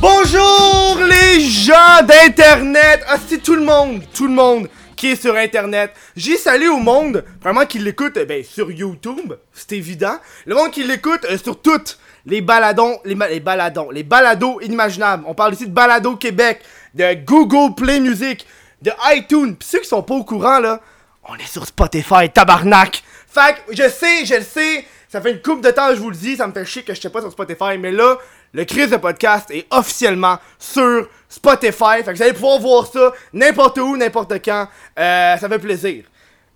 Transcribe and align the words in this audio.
Bonjour 0.00 0.98
les 1.04 1.40
gens 1.40 2.02
d'internet. 2.02 3.04
Ah 3.08 3.16
c'est 3.28 3.42
tout 3.42 3.54
le 3.54 3.62
monde, 3.62 4.02
tout 4.14 4.26
le 4.26 4.32
monde 4.32 4.68
qui 4.96 5.08
est 5.08 5.20
sur 5.20 5.34
internet. 5.34 5.94
J'ai 6.16 6.36
salué 6.36 6.68
au 6.68 6.78
monde, 6.78 7.24
vraiment 7.42 7.66
qui 7.66 7.78
l'écoute 7.78 8.16
euh, 8.16 8.24
ben, 8.24 8.44
sur 8.44 8.70
YouTube, 8.70 9.34
c'est 9.52 9.72
évident. 9.72 10.16
Le 10.46 10.54
monde 10.54 10.70
qui 10.70 10.82
l'écoute 10.82 11.24
euh, 11.30 11.38
sur 11.38 11.60
toutes 11.60 11.98
les 12.26 12.42
baladons, 12.42 12.98
les 13.04 13.40
baladons, 13.40 13.90
les 13.90 14.02
balados 14.02 14.60
inimaginables. 14.60 15.24
On 15.26 15.34
parle 15.34 15.54
ici 15.54 15.66
de 15.66 15.72
Balado 15.72 16.16
Québec, 16.16 16.60
de 16.94 17.14
Google 17.24 17.74
Play 17.74 18.00
Music, 18.00 18.46
de 18.82 18.92
iTunes. 19.14 19.56
Pis 19.56 19.66
ceux 19.66 19.80
qui 19.80 19.88
sont 19.88 20.02
pas 20.02 20.14
au 20.14 20.24
courant 20.24 20.58
là, 20.58 20.80
on 21.28 21.34
est 21.36 21.50
sur 21.50 21.66
Spotify, 21.66 22.28
tabarnak 22.32 23.02
Fait 23.30 23.56
que 23.66 23.76
je 23.76 23.88
sais, 23.88 24.24
je 24.24 24.34
le 24.34 24.42
sais, 24.42 24.84
ça 25.08 25.20
fait 25.20 25.32
une 25.32 25.42
coupe 25.42 25.60
de 25.60 25.70
temps, 25.70 25.94
je 25.94 26.00
vous 26.00 26.10
le 26.10 26.16
dis, 26.16 26.36
ça 26.36 26.46
me 26.46 26.52
fait 26.52 26.64
chier 26.64 26.82
que 26.82 26.94
je 26.94 27.00
sais 27.00 27.10
pas 27.10 27.20
sur 27.20 27.30
Spotify, 27.30 27.78
mais 27.78 27.92
là, 27.92 28.16
le 28.52 28.64
Chris 28.64 28.88
de 28.88 28.96
podcast 28.96 29.50
est 29.50 29.66
officiellement 29.70 30.38
sur 30.58 31.08
Spotify. 31.28 32.02
Fait 32.04 32.12
que 32.12 32.16
vous 32.16 32.22
allez 32.22 32.32
pouvoir 32.32 32.58
voir 32.58 32.86
ça 32.86 33.12
n'importe 33.32 33.78
où, 33.78 33.96
n'importe 33.96 34.44
quand. 34.44 34.68
Euh, 34.98 35.36
ça 35.36 35.48
fait 35.48 35.58
plaisir. 35.58 36.04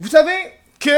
Vous 0.01 0.09
savez 0.09 0.53
que. 0.81 0.91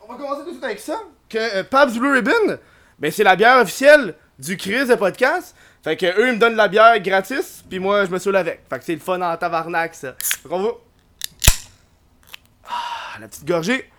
On 0.00 0.12
va 0.12 0.18
commencer 0.18 0.42
tout 0.42 0.48
de 0.48 0.52
suite 0.52 0.64
avec 0.64 0.80
ça. 0.80 1.00
Que 1.28 1.38
euh, 1.38 1.64
Pabst 1.64 1.96
Blue 1.96 2.12
Ribbon, 2.12 2.58
ben 2.98 3.10
c'est 3.10 3.24
la 3.24 3.36
bière 3.36 3.58
officielle 3.58 4.14
du 4.38 4.56
Chris 4.56 4.86
de 4.86 4.94
podcast. 4.94 5.54
Fait 5.82 5.96
que 5.96 6.06
eux 6.06 6.28
ils 6.28 6.34
me 6.34 6.38
donnent 6.38 6.56
la 6.56 6.68
bière 6.68 7.00
gratis, 7.00 7.64
puis 7.68 7.78
moi 7.78 8.04
je 8.04 8.10
me 8.10 8.18
saoule 8.18 8.36
avec. 8.36 8.60
Fait 8.68 8.78
que 8.78 8.84
c'est 8.84 8.94
le 8.94 9.00
fun 9.00 9.20
en 9.20 9.36
tabarnak 9.36 9.94
ça. 9.94 10.14
Fait 10.18 10.48
va. 10.48 10.58
Ah, 12.68 13.18
la 13.20 13.28
petite 13.28 13.46
gorgée. 13.46 13.91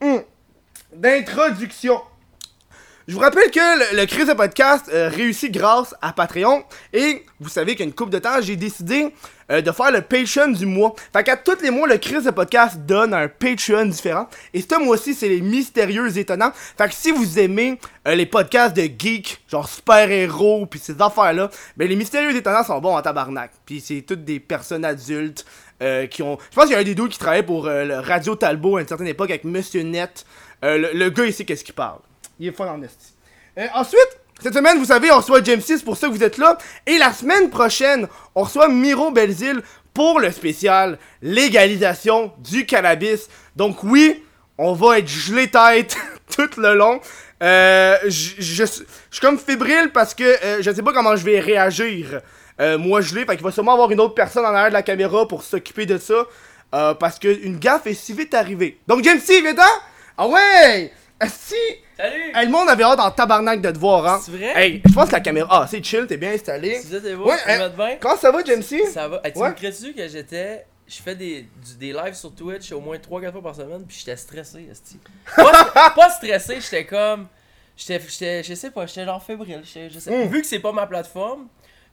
Hum. 0.00 0.22
D'introduction. 0.92 2.00
Je 3.08 3.14
vous 3.14 3.20
rappelle 3.20 3.50
que 3.50 3.94
le, 3.94 4.00
le 4.00 4.06
Chris 4.06 4.26
de 4.26 4.34
podcast 4.34 4.90
euh, 4.92 5.08
réussit 5.08 5.50
grâce 5.50 5.94
à 6.02 6.12
Patreon. 6.12 6.62
Et 6.92 7.24
vous 7.40 7.48
savez 7.48 7.72
qu'il 7.72 7.80
y 7.80 7.82
a 7.84 7.86
une 7.86 7.94
couple 7.94 8.12
de 8.12 8.18
temps, 8.18 8.40
j'ai 8.42 8.54
décidé 8.54 9.14
euh, 9.50 9.62
de 9.62 9.72
faire 9.72 9.90
le 9.90 10.02
Patreon 10.02 10.48
du 10.48 10.66
mois. 10.66 10.94
Fait 11.10 11.24
qu'à 11.24 11.38
tous 11.38 11.62
les 11.62 11.70
mois, 11.70 11.88
le 11.88 11.96
Chris 11.96 12.22
de 12.22 12.30
podcast 12.30 12.76
donne 12.80 13.14
un 13.14 13.26
Patreon 13.28 13.86
différent. 13.86 14.28
Et 14.52 14.60
ce 14.60 14.78
mois-ci, 14.78 15.14
c'est 15.14 15.28
les 15.28 15.40
mystérieux 15.40 16.18
étonnants. 16.18 16.52
Fait 16.76 16.86
que 16.86 16.94
si 16.94 17.10
vous 17.10 17.38
aimez 17.38 17.80
euh, 18.06 18.14
les 18.14 18.26
podcasts 18.26 18.76
de 18.76 18.82
geeks, 18.82 19.40
genre 19.50 19.68
super-héros, 19.68 20.66
puis 20.66 20.78
ces 20.78 21.00
affaires-là, 21.00 21.48
ben 21.78 21.88
les 21.88 21.96
mystérieux 21.96 22.36
étonnants 22.36 22.62
sont 22.64 22.78
bons 22.78 22.94
en 22.94 23.00
tabarnak. 23.00 23.52
Puis 23.64 23.80
c'est 23.80 24.02
toutes 24.02 24.24
des 24.26 24.38
personnes 24.38 24.84
adultes 24.84 25.46
euh, 25.82 26.06
qui 26.06 26.22
ont... 26.22 26.38
Je 26.50 26.54
pense 26.54 26.64
qu'il 26.64 26.72
y 26.72 26.76
a 26.76 26.80
un 26.80 26.84
des 26.84 26.94
deux 26.94 27.08
qui 27.08 27.18
travaillait 27.18 27.44
pour 27.44 27.66
euh, 27.66 28.00
Radio 28.00 28.34
Talbot 28.34 28.76
à 28.78 28.80
une 28.80 28.88
certaine 28.88 29.06
époque 29.06 29.30
avec 29.30 29.44
Monsieur 29.44 29.82
Net. 29.82 30.24
Euh, 30.64 30.90
le, 30.92 31.10
gars, 31.10 31.24
il 31.24 31.32
sait 31.32 31.44
qu'est-ce 31.44 31.64
qu'il 31.64 31.74
parle. 31.74 32.00
Il 32.40 32.48
est 32.48 32.52
fun 32.52 32.66
en 32.66 32.82
esti. 32.82 33.14
Ensuite, 33.74 34.20
cette 34.40 34.54
semaine, 34.54 34.78
vous 34.78 34.84
savez, 34.84 35.10
on 35.10 35.16
reçoit 35.16 35.42
James 35.42 35.60
6 35.60 35.82
pour 35.82 35.96
ça 35.96 36.08
que 36.08 36.12
vous 36.12 36.22
êtes 36.22 36.38
là. 36.38 36.58
Et 36.86 36.96
la 36.98 37.12
semaine 37.12 37.50
prochaine, 37.50 38.06
on 38.34 38.42
reçoit 38.42 38.68
Miro 38.68 39.10
Belzile 39.10 39.62
pour 39.94 40.20
le 40.20 40.30
spécial 40.30 40.98
légalisation 41.22 42.32
du 42.38 42.66
cannabis. 42.66 43.28
Donc 43.56 43.82
oui, 43.82 44.22
on 44.56 44.72
va 44.74 44.98
être 44.98 45.08
gelé 45.08 45.48
tête 45.48 45.96
tout 46.36 46.60
le 46.60 46.74
long. 46.74 47.00
Je 47.40 48.64
suis 49.10 49.20
comme 49.20 49.38
fébrile 49.38 49.90
parce 49.92 50.14
que 50.14 50.24
euh, 50.24 50.62
je 50.62 50.70
sais 50.70 50.82
pas 50.82 50.92
comment 50.92 51.16
je 51.16 51.24
vais 51.24 51.40
réagir. 51.40 52.20
Euh, 52.60 52.76
moi 52.78 53.00
gelé, 53.00 53.24
fait 53.24 53.36
qu'il 53.36 53.44
va 53.44 53.52
sûrement 53.52 53.72
avoir 53.72 53.90
une 53.90 54.00
autre 54.00 54.14
personne 54.14 54.44
en 54.44 54.48
arrière 54.48 54.68
de 54.68 54.72
la 54.74 54.82
caméra 54.82 55.26
pour 55.28 55.42
s'occuper 55.42 55.86
de 55.86 55.98
ça. 55.98 56.26
Euh, 56.74 56.94
parce 56.94 57.18
qu'une 57.18 57.58
gaffe 57.58 57.86
est 57.86 57.94
si 57.94 58.12
vite 58.12 58.34
arrivée. 58.34 58.78
Donc 58.86 59.02
James 59.04 59.20
C, 59.20 59.40
viens 59.40 59.54
Ah 60.16 60.26
ouais! 60.28 60.92
Si! 61.26 61.54
Salut! 61.96 62.32
Hey, 62.34 62.46
le 62.46 62.52
monde 62.52 62.68
avait 62.68 62.84
hâte 62.84 63.00
en 63.00 63.10
tabarnak 63.10 63.60
de 63.60 63.70
te 63.70 63.78
voir, 63.78 64.06
hein? 64.06 64.20
C'est 64.24 64.30
vrai? 64.32 64.52
Hey, 64.54 64.82
je 64.86 64.92
pense 64.94 65.08
que 65.08 65.14
la 65.14 65.20
caméra. 65.20 65.48
Ah, 65.62 65.66
c'est 65.68 65.82
chill, 65.82 66.06
t'es 66.06 66.16
bien 66.16 66.32
installé. 66.32 66.80
Tu 66.80 67.00
t'es 67.00 67.14
beau? 67.16 67.28
Ouais, 67.28 67.36
tu 67.44 67.50
hein. 68.06 68.16
ça 68.20 68.30
va, 68.30 68.44
Jamesy? 68.44 68.84
Ça 68.92 69.08
va. 69.08 69.20
Hey, 69.24 69.32
tu 69.32 69.38
Ouais. 69.40 69.48
me 69.50 69.54
crées-tu 69.54 69.94
que 69.94 70.06
j'étais. 70.06 70.64
Je 70.86 70.96
fais 71.02 71.14
des, 71.16 71.42
du- 71.42 71.74
des 71.78 71.92
lives 71.92 72.14
sur 72.14 72.32
Twitch 72.34 72.70
au 72.72 72.80
moins 72.80 72.96
3-4 72.98 73.32
fois 73.32 73.42
par 73.42 73.54
semaine, 73.56 73.84
puis 73.86 73.96
j'étais 73.98 74.16
stressé, 74.16 74.68
esti. 74.70 74.98
Pas, 75.36 75.90
pas 75.96 76.10
stressé, 76.10 76.58
j'étais 76.60 76.86
comme. 76.86 77.26
J'étais, 77.76 78.00
j'étais, 78.08 78.42
je 78.44 78.54
sais 78.54 78.70
pas, 78.70 78.86
j'étais 78.86 79.04
genre 79.04 79.22
fébrile. 79.22 79.62
Je 79.64 79.98
sais, 79.98 80.10
Mm. 80.10 80.28
Vu 80.28 80.40
que 80.40 80.46
c'est 80.46 80.58
pas 80.60 80.72
ma 80.72 80.86
plateforme, 80.86 81.46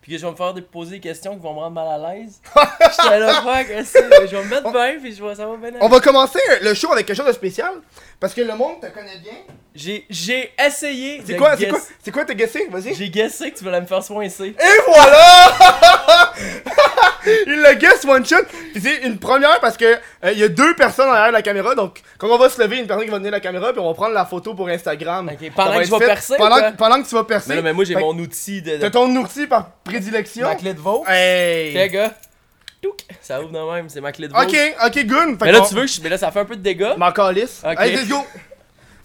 puis 0.06 0.14
que 0.14 0.20
je 0.20 0.26
vais 0.28 0.32
me 0.34 0.38
faire 0.38 0.54
poser 0.72 0.92
des 0.92 1.00
questions 1.00 1.36
qui 1.36 1.42
vont 1.42 1.56
me 1.56 1.60
rendre 1.62 1.74
mal 1.74 1.88
à 1.88 2.14
l'aise, 2.14 2.40
j'étais 2.80 3.18
là, 3.18 3.42
fuck, 3.42 3.66
je 3.70 4.36
vais 4.36 4.44
me 4.44 4.50
mettre 4.52 4.72
bien, 4.72 5.00
puis 5.02 5.16
je 5.16 5.20
vois, 5.20 5.34
ça 5.34 5.48
va 5.48 5.58
bien. 5.58 5.80
On 5.82 5.88
va 5.88 6.00
commencer 6.00 6.38
le 6.62 6.76
show 6.76 6.94
avec 6.94 7.08
quelque 7.08 7.18
chose 7.18 7.26
de 7.26 7.32
spécial. 7.32 7.74
Parce 8.20 8.36
que 8.36 8.42
le 8.42 8.56
monde 8.56 8.80
te 8.80 8.86
connaît 8.86 9.18
bien. 9.18 9.34
J'ai, 9.74 10.06
j'ai 10.08 10.54
essayé. 10.64 11.24
C'est 11.26 11.36
quoi, 11.38 11.58
c'est 11.58 11.70
quoi, 11.70 11.80
c'est 12.04 12.12
quoi 12.12 12.24
t'as 12.24 12.36
guessé? 12.36 12.68
Vas-y. 12.70 12.94
J'ai 12.94 13.10
guessé 13.10 13.50
que 13.50 13.58
tu 13.58 13.64
voulais 13.64 13.82
me 13.82 13.88
faire 13.88 14.04
soincer. 14.04 14.50
Et 14.50 14.82
voilà! 14.86 16.34
Il 17.48 17.62
le 17.62 17.74
guess 17.76 18.06
one 18.06 18.26
shot. 18.26 18.44
Puis 18.74 18.82
c'est 18.82 19.04
une 19.04 19.18
première 19.18 19.60
parce 19.60 19.78
que 19.78 19.86
euh, 19.86 20.32
il 20.32 20.40
y 20.40 20.44
a 20.44 20.48
deux 20.48 20.76
personnes 20.76 21.12
derrière 21.12 21.32
la 21.32 21.42
caméra. 21.42 21.76
Donc, 21.76 22.02
quand 22.18 22.28
on 22.28 22.38
va 22.38 22.50
se 22.50 22.62
lever, 22.62 22.78
une 22.80 22.88
personne 22.88 23.06
qui 23.06 23.12
va 23.12 23.18
tenir 23.18 23.32
la 23.32 23.40
caméra, 23.40 23.72
puis 23.72 23.80
on 23.82 23.88
va 23.88 23.94
prendre 23.94 24.14
la 24.14 24.26
photo 24.26 24.54
pour 24.54 24.68
Instagram. 24.70 25.30
Pendant 25.56 25.78
que 25.80 25.84
je 25.86 25.92
vais 25.92 26.06
percer, 26.06 26.36
Pendant, 26.38 26.58
quoi? 26.58 26.72
que- 26.72 26.78
pendant 26.78 27.02
que 27.02 27.08
tu 27.08 27.16
vas 27.16 27.24
percer. 27.24 27.50
Mais, 27.50 27.56
là, 27.56 27.62
mais 27.62 27.74
moi, 27.74 27.84
j'ai 27.86 27.96
mon 27.96 28.18
outil 28.18 28.62
de. 28.62 28.78
T'as 28.78 28.90
ton 28.90 29.14
ourti 29.16 29.48
par 29.48 29.72
prédilection. 29.84 30.48
ma 30.48 30.56
clé 30.56 30.74
de 30.74 30.80
veau. 30.80 31.04
Hey! 31.08 31.86
Ok, 31.86 31.92
gars. 31.92 32.12
Ça 33.22 33.42
ouvre 33.42 33.52
de 33.52 33.74
même, 33.74 33.90
c'est 33.90 34.02
ma 34.02 34.12
clé 34.12 34.28
de 34.28 34.34
veau. 34.34 34.40
Ok, 34.40 34.56
ok, 34.86 35.06
good. 35.06 35.40
Fait 35.40 35.46
Mais 35.46 35.52
là, 35.52 35.62
tu 35.68 35.74
veux 35.74 35.82
que 35.82 35.88
je. 35.88 36.02
Mais 36.02 36.10
là, 36.10 36.18
ça 36.20 36.30
fait 36.32 36.42
un 36.42 36.46
peu 36.46 36.56
de 36.56 36.62
dégâts. 36.62 36.94
M'en 36.98 37.12
calisse. 37.12 37.62
Ok. 37.66 37.74
Allez, 37.78 37.96
let's 37.96 38.08
go. 38.08 38.18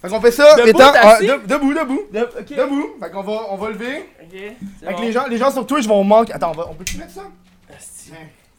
Fait 0.03 0.09
qu'on 0.09 0.21
fait 0.21 0.31
ça, 0.31 0.55
Debout, 0.57 0.69
étant- 0.69 0.93
de- 0.93 1.47
debout, 1.47 1.75
debout. 1.75 2.03
De-. 2.13 2.29
Debout. 2.57 2.91
Fait 3.03 3.11
qu'on 3.11 3.23
va, 3.23 3.41
on 3.51 3.57
va 3.57 3.69
lever. 3.69 4.09
Ok. 4.23 4.39
Fait 4.87 4.95
que 4.95 5.01
les 5.03 5.13
gens, 5.13 5.27
les 5.29 5.37
gens 5.39 5.51
sur 5.51 5.67
Twitch 5.67 5.87
vont 5.87 6.03
manquer. 6.05 6.33
Attends, 6.33 6.53
on, 6.53 6.57
va, 6.57 6.69
on 6.71 6.75
peut-tu 6.75 6.97
mettre 6.99 7.13
ça? 7.13 7.23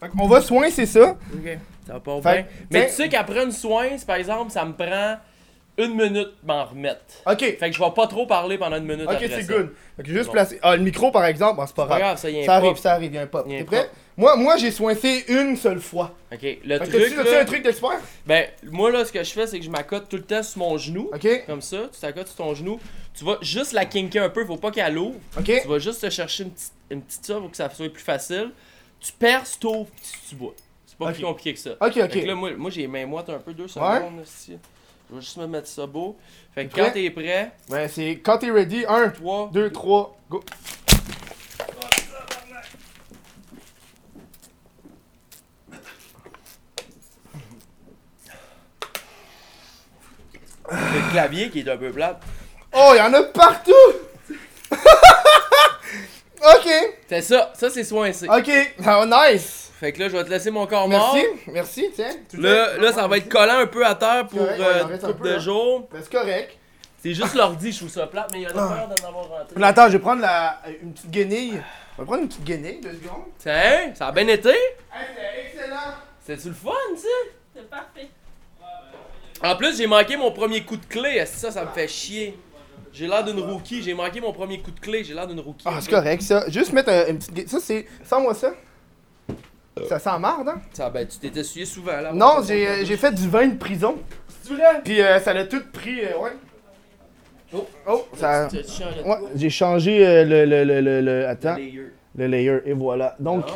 Fait 0.00 0.08
qu'on 0.08 0.26
va 0.26 0.40
soin, 0.40 0.68
c'est 0.70 0.86
ça. 0.86 1.10
Ok. 1.34 1.58
Ça 1.86 1.92
va 1.94 2.00
pas 2.00 2.20
Fait 2.22 2.32
bien. 2.32 2.42
que, 2.42 2.48
Mais 2.70 2.86
tu 2.88 2.92
sais 2.94 3.08
qu'après 3.08 3.44
une 3.44 3.52
soin, 3.52 3.88
par 4.06 4.16
exemple, 4.16 4.50
ça 4.50 4.64
me 4.64 4.72
prend 4.72 5.16
une 5.78 5.94
minute 5.94 6.28
m'en 6.44 6.64
remettre. 6.66 7.00
Ok. 7.26 7.38
Fait 7.40 7.56
que 7.70 7.72
je 7.72 7.78
vais 7.82 7.90
pas 7.92 8.06
trop 8.06 8.26
parler 8.26 8.58
pendant 8.58 8.76
une 8.76 8.84
minute 8.84 9.06
Ok, 9.08 9.16
c'est 9.20 9.46
good. 9.46 9.72
Fait 9.96 10.02
que 10.02 10.08
juste 10.10 10.26
Bon. 10.26 10.32
placer. 10.32 10.58
Ah, 10.62 10.76
le 10.76 10.82
micro 10.82 11.10
par 11.10 11.24
exemple, 11.24 11.60
ah, 11.62 11.66
c'est 11.66 11.74
pas 11.76 11.86
grave. 11.86 12.18
ça 12.18 12.28
y 12.30 12.44
Ça 12.44 12.54
arrive, 12.56 12.76
ça 12.76 12.92
arrive. 12.92 13.12
Y 13.14 13.18
a 13.18 13.22
un 13.22 13.26
T'es 13.26 13.64
prêt? 13.64 13.82
pop. 13.84 13.90
Moi, 14.16 14.36
moi 14.36 14.56
j'ai 14.58 14.70
soincé 14.70 15.24
une 15.28 15.56
seule 15.56 15.80
fois. 15.80 16.14
Ok. 16.30 16.40
Le 16.42 16.78
Fait 16.78 16.84
que 16.84 16.90
truc. 16.90 17.14
t'as-tu 17.16 17.30
là, 17.30 17.40
un 17.40 17.44
truc 17.46 17.62
d'expert? 17.62 18.00
Ben, 18.26 18.44
moi 18.70 18.90
là, 18.90 19.04
ce 19.06 19.12
que 19.12 19.24
je 19.24 19.32
fais, 19.32 19.46
c'est 19.46 19.58
que 19.58 19.64
je 19.64 19.70
m'accote 19.70 20.08
tout 20.10 20.16
le 20.16 20.22
temps 20.22 20.42
sur 20.42 20.58
mon 20.58 20.76
genou. 20.76 21.10
Ok. 21.14 21.46
Comme 21.46 21.62
ça, 21.62 21.78
tu 21.92 21.98
t'accotes 22.00 22.26
sur 22.28 22.36
ton 22.36 22.54
genou. 22.54 22.78
Tu 23.14 23.24
vas 23.24 23.38
juste 23.40 23.72
la 23.72 23.86
kinker 23.86 24.22
un 24.24 24.28
peu, 24.28 24.44
faut 24.44 24.56
pas 24.58 24.70
qu'elle 24.70 24.98
ouvre. 24.98 25.16
Ok. 25.38 25.60
Tu 25.62 25.68
vas 25.68 25.78
juste 25.78 26.02
te 26.02 26.10
chercher 26.10 26.42
une 26.44 26.50
petite, 26.50 26.72
une 26.90 27.00
petite 27.02 27.24
ça 27.24 27.34
pour 27.36 27.50
que 27.50 27.56
ça 27.56 27.70
soit 27.70 27.90
plus 27.90 28.02
facile. 28.02 28.50
Tu 29.04 29.12
perces, 29.12 29.58
t'ouvres, 29.58 29.86
puis 29.90 30.12
tu 30.28 30.34
bois. 30.36 30.54
C'est 30.86 30.96
pas 30.96 31.06
Ok. 31.06 31.14
plus 31.14 31.22
compliqué 31.24 31.54
que 31.54 31.58
ça. 31.60 31.70
Ok, 31.80 31.94
Fait 31.94 32.08
que 32.08 32.26
là, 32.26 32.32
ok. 32.34 32.38
moi, 32.38 32.52
moi 32.56 32.70
j'ai 32.70 32.82
les 32.82 32.86
mains 32.88 33.06
moites 33.06 33.28
un 33.30 33.38
peu, 33.38 33.52
deux 33.54 33.68
secondes 33.68 34.22
ici. 34.24 34.58
Je 35.10 35.14
vais 35.16 35.20
juste 35.20 35.36
me 35.36 35.46
mettre 35.46 35.66
ça 35.68 35.86
beau. 35.86 36.16
Fait 36.54 36.66
que 36.66 36.74
quand 36.74 36.90
t'es 36.92 37.10
prêt, 37.10 37.52
Ben, 37.68 37.88
c'est 37.88 38.20
quand 38.22 38.38
t'es 38.38 38.50
ready. 38.50 38.84
1, 38.86 39.10
3, 39.10 39.50
2, 39.52 39.70
3, 39.70 40.16
go. 40.30 40.42
le 50.70 51.10
clavier 51.10 51.50
qui 51.50 51.60
est 51.60 51.68
un 51.68 51.76
peu 51.76 51.90
plate. 51.90 52.22
Oh, 52.74 52.94
y'en 52.96 53.12
a 53.12 53.22
partout! 53.24 53.72
C'est 57.20 57.34
ça, 57.34 57.52
ça 57.54 57.68
c'est 57.70 57.84
soincé. 57.84 58.26
Ok. 58.28 58.50
Oh, 58.86 59.04
nice. 59.06 59.70
Fait 59.78 59.92
que 59.92 59.98
là, 60.00 60.08
je 60.08 60.16
vais 60.16 60.24
te 60.24 60.30
laisser 60.30 60.50
mon 60.50 60.66
corps 60.66 60.88
mort. 60.88 61.12
Merci. 61.14 61.28
Merci, 61.48 61.90
tiens. 61.94 62.10
Là, 62.38 62.76
là, 62.78 62.92
ça 62.92 63.06
va 63.08 63.18
être 63.18 63.28
collant 63.28 63.58
un 63.58 63.66
peu 63.66 63.84
à 63.84 63.94
terre 63.94 64.26
pour 64.28 64.38
correct, 64.38 64.58
ouais, 64.60 64.64
euh, 64.66 64.84
en 64.84 64.86
reste 64.86 65.04
un 65.04 65.12
peu, 65.12 65.28
de 65.34 65.38
jours. 65.38 65.88
Ben, 65.92 66.00
c'est 66.02 66.12
correct. 66.12 66.56
C'est 67.02 67.14
juste 67.14 67.34
l'ordi, 67.34 67.72
je 67.72 67.78
trouve 67.78 67.90
ça 67.90 68.06
plate, 68.06 68.30
mais 68.32 68.38
il 68.38 68.42
y 68.42 68.46
a 68.46 68.50
Ah. 68.50 68.52
peur 68.54 68.88
d'en 68.88 69.08
avoir 69.08 69.28
rentré. 69.28 69.62
Attends, 69.62 69.86
je 69.88 69.92
vais 69.92 69.98
prendre 69.98 70.22
la, 70.22 70.60
une 70.80 70.92
petite 70.94 71.10
guenille. 71.10 71.60
On 71.98 72.02
va 72.02 72.06
prendre 72.06 72.22
une 72.22 72.28
petite 72.28 72.44
guenille, 72.44 72.80
deux 72.80 72.92
secondes. 72.92 73.24
Tiens, 73.38 73.92
ça 73.94 74.06
a 74.06 74.12
bien 74.12 74.28
été. 74.28 74.50
Hey, 74.50 74.56
c'est 75.16 75.58
excellent. 75.60 75.76
C'est-tu 76.24 76.48
le 76.48 76.54
fun, 76.54 76.70
ça? 76.96 77.08
C'est 77.54 77.68
parfait. 77.68 78.08
En 79.44 79.56
plus, 79.56 79.76
j'ai 79.76 79.88
manqué 79.88 80.16
mon 80.16 80.30
premier 80.30 80.62
coup 80.62 80.76
de 80.76 80.86
clé. 80.86 81.16
Est-ce 81.16 81.32
que 81.32 81.38
Ça, 81.38 81.50
ça 81.50 81.64
me 81.64 81.70
fait 81.72 81.88
chier? 81.88 82.38
J'ai 82.92 83.06
l'air 83.06 83.24
d'une 83.24 83.40
rookie. 83.40 83.82
J'ai 83.82 83.94
manqué 83.94 84.20
mon 84.20 84.32
premier 84.32 84.60
coup 84.60 84.70
de 84.70 84.80
clé. 84.80 85.02
J'ai 85.04 85.14
l'air 85.14 85.26
d'une 85.26 85.40
rookie. 85.40 85.64
Ah, 85.66 85.78
c'est 85.80 85.90
correct, 85.90 86.22
ça. 86.22 86.44
Juste 86.48 86.72
mettre 86.72 86.90
un- 86.90 87.06
une 87.08 87.18
petite. 87.18 87.48
Ça, 87.48 87.58
c'est. 87.60 87.86
Sens-moi 88.04 88.34
ça. 88.34 88.52
Ça 89.88 89.98
sent 89.98 90.18
marde, 90.18 90.48
hein? 90.48 90.60
Ça, 90.74 90.90
ben, 90.90 91.06
tu 91.08 91.16
t'es 91.18 91.40
essuyé 91.40 91.64
souvent 91.64 91.98
là. 91.98 92.12
Non, 92.12 92.42
j'ai 92.46 92.68
euh, 92.68 92.84
j'ai 92.84 92.96
fait 92.98 93.10
du 93.12 93.26
vin 93.28 93.46
de 93.48 93.56
prison. 93.56 93.96
C'est 94.42 94.52
vrai? 94.52 94.82
Puis 94.84 95.00
euh, 95.00 95.18
ça 95.20 95.32
l'a 95.32 95.46
tout 95.46 95.62
pris, 95.72 96.00
euh, 96.04 96.18
ouais. 96.18 96.32
Oh, 97.54 97.66
Oh, 97.86 98.06
ça. 98.14 98.48
Tu- 98.50 98.62
tu 98.62 98.70
changes 98.70 98.96
de 98.96 99.02
Ouais, 99.02 99.16
j'ai 99.34 99.50
changé 99.50 100.06
euh, 100.06 100.24
le, 100.24 100.44
le, 100.44 100.64
le, 100.64 100.80
le, 100.82 101.00
le- 101.00 101.26
Attends, 101.28 101.54
layer. 101.56 101.90
le 102.16 102.26
layer, 102.26 102.58
et 102.66 102.72
voilà. 102.74 103.16
Donc, 103.18 103.44
Ah. 103.48 103.52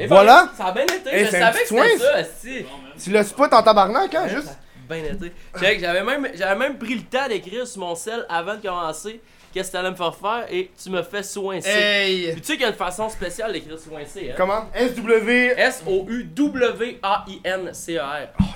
Et 0.00 0.06
voilà. 0.06 0.50
Ça 0.56 0.66
a 0.66 0.72
bien 0.72 0.84
été. 0.84 1.10
Eh, 1.12 1.24
je 1.24 1.30
c'est 1.30 1.36
un 1.42 1.52
savais 1.52 1.62
que 1.62 1.68
c'était 1.68 1.98
ça, 1.98 2.24
si. 2.24 2.64
tu 3.02 3.10
l'as 3.10 3.24
spot 3.24 3.52
en 3.52 3.62
tabarnak, 3.62 4.14
hein, 4.14 4.28
juste. 4.28 4.56
Bien 4.88 5.04
été. 5.04 5.32
J'avais 5.60 6.02
même, 6.02 6.28
j'avais 6.34 6.56
même 6.56 6.78
pris 6.78 6.94
le 6.94 7.02
temps 7.02 7.28
d'écrire 7.28 7.66
sur 7.66 7.80
mon 7.80 7.94
sel 7.94 8.24
avant 8.28 8.56
de 8.56 8.62
commencer 8.62 9.20
qu'est-ce 9.52 9.68
que 9.68 9.72
t'allais 9.72 9.90
me 9.90 9.96
faire 9.96 10.14
faire 10.14 10.46
et 10.50 10.70
tu 10.82 10.90
me 10.90 11.02
fais 11.02 11.22
soincer. 11.22 11.68
Hey! 11.68 12.32
Puis 12.32 12.40
tu 12.40 12.46
sais 12.46 12.52
qu'il 12.54 12.62
y 12.62 12.66
a 12.66 12.68
une 12.68 12.74
façon 12.74 13.08
spéciale 13.08 13.52
d'écrire 13.52 13.78
soincer, 13.78 14.30
hein? 14.30 14.34
Comment? 14.36 14.68
SW. 14.74 15.30
S-O-U-W-A-I-N-C-E-R. 15.56 16.68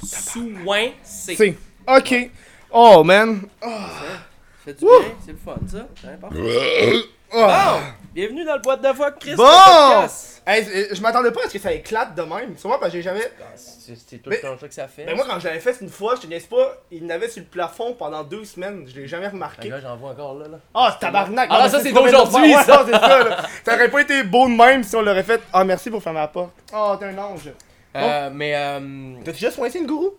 Soincer. 0.02 0.94
C. 1.02 1.56
Ok. 1.86 2.30
Oh, 2.70 3.02
man. 3.04 3.42
Fait 4.64 4.74
du 4.74 4.84
bien, 4.84 4.92
c'est 5.24 5.32
le 5.32 5.38
fun, 5.38 5.56
ça. 5.66 5.88
Oh. 7.34 7.46
Bon, 7.46 7.80
bienvenue 8.14 8.44
dans 8.44 8.54
le 8.56 8.60
boîte 8.60 8.82
de 8.82 8.92
fuck, 8.92 9.18
Chris. 9.18 9.34
Bon! 9.34 10.06
Hey, 10.44 10.64
je 10.92 11.00
m'attendais 11.00 11.30
pas 11.30 11.44
à 11.44 11.48
ce 11.48 11.52
que 11.52 11.58
ça 11.60 11.72
éclate 11.72 12.14
de 12.16 12.22
même. 12.22 12.56
Sûrement 12.58 12.78
parce 12.78 12.90
que 12.92 12.98
j'ai 12.98 13.02
jamais. 13.02 13.30
C'est 13.54 13.96
c'est 13.96 14.18
tout 14.18 14.28
Mais- 14.30 14.36
le 14.36 14.42
temps 14.42 14.58
ça 14.58 14.66
que 14.68 14.74
ça 14.74 14.88
fait. 14.88 15.04
Mais 15.04 15.14
moi, 15.14 15.24
quand 15.28 15.38
je 15.38 15.46
l'avais 15.46 15.60
fait 15.60 15.76
une 15.80 15.88
fois, 15.88 16.16
je 16.16 16.22
te 16.22 16.26
laisse 16.26 16.46
pas, 16.46 16.82
il 16.90 17.06
n'avait 17.06 17.28
sur 17.28 17.42
le 17.42 17.48
plafond 17.48 17.94
pendant 17.94 18.24
deux 18.24 18.44
semaines. 18.44 18.84
Je 18.92 19.00
l'ai 19.00 19.06
jamais 19.06 19.28
remarqué. 19.28 19.68
Là, 19.68 19.80
j'en 19.80 19.96
vois 19.96 20.10
encore 20.10 20.34
là. 20.34 20.48
là. 20.48 20.58
Ah, 20.74 20.90
c'est 20.92 21.06
tabarnak! 21.06 21.48
Ah, 21.52 21.62
Non, 21.64 21.68
ça, 21.70 21.80
c'est 21.80 21.92
d'aujourd'hui, 21.92 22.52
ça. 22.54 22.84
C'est 22.84 22.90
ça. 22.92 23.36
Ça 23.64 23.74
aurait 23.74 23.90
pas 23.90 24.00
été 24.02 24.24
beau 24.24 24.48
de 24.48 24.54
même 24.54 24.82
si 24.82 24.96
on 24.96 25.02
l'aurait 25.02 25.22
fait. 25.22 25.40
Ah, 25.52 25.62
merci 25.64 25.90
pour 25.90 26.02
faire 26.02 26.12
ma 26.12 26.26
porte. 26.26 26.50
Oh, 26.74 26.94
t'es 26.98 27.06
un 27.06 27.18
ange. 27.18 27.50
Euh, 27.94 28.30
mais 28.32 28.56
euh, 28.56 29.14
T'as 29.24 29.32
déjà 29.32 29.50
soigné 29.50 29.78
une 29.78 29.86
gourou? 29.86 30.14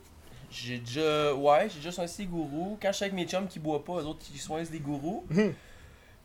j'ai 0.49 0.77
déjà. 0.77 1.33
Ouais, 1.33 1.67
j'ai 1.69 1.77
déjà 1.79 1.91
soigné 1.91 2.11
des 2.17 2.25
gourous. 2.25 2.77
Quand 2.81 2.89
je 2.89 2.93
suis 2.97 3.03
avec 3.05 3.15
mes 3.15 3.25
chums 3.25 3.47
qui 3.47 3.57
boivent 3.59 3.81
pas, 3.81 3.93
eux 3.93 4.05
autres 4.05 4.19
qui 4.19 4.37
soignent 4.37 4.65
des 4.67 4.79
gourous. 4.79 5.25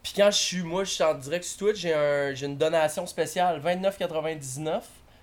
Puis 0.02 0.12
quand 0.16 0.30
je 0.30 0.36
suis, 0.38 0.62
moi, 0.62 0.84
je 0.84 0.90
suis 0.90 1.04
en 1.04 1.14
direct 1.14 1.44
sur 1.44 1.58
Twitch, 1.58 1.76
j'ai 1.80 1.92
un, 1.94 2.34
une 2.34 2.56
donation 2.56 3.06
spéciale, 3.06 3.60
29,99. 3.60 4.80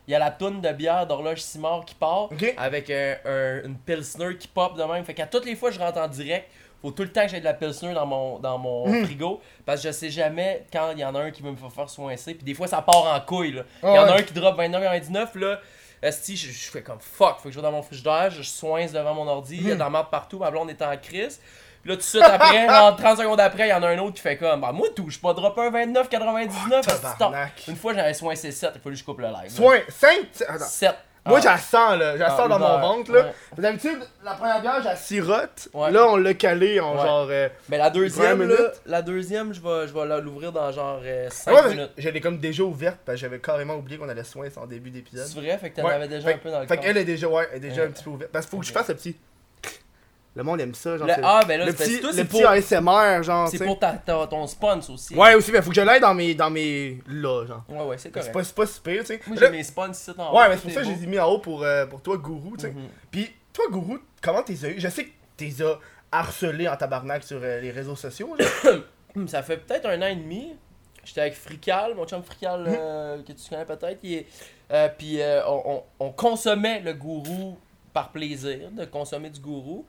Il 0.07 0.12
y 0.12 0.16
a 0.16 0.19
la 0.19 0.30
toune 0.30 0.62
de 0.62 0.69
bière 0.72 1.07
d'horloge 1.07 1.39
Simard 1.42 1.83
qui 1.86 1.95
part 1.95 2.30
avec 2.57 2.89
un- 2.92 3.16
un- 3.25 3.63
une 3.66 3.75
Pilsner 3.77 4.38
qui 4.38 4.48
pop 4.48 4.77
de 4.77 4.83
même. 4.83 5.04
Fait 5.04 5.16
qu'à 5.16 5.25
toutes 5.25 5.45
les 5.45 5.56
fois 5.56 5.69
que 5.69 5.75
je 5.75 5.80
rentre 5.80 5.98
en 5.98 6.07
direct, 6.07 6.48
faut 6.81 6.92
tout 6.92 7.01
le 7.01 7.12
temps 7.12 7.24
que 7.24 7.30
j'ai 7.30 7.39
de 7.39 7.45
la 7.45 7.56
Pilsner 7.56 7.94
dans 7.95 8.06
mon, 8.06 8.38
dans 8.38 8.60
mon 8.60 8.88
Mhm. 8.88 9.06
frigo. 9.06 9.42
Parce 9.66 9.81
que 9.81 9.88
je 9.88 9.94
sais 9.94 10.12
jamais 10.12 10.66
quand 10.72 10.92
il 10.92 11.00
y 11.00 11.06
en 11.06 11.16
a 11.16 11.22
un 11.22 11.31
qui 11.31 11.42
veut 11.42 11.50
me 11.50 11.56
faire 11.57 11.72
faire 11.72 11.89
soincer. 11.89 12.36
Puis 12.36 12.44
des 12.44 12.54
fois, 12.54 12.68
ça 12.68 12.83
part 12.83 12.98
en 13.16 13.19
couille. 13.22 13.54
Là. 13.54 13.63
Il 13.81 13.88
Ah 13.89 13.95
y 13.95 13.98
en 13.98 14.04
a 14.04 14.12
ouais. 14.13 14.19
un 14.19 14.24
qui 14.24 14.33
drop 14.33 14.56
29,99. 14.57 15.33
Là, 15.36 15.60
Esti, 16.04 16.38
je, 16.38 16.51
je 16.51 16.69
fais 16.69 16.83
comme 16.83 17.00
fuck. 17.00 17.38
Faut 17.39 17.45
que 17.45 17.51
je 17.51 17.56
vais 17.56 17.63
dans 17.63 17.72
mon 17.72 17.81
frigidaire, 17.81 18.30
je 18.30 18.44
soince 18.44 18.92
devant 18.92 19.16
mon 19.16 19.27
ordi. 19.27 19.57
Il 19.57 19.68
y 19.68 19.72
a 19.72 19.74
de 19.74 19.80
la 19.80 19.89
merde 19.89 20.12
partout. 20.12 20.38
Ma 20.38 20.51
blonde 20.51 20.69
est 20.69 20.81
en 20.83 20.95
crise. 20.98 21.42
Puis 21.86 21.92
là, 21.92 21.98
tout 21.98 22.02
de 22.02 22.06
suite 22.08 22.24
après, 22.24 22.68
genre 22.68 22.96
30 22.96 23.18
secondes 23.20 23.40
après, 23.40 23.68
il 23.68 23.70
y 23.70 23.74
en 23.74 23.84
a 23.84 23.90
un 23.90 24.00
autre 24.00 24.16
qui 24.16 24.22
fait 24.22 24.38
comme 24.38 24.60
Bah, 24.60 24.72
moi, 24.72 24.88
touche 24.96 25.22
pas, 25.22 25.34
drop 25.36 25.56
un 25.60 25.70
29,99. 25.70 26.80
esti, 26.80 26.90
stop. 26.90 27.02
tabarnak. 27.20 27.52
Une 27.68 27.76
fois, 27.76 27.94
j'avais 27.94 28.16
soincé 28.16 28.52
7. 28.52 28.72
Il 28.74 28.82
fallait 28.82 28.96
que 28.96 29.00
je 29.00 29.06
coupe 29.06 29.20
le 29.20 29.28
live. 29.28 29.50
Soin. 29.52 29.78
5? 29.88 30.10
Attends. 30.48 30.66
7. 30.66 30.96
Moi, 31.28 31.40
je 31.40 31.46
la 31.46 31.58
sens, 31.60 31.98
là. 32.00 32.14
Je 32.14 32.20
la 32.20 32.34
Ah, 32.34 32.38
sens 32.38 32.50
dans 32.50 32.58
mon 32.60 32.80
ventre, 32.80 33.12
là. 33.12 33.20
Ouais. 33.22 33.32
D'habitude, 33.60 34.00
la 34.24 34.34
première 34.34 34.62
bière, 34.62 34.80
je 34.80 34.86
la 34.86 34.96
sirote. 34.96 35.70
Ouais. 35.76 35.92
Là, 35.92 36.08
on 36.08 36.16
l'a 36.18 36.34
calé 36.34 36.80
en 36.80 36.96
Ouais. 36.96 37.04
genre. 37.04 37.28
euh, 37.30 37.50
Mais 37.70 37.78
la 37.78 37.90
deuxième, 37.92 38.40
20 38.42 38.48
là, 38.48 38.72
la 38.88 39.02
deuxième, 39.04 39.54
je 39.54 39.62
vais, 39.62 39.88
je 39.88 39.94
vais 39.94 40.06
la- 40.08 40.20
l'ouvrir 40.20 40.52
dans 40.52 40.72
genre 40.72 41.00
5 41.30 41.52
Ouais, 41.54 41.62
mais 41.66 41.70
minutes. 41.76 41.92
je 42.00 42.10
l'ai 42.10 42.22
comme 42.22 42.40
déjà 42.40 42.64
ouverte 42.64 42.98
parce 43.06 43.16
que 43.18 43.22
j'avais 43.22 43.40
carrément 43.40 43.76
oublié 43.76 44.00
qu'on 44.00 44.10
allait 44.10 44.24
soin 44.24 44.48
en 44.58 44.66
début 44.68 44.90
d'épisode. 44.92 45.26
C'est 45.28 45.40
vrai, 45.40 45.56
fait 45.60 45.70
que 45.72 45.82
t'en 45.82 45.88
avais 45.88 46.08
déjà 46.08 46.28
Fait- 46.30 46.34
un 46.34 46.38
peu 46.40 46.50
dans 46.52 46.62
le 46.62 46.68
Fait 46.68 46.78
qu'elle 46.78 46.98
est 46.98 47.06
déjà, 47.06 47.28
ouais, 47.28 47.48
elle 47.52 47.58
est 47.58 47.70
déjà 47.70 47.84
un 47.84 47.88
petit 47.92 48.04
peu 48.04 48.10
ouverte. 48.12 48.32
Parce 48.32 48.46
qu'il 48.48 48.52
faut 48.52 48.60
que 48.60 48.66
je 48.66 48.72
fasse 48.72 48.88
le 48.90 48.96
petit. 48.96 49.16
Le 50.36 50.44
monde 50.44 50.60
aime 50.60 50.76
ça, 50.76 50.98
genre. 50.98 51.08
Le- 51.08 51.14
c'est- 51.14 51.22
ah, 51.24 51.42
ben 51.48 51.60
là, 51.60 51.66
le 51.66 51.72
petit, 51.74 52.00
toi, 52.02 52.10
le 52.12 52.16
c'est 52.18 52.26
petit 52.26 52.42
pour, 52.42 52.50
ASMR, 52.50 53.24
genre. 53.24 53.48
c'est 53.48 53.64
pour 53.64 53.80
ta, 53.80 53.94
ta- 53.94 54.28
ton 54.28 54.46
sponsor 54.48 54.96
aussi. 54.96 55.16
Ouais, 55.16 55.34
aussi, 55.34 55.50
mais 55.52 55.62
faut 55.62 55.70
que 55.70 55.76
je 55.76 55.82
l'aille 55.82 56.02
dans 56.02 56.14
mes. 56.14 56.36
dans 56.36 56.50
mes. 56.50 57.00
là, 57.08 57.46
genre. 57.46 57.64
Ouais, 57.70 57.84
ouais, 57.86 57.98
c'est 57.98 58.12
correct. 58.12 58.34
pas, 58.34 58.44
c'est 58.44 58.54
pas 58.56 58.66
si 58.66 58.82
pire, 58.82 59.02
tu 59.02 59.08
sais. 59.08 59.22
Moi, 59.28 59.38
j'ai 59.40 59.50
mes 59.50 59.64
sponsors 59.64 59.92
ici 59.96 60.12
en 60.20 60.34
haut, 60.34 60.38
Ouais, 60.38 60.50
mais 60.50 60.56
tout 60.56 60.62
c'est 60.66 60.74
pour 60.74 60.74
ça 60.74 60.82
que 60.82 60.88
je 60.88 61.00
les 61.00 61.04
ai 61.06 61.08
mis 61.08 61.20
en 61.20 61.28
haut 61.30 61.40
pour, 61.40 61.64
euh, 61.64 61.86
pour 61.86 62.02
toi, 62.02 62.18
Gourou, 62.18 62.58
tu 62.58 62.64
sais. 62.64 62.72
Mhm. 62.72 62.88
Puis, 63.10 63.32
toi, 63.54 63.66
Gourou, 63.72 63.98
comment 64.22 64.44
t'es 64.44 64.54
eu? 64.54 64.76
Je 64.78 64.88
sais 64.90 65.06
que 65.06 65.12
t'es 65.38 65.52
harcelé 66.12 66.68
en 66.68 66.76
tabarnak 66.76 67.24
sur 67.24 67.40
euh, 67.42 67.62
les 67.62 67.72
réseaux 67.72 67.96
sociaux, 67.96 68.36
Ça 69.28 69.42
fait 69.42 69.58
peut-être 69.58 69.86
un 69.86 70.02
an 70.02 70.08
et 70.08 70.16
demi. 70.16 70.54
J'étais 71.06 71.22
avec 71.22 71.36
Frical, 71.36 71.96
mon 71.96 72.06
chum 72.06 72.22
Frical, 72.24 72.62
Mhm. 72.62 72.76
euh, 72.78 73.18
que 73.24 73.32
tu 73.32 73.50
connais 73.50 73.64
peut-être. 73.64 74.00
Puis 74.98 75.20
on, 75.48 75.72
on- 75.76 75.84
on 76.00 76.10
consommait 76.12 76.82
le 76.82 76.94
gourou 76.94 77.58
par 77.94 78.12
plaisir, 78.12 78.72
de 78.72 78.84
consommer 78.84 79.30
du 79.30 79.40
gourou. 79.40 79.86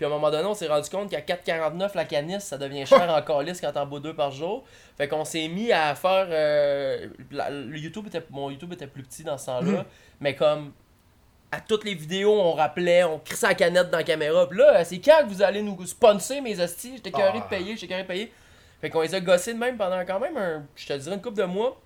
Puis 0.00 0.06
à 0.06 0.08
un 0.08 0.12
moment 0.12 0.30
donné, 0.30 0.46
on 0.46 0.54
s'est 0.54 0.66
rendu 0.66 0.88
compte 0.88 1.10
qu'à 1.10 1.20
4,49 1.20 1.90
la 1.94 2.06
canisse, 2.06 2.44
ça 2.44 2.56
devient 2.56 2.86
cher 2.86 3.02
en 3.10 3.20
calice 3.20 3.60
quand 3.60 3.70
t'en 3.70 3.84
bois 3.84 4.00
deux 4.00 4.14
par 4.14 4.30
jour. 4.30 4.64
Fait 4.96 5.06
qu'on 5.08 5.26
s'est 5.26 5.46
mis 5.48 5.72
à 5.72 5.94
faire. 5.94 6.26
euh, 6.30 7.06
la- 7.30 7.50
le 7.50 7.76
YouTube 7.76 8.06
était, 8.06 8.22
mon 8.30 8.48
YouTube 8.50 8.72
était 8.72 8.86
plus 8.86 9.02
petit 9.02 9.24
dans 9.24 9.36
ce 9.36 9.44
temps-là, 9.44 9.70
Mhm. 9.80 9.84
mais 10.20 10.34
comme 10.34 10.72
à 11.52 11.60
toutes 11.60 11.84
les 11.84 11.94
vidéos, 11.94 12.32
on 12.32 12.54
rappelait, 12.54 13.04
on 13.04 13.18
crissait 13.18 13.48
la 13.48 13.54
canette 13.54 13.90
dans 13.90 13.98
la 13.98 14.04
caméra. 14.04 14.48
Puis 14.48 14.58
là, 14.58 14.82
c'est 14.84 15.00
quand 15.00 15.18
que 15.24 15.26
vous 15.28 15.42
allez 15.42 15.60
nous 15.60 15.84
sponsor 15.84 16.40
mes 16.40 16.58
hosties? 16.58 16.92
J'étais 16.96 17.10
carré 17.10 17.40
Ah. 17.42 17.44
de 17.44 17.48
payer, 17.54 17.74
j'étais 17.74 17.88
carré 17.88 18.02
de 18.04 18.08
payer. 18.08 18.32
Fait 18.80 18.88
qu'on 18.88 19.02
les 19.02 19.14
a 19.14 19.20
gossés 19.20 19.52
de 19.52 19.58
même 19.58 19.76
pendant 19.76 20.02
quand 20.06 20.18
même 20.18 20.38
un, 20.38 20.64
je 20.76 20.86
te 20.86 20.94
dirais 20.94 21.14
une 21.16 21.20
couple 21.20 21.36
de 21.36 21.44
mois. 21.44 21.78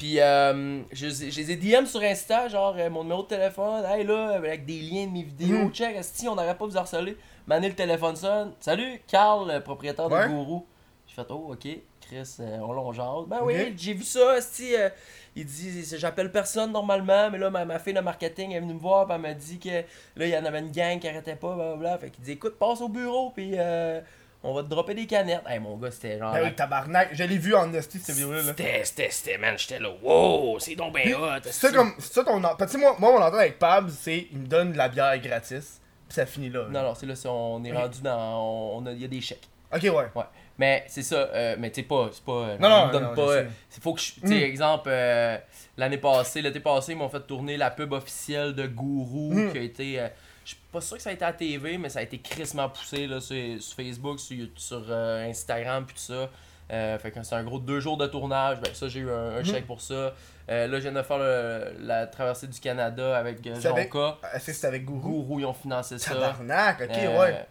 Puis 0.00 0.18
euh, 0.18 0.80
je, 0.92 1.08
je 1.10 1.36
les 1.40 1.50
ai 1.52 1.56
DM 1.56 1.84
sur 1.84 2.00
Insta, 2.00 2.48
genre 2.48 2.74
euh, 2.78 2.88
mon 2.88 3.02
numéro 3.02 3.22
de 3.22 3.28
téléphone, 3.28 3.84
hey 3.84 4.02
là, 4.06 4.30
avec 4.30 4.64
des 4.64 4.80
liens 4.80 5.06
de 5.06 5.12
mes 5.12 5.22
vidéos, 5.22 5.66
Mhm. 5.66 5.72
check, 5.74 5.94
si 6.00 6.26
on 6.26 6.34
n'aurait 6.34 6.56
pas 6.56 6.64
vous 6.64 6.78
harceler. 6.78 7.18
Mané 7.46 7.68
le 7.68 7.74
téléphone 7.74 8.16
sonne. 8.16 8.52
Salut, 8.60 9.02
Carl, 9.06 9.62
propriétaire 9.62 10.10
Ouais. 10.10 10.26
de 10.26 10.32
Gourou. 10.32 10.64
J'ai 11.06 11.14
fait, 11.16 11.26
oh, 11.28 11.48
ok, 11.52 11.68
Chris, 12.00 12.36
euh, 12.40 12.58
on 12.62 12.72
l'on 12.72 13.26
Ben 13.26 13.40
oui, 13.42 13.74
j'ai 13.76 13.92
vu 13.92 14.04
ça, 14.04 14.38
esti, 14.38 14.74
euh, 14.74 14.88
il 15.36 15.44
dit, 15.44 15.84
j'appelle 15.98 16.30
personne 16.32 16.72
normalement, 16.72 17.28
mais 17.30 17.36
là, 17.38 17.50
ma, 17.50 17.64
ma 17.66 17.78
fille 17.78 17.92
de 17.92 18.00
marketing 18.00 18.52
est 18.52 18.60
venue 18.60 18.74
me 18.74 18.78
voir, 18.78 19.04
puis 19.06 19.16
elle 19.16 19.20
m'a 19.20 19.34
dit 19.34 19.58
que 19.58 19.68
là, 19.68 20.26
il 20.26 20.28
y 20.30 20.36
en 20.38 20.44
avait 20.46 20.60
une 20.60 20.70
gang 20.70 20.98
qui 20.98 21.08
arrêtait 21.08 21.36
pas, 21.36 21.54
blablabla. 21.54 21.98
Fait 21.98 22.10
qu'il 22.10 22.24
dit, 22.24 22.32
écoute, 22.32 22.58
passe 22.58 22.80
au 22.80 22.88
bureau, 22.88 23.30
puis 23.34 23.52
euh, 23.56 24.00
on 24.42 24.54
va 24.54 24.62
te 24.62 24.68
dropper 24.68 24.94
des 24.94 25.06
canettes. 25.06 25.42
Hey, 25.46 25.58
mon 25.58 25.76
gars, 25.76 25.90
c'était 25.90 26.18
genre. 26.18 26.32
Ah 26.34 26.40
oui, 26.42 26.54
tabarnak. 26.54 27.10
Je 27.12 27.24
l'ai 27.24 27.38
vu 27.38 27.54
en 27.54 27.72
hostie, 27.74 27.98
cette 27.98 28.14
vidéo-là. 28.14 28.38
là. 28.38 28.44
C'était, 28.48 28.84
c'était, 28.84 29.10
c'était, 29.10 29.38
man, 29.38 29.54
j'étais 29.58 29.78
là, 29.78 29.90
wow, 30.02 30.58
c'est 30.58 30.74
donc 30.76 30.94
ben 30.94 31.14
hot. 31.14 31.40
C'est 31.42 31.52
ça 31.52 31.72
comme. 31.72 31.92
C'est 31.98 32.12
ça 32.14 32.24
qu'on. 32.24 32.40
moi, 32.40 32.56
moi, 32.78 32.96
mon 33.12 33.18
entente 33.18 33.34
avec 33.40 33.58
Pabs, 33.58 33.90
c'est. 33.90 34.28
Il 34.32 34.38
me 34.38 34.46
donne 34.46 34.72
de 34.72 34.78
la 34.78 34.88
bière 34.88 35.18
gratis. 35.20 35.80
Puis 36.08 36.14
ça 36.16 36.26
finit 36.26 36.48
là. 36.50 36.66
Non, 36.70 36.82
non, 36.82 36.94
c'est 36.94 37.06
là, 37.06 37.14
on 37.30 37.62
est 37.64 37.72
rendu 37.72 38.00
dans. 38.02 38.76
On 38.76 38.86
a, 38.86 38.92
il 38.92 39.00
y 39.02 39.04
a 39.04 39.08
des 39.08 39.20
chèques. 39.20 39.48
Ok, 39.72 39.82
ouais. 39.84 39.90
Ouais. 39.92 40.24
Mais 40.58 40.84
c'est 40.88 41.02
ça, 41.02 41.14
euh, 41.32 41.54
mais 41.58 41.70
tu 41.70 41.80
sais 41.82 41.86
pas, 41.86 42.08
c'est 42.12 42.24
pas. 42.24 42.32
euh, 42.32 42.58
Non, 42.58 42.66
on 42.68 42.70
non, 42.70 42.86
me 42.88 42.92
donne 42.92 43.02
non, 43.04 43.14
pas. 43.14 43.22
euh, 43.32 43.44
faut 43.80 43.94
que 43.94 44.00
je. 44.00 44.12
Tu 44.14 44.20
sais, 44.26 44.34
Mm. 44.34 44.42
exemple, 44.42 44.88
euh, 44.92 45.38
l'année 45.76 45.96
passée, 45.98 46.42
l'été 46.42 46.58
passé, 46.60 46.92
ils 46.92 46.98
m'ont 46.98 47.08
fait 47.08 47.20
tourner 47.20 47.56
la 47.56 47.70
pub 47.70 47.92
officielle 47.92 48.54
de 48.54 48.66
Gourou 48.66 49.32
Mm. 49.32 49.52
qui 49.52 49.58
a 49.58 49.62
été. 49.62 50.00
Je 50.50 50.54
suis 50.56 50.64
pas 50.72 50.80
sûr 50.80 50.96
que 50.96 51.02
ça 51.02 51.10
a 51.10 51.12
été 51.12 51.24
à 51.24 51.32
TV, 51.32 51.78
mais 51.78 51.88
ça 51.88 52.00
a 52.00 52.02
été 52.02 52.18
crissement 52.18 52.68
poussé 52.68 53.06
là, 53.06 53.20
sur, 53.20 53.36
sur 53.62 53.76
Facebook, 53.76 54.18
sur, 54.20 54.36
euh, 54.88 55.28
Instagram, 55.30 55.84
puis 55.86 55.94
tout 55.94 56.12
ça. 56.12 56.28
Euh, 56.72 56.98
fait 57.00 57.10
que 57.10 57.22
c'est 57.22 57.34
un 57.34 57.42
gros 57.42 57.58
deux 57.58 57.80
jours 57.80 57.96
de 57.96 58.06
tournage. 58.06 58.60
Ben, 58.60 58.72
ça, 58.74 58.88
j'ai 58.88 59.00
eu 59.00 59.10
un, 59.10 59.36
un 59.36 59.40
Mm. 59.40 59.44
chèque 59.44 59.66
pour 59.66 59.80
ça. 59.80 60.14
Euh, 60.48 60.66
là, 60.66 60.76
je 60.78 60.82
viens 60.88 60.92
de 60.92 61.02
faire 61.02 61.18
le- 61.18 61.74
la 61.80 62.06
traversée 62.06 62.46
du 62.46 62.58
Canada 62.60 63.16
avec 63.16 63.38
C'est 63.42 63.66
avec- 63.66 63.92
Jonka. 63.92 64.18
Que 64.34 64.40
c'est 64.52 64.66
avec 64.66 64.84
Gourou? 64.84 65.22
Gourou, 65.22 65.40
ils 65.40 65.46
ont 65.46 65.52
financé 65.52 65.98
ça. 65.98 66.12
Tabarnak, 66.14 66.80
ok, 66.82 66.96
ouais. 66.96 67.46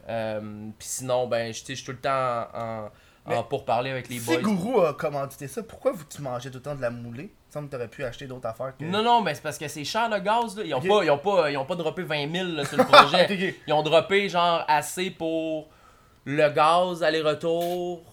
Puis 0.77 0.87
sinon, 0.87 1.27
ben, 1.27 1.53
je 1.53 1.63
suis 1.63 1.83
tout 1.83 1.91
le 1.91 1.97
temps 1.99 2.47
en, 2.53 2.59
en, 2.61 2.89
En 3.25 3.43
pour 3.43 3.65
parler 3.65 3.91
avec 3.91 4.09
les 4.09 4.19
Si 4.19 4.25
boys. 4.25 4.41
Gourou 4.41 4.81
a 4.81 4.93
commandité 4.93 5.47
ça, 5.47 5.61
pourquoi 5.61 5.91
vous 5.91 6.03
tu 6.05 6.21
mangez 6.21 6.49
tout 6.49 6.57
le 6.57 6.63
temps 6.63 6.75
de 6.75 6.81
la 6.81 6.89
moulée? 6.89 7.31
Il 7.55 7.61
me 7.61 7.67
t'aurais 7.67 7.87
pu 7.87 8.03
acheter 8.03 8.27
d'autres 8.27 8.47
affaires 8.47 8.73
que. 8.77 8.83
Non, 8.83 9.03
non, 9.03 9.21
mais 9.21 9.33
c'est 9.35 9.41
parce 9.41 9.57
que 9.57 9.67
c'est 9.67 9.83
cher 9.83 10.09
le 10.09 10.19
gaz. 10.19 10.55
Là. 10.57 10.63
Ils, 10.63 10.73
ont 10.73 10.81
pas, 10.81 11.03
ils, 11.03 11.11
ont 11.11 11.17
pas, 11.17 11.51
ils 11.51 11.57
ont 11.57 11.65
pas 11.65 11.75
droppé 11.75 12.03
20 12.03 12.31
000 12.31 12.47
là, 12.49 12.65
sur 12.65 12.77
le 12.77 12.83
projet. 12.91 13.55
Ils 13.67 13.73
ont 13.73 13.83
droppé 13.83 14.29
genre 14.29 14.63
assez 14.67 15.09
pour 15.09 15.67
le 16.25 16.49
gaz, 16.49 17.01
aller-retour, 17.01 18.03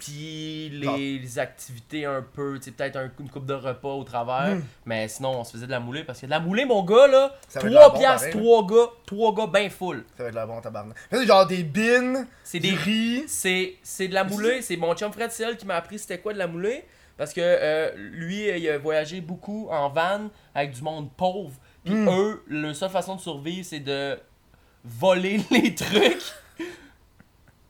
puis 0.00 0.68
les, 0.72 1.18
les 1.18 1.38
activités 1.38 2.04
un 2.06 2.22
peu, 2.22 2.56
tu 2.58 2.64
sais, 2.64 2.70
peut-être 2.72 2.96
un- 2.96 3.10
une 3.20 3.28
coupe 3.30 3.46
de 3.46 3.54
repas 3.54 3.88
au 3.92 4.04
travers. 4.04 4.56
Hmm. 4.56 4.62
Mais 4.86 5.08
sinon, 5.08 5.40
on 5.40 5.44
se 5.44 5.52
faisait 5.52 5.66
de 5.66 5.70
la 5.70 5.80
moulée 5.80 6.04
parce 6.04 6.20
que 6.20 6.26
de 6.26 6.30
la 6.30 6.40
moulée, 6.40 6.64
mon 6.64 6.82
gars, 6.84 7.06
là, 7.06 7.34
Ça 7.48 7.60
va 7.60 7.66
être 7.66 7.70
de 7.70 7.74
la 7.74 7.80
3 7.82 7.92
bon 7.92 7.98
piastres, 7.98 8.30
pareil, 8.30 8.42
3 8.44 8.66
gars, 8.66 8.90
3 9.06 9.34
gars 9.34 9.46
bien 9.46 9.70
full. 9.70 10.04
Ça 10.16 10.22
va 10.22 10.28
être 10.28 10.34
de 10.34 10.40
la 10.40 10.46
bon 10.46 10.60
tabarnak. 10.60 10.96
C'est 11.10 11.26
genre 11.26 11.46
des 11.46 11.62
bines, 11.62 12.26
C'est 12.44 12.60
des 12.60 12.74
riz. 12.74 13.24
C'est, 13.26 13.74
c'est 13.82 14.08
de 14.08 14.14
la 14.14 14.24
moulée. 14.24 14.62
C'est 14.62 14.76
mon 14.76 14.94
chum 14.94 15.12
Fred 15.12 15.30
Ciel 15.30 15.56
qui 15.56 15.66
m'a 15.66 15.76
appris 15.76 15.98
c'était 15.98 16.18
quoi 16.18 16.32
de 16.32 16.38
la 16.38 16.46
moulée. 16.46 16.84
Parce 17.16 17.34
que 17.34 17.40
euh, 17.42 17.90
lui, 17.96 18.48
euh, 18.48 18.56
il 18.56 18.68
a 18.70 18.78
voyagé 18.78 19.20
beaucoup 19.20 19.68
en 19.70 19.90
van 19.90 20.30
avec 20.54 20.70
du 20.72 20.80
monde 20.82 21.10
pauvre. 21.16 21.52
Puis 21.84 21.94
Mm. 21.94 22.08
eux, 22.08 22.42
leur 22.48 22.74
seule 22.74 22.88
façon 22.90 23.16
de 23.16 23.20
survivre, 23.20 23.66
c'est 23.68 23.80
de 23.80 24.18
voler 24.84 25.40
les 25.50 25.74
trucs. 25.74 26.22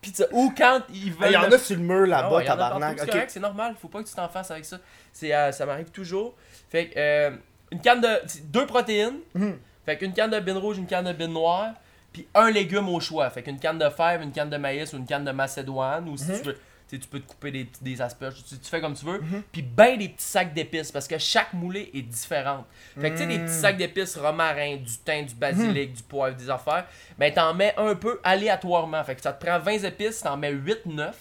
Sais, 0.02 0.26
ou 0.33 0.52
quand 0.57 0.80
ils 0.92 1.12
veulent. 1.12 1.28
Il 1.30 1.35
y 1.35 1.37
en 1.37 1.42
a 1.50 1.59
sur 1.59 1.76
le 1.76 1.83
mur 1.83 2.04
Ah 2.04 2.23
là-bas, 2.23 2.37
ouais, 2.37 2.45
y 2.47 2.49
en 2.49 2.52
a 2.52 2.57
partout, 2.57 2.75
tabarnak. 2.75 2.99
C'est 2.99 3.04
Ok. 3.04 3.11
correct, 3.11 3.30
c'est 3.30 3.40
normal. 3.40 3.75
Faut 3.80 3.88
pas 3.88 4.02
que 4.02 4.09
tu 4.09 4.14
t'en 4.14 4.28
fasses 4.28 4.50
avec 4.50 4.64
ça. 4.64 4.78
C'est, 5.12 5.35
euh, 5.35 5.52
ça 5.52 5.66
m'arrive 5.66 5.90
toujours. 5.90 6.35
Fait 6.71 6.88
que, 6.88 6.99
euh, 6.99 7.30
une 7.71 7.80
canne 7.80 8.00
de. 8.00 8.09
Deux 8.45 8.66
protéines. 8.66 9.19
Mhm. 9.35 9.59
Fait 9.85 9.99
qu'une 9.99 10.12
canne 10.14 10.30
de 10.30 10.40
bine 10.40 10.57
rouge, 10.57 10.78
une 10.78 10.87
canne 10.87 11.04
de 11.07 11.12
bine 11.12 11.33
noire, 11.33 11.73
puis 12.12 12.26
un 12.35 12.50
légume 12.50 12.88
au 12.88 12.99
choix. 13.00 13.28
Fait 13.30 13.42
qu'une 13.42 13.59
canne 13.59 13.78
de 13.78 13.88
fèves, 13.90 14.23
une 14.23 14.33
canne 14.33 14.50
de 14.50 14.57
maïs 14.57 14.92
ou 14.92 14.97
une 14.97 15.07
canne 15.07 15.25
de 15.25 15.33
macédoine. 15.33 16.09
Ou 16.09 16.16
si 16.16 16.30
Mhm. 16.30 16.38
tu 16.38 16.45
veux. 16.47 16.59
Tu 16.90 16.99
Tu 16.99 17.04
tu 17.04 17.09
peux 17.09 17.20
te 17.20 17.26
couper 17.28 17.52
des, 17.52 17.68
des 17.80 18.02
asperges, 18.02 18.42
tu, 18.42 18.59
tu 18.59 18.68
fais 18.68 18.80
comme 18.80 18.94
tu 18.94 19.04
veux. 19.04 19.20
Mhm. 19.20 19.42
Puis 19.52 19.62
ben 19.62 19.97
des 19.97 20.09
petits 20.09 20.25
sacs 20.25 20.52
d'épices 20.52 20.90
parce 20.90 21.06
que 21.06 21.18
chaque 21.18 21.52
moulée 21.52 21.88
est 21.94 22.02
différente. 22.02 22.66
Fait 23.00 23.11
que 23.11 23.16
tu 23.16 23.23
sais, 23.23 23.26
des 23.28 23.38
petits 23.38 23.52
sacs 23.52 23.76
d'épices 23.76 24.16
romarin, 24.16 24.76
du 24.76 24.99
thym, 25.04 25.25
du 25.25 25.35
basilic, 25.35 25.92
du 25.92 26.02
poivre, 26.02 26.37
des 26.37 26.50
affaires, 26.50 26.87
ben 27.16 27.32
t'en 27.32 27.54
mets 27.54 27.75
un 27.76 27.94
peu 27.94 28.18
aléatoirement. 28.25 29.02
Fait 29.04 29.14
que 29.14 29.23
ça 29.23 29.32
te 29.32 29.44
prend 29.44 29.59
20 29.61 29.85
épices, 29.85 30.20
t'en 30.20 30.37
mets 30.37 30.52
8-9, 30.52 31.12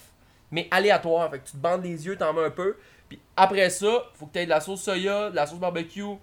mais 0.51 0.67
aléatoire. 0.71 1.29
Fait 1.29 1.39
que 1.39 1.45
tu 1.45 1.51
te 1.51 1.57
bandes 1.57 1.83
les 1.83 2.05
yeux, 2.05 2.15
t'en 2.17 2.33
mets 2.33 2.45
un 2.45 2.51
peu. 2.51 2.75
Puis 3.07 3.19
après 3.37 3.69
ça, 3.69 4.05
faut 4.15 4.25
que 4.25 4.33
t'aies 4.33 4.45
de 4.45 4.49
la 4.49 4.61
sauce 4.61 4.81
soya, 4.81 5.29
de 5.29 5.35
la 5.35 5.45
sauce 5.45 5.59
barbecue, 5.59 6.01
de 6.01 6.17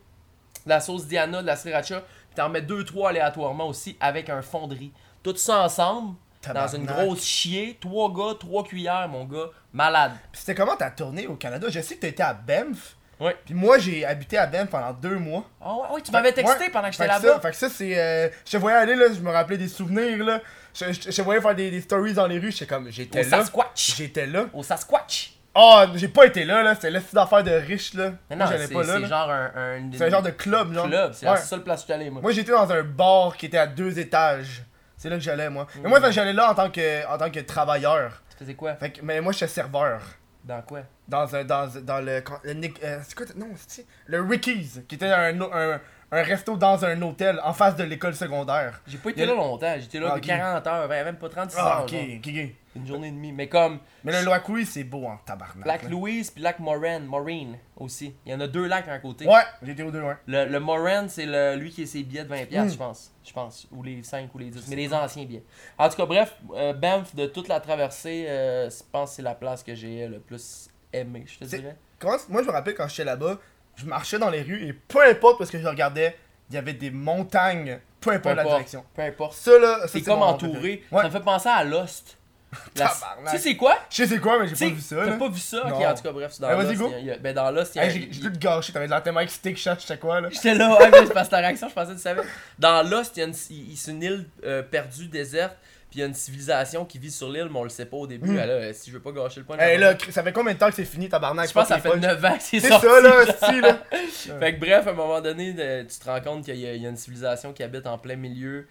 la 0.67 0.81
sauce 0.81 1.07
Diana, 1.07 1.43
de 1.43 1.47
la 1.47 1.57
sriracha. 1.57 2.01
Puis 2.01 2.35
t'en 2.35 2.49
mets 2.49 2.63
2-3 2.63 3.11
aléatoirement 3.11 3.69
aussi 3.69 3.97
avec 4.01 4.29
un 4.29 4.43
fond 4.43 4.67
de 4.67 4.75
riz. 4.75 4.93
Tout 5.23 5.37
ça 5.37 5.63
ensemble, 5.63 6.17
dans 6.55 6.69
une 6.69 6.85
grosse 6.87 7.25
chier, 7.25 7.79
3 7.81 8.13
gars, 8.13 8.35
3 8.39 8.65
cuillères, 8.65 9.09
mon 9.09 9.25
gars, 9.25 9.47
malade. 9.73 10.13
Puis 10.33 10.41
c'était 10.41 10.55
comment 10.55 10.77
ta 10.77 10.91
tournée 10.91 11.27
au 11.27 11.35
Canada? 11.37 11.67
Je 11.71 11.81
sais 11.81 11.97
que 11.97 12.07
été 12.07 12.23
à 12.23 12.35
Banff. 12.35 12.97
Ouais. 13.19 13.35
Puis 13.47 13.55
moi, 13.55 13.79
j'ai 13.79 14.05
habité 14.05 14.37
à 14.37 14.47
Banff 14.47 14.69
pendant 14.69 14.93
deux 14.93 15.17
mois. 15.19 15.45
Ah 15.61 15.73
ouais, 15.75 15.95
ouais, 15.95 16.01
tu 16.03 16.13
m'avais 16.13 16.33
texté 16.33 16.65
Ouais. 16.65 16.71
pendant 16.71 16.87
que 16.89 16.93
j'étais 16.93 17.07
là-bas. 17.07 17.41
Fait 17.41 17.51
que 17.51 17.57
ça, 17.57 17.69
c'est. 17.71 17.99
euh, 17.99 18.29
je 18.45 18.51
te 18.53 18.57
voyais 18.59 18.77
aller, 18.77 18.95
là, 18.95 19.07
je 19.15 19.21
me 19.21 19.31
rappelais 19.31 19.57
des 19.57 19.69
souvenirs, 19.69 20.23
là. 20.23 20.41
Je, 20.75 20.93
je, 20.93 21.01
je 21.11 21.17
te 21.17 21.23
voyais 21.23 21.41
faire 21.41 21.55
des, 21.55 21.71
des 21.71 21.81
stories 21.81 22.13
dans 22.13 22.27
les 22.27 22.39
rues, 22.39 22.53
j'étais 22.53 22.67
comme. 22.67 22.89
Au 22.89 22.91
J'étais 22.91 23.23
là. 23.23 23.39
Sasquatch. 23.39 23.97
J'étais 23.97 24.27
là. 24.27 24.45
Au 24.53 24.63
Sasquatch. 24.63 25.33
Oh, 25.59 25.85
j'ai 25.95 26.09
pas 26.09 26.27
été 26.27 26.45
là, 26.45 26.63
là. 26.63 26.75
C'était 26.75 26.91
la 26.91 27.01
petite 27.01 27.17
affaire 27.17 27.43
de 27.43 27.51
riche, 27.53 27.95
là. 27.95 28.13
Mais 28.29 28.37
non, 28.37 28.45
c'est 28.47 29.07
genre 29.07 29.31
un, 29.31 29.51
un, 29.57 29.91
C'est 29.97 30.05
un 30.05 30.11
genre 30.11 30.21
de 30.23 30.29
club, 30.31 30.75
genre. 30.75 30.87
club. 30.87 31.13
C'est 31.15 31.25
Ouais. 31.27 31.33
la 31.33 31.41
seule 31.41 31.63
place 31.63 31.79
où 31.79 31.81
je 31.81 31.85
suis 31.85 31.93
allé, 31.95 32.11
moi. 32.11 32.21
Moi, 32.21 32.33
j'étais 32.33 32.53
dans 32.53 32.71
un 32.71 32.83
bar 32.83 33.35
qui 33.39 33.47
était 33.47 33.57
à 33.57 33.67
deux 33.67 33.99
étages. 33.99 34.63
C'est 35.07 35.11
là 35.11 35.17
que 35.19 35.23
j'allais, 35.23 35.49
moi. 35.49 35.69
Mais 35.77 35.87
Mm. 35.89 35.89
moi, 35.89 36.11
j'allais 36.11 36.33
là 36.33 36.51
en 36.51 36.55
tant 36.57 36.69
que, 36.69 37.07
en 37.07 37.17
tant 37.17 37.31
que 37.31 37.39
travailleur. 37.39 38.21
Tu 38.31 38.39
faisais 38.39 38.55
quoi? 38.55 38.75
Fait 38.75 38.91
que, 38.91 39.03
mais 39.05 39.21
moi, 39.21 39.33
j'étais 39.33 39.47
serveur. 39.47 40.01
Dans 40.43 40.61
quoi? 40.63 40.81
Dans, 41.07 41.33
un, 41.37 41.45
dans, 41.45 41.69
dans 41.83 42.01
le. 42.05 42.25
le 42.43 42.53
Nick- 42.55 42.83
euh, 42.83 42.99
c'est 43.05 43.15
quoi 43.17 43.27
Non, 43.37 43.51
c'est 43.69 43.87
le 44.07 44.21
Ricky's, 44.23 44.81
qui 44.89 44.97
était 44.97 45.07
un, 45.07 45.41
un, 45.41 45.81
un 46.13 46.23
resto 46.23 46.57
dans 46.57 46.85
un 46.85 47.03
hôtel 47.03 47.41
en 47.43 47.53
face 47.53 47.75
de 47.77 47.83
l'école 47.85 48.15
secondaire. 48.15 48.81
J'ai 48.87 48.99
pas 48.99 49.11
été 49.11 49.27
là 49.27 49.35
longtemps. 49.35 49.75
J'étais 49.79 49.99
là 49.99 50.09
Ah, 50.13 50.15
de 50.15 50.19
ok. 50.21 50.27
40 50.27 50.67
heures, 50.67 50.89
même 50.89 51.17
pas 51.17 51.29
36 51.29 51.57
Ah, 51.59 51.79
heures. 51.79 51.83
ok, 51.85 51.91
genre. 51.91 52.01
ok, 52.19 52.27
ok. 52.29 52.51
Une 52.77 52.87
journée 52.87 53.09
et 53.09 53.11
demie. 53.11 53.33
Mais 53.33 53.49
comme 53.49 53.79
Mais 54.05 54.13
le 54.13 54.29
lac 54.29 54.47
Louis, 54.49 54.67
c'est 54.67 54.85
beau 54.85 55.07
en 55.07 55.17
tabarnak. 55.17 55.67
Lac 55.67 55.83
là. 55.85 55.89
Louise 55.89 56.31
puis 56.31 56.43
Lac 56.43 56.59
Moraine, 56.59 57.07
Maureen 57.07 57.57
aussi. 57.77 58.15
Il 58.27 58.33
y 58.33 58.35
en 58.35 58.41
a 58.41 58.47
deux 58.47 58.67
lacs 58.67 58.87
à 58.89 58.99
côté. 58.99 59.27
Ouais, 59.27 59.41
j'étais 59.63 59.83
aux 59.83 59.91
deux, 59.91 60.03
ouais. 60.03 60.17
Le, 60.27 60.45
le 60.45 60.61
Moraine, 60.61 61.09
c'est 61.09 61.25
le- 61.27 61.57
lui 61.57 61.71
qui 61.71 61.83
a 61.85 61.87
ses 61.87 62.03
billets 62.03 62.25
de 62.25 62.29
20$, 62.29 62.47
piastres, 62.47 62.69
Mm. 62.69 62.73
je 62.73 62.77
pense. 62.79 63.13
Je 63.25 63.33
pense. 63.33 63.67
Ou 63.73 63.83
les 63.83 64.03
5 64.03 64.33
ou 64.35 64.39
les 64.39 64.51
10. 64.51 64.69
Mais 64.69 64.77
les 64.77 64.93
anciens 64.93 65.25
billets. 65.25 65.43
En 65.79 65.89
tout 65.89 65.97
cas, 65.97 66.05
bref, 66.07 66.37
euh, 66.55 66.75
Banff, 66.75 67.15
de 67.17 67.27
toute 67.27 67.49
la 67.49 67.61
traversée, 67.61 68.27
euh, 68.29 68.69
je 68.69 68.83
pense 68.93 69.11
que 69.11 69.17
c'est 69.17 69.23
la 69.23 69.35
place 69.35 69.63
que 69.63 69.75
j'ai 69.75 70.07
le 70.07 70.21
plus 70.21 70.69
aimé, 70.93 71.25
je 71.27 71.39
te 71.39 71.45
dirais. 71.47 71.77
Comment, 71.99 72.17
moi, 72.29 72.43
je 72.43 72.47
me 72.49 72.53
rappelle 72.53 72.75
quand 72.75 72.87
j'étais 72.89 73.05
là-bas, 73.05 73.39
je 73.77 73.87
marchais 73.87 74.19
dans 74.19 74.31
les 74.31 74.43
rues 74.43 74.67
et 74.67 74.73
peu 74.73 75.03
importe 75.07 75.39
parce 75.39 75.51
que 75.51 75.59
je 75.61 75.67
regardais, 75.67 76.17
il 76.51 76.55
y 76.55 76.59
avait 76.59 76.73
des 76.75 76.91
montagnes, 76.91 77.79
peu 78.01 78.11
Peu 78.11 78.17
importe 78.17 78.37
la 78.37 78.45
direction. 78.45 78.85
Peu 78.95 79.03
importe. 79.03 79.33
Ça, 79.35 79.59
là, 79.59 79.81
C'est 79.89 80.03
comme 80.03 80.23
entouré. 80.23 80.85
Ouais. 80.91 81.03
Ça 81.03 81.09
me 81.09 81.13
fait 81.13 81.21
penser 81.21 81.49
à 81.49 81.65
Lost. 81.65 82.17
La-. 82.77 82.91
Tu 83.25 83.31
sais 83.33 83.39
c'est 83.39 83.57
quoi? 83.57 83.77
Je 83.91 83.97
sais 83.97 84.07
c'est 84.07 84.19
quoi, 84.21 84.39
mais 84.41 84.47
j'ai 84.49 84.55
pas 84.69 84.73
vu 84.75 84.81
ça. 84.81 84.97
T'as 85.05 85.19
pas 85.19 85.29
vu 85.29 85.41
ça? 85.41 85.59
Ok, 85.65 85.71
Non. 85.71 85.87
en 85.89 85.95
tout 85.95 86.03
cas, 86.05 86.13
bref, 86.13 86.31
c'est 86.33 86.41
dans 86.43 86.57
vas-y, 86.57 86.77
Lost. 86.77 86.91
y 86.93 86.95
a- 86.95 86.99
il 87.01 87.05
y 87.07 87.11
a- 87.11 87.19
ben, 87.19 87.35
dans 87.35 87.51
Lost, 87.51 87.75
il 87.75 87.79
y 87.79 87.81
a- 87.81 87.87
Hey, 87.87 88.09
j'ai 88.11 88.21
tout 88.21 88.33
gâché, 88.39 88.73
t'avais 88.73 88.87
de 88.87 88.91
la 88.93 89.01
tellement 89.01 89.21
excité 89.21 89.53
que 89.53 89.59
je 89.59 89.65
cherche, 89.65 89.83
c'était 89.83 89.99
quoi 89.99 90.21
là? 90.21 90.29
J'étais 90.31 90.55
là, 90.55 90.79
ouais, 90.79 90.91
mais 90.91 91.07
parce 91.13 91.27
que 91.27 91.33
ta 91.33 91.39
réaction, 91.39 91.69
je 91.69 91.75
pensais 91.75 91.91
que 91.91 91.97
tu 91.97 92.03
savais. 92.03 92.23
Dans 92.59 92.89
Lost, 92.89 93.17
il 93.17 93.21
y 93.21 93.23
a 93.25 93.27
une, 93.27 93.35
il- 93.51 93.77
c'est 93.77 93.91
une 93.91 94.03
île 94.03 94.27
euh, 94.45 94.63
perdue, 94.63 95.09
déserte, 95.09 95.57
puis 95.97 96.01
il 96.01 96.01
y 96.01 96.05
a 96.05 96.07
une 96.09 96.15
civilisation 96.15 96.85
qui 96.85 96.99
vit 96.99 97.11
sur 97.11 97.31
l'île, 97.31 97.49
mais 97.51 97.59
on 97.59 97.63
le 97.65 97.71
sait 97.71 97.87
pas 97.87 97.97
au 97.97 98.07
début. 98.07 98.29
Mm. 98.33 98.39
Ah, 98.39 98.47
là, 98.47 98.73
si 98.75 98.91
je 98.91 98.97
veux 98.97 99.03
pas 99.03 99.13
gâcher 99.13 99.41
le 99.41 99.47
point, 99.47 99.57
Hey 99.59 99.79
là, 99.79 99.95
pas- 99.95 100.13
ça 100.13 100.23
fait 100.23 100.33
combien 100.33 100.53
de 100.53 100.59
temps 100.59 100.69
que 100.69 100.75
c'est 100.75 100.85
fini, 100.85 101.09
tabarnak? 101.09 101.49
je 101.49 101.55
pense 101.55 101.63
que 101.69 101.69
ça 101.75 101.81
fait 101.81 101.95
les 101.95 102.01
9 102.01 102.23
ans 102.25 102.37
que 102.37 102.43
c'est 102.43 102.61
C'est 102.61 102.69
sorti. 102.69 102.87
ça 102.87 103.01
là, 103.01 103.25
si 103.25 103.61
là. 103.63 103.83
Fait 104.39 104.55
que 104.55 104.61
bref, 104.61 104.87
à 104.87 104.91
un 104.91 104.95
moment 104.95 105.21
donné, 105.23 105.55
tu 105.89 105.99
te 105.99 106.05
rends 106.05 106.21
compte 106.21 106.45
qu'il 106.45 106.57
y, 106.57 106.67
a- 106.67 106.75
il 106.75 106.83
y 106.83 106.87
a 106.87 106.91
une 106.91 106.97
civilisation 106.97 107.53
qui 107.55 107.63
habite 107.63 107.87
en 107.87 107.97
plein 107.97 108.17
milieu 108.17 108.67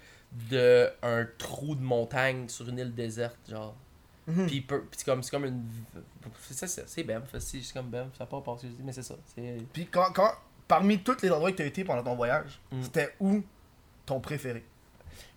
de 0.52 0.88
un 1.02 1.26
trou 1.38 1.76
de 1.76 1.82
montagne 1.82 2.48
sur 2.50 2.68
une 2.70 2.78
île 2.78 2.94
déserte, 2.94 3.38
genre. 3.50 3.76
Puis 4.48 4.62
peu- 4.62 4.82
puis 4.82 4.98
c'est 4.98 5.06
comme, 5.06 5.24
c'est 5.24 5.32
comme 5.32 5.46
une. 5.46 5.64
C'est 6.42 6.54
ça, 6.56 6.68
c'est 6.68 6.88
c'est 6.90 7.04
Banff, 7.04 7.24
c'est 7.40 7.62
c'est 7.62 7.74
comme 7.74 7.88
Banff, 7.90 8.08
ça 8.18 8.26
pas 8.26 8.38
rapport 8.38 8.56
à 8.56 8.58
ce 8.58 8.64
que 8.64 8.70
je 8.70 8.74
dis, 8.74 8.82
mais 8.84 8.92
c'est 8.94 9.04
ça. 9.04 9.16
C'est 9.36 9.58
Puis 9.72 9.88
quand, 9.92 10.12
quand, 10.14 10.32
parmi 10.68 11.00
tous 11.00 11.22
les 11.22 11.32
endroits 11.32 11.52
que 11.52 11.58
t'as 11.58 11.66
été 11.66 11.84
pendant 11.84 12.04
ton 12.04 12.16
voyage, 12.16 12.60
Mm. 12.72 12.82
c'était 12.84 13.14
où 13.20 13.42
ton 14.06 14.20
préféré? 14.20 14.64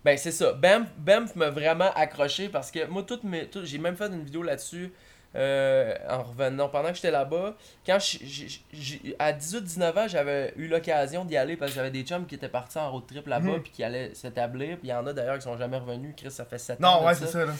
Ben 0.05 0.17
c'est 0.17 0.31
ça. 0.31 0.53
Banff, 0.53 0.87
Banff 0.97 1.35
m'a 1.35 1.49
vraiment 1.49 1.91
accroché 1.95 2.49
parce 2.49 2.71
que 2.71 2.85
moi, 2.87 3.03
toutes 3.03 3.23
mes, 3.23 3.47
tout- 3.47 3.65
j'ai 3.65 3.77
même 3.77 3.95
fait 3.95 4.07
une 4.07 4.23
vidéo 4.23 4.41
là-dessus 4.43 4.91
euh, 5.35 5.93
en 6.09 6.23
revenant 6.23 6.69
pendant 6.69 6.89
que 6.89 6.95
j'étais 6.95 7.11
là-bas. 7.11 7.55
Quand 7.85 7.97
j'ai- 7.99 9.15
à 9.19 9.31
18-19 9.31 9.95
ans, 9.97 10.07
j'avais 10.07 10.53
eu 10.55 10.67
l'occasion 10.67 11.23
d'y 11.23 11.37
aller 11.37 11.55
parce 11.55 11.71
que 11.71 11.75
j'avais 11.75 11.91
des 11.91 12.01
chums 12.03 12.25
qui 12.25 12.35
étaient 12.35 12.49
partis 12.49 12.77
en 12.79 12.91
road 12.91 13.03
trip 13.07 13.27
là-bas 13.27 13.51
Mhm. 13.51 13.61
puis 13.61 13.71
qui 13.71 13.83
allaient 13.83 14.13
s'établir. 14.15 14.77
Puis 14.79 14.87
il 14.87 14.89
y 14.89 14.93
en 14.93 15.05
a 15.05 15.13
d'ailleurs 15.13 15.35
qui 15.37 15.43
sont 15.43 15.57
jamais 15.57 15.77
revenus. 15.77 16.13
Chris, 16.17 16.31
ça 16.31 16.45
fait 16.45 16.57
7 16.57 16.83
ans. 16.83 16.99
Non, 17.01 17.05
ouais, 17.05 17.13
ça. 17.13 17.25
c'est 17.27 17.31
ça 17.33 17.45
là. 17.45 17.53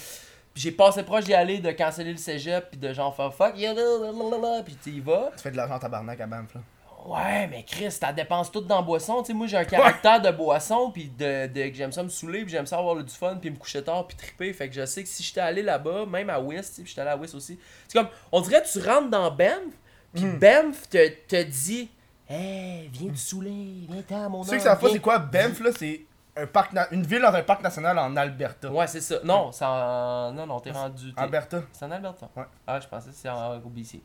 Puis 0.52 0.64
j'ai 0.64 0.72
passé 0.72 1.04
proche 1.04 1.26
d'y 1.26 1.34
aller, 1.36 1.60
de 1.60 1.70
canceller 1.72 2.12
le 2.12 2.18
cégep 2.18 2.72
puis 2.72 2.80
de 2.80 2.92
genre 2.92 3.16
faire 3.16 3.32
fuck, 3.34 3.56
là, 3.56 3.74
là, 3.74 3.82
là, 4.02 4.12
là, 4.12 4.38
là, 4.58 4.64
puis 4.64 4.76
tu 4.84 4.90
y 4.90 5.00
vas. 5.00 5.30
Tu 5.38 5.44
fais 5.44 5.52
de 5.52 5.58
l'argent 5.58 5.78
tabarnak 5.78 6.20
à 6.20 6.26
Banff 6.26 6.56
là. 6.56 6.62
Ouais, 7.06 7.48
mais 7.48 7.64
Chris, 7.64 7.96
t'as 8.00 8.12
dépenses 8.14 8.52
tout 8.52 8.62
dans 8.62 8.84
boisson. 8.84 9.22
Tu 9.22 9.28
sais, 9.28 9.34
moi, 9.34 9.48
j'ai 9.48 9.58
un 9.58 9.66
caractère 9.66 10.22
de 10.22 10.32
boisson, 10.32 10.92
puis 10.92 11.10
de, 11.18 11.48
de- 11.48 11.70
que 11.70 11.74
j'aime 11.76 11.92
ça 11.92 12.04
me 12.04 12.10
saouler, 12.10 12.42
puis 12.42 12.50
j'aime 12.52 12.66
ça 12.66 12.78
avoir 12.78 12.96
du 13.04 13.14
fun, 13.14 13.38
puis 13.38 13.50
me 13.50 13.56
coucher 13.58 13.84
tard, 13.84 14.06
puis 14.08 14.18
triper. 14.18 14.52
Fait 14.54 14.68
que 14.70 14.76
je 14.76 14.86
sais 14.86 15.02
que 15.04 15.10
si 15.10 15.24
j'étais 15.24 15.40
allé 15.42 15.62
là-bas, 15.64 16.06
même 16.06 16.30
à 16.30 16.40
sais, 16.76 16.82
puis 16.82 16.86
j'étais 16.90 17.02
allé 17.02 17.12
à 17.12 17.18
West 17.18 17.36
aussi. 17.36 17.58
C'est 17.88 17.98
comme, 17.98 18.10
on 18.32 18.42
dirait 18.42 18.62
que 18.62 18.68
tu 18.72 18.80
rentres 18.86 19.10
dans 19.10 19.32
Banff, 19.32 19.74
puis 20.14 20.26
Mm. 20.26 20.40
Banff 20.40 20.90
te, 20.90 21.08
te 21.28 21.42
dit, 21.44 21.90
hey, 22.28 22.90
viens 22.92 23.12
te 23.12 23.18
saouler, 23.18 23.86
viens-t'en, 23.90 24.30
mon 24.30 24.44
Tu 24.44 24.50
sais 24.50 24.58
que 24.58 24.62
homme, 24.62 24.68
ça 24.68 24.76
pas 24.76 24.88
viens. 24.88 24.94
c'est 24.96 25.00
quoi? 25.02 25.20
Banff 25.20 25.60
là, 25.62 25.70
c'est 25.78 26.02
un 26.36 26.48
parc 26.48 26.74
na- 26.74 26.88
une 26.92 27.04
ville 27.06 27.22
dans 27.22 27.34
un 27.34 27.44
parc 27.44 27.64
national 27.64 27.98
en 27.98 28.16
Alberta. 28.16 28.72
Ouais, 28.72 28.88
c'est 28.88 29.02
ça. 29.02 29.16
Non, 29.24 29.52
c'est 29.52 29.66
en. 29.66 30.32
Non, 30.32 30.46
non, 30.46 30.60
t'es 30.60 30.72
rendu. 30.72 31.14
t'es- 31.14 31.20
Alberta? 31.22 31.62
C'est 31.74 31.86
en 31.86 31.92
Alberta. 31.92 32.30
Ouais. 32.36 32.44
Ah, 32.68 32.80
je 32.80 32.88
pensais 32.88 33.10
que 33.10 33.16
c'est 33.16 33.30
en 33.30 33.58
BC. 33.58 34.02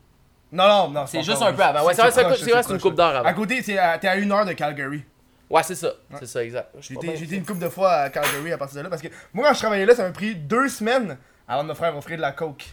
Non 0.52 0.68
non, 0.68 0.88
non, 0.90 1.06
C'est 1.06 1.22
juste 1.22 1.42
un 1.42 1.52
peu 1.52 1.62
avant. 1.62 1.84
Ouais, 1.86 1.94
c'est 1.94 2.02
vrai, 2.02 2.62
c'est 2.62 2.72
une 2.72 2.80
coupe 2.80 2.94
d'heure 2.94 3.16
À 3.16 3.18
avant. 3.20 3.34
côté, 3.34 3.78
à- 3.78 3.98
t'es 3.98 4.08
à 4.08 4.16
une 4.16 4.30
heure 4.30 4.44
de 4.44 4.52
Calgary. 4.52 5.04
Ouais, 5.50 5.62
c'est 5.62 5.74
ça. 5.74 5.88
C'est 6.18 6.26
ça, 6.26 6.44
exact. 6.44 6.70
J'ai 6.80 6.94
été, 6.94 7.36
une 7.36 7.44
couple 7.44 7.60
de 7.60 7.68
fois 7.68 7.92
à 7.92 8.10
Calgary 8.10 8.52
à 8.52 8.58
partir 8.58 8.78
de 8.78 8.82
là 8.84 8.88
parce 8.90 9.02
que 9.02 9.08
moi 9.32 9.48
quand 9.48 9.54
je 9.54 9.58
travaillais 9.60 9.86
là, 9.86 9.94
ça 9.94 10.04
m'a 10.04 10.10
pris 10.12 10.34
deux 10.34 10.68
semaines 10.68 11.16
avant 11.46 11.62
de 11.64 11.68
me 11.68 11.74
faire 11.74 11.96
offrir 11.96 12.16
de 12.16 12.22
la 12.22 12.32
coke. 12.32 12.64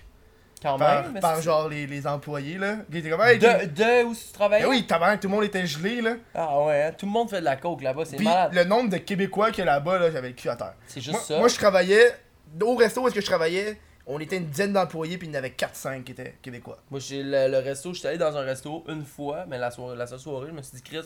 Quand 0.63 0.77
Par, 0.77 1.09
même. 1.09 1.19
par 1.19 1.41
genre 1.41 1.67
les, 1.69 1.87
les 1.87 2.05
employés 2.05 2.59
là. 2.59 2.75
Étaient 2.93 3.09
comme, 3.09 3.21
hey, 3.21 3.39
De, 3.39 3.47
de 3.65 4.03
où 4.05 4.13
tu 4.13 4.31
travailles 4.31 4.61
Ben 4.61 4.69
oui, 4.69 4.85
tabarnak, 4.85 5.19
tout 5.19 5.27
le 5.27 5.33
monde 5.33 5.43
était 5.43 5.65
gelé 5.65 6.01
là. 6.01 6.11
Ah 6.35 6.61
ouais, 6.61 6.83
hein, 6.83 6.91
tout 6.95 7.07
le 7.07 7.11
monde 7.11 7.29
fait 7.31 7.39
de 7.39 7.45
la 7.45 7.55
coke 7.55 7.81
là-bas, 7.81 8.03
c'est 8.05 8.19
malade. 8.19 8.51
le 8.53 8.63
nombre 8.63 8.91
de 8.91 8.97
Québécois 8.97 9.49
qu'il 9.49 9.65
y 9.65 9.67
a 9.67 9.71
là-bas, 9.71 9.97
là, 9.97 10.11
j'avais 10.11 10.27
le 10.29 10.33
cul 10.35 10.49
à 10.49 10.55
terre. 10.55 10.73
C'est 10.85 11.01
juste 11.01 11.13
Moi, 11.13 11.21
ça. 11.23 11.37
moi, 11.39 11.47
je 11.47 11.55
travaillais, 11.55 12.15
au 12.61 12.75
resto 12.75 13.01
où 13.01 13.07
est-ce 13.07 13.15
que 13.15 13.21
je 13.21 13.25
travaillais, 13.25 13.79
on 14.13 14.19
était 14.19 14.37
une 14.37 14.47
dizaine 14.47 14.73
d'employés, 14.73 15.17
puis 15.17 15.27
il 15.27 15.31
y 15.33 15.35
en 15.35 15.39
avait 15.39 15.49
4-5 15.57 16.03
qui 16.03 16.11
étaient 16.11 16.35
québécois. 16.41 16.77
Moi, 16.91 16.99
j'ai 16.99 17.23
le, 17.23 17.47
le 17.49 17.57
resto, 17.59 17.93
j'étais 17.93 18.09
allé 18.09 18.17
dans 18.17 18.35
un 18.35 18.41
resto 18.41 18.83
une 18.87 19.05
fois, 19.05 19.45
mais 19.47 19.57
la, 19.57 19.71
soirée, 19.71 19.95
la 19.95 20.07
seule 20.07 20.19
soirée, 20.19 20.47
je 20.49 20.53
me 20.53 20.61
suis 20.61 20.75
dit, 20.77 20.83
Chris, 20.83 21.01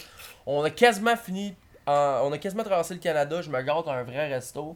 on 0.46 0.64
a 0.64 0.70
quasiment 0.70 1.16
fini, 1.16 1.54
en- 1.86 2.22
on 2.24 2.32
a 2.32 2.38
quasiment 2.38 2.64
traversé 2.64 2.94
le 2.94 3.00
Canada, 3.00 3.42
je 3.42 3.50
me 3.50 3.62
garde 3.62 3.88
un 3.88 4.04
vrai 4.04 4.28
resto. 4.30 4.76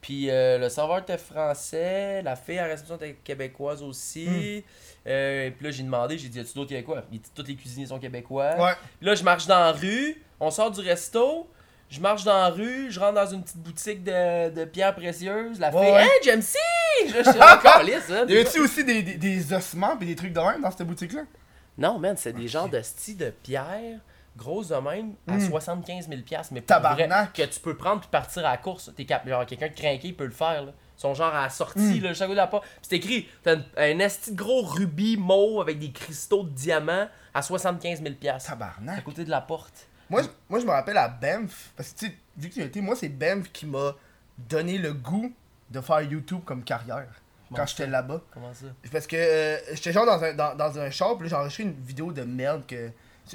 Puis 0.00 0.30
euh, 0.30 0.58
le 0.58 0.68
serveur 0.68 0.98
était 0.98 1.16
français, 1.18 2.22
la 2.22 2.34
fille 2.34 2.58
à 2.58 2.62
la 2.66 2.72
réception 2.72 2.96
était 2.96 3.14
québécoise 3.22 3.82
aussi. 3.84 4.64
Euh, 5.06 5.50
puis 5.56 5.64
là, 5.66 5.70
j'ai 5.70 5.82
demandé, 5.84 6.18
j'ai 6.18 6.28
dit, 6.28 6.38
y 6.38 6.40
a-tu 6.40 6.54
d'autres 6.54 6.70
québécois? 6.70 7.04
Il 7.12 7.20
dit, 7.20 7.30
tous 7.32 7.44
les 7.46 7.54
cuisiniers 7.54 7.86
sont 7.86 8.00
québécois. 8.00 8.56
Ouais. 8.58 8.72
Puis 8.98 9.06
là, 9.06 9.14
je 9.14 9.22
marche 9.22 9.46
dans 9.46 9.60
la 9.60 9.70
rue, 9.72 10.20
on 10.40 10.50
sort 10.50 10.72
du 10.72 10.80
resto, 10.80 11.48
je 11.92 12.00
marche 12.00 12.24
dans 12.24 12.32
la 12.34 12.48
rue, 12.48 12.90
je 12.90 12.98
rentre 12.98 13.14
dans 13.14 13.26
une 13.26 13.42
petite 13.42 13.58
boutique 13.58 14.02
de, 14.02 14.48
de 14.50 14.64
pierres 14.64 14.94
précieuses. 14.94 15.60
La 15.60 15.70
fille, 15.70 15.80
Ouais, 15.80 16.02
hey, 16.04 16.10
j'aime 16.24 16.42
si! 16.42 16.56
Je 17.06 17.22
suis 17.22 17.40
encore 17.40 17.82
lisse, 17.84 18.10
hein. 18.10 18.24
Y 18.28 18.32
avait-tu 18.38 18.60
aussi 18.60 18.82
des, 18.84 19.02
des, 19.02 19.14
des 19.14 19.52
ossements 19.52 19.96
pis 19.96 20.06
des 20.06 20.16
trucs 20.16 20.32
de 20.32 20.40
même 20.40 20.62
dans 20.62 20.70
cette 20.70 20.86
boutique-là? 20.86 21.22
Non, 21.78 21.98
man, 21.98 22.16
c'est 22.16 22.32
des 22.32 22.48
genres 22.48 22.68
de 22.68 22.80
style 22.82 23.16
de 23.18 23.30
pierre, 23.30 23.98
grosses 24.36 24.68
de 24.68 24.76
même, 24.76 25.14
à 25.28 25.32
Mm. 25.34 25.48
75 25.50 26.08
000 26.08 26.20
mais 26.50 26.60
pour 26.62 26.66
vrai, 26.94 27.08
que 27.34 27.42
tu 27.42 27.60
peux 27.60 27.76
prendre 27.76 28.00
puis 28.00 28.08
partir 28.10 28.44
à 28.46 28.52
la 28.52 28.56
course. 28.56 28.90
T'es 28.96 29.04
cap- 29.04 29.26
genre, 29.28 29.44
quelqu'un 29.46 29.68
de 29.68 29.74
craqué 29.74 30.12
peut 30.12 30.24
le 30.24 30.30
faire, 30.30 30.64
là. 30.64 30.72
Ils 30.96 31.00
sont 31.00 31.14
genre 31.14 31.34
à 31.34 31.42
la 31.42 31.50
sortie, 31.50 31.80
Mm. 32.00 32.02
là, 32.04 32.14
chaque 32.14 32.30
de 32.30 32.34
la 32.34 32.46
porte. 32.46 32.64
Puis 32.64 32.72
c'est 32.88 32.96
écrit, 32.96 33.28
t'as 33.42 33.56
un, 33.56 33.62
un 33.76 33.98
esti 33.98 34.32
de 34.32 34.36
gros 34.36 34.62
rubis 34.62 35.16
mauve 35.16 35.60
avec 35.60 35.78
des 35.78 35.90
cristaux 35.92 36.44
de 36.44 36.50
diamants 36.50 37.08
à 37.34 37.42
75 37.42 38.02
000 38.02 38.14
à 38.34 38.38
Tabarnak. 38.38 39.02
côté 39.04 39.24
de 39.24 39.30
la 39.30 39.40
porte. 39.40 39.86
Moi, 40.12 40.22
je- 40.22 40.28
moi, 40.48 40.60
je 40.60 40.64
me 40.66 40.70
rappelle 40.70 40.96
à 40.98 41.08
Banff, 41.08 41.72
parce 41.76 41.92
que 41.92 41.98
tu 41.98 42.06
sais, 42.06 42.12
vu 42.36 42.48
que 42.48 42.54
tu 42.54 42.62
été, 42.62 42.80
moi, 42.80 42.94
c'est 42.94 43.08
Banff 43.08 43.50
qui 43.52 43.66
m'a 43.66 43.94
donné 44.38 44.78
le 44.78 44.92
goût 44.92 45.32
de 45.70 45.80
faire 45.80 46.02
YouTube 46.02 46.40
comme 46.44 46.62
carrière 46.62 47.08
quand 47.54 47.66
j'étais 47.66 47.86
là-bas. 47.86 48.20
Comment 48.32 48.52
ça? 48.54 48.66
Parce 48.90 49.06
que 49.06 49.16
euh, 49.16 49.56
j'étais 49.72 49.92
genre 49.92 50.06
dans 50.06 50.22
un, 50.22 50.32
dans, 50.34 50.54
dans 50.54 50.78
un 50.78 50.90
shop, 50.90 51.16
puis 51.16 51.24
là, 51.24 51.30
j'ai 51.30 51.36
enregistré 51.36 51.64
une 51.64 51.72
vidéo 51.72 52.12
de 52.12 52.22
merde 52.22 52.62
que. 52.66 52.90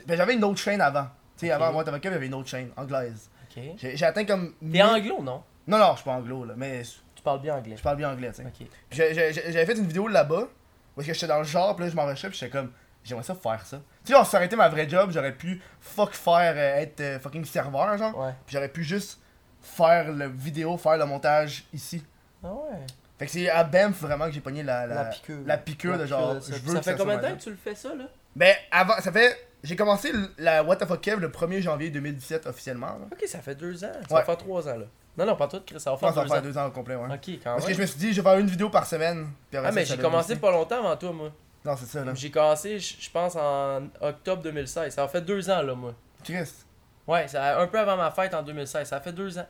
Ben, 0.05 0.15
j'avais 0.17 0.34
une 0.36 0.43
autre 0.43 0.60
chaîne 0.60 0.81
avant. 0.81 1.07
Tu 1.38 1.46
sais, 1.48 1.53
Ok. 1.55 1.62
avant 1.62 1.72
moi, 1.74 1.84
y 1.86 2.07
avait 2.07 2.25
une 2.27 2.34
autre 2.34 2.50
chaîne 2.50 2.69
anglaise. 2.77 3.29
Ok. 3.57 3.63
J'ai 3.77 4.05
atteint 4.05 4.25
comme. 4.25 4.53
T'es 4.72 4.81
anglo, 4.84 5.22
non? 5.24 5.43
Non, 5.67 5.77
non, 5.79 5.91
je 5.91 5.96
suis 5.98 6.05
pas 6.05 6.12
anglo, 6.12 6.46
là, 6.46 6.53
mais 6.57 6.81
Tu 7.15 7.22
parles 7.24 7.41
bien 7.41 7.55
anglais. 7.55 7.75
je 7.77 7.84
parle 7.84 7.98
bien 7.98 8.12
anglais, 8.12 8.31
tu 8.31 8.43
sais. 8.43 8.46
Ok. 8.46 8.67
J'avais 8.91 9.65
fait 9.65 9.77
une 9.77 9.88
vidéo 9.88 10.07
là-bas, 10.07 10.48
Parce 10.96 11.07
que 11.07 11.13
j'étais 11.13 11.27
dans 11.27 11.39
le 11.39 11.43
genre, 11.43 11.75
puis 11.75 11.86
là, 11.86 11.91
je 11.91 11.96
m'enregistrais, 11.96 12.29
puis 12.29 12.38
j'étais 12.39 12.51
comme, 12.51 12.72
j'aimerais 13.07 13.23
ça 13.25 13.35
faire 13.35 13.65
ça. 13.65 13.77
Tu 14.05 14.11
sais, 14.13 14.19
on 14.19 14.23
s'arrêtait 14.23 14.55
ma 14.55 14.69
vraie 14.69 14.87
job, 14.87 15.09
j'aurais 15.11 15.33
pu 15.33 15.61
fuck 15.81 16.13
faire, 16.13 16.53
euh, 16.55 16.81
être 16.81 16.99
euh, 17.01 17.19
fucking 17.19 17.45
serveur, 17.45 17.97
genre. 17.97 18.17
Ouais. 18.17 18.31
Puis 18.45 18.53
j'aurais 18.55 18.69
pu 18.69 18.83
juste 18.83 19.19
faire 19.61 20.11
le 20.11 20.27
vidéo, 20.27 20.77
faire 20.77 20.97
le 20.97 21.05
montage 21.05 21.65
ici. 21.73 22.03
Ah 22.43 22.53
ouais. 22.53 22.79
Fait 23.17 23.25
que 23.25 23.31
c'est 23.31 23.49
à 23.49 23.63
Banff 23.63 23.99
vraiment 24.01 24.25
que 24.25 24.31
j'ai 24.31 24.41
pogné 24.41 24.61
la, 24.63 24.85
la, 24.85 24.95
La 24.95 25.05
piqûre. 25.05 25.39
la 25.45 25.57
piqûre 25.57 25.97
de 25.97 26.05
genre, 26.05 26.41
Ça, 26.41 26.53
je 26.55 26.61
veux 26.61 26.75
ça 26.75 26.81
fait 26.83 26.95
combien 26.95 27.17
de 27.17 27.21
temps 27.23 27.35
que 27.35 27.41
tu 27.41 27.49
le 27.49 27.55
fais 27.57 27.73
ça, 27.73 27.89
là? 27.95 28.05
Ben, 28.35 28.53
avant, 28.71 28.93
ça 28.99 29.11
fait. 29.11 29.35
J'ai 29.63 29.75
commencé 29.75 30.11
la 30.37 30.63
What 30.63 30.75
the 30.75 30.85
fuck 30.85 31.01
Kev 31.01 31.19
le 31.19 31.29
1er 31.29 31.61
janvier 31.61 31.89
2017 31.89 32.45
officiellement. 32.45 32.87
là. 32.99 33.07
Ok, 33.11 33.23
ça 33.27 33.39
fait 33.39 33.55
deux 33.55 33.83
ans. 33.83 33.89
Ça 34.07 34.13
Ouais. 34.15 34.21
va 34.21 34.23
faire 34.23 34.37
trois 34.37 34.67
ans, 34.69 34.77
là. 34.77 34.85
Non, 35.17 35.25
non, 35.25 35.35
pas 35.35 35.47
tout, 35.47 35.59
Chris, 35.65 35.79
ça 35.79 35.89
va 35.89 35.97
faire 35.97 36.09
que 36.09 36.13
ça 36.15 36.21
va 36.21 36.25
deux 36.27 36.29
faire 36.31 36.39
ans. 36.39 36.41
deux 36.43 36.57
ans 36.59 36.65
au 36.67 36.71
complet, 36.71 36.95
ouais. 36.95 37.07
Ok, 37.11 37.39
quand 37.43 37.53
Parce 37.53 37.63
que 37.63 37.69
même. 37.69 37.75
je 37.77 37.81
me 37.81 37.85
suis 37.87 37.97
dit, 37.99 38.13
je 38.13 38.21
vais 38.21 38.29
faire 38.29 38.37
une 38.39 38.45
vidéo 38.45 38.69
par 38.69 38.85
semaine. 38.85 39.29
puis 39.49 39.57
Ah, 39.59 39.63
ça, 39.65 39.71
mais 39.71 39.83
ça 39.83 39.95
j'ai 39.95 40.01
commencé 40.01 40.35
pas 40.35 40.51
longtemps 40.51 40.77
avant 40.77 40.95
toi, 40.95 41.11
moi. 41.11 41.31
Non, 41.67 41.75
c'est 41.75 41.86
ça, 41.86 42.05
là. 42.05 42.13
J'ai 42.15 42.31
commencé, 42.31 42.79
je 42.79 43.09
pense, 43.12 43.36
en 43.36 43.89
octobre 44.00 44.41
2016. 44.41 44.93
Ça 44.95 45.03
a 45.03 45.07
fait 45.09 45.19
deux 45.21 45.50
ans, 45.50 45.62
là, 45.62 45.75
moi. 45.75 45.93
Chris. 46.24 46.50
Ouais, 47.05 47.27
ça 47.27 47.59
un 47.59 47.67
peu 47.67 47.77
avant 47.77 47.97
ma 47.97 48.09
fête 48.09 48.33
en 48.33 48.41
2016. 48.41 48.88
Ça 48.88 48.95
a 48.95 49.01
fait 49.01 49.12
deux 49.12 49.38
ans. 49.38 49.47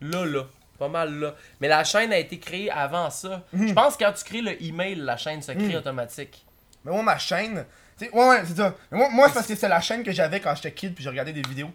Là, 0.00 0.24
là. 0.26 0.42
Pas 0.76 0.88
mal 0.88 1.14
là. 1.14 1.36
Mais 1.60 1.68
la 1.68 1.84
chaîne 1.84 2.12
a 2.12 2.18
été 2.18 2.40
créée 2.40 2.68
avant 2.68 3.08
ça. 3.10 3.44
Mhm. 3.52 3.68
Je 3.68 3.72
pense 3.74 3.96
que 3.96 4.02
quand 4.04 4.12
tu 4.12 4.24
crées 4.24 4.40
le 4.42 4.60
email, 4.60 4.96
la 4.96 5.16
chaîne 5.16 5.40
se 5.40 5.52
crée 5.52 5.68
Mhm. 5.68 5.76
automatique. 5.76 6.44
Mais 6.84 6.90
moi, 6.90 7.02
ma 7.04 7.18
chaîne. 7.18 7.64
ouais, 8.00 8.08
ouais, 8.12 8.42
c'est 8.44 8.56
ça. 8.56 8.74
Mais 8.90 8.98
moi, 8.98 9.08
moi 9.12 9.28
c'est 9.28 9.34
parce 9.34 9.46
que 9.46 9.54
c'est 9.54 9.68
la 9.68 9.80
chaîne 9.80 10.02
que 10.02 10.10
j'avais 10.10 10.40
quand 10.40 10.52
j'étais 10.56 10.72
kid, 10.72 10.94
puis 10.96 11.04
je 11.04 11.08
regardais 11.08 11.32
des 11.32 11.42
vidéos. 11.42 11.70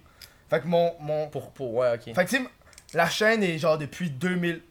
Fait 0.50 0.60
que 0.60 0.68
mon. 0.68 0.94
mon... 1.00 1.30
Pour, 1.30 1.52
pour, 1.52 1.74
ouais, 1.76 1.94
ok. 1.94 2.14
Fait 2.14 2.26
que, 2.26 2.30
tu 2.30 2.36
sais, 2.38 2.44
la 2.94 3.08
chaîne 3.10 3.42
est 3.44 3.58
genre 3.58 3.78
depuis 3.78 4.10
2000. 4.10 4.62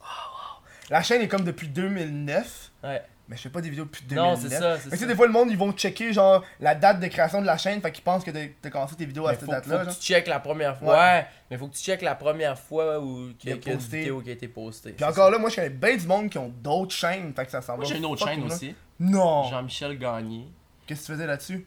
Oh, 0.00 0.02
wow. 0.02 0.62
La 0.90 1.02
chaîne 1.04 1.22
est 1.22 1.28
comme 1.28 1.44
depuis 1.44 1.68
2009. 1.68 2.70
Ouais. 2.82 3.02
Mais 3.30 3.36
je 3.36 3.42
fais 3.42 3.48
pas 3.48 3.60
des 3.60 3.70
vidéos 3.70 3.84
depuis 3.84 4.04
2009. 4.06 4.26
Non, 4.28 4.36
c'est 4.36 4.48
ça, 4.58 4.76
que 4.76 4.90
tu 4.90 4.96
sais, 4.96 5.06
des 5.06 5.14
fois, 5.14 5.26
le 5.28 5.32
monde, 5.32 5.52
ils 5.52 5.56
vont 5.56 5.70
checker, 5.70 6.12
genre, 6.12 6.44
la 6.58 6.74
date 6.74 6.98
de 6.98 7.06
création 7.06 7.40
de 7.40 7.46
la 7.46 7.56
chaîne, 7.56 7.80
fait 7.80 7.92
qu'ils 7.92 8.02
pensent 8.02 8.24
que 8.24 8.32
t'as 8.60 8.70
commencé 8.70 8.96
tes 8.96 9.06
vidéos 9.06 9.28
à 9.28 9.30
Mais 9.32 9.38
cette 9.38 9.48
date-là. 9.48 9.78
faut 9.78 9.84
genre. 9.84 9.94
que 9.94 10.00
tu 10.00 10.04
checkes 10.04 10.26
la 10.26 10.40
première 10.40 10.76
fois. 10.76 10.94
Ouais. 10.94 10.98
Ouais. 10.98 11.26
mais 11.48 11.56
faut 11.56 11.68
que 11.68 11.74
tu 11.76 11.80
checkes 11.80 12.02
la 12.02 12.16
première 12.16 12.58
fois 12.58 12.98
où 12.98 13.32
qu'il 13.38 13.50
y 13.50 13.52
a, 13.52 13.56
Il 13.56 13.58
a 13.58 13.62
qu'il 13.62 13.68
y 13.68 13.70
a 13.70 13.74
une 13.74 13.78
posté. 13.78 13.98
vidéo 14.00 14.20
qui 14.20 14.30
a 14.30 14.32
été 14.32 14.48
postée. 14.48 14.92
Puis 14.94 15.04
encore 15.04 15.26
ça. 15.26 15.30
là, 15.30 15.38
moi, 15.38 15.48
je 15.48 15.54
connais 15.54 15.70
bien 15.70 15.96
du 15.96 16.06
monde 16.08 16.28
qui 16.28 16.38
ont 16.38 16.52
d'autres 16.60 16.92
chaînes, 16.94 17.32
fait 17.32 17.44
que 17.44 17.52
ça 17.52 17.62
s'en 17.62 17.76
Moi 17.76 17.84
j'ai 17.84 17.98
une 17.98 18.04
autre 18.06 18.26
chaîne 18.26 18.42
aussi. 18.42 18.74
Non! 18.98 19.44
Jean-Michel 19.48 19.96
Gagné. 19.96 20.48
Qu'est-ce 20.88 21.02
que 21.02 21.06
tu 21.06 21.12
faisais 21.12 21.26
là-dessus? 21.28 21.64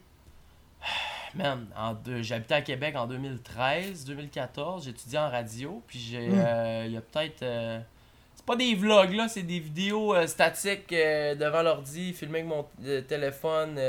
Man, 1.34 1.66
en 1.76 1.94
deux- 1.94 2.22
j'habitais 2.22 2.54
à 2.54 2.62
Québec 2.62 2.94
en 2.96 3.06
2013, 3.06 4.04
2014, 4.04 4.84
j'étudiais 4.84 5.18
en 5.18 5.30
radio, 5.30 5.82
puis 5.86 5.98
j'ai 5.98 6.28
Mm. 6.28 6.34
euh, 6.46 6.82
il 6.86 6.92
y 6.92 6.96
a 6.96 7.00
peut-être 7.00 7.42
euh, 7.42 7.80
c'est 8.44 8.52
pas 8.52 8.56
des 8.56 8.74
vlogs 8.74 9.14
là, 9.14 9.26
c'est 9.28 9.42
des 9.42 9.58
vidéos 9.58 10.14
euh, 10.14 10.26
statiques 10.26 10.92
euh, 10.92 11.34
devant 11.34 11.62
l'ordi, 11.62 12.12
filmées 12.12 12.40
avec 12.40 12.50
mon 12.50 12.66
euh, 12.84 13.00
téléphone 13.00 13.80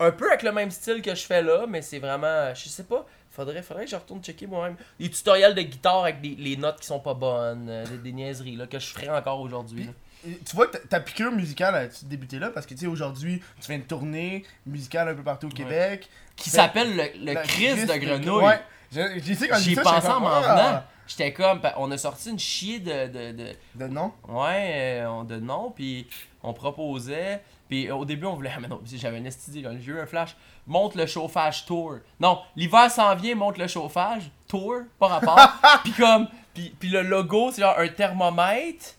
un 0.00 0.10
peu 0.10 0.28
avec 0.28 0.42
le 0.42 0.52
même 0.52 0.70
style 0.70 1.02
que 1.02 1.14
je 1.14 1.22
fais 1.24 1.42
là, 1.42 1.66
mais 1.68 1.82
c'est 1.82 1.98
vraiment 1.98 2.52
je 2.54 2.68
sais 2.68 2.82
pas, 2.84 3.06
faudrait 3.30 3.62
faudrait 3.62 3.84
que 3.84 3.90
je 3.90 3.96
retourne 3.96 4.22
checker 4.22 4.46
moi-même 4.46 4.76
des 4.98 5.10
tutoriels 5.10 5.54
de 5.54 5.62
guitare 5.62 6.02
avec 6.04 6.20
des, 6.20 6.34
les 6.36 6.56
notes 6.56 6.80
qui 6.80 6.86
sont 6.86 7.00
pas 7.00 7.14
bonnes, 7.14 7.84
des, 7.90 7.98
des 7.98 8.12
niaiseries 8.12 8.56
là 8.56 8.66
que 8.66 8.78
je 8.78 8.86
ferais 8.86 9.08
encore 9.10 9.40
aujourd'hui. 9.40 9.88
Tu 10.24 10.56
vois 10.56 10.66
que 10.68 10.78
ta- 10.78 11.00
piqûre 11.00 11.32
musicale 11.32 11.74
a 11.74 11.86
débuté 12.04 12.38
là? 12.38 12.48
Parce 12.48 12.64
que 12.64 12.72
tu 12.72 12.80
sais 12.80 12.86
aujourd'hui 12.86 13.42
tu 13.60 13.66
fais 13.66 13.74
une 13.74 13.84
tournée 13.84 14.42
musicale 14.66 15.08
un 15.10 15.14
peu 15.14 15.22
partout 15.22 15.48
au 15.48 15.50
Québec. 15.50 16.08
Qui 16.34 16.50
s'appelle 16.50 16.96
le, 16.96 17.26
le 17.32 17.86
de 17.86 17.98
Grenouille. 17.98 18.44
Ouais. 18.44 18.60
J'ai 18.94 19.20
j'ai 19.22 19.34
sais 19.34 19.48
quand 19.48 19.58
J'y 19.58 19.70
j'étais 19.74 19.86
en 19.86 20.00
comme, 20.00 20.22
m'en 20.22 20.28
ah, 20.32 20.40
venant. 20.40 20.82
J'étais 21.06 21.32
comme, 21.32 21.60
pa- 21.60 21.74
on 21.76 21.90
a 21.90 21.98
sorti 21.98 22.30
une 22.30 22.38
chier 22.38 22.78
de, 22.78 23.08
de, 23.08 23.32
de 23.32 23.48
De 23.74 23.86
nom? 23.88 24.12
ouais, 24.28 25.00
euh, 25.02 25.24
de 25.24 25.36
nom, 25.36 25.70
puis 25.70 26.06
on 26.42 26.54
proposait, 26.54 27.42
puis 27.68 27.90
au 27.90 28.04
début 28.06 28.24
on 28.26 28.34
voulait, 28.34 28.52
ah, 28.54 28.58
mais 28.62 28.68
non, 28.68 28.80
j'avais 28.94 29.18
une 29.18 29.30
STD, 29.30 29.60
là, 29.62 29.70
j'ai 29.78 29.92
eu 29.92 30.00
un 30.00 30.06
flash, 30.06 30.34
monte 30.66 30.94
le 30.94 31.06
chauffage 31.06 31.66
tour. 31.66 31.96
Non, 32.20 32.38
l'hiver 32.56 32.90
s'en 32.90 33.14
vient, 33.16 33.34
monte 33.34 33.58
le 33.58 33.66
chauffage 33.68 34.30
tour, 34.48 34.76
pas 34.98 35.08
rapport. 35.08 35.52
puis 35.84 35.92
comme, 35.92 36.26
puis, 36.54 36.74
puis 36.78 36.88
le 36.88 37.02
logo 37.02 37.50
c'est 37.52 37.60
genre 37.60 37.78
un 37.78 37.88
thermomètre, 37.88 38.94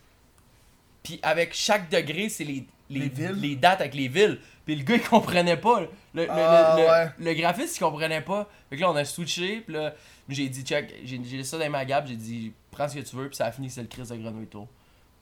puis 1.03 1.19
avec 1.23 1.53
chaque 1.53 1.89
degré 1.89 2.29
c'est 2.29 2.43
les, 2.43 2.67
les, 2.89 2.99
Les 2.99 3.09
villes. 3.09 3.39
les 3.41 3.55
dates 3.55 3.81
avec 3.81 3.95
les 3.95 4.07
villes. 4.07 4.39
Puis 4.65 4.75
le 4.75 4.83
gars 4.83 4.95
il 4.95 5.01
comprenait 5.03 5.57
pas, 5.57 5.81
le, 5.81 5.89
le, 6.13 6.23
le- 6.23 6.29
Ah, 6.31 6.75
le- 6.77 6.83
ouais. 6.83 7.11
le 7.19 7.33
graphiste 7.39 7.77
il 7.77 7.79
comprenait 7.81 8.21
pas. 8.21 8.47
Fait 8.69 8.75
que 8.77 8.81
là 8.81 8.89
on 8.91 8.95
a 8.95 9.05
switché, 9.05 9.61
puis 9.61 9.73
là 9.75 9.93
j'ai 10.27 10.49
dit 10.49 10.63
check, 10.63 10.93
j'ai 11.03 11.19
j'ai 11.23 11.37
laissé 11.37 11.51
ça 11.51 11.57
dans 11.57 11.69
ma 11.69 11.85
gap, 11.85 12.05
j'ai 12.07 12.15
dit 12.15 12.51
prends 12.71 12.87
ce 12.89 12.95
que 12.95 13.01
tu 13.01 13.15
veux, 13.15 13.27
puis 13.27 13.35
ça 13.37 13.45
a 13.45 13.51
fini 13.51 13.69
c'est 13.69 13.81
le 13.81 13.87
Chris 13.87 14.03
de 14.03 14.15
Grenouille 14.15 14.47
Tour. 14.47 14.67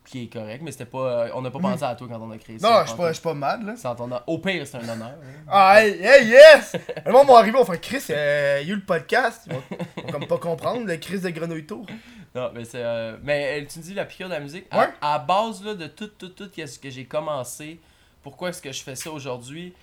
Qui 0.05 0.23
est 0.25 0.27
correct, 0.27 0.59
mais 0.61 0.71
c'était 0.73 0.83
pas. 0.83 0.97
euh, 0.97 1.29
On 1.33 1.41
n'a 1.41 1.49
pas 1.49 1.59
pensé 1.59 1.81
à 1.85 1.95
toi 1.95 2.07
quand 2.11 2.19
on 2.21 2.29
a 2.31 2.37
créé 2.37 2.59
ça. 2.59 2.69
Non, 2.69 2.81
je 2.83 2.87
suis 2.89 2.97
pas, 3.21 3.29
pas 3.29 3.33
mad 3.33 3.63
là. 3.63 4.21
Au 4.27 4.37
pire, 4.37 4.67
c'est 4.67 4.75
un 4.75 4.89
honneur. 4.89 5.07
hein. 5.13 5.43
Ah, 5.47 5.81
hey, 5.81 5.93
hey, 6.03 6.27
yes! 6.27 6.75
Le 7.05 7.11
monde 7.13 7.25
va 7.27 7.37
arriver, 7.37 7.57
on 7.57 7.63
fait 7.63 7.79
Chris, 7.79 8.03
euh, 8.09 8.59
il 8.61 8.67
y 8.67 8.71
a 8.71 8.73
eu 8.73 8.79
le 8.79 8.83
podcast. 8.83 9.43
Ils 9.47 9.53
vont, 9.53 9.63
ils 9.95 10.03
vont 10.03 10.11
comme 10.11 10.27
pas 10.27 10.37
comprendre 10.39 10.85
le 10.85 10.97
Chris 10.97 11.19
de 11.21 11.29
Grenouille 11.29 11.65
Tour. 11.65 11.85
Non, 12.35 12.49
mais 12.53 12.65
c'est. 12.65 12.81
euh, 12.83 13.15
Mais 13.23 13.61
euh, 13.61 13.65
tu 13.71 13.77
me 13.79 13.83
dis 13.83 13.93
la 13.93 14.03
piqûre 14.05 14.27
de 14.27 14.33
la 14.33 14.39
musique. 14.41 14.65
À- 14.71 14.79
Ouais. 14.79 14.87
À, 15.01 15.19
base 15.19 15.63
là, 15.63 15.75
de 15.75 15.85
tout, 15.87 16.07
tout, 16.07 16.29
tout 16.29 16.49
ce 16.53 16.79
que 16.79 16.89
j'ai 16.89 17.05
commencé, 17.05 17.79
pourquoi 18.23 18.49
est-ce 18.49 18.61
que 18.61 18.71
je 18.71 18.81
fais 18.81 18.95
ça 18.95 19.11
aujourd'hui? 19.11 19.73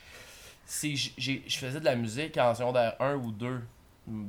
C'est 0.66 0.94
je 0.96 1.59
faisais 1.59 1.81
de 1.81 1.85
la 1.85 1.96
musique 1.96 2.37
en 2.38 2.55
secondaire 2.55 2.94
1 3.00 3.14
ou 3.16 3.31
2. 3.33 3.61
mm, 4.09 4.24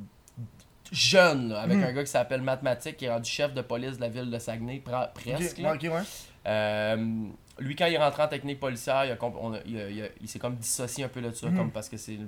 Jeune, 0.90 1.48
là, 1.48 1.62
avec 1.62 1.78
Mhm. 1.78 1.84
un 1.84 1.92
gars 1.92 2.04
qui 2.04 2.10
s'appelle 2.10 2.42
Mathématique, 2.42 2.98
qui 2.98 3.06
est 3.06 3.10
rendu 3.10 3.30
chef 3.30 3.54
de 3.54 3.62
police 3.62 3.96
de 3.96 4.02
la 4.02 4.08
ville 4.10 4.28
de 4.30 4.38
Saguenay, 4.38 4.82
presque. 5.14 5.56
Ok, 5.56 5.62
là. 5.62 5.74
ok, 5.74 5.82
ouais. 5.84 6.02
Euh, 6.46 7.24
lui, 7.58 7.74
quand 7.76 7.86
il 7.86 7.94
est 7.94 7.98
rentré 7.98 8.22
en 8.24 8.28
technique 8.28 8.60
policière, 8.60 9.06
il, 9.06 9.10
a 9.12 9.16
comp- 9.16 9.36
on 9.40 9.54
a- 9.54 9.60
il, 9.64 9.80
a- 9.80 9.88
il 9.88 10.02
a- 10.02 10.08
il 10.20 10.28
s'est 10.28 10.38
comme 10.38 10.56
dissocié 10.56 11.04
un 11.04 11.08
peu 11.08 11.22
de 11.22 11.30
ça, 11.30 11.46
Mhm. 11.48 11.56
comme 11.56 11.70
parce 11.70 11.88
que 11.88 11.96
c'est 11.96 12.18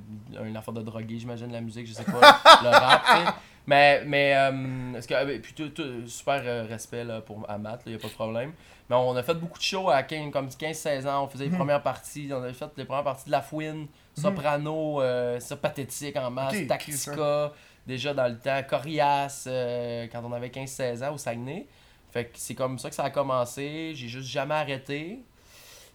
une 0.43 0.57
affaire 0.57 0.73
de 0.73 0.81
drogué, 0.81 1.19
j'imagine, 1.19 1.53
la 1.53 1.61
musique, 1.61 1.87
je 1.87 1.93
sais 1.93 2.05
pas, 2.05 2.13
le 2.63 2.69
rap, 2.71 3.03
tu 3.05 3.13
sais. 3.27 3.33
Mais, 3.67 4.03
mais 4.07 4.35
euh, 4.35 4.95
est-ce 4.95 5.09
que, 5.09 5.15
euh, 5.15 5.39
puis 5.41 5.53
tout- 5.53 5.69
tout- 5.71 6.07
super 6.07 6.41
euh, 6.45 6.65
respect 6.67 7.05
là, 7.05 7.21
pour 7.21 7.45
à 7.49 7.59
Matt, 7.59 7.83
il 7.85 7.91
n'y 7.91 7.97
a 7.97 7.99
pas 7.99 8.09
de 8.09 8.13
problème. 8.15 8.53
Mais 8.91 8.97
on 8.97 9.17
a 9.17 9.23
fait 9.23 9.35
beaucoup 9.35 9.59
de 9.59 9.65
shows 9.65 9.89
à 9.89 10.03
15, 10.03 10.31
comme 10.31 10.49
15-16 10.49 11.07
ans, 11.07 11.25
on 11.25 11.29
faisait 11.29 11.45
les 11.45 11.51
Mhm. 11.51 11.57
premières 11.57 11.83
parties, 11.83 12.29
on 12.33 12.43
avait 12.43 12.53
fait 12.53 12.71
les 12.77 12.85
premières 12.85 13.05
parties 13.05 13.25
de 13.27 13.31
La 13.31 13.41
Fouine, 13.41 13.87
Soprano, 14.15 15.01
euh, 15.01 15.41
ça 15.41 15.57
pathétique 15.57 16.17
en 16.17 16.31
masse, 16.31 16.55
Ok, 16.55 16.67
Tactica, 16.67 17.53
déjà 17.87 18.13
dans 18.13 18.29
le 18.29 18.39
temps, 18.39 18.61
Corias, 18.69 19.45
euh, 19.47 20.07
quand 20.13 20.23
on 20.25 20.33
avait 20.33 20.51
15-16 20.51 21.03
ans 21.03 21.15
au 21.15 21.19
Saguenay. 21.19 21.67
Fait 22.11 22.27
que 22.27 22.31
c'est 22.35 22.55
comme 22.55 22.79
ça 22.79 22.91
que 22.91 22.95
ça 22.95 23.05
a 23.05 23.11
commencé. 23.11 23.93
J'ai 23.95 24.07
juste 24.09 24.29
jamais 24.29 24.55
arrêté. 24.55 25.19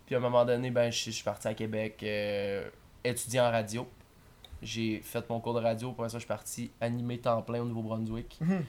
Puis 0.05 0.15
à 0.15 0.17
un 0.17 0.21
moment 0.21 0.43
donné, 0.43 0.69
ben, 0.71 0.91
je 0.91 1.05
je 1.05 1.11
suis 1.11 1.23
parti 1.23 1.47
à 1.47 1.53
Québec 1.53 1.99
euh, 2.03 2.67
étudier 3.03 3.39
en 3.39 3.51
radio. 3.51 3.87
J'ai 4.61 4.99
fait 5.01 5.29
mon 5.29 5.39
cours 5.39 5.53
de 5.53 5.61
radio. 5.61 5.91
Pour 5.93 6.03
ça, 6.05 6.13
je 6.17 6.19
suis 6.19 6.27
parti 6.27 6.71
animer 6.81 7.19
temps 7.19 7.41
plein 7.41 7.61
au 7.61 7.65
Nouveau-Brunswick. 7.65 8.37
Mhm. 8.41 8.65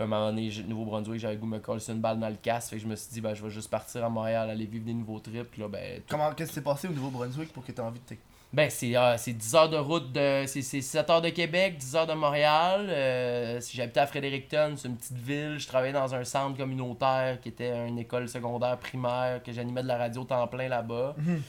À 0.00 0.04
un 0.04 0.06
moment 0.06 0.26
donné, 0.30 0.50
Nouveau-Brunswick, 0.66 1.20
j'avais 1.20 1.36
goût 1.36 1.44
de 1.46 1.50
me 1.52 1.58
coller 1.58 1.80
sur 1.80 1.94
une 1.94 2.00
balle 2.00 2.18
dans 2.18 2.28
le 2.28 2.36
casque. 2.36 2.70
Fait 2.70 2.76
que 2.76 2.82
je 2.82 2.88
me 2.88 2.96
suis 2.96 3.12
dit, 3.12 3.20
ben, 3.20 3.34
je 3.34 3.42
vais 3.44 3.50
juste 3.50 3.70
partir 3.70 4.02
à 4.04 4.08
Montréal, 4.08 4.48
aller 4.48 4.64
vivre 4.64 4.84
des 4.86 4.94
nouveaux 4.94 5.18
trips. 5.20 5.56
Là, 5.58 5.68
ben, 5.68 5.96
tout- 5.98 6.02
Comment, 6.08 6.32
qu'est-ce 6.32 6.48
qui 6.48 6.54
s'est 6.54 6.62
passé 6.62 6.88
au 6.88 6.92
Nouveau-Brunswick 6.92 7.52
pour 7.52 7.64
que 7.64 7.70
t'aies 7.72 7.80
envie 7.82 8.00
de 8.00 8.16
ben, 8.52 8.68
c'est 8.68 8.96
euh, 8.96 9.16
c'est 9.16 9.32
10 9.32 9.54
heures 9.54 9.68
de 9.68 9.76
route, 9.76 10.10
de 10.10 10.42
c'est 10.46 10.62
c'est 10.62 10.80
7 10.80 11.08
heures 11.08 11.22
de 11.22 11.28
Québec, 11.28 11.76
10 11.78 11.94
heures 11.94 12.06
de 12.08 12.14
Montréal. 12.14 12.86
Euh, 12.88 13.60
si 13.60 13.76
J'habitais 13.76 14.00
à 14.00 14.08
Fredericton, 14.08 14.74
c'est 14.76 14.88
une 14.88 14.96
petite 14.96 15.18
ville. 15.18 15.56
Je 15.60 15.68
travaillais 15.68 15.92
dans 15.92 16.12
un 16.16 16.24
centre 16.24 16.56
communautaire 16.56 17.40
qui 17.40 17.50
était 17.50 17.86
une 17.86 17.98
école 18.00 18.28
secondaire 18.28 18.76
primaire, 18.78 19.40
que 19.44 19.52
j'animais 19.52 19.82
de 19.82 19.86
la 19.88 19.98
radio 19.98 20.24
temps 20.24 20.48
plein 20.48 20.66
là-bas. 20.68 21.14
Mhm. 21.18 21.42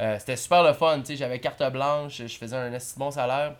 Euh, 0.00 0.16
C'était 0.18 0.36
super 0.36 0.62
le 0.62 0.72
fun, 0.72 1.00
tu 1.00 1.06
sais, 1.08 1.16
j'avais 1.16 1.40
carte 1.40 1.62
blanche, 1.72 2.22
je 2.26 2.38
faisais 2.38 2.56
un 2.56 2.72
assez 2.72 2.98
bon 2.98 3.10
salaire. 3.10 3.56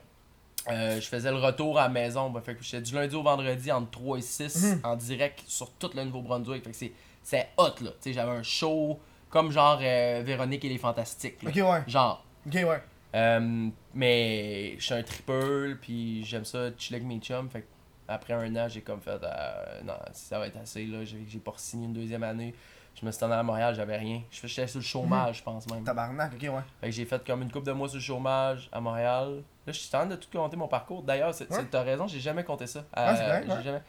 Euh, 0.69 1.01
je 1.01 1.07
faisais 1.09 1.31
le 1.31 1.39
retour 1.39 1.79
à 1.79 1.85
la 1.85 1.89
maison. 1.89 2.29
Ben, 2.31 2.41
fait 2.43 2.55
que 2.55 2.63
j'étais 2.63 2.83
du 2.83 2.95
lundi 2.95 3.15
au 3.17 3.23
vendredi 3.23 3.73
entre 3.73 3.91
3 3.91 4.19
et 4.19 4.23
6 4.23 4.75
Mhm. 4.75 4.81
en 4.85 4.97
direct 4.97 5.43
sur 5.47 5.71
tout 5.73 5.91
le 5.95 6.05
Nouveau-Brunswick. 6.05 6.63
Fait 6.65 6.71
que 6.71 6.93
c'est- 7.23 7.49
hot 7.57 7.65
là. 7.83 7.91
Tu 7.93 7.97
sais, 8.01 8.13
j'avais 8.13 8.33
un 8.33 8.43
show 8.43 8.99
comme 9.31 9.51
genre 9.53 9.79
euh, 9.83 10.23
Véronique 10.25 10.65
et 10.65 10.69
les 10.69 10.79
Fantastiques. 10.79 11.43
là. 11.43 11.51
Ok, 11.51 11.57
ouais. 11.57 11.83
Genre. 11.91 12.25
Ok, 12.47 12.55
ouais. 12.55 12.83
Euh, 13.15 13.69
mais 13.95 14.75
je 14.79 14.85
suis 14.85 14.95
un 14.95 15.03
tripper, 15.03 15.75
puis 15.81 16.25
j'aime 16.25 16.45
ça 16.45 16.71
chiller 16.77 16.97
avec 16.99 17.09
mes 17.09 17.19
chums. 17.19 17.49
Fait 17.51 17.63
que 17.63 17.67
après 18.09 18.35
un 18.35 18.55
an, 18.57 18.69
j'ai 18.69 18.83
comme 18.83 19.01
fait, 19.01 19.19
euh, 19.23 19.81
non, 19.85 19.95
ça 20.13 20.39
va 20.39 20.47
être 20.47 20.59
assez. 20.59 20.85
là 20.87 21.05
J'ai 21.05 21.25
j'ai 21.29 21.39
pas 21.39 21.53
signé 21.57 21.87
une 21.87 21.93
deuxième 21.95 22.23
année. 22.23 22.55
Je 22.99 23.07
me 23.07 23.11
suis 23.13 23.19
tourné 23.19 23.35
à 23.35 23.43
Montréal, 23.43 23.75
j'avais 23.75 23.97
rien. 23.97 24.21
Je 24.31 24.47
J'étais 24.47 24.67
sur 24.67 24.79
le 24.79 24.85
chômage, 24.85 25.39
je 25.39 25.43
pense 25.43 25.67
même. 25.71 25.85
Tabarnak, 25.85 26.33
ok, 26.35 26.43
ouais. 26.43 26.51
Fait 26.81 26.87
que 26.89 26.93
j'ai 26.93 27.05
fait 27.07 27.25
comme 27.25 27.41
une 27.43 27.51
couple 27.51 27.67
de 27.67 27.73
mois 27.73 27.89
sur 27.89 27.97
le 27.97 28.03
chômage 28.03 28.69
à 28.73 28.81
Montréal. 28.81 29.43
Là, 29.67 29.73
je 29.73 29.79
suis 29.79 29.89
en 29.97 30.01
train 30.01 30.07
de 30.07 30.17
tout 30.17 30.29
compter 30.31 30.57
mon 30.57 30.69
parcours. 30.69 31.03
D'ailleurs, 31.03 31.33
c'est- 31.35 31.51
Ouais. 31.51 31.57
c'est- 31.61 31.71
t'as 31.71 31.83
raison, 31.83 32.07
j'ai 32.07 32.21
jamais 32.21 32.45
compté 32.45 32.67
ça. 32.67 32.81
Ouais, 32.81 32.85
c'est 32.95 33.03
Euh, 33.23 33.27
correct, 33.27 33.45
j'ai 33.49 33.53
ouais. 33.57 33.63
jamais... 33.63 33.83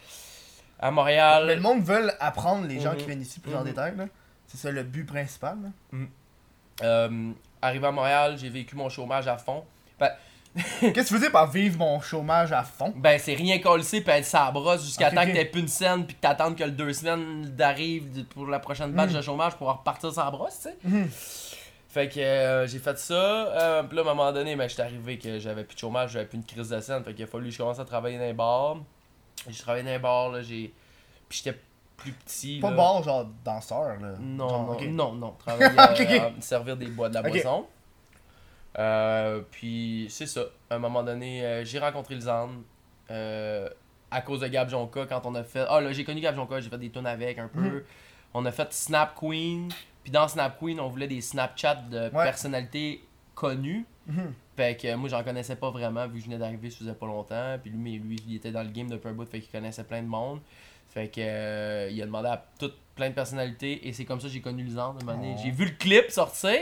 À 0.79 0.91
Montréal. 0.91 1.43
Mais 1.47 1.55
le 1.55 1.61
monde 1.61 1.83
veut 1.83 2.09
apprendre 2.19 2.65
les 2.67 2.79
gens 2.79 2.95
qui 2.95 3.05
viennent 3.05 3.21
ici 3.21 3.39
plus 3.39 3.53
en 3.53 3.59
Mhm. 3.59 3.65
détail, 3.65 3.95
là. 3.97 4.05
C'est 4.47 4.57
ça 4.57 4.71
le 4.71 4.83
but 4.83 5.05
principal, 5.05 5.57
là. 5.61 5.97
Euh, 6.83 7.31
arrivé 7.61 7.85
à 7.87 7.91
Montréal, 7.91 8.37
j'ai 8.37 8.49
vécu 8.49 8.75
mon 8.75 8.89
chômage 8.89 9.27
à 9.27 9.37
fond. 9.37 9.63
Ben, 9.99 10.09
Qu'est-ce 10.81 10.91
que 10.93 10.99
tu 11.07 11.13
faisais 11.15 11.29
par 11.29 11.49
vivre 11.49 11.77
mon 11.79 12.01
chômage 12.01 12.51
à 12.51 12.63
fond? 12.63 12.93
Ben, 12.95 13.17
c'est 13.19 13.33
rien 13.35 13.59
collé 13.59 13.83
puis 13.83 14.03
être 14.07 14.25
sa 14.25 14.51
brosse 14.51 14.83
jusqu'à 14.83 15.07
Ok, 15.07 15.15
temps 15.15 15.21
ok. 15.21 15.27
que 15.29 15.33
t'aies 15.33 15.45
plus 15.45 15.61
une 15.61 15.67
scène 15.69 16.05
puis 16.05 16.15
que 16.15 16.21
t'attendes 16.21 16.57
que 16.57 16.63
le 16.65 16.71
deux 16.71 16.91
semaines 16.91 17.45
d'arrive 17.55 18.25
pour 18.25 18.47
la 18.47 18.59
prochaine 18.59 18.91
batch 18.91 19.11
de 19.13 19.21
chômage 19.21 19.55
pour 19.55 19.67
repartir 19.69 20.11
sa 20.11 20.29
brosse, 20.29 20.57
tu 20.57 20.69
sais. 20.69 20.77
Mhm. 20.83 21.09
Fait 21.89 22.07
que 22.09 22.19
euh, 22.19 22.67
j'ai 22.67 22.79
fait 22.79 22.97
ça. 22.97 23.13
Euh, 23.13 23.83
puis 23.83 23.95
là, 23.97 24.03
à 24.03 24.05
un 24.05 24.13
moment 24.13 24.31
donné, 24.31 24.55
ben, 24.55 24.67
j'étais 24.69 24.81
arrivé 24.83 25.17
que 25.17 25.39
j'avais 25.39 25.63
plus 25.63 25.75
de 25.75 25.79
chômage, 25.79 26.11
j'avais 26.11 26.25
plus 26.25 26.37
une 26.37 26.45
crise 26.45 26.69
de 26.69 26.79
scène. 26.79 27.03
Fait 27.03 27.13
qu'il 27.13 27.23
a 27.23 27.27
fallu 27.27 27.45
que 27.45 27.51
je 27.51 27.57
commence 27.57 27.79
à 27.79 27.85
travailler 27.85 28.17
dans 28.17 28.23
les 28.25 28.33
bars. 28.33 28.77
J'ai 29.49 29.61
travaillé 29.61 29.83
dans 29.83 29.91
les 29.91 29.99
bars, 29.99 30.29
là, 30.29 30.41
j'ai. 30.41 30.73
Puis 31.27 31.41
j'étais 31.43 31.57
plus 31.97 32.13
petit. 32.13 32.59
Pas 32.59 32.69
là. 32.71 32.75
bon, 32.77 33.03
genre 33.03 33.25
danseur, 33.43 33.97
là. 34.01 34.13
Non, 34.19 34.49
Genre, 34.49 34.77
non, 34.83 34.91
non, 34.91 35.13
non. 35.13 35.35
Travailler 35.39 35.77
à, 36.19 36.25
à 36.27 36.31
servir 36.39 36.77
des 36.77 36.87
bois 36.87 37.09
de 37.09 37.13
la 37.15 37.21
boisson. 37.23 37.65
Euh, 38.79 39.41
puis 39.51 40.07
c'est 40.09 40.27
ça. 40.27 40.41
À 40.69 40.75
un 40.75 40.79
moment 40.79 41.03
donné, 41.03 41.43
euh, 41.45 41.65
j'ai 41.65 41.79
rencontré 41.79 42.15
le 42.15 42.21
Zan. 42.21 42.49
euh, 43.09 43.67
à 44.13 44.21
cause 44.21 44.41
de 44.41 44.47
Gab 44.47 44.69
Jonka 44.69 45.05
quand 45.05 45.25
on 45.25 45.35
a 45.35 45.43
fait. 45.43 45.65
Ah 45.69 45.79
là, 45.81 45.91
j'ai 45.93 46.03
connu 46.03 46.19
Gab 46.21 46.35
Jonka, 46.35 46.59
j'ai 46.59 46.69
fait 46.69 46.77
des 46.77 46.89
tunes 46.89 47.05
avec 47.07 47.37
un 47.39 47.47
peu. 47.47 47.59
Mhm. 47.61 47.83
On 48.33 48.45
a 48.45 48.51
fait 48.51 48.71
Snap 48.73 49.15
Queen. 49.17 49.69
Puis 50.03 50.11
dans 50.11 50.27
Snap 50.27 50.57
Queen, 50.59 50.79
on 50.81 50.87
voulait 50.89 51.07
des 51.07 51.21
Snapchats 51.21 51.75
de 51.89 51.99
Ouais. 52.03 52.09
personnalités 52.23 53.03
connues. 53.35 53.85
Mhm. 54.07 54.33
Fait 54.57 54.75
que 54.75 54.93
moi, 54.95 55.07
j'en 55.09 55.23
connaissais 55.23 55.55
pas 55.55 55.69
vraiment 55.71 56.07
vu 56.07 56.15
que 56.15 56.19
je 56.19 56.25
venais 56.25 56.37
d'arriver, 56.37 56.69
ça 56.69 56.79
faisait 56.79 56.93
pas 56.93 57.05
longtemps. 57.05 57.57
Puis 57.61 57.71
lui, 57.71 57.77
mais 57.77 57.91
lui, 57.97 58.17
il 58.27 58.35
était 58.35 58.51
dans 58.51 58.63
le 58.63 58.69
game 58.69 58.89
depuis 58.89 59.07
un 59.09 59.13
bout, 59.13 59.25
fait 59.25 59.39
qu'il 59.39 59.51
connaissait 59.51 59.83
plein 59.85 60.01
de 60.01 60.07
monde. 60.07 60.41
Fait 60.89 61.07
que 61.07 61.89
il 61.89 62.01
a 62.01 62.05
demandé 62.05 62.27
à 62.27 62.43
toutes 62.59 62.75
plein 62.95 63.09
de 63.09 63.15
personnalités 63.15 63.87
et 63.87 63.93
c'est 63.93 64.03
comme 64.03 64.19
ça 64.19 64.27
que 64.27 64.33
j'ai 64.33 64.41
connu 64.41 64.63
Lisande. 64.63 64.97
un 65.01 65.05
moment 65.05 65.17
donné. 65.17 65.35
Oh. 65.37 65.41
J'ai 65.41 65.51
vu 65.51 65.65
le 65.65 65.71
clip 65.71 66.11
sortir. 66.11 66.59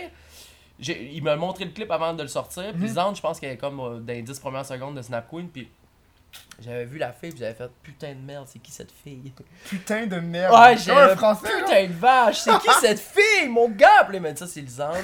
Il 0.81 1.21
m'a 1.23 1.35
montré 1.35 1.65
le 1.65 1.71
clip 1.71 1.91
avant 1.91 2.13
de 2.13 2.21
le 2.21 2.29
sortir. 2.29 2.71
Puis 2.71 2.81
Mhm. 2.81 2.83
Lisande, 2.87 3.15
je 3.15 3.21
pense 3.21 3.39
qu'elle 3.39 3.51
est 3.51 3.57
comme 3.57 3.79
euh, 3.79 3.99
dans 3.99 4.13
les 4.13 4.21
10 4.21 4.39
premières 4.39 4.65
secondes 4.65 4.95
de 4.95 5.01
Snap 5.01 5.27
Queen. 5.29 5.49
Puis 5.49 5.69
j'avais 6.61 6.85
vu 6.85 6.97
la 6.97 7.11
fille, 7.11 7.31
puis 7.31 7.39
j'avais 7.39 7.53
fait 7.53 7.69
putain 7.83 8.13
de 8.13 8.19
merde, 8.19 8.45
c'est 8.47 8.59
qui 8.59 8.71
cette 8.71 8.91
fille? 8.91 9.33
Putain 9.67 10.05
de 10.07 10.17
merde. 10.17 10.53
Ouais, 10.53 10.77
j'ai 10.77 10.91
un 10.91 11.15
français. 11.15 11.47
Putain 11.59 11.87
de 11.87 11.93
vache, 11.93 12.37
c'est 12.39 12.57
qui 12.59 12.69
cette 12.79 12.99
fille, 12.99 13.47
mon 13.49 13.67
gars? 13.69 14.03
Puis 14.03 14.13
là, 14.13 14.17
il 14.17 14.21
m'a 14.21 14.31
dit 14.31 14.39
ça, 14.39 14.47
c'est 14.47 14.61
Lisande. 14.61 14.95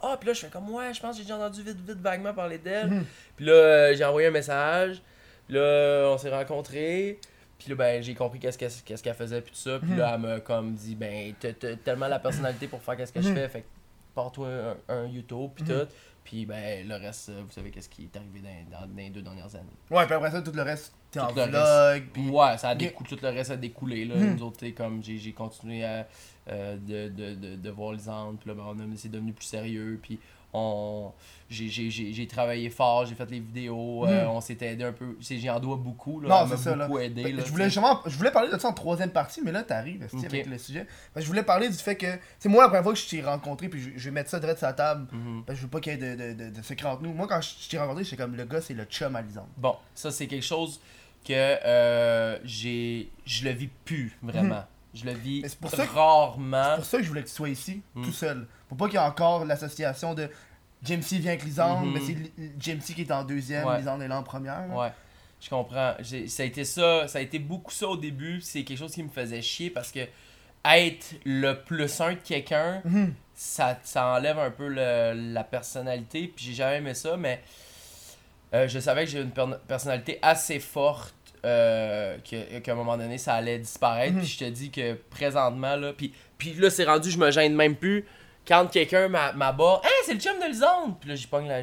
Ah, 0.00 0.16
puis 0.18 0.26
là, 0.28 0.32
je 0.32 0.40
fais 0.40 0.48
comme, 0.48 0.68
ouais, 0.70 0.92
je 0.92 1.00
pense 1.00 1.12
que 1.12 1.18
j'ai 1.18 1.22
déjà 1.22 1.36
entendu 1.36 1.62
vite, 1.62 1.78
vite, 1.78 2.00
vaguement 2.00 2.34
parler 2.34 2.58
d'elle. 2.58 2.88
Mhm. 2.90 3.04
Puis 3.36 3.46
là, 3.46 3.52
euh, 3.52 3.94
j'ai 3.94 4.04
envoyé 4.04 4.26
un 4.28 4.32
message. 4.32 5.00
Puis 5.46 5.56
là, 5.56 6.08
on 6.12 6.18
s'est 6.18 6.30
rencontrés. 6.30 7.20
Puis 7.58 7.68
là, 7.70 7.76
ben, 7.76 8.02
j'ai 8.02 8.14
compris 8.14 8.40
qu'est-ce 8.40 8.58
qu'elle 8.58 8.72
qu'est-ce 8.84 9.02
qu'elle 9.04 9.14
faisait, 9.14 9.40
puis 9.40 9.52
tout 9.52 9.58
ça. 9.58 9.78
Puis 9.78 9.90
Mhm. 9.92 9.98
là, 9.98 10.12
elle 10.14 10.20
m'a 10.20 10.40
comme 10.40 10.74
dit, 10.74 10.96
ben, 10.96 11.32
t'as 11.38 11.52
tellement 11.76 12.08
la 12.08 12.18
personnalité 12.18 12.66
pour 12.66 12.82
faire 12.82 12.96
qu'est-ce 12.96 13.12
que 13.12 13.22
je 13.22 13.28
Mhm. 13.28 13.34
fais. 13.36 13.48
Fait 13.48 13.64
pars-toi 14.14 14.48
un, 14.88 14.94
un 14.94 15.06
YouTube, 15.06 15.50
puis 15.54 15.64
Mhm. 15.64 15.70
tout. 15.80 15.86
Puis 16.24 16.46
ben, 16.46 16.86
le 16.86 16.94
reste, 16.94 17.30
euh, 17.30 17.42
vous 17.44 17.50
savez 17.50 17.70
qu'est-ce 17.70 17.88
qui 17.88 18.04
est 18.04 18.16
arrivé 18.16 18.40
dans, 18.40 18.78
dans- 18.80 18.86
dans 18.86 18.96
les 18.96 19.10
deux 19.10 19.22
dernières 19.22 19.52
années. 19.56 19.66
Ouais, 19.90 20.04
puis 20.06 20.14
après 20.14 20.30
ça, 20.30 20.40
tout 20.40 20.52
le 20.52 20.62
reste, 20.62 20.94
t'es 21.10 21.18
en 21.18 21.32
vlog, 21.32 22.04
puis... 22.12 22.28
Ouais, 22.30 22.56
ça 22.58 22.68
a 22.70 22.74
découlé, 22.76 23.08
tout 23.08 23.18
le 23.20 23.28
reste 23.28 23.50
a 23.50 23.56
découlé. 23.56 24.04
Là. 24.04 24.14
Hmm. 24.14 24.36
Nous 24.36 24.42
autres, 24.44 24.64
comme 24.68 25.02
j'ai 25.02 25.32
continué 25.32 25.84
à, 25.84 26.06
euh, 26.48 26.76
de, 26.76 27.08
de, 27.08 27.34
de, 27.34 27.56
de 27.56 27.70
voir 27.70 27.92
les 27.92 28.08
Andes, 28.08 28.38
puis 28.38 28.48
là, 28.50 28.54
ben, 28.54 28.62
on 28.68 28.78
a- 28.78 28.96
c'est 28.96 29.08
devenu 29.10 29.32
plus 29.32 29.46
sérieux, 29.46 29.98
puis 30.00 30.20
on 30.52 31.12
j'ai- 31.48 31.68
j'ai 31.68 31.90
j'ai- 31.90 32.12
j'ai 32.14 32.26
travaillé 32.26 32.70
fort, 32.70 33.04
j'ai 33.04 33.14
fait 33.14 33.30
les 33.30 33.40
vidéos, 33.40 34.06
euh, 34.06 34.24
Hmm. 34.24 34.30
on 34.30 34.40
s'est 34.40 34.56
aidé 34.62 34.84
un 34.84 34.92
peu. 34.92 35.16
C'est- 35.20 35.36
J'y 35.36 35.50
en 35.50 35.60
dois 35.60 35.76
beaucoup, 35.76 36.18
là. 36.20 36.28
Non, 36.28 36.46
c'est 36.48 36.56
ça, 36.62 36.74
là. 36.74 36.86
beaucoup 36.86 36.98
aidé. 36.98 37.22
Ben, 37.24 37.36
là, 37.36 37.42
je 37.44 37.50
voulais 37.50 37.64
justement, 37.66 38.00
je 38.06 38.16
voulais 38.16 38.30
parler 38.30 38.50
de 38.50 38.58
ça 38.58 38.68
en 38.68 38.72
troisième 38.72 39.10
partie, 39.10 39.42
mais 39.42 39.52
là 39.52 39.62
t'arrives 39.62 40.02
esti, 40.02 40.16
Ok. 40.16 40.24
avec 40.24 40.46
le 40.46 40.56
sujet? 40.56 40.86
Ben, 41.14 41.20
je 41.20 41.26
voulais 41.26 41.42
parler 41.42 41.68
du 41.68 41.76
fait 41.76 41.94
que, 41.96 42.06
c'est 42.38 42.48
moi 42.48 42.62
la 42.64 42.68
première 42.68 42.84
fois 42.84 42.94
que 42.94 42.98
je 42.98 43.06
t'ai 43.08 43.20
rencontré, 43.22 43.68
puis 43.68 43.80
je, 43.82 43.90
je 43.96 44.04
vais 44.06 44.10
mettre 44.12 44.30
ça 44.30 44.40
direct 44.40 44.58
sur 44.58 44.66
la 44.66 44.72
table, 44.72 45.06
parce 45.46 45.56
que 45.56 45.60
je 45.60 45.62
veux 45.62 45.68
pas 45.70 45.80
qu'il 45.80 45.92
y 45.92 45.94
ait 45.94 45.98
de, 45.98 46.14
de, 46.34 46.44
de, 46.44 46.50
de 46.56 46.62
secret 46.62 46.88
entre 46.88 47.02
nous. 47.02 47.12
Moi 47.12 47.26
quand 47.28 47.40
je, 47.42 47.50
je 47.64 47.68
t'ai 47.68 47.78
rencontré, 47.78 48.04
j'étais 48.04 48.16
comme 48.16 48.34
le 48.34 48.44
gars, 48.46 48.60
c'est 48.62 48.74
le 48.74 48.84
chum 48.84 49.14
à 49.14 49.20
Lisande. 49.20 49.48
Bon, 49.58 49.76
ça, 49.94 50.10
c'est 50.10 50.26
quelque 50.26 50.44
chose 50.46 50.80
que 51.26 51.32
euh, 51.32 52.38
j'ai 52.44 53.10
je 53.26 53.44
le 53.44 53.50
vis 53.50 53.68
plus, 53.84 54.16
vraiment. 54.22 54.64
Je 54.94 55.04
le 55.06 55.12
vis 55.12 55.42
Hmm. 55.42 55.66
Rarement. 55.94 56.64
C'est 56.70 56.76
pour 56.76 56.84
ça 56.84 56.96
que 56.98 57.02
je 57.04 57.08
voulais 57.08 57.22
que 57.22 57.28
tu 57.28 57.34
sois 57.34 57.48
ici, 57.48 57.80
Mm. 57.94 58.04
tout 58.04 58.12
seul. 58.12 58.46
Pour 58.72 58.78
pas 58.78 58.86
qu'il 58.86 58.98
y 58.98 59.02
ait 59.02 59.06
encore 59.06 59.44
l'association 59.44 60.14
de 60.14 60.30
James 60.82 61.02
C 61.02 61.18
vient 61.18 61.32
avec 61.32 61.44
Lisande, 61.44 61.84
Mhm. 61.86 61.92
mais 61.92 62.00
c'est 62.00 62.16
James 62.58 62.80
C 62.80 62.94
qui 62.94 63.02
est 63.02 63.12
en 63.12 63.22
deuxième, 63.22 63.66
Ouais. 63.66 63.80
Est 63.80 64.08
là 64.08 64.18
en 64.18 64.22
première. 64.22 64.66
là. 64.66 64.74
Ouais, 64.74 64.88
je 65.40 65.50
comprends. 65.50 65.92
Ça 66.26 66.42
a 66.42 66.46
été 66.46 66.64
ça, 66.64 67.06
ça 67.06 67.18
a 67.18 67.20
été 67.20 67.38
beaucoup 67.38 67.70
ça 67.70 67.86
au 67.88 67.96
début. 67.98 68.40
C'est 68.40 68.64
quelque 68.64 68.78
chose 68.78 68.92
qui 68.94 69.02
me 69.02 69.10
faisait 69.10 69.42
chier 69.42 69.68
parce 69.68 69.92
que 69.92 70.00
être 70.64 71.14
le 71.26 71.52
plus 71.62 72.00
un 72.00 72.12
de 72.14 72.18
quelqu'un, 72.18 72.80
Mhm. 72.84 73.12
ça, 73.34 73.78
ça 73.82 74.06
enlève 74.06 74.38
un 74.38 74.50
peu 74.50 74.68
le- 74.68 75.32
la 75.34 75.44
personnalité. 75.44 76.32
Puis 76.34 76.46
j'ai 76.46 76.54
jamais 76.54 76.76
aimé 76.78 76.94
ça, 76.94 77.16
mais 77.18 77.42
euh, 78.54 78.68
je 78.68 78.78
savais 78.78 79.04
que 79.04 79.10
j'ai 79.10 79.20
une 79.20 79.30
per- 79.32 79.56
personnalité 79.68 80.18
assez 80.22 80.60
forte. 80.60 81.14
euh, 81.44 82.18
que- 82.18 82.60
qu'à 82.60 82.70
un 82.70 82.76
moment 82.76 82.96
donné 82.96 83.18
ça 83.18 83.34
allait 83.34 83.58
disparaître 83.58 84.12
Mhm. 84.12 84.20
puis 84.20 84.28
je 84.28 84.38
te 84.38 84.44
dis 84.48 84.70
que 84.70 84.92
présentement 85.10 85.74
là 85.74 85.92
puis, 85.92 86.14
puis 86.38 86.52
là 86.54 86.70
c'est 86.70 86.84
rendu 86.84 87.10
je 87.10 87.18
me 87.18 87.32
gêne 87.32 87.56
même 87.56 87.74
plus 87.74 88.04
quand 88.46 88.66
quelqu'un 88.70 89.08
m'a- 89.08 89.32
m'aborde 89.32 89.84
hey 89.84 89.90
c'est 90.04 90.14
le 90.14 90.20
chum 90.20 90.38
de 90.40 90.46
Lisande 90.46 90.98
puis 90.98 91.08
là 91.08 91.14
j'y 91.14 91.26
pogne 91.26 91.46
la 91.48 91.62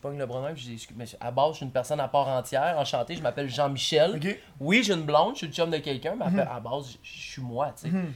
pogne 0.00 0.18
le 0.18 0.26
bras 0.26 0.52
puis 0.52 0.62
je 0.62 0.66
dis 0.68 0.74
Excuse- 0.74 0.96
mais 0.96 1.06
à 1.20 1.30
base 1.30 1.52
je 1.52 1.56
suis 1.56 1.66
une 1.66 1.72
personne 1.72 1.98
à 2.00 2.08
part 2.08 2.28
entière 2.28 2.76
enchanté 2.78 3.16
je 3.16 3.22
m'appelle 3.22 3.48
Jean-Michel 3.48 4.16
Ok. 4.16 4.38
oui 4.60 4.82
j'ai 4.84 4.92
une 4.94 5.02
blonde 5.04 5.34
je 5.34 5.38
suis 5.38 5.46
le 5.48 5.52
chum 5.52 5.70
de 5.70 5.78
quelqu'un 5.78 6.14
mais 6.16 6.26
à- 6.26 6.30
Mhm. 6.30 6.38
à 6.40 6.60
base 6.60 6.96
je 7.02 7.10
suis 7.10 7.42
moi 7.42 7.72
tu 7.76 7.88
sais 7.90 7.96
Mhm. 7.96 8.12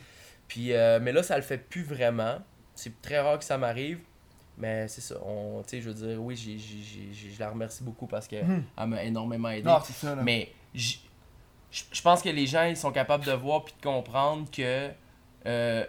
puis 0.47 0.73
euh, 0.73 0.99
mais 1.03 1.13
là 1.13 1.23
ça 1.23 1.37
le 1.37 1.43
fait 1.43 1.59
plus 1.59 1.83
vraiment 1.83 2.39
c'est 2.75 3.01
très 3.03 3.19
rare 3.21 3.39
que 3.39 3.45
ça 3.45 3.59
m'arrive 3.59 3.99
mais 4.59 4.87
c'est 4.89 5.01
ça 5.01 5.17
on 5.25 5.63
tu 5.63 5.71
sais 5.71 5.81
je 5.83 5.91
veux 5.91 6.07
dire 6.09 6.23
oui 6.23 6.37
j'ai- 6.37 6.59
j'ai- 6.59 7.13
j'ai- 7.13 7.31
je 7.35 7.41
la 7.41 7.51
remercie 7.51 7.83
beaucoup 7.83 8.07
parce 8.07 8.29
qu'elle 8.29 8.45
Mhm. 8.47 8.65
m'a 8.87 9.03
énormément 9.03 9.49
aidé 9.49 9.69
Non, 9.69 9.79
c'est 9.83 9.93
ça 9.95 10.15
là. 10.15 10.23
mais 10.23 10.53
j- 10.75 11.01
je 11.73 12.03
pense 12.03 12.23
que 12.23 12.29
les 12.29 12.47
gens 12.47 12.65
ils 12.65 12.77
sont 12.77 12.93
capables 12.93 13.25
de 13.25 13.33
voir 13.33 13.65
puis 13.65 13.75
de 13.77 13.83
comprendre 13.85 14.49
que 14.51 14.91
euh, 15.47 15.87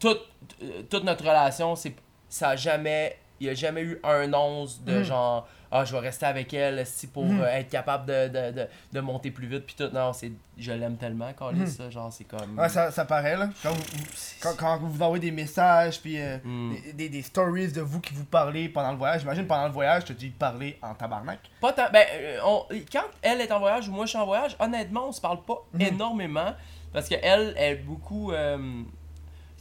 toute, 0.00 0.20
euh, 0.62 0.82
toute 0.90 1.04
notre 1.04 1.22
relation, 1.24 1.76
c'est 1.76 1.94
ça 2.28 2.50
a 2.50 2.56
jamais 2.56 3.16
il 3.42 3.44
n'y 3.46 3.50
a 3.52 3.54
jamais 3.54 3.80
eu 3.80 3.98
un 4.04 4.30
once 4.34 4.82
de 4.84 4.98
Mhm. 4.98 5.02
genre 5.02 5.48
ah 5.72 5.82
je 5.86 5.92
vais 5.92 6.00
rester 6.00 6.26
avec 6.26 6.52
elle 6.52 6.84
si 6.86 7.06
pour 7.06 7.24
Mhm. 7.24 7.40
euh, 7.40 7.46
être 7.56 7.70
capable 7.70 8.04
de, 8.04 8.28
de, 8.28 8.50
de, 8.52 8.66
de 8.92 9.00
monter 9.00 9.30
plus 9.30 9.46
vite 9.46 9.64
puis 9.64 9.74
tout 9.78 9.88
non 9.94 10.12
c'est 10.12 10.30
je 10.58 10.72
l'aime 10.72 10.98
tellement 10.98 11.32
quand 11.34 11.50
Mhm. 11.50 11.66
ça 11.66 11.88
genre 11.88 12.12
c'est 12.12 12.24
comme 12.24 12.58
Ouais, 12.58 12.68
ça, 12.68 12.90
ça 12.90 13.06
paraît 13.06 13.38
là. 13.38 13.48
Quand 13.62 13.70
vous, 13.70 13.80
vous- 13.80 14.04
quand, 14.42 14.54
quand 14.58 14.78
vous 14.82 15.00
envoyez 15.02 15.22
des 15.22 15.30
messages, 15.30 16.02
puis 16.02 16.20
euh, 16.20 16.36
Hmm. 16.44 16.74
des, 16.84 16.92
des, 16.92 17.08
des 17.08 17.22
stories 17.22 17.72
de 17.72 17.80
vous 17.80 18.00
qui 18.00 18.12
vous 18.12 18.26
parlez 18.26 18.68
pendant 18.68 18.90
le 18.92 18.98
voyage. 18.98 19.22
J'imagine 19.22 19.46
pendant 19.46 19.68
le 19.68 19.72
voyage, 19.72 20.04
tu 20.04 20.14
te 20.14 20.18
dis 20.20 20.28
parler 20.28 20.78
en 20.82 20.92
tabarnak. 20.94 21.38
Pas 21.62 21.72
tant. 21.72 21.88
Ben, 21.90 22.04
on- 22.44 22.66
quand 22.92 23.04
elle 23.22 23.40
est 23.40 23.50
en 23.52 23.58
voyage 23.58 23.88
ou 23.88 23.92
moi 23.92 24.04
je 24.04 24.10
suis 24.10 24.18
en 24.18 24.26
voyage, 24.26 24.54
honnêtement, 24.60 25.08
on 25.08 25.12
se 25.12 25.20
parle 25.22 25.40
pas 25.44 25.64
énormément. 25.78 26.52
Parce 26.92 27.08
qu'elle, 27.08 27.54
elle 27.56 27.72
est 27.72 27.76
beaucoup. 27.76 28.32
euh, 28.32 28.82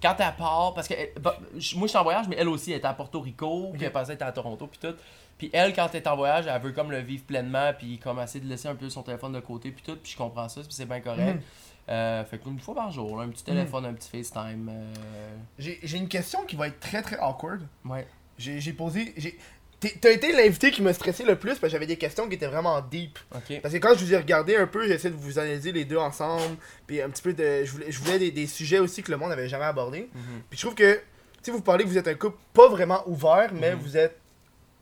quand 0.02 0.16
elle 0.20 0.36
part, 0.36 0.74
parce 0.74 0.88
que 0.88 0.94
elle- 0.94 1.12
bah, 1.22 1.38
moi 1.40 1.50
je 1.60 1.88
suis 1.88 1.98
en 1.98 2.04
voyage, 2.04 2.28
mais 2.28 2.36
elle 2.40 2.48
aussi 2.50 2.72
elle 2.72 2.80
est 2.82 2.86
à 2.86 2.94
Porto 2.94 3.20
Rico, 3.22 3.72
puis 3.74 3.84
elle 3.86 3.92
pensait 3.92 4.14
être 4.14 4.22
à 4.24 4.32
Toronto, 4.32 4.68
puis 4.68 4.80
tout. 4.80 4.96
Puis 5.38 5.50
elle, 5.54 5.74
quand 5.74 5.88
elle 5.94 6.02
est 6.02 6.08
en 6.08 6.16
voyage, 6.18 6.48
elle 6.48 6.62
veut 6.62 6.72
comme 6.74 6.92
le 6.92 7.00
vivre 7.00 7.24
pleinement, 7.24 7.72
puis 7.78 7.98
comme 8.00 8.20
essayer 8.20 8.44
de 8.44 8.50
laisser 8.50 8.68
un 8.68 8.76
peu 8.76 8.90
son 8.90 9.04
téléphone 9.04 9.32
de 9.34 9.40
côté, 9.40 9.72
puis 9.72 9.84
tout, 9.86 9.96
puis 10.02 10.12
je 10.12 10.18
comprends 10.18 10.50
ça, 10.50 10.62
puis 10.62 10.70
c'est 10.72 10.86
bien 10.86 11.00
correct. 11.00 11.36
Mhm. 11.36 11.42
Euh, 11.90 12.24
fait 12.26 12.38
qu'une 12.38 12.60
fois 12.60 12.76
par 12.76 12.92
jour, 12.92 13.18
là, 13.18 13.24
un 13.24 13.30
petit 13.30 13.44
téléphone, 13.44 13.86
un 13.86 13.94
petit 13.94 14.10
FaceTime. 14.10 14.70
euh, 14.72 14.94
J'ai 15.58 15.98
une 15.98 16.08
question 16.10 16.44
qui 16.46 16.56
va 16.56 16.68
être 16.68 16.80
très 16.80 17.02
très 17.02 17.18
awkward. 17.20 17.62
ouais. 17.86 18.08
J'ai 18.38 18.72
posé. 18.74 19.14
T'as 20.02 20.12
été 20.12 20.34
l'invité 20.34 20.72
qui 20.72 20.82
me 20.82 20.92
stressait 20.92 21.24
le 21.24 21.38
plus 21.38 21.52
parce 21.52 21.62
que 21.62 21.70
j'avais 21.70 21.86
des 21.86 21.96
questions 21.98 22.28
qui 22.28 22.36
étaient 22.36 22.48
vraiment 22.48 22.82
deep. 22.82 23.18
Parce 23.62 23.74
que 23.74 23.78
quand 23.80 23.94
je 23.96 24.04
vous 24.06 24.13
ai 24.13 24.18
regardé 24.18 24.58
un 24.58 24.68
peu, 24.68 24.86
j'ai 24.86 24.96
essayé 24.96 25.10
de 25.13 25.15
vous 25.20 25.39
analyser 25.39 25.72
les 25.72 25.86
deux 25.86 25.98
ensemble. 25.98 26.58
Puis 26.86 27.02
un 27.02 27.10
petit 27.10 27.22
peu 27.22 27.32
de. 27.34 27.63
Je 27.63 27.72
voulais, 27.72 27.89
je 27.92 28.00
voulais 28.00 28.20
des, 28.20 28.32
des 28.32 28.46
sujets 28.48 28.80
aussi 28.80 29.02
que 29.04 29.12
le 29.12 29.15
monde 29.18 29.30
n'avait 29.30 29.48
jamais 29.48 29.63
abordés. 29.65 30.10
Mhm. 30.13 30.42
Puis 30.50 30.60
je 30.60 30.63
trouve 30.65 30.76
que. 30.76 31.00
Si 31.42 31.52
vous 31.52 31.62
parlez 31.62 31.86
que 31.86 31.89
vous 31.89 31.98
êtes 31.98 32.10
un 32.10 32.15
couple 32.15 32.38
pas 32.54 32.68
vraiment 32.68 33.02
ouvert, 33.08 33.52
mais 33.54 33.74
Mhm. 33.74 33.80
vous 33.80 33.96
êtes 33.96 34.20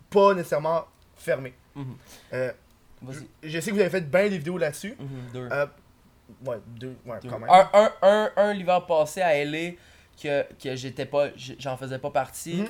pas 0.09 0.33
nécessairement 0.33 0.85
fermé. 1.15 1.53
Mhm. 1.75 1.95
Euh, 2.33 2.51
je, 3.11 3.19
je 3.43 3.59
sais 3.59 3.69
que 3.69 3.75
vous 3.75 3.81
avez 3.81 3.91
fait 3.91 4.09
bien 4.09 4.23
des 4.27 4.39
vidéos 4.39 4.57
là-dessus. 4.57 4.95
Mhm, 4.99 5.07
deux. 5.31 5.49
Euh, 5.51 5.65
ouais, 6.45 6.57
deux, 6.65 6.95
ouais, 7.05 7.19
Deux. 7.21 7.29
quand 7.29 7.37
même. 7.37 7.49
Un, 7.51 7.69
un, 7.73 7.91
un, 8.01 8.31
un 8.35 8.53
l'hiver 8.53 8.83
passé 8.87 9.21
à 9.21 9.35
LA 9.45 9.73
que, 10.19 10.43
que 10.61 10.75
j'étais 10.75 11.05
pas 11.05 11.27
j'en 11.59 11.77
faisais 11.77 11.99
pas 11.99 12.09
partie. 12.09 12.63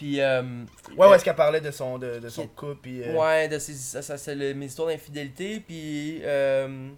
Puis 0.00 0.18
euh, 0.22 0.40
Ouais, 0.42 0.96
ouais, 0.96 1.06
euh, 1.08 1.14
est-ce 1.14 1.24
qu'elle 1.24 1.34
parlait 1.36 1.60
de 1.60 1.70
son, 1.70 1.98
de, 1.98 2.20
de 2.20 2.28
son 2.30 2.46
couple. 2.46 2.76
Puis, 2.80 3.02
euh, 3.02 3.14
ouais, 3.18 3.48
de 3.48 3.58
ses, 3.58 3.74
ça, 3.74 4.00
ça, 4.00 4.16
c'est 4.16 4.34
le- 4.34 4.54
mes 4.54 4.64
histoires 4.64 4.88
d'infidélité 4.88 5.60
puis 5.60 6.20
euh, 6.22 6.88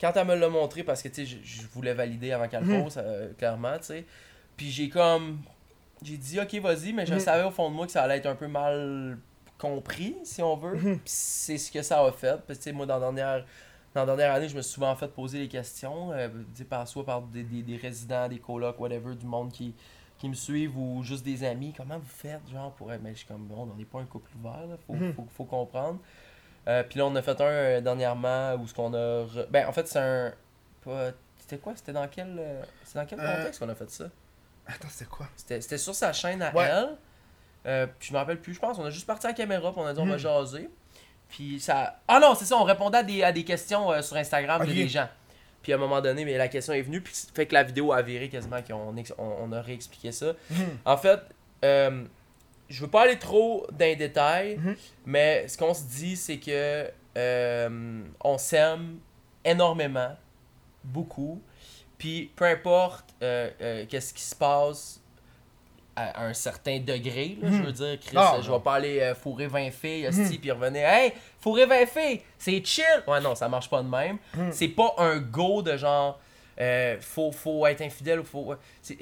quand 0.00 0.12
elle 0.14 0.26
me 0.28 0.36
l'a 0.36 0.48
montré 0.48 0.84
parce 0.84 1.02
que 1.02 1.08
tu 1.08 1.26
sais 1.26 1.26
je, 1.26 1.36
je 1.42 1.66
voulais 1.72 1.94
valider 1.94 2.30
avant 2.30 2.46
qu'elle 2.46 2.62
Mhm. 2.62 2.84
pose 2.84 2.94
euh, 2.98 3.32
clairement, 3.36 3.76
tu 3.78 3.86
sais. 3.86 4.04
Puis 4.56 4.70
j'ai 4.70 4.88
comme 4.88 5.40
j'ai 6.00 6.16
dit 6.16 6.38
OK, 6.38 6.54
vas-y, 6.60 6.92
mais 6.92 7.06
je 7.06 7.14
Mhm. 7.14 7.18
savais 7.20 7.42
au 7.42 7.50
fond 7.50 7.68
de 7.70 7.74
moi 7.74 7.86
que 7.86 7.92
ça 7.92 8.04
allait 8.04 8.18
être 8.18 8.26
un 8.26 8.36
peu 8.36 8.46
mal 8.46 9.18
compris 9.58 10.14
si 10.22 10.40
on 10.40 10.56
veut. 10.56 10.76
Mhm. 10.76 11.00
C'est 11.04 11.58
ce 11.58 11.72
que 11.72 11.82
ça 11.82 12.04
a 12.04 12.12
fait 12.12 12.40
parce 12.46 12.60
que 12.60 12.70
moi 12.70 12.86
dans 12.86 12.94
la 13.00 13.10
dernière 13.10 13.44
dans 13.94 14.04
la 14.04 14.14
dernière 14.16 14.32
année, 14.34 14.48
je 14.48 14.56
me 14.56 14.62
suis 14.62 14.74
souvent 14.74 14.94
fait 14.94 15.08
poser 15.08 15.38
les 15.40 15.48
questions, 15.48 16.12
euh, 16.12 16.28
par, 16.70 16.86
soit 16.86 17.04
par 17.04 17.22
des, 17.22 17.42
des, 17.42 17.62
des 17.62 17.76
résidents, 17.76 18.28
des 18.28 18.38
colocs, 18.38 18.78
whatever, 18.80 19.14
du 19.14 19.24
monde 19.26 19.52
qui, 19.52 19.72
qui 20.18 20.28
me 20.28 20.34
suivent 20.34 20.76
ou 20.78 21.02
juste 21.02 21.24
des 21.24 21.44
amis, 21.44 21.74
comment 21.76 21.98
vous 21.98 22.08
faites, 22.08 22.40
genre, 22.50 22.72
pour 22.72 22.92
être. 22.92 23.02
Mais 23.02 23.12
je 23.12 23.18
suis 23.18 23.26
comme, 23.26 23.44
bon, 23.46 23.68
on 23.72 23.76
n'est 23.76 23.84
pas 23.84 24.00
un 24.00 24.04
couple 24.04 24.30
ouvert, 24.38 24.66
là, 24.66 24.76
faut, 24.86 24.92
Mhm. 24.94 25.12
faut, 25.14 25.26
faut 25.36 25.44
comprendre. 25.44 25.98
Euh, 26.66 26.82
puis 26.82 26.98
là, 26.98 27.06
on 27.06 27.14
a 27.16 27.20
fait 27.22 27.38
un 27.40 27.44
euh, 27.44 27.80
dernièrement 27.80 28.54
où 28.54 28.66
ce 28.66 28.72
qu'on 28.74 28.94
a. 28.94 29.24
re- 29.24 29.46
Ben, 29.50 29.66
en 29.68 29.72
fait, 29.72 29.86
c'est 29.88 29.98
un. 29.98 30.32
C'était 31.38 31.58
quoi 31.58 31.72
C'était 31.76 31.92
dans 31.92 32.08
quel. 32.08 32.36
euh, 32.38 32.62
C'est 32.84 32.98
dans 32.98 33.04
quel 33.06 33.18
contexte 33.18 33.60
qu'on 33.60 33.68
a 33.68 33.74
fait 33.74 33.90
ça? 33.90 34.04
Attends, 34.66 34.88
c'était 34.88 35.10
quoi? 35.10 35.26
C'était 35.36 35.78
sur 35.78 35.94
sa 35.94 36.12
chaîne 36.12 36.40
à 36.40 36.54
Ouais. 36.54 36.64
elle. 36.64 36.96
Euh, 37.66 37.86
puis 37.98 38.08
je 38.08 38.12
me 38.14 38.18
rappelle 38.18 38.40
plus, 38.40 38.54
je 38.54 38.60
pense. 38.60 38.78
On 38.78 38.84
a 38.84 38.90
juste 38.90 39.06
parti 39.06 39.26
à 39.26 39.30
la 39.30 39.34
caméra, 39.34 39.72
puis 39.72 39.80
on 39.82 39.86
a 39.86 39.92
dit 39.92 40.00
on 40.00 40.06
va 40.06 40.12
Mhm. 40.12 40.18
jaser. 40.18 40.70
Puis 41.28 41.60
ça. 41.60 42.00
Ah 42.08 42.18
non, 42.20 42.34
c'est 42.34 42.44
ça, 42.44 42.56
on 42.56 42.64
répondait 42.64 42.98
à 42.98 43.02
des, 43.02 43.22
à 43.22 43.32
des 43.32 43.44
questions 43.44 43.90
euh, 43.92 44.00
sur 44.02 44.16
Instagram 44.16 44.62
Ok. 44.62 44.68
de 44.68 44.72
des 44.74 44.88
gens. 44.88 45.08
Puis 45.64 45.72
à 45.72 45.76
un 45.76 45.78
moment 45.80 46.00
donné, 46.00 46.24
mais 46.24 46.38
la 46.38 46.46
question 46.46 46.72
est 46.74 46.82
venue, 46.82 47.00
puis 47.00 47.12
fait 47.34 47.46
que 47.46 47.54
la 47.54 47.64
vidéo 47.64 47.90
a 47.92 48.00
viré 48.02 48.28
quasiment, 48.28 48.62
qu'on 48.62 48.94
on, 49.18 49.24
on 49.40 49.52
a 49.52 49.60
réexpliqué 49.60 50.12
ça. 50.12 50.34
Mhm. 50.50 50.58
En 50.84 50.96
fait, 50.96 51.18
euh, 51.64 52.04
je 52.68 52.80
veux 52.80 52.90
pas 52.90 53.02
aller 53.02 53.18
trop 53.18 53.66
dans 53.72 53.78
les 53.84 53.96
détails, 53.96 54.58
Mhm. 54.58 54.76
mais 55.06 55.48
ce 55.48 55.58
qu'on 55.58 55.74
se 55.74 55.82
dit, 55.84 56.16
c'est 56.16 56.38
que 56.38 56.88
euh, 57.18 58.02
on 58.22 58.38
s'aime 58.38 58.98
énormément, 59.44 60.14
beaucoup. 60.84 61.40
Puis 61.98 62.30
peu 62.36 62.44
importe 62.44 63.06
euh, 63.22 63.50
euh, 63.60 63.86
qu'est-ce 63.88 64.12
qui 64.12 64.22
se 64.22 64.34
passe 64.34 65.00
à 65.96 66.24
un 66.24 66.34
certain 66.34 66.78
degré, 66.80 67.36
là, 67.40 67.48
je 67.50 67.56
Mhm. 67.56 67.62
veux 67.66 67.72
dire, 67.72 67.98
Chris, 68.00 68.16
Ah, 68.16 68.34
euh, 68.36 68.42
je 68.42 68.50
non. 68.50 68.56
vais 68.58 68.62
pas 68.64 68.74
aller 68.74 69.00
euh, 69.00 69.14
fourrer 69.14 69.46
20 69.46 69.70
filles, 69.70 70.08
Mhm. 70.10 70.20
hostie, 70.24 70.38
puis 70.38 70.50
revenir, 70.50 70.88
hey, 70.88 71.12
fourrer 71.40 71.66
20 71.66 71.86
filles, 71.86 72.20
c'est 72.38 72.64
chill. 72.64 72.84
Ouais, 73.06 73.20
non, 73.20 73.34
ça 73.34 73.48
marche 73.48 73.70
pas 73.70 73.82
de 73.82 73.88
même. 73.88 74.18
Mhm. 74.36 74.50
C'est 74.52 74.68
pas 74.68 74.94
un 74.98 75.18
go 75.18 75.62
de 75.62 75.76
genre, 75.76 76.18
euh, 76.60 76.96
faut, 77.00 77.30
faut 77.32 77.66
être 77.66 77.80
infidèle 77.82 78.20
ou 78.20 78.24
faut. 78.24 78.54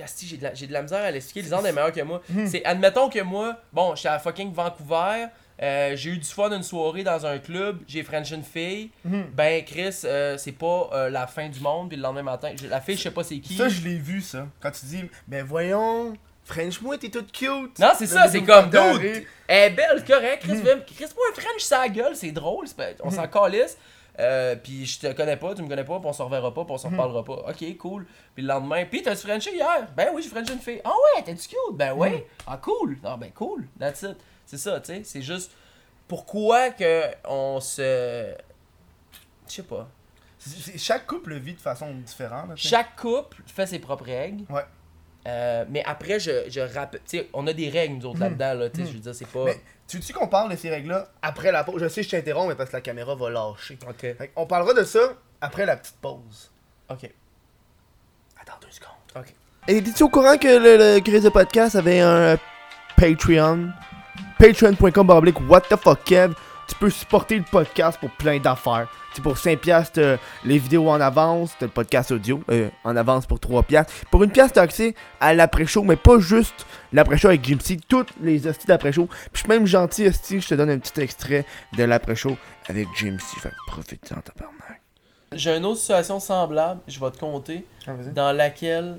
asti, 0.02 0.26
j'ai 0.26 0.36
de, 0.36 0.42
la- 0.42 0.54
j'ai 0.54 0.66
de 0.66 0.72
la 0.72 0.82
misère 0.82 1.02
à 1.04 1.10
l'expliquer. 1.10 1.42
Lisande 1.42 1.66
est 1.66 1.72
meilleur 1.72 1.92
que 1.92 2.00
moi. 2.02 2.20
Mhm. 2.28 2.46
C'est, 2.46 2.64
admettons 2.64 3.08
que 3.08 3.20
moi, 3.20 3.56
bon, 3.72 3.94
j'étais 3.94 4.08
à 4.08 4.18
fucking 4.18 4.52
Vancouver, 4.52 5.26
euh, 5.62 5.94
j'ai 5.96 6.10
eu 6.10 6.18
du 6.18 6.24
fun 6.28 6.50
une 6.50 6.62
soirée 6.62 7.04
dans 7.04 7.24
un 7.24 7.38
club, 7.38 7.80
j'ai 7.86 8.02
French 8.02 8.30
une 8.32 8.42
fille. 8.42 8.90
Ben, 9.04 9.64
Chris, 9.64 10.00
euh, 10.04 10.36
c'est 10.36 10.52
pas 10.52 10.90
euh, 10.92 11.10
la 11.10 11.26
fin 11.26 11.48
du 11.48 11.60
monde, 11.60 11.88
puis 11.88 11.96
le 11.96 12.02
lendemain 12.02 12.22
matin, 12.22 12.52
la 12.68 12.80
fille, 12.80 12.96
je 12.96 13.02
sais 13.02 13.10
pas 13.10 13.22
c'est 13.24 13.38
qui. 13.38 13.54
Ça, 13.56 13.68
je 13.68 13.80
l'ai 13.82 13.96
vu, 13.98 14.20
ça. 14.20 14.46
Quand 14.60 14.70
tu 14.72 14.86
dis, 14.86 15.04
ben 15.28 15.44
voyons, 15.44 16.14
French-moi, 16.44 16.98
t'es 16.98 17.08
toute 17.08 17.30
cute. 17.32 17.78
Non, 17.78 17.92
c'est 17.96 18.06
ça, 18.06 18.28
c'est 18.28 18.42
comme 18.42 18.74
arrêté. 18.74 19.26
Elle 19.46 19.72
est 19.72 19.74
belle, 19.76 20.04
correct. 20.04 20.42
Chris, 20.42 20.56
mm. 20.58 20.84
Chris, 20.86 21.06
moi, 21.16 21.24
French, 21.34 21.60
sa 21.62 21.88
gueule, 21.88 22.16
c'est 22.16 22.32
drôle. 22.32 22.66
On 23.04 23.10
s'en 23.10 23.28
calisse. 23.28 23.78
Euh, 24.20 24.56
puis 24.56 24.84
je 24.84 25.00
te 25.00 25.12
connais 25.14 25.38
pas, 25.38 25.54
tu 25.54 25.62
me 25.62 25.68
connais 25.68 25.84
pas, 25.84 25.98
puis 25.98 26.06
on 26.06 26.12
se 26.12 26.20
reverra 26.20 26.52
pas, 26.52 26.64
puis 26.64 26.74
on 26.74 26.78
se 26.78 26.86
Mhm. 26.86 26.92
reparlera 26.94 27.24
pas. 27.24 27.50
Ok, 27.50 27.76
cool. 27.78 28.06
Puis 28.34 28.42
le 28.42 28.48
lendemain, 28.48 28.84
puis 28.84 29.02
t'as-tu 29.02 29.26
Frenché 29.26 29.54
hier? 29.54 29.88
Ben 29.96 30.08
oui, 30.12 30.22
j'ai 30.22 30.28
Frenché 30.28 30.52
une 30.52 30.58
fille. 30.58 30.82
Ah 30.84 30.90
ouais, 31.16 31.22
t'es-tu 31.22 31.48
cute? 31.48 31.58
Ben 31.76 31.94
ouais. 31.94 32.10
Mhm. 32.10 32.22
Ah 32.46 32.58
cool. 32.60 32.98
Ah 33.04 33.16
ben 33.18 33.30
cool. 33.32 33.66
That's 33.80 34.02
it. 34.02 34.16
C'est 34.44 34.58
ça, 34.58 34.80
tu 34.80 34.92
sais. 34.92 35.02
C'est 35.04 35.22
juste 35.22 35.52
pourquoi 36.06 36.70
que 36.72 37.04
on 37.26 37.58
se. 37.60 38.34
Je 39.48 39.52
sais 39.54 39.62
pas. 39.62 39.88
Chaque 40.76 41.06
couple 41.06 41.34
vit 41.36 41.54
de 41.54 41.60
façon 41.60 41.90
différente. 41.94 42.50
Chaque 42.56 42.96
couple 42.96 43.38
fait 43.46 43.66
ses 43.66 43.78
propres 43.78 44.04
règles. 44.04 44.44
Ouais. 44.52 44.64
Euh, 45.28 45.64
mais 45.68 45.82
après, 45.86 46.18
je, 46.18 46.30
je 46.48 46.60
rappelle. 46.60 47.00
Tu 47.08 47.18
sais, 47.18 47.28
on 47.32 47.46
a 47.46 47.52
des 47.52 47.68
règles, 47.68 47.94
nous 47.96 48.06
autres, 48.06 48.16
Mhm. 48.18 48.22
là-dedans, 48.38 48.54
là. 48.54 48.70
Tu 48.70 48.76
sais, 48.76 48.82
Mhm. 48.82 48.88
je 48.88 48.92
veux 48.94 48.98
dire, 49.00 49.14
c'est 49.14 49.28
pas. 49.28 49.44
Mais 49.44 49.60
tu 49.86 49.96
veux-tu 49.98 50.12
qu'on 50.12 50.26
parle 50.26 50.50
de 50.50 50.56
ces 50.56 50.68
règles-là 50.70 51.08
après 51.22 51.52
la 51.52 51.62
pause? 51.64 51.80
Je 51.82 51.88
sais 51.88 52.02
je 52.02 52.10
t'interromps, 52.10 52.48
mais 52.48 52.54
parce 52.56 52.70
que 52.70 52.76
la 52.76 52.80
caméra 52.80 53.14
va 53.14 53.30
lâcher. 53.30 53.78
Ok. 53.88 54.06
On 54.36 54.46
parlera 54.46 54.74
de 54.74 54.82
ça 54.84 54.98
après 55.40 55.64
la 55.66 55.76
petite 55.76 55.96
pause. 56.00 56.50
Ok. 56.90 57.08
Attends 58.40 58.58
deux 58.60 58.70
secondes. 58.70 58.90
Ok. 59.16 59.32
Et 59.68 59.76
es-tu 59.78 60.02
au 60.02 60.08
courant 60.08 60.36
que 60.36 60.48
le, 60.48 60.76
le 60.96 61.00
Grise 61.00 61.22
de 61.22 61.28
Podcast 61.28 61.76
avait 61.76 62.00
un 62.00 62.36
Patreon? 62.96 63.68
Patreon.com 64.38 65.08
What 65.48 65.60
the 65.62 65.76
fuck 65.76 66.02
Kev? 66.04 66.34
Tu 66.72 66.78
peux 66.78 66.90
supporter 66.90 67.36
le 67.36 67.44
podcast 67.44 67.98
pour 68.00 68.08
plein 68.12 68.38
d'affaires. 68.40 68.88
C'est 69.12 69.20
pour 69.20 69.36
5 69.36 69.58
piastres 69.60 70.00
euh, 70.00 70.16
les 70.42 70.56
vidéos 70.56 70.88
en 70.88 71.02
avance, 71.02 71.52
le 71.60 71.68
podcast 71.68 72.12
audio 72.12 72.40
euh, 72.50 72.70
en 72.82 72.96
avance 72.96 73.26
pour 73.26 73.38
3 73.38 73.62
piastres. 73.64 73.92
Pour 74.10 74.24
une 74.24 74.30
pièce 74.30 74.54
t'as 74.54 74.62
accès 74.62 74.94
à 75.20 75.34
l'après-show, 75.34 75.82
mais 75.82 75.96
pas 75.96 76.18
juste 76.18 76.64
l'après-show 76.94 77.28
avec 77.28 77.44
Jim 77.44 77.58
C, 77.60 77.78
toutes 77.86 78.08
les 78.22 78.46
hosties 78.46 78.66
d'après-show. 78.66 79.04
Puis 79.04 79.30
je 79.34 79.38
suis 79.40 79.48
même 79.50 79.66
gentil 79.66 80.06
hostie, 80.06 80.40
je 80.40 80.48
te 80.48 80.54
donne 80.54 80.70
un 80.70 80.78
petit 80.78 80.98
extrait 81.02 81.44
de 81.76 81.84
l'après-show 81.84 82.38
avec 82.66 82.88
Jim 82.96 83.18
C. 83.20 83.38
Fait 83.38 83.52
profite-en 83.66 84.22
tabarnak. 84.22 84.80
J'ai 85.32 85.54
une 85.54 85.66
autre 85.66 85.80
situation 85.80 86.20
semblable, 86.20 86.80
je 86.88 86.98
vais 86.98 87.10
te 87.10 87.18
compter, 87.18 87.66
dans 88.14 88.32
laquelle 88.32 88.96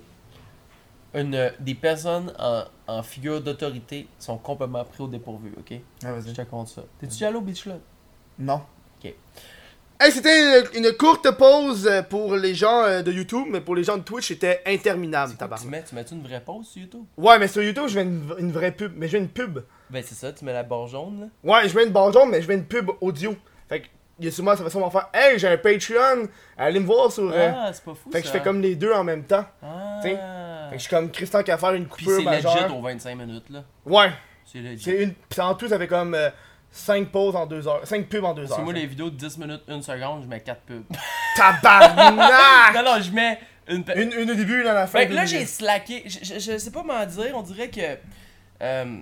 une, 1.13 1.51
des 1.59 1.75
personnes 1.75 2.33
en, 2.39 2.63
en 2.87 3.03
figure 3.03 3.41
d'autorité 3.41 4.07
sont 4.19 4.37
complètement 4.37 4.83
pris 4.85 5.03
au 5.03 5.07
dépourvu, 5.07 5.53
ok? 5.57 5.79
Je 6.01 6.31
te 6.31 6.41
compte 6.43 6.67
ça. 6.67 6.83
T'es-tu 6.99 7.13
déjà 7.13 7.27
allé 7.27 7.37
au 7.37 7.41
Beach 7.41 7.63
Club? 7.63 7.79
Non. 8.39 8.61
Ok. 9.03 9.13
Hey, 9.99 10.11
c'était 10.11 10.59
une, 10.59 10.85
une 10.85 10.91
courte 10.97 11.29
pause 11.37 11.87
euh, 11.87 12.01
pour 12.01 12.35
les 12.35 12.55
gens 12.55 12.83
euh, 12.83 13.01
de 13.03 13.11
YouTube, 13.11 13.45
mais 13.49 13.61
pour 13.61 13.75
les 13.75 13.83
gens 13.83 13.95
de 13.95 14.01
Twitch, 14.01 14.27
c'était 14.29 14.61
interminable, 14.65 15.35
tu 15.37 15.67
mets? 15.67 15.83
Tu 15.83 15.95
mets-tu 15.95 16.15
une 16.15 16.23
vraie 16.23 16.41
pause 16.41 16.67
sur 16.67 16.81
YouTube? 16.81 17.05
Ouais, 17.15 17.39
mais 17.39 17.47
sur 17.47 17.63
YouTube, 17.63 17.87
je 17.87 17.99
mets 17.99 18.05
une, 18.05 18.33
une 18.39 18.51
vraie 18.51 18.71
pub. 18.71 18.93
Mais 18.97 19.07
je 19.07 19.15
mets 19.15 19.23
une 19.23 19.29
pub. 19.29 19.59
Ben 19.89 20.03
c'est 20.05 20.15
ça, 20.15 20.33
tu 20.33 20.43
mets 20.43 20.51
la 20.51 20.63
barre 20.63 20.87
jaune, 20.87 21.21
là. 21.21 21.27
Ouais, 21.53 21.69
je 21.69 21.75
mets 21.75 21.85
une 21.85 21.93
barre 21.93 22.11
jaune, 22.11 22.29
mais 22.31 22.41
je 22.41 22.47
mets 22.47 22.55
une 22.55 22.65
pub 22.65 22.89
audio. 22.99 23.35
Fait 23.69 23.81
que, 23.81 23.87
il 24.19 24.25
y 24.25 24.27
a 24.27 24.31
souvent, 24.31 24.55
ça 24.55 24.63
va 24.63 24.69
sûrement 24.69 24.89
faire 24.91 25.09
Hey, 25.13 25.37
j'ai 25.39 25.47
un 25.47 25.57
Patreon, 25.57 26.27
allez 26.57 26.79
me 26.79 26.85
voir 26.85 27.11
sur. 27.11 27.31
euh, 27.31 27.51
Ah, 27.55 27.71
c'est 27.73 27.83
pas 27.83 27.93
fou, 27.95 28.11
fait 28.11 28.21
que 28.21 28.27
je 28.27 28.31
fais 28.31 28.41
comme 28.41 28.61
les 28.61 28.75
deux 28.75 28.93
en 28.93 29.03
même 29.03 29.23
temps. 29.23 29.45
Ah. 29.61 29.97
t'sais. 30.01 30.09
Fait 30.11 30.17
que 30.71 30.77
je 30.77 30.79
suis 30.79 30.89
comme 30.89 31.11
Christian 31.11 31.43
qui 31.43 31.51
a 31.51 31.57
faire 31.57 31.73
une 31.73 31.87
Puis 31.87 32.05
coupure 32.05 32.21
c'est 32.31 32.35
legit 32.41 32.71
aux 32.73 32.81
25 32.81 33.15
minutes, 33.15 33.49
là. 33.49 33.63
Ouais, 33.85 34.11
C'est 34.45 34.59
legit. 34.59 34.83
c'est 34.83 35.03
une. 35.03 35.13
Pis 35.13 35.41
en 35.41 35.55
tout, 35.55 35.67
ça 35.67 35.77
fait 35.77 35.87
comme 35.87 36.17
5 36.71 37.09
pauses 37.09 37.35
en 37.35 37.45
2 37.45 37.67
heures. 37.67 37.81
5 37.85 38.07
pubs 38.07 38.23
en 38.25 38.33
2 38.33 38.41
Parce 38.43 38.53
que 38.55 38.59
heures. 38.59 38.63
moi, 38.65 38.73
les 38.73 38.85
vidéos 38.87 39.09
de 39.11 39.15
10 39.15 39.37
minutes, 39.37 39.61
1 39.67 39.81
seconde, 39.81 40.23
je 40.23 40.27
mets 40.27 40.39
4 40.41 40.61
pubs. 40.61 40.83
Tabarnak! 41.37 42.73
non, 42.75 42.83
non, 42.83 43.01
je 43.01 43.11
mets 43.11 43.39
une... 43.67 43.83
une, 43.95 44.11
une 44.13 44.31
au 44.31 44.35
début, 44.35 44.61
une 44.61 44.67
à 44.67 44.73
la 44.73 44.87
fin. 44.87 44.99
Fait 44.99 45.07
que 45.07 45.13
là, 45.13 45.25
j'ai 45.25 45.45
slacké. 45.45 46.03
Je, 46.05 46.19
je, 46.23 46.39
je 46.39 46.57
sais 46.57 46.71
pas 46.71 46.81
comment 46.81 47.05
dire. 47.05 47.31
On 47.35 47.41
dirait 47.41 47.69
que. 47.69 47.97
euh, 48.61 48.97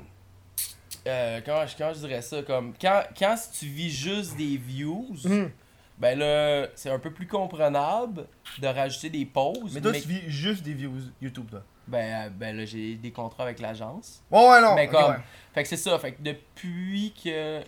euh, 1.07 1.41
comment, 1.45 1.65
je- 1.65 1.75
comment 1.77 1.93
je 1.93 1.99
dirais 1.99 2.21
ça 2.21 2.41
Comme. 2.43 2.73
Quand, 2.79 3.03
quand 3.17 3.35
si 3.37 3.51
tu 3.59 3.65
vis 3.65 3.89
juste 3.89 4.35
des 4.37 4.57
views, 4.57 5.15
Mhm. 5.25 5.51
ben 5.97 6.17
là, 6.19 6.67
c'est 6.75 6.89
un 6.89 6.99
peu 6.99 7.11
plus 7.11 7.27
comprenable 7.27 8.25
de 8.59 8.67
rajouter 8.67 9.09
des 9.09 9.25
pauses. 9.25 9.73
Mais 9.73 9.81
toi, 9.81 9.91
tu 9.93 10.07
vis 10.07 10.21
juste 10.29 10.63
des 10.63 10.73
views 10.73 10.99
YouTube, 11.21 11.47
toi? 11.49 11.63
ben, 11.87 12.27
euh, 12.27 12.29
ben 12.29 12.55
là, 12.55 12.65
j'ai 12.65 12.95
des 12.95 13.11
contrats 13.11 13.43
avec 13.43 13.59
l'agence. 13.59 14.21
Ouais, 14.31 14.47
ouais, 14.49 14.61
non. 14.61 14.75
Mais 14.75 14.87
comme- 14.87 15.11
ouais. 15.11 15.17
Fait 15.53 15.63
que 15.63 15.69
c'est 15.69 15.77
ça. 15.77 15.97
Fait 15.99 16.13
que 16.13 16.21
depuis 16.21 17.13
que 17.23 17.61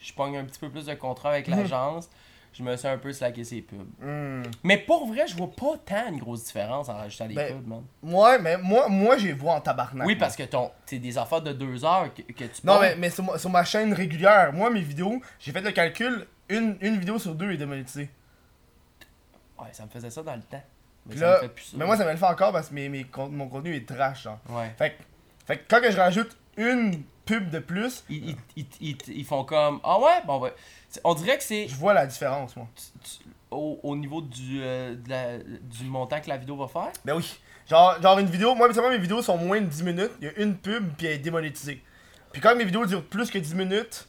je 0.00 0.12
pogne 0.14 0.36
un 0.38 0.44
petit 0.44 0.58
peu 0.58 0.68
plus 0.70 0.86
de 0.86 0.94
contrats 0.94 1.30
avec 1.30 1.46
Mhm. 1.48 1.56
l'agence, 1.56 2.08
je 2.52 2.62
me 2.62 2.76
suis 2.76 2.88
un 2.88 2.98
peu 2.98 3.12
slacké 3.12 3.44
ces 3.44 3.62
pubs. 3.62 3.78
Hmm. 4.00 4.42
Mais 4.64 4.78
pour 4.78 5.06
vrai, 5.06 5.26
je 5.26 5.36
vois 5.36 5.50
pas 5.52 5.76
tant 5.84 6.08
une 6.08 6.18
grosse 6.18 6.44
différence 6.44 6.88
en 6.88 6.94
rajoutant 6.96 7.26
des 7.26 7.34
Ben, 7.34 7.56
pubs, 7.56 7.66
man. 7.68 7.82
Ouais, 8.02 8.38
mais 8.40 8.56
moi, 8.58 8.88
moi 8.88 9.16
j'ai 9.18 9.32
vois 9.32 9.54
en 9.54 9.60
tabarnak. 9.60 10.06
Oui, 10.06 10.16
parce 10.16 10.34
que 10.36 10.42
ton, 10.42 10.70
c'est 10.86 10.98
des 10.98 11.16
affaires 11.16 11.42
de 11.42 11.52
deux 11.52 11.84
heures 11.84 12.12
que, 12.14 12.22
que 12.22 12.44
tu 12.44 12.60
Non, 12.64 12.80
mais, 12.80 12.96
mais 12.96 13.10
sur, 13.10 13.24
ma- 13.24 13.38
sur 13.38 13.50
ma 13.50 13.64
chaîne 13.64 13.92
régulière, 13.92 14.52
moi, 14.52 14.68
mes 14.70 14.80
vidéos, 14.82 15.20
j'ai 15.38 15.52
fait 15.52 15.60
le 15.60 15.70
calcul, 15.72 16.26
une, 16.48 16.76
une 16.80 16.98
vidéo 16.98 17.18
sur 17.18 17.34
deux 17.34 17.52
est 17.52 17.56
démonétisée. 17.56 18.10
Ouais, 19.58 19.68
ça 19.72 19.84
me 19.84 19.88
faisait 19.90 20.10
ça 20.10 20.22
dans 20.22 20.34
le 20.36 20.42
temps. 20.42 20.62
Mais 21.06 21.16
ça 21.16 21.20
là, 21.26 21.36
me 21.36 21.40
fait 21.42 21.48
plus 21.54 21.64
ça. 21.64 21.76
mais 21.76 21.84
moi, 21.86 21.96
ça 21.96 22.04
me 22.04 22.10
le 22.10 22.16
fait 22.16 22.26
encore 22.26 22.52
parce 22.52 22.68
que 22.68 22.74
mes, 22.74 22.88
mes, 22.88 23.06
mon 23.30 23.48
contenu 23.48 23.74
est 23.74 23.86
trash, 23.88 24.24
genre. 24.24 24.38
Ouais. 24.48 24.70
Fait, 24.76 24.90
que- 24.90 25.02
fait 25.46 25.58
que 25.58 25.62
quand 25.68 25.80
que 25.80 25.90
je 25.90 25.96
rajoute 25.96 26.36
une 26.56 27.02
pub 27.38 27.50
de 27.50 27.58
plus, 27.58 28.04
Ils, 28.08 28.30
ils, 28.30 28.36
ils, 28.56 28.66
ils, 28.80 28.96
ils 29.18 29.24
font 29.24 29.44
comme. 29.44 29.80
Ah 29.84 29.98
ouais? 29.98 30.22
Bon, 30.26 30.38
ouais. 30.40 30.52
On 31.04 31.14
dirait 31.14 31.38
que 31.38 31.44
c'est 31.44 31.68
je 31.68 31.74
vois 31.76 31.94
la 31.94 32.06
différence, 32.06 32.56
moi. 32.56 32.66
tu- 32.74 33.18
tu- 33.18 33.24
au, 33.50 33.80
au 33.82 33.96
niveau 33.96 34.20
du, 34.22 34.60
euh, 34.62 34.94
de 34.94 35.08
la- 35.10 35.38
du 35.38 35.84
montant 35.84 36.20
que 36.20 36.28
la 36.28 36.36
vidéo 36.36 36.56
va 36.56 36.68
faire? 36.68 36.92
Ben 37.04 37.14
oui. 37.16 37.38
Genre, 37.68 38.00
genre 38.02 38.18
une 38.18 38.26
vidéo, 38.28 38.54
moi, 38.54 38.66
habituellement, 38.66 38.90
mes 38.90 38.98
vidéos 38.98 39.22
sont 39.22 39.36
moins 39.38 39.60
de 39.60 39.66
10 39.66 39.82
minutes, 39.84 40.10
il 40.20 40.26
y 40.26 40.28
a 40.28 40.38
une 40.38 40.56
pub, 40.56 40.90
puis 40.96 41.06
elle 41.06 41.14
est 41.14 41.18
démonétisée. 41.18 41.82
Puis 42.32 42.40
quand 42.40 42.54
mes 42.56 42.64
vidéos 42.64 42.86
durent 42.86 43.04
plus 43.04 43.30
que 43.30 43.38
10 43.38 43.54
minutes, 43.54 44.06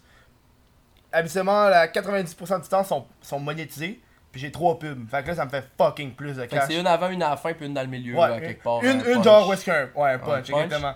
habituellement, 1.12 1.68
la 1.70 1.88
90% 1.88 2.62
du 2.62 2.68
temps 2.70 2.84
sont, 2.84 3.06
sont 3.22 3.40
monétisées, 3.40 4.00
puis 4.32 4.40
j'ai 4.42 4.52
trois 4.52 4.80
pubs. 4.80 5.10
Fait 5.10 5.24
que 5.24 5.30
là, 5.30 5.36
ça 5.36 5.46
me 5.46 5.50
fait 5.50 5.64
fucking 5.78 6.14
plus 6.14 6.36
de 6.38 6.46
cash. 6.46 6.64
c'est 6.68 6.80
une 6.80 6.88
avant, 6.88 7.10
une 7.10 7.22
à 7.24 7.32
la 7.32 7.38
fin, 7.38 7.54
puis 7.54 7.66
une 7.66 7.74
dans 7.74 7.82
le 7.82 7.88
milieu, 7.88 8.16
Ouais, 8.16 8.30
là, 8.30 8.40
quelque 8.40 8.64
part. 8.64 8.84
Une, 8.84 9.02
un 9.02 9.16
une 9.16 9.24
genre 9.24 9.48
où 9.48 9.54
est-ce 9.54 9.66
qu'un. 9.66 9.90
Ouais, 9.96 10.12
un 10.12 10.20
punch, 10.20 10.50
punch. 10.50 10.64
exactement. 10.64 10.94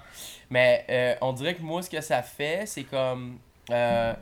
Mais 0.49 0.85
euh, 0.89 1.15
on 1.21 1.33
dirait 1.33 1.55
que 1.55 1.61
moi, 1.61 1.81
ce 1.81 1.89
que 1.89 2.01
ça 2.01 2.21
fait, 2.21 2.65
c'est 2.65 2.83
comme. 2.83 3.39
euh, 3.71 4.13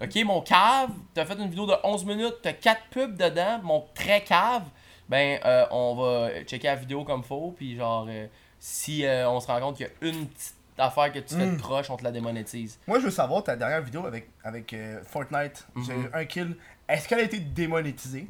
ok, 0.00 0.24
mon 0.24 0.40
cave, 0.42 0.90
t'as 1.14 1.24
fait 1.24 1.34
une 1.34 1.48
vidéo 1.48 1.66
de 1.66 1.74
11 1.82 2.04
minutes, 2.04 2.36
t'as 2.42 2.52
4 2.52 2.82
pubs 2.90 3.16
dedans, 3.16 3.60
mon 3.62 3.84
très 3.94 4.22
cave, 4.22 4.62
ben 5.08 5.40
euh, 5.44 5.66
on 5.70 5.94
va 5.96 6.42
checker 6.44 6.68
la 6.68 6.76
vidéo 6.76 7.04
comme 7.04 7.24
faut, 7.24 7.52
puis 7.56 7.76
genre, 7.76 8.06
euh, 8.08 8.26
si 8.60 9.04
on 9.26 9.40
se 9.40 9.46
rend 9.48 9.60
compte 9.60 9.76
qu'il 9.76 9.86
y 9.86 9.88
a 9.88 10.08
une 10.08 10.26
petite 10.28 10.54
affaire 10.78 11.12
que 11.12 11.18
tu 11.18 11.34
fais 11.34 11.46
de 11.46 11.50
Mm. 11.52 11.60
croche, 11.60 11.90
on 11.90 11.96
te 11.96 12.04
la 12.04 12.12
démonétise. 12.12 12.78
Moi, 12.86 12.98
je 13.00 13.04
veux 13.06 13.10
savoir 13.10 13.42
ta 13.42 13.56
dernière 13.56 13.82
vidéo 13.82 14.06
avec, 14.06 14.28
avec 14.44 14.74
Fortnite. 15.04 15.66
Mhm. 15.74 15.84
J'ai 15.84 15.92
eu 15.94 16.10
un 16.14 16.24
kill. 16.24 16.56
Est-ce 16.88 17.08
qu'elle 17.08 17.20
a 17.20 17.22
été 17.24 17.40
démonétisée? 17.40 18.26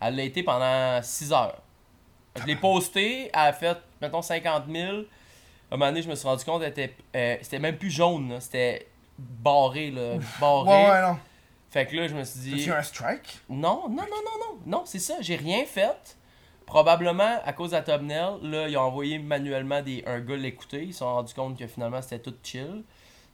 Elle 0.00 0.16
l'a 0.16 0.22
été 0.22 0.42
pendant 0.42 1.00
6 1.02 1.32
heures. 1.32 1.60
Je 2.36 2.44
l'ai 2.44 2.56
posté, 2.56 3.26
elle 3.26 3.30
a 3.40 3.52
fait, 3.52 3.76
mettons, 4.00 4.22
50 4.22 4.64
000. 4.70 5.02
Un 5.74 5.76
moment 5.76 5.90
donné, 5.90 6.02
je 6.02 6.08
me 6.08 6.14
suis 6.14 6.26
rendu 6.26 6.44
compte, 6.44 6.62
euh, 6.62 7.36
c'était 7.42 7.58
même 7.58 7.76
plus 7.76 7.90
jaune, 7.90 8.36
c'était 8.40 8.86
barré, 9.18 9.90
là, 9.90 10.14
barré. 10.40 10.70
Ouais, 10.70 10.90
ouais, 10.90 11.02
non. 11.02 11.18
Fait 11.70 11.86
que 11.86 11.96
là, 11.96 12.08
je 12.08 12.14
me 12.14 12.24
suis 12.24 12.40
dit. 12.40 12.50
T'as-tu 12.56 12.72
un 12.72 12.82
strike? 12.82 13.40
Non, 13.48 13.88
non, 13.88 13.96
non, 13.96 14.02
non, 14.02 14.38
non, 14.40 14.58
non, 14.66 14.82
c'est 14.86 14.98
ça, 14.98 15.16
j'ai 15.20 15.36
rien 15.36 15.64
fait. 15.66 16.16
Probablement 16.64 17.40
à 17.44 17.52
cause 17.54 17.70
de 17.70 17.76
la 17.76 17.82
thumbnail, 17.82 18.34
là, 18.42 18.68
ils 18.68 18.76
ont 18.76 18.82
envoyé 18.82 19.18
manuellement 19.18 19.80
des, 19.80 20.02
un 20.06 20.20
gars 20.20 20.36
l'écouter. 20.36 20.84
Ils 20.84 20.92
se 20.92 20.98
sont 20.98 21.06
rendus 21.06 21.32
compte 21.32 21.58
que 21.58 21.66
finalement 21.66 22.02
c'était 22.02 22.18
tout 22.18 22.34
chill. 22.42 22.84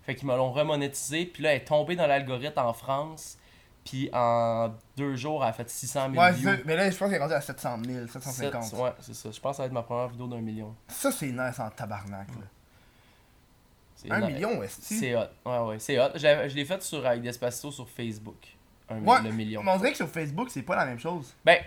Fait 0.02 0.14
qu'ils 0.14 0.28
me 0.28 0.36
l'ont 0.36 0.52
remonétisé. 0.52 1.26
Puis 1.26 1.42
là, 1.42 1.50
elle 1.50 1.62
est 1.62 1.64
tombée 1.64 1.96
dans 1.96 2.06
l'algorithme 2.06 2.60
en 2.60 2.72
France. 2.72 3.36
Puis 3.84 4.08
en 4.12 4.72
deux 4.96 5.14
jours, 5.16 5.42
elle 5.44 5.50
a 5.50 5.52
fait 5.52 5.68
600 5.68 6.10
000 6.12 6.22
Ouais, 6.22 6.32
views. 6.32 6.50
Mais 6.64 6.74
là, 6.76 6.90
je 6.90 6.96
pense 6.96 7.08
qu'il 7.08 7.16
est 7.16 7.20
rendu 7.20 7.34
à 7.34 7.40
700 7.42 7.78
000, 7.84 8.06
750. 8.06 8.62
Sept- 8.64 8.78
ouais, 8.80 8.92
c'est 9.00 9.14
ça. 9.14 9.30
Je 9.30 9.38
pense 9.40 9.52
que 9.52 9.56
ça 9.58 9.62
va 9.64 9.66
être 9.66 9.72
ma 9.72 9.82
première 9.82 10.08
vidéo 10.08 10.26
d'un 10.26 10.40
million. 10.40 10.74
Ça, 10.88 11.12
c'est 11.12 11.26
nice 11.30 11.58
en 11.60 11.68
tabarnak, 11.70 12.28
là. 12.28 12.46
Un 14.10 14.26
million, 14.26 14.62
est-ce 14.62 14.80
C'est 14.82 15.14
hot. 15.16 15.20
Ouais, 15.46 15.58
ouais, 15.60 15.78
c'est 15.78 15.98
hot. 15.98 16.10
Je 16.14 16.54
l'ai- 16.54 16.64
fait 16.64 16.82
sur, 16.82 17.06
avec 17.06 17.22
Despacito 17.22 17.70
sur 17.70 17.88
Facebook. 17.88 18.36
Un, 18.90 19.00
Ouais, 19.02 19.22
le 19.22 19.30
million. 19.32 19.62
Mais 19.62 19.70
on 19.72 19.76
dirait 19.78 19.92
que 19.92 19.96
sur 19.96 20.08
Facebook, 20.08 20.48
c'est 20.50 20.62
pas 20.62 20.76
la 20.76 20.84
même 20.84 20.98
chose. 20.98 21.34
Ben, 21.44 21.58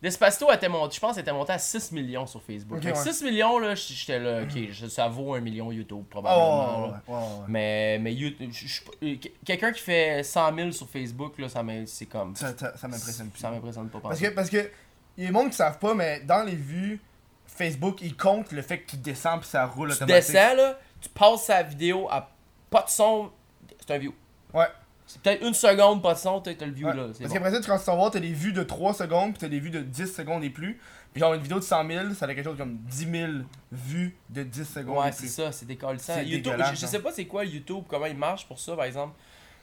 Despacito 0.00 0.52
était 0.52 0.68
monté, 0.68 0.94
je 0.94 1.00
pense, 1.00 1.18
était 1.18 1.32
monté 1.32 1.52
à 1.52 1.58
6 1.58 1.90
millions 1.90 2.24
sur 2.26 2.40
Facebook. 2.40 2.78
Ok, 2.78 2.84
Fait 2.84 2.92
que 2.92 2.96
ouais. 2.98 3.12
6 3.12 3.22
millions, 3.24 3.58
là, 3.58 3.74
j'étais 3.74 4.20
là, 4.20 4.42
ok, 4.42 4.88
ça 4.90 5.08
vaut 5.08 5.34
un 5.34 5.40
million 5.40 5.72
YouTube, 5.72 5.98
Oh, 6.02 6.06
probablement. 6.08 6.86
ouais, 6.86 6.92
ouais. 7.08 7.20
Mais, 7.48 7.98
mais 7.98 8.12
euh, 8.14 9.16
quelqu'un 9.44 9.72
qui 9.72 9.80
fait 9.80 10.22
100 10.22 10.54
000 10.54 10.70
sur 10.70 10.88
Facebook, 10.88 11.36
là, 11.38 11.48
ça 11.48 11.64
c'est 11.86 12.06
comme. 12.06 12.36
Ça, 12.36 12.56
ça, 12.56 12.76
ça 12.76 12.86
m'impressionne 12.86 13.28
plus. 13.30 13.40
Ça 13.40 13.50
m'impressionne 13.50 13.88
pas. 13.88 13.98
Parce 14.00 14.20
que, 14.20 14.28
parce 14.28 14.50
que, 14.50 14.70
il 15.16 15.24
y 15.24 15.26
a 15.26 15.30
des 15.30 15.32
monde 15.32 15.50
qui 15.50 15.56
savent 15.56 15.78
pas, 15.78 15.94
mais 15.94 16.20
dans 16.20 16.44
les 16.44 16.54
vues, 16.54 17.00
Facebook, 17.46 18.00
il 18.02 18.16
compte 18.16 18.52
le 18.52 18.62
fait 18.62 18.78
que 18.78 18.90
tu 18.90 18.96
descends 18.98 19.40
puis 19.40 19.48
ça 19.48 19.66
roule 19.66 19.88
tu 19.88 19.94
automatique. 20.04 20.32
descends, 20.32 20.54
là, 20.54 20.78
tu 21.00 21.08
passes 21.08 21.42
sa 21.42 21.62
vidéo 21.64 22.06
à 22.08 22.30
pas 22.70 22.82
de 22.82 22.90
son, 22.90 23.32
c'est 23.80 23.94
un 23.94 23.98
view. 23.98 24.14
Ouais. 24.54 24.66
C'est 25.08 25.22
peut-être 25.22 25.42
une 25.44 25.54
seconde, 25.54 26.02
pas 26.02 26.12
de 26.14 26.18
son, 26.18 26.40
t'as 26.40 26.52
le 26.52 26.70
view, 26.72 26.86
Ouais. 26.86 26.94
là. 26.94 27.04
Parce 27.06 27.18
bon. 27.18 27.28
qu'après 27.32 27.50
ça, 27.50 27.60
tu 27.60 27.66
quand 27.66 27.78
tu 27.78 27.84
vas, 27.90 28.10
t'as 28.10 28.20
des 28.20 28.32
vues 28.32 28.52
de 28.52 28.62
3 28.62 28.92
secondes, 28.94 29.30
puis 29.32 29.38
t'as 29.40 29.48
des 29.48 29.58
vues 29.58 29.70
de 29.70 29.80
10 29.80 30.14
secondes 30.14 30.44
et 30.44 30.50
plus. 30.50 30.78
Puis 31.12 31.20
genre, 31.20 31.32
une 31.32 31.40
vidéo 31.40 31.58
de 31.58 31.64
100 31.64 31.88
000, 31.88 32.12
ça 32.14 32.26
a 32.26 32.34
quelque 32.34 32.44
chose 32.44 32.58
comme 32.58 32.76
10 32.76 33.10
000 33.10 33.32
vues 33.72 34.16
de 34.28 34.42
10 34.42 34.64
secondes 34.64 34.98
Ouais, 34.98 35.08
et 35.08 35.12
c'est 35.12 35.20
plus. 35.20 35.28
ça, 35.32 35.50
c'est 35.50 35.64
décalissant. 35.66 36.12
C'est 36.14 36.26
YouTube, 36.26 36.52
je, 36.58 36.74
je 36.76 36.84
hein. 36.84 36.88
sais 36.88 37.00
pas 37.00 37.10
c'est 37.10 37.24
quoi 37.26 37.44
YouTube, 37.46 37.84
comment 37.88 38.04
il 38.06 38.16
marche 38.18 38.46
pour 38.46 38.58
ça, 38.58 38.76
par 38.76 38.84
exemple. 38.84 39.14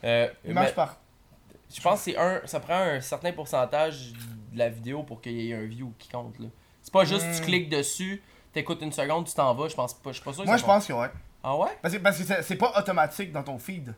Euh, 0.04 0.28
Il 0.44 0.54
marche 0.54 0.74
par. 0.74 0.98
Je 1.74 1.80
pense 1.82 2.00
que 2.00 2.12
c'est 2.12 2.18
un, 2.18 2.42
ça 2.46 2.60
prend 2.60 2.76
un 2.80 3.00
certain 3.02 3.32
pourcentage 3.32 4.14
de 4.52 4.58
la 4.58 4.70
vidéo 4.70 5.04
pour 5.04 5.22
qu'il 5.22 5.34
y 5.34 5.52
ait 5.52 5.56
un 5.56 5.66
view 5.66 5.94
qui 6.00 6.10
compte. 6.10 6.38
là. 6.40 6.48
C'est 6.82 6.94
pas 6.94 7.06
juste 7.06 7.26
tu 7.36 7.42
Hmm. 7.42 7.46
cliques 7.46 7.70
dessus, 7.70 8.22
t'écoutes 8.54 8.82
une 8.82 8.92
seconde, 8.92 9.26
tu 9.28 9.34
t'en 9.36 9.54
vas. 9.54 9.68
Je 9.68 9.76
pense 9.76 9.94
pas, 9.94 10.10
je 10.12 10.16
suis 10.16 10.24
pas 10.24 10.34
sûr. 10.34 10.46
Moi, 10.46 10.56
ça 10.58 10.62
je 10.62 10.66
pense 10.66 10.88
que 10.88 10.94
ouais. 10.94 11.10
Ah 11.44 11.56
ouais? 11.56 11.70
Parce 11.84 11.94
que 11.94 12.00
parce 12.00 12.18
que 12.20 12.44
c'est 12.44 12.56
pas 12.56 12.74
automatique 12.78 13.32
dans 13.32 13.44
ton 13.44 13.60
feed. 13.60 13.94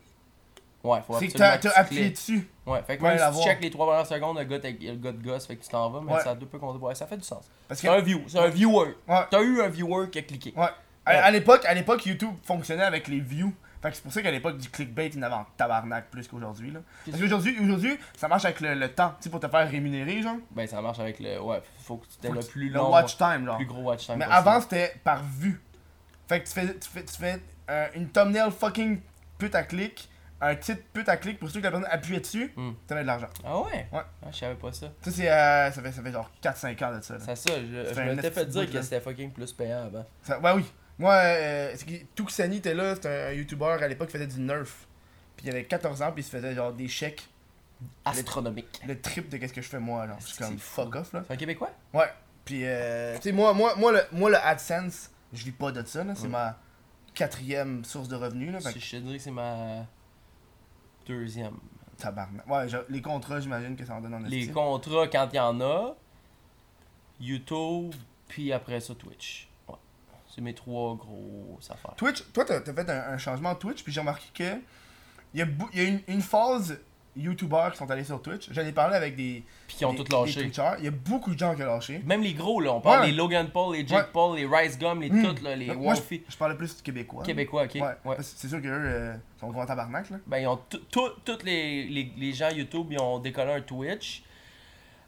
Ouais, 0.84 1.00
faut 1.06 1.18
C'est 1.18 1.28
que 1.28 1.36
t'as 1.38 1.58
appuyé 1.74 2.10
dessus. 2.10 2.48
Ouais, 2.66 2.80
fait 2.86 2.96
que 2.98 3.02
Ouais, 3.02 3.10
même 3.10 3.18
la 3.18 3.26
si 3.26 3.30
tu 3.30 3.34
voir. 3.42 3.46
checkes 3.48 3.62
les 3.62 3.70
3 3.70 3.86
premières 3.86 4.06
secondes, 4.06 4.38
le 4.38 4.44
gars, 4.44 4.60
t'as- 4.60 4.70
le 4.70 4.94
gars 4.96 5.12
de 5.12 5.22
gosse, 5.22 5.46
fait 5.46 5.56
que 5.56 5.62
tu 5.64 5.68
t'en 5.70 5.90
vas, 5.90 6.00
mais 6.00 6.12
Ouais. 6.12 6.20
ça 6.22 6.36
peut 6.36 6.58
compter. 6.58 6.78
Ouais, 6.78 6.94
ça 6.94 7.06
fait 7.06 7.16
du 7.16 7.24
sens. 7.24 7.50
Parce 7.66 7.80
C'est 7.80 7.88
que. 7.88 7.92
un 7.92 8.00
view, 8.00 8.22
c'est 8.28 8.38
un 8.38 8.48
viewer. 8.48 8.96
Ouais. 9.08 9.20
T'as 9.30 9.42
eu 9.42 9.60
un 9.60 9.68
viewer 9.68 10.08
qui 10.10 10.18
a 10.18 10.22
cliqué. 10.22 10.52
Ouais. 10.56 10.68
À, 11.04 11.10
à 11.24 11.30
l'époque, 11.30 11.64
à 11.64 11.74
l'époque, 11.74 12.04
YouTube 12.06 12.34
fonctionnait 12.44 12.84
avec 12.84 13.08
les 13.08 13.18
views. 13.20 13.52
Fait 13.80 13.90
que 13.90 13.96
c'est 13.96 14.02
pour 14.02 14.12
ça 14.12 14.22
qu'à 14.22 14.30
l'époque 14.32 14.58
du 14.58 14.68
clickbait, 14.70 15.06
il 15.06 15.14
y 15.16 15.18
en 15.20 15.22
avait 15.22 15.34
en 15.36 15.46
tabarnak 15.56 16.10
plus 16.10 16.26
qu'aujourd'hui. 16.28 16.70
là. 16.72 16.80
Parce 17.06 17.18
qu'aujourd'hui, 17.18 17.56
aujourd'hui, 17.62 17.96
ça 18.16 18.26
marche 18.28 18.44
avec 18.44 18.60
le, 18.60 18.74
le 18.74 18.88
temps, 18.92 19.10
tu 19.10 19.24
sais, 19.24 19.30
pour 19.30 19.38
te 19.40 19.46
faire 19.48 19.68
rémunérer, 19.70 20.20
genre. 20.20 20.36
Ben 20.50 20.66
ça 20.66 20.80
marche 20.82 20.98
avec 20.98 21.18
le. 21.20 21.40
Ouais, 21.40 21.62
faut 21.84 21.96
que 21.98 22.06
tu 22.06 22.12
aies 22.24 22.28
Faut 22.28 22.34
le 22.34 22.40
que 22.40 22.44
tu- 22.44 22.50
plus 22.52 22.68
le 22.70 22.74
long. 22.74 22.90
watch 22.92 23.16
time, 23.16 23.46
genre. 23.46 23.56
plus 23.56 23.66
gros 23.66 23.82
watch 23.82 24.06
time. 24.06 24.16
Mais 24.18 24.26
possible. 24.26 24.48
avant, 24.48 24.60
c'était 24.60 24.94
par 25.04 25.22
vue. 25.24 25.60
Fait 26.28 26.40
que 26.40 26.46
tu 26.48 26.52
fais, 26.52 26.66
tu 26.78 26.88
fais, 26.88 27.04
tu 27.04 27.14
fais 27.16 27.40
euh, 27.70 27.86
une 27.94 28.08
thumbnail 28.08 28.50
fucking 28.50 29.00
putaclic, 29.38 30.08
un 30.40 30.54
titre 30.54 30.82
putaclic 30.92 31.38
pour 31.38 31.50
ceux 31.50 31.58
que 31.60 31.64
la 31.64 31.70
personne 31.72 31.88
appuyait 31.90 32.20
dessus, 32.20 32.52
Hmm. 32.56 32.72
t'avais 32.86 33.02
de 33.02 33.06
l'argent. 33.06 33.26
Ah 33.44 33.58
ouais? 33.60 33.88
Ouais. 33.92 34.00
Ah, 34.22 34.28
je 34.30 34.36
savais 34.36 34.54
pas 34.54 34.72
ça. 34.72 34.86
Ça, 35.02 35.10
c'est, 35.10 35.30
euh, 35.30 35.70
ça, 35.72 35.82
fait, 35.82 35.92
ça 35.92 36.02
fait 36.02 36.12
genre 36.12 36.30
4-5 36.40 36.82
ans 36.84 36.96
de 36.96 37.02
ça. 37.02 37.14
là. 37.14 37.20
C'est 37.24 37.36
ça, 37.36 37.54
je, 37.60 37.92
je 37.94 38.00
un 38.00 38.14
m'étais 38.14 38.30
fait 38.30 38.46
dire 38.46 38.68
que 38.70 38.74
là. 38.74 38.82
c'était 38.82 39.00
fucking 39.00 39.32
plus 39.32 39.52
payant 39.52 39.84
avant. 39.86 40.06
Ça- 40.22 40.38
ouais, 40.38 40.52
oui. 40.52 40.64
Moi, 40.98 41.12
euh, 41.14 41.74
Tuxani 42.14 42.56
était 42.58 42.74
là, 42.74 42.94
c'était 42.94 43.08
un, 43.28 43.32
youtubeur 43.32 43.82
à 43.82 43.88
l'époque 43.88 44.08
qui 44.08 44.12
faisait 44.14 44.26
du 44.26 44.40
nerf. 44.40 44.86
Puis 45.36 45.46
il 45.46 45.50
avait 45.50 45.64
14 45.64 46.02
ans, 46.02 46.10
puis 46.12 46.22
il 46.22 46.24
se 46.24 46.30
faisait 46.30 46.54
genre 46.54 46.72
des 46.72 46.88
chèques, 46.88 47.28
Astronomique. 48.04 48.80
le 48.86 49.00
trip 49.00 49.28
de 49.28 49.36
qu'est-ce 49.36 49.52
que 49.52 49.62
je 49.62 49.68
fais 49.68 49.78
moi, 49.78 50.06
genre. 50.06 50.16
Je 50.20 50.26
suis 50.26 50.34
C'est 50.36 50.44
comme 50.44 50.58
fuck 50.58 50.96
off, 50.96 51.12
là. 51.12 51.22
C'est 51.26 51.34
un 51.34 51.36
Québécois? 51.36 51.70
Ouais. 51.94 52.10
Puis, 52.44 52.62
euh, 52.64 53.14
tu 53.16 53.22
sais, 53.22 53.32
moi, 53.32 53.52
moi, 53.54 53.74
moi, 53.76 53.92
le, 53.92 54.00
moi, 54.12 54.30
le 54.30 54.36
AdSense, 54.36 55.10
je 55.32 55.44
vis 55.44 55.52
pas 55.52 55.70
de 55.70 55.86
ça, 55.86 56.02
là. 56.02 56.14
C'est 56.16 56.22
Ouais. 56.24 56.28
ma 56.30 56.58
quatrième 57.14 57.84
source 57.84 58.08
de 58.08 58.16
revenus, 58.16 58.52
là. 58.52 58.60
Fait 58.60 58.78
je 58.78 58.90
te 58.90 58.96
dirais 58.96 59.18
que 59.18 59.22
c'est 59.22 59.30
ma 59.30 59.86
deuxième. 61.08 61.56
tabarnak. 61.96 62.46
Ouais, 62.48 62.66
les 62.88 63.02
contrats, 63.02 63.40
j'imagine 63.40 63.74
que 63.76 63.84
ça 63.84 63.94
en 63.96 64.00
donne 64.00 64.14
en 64.14 64.18
Les 64.20 64.48
contrats, 64.48 65.08
quand 65.08 65.28
il 65.32 65.36
y 65.36 65.40
en 65.40 65.60
a, 65.60 65.96
YouTube, 67.20 67.94
puis 68.28 68.52
après 68.52 68.80
ça, 68.80 68.94
Twitch. 68.94 69.48
Ouais. 69.68 69.74
C'est 70.32 70.40
mes 70.40 70.54
trois 70.54 70.94
grosses 70.96 71.70
affaires. 71.70 71.94
Twitch, 71.96 72.22
toi, 72.32 72.44
t'as 72.44 72.60
t'as 72.60 72.72
fait 72.72 72.88
un, 72.90 73.12
un 73.14 73.18
changement 73.18 73.54
Twitch, 73.54 73.82
puis 73.82 73.92
j'ai 73.92 74.00
remarqué 74.00 74.26
que 74.34 74.60
il 75.34 75.40
y 75.40 75.42
a, 75.42 75.46
bou- 75.46 75.68
il 75.72 75.82
y 75.82 75.84
a 75.84 75.88
une, 75.88 76.00
une 76.08 76.22
phase 76.22 76.78
YouTubeurs 77.18 77.72
qui 77.72 77.78
sont 77.78 77.90
allés 77.90 78.04
sur 78.04 78.22
Twitch. 78.22 78.48
J'en 78.52 78.62
ai 78.62 78.72
parlé 78.72 78.96
avec 78.96 79.16
des. 79.16 79.42
Puis 79.66 79.76
qui 79.76 79.84
ont 79.84 79.92
des- 79.92 79.98
tout 79.98 80.04
des 80.04 80.16
lâché. 80.16 80.40
Twitchers. 80.40 80.74
Il 80.78 80.84
y 80.84 80.88
a 80.88 80.92
beaucoup 80.92 81.34
de 81.34 81.38
gens 81.38 81.54
qui 81.54 81.62
ont 81.62 81.66
lâché. 81.66 82.00
Même 82.06 82.22
les 82.22 82.32
gros, 82.34 82.60
là. 82.60 82.72
On 82.74 82.80
parle 82.80 83.00
Ouais. 83.00 83.10
des 83.10 83.16
Logan 83.16 83.48
Paul, 83.52 83.74
les 83.76 83.86
Jake 83.86 84.06
Ouais. 84.06 84.10
Paul, 84.12 84.36
les 84.36 84.46
Rice 84.46 84.78
Gum, 84.78 85.00
les 85.02 85.10
Hmm. 85.10 85.22
toutes, 85.24 85.42
là, 85.42 85.54
les 85.56 85.66
je, 85.66 86.16
je 86.28 86.36
parlais 86.36 86.54
plus 86.56 86.80
québécois. 86.80 87.22
Québécois, 87.24 87.64
ok. 87.64 87.74
Ouais. 88.04 88.16
C'est 88.20 88.48
sûr 88.48 88.62
qu'eux 88.62 88.68
euh, 88.70 89.14
sont 89.40 89.48
gros 89.50 89.60
en 89.60 89.66
tabarnak, 89.66 90.10
là. 90.10 90.16
Ben, 90.26 90.38
ils 90.38 90.46
ont 90.46 90.58
tous 90.90 91.44
les, 91.44 91.84
les, 91.84 92.12
les 92.16 92.32
gens 92.32 92.50
YouTube, 92.50 92.86
ils 92.90 93.00
ont 93.00 93.18
décollé 93.18 93.52
un 93.52 93.60
Twitch. 93.60 94.22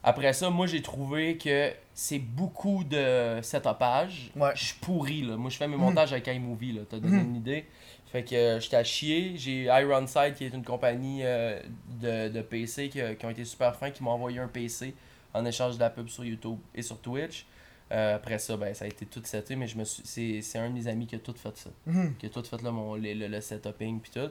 Après 0.03 0.33
ça, 0.33 0.49
moi, 0.49 0.66
j'ai 0.66 0.81
trouvé 0.81 1.37
que 1.37 1.73
c'est 1.92 2.18
beaucoup 2.18 2.85
de 2.85 3.38
setupage. 3.42 4.31
Ouais. 4.35 4.49
Je 4.55 4.64
suis 4.64 4.79
pourri, 4.81 5.20
là. 5.23 5.37
Moi, 5.37 5.51
je 5.51 5.59
fais 5.59 5.68
mes 5.68 5.77
montages 5.77 6.12
avec 6.12 6.27
iMovie, 6.27 6.73
là. 6.73 6.83
T'as 6.88 6.99
donné 6.99 7.18
Mhm. 7.18 7.27
une 7.29 7.37
idée. 7.37 7.66
Fait 8.12 8.25
que 8.25 8.35
euh, 8.35 8.61
j'étais 8.61 8.77
à 8.77 8.85
chier. 8.85 9.37
J'ai 9.37 9.64
Ironside, 9.64 10.35
qui 10.37 10.44
est 10.44 10.49
une 10.55 10.64
compagnie 10.64 11.20
euh, 11.25 11.61
de, 12.01 12.29
de 12.29 12.42
PC, 12.42 12.88
qui, 12.88 13.01
a- 13.01 13.14
qui 13.14 13.25
ont 13.27 13.31
été 13.31 13.44
super 13.44 13.77
fins, 13.77 13.90
qui 13.90 14.03
m'ont 14.03 14.11
envoyé 14.11 14.38
un 14.40 14.49
PC 14.49 14.94
en 15.33 15.44
échange 15.44 15.77
de 15.77 15.81
la 15.81 15.90
pub 15.90 16.09
sur 16.09 16.25
YouTube 16.25 16.59
et 16.75 16.83
sur 16.83 16.99
Twitch. 17.01 17.46
Euh, 17.92 18.16
après 18.16 18.38
ça, 18.38 18.57
ben, 18.57 18.73
ça 18.75 18.85
a 18.85 18.88
été 18.88 19.05
tout 19.07 19.23
seté, 19.25 19.57
mais 19.57 19.66
je 19.66 19.77
me 19.77 19.85
suis... 19.85 20.03
c'est, 20.05 20.42
c'est 20.42 20.59
un 20.59 20.68
de 20.70 20.75
mes 20.75 20.87
amis 20.88 21.07
qui 21.07 21.16
a 21.16 21.18
tout 21.18 21.35
fait 21.35 21.57
ça 21.57 21.70
Mhm. 21.87 22.14
qui 22.18 22.27
a 22.27 22.29
tout 22.29 22.42
fait 22.44 22.62
là, 22.62 22.70
mon, 22.70 22.94
le, 22.94 23.12
le, 23.14 23.27
le 23.29 23.40
setuping 23.40 24.01
puis 24.01 24.11
tout. 24.12 24.31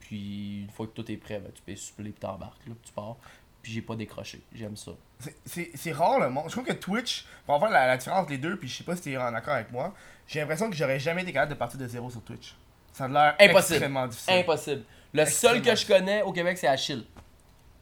Puis 0.00 0.62
une 0.62 0.70
fois 0.70 0.86
que 0.86 0.92
tout 0.92 1.10
est 1.10 1.16
prêt, 1.16 1.38
ben, 1.40 1.50
tu 1.54 1.62
peux 1.62 1.74
suppléer 1.76 2.10
puis 2.10 2.20
t'embarques, 2.20 2.64
là, 2.66 2.74
puis 2.80 2.86
tu 2.88 2.92
pars. 2.92 3.16
Puis 3.62 3.72
j'ai 3.72 3.82
pas 3.82 3.96
décroché, 3.96 4.40
j'aime 4.54 4.76
ça. 4.76 4.92
C'est- 5.18 5.36
C'est 5.44 5.70
c'est 5.74 5.92
rare 5.92 6.20
le 6.20 6.30
monde. 6.30 6.44
Je 6.46 6.52
trouve 6.52 6.64
que 6.64 6.72
Twitch, 6.72 7.26
pour 7.46 7.58
faire 7.58 7.70
la, 7.70 7.86
la 7.88 7.96
différence 7.96 8.28
les 8.30 8.38
deux, 8.38 8.56
puis 8.56 8.68
je 8.68 8.76
sais 8.76 8.84
pas 8.84 8.94
si 8.94 9.02
t'es 9.02 9.16
en 9.16 9.34
accord 9.34 9.54
avec 9.54 9.72
moi, 9.72 9.94
j'ai 10.28 10.38
l'impression 10.40 10.70
que 10.70 10.76
j'aurais 10.76 11.00
jamais 11.00 11.22
été 11.22 11.32
capable 11.32 11.52
de 11.52 11.58
partir 11.58 11.80
de 11.80 11.86
zéro 11.88 12.08
sur 12.10 12.22
Twitch. 12.22 12.54
Ça 12.96 13.04
a 13.04 13.08
l'air 13.08 13.34
Impossible. 13.38 13.74
extrêmement 13.74 14.06
difficile. 14.06 14.34
Impossible. 14.34 14.82
Le 15.12 15.24
seul 15.26 15.62
que 15.62 15.74
je 15.76 15.86
connais 15.86 16.22
au 16.22 16.32
Québec, 16.32 16.56
c'est 16.58 16.66
Achille. 16.66 17.04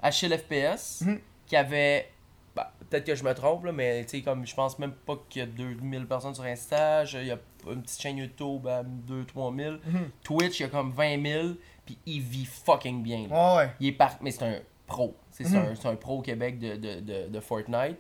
Achille 0.03 0.37
FPS, 0.37 1.03
Mhm. 1.03 1.21
qui 1.47 1.57
avait. 1.57 2.11
bah, 2.55 2.73
Peut-être 2.91 3.07
que 3.07 3.15
je 3.15 3.25
me 3.25 3.33
trompe, 3.35 3.65
là, 3.65 3.73
mais 3.73 4.05
tu 4.05 4.19
sais, 4.19 4.23
comme 4.23 4.47
je 4.47 4.55
pense 4.55 4.79
même 4.79 4.93
pas 4.93 5.17
qu'il 5.29 5.41
y 5.41 5.43
a 5.43 5.47
2000 5.47 6.07
personnes 6.07 6.35
sur 6.35 6.45
Insta, 6.45 7.05
il 7.05 7.27
y 7.27 7.31
a 7.33 7.39
une 7.69 7.83
petite 7.83 8.01
chaîne 8.01 8.19
YouTube 8.19 8.67
à 8.69 8.83
2-3 8.85 9.53
000. 9.57 9.77
Mhm. 9.85 10.11
Twitch, 10.23 10.61
il 10.61 10.63
y 10.65 10.67
a 10.67 10.69
comme 10.69 10.93
20 10.93 11.21
000, 11.23 11.49
puis 11.87 11.99
il 12.07 12.21
vit 12.21 12.45
fucking 12.45 13.03
bien. 13.03 13.27
Ouais. 13.31 13.71
Il 13.81 13.89
est 13.89 13.93
par... 13.93 14.17
Mais 14.21 14.31
c'est 14.31 14.45
un 14.45 14.59
pro. 14.87 15.17
C'est 15.31 15.45
Mhm. 15.49 15.57
un, 15.57 15.75
c'est 15.75 15.89
un 15.89 15.97
pro 15.97 16.19
au 16.19 16.23
Québec 16.23 16.59
de, 16.59 16.77
de, 16.77 17.01
de, 17.01 17.29
de 17.29 17.41
Fortnite. 17.41 17.97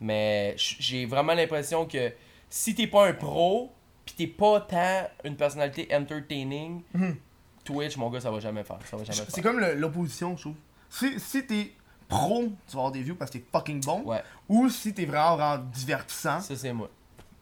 Mais 0.00 0.54
j'ai 0.56 1.04
vraiment 1.06 1.34
l'impression 1.34 1.84
que 1.86 2.12
si 2.48 2.74
t'es 2.74 2.86
pas 2.86 3.08
un 3.08 3.12
pro, 3.14 3.72
pis 4.08 4.14
t'es 4.14 4.26
pas 4.26 4.60
tant 4.62 5.08
une 5.24 5.36
personnalité 5.36 5.88
entertaining, 5.94 6.82
Mhm. 6.94 7.16
Twitch, 7.64 7.96
mon 7.98 8.08
gars, 8.10 8.20
ça 8.20 8.30
va 8.30 8.40
jamais 8.40 8.64
faire. 8.64 8.78
Ça 8.90 8.96
va 8.96 9.04
jamais 9.04 9.28
C'est 9.28 9.42
comme 9.42 9.60
l'opposition, 9.60 10.34
je 10.36 10.42
trouve. 10.42 10.54
Si, 10.88 11.20
si 11.20 11.44
t'es 11.46 11.72
pro, 12.08 12.44
tu 12.66 12.72
vas 12.74 12.78
avoir 12.80 12.92
des 12.92 13.02
views 13.02 13.14
parce 13.14 13.30
que 13.30 13.36
t'es 13.38 13.44
fucking 13.52 13.84
bon. 13.84 14.02
Ouais, 14.04 14.22
Ou 14.48 14.70
si 14.70 14.94
t'es 14.94 15.04
vraiment, 15.04 15.36
vraiment 15.36 15.62
divertissant, 15.72 16.40
ça 16.40 16.56
c'est 16.56 16.72
moi. 16.72 16.88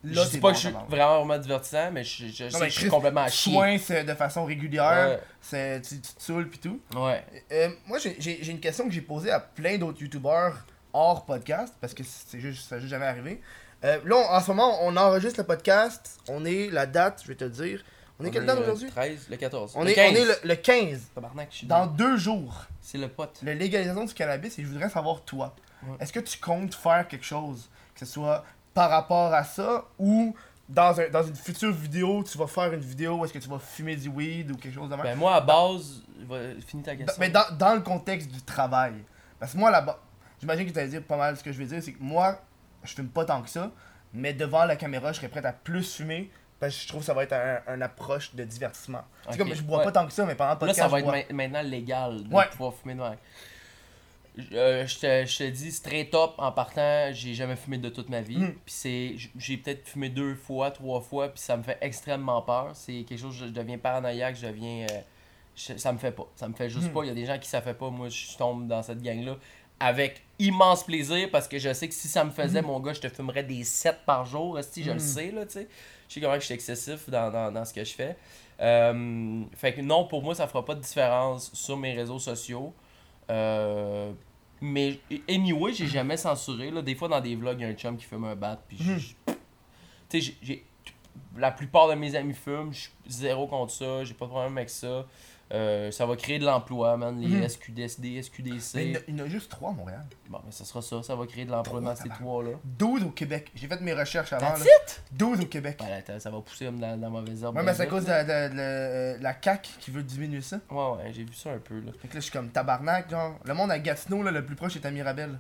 là 0.02 0.22
je 0.24 0.26
dis 0.28 0.34
t'es 0.34 0.40
pas 0.40 0.48
bon, 0.48 0.54
que 0.54 0.60
je 0.60 0.66
suis 0.68 0.76
vraiment, 0.88 1.24
vraiment 1.24 1.38
divertissant, 1.38 1.92
mais 1.92 2.02
je, 2.02 2.26
je, 2.26 2.32
je 2.32 2.44
Non, 2.44 2.50
sais 2.50 2.58
mais 2.60 2.66
que 2.66 2.72
je 2.74 2.78
suis 2.80 2.88
complètement 2.88 3.20
à 3.22 3.28
chier. 3.28 3.52
Soin, 3.52 3.78
c'est 3.78 4.02
de 4.02 4.14
façon 4.14 4.44
régulière, 4.44 5.10
Ouais. 5.10 5.20
c'est, 5.40 5.80
tu, 5.82 6.00
tu 6.00 6.14
te 6.14 6.20
saoules 6.22 6.48
pis 6.50 6.58
tout. 6.58 6.80
Ouais. 6.96 7.24
Euh, 7.52 7.68
moi, 7.86 7.98
j'ai- 7.98 8.50
une 8.50 8.58
question 8.58 8.84
que 8.86 8.90
j'ai 8.92 9.00
posée 9.02 9.30
à 9.30 9.38
plein 9.38 9.78
d'autres 9.78 10.02
youtubeurs 10.02 10.64
hors 10.92 11.24
podcast, 11.24 11.72
parce 11.80 11.94
que 11.94 12.02
c'est 12.02 12.40
juste, 12.40 12.68
ça 12.68 12.74
n'est 12.76 12.80
juste 12.80 12.90
jamais 12.90 13.06
arrivé. 13.06 13.40
Euh, 13.84 13.98
là, 14.04 14.16
on- 14.16 14.34
en 14.34 14.40
ce 14.40 14.48
moment, 14.50 14.78
on 14.82 14.96
enregistre 14.96 15.40
le 15.40 15.46
podcast. 15.46 16.18
On 16.28 16.44
est 16.44 16.70
la 16.70 16.86
date, 16.86 17.20
je 17.22 17.28
vais 17.28 17.34
te 17.34 17.44
le 17.44 17.50
dire. 17.50 17.82
On 18.18 18.24
est 18.24 18.30
quelle 18.30 18.46
date 18.46 18.56
le 18.58 18.62
aujourd'hui? 18.64 18.88
13, 18.90 19.26
le 19.28 19.36
14. 19.36 19.72
on, 19.76 19.84
le 19.84 19.90
est, 19.90 19.94
15. 19.94 20.12
on 20.12 20.16
est 20.16 20.24
le, 20.24 20.34
le 20.48 20.54
15. 20.56 21.00
Tabarnak, 21.14 21.48
je 21.50 21.56
suis 21.58 21.66
Dans 21.66 21.86
deux 21.86 22.16
jours, 22.16 22.64
C'est 22.80 22.96
le 22.96 23.08
pote. 23.08 23.38
la 23.42 23.52
légalisation 23.52 24.04
du 24.06 24.14
cannabis, 24.14 24.58
et 24.58 24.62
je 24.62 24.68
voudrais 24.68 24.88
savoir, 24.88 25.20
toi, 25.22 25.54
Ouais. 25.86 25.96
est-ce 26.00 26.12
que 26.14 26.20
tu 26.20 26.38
comptes 26.38 26.74
faire 26.74 27.06
quelque 27.06 27.26
chose, 27.26 27.68
que 27.94 28.00
ce 28.00 28.06
soit 28.10 28.42
par 28.72 28.88
rapport 28.88 29.34
à 29.34 29.44
ça, 29.44 29.84
ou 29.98 30.34
dans, 30.68 30.98
un, 30.98 31.10
dans 31.10 31.22
une 31.22 31.36
future 31.36 31.70
vidéo, 31.72 32.24
tu 32.24 32.38
vas 32.38 32.46
faire 32.46 32.72
une 32.72 32.80
vidéo 32.80 33.16
où 33.18 33.24
est-ce 33.26 33.34
que 33.34 33.38
tu 33.38 33.48
vas 33.50 33.58
fumer 33.58 33.94
du 33.96 34.08
weed 34.08 34.50
ou 34.50 34.56
quelque 34.56 34.74
chose 34.74 34.88
de 34.88 34.94
même? 34.96 35.02
Ben, 35.04 35.14
moi, 35.18 35.34
à 35.34 35.40
base, 35.42 36.02
va- 36.26 36.38
finis 36.66 36.82
ta 36.82 36.92
Dans- 36.92 36.98
question. 37.04 37.16
mais 37.20 37.28
dans, 37.28 37.44
dans 37.58 37.74
le 37.74 37.82
contexte 37.82 38.30
du 38.30 38.40
travail. 38.40 38.94
Parce 39.38 39.52
que 39.52 39.58
moi, 39.58 39.70
là-bas, 39.70 40.00
j'imagine 40.40 40.66
que 40.66 40.72
tu 40.72 40.78
allais 40.78 40.88
dire 40.88 41.02
pas 41.02 41.18
mal 41.18 41.36
ce 41.36 41.44
que 41.44 41.52
je 41.52 41.58
vais 41.58 41.66
dire, 41.66 41.82
c'est 41.82 41.92
que 41.92 42.02
moi, 42.02 42.40
je 42.86 42.94
fume 42.94 43.08
pas 43.08 43.24
tant 43.24 43.42
que 43.42 43.50
ça, 43.50 43.70
mais 44.14 44.32
devant 44.32 44.64
la 44.64 44.76
caméra, 44.76 45.12
je 45.12 45.18
serais 45.18 45.28
prêt 45.28 45.44
à 45.44 45.52
plus 45.52 45.96
fumer 45.96 46.30
parce 46.58 46.74
que 46.74 46.82
je 46.82 46.88
trouve 46.88 47.00
que 47.00 47.06
ça 47.06 47.12
va 47.14 47.24
être 47.24 47.34
un, 47.34 47.58
un 47.66 47.80
approche 47.82 48.34
de 48.34 48.42
divertissement. 48.44 49.02
C'est 49.24 49.32
Ok, 49.32 49.38
comme, 49.38 49.54
je 49.54 49.62
bois 49.62 49.78
ouais. 49.78 49.84
pas 49.84 49.92
tant 49.92 50.06
que 50.06 50.12
ça, 50.12 50.24
mais 50.24 50.34
pendant 50.34 50.50
le 50.50 50.54
Là, 50.54 50.58
podcast, 50.60 50.78
ça 50.80 50.88
va 50.88 50.98
je 51.00 51.04
être 51.04 51.30
ma- 51.30 51.34
maintenant 51.48 51.62
légal 51.62 52.24
de 52.26 52.34
Ouais. 52.34 52.46
pouvoir 52.50 52.72
fumer 52.74 52.94
devant. 52.94 53.14
Euh, 54.52 54.86
je, 54.86 54.98
te, 54.98 55.24
je 55.26 55.38
te 55.38 55.44
dis 55.50 55.72
straight 55.72 56.14
up 56.14 56.32
en 56.36 56.52
partant, 56.52 57.10
j'ai 57.12 57.32
jamais 57.32 57.56
fumé 57.56 57.78
de 57.78 57.88
toute 57.88 58.10
ma 58.10 58.20
vie. 58.20 58.36
Mm. 58.36 58.52
Puis 58.66 58.74
c'est, 58.74 59.14
j'ai 59.38 59.56
peut-être 59.56 59.88
fumé 59.88 60.10
deux 60.10 60.34
fois, 60.34 60.70
trois 60.70 61.00
fois, 61.00 61.28
puis 61.30 61.40
ça 61.40 61.56
me 61.56 61.62
fait 61.62 61.78
extrêmement 61.80 62.42
peur. 62.42 62.70
C'est 62.74 63.04
quelque 63.04 63.18
chose, 63.18 63.34
je, 63.34 63.46
je 63.46 63.50
deviens 63.50 63.78
paranoïaque, 63.78 64.36
je 64.36 64.46
deviens, 64.46 64.86
euh, 64.90 65.00
je- 65.56 65.78
ça 65.78 65.90
me 65.90 65.96
fait 65.98 66.12
pas, 66.12 66.26
ça 66.36 66.48
me 66.48 66.54
fait 66.54 66.68
juste 66.68 66.90
Mm. 66.90 66.92
pas. 66.92 67.04
Il 67.04 67.08
y 67.08 67.10
a 67.10 67.14
des 67.14 67.24
gens 67.24 67.38
qui 67.38 67.48
ça 67.48 67.62
fait 67.62 67.72
pas, 67.74 67.88
moi 67.88 68.10
je 68.10 68.36
tombe 68.36 68.66
dans 68.68 68.82
cette 68.82 69.00
gang 69.00 69.24
là 69.24 69.36
avec 69.80 70.22
immense 70.38 70.84
plaisir 70.84 71.28
parce 71.30 71.48
que 71.48 71.58
je 71.58 71.72
sais 71.72 71.88
que 71.88 71.94
si 71.94 72.08
ça 72.08 72.24
me 72.24 72.30
faisait, 72.30 72.62
mon 72.62 72.80
gars, 72.80 72.92
je 72.92 73.00
te 73.00 73.08
fumerais 73.08 73.42
des 73.42 73.64
7 73.64 74.00
par 74.06 74.24
jour, 74.26 74.58
si 74.62 74.82
je 74.82 74.90
le 74.90 74.96
Mm. 74.96 75.00
sais 75.00 75.30
là, 75.30 75.46
tu 75.46 75.52
sais. 75.52 75.68
Je 76.08 76.14
sais 76.14 76.20
comment 76.20 76.34
je 76.34 76.40
suis 76.44 76.54
excessif 76.54 77.08
dans, 77.10 77.30
dans, 77.30 77.50
dans 77.52 77.64
ce 77.64 77.72
que 77.74 77.82
je 77.84 77.92
fais. 77.92 78.16
Euh, 78.60 79.42
fait 79.56 79.74
que 79.74 79.80
non, 79.80 80.06
pour 80.06 80.22
moi, 80.22 80.34
ça 80.34 80.46
fera 80.46 80.64
pas 80.64 80.74
de 80.74 80.80
différence 80.80 81.50
sur 81.52 81.76
mes 81.76 81.92
réseaux 81.94 82.18
sociaux. 82.18 82.72
Euh, 83.30 84.12
mais 84.60 84.98
anyway, 85.28 85.72
j'ai 85.72 85.86
jamais 85.86 86.16
censuré. 86.16 86.70
Là. 86.70 86.80
Des 86.82 86.94
fois, 86.94 87.08
dans 87.08 87.20
des 87.20 87.34
vlogs, 87.34 87.58
il 87.58 87.62
y 87.62 87.66
a 87.66 87.68
un 87.68 87.74
chum 87.74 87.96
qui 87.96 88.04
fume 88.04 88.24
un 88.24 88.36
bat. 88.36 88.62
Puis 88.68 88.78
je- 88.78 89.32
tu 90.08 90.22
sais, 90.22 90.62
la 91.36 91.50
plupart 91.50 91.88
de 91.88 91.94
mes 91.94 92.14
amis 92.14 92.34
fument. 92.34 92.72
Je 92.72 92.78
suis 92.80 92.90
zéro 93.08 93.46
contre 93.46 93.72
ça. 93.72 94.04
J'ai 94.04 94.14
pas 94.14 94.26
de 94.26 94.30
problème 94.30 94.56
avec 94.56 94.70
ça. 94.70 95.06
Euh, 95.52 95.92
ça 95.92 96.06
va 96.06 96.16
créer 96.16 96.40
de 96.40 96.44
l'emploi, 96.44 96.96
man. 96.96 97.20
Les 97.20 97.28
Mhm. 97.28 97.42
SQDSD, 97.48 98.10
Mais 98.10 98.18
SQDC. 98.22 98.74
il 98.82 98.90
y 98.90 98.92
en 98.92 98.98
a- 98.98 99.02
il 99.06 99.16
y 99.18 99.22
en 99.22 99.24
a 99.24 99.28
juste 99.28 99.48
trois 99.48 99.70
à 99.70 99.74
Montréal. 99.74 100.04
Bon, 100.28 100.40
mais 100.44 100.50
ça 100.50 100.64
sera 100.64 100.82
ça. 100.82 101.04
Ça 101.04 101.14
va 101.14 101.24
créer 101.26 101.44
de 101.44 101.52
l'emploi 101.52 101.80
dans 101.80 101.94
ces 101.94 102.08
trois-là. 102.08 102.50
12 102.64 103.04
au 103.04 103.10
Québec. 103.10 103.52
J'ai 103.54 103.68
fait 103.68 103.80
mes 103.80 103.92
recherches 103.92 104.32
avant. 104.32 104.44
That's 104.46 104.64
Là. 104.64 104.70
it? 104.88 105.02
12 105.12 105.40
au 105.40 105.46
Québec. 105.46 105.76
Ben, 105.78 106.02
là, 106.14 106.18
ça 106.18 106.30
va 106.30 106.40
pousser 106.40 106.64
dans, 106.64 106.72
dans 106.72 106.96
la 107.00 107.08
mauvaise 107.08 107.44
herbe. 107.44 107.56
Ouais, 107.56 107.62
mais 107.62 107.74
c'est 107.74 107.82
à 107.82 107.86
cause 107.86 108.04
de, 108.04 108.10
là. 108.10 108.24
de- 108.24 108.54
de- 108.54 109.18
de- 109.18 109.22
la 109.22 109.36
CAQ 109.40 109.70
qui 109.78 109.90
veut 109.92 110.02
diminuer 110.02 110.40
ça. 110.42 110.58
Ouais, 110.68 110.76
ouais, 110.96 111.12
j'ai 111.12 111.22
vu 111.22 111.34
ça 111.34 111.50
un 111.52 111.58
peu, 111.58 111.78
là. 111.78 111.92
Fait 112.02 112.08
que 112.08 112.14
là, 112.14 112.20
je 112.20 112.24
suis 112.24 112.32
comme 112.32 112.48
tabarnak, 112.48 113.08
genre. 113.08 113.38
Le 113.44 113.54
monde 113.54 113.70
à 113.70 113.78
Gatineau, 113.78 114.24
là, 114.24 114.32
le 114.32 114.44
plus 114.44 114.56
proche 114.56 114.74
est 114.74 114.84
à 114.84 114.90
Mirabel. 114.90 115.38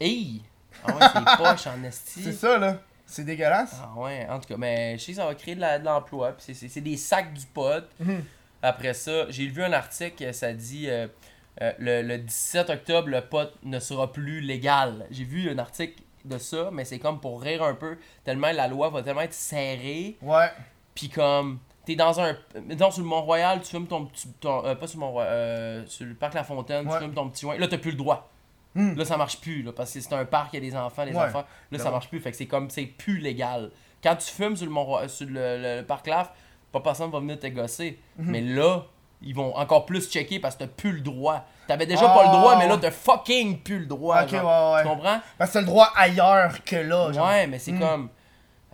Hey! 0.00 0.42
Ah 0.84 0.92
ouais, 0.94 1.06
c'est 1.12 1.36
poche 1.38 1.66
en 1.68 1.82
esti. 1.84 2.22
C'est 2.24 2.32
ça, 2.32 2.58
là. 2.58 2.78
C'est 3.06 3.24
dégueulasse. 3.24 3.76
Ah 3.82 3.98
ouais, 3.98 4.26
en 4.28 4.38
tout 4.40 4.48
cas, 4.48 4.56
mais 4.58 4.98
je 4.98 5.04
sais 5.04 5.12
que 5.12 5.16
ça 5.18 5.26
va 5.26 5.34
créer 5.36 5.54
de 5.54 5.84
l'emploi. 5.84 6.32
puis 6.32 6.54
c'est- 6.54 6.80
des 6.80 6.96
sacs 6.96 7.32
du 7.32 7.46
pot. 7.46 7.84
Mhm. 8.00 8.22
Après 8.62 8.94
ça, 8.94 9.30
j'ai 9.30 9.46
vu 9.46 9.62
un 9.62 9.72
article, 9.72 10.32
ça 10.34 10.52
dit 10.52 10.88
euh, 10.90 11.06
euh, 11.62 11.72
le, 11.78 12.02
le 12.02 12.18
17 12.18 12.70
octobre, 12.70 13.08
le 13.08 13.20
pot 13.20 13.48
ne 13.62 13.78
sera 13.78 14.12
plus 14.12 14.40
légal. 14.40 15.06
J'ai 15.10 15.24
vu 15.24 15.50
un 15.50 15.58
article 15.58 16.02
de 16.24 16.38
ça, 16.38 16.70
mais 16.72 16.84
c'est 16.84 16.98
comme 16.98 17.20
pour 17.20 17.40
rire 17.40 17.62
un 17.62 17.74
peu, 17.74 17.96
tellement 18.24 18.50
la 18.52 18.66
loi 18.68 18.90
va 18.90 19.02
tellement 19.02 19.20
être 19.22 19.32
serrée. 19.34 20.16
Ouais. 20.22 20.50
Puis 20.94 21.08
comme, 21.08 21.60
t'es 21.84 21.94
dans 21.94 22.20
un. 22.20 22.36
Mettons, 22.66 22.90
sur 22.90 23.02
le 23.02 23.08
Mont-Royal, 23.08 23.60
tu 23.62 23.68
fumes 23.70 23.86
ton 23.86 24.06
petit. 24.06 24.28
euh, 24.44 24.74
pas 24.74 24.86
sur 24.88 24.98
le 24.98 25.06
Mont-Royal, 25.06 25.32
euh, 25.32 25.86
sur 25.86 26.04
le 26.06 26.14
parc 26.14 26.34
La 26.34 26.42
Fontaine, 26.44 26.86
Ouais. 26.88 26.98
tu 26.98 27.04
fumes 27.04 27.14
ton 27.14 27.28
petit 27.28 27.42
joint. 27.42 27.56
Là, 27.56 27.68
t'as 27.68 27.78
plus 27.78 27.92
le 27.92 27.96
droit. 27.96 28.30
Hmm. 28.74 28.94
Là, 28.96 29.04
ça 29.04 29.16
marche 29.16 29.40
plus, 29.40 29.62
là, 29.62 29.72
parce 29.72 29.92
que 29.92 30.00
c'est 30.00 30.12
un 30.12 30.24
parc, 30.24 30.52
il 30.52 30.62
y 30.62 30.66
a 30.66 30.70
des 30.70 30.76
enfants, 30.76 31.04
des 31.06 31.12
Ouais. 31.12 31.24
enfants. 31.24 31.44
Là, 31.70 31.78
ça 31.78 31.84
Non. 31.86 31.90
marche 31.92 32.08
plus. 32.08 32.20
Fait 32.20 32.30
que 32.32 32.36
c'est 32.36 32.46
comme, 32.46 32.68
c'est 32.70 32.84
plus 32.86 33.18
légal. 33.18 33.70
Quand 34.02 34.16
tu 34.16 34.30
fumes 34.30 34.56
sur 34.56 34.66
le, 34.66 34.72
Mont 34.72 35.08
sur 35.08 35.26
le, 35.28 35.78
le 35.78 35.82
parc 35.82 36.06
Laf, 36.08 36.32
pas 36.72 36.80
personne 36.80 37.10
va 37.10 37.20
venir 37.20 37.38
te 37.38 37.46
gosser. 37.48 37.98
Mhm. 38.18 38.30
Mais 38.30 38.40
là, 38.40 38.84
ils 39.22 39.34
vont 39.34 39.54
encore 39.56 39.84
plus 39.86 40.08
checker 40.10 40.38
parce 40.38 40.54
que 40.54 40.60
t'as 40.64 40.68
plus 40.68 40.92
le 40.92 41.00
droit. 41.00 41.44
T'avais 41.66 41.86
déjà 41.86 42.10
Ah. 42.10 42.14
pas 42.14 42.24
le 42.24 42.38
droit, 42.38 42.56
mais 42.58 42.68
là, 42.68 42.78
t'as 42.78 42.90
fucking 42.90 43.58
plus 43.60 43.80
le 43.80 43.86
droit. 43.86 44.26
Genre. 44.26 44.44
ouais, 44.44 44.76
ouais. 44.76 44.82
Tu 44.82 44.88
comprends? 44.88 45.20
Parce 45.38 45.50
que 45.50 45.54
t'as 45.54 45.60
le 45.60 45.66
droit 45.66 45.90
ailleurs 45.96 46.64
que 46.64 46.76
là, 46.76 47.12
genre. 47.12 47.26
Ouais, 47.28 47.46
mais 47.46 47.58
c'est 47.58 47.72
Hmm. 47.72 47.80
comme. 47.80 48.08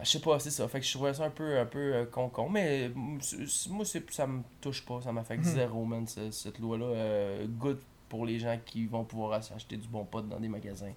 Je 0.02 0.10
sais 0.10 0.20
pas, 0.20 0.38
c'est 0.38 0.50
ça. 0.50 0.66
Fait 0.68 0.80
que 0.80 0.86
je 0.86 0.92
trouvais 0.92 1.14
ça 1.14 1.24
un 1.24 1.30
peu, 1.30 1.58
un 1.58 1.64
peu 1.64 1.78
euh, 1.94 2.04
con-con. 2.04 2.48
Mais 2.50 2.90
mm, 2.94 3.18
c'est- 3.20 3.46
c'est- 3.46 3.70
moi, 3.70 3.84
ça 3.84 4.26
me 4.26 4.42
touche 4.60 4.84
pas. 4.84 5.00
Ça 5.00 5.12
m'affecte 5.12 5.44
Hmm. 5.44 5.54
zéro, 5.54 5.84
man, 5.84 6.06
ce- 6.06 6.30
cette 6.30 6.58
loi-là. 6.58 6.84
Euh, 6.86 7.46
good 7.48 7.78
pour 8.08 8.26
les 8.26 8.38
gens 8.38 8.58
qui 8.66 8.86
vont 8.86 9.04
pouvoir 9.04 9.34
ach- 9.34 9.52
acheter 9.56 9.76
du 9.76 9.88
bon 9.88 10.04
pot 10.04 10.20
dans 10.20 10.38
des 10.38 10.48
magasins. 10.48 10.92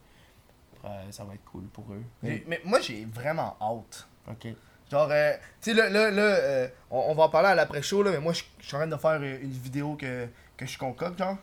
Après, 0.76 1.12
ça 1.12 1.24
va 1.24 1.36
être 1.36 1.46
cool 1.46 1.64
pour 1.68 1.86
eux. 1.94 2.04
Mais 2.22 2.44
moi, 2.66 2.80
j'ai 2.82 3.06
vraiment 3.06 3.56
hâte. 3.62 4.08
Ok. 4.30 4.48
Genre, 4.92 5.08
euh, 5.12 5.34
tu 5.62 5.72
sais, 5.72 5.74
là, 5.74 5.90
là, 5.90 6.10
là 6.12 6.22
euh, 6.22 6.68
on, 6.90 7.00
on 7.10 7.16
va 7.16 7.24
en 7.24 7.30
parler 7.30 7.50
à 7.50 7.56
l'après-show, 7.56 8.04
là, 8.04 8.12
mais 8.12 8.20
moi, 8.20 8.34
je 8.34 8.44
suis 8.66 8.76
en 8.76 8.80
train 8.80 8.88
de 8.88 8.96
faire 8.96 9.20
euh, 9.22 9.38
une 9.42 9.52
vidéo 9.52 9.96
que, 10.00 10.28
que 10.56 10.66
je 10.66 10.78
concocte, 10.78 11.18
genre. 11.20 11.38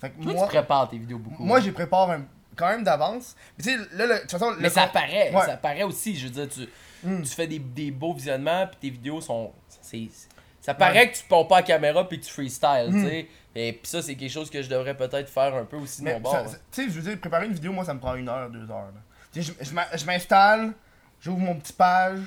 Fait 0.00 0.10
que 0.10 0.22
Toi, 0.22 0.32
moi, 0.34 0.42
tu 0.44 0.48
prépares 0.50 0.88
tes 0.88 0.98
vidéos 0.98 1.18
beaucoup. 1.18 1.42
moi 1.42 1.58
hein. 1.58 1.60
j'ai 1.62 1.72
prépare 1.72 2.10
un- 2.10 2.24
quand 2.56 2.68
même 2.68 2.84
d'avance. 2.84 3.36
Mais 3.56 3.64
tu 3.64 3.70
sais, 3.70 3.78
là, 3.92 4.06
de 4.06 4.20
toute 4.22 4.30
façon, 4.30 4.52
Mais 4.58 4.68
ça 4.68 4.86
con- 4.86 4.92
paraît, 4.94 5.30
Ouais. 5.32 5.46
ça 5.46 5.56
paraît 5.56 5.82
aussi. 5.82 6.16
Je 6.16 6.26
veux 6.26 6.32
dire, 6.32 6.48
tu, 6.48 6.68
Hmm. 7.02 7.22
tu 7.22 7.30
fais 7.34 7.46
des, 7.46 7.58
des 7.58 7.90
beaux 7.90 8.12
visionnements, 8.12 8.66
puis 8.66 8.76
tes 8.78 8.90
vidéos 8.90 9.22
sont. 9.22 9.52
c'est 9.80 10.08
ça 10.60 10.74
paraît 10.74 11.10
que 11.10 11.16
tu 11.16 11.24
pars 11.24 11.48
pas 11.48 11.56
à 11.58 11.62
caméra, 11.62 12.06
puis 12.06 12.20
que 12.20 12.26
tu 12.26 12.30
freestyle, 12.30 12.88
Hmm. 12.90 13.02
tu 13.04 13.08
sais. 13.08 13.26
Et 13.54 13.72
puis 13.72 13.88
ça, 13.90 14.02
c'est 14.02 14.14
quelque 14.14 14.30
chose 14.30 14.50
que 14.50 14.60
je 14.60 14.68
devrais 14.68 14.94
peut-être 14.94 15.28
faire 15.30 15.54
un 15.54 15.64
peu 15.64 15.78
aussi 15.78 16.00
de 16.00 16.04
Mais 16.04 16.12
mon 16.14 16.20
bord. 16.20 16.44
tu 16.70 16.82
sais, 16.82 16.84
je 16.90 17.00
veux 17.00 17.02
dire, 17.10 17.18
préparer 17.18 17.46
une 17.46 17.54
vidéo, 17.54 17.72
moi, 17.72 17.84
ça 17.86 17.94
me 17.94 17.98
prend 18.00 18.14
une 18.14 18.28
heure, 18.28 18.50
deux 18.50 18.70
heures. 18.70 18.92
là. 18.94 19.00
Tu 19.32 19.42
sais, 19.42 19.54
je- 19.58 19.64
je 19.64 19.98
je 19.98 20.04
m'installe, 20.04 20.72
j'ouvre 21.22 21.38
mon 21.38 21.54
petit 21.56 21.72
page, 21.72 22.20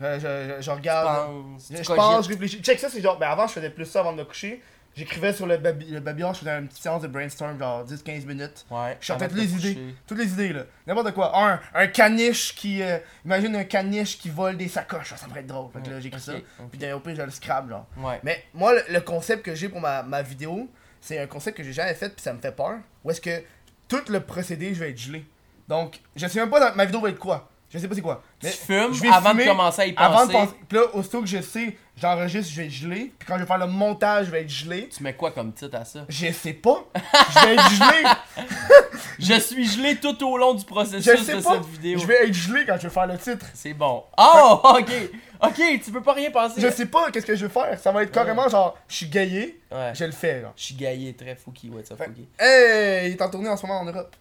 je, 0.00 0.18
je- 0.20 0.62
je 0.62 0.70
regarde. 0.70 1.28
Je, 1.58 1.66
tu 1.76 1.82
je 1.82 1.86
cogites. 1.86 1.94
pense, 1.96 2.24
je 2.24 2.30
réfléchis. 2.30 2.62
Check 2.62 2.78
ça, 2.78 2.88
c'est 2.88 3.00
genre. 3.00 3.18
Ben 3.18 3.28
avant, 3.28 3.46
je 3.46 3.52
faisais 3.52 3.70
plus 3.70 3.84
ça 3.86 4.00
avant 4.00 4.12
de 4.12 4.18
me 4.18 4.24
coucher. 4.24 4.62
J'écrivais 4.96 5.32
sur 5.32 5.46
le, 5.46 5.56
baby, 5.56 5.86
le 5.86 6.00
babillard, 6.00 6.34
je 6.34 6.40
faisais 6.40 6.50
une 6.50 6.66
petite 6.66 6.82
séance 6.82 7.00
de 7.02 7.06
brainstorm, 7.06 7.56
genre 7.58 7.84
10-15 7.86 8.26
minutes. 8.26 8.66
Ouais, 8.72 8.96
Je 9.00 9.06
sortais 9.06 9.28
toutes 9.28 9.36
les 9.38 9.54
idées. 9.68 9.94
Toutes 10.04 10.18
les 10.18 10.26
idées, 10.32 10.52
là. 10.52 10.62
N'importe 10.84 11.12
quoi. 11.12 11.30
Un, 11.40 11.60
un 11.74 11.86
caniche 11.86 12.56
qui. 12.56 12.82
euh, 12.82 12.98
imagine 13.24 13.54
un 13.54 13.62
caniche 13.64 14.18
qui 14.18 14.30
vole 14.30 14.56
des 14.56 14.66
sacoches. 14.66 15.14
Ça 15.14 15.26
pourrait 15.28 15.40
être 15.40 15.46
drôle. 15.46 15.70
Fait 15.72 15.80
que 15.80 15.90
là, 15.90 16.00
j'écris 16.00 16.18
Ok, 16.18 16.24
ça. 16.24 16.32
ok. 16.64 16.70
Puis 16.70 16.78
pire, 16.80 17.14
je 17.16 17.22
le 17.22 17.30
scrap, 17.30 17.68
genre. 17.68 17.86
Ouais. 17.98 18.18
Mais 18.24 18.42
moi, 18.52 18.74
le, 18.74 18.82
le 18.92 19.00
concept 19.00 19.44
que 19.44 19.54
j'ai 19.54 19.68
pour 19.68 19.80
ma, 19.80 20.02
ma 20.02 20.22
vidéo, 20.22 20.68
c'est 21.00 21.18
un 21.20 21.26
concept 21.28 21.56
que 21.58 21.62
j'ai 21.62 21.72
jamais 21.72 21.94
fait, 21.94 22.08
puis 22.08 22.22
ça 22.22 22.32
me 22.32 22.40
fait 22.40 22.52
peur. 22.52 22.78
Où 23.04 23.10
est-ce 23.12 23.20
que 23.20 23.42
tout 23.86 24.02
le 24.08 24.20
procédé, 24.20 24.74
je 24.74 24.80
vais 24.80 24.90
être 24.90 24.98
gelé. 24.98 25.24
Donc, 25.68 26.00
je 26.16 26.26
sais 26.26 26.40
même 26.40 26.50
pas 26.50 26.70
dans- 26.70 26.74
ma 26.76 26.84
vidéo 26.84 27.00
va 27.00 27.10
être 27.10 27.18
quoi. 27.18 27.48
Je 27.72 27.78
sais 27.78 27.86
pas 27.86 27.94
c'est 27.94 28.00
quoi. 28.00 28.20
Tu 28.40 28.48
fumes 28.48 28.92
je 28.92 29.00
vais 29.00 29.08
avant 29.08 29.32
de 29.32 29.44
commencer 29.44 29.82
à 29.82 29.86
y 29.86 29.94
avant 29.96 30.26
de 30.26 30.32
penser. 30.32 30.46
penser. 30.46 30.56
Puis 30.68 30.78
là, 30.78 30.84
aussitôt 30.92 31.20
que 31.20 31.26
je 31.28 31.40
sais, 31.40 31.76
j'enregistre, 31.96 32.50
je 32.52 32.56
vais 32.60 32.66
être 32.66 32.72
gelé. 32.72 33.12
Puis 33.16 33.28
quand 33.28 33.36
je 33.36 33.40
vais 33.42 33.46
faire 33.46 33.58
le 33.58 33.68
montage, 33.68 34.26
je 34.26 34.30
vais 34.32 34.40
être 34.42 34.48
gelé. 34.50 34.88
Tu 34.88 35.02
mets 35.04 35.14
quoi 35.14 35.30
comme 35.30 35.52
titre 35.52 35.76
à 35.76 35.84
ça? 35.84 36.00
Je 36.08 36.32
sais 36.32 36.52
pas. 36.54 36.84
Je 36.94 37.46
vais 37.46 37.54
être 37.54 37.70
gelé. 37.70 38.08
Je 39.18 39.34
suis 39.38 39.66
gelé 39.66 39.96
tout 39.96 40.26
au 40.26 40.38
long 40.38 40.54
du 40.54 40.64
processus 40.64 41.04
Je 41.04 41.22
sais 41.22 41.36
de 41.36 41.42
pas. 41.42 41.52
cette 41.54 41.66
vidéo. 41.66 41.98
Je 41.98 42.06
vais 42.06 42.26
être 42.26 42.32
gelé 42.32 42.64
quand 42.66 42.76
je 42.78 42.84
vais 42.88 42.92
faire 42.94 43.06
le 43.06 43.18
titre. 43.18 43.44
C'est 43.52 43.74
bon. 43.74 44.02
Oh, 44.18 44.60
ok. 44.78 44.90
Ok, 45.42 45.60
tu 45.84 45.90
peux 45.92 46.02
pas 46.02 46.14
rien 46.14 46.30
penser. 46.30 46.60
Je 46.60 46.70
sais 46.70 46.86
pas 46.86 47.10
qu'est-ce 47.10 47.26
que 47.26 47.36
je 47.36 47.46
vais 47.46 47.52
faire. 47.52 47.78
Ça 47.78 47.92
va 47.92 48.02
être 48.02 48.12
carrément 48.12 48.48
genre, 48.48 48.76
je 48.88 48.96
suis 48.96 49.08
gaillé, 49.08 49.60
Ouais. 49.70 49.92
je 49.94 50.04
le 50.04 50.12
fais. 50.12 50.40
Genre. 50.40 50.52
Je 50.56 50.62
suis 50.64 50.74
gaillé, 50.74 51.12
très 51.14 51.34
fouki, 51.36 51.68
ouais, 51.68 51.84
ça 51.84 51.96
fouki. 51.96 52.26
Hey, 52.38 53.10
il 53.10 53.12
est 53.12 53.22
en 53.22 53.28
tournée 53.30 53.48
en 53.50 53.56
ce 53.58 53.66
moment 53.66 53.80
en 53.80 53.84
Europe. 53.84 54.16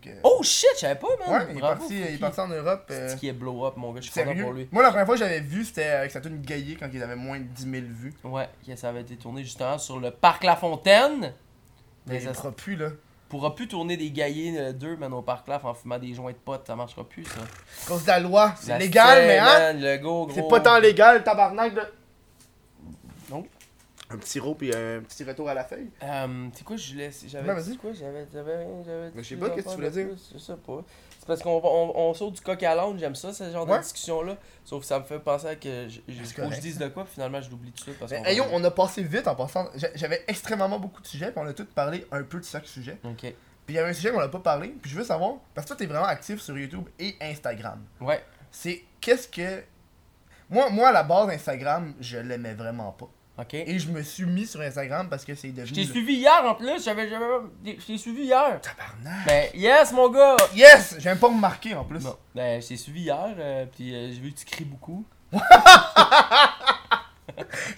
Que- 0.00 0.08
Oh 0.22 0.40
shit, 0.42 0.68
je 0.76 0.80
savais 0.80 0.94
pas, 1.00 1.08
man. 1.18 1.40
ouais, 1.40 1.46
il 1.50 1.58
est, 1.58 1.60
parti, 1.60 1.86
il 1.96 2.00
est 2.02 2.06
Fouki. 2.06 2.18
parti 2.18 2.40
en 2.40 2.48
Europe. 2.48 2.86
euh, 2.90 3.08
C'est 3.08 3.18
qui 3.18 3.26
est 3.28 3.32
blow 3.32 3.66
up, 3.66 3.74
mon 3.76 3.92
gars. 3.92 4.00
Je 4.00 4.08
suis 4.10 4.20
content 4.22 4.40
pour 4.40 4.52
lui. 4.52 4.68
Moi, 4.70 4.82
la 4.84 4.90
première 4.90 5.04
fois 5.06 5.16
que 5.16 5.18
j'avais 5.20 5.40
vu, 5.40 5.64
c'était 5.64 5.84
avec 5.86 6.10
sa 6.12 6.20
tune 6.20 6.40
gaillé 6.40 6.76
quand 6.76 6.88
il 6.92 7.02
avait 7.02 7.16
moins 7.16 7.38
de 7.40 7.44
10 7.44 7.62
000 7.64 7.74
vues. 7.88 8.14
Ouais, 8.22 8.48
ça 8.76 8.88
avait 8.90 9.00
été 9.00 9.16
tourné 9.16 9.42
justement 9.42 9.78
sur 9.78 9.98
le 9.98 10.10
parc 10.12 10.44
La 10.44 10.54
Fontaine. 10.54 11.34
Mais 12.06 12.16
il 12.16 12.22
ça 12.22 12.34
fera 12.34 12.52
plus, 12.52 12.76
là. 12.76 12.90
pourra 13.28 13.54
plus 13.54 13.66
tourner 13.68 13.96
des 13.96 14.10
gaillés 14.12 14.72
2, 14.72 14.96
man, 14.96 15.12
au 15.12 15.22
parc 15.22 15.48
Laf 15.48 15.64
en 15.64 15.74
fumant 15.74 15.98
des 15.98 16.14
joints 16.14 16.32
de 16.32 16.36
potes. 16.36 16.66
Ça 16.68 16.76
marchera 16.76 17.02
plus, 17.08 17.24
ça. 17.24 17.40
À 17.40 17.88
cause 17.88 18.02
de 18.02 18.08
la 18.08 18.20
loi. 18.20 18.54
C'est 18.60 18.78
légal, 18.78 19.26
mais 19.26 19.38
hein? 19.38 19.76
C'est 20.32 20.48
pas 20.48 20.60
tant 20.60 20.78
légal, 20.78 21.24
tabarnak. 21.24 21.74
De... 21.74 21.80
Non. 23.30 23.44
Un 24.12 24.16
petit 24.18 24.40
rot 24.40 24.54
puis 24.56 24.74
un 24.74 25.00
petit 25.02 25.22
retour 25.24 25.48
à 25.48 25.54
la 25.54 25.62
feuille. 25.64 25.88
Euh, 26.02 26.48
c'est 26.52 26.64
quoi, 26.64 26.76
je 26.76 26.94
laisse. 26.96 27.24
J'avais 27.28 27.52
vas-y. 27.54 27.70
dit 27.70 27.76
quoi 27.76 27.92
J'avais. 27.92 28.26
J'avais. 28.32 28.66
Mais 29.14 29.22
je 29.22 29.28
sais 29.28 29.36
pas, 29.36 29.50
qu'est-ce 29.50 29.66
que 29.66 29.70
tu 29.70 29.76
voulais 29.76 29.90
dire? 29.90 30.08
Je 30.32 30.38
sais 30.38 30.56
pas. 30.56 30.84
C'est 31.18 31.26
parce 31.26 31.42
qu'on 31.42 31.60
on, 31.62 31.92
on 31.96 32.14
saute 32.14 32.34
du 32.34 32.40
coq 32.40 32.62
à 32.62 32.74
l'âne, 32.74 32.98
j'aime 32.98 33.14
ça, 33.14 33.32
ce 33.32 33.50
genre 33.52 33.68
Ouais. 33.68 33.76
de 33.78 33.82
discussion-là. 33.82 34.36
Sauf 34.64 34.80
que 34.80 34.86
ça 34.86 34.98
me 34.98 35.04
fait 35.04 35.18
penser 35.20 35.46
à 35.48 35.54
que 35.56 35.86
je- 35.88 36.00
je- 36.08 36.24
C'est 36.24 36.42
faut 36.42 36.48
que 36.48 36.54
je 36.56 36.60
dise 36.60 36.78
de 36.78 36.88
quoi, 36.88 37.04
puis 37.04 37.12
finalement 37.14 37.40
je 37.40 37.50
l'oublie 37.50 37.70
tout 37.72 37.76
de 37.76 37.82
suite. 37.82 37.98
Parce 37.98 38.10
ayons, 38.12 38.46
va- 38.46 38.50
on 38.54 38.64
a 38.64 38.70
passé 38.70 39.02
vite 39.02 39.28
en 39.28 39.34
passant. 39.36 39.68
J'a- 39.76 39.94
J'avais 39.94 40.24
extrêmement 40.26 40.78
beaucoup 40.78 41.02
de 41.02 41.06
sujets, 41.06 41.30
puis 41.30 41.40
on 41.44 41.46
a 41.46 41.52
tous 41.52 41.66
parlé 41.66 42.06
un 42.10 42.22
peu 42.22 42.40
de 42.40 42.44
chaque 42.44 42.66
sujet. 42.66 42.98
Ok. 43.04 43.20
Puis 43.20 43.34
il 43.68 43.74
y 43.74 43.78
avait 43.78 43.90
un 43.90 43.92
sujet 43.92 44.10
qu'on 44.10 44.18
n'a 44.18 44.28
pas 44.28 44.40
parlé, 44.40 44.74
puis 44.82 44.90
je 44.90 44.96
veux 44.96 45.04
savoir, 45.04 45.34
parce 45.54 45.66
que 45.66 45.68
toi, 45.68 45.76
t'es 45.76 45.86
vraiment 45.86 46.06
actif 46.06 46.40
sur 46.40 46.58
YouTube 46.58 46.88
et 46.98 47.14
Instagram. 47.20 47.80
Ouais. 48.00 48.24
C'est 48.50 48.82
qu'est-ce 49.00 49.28
que. 49.28 49.62
Moi, 50.48 50.68
moi, 50.70 50.88
à 50.88 50.92
la 50.92 51.02
base, 51.04 51.28
Instagram, 51.28 51.94
je 52.00 52.18
l'aimais 52.18 52.54
vraiment 52.54 52.90
pas. 52.92 53.08
Ok. 53.40 53.54
Et 53.54 53.78
je 53.78 53.88
me 53.88 54.02
suis 54.02 54.24
mis 54.26 54.46
sur 54.46 54.60
Instagram 54.60 55.08
parce 55.08 55.24
que 55.24 55.34
c'est 55.34 55.48
devenu. 55.48 55.68
Je 55.68 55.74
t'ai 55.74 55.84
le- 55.84 55.90
suivi 55.90 56.14
hier 56.14 56.42
en 56.44 56.54
plus, 56.54 56.84
j'avais. 56.84 57.08
j'avais- 57.08 57.24
Je 57.64 57.86
t'ai 57.86 57.96
suivi 57.96 58.24
hier. 58.24 58.60
Tabarnak! 58.60 59.26
Ben, 59.26 59.48
yes, 59.54 59.92
mon 59.92 60.08
gars! 60.10 60.36
Yes! 60.54 60.96
J'ai 60.98 61.08
même 61.08 61.18
pas 61.18 61.28
remarqué 61.28 61.74
en 61.74 61.84
plus. 61.84 62.00
Bon, 62.00 62.16
ben, 62.34 62.60
je 62.60 62.68
t'ai 62.68 62.76
suivi 62.76 63.02
hier, 63.02 63.34
euh, 63.38 63.64
puis 63.74 63.94
euh, 63.94 64.08
j'ai 64.12 64.20
vu 64.20 64.32
que 64.32 64.38
tu 64.40 64.44
cries 64.44 64.64
beaucoup. 64.64 65.04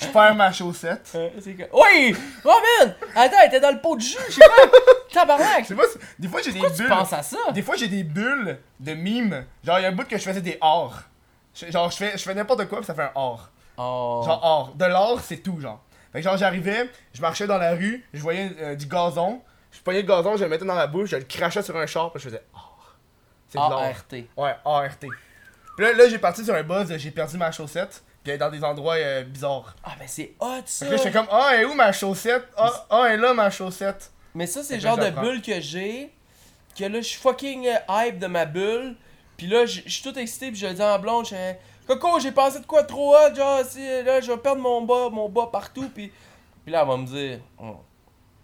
Je 0.00 0.06
perds 0.08 0.34
ma 0.34 0.50
chaussette. 0.50 1.12
Euh, 1.14 1.28
c'est 1.40 1.52
que... 1.54 1.62
Oui! 1.72 2.16
Robin! 2.42 2.94
Attends, 3.14 3.36
elle 3.42 3.48
était 3.48 3.60
dans 3.60 3.70
le 3.70 3.80
pot 3.80 3.94
de 3.96 4.00
jus, 4.00 4.16
je 4.28 4.32
sais 4.34 4.40
pas! 4.40 4.78
Je 5.08 5.14
Tabarnak! 5.14 5.66
sais 5.66 5.74
pas, 5.74 5.82
si- 5.92 5.98
des 6.18 6.26
fois 6.26 6.40
j'ai 6.42 6.52
des 6.52 6.58
Pourquoi 6.58 6.74
tu 6.76 6.82
bulles. 6.82 6.88
penses 6.90 7.12
à 7.12 7.22
ça? 7.22 7.36
Des 7.52 7.62
fois 7.62 7.76
j'ai 7.76 7.86
des 7.88 8.02
bulles 8.02 8.58
de 8.80 8.94
mimes. 8.94 9.44
Genre, 9.62 9.78
il 9.78 9.82
y 9.82 9.84
a 9.84 9.88
un 9.88 9.92
bout 9.92 10.08
que 10.08 10.16
je 10.18 10.22
faisais 10.22 10.40
des 10.40 10.56
ors. 10.60 11.02
Je- 11.54 11.70
Genre, 11.70 11.90
je 11.90 11.96
fais, 11.96 12.12
je 12.18 12.22
fais 12.22 12.34
n'importe 12.34 12.66
quoi, 12.66 12.78
puis 12.78 12.86
ça 12.86 12.94
fait 12.94 13.02
un 13.02 13.12
or. 13.14 13.50
Oh. 13.82 14.22
Genre, 14.24 14.40
or. 14.42 14.74
De 14.74 14.84
l'or, 14.84 15.20
c'est 15.20 15.38
tout, 15.38 15.60
genre. 15.60 15.80
Fait 16.12 16.20
que 16.20 16.24
genre, 16.24 16.36
j'arrivais, 16.36 16.90
je 17.12 17.20
marchais 17.20 17.46
dans 17.46 17.58
la 17.58 17.74
rue, 17.74 18.04
je 18.12 18.20
voyais 18.20 18.52
euh, 18.60 18.74
du 18.74 18.86
gazon. 18.86 19.40
Je 19.70 19.80
prenais 19.80 20.02
le 20.02 20.06
gazon, 20.06 20.36
je 20.36 20.44
le 20.44 20.50
mettais 20.50 20.64
dans 20.64 20.74
la 20.74 20.86
bouche, 20.86 21.10
je 21.10 21.16
le 21.16 21.24
crachais 21.24 21.62
sur 21.62 21.76
un 21.76 21.86
char, 21.86 22.12
puis 22.12 22.22
je 22.22 22.28
faisais 22.28 22.42
or. 22.52 22.96
C'est 23.48 23.58
de 23.58 23.62
l'or. 23.62 23.80
ART. 23.80 24.12
Ouais, 24.36 24.54
ART. 24.64 24.98
Puis 24.98 25.10
là, 25.78 25.92
là 25.92 26.08
j'ai 26.08 26.18
parti 26.18 26.44
sur 26.44 26.54
un 26.54 26.62
buzz, 26.62 26.94
j'ai 26.96 27.10
perdu 27.10 27.38
ma 27.38 27.50
chaussette, 27.50 28.02
puis 28.22 28.36
dans 28.36 28.50
des 28.50 28.62
endroits 28.62 28.96
euh, 28.96 29.24
bizarres. 29.24 29.74
Ah, 29.82 29.92
ben 29.98 30.06
c'est 30.06 30.34
hot 30.38 30.60
ça! 30.66 30.86
Fait 30.86 30.90
que 30.90 30.90
là, 30.92 30.96
je 30.98 31.02
fais 31.02 31.12
comme, 31.12 31.28
ah, 31.30 31.50
elle 31.54 31.60
est 31.62 31.64
où 31.64 31.74
ma 31.74 31.92
chaussette? 31.92 32.46
Ah, 32.56 32.86
ah, 32.90 33.04
elle 33.06 33.14
est 33.14 33.22
là 33.22 33.32
ma 33.32 33.50
chaussette. 33.50 34.12
Mais 34.34 34.46
ça, 34.46 34.62
c'est 34.62 34.74
le 34.74 34.80
genre 34.80 34.98
de 34.98 35.10
bulle 35.10 35.42
que 35.42 35.60
j'ai. 35.60 36.12
Que 36.76 36.84
là, 36.84 37.00
je 37.00 37.06
suis 37.08 37.20
fucking 37.20 37.66
euh, 37.66 37.76
hype 37.88 38.18
de 38.18 38.26
ma 38.26 38.46
bulle. 38.46 38.96
Puis 39.36 39.46
là, 39.46 39.66
je 39.66 39.82
suis 39.86 40.02
tout 40.02 40.18
excité. 40.18 40.50
Puis 40.50 40.60
je 40.60 40.66
le 40.66 40.74
dis 40.74 40.82
en 40.82 40.98
blonde. 40.98 41.26
Je 41.26 41.54
Coco, 41.98 42.20
j'ai 42.20 42.32
pensé 42.32 42.60
de 42.60 42.66
quoi 42.66 42.82
trop 42.84 43.14
hot. 43.14 43.34
Genre, 43.34 43.60
si, 43.64 43.80
là, 44.04 44.20
je 44.20 44.30
vais 44.32 44.38
perdre 44.38 44.60
mon 44.62 44.82
bas, 44.82 45.08
mon 45.10 45.28
bas 45.28 45.48
partout. 45.50 45.88
Puis, 45.94 46.12
puis 46.64 46.72
là, 46.72 46.82
elle 46.82 46.88
va 46.88 46.96
me 46.96 47.06
dire 47.06 47.40
oh, 47.60 47.76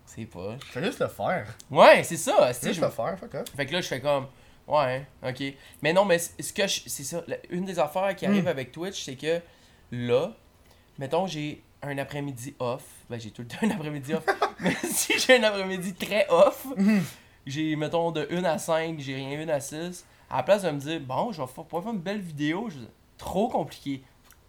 C'est 0.07 0.25
pas. 0.27 0.57
Fais 0.71 0.85
juste 0.85 1.01
le 1.01 1.09
faire. 1.09 1.47
Ouais, 1.71 2.03
c'est 2.03 2.17
ça. 2.17 2.53
Fais 2.53 2.69
juste 2.69 2.81
je- 2.81 2.85
le 2.85 2.91
faire, 2.91 3.19
fuck 3.19 3.35
off. 3.35 3.45
Fait 3.57 3.67
que 3.67 3.73
là, 3.73 3.81
je 3.81 3.87
fais 3.89 4.01
comme 4.01 4.27
Ouais, 4.67 5.07
ok. 5.27 5.43
Mais 5.83 5.93
non, 5.95 6.05
mais 6.05 6.19
ce 6.19 6.53
que 6.53 6.67
je- 6.67 6.83
c'est 6.87 7.05
ça. 7.05 7.23
Une 7.51 7.65
des 7.65 7.79
affaires 7.79 8.15
qui 8.15 8.27
arrive 8.27 8.45
Mm. 8.45 8.49
avec 8.49 8.71
Twitch, 8.73 9.03
c'est 9.03 9.17
que 9.17 9.41
là, 9.93 10.31
mettons, 10.99 11.27
j'ai 11.27 11.63
un 11.83 11.97
après-midi 11.97 12.55
off. 12.59 12.83
Ben, 13.09 13.19
j'ai 13.19 13.31
tout 13.31 13.43
le 13.43 13.49
temps 13.49 13.57
un 13.63 13.71
après-midi 13.71 14.13
off. 14.15 14.25
mais 14.61 14.75
si 14.85 15.19
j'ai 15.19 15.39
un 15.39 15.43
après-midi 15.45 15.95
très 15.95 16.27
off, 16.29 16.67
Mhm. 16.77 17.03
j'ai, 17.47 17.77
mettons, 17.77 18.11
de 18.11 18.27
1 18.31 18.45
à 18.45 18.59
5, 18.59 18.99
j'ai 18.99 19.15
rien 19.15 19.39
1 19.41 19.49
à 19.49 19.61
6. 19.61 20.05
À 20.31 20.39
la 20.39 20.43
place 20.43 20.63
de 20.63 20.71
me 20.71 20.79
dire, 20.79 21.01
bon, 21.01 21.33
je 21.33 21.41
vais 21.41 21.47
pouvoir 21.49 21.85
faire 21.85 21.93
une 21.93 22.01
belle 22.01 22.21
vidéo, 22.21 22.69
je 22.69 22.77
trop 23.19 23.49
compliqué. 23.49 24.03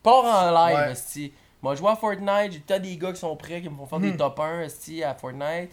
Pars 0.04 0.24
en 0.26 0.52
live, 0.68 0.96
Ouais. 1.18 1.32
Moi, 1.62 1.76
je 1.76 1.80
joue 1.80 1.90
à 1.90 1.96
Fortnite, 1.98 2.54
j'ai 2.54 2.60
peut-être 2.60 2.82
des 2.84 2.96
gars 2.96 3.12
qui 3.12 3.20
sont 3.20 3.36
prêts, 3.36 3.62
qui 3.62 3.68
me 3.70 3.76
font 3.76 3.86
faire 3.86 4.00
des 4.00 4.12
Mhm. 4.12 4.18
top 4.18 4.40
1 4.40 4.62
esti, 4.62 5.04
à 5.04 5.14
Fortnite. 5.14 5.70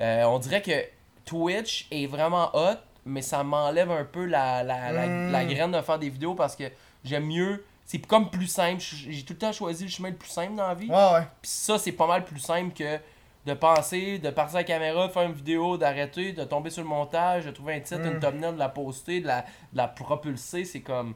Euh, 0.00 0.22
on 0.24 0.38
dirait 0.38 0.62
que 0.62 0.84
Twitch 1.24 1.88
est 1.90 2.06
vraiment 2.06 2.50
hot, 2.54 2.76
mais 3.04 3.20
ça 3.22 3.42
m'enlève 3.42 3.90
un 3.90 4.04
peu 4.04 4.24
la, 4.24 4.62
la, 4.62 4.92
la, 4.92 5.06
Mm. 5.06 5.32
la 5.32 5.44
graine 5.44 5.72
de 5.72 5.80
faire 5.80 5.98
des 5.98 6.08
vidéos 6.10 6.34
parce 6.34 6.54
que 6.54 6.64
j'aime 7.04 7.26
mieux. 7.26 7.64
C'est 7.84 7.98
comme 8.06 8.30
plus 8.30 8.46
simple. 8.46 8.80
J'ai 8.80 9.24
tout 9.24 9.32
le 9.32 9.38
temps 9.40 9.52
choisi 9.52 9.82
le 9.84 9.90
chemin 9.90 10.10
le 10.10 10.14
plus 10.16 10.28
simple 10.30 10.54
dans 10.54 10.68
la 10.68 10.74
vie. 10.74 10.88
Ouais, 10.88 10.94
ouais. 10.94 11.26
Puis 11.42 11.50
ça, 11.50 11.76
c'est 11.76 11.90
pas 11.92 12.06
mal 12.06 12.24
plus 12.24 12.38
simple 12.38 12.72
que 12.72 12.98
de 13.46 13.54
penser, 13.54 14.20
de 14.20 14.30
partir 14.30 14.56
à 14.56 14.60
la 14.60 14.64
caméra, 14.64 15.08
de 15.08 15.12
faire 15.12 15.22
une 15.24 15.32
vidéo, 15.32 15.76
d'arrêter, 15.76 16.32
de 16.32 16.44
tomber 16.44 16.70
sur 16.70 16.82
le 16.84 16.88
montage, 16.88 17.46
de 17.46 17.50
trouver 17.50 17.74
un 17.74 17.80
titre, 17.80 18.00
Mm. 18.02 18.12
une 18.12 18.20
thumbnail, 18.20 18.52
de 18.54 18.58
la 18.60 18.68
poster, 18.68 19.20
de 19.20 19.26
la, 19.26 19.40
de 19.72 19.76
la 19.76 19.88
propulser. 19.88 20.64
C'est 20.64 20.82
comme. 20.82 21.14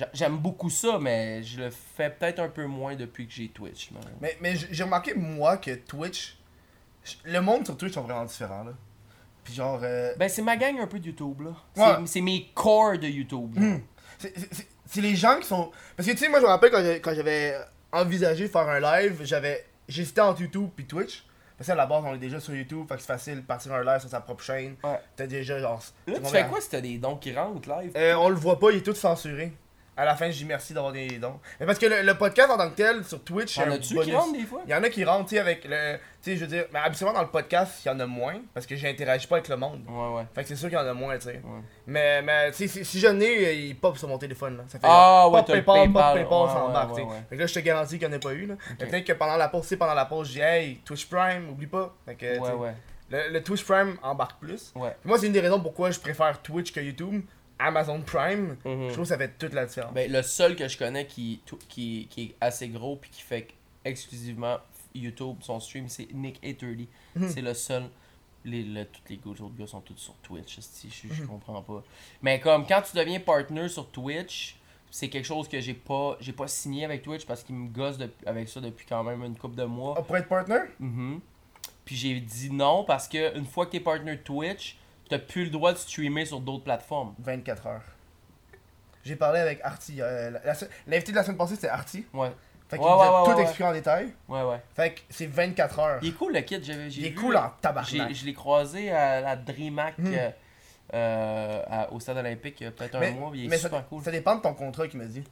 J'a- 0.00 0.08
J'aime 0.12 0.38
beaucoup 0.38 0.70
ça, 0.70 0.98
mais 1.00 1.42
je 1.42 1.60
le 1.60 1.70
fais 1.70 2.10
peut-être 2.10 2.38
un 2.40 2.48
peu 2.48 2.64
moins 2.66 2.96
depuis 2.96 3.26
que 3.26 3.32
j'ai 3.32 3.48
Twitch. 3.48 3.90
Mais, 4.20 4.36
mais 4.40 4.54
j'ai 4.56 4.82
remarqué, 4.84 5.14
moi, 5.14 5.56
que 5.58 5.74
Twitch. 5.74 6.36
Le 7.24 7.40
monde 7.40 7.64
sur 7.64 7.76
Twitch 7.76 7.94
sont 7.94 8.02
vraiment 8.02 8.24
différents, 8.24 8.64
là. 8.64 8.72
Puis 9.44 9.54
genre. 9.54 9.80
euh, 9.82 10.12
Ben, 10.18 10.28
c'est 10.28 10.42
ma 10.42 10.56
gang 10.56 10.78
un 10.80 10.86
peu 10.86 10.98
de 10.98 11.06
YouTube, 11.06 11.40
là. 11.42 11.50
Ouais. 11.76 12.06
C'est- 12.06 12.20
mes 12.20 12.50
corps 12.54 12.98
de 12.98 13.06
YouTube. 13.06 13.58
Hmm. 13.58 13.78
C'est- 14.18 15.00
les 15.00 15.14
gens 15.16 15.38
qui 15.38 15.46
sont. 15.46 15.70
Parce 15.96 16.06
que 16.08 16.12
tu 16.12 16.18
sais, 16.18 16.28
moi 16.28 16.40
je 16.40 16.44
me 16.44 16.50
rappelle 16.50 17.00
quand 17.00 17.14
j'avais 17.14 17.56
envisagé 17.92 18.44
de 18.44 18.50
faire 18.50 18.68
un 18.68 18.80
live, 18.80 19.20
j'avais. 19.24 19.64
J'hésitais 19.88 20.20
entre 20.20 20.42
YouTube 20.42 20.68
puis 20.76 20.84
Twitch. 20.86 21.24
Parce 21.56 21.68
qu'à 21.68 21.74
la 21.74 21.84
base, 21.86 22.02
on 22.06 22.14
est 22.14 22.18
déjà 22.18 22.40
sur 22.40 22.54
YouTube, 22.54 22.86
fait 22.88 22.94
que 22.94 23.00
c'est 23.00 23.06
facile 23.06 23.36
de 23.36 23.40
partir 23.42 23.72
un 23.74 23.84
live 23.84 24.00
sur 24.00 24.08
sa 24.08 24.20
propre 24.20 24.42
chaîne. 24.42 24.76
Ouais. 24.82 24.98
T'as 25.16 25.26
déjà 25.26 25.58
genre. 25.58 25.82
Là, 26.06 26.18
tu 26.18 26.24
fais 26.30 26.46
quoi 26.46 26.60
si 26.60 26.70
t'as 26.70 26.80
des 26.80 26.96
dons 26.98 27.16
qui 27.16 27.32
rentrent 27.34 27.68
live? 27.68 27.92
Euh, 27.96 28.14
on 28.14 28.28
le 28.30 28.34
voit 28.36 28.58
pas, 28.58 28.70
il 28.70 28.78
est 28.78 28.82
tout 28.82 28.94
censuré. 28.94 29.52
À 30.00 30.04
la 30.06 30.16
fin, 30.16 30.30
je 30.30 30.36
dis 30.38 30.44
merci 30.46 30.72
d'avoir 30.72 30.92
des 30.92 31.18
dons. 31.18 31.38
Mais 31.60 31.66
parce 31.66 31.78
que 31.78 31.84
le, 31.84 32.00
le 32.02 32.14
podcast 32.14 32.50
en 32.50 32.56
tant 32.56 32.70
que 32.70 32.76
tel, 32.76 33.04
sur 33.04 33.22
Twitch, 33.22 33.54
c'est 33.54 33.64
T'en 33.64 33.70
un 33.70 33.74
as-tu 33.74 33.88
qui 33.88 33.94
bonus. 33.94 34.14
rentrent 34.14 34.32
des 34.32 34.46
fois? 34.46 34.62
Il 34.64 34.70
y 34.70 34.74
en 34.74 34.82
a 34.82 34.88
qui 34.88 35.04
rentrent, 35.04 35.26
tu 35.28 35.34
sais, 35.34 35.40
avec 35.40 35.64
le. 35.64 35.96
Tu 36.22 36.30
sais, 36.32 36.36
je 36.36 36.40
veux 36.40 36.46
dire, 36.46 36.64
mais 36.72 36.78
habituellement 36.78 37.14
dans 37.14 37.22
le 37.22 37.28
podcast, 37.28 37.82
il 37.84 37.88
y 37.88 37.90
en 37.90 38.00
a 38.00 38.06
moins, 38.06 38.36
parce 38.54 38.66
que 38.66 38.76
j'interagis 38.76 39.26
pas 39.26 39.36
avec 39.36 39.48
le 39.48 39.56
monde. 39.56 39.82
Ouais, 39.88 40.16
ouais. 40.16 40.22
Fait 40.34 40.42
que 40.42 40.48
c'est 40.48 40.56
sûr 40.56 40.68
qu'il 40.70 40.78
y 40.78 40.80
en 40.80 40.86
a 40.86 40.94
moins, 40.94 41.16
tu 41.18 41.24
sais. 41.24 41.32
Ouais. 41.44 41.60
Mais, 41.86 42.22
mais 42.22 42.50
tu 42.52 42.56
sais, 42.56 42.66
si, 42.68 42.84
si 42.84 42.98
je 43.00 43.08
n'ai, 43.08 43.54
il 43.66 43.76
pop 43.76 43.96
sur 43.98 44.08
mon 44.08 44.16
téléphone, 44.18 44.56
là. 44.56 44.64
Ça 44.68 44.78
fait 44.78 44.86
Ah, 44.88 45.28
ouais, 45.28 45.38
pop 45.38 45.46
t'as 45.46 45.54
le 45.56 45.64
PayPal, 45.64 45.92
pop 45.92 46.02
PayPal. 46.02 46.14
PayPal, 46.14 46.38
Ouais, 46.38 46.44
ouais, 46.46 46.60
embarque, 46.60 46.88
ouais, 46.90 46.94
tu 46.96 47.00
sais. 47.02 47.06
ouais. 47.14 47.22
Fait 47.28 47.36
que 47.36 47.40
là, 47.42 47.46
je 47.46 47.54
te 47.54 47.60
garantis 47.60 47.98
qu'il 47.98 48.08
n'y 48.08 48.14
en 48.14 48.16
a 48.16 48.20
pas 48.20 48.32
eu, 48.32 48.46
là. 48.46 48.54
Mais 48.78 48.86
Peut-être 48.86 49.04
que 49.06 49.12
pendant 49.12 49.36
la 49.36 49.48
pause, 49.48 49.64
sais, 49.66 49.76
pendant 49.76 49.94
la 49.94 50.04
pause, 50.06 50.28
je 50.28 50.32
dis, 50.32 50.40
hey, 50.40 50.76
Twitch 50.84 51.06
Prime, 51.08 51.50
oublie 51.50 51.66
pas. 51.66 51.94
Fait 52.06 52.14
que, 52.14 52.34
tu 52.36 52.40
Ouais, 52.40 52.52
ouais. 52.52 52.74
Le, 53.10 53.32
le 53.32 53.42
Twitch 53.42 53.64
Prime 53.64 53.96
embarque 54.02 54.38
plus. 54.40 54.72
Ouais. 54.76 54.96
Puis 55.00 55.08
moi, 55.08 55.18
c'est 55.18 55.26
une 55.26 55.32
des 55.32 55.40
raisons 55.40 55.60
pourquoi 55.60 55.90
je 55.90 55.98
préfère 55.98 56.40
Twitch 56.42 56.72
que 56.72 56.80
YouTube. 56.80 57.22
Amazon 57.60 58.00
Prime, 58.00 58.56
Mhm. 58.64 58.88
je 58.88 58.92
trouve 58.92 59.04
que 59.04 59.08
ça 59.08 59.18
fait 59.18 59.36
toute 59.38 59.52
la 59.52 59.66
différence. 59.66 59.92
Ben, 59.92 60.10
le 60.10 60.22
seul 60.22 60.56
que 60.56 60.66
je 60.68 60.76
connais 60.78 61.06
qui, 61.06 61.40
qui, 61.68 62.06
qui 62.10 62.22
est 62.22 62.34
assez 62.40 62.68
gros 62.68 62.96
puis 62.96 63.10
qui 63.10 63.22
fait 63.22 63.48
exclusivement 63.84 64.58
YouTube, 64.94 65.36
son 65.40 65.60
stream, 65.60 65.88
c'est 65.88 66.12
Nick 66.12 66.40
A30. 66.42 66.86
Mhm. 67.16 67.28
C'est 67.28 67.42
le 67.42 67.54
seul. 67.54 67.84
Les, 68.44 68.62
le- 68.62 68.86
tous 68.86 69.02
les 69.10 69.18
autres 69.42 69.54
gars 69.56 69.66
sont 69.66 69.80
tous 69.82 69.96
sur 69.98 70.14
Twitch. 70.22 70.58
esti, 70.58 70.88
Je, 70.90 71.08
Mhm. 71.08 71.14
je 71.14 71.22
comprends 71.24 71.60
pas. 71.62 71.82
Mais 72.22 72.40
comme 72.40 72.66
quand 72.66 72.80
tu 72.82 72.96
deviens 72.96 73.20
partner 73.20 73.68
sur 73.68 73.86
Twitch, 73.90 74.56
c'est 74.90 75.08
quelque 75.08 75.26
chose 75.26 75.46
que 75.46 75.60
j'ai 75.60 75.74
pas 75.74 76.16
j'ai 76.20 76.32
pas 76.32 76.48
signé 76.48 76.84
avec 76.86 77.02
Twitch 77.02 77.24
parce 77.26 77.44
qu'ils 77.44 77.54
me 77.54 77.68
gossent 77.68 77.98
de- 77.98 78.10
avec 78.26 78.48
ça 78.48 78.60
depuis 78.60 78.86
quand 78.88 79.04
même 79.04 79.22
une 79.24 79.36
couple 79.36 79.56
de 79.56 79.64
mois. 79.64 79.94
Ah, 79.98 80.02
pour 80.02 80.16
être 80.16 80.26
partner? 80.28 80.60
Mhm. 80.80 81.20
Puis 81.84 81.96
j'ai 81.96 82.18
dit 82.20 82.50
non 82.50 82.82
parce 82.84 83.06
que 83.06 83.36
une 83.36 83.44
fois 83.44 83.66
que 83.66 83.72
t'es 83.72 83.80
partner 83.80 84.16
Twitch, 84.18 84.76
t'as 85.10 85.18
plus 85.18 85.44
le 85.44 85.50
droit 85.50 85.72
de 85.72 85.78
streamer 85.78 86.24
sur 86.24 86.40
d'autres 86.40 86.64
plateformes. 86.64 87.14
24 87.18 87.66
heures. 87.66 87.82
J'ai 89.04 89.16
parlé 89.16 89.40
avec 89.40 89.60
Artie. 89.62 89.96
euh, 90.00 90.30
L'invité 90.86 91.12
de 91.12 91.16
la 91.16 91.24
semaine 91.24 91.36
passée, 91.38 91.54
c'était 91.54 91.68
Artie. 91.68 92.04
Ouais, 92.12 92.30
Fait 92.68 92.76
qu'il 92.76 92.86
Ouais, 92.86 92.92
nous 92.92 93.00
a 93.00 93.10
ouais, 93.22 93.28
ouais, 93.28 93.32
tout 93.32 93.36
ouais, 93.38 93.42
expliqué 93.44 93.64
en 93.64 93.72
détail. 93.72 94.12
ouais, 94.28 94.42
ouais. 94.42 94.60
Fait 94.74 94.94
que 94.94 95.00
c'est 95.10 95.26
24 95.26 95.78
heures. 95.78 95.98
Il 96.02 96.10
est 96.10 96.12
cool 96.12 96.32
le 96.34 96.40
kid, 96.42 96.62
j'ai 96.62 96.90
j'ai 96.90 97.00
Il 97.00 97.06
est 97.06 97.10
vu, 97.10 97.14
cool 97.16 97.36
en 97.36 97.50
tabarnak. 97.60 98.14
Je 98.14 98.24
l'ai 98.26 98.34
croisé 98.34 98.90
à 98.90 99.20
la 99.20 99.36
DreamHack 99.36 99.98
Hmm. 99.98 100.14
euh, 100.94 101.62
à- 101.70 101.92
au 101.92 102.00
stade 102.00 102.16
olympique 102.18 102.60
il 102.60 102.64
y 102.64 102.66
a 102.66 102.70
peut-être 102.72 102.96
un 102.96 103.10
mois. 103.12 103.30
Il 103.34 103.44
est 103.46 103.48
mais 103.48 103.56
super 103.58 103.78
ça, 103.78 103.86
cool. 103.88 104.02
ça 104.02 104.10
dépend 104.10 104.36
de 104.36 104.42
ton 104.42 104.54
contrat 104.54 104.86
qu'il 104.88 104.98
m'a 104.98 105.06
dit. 105.06 105.22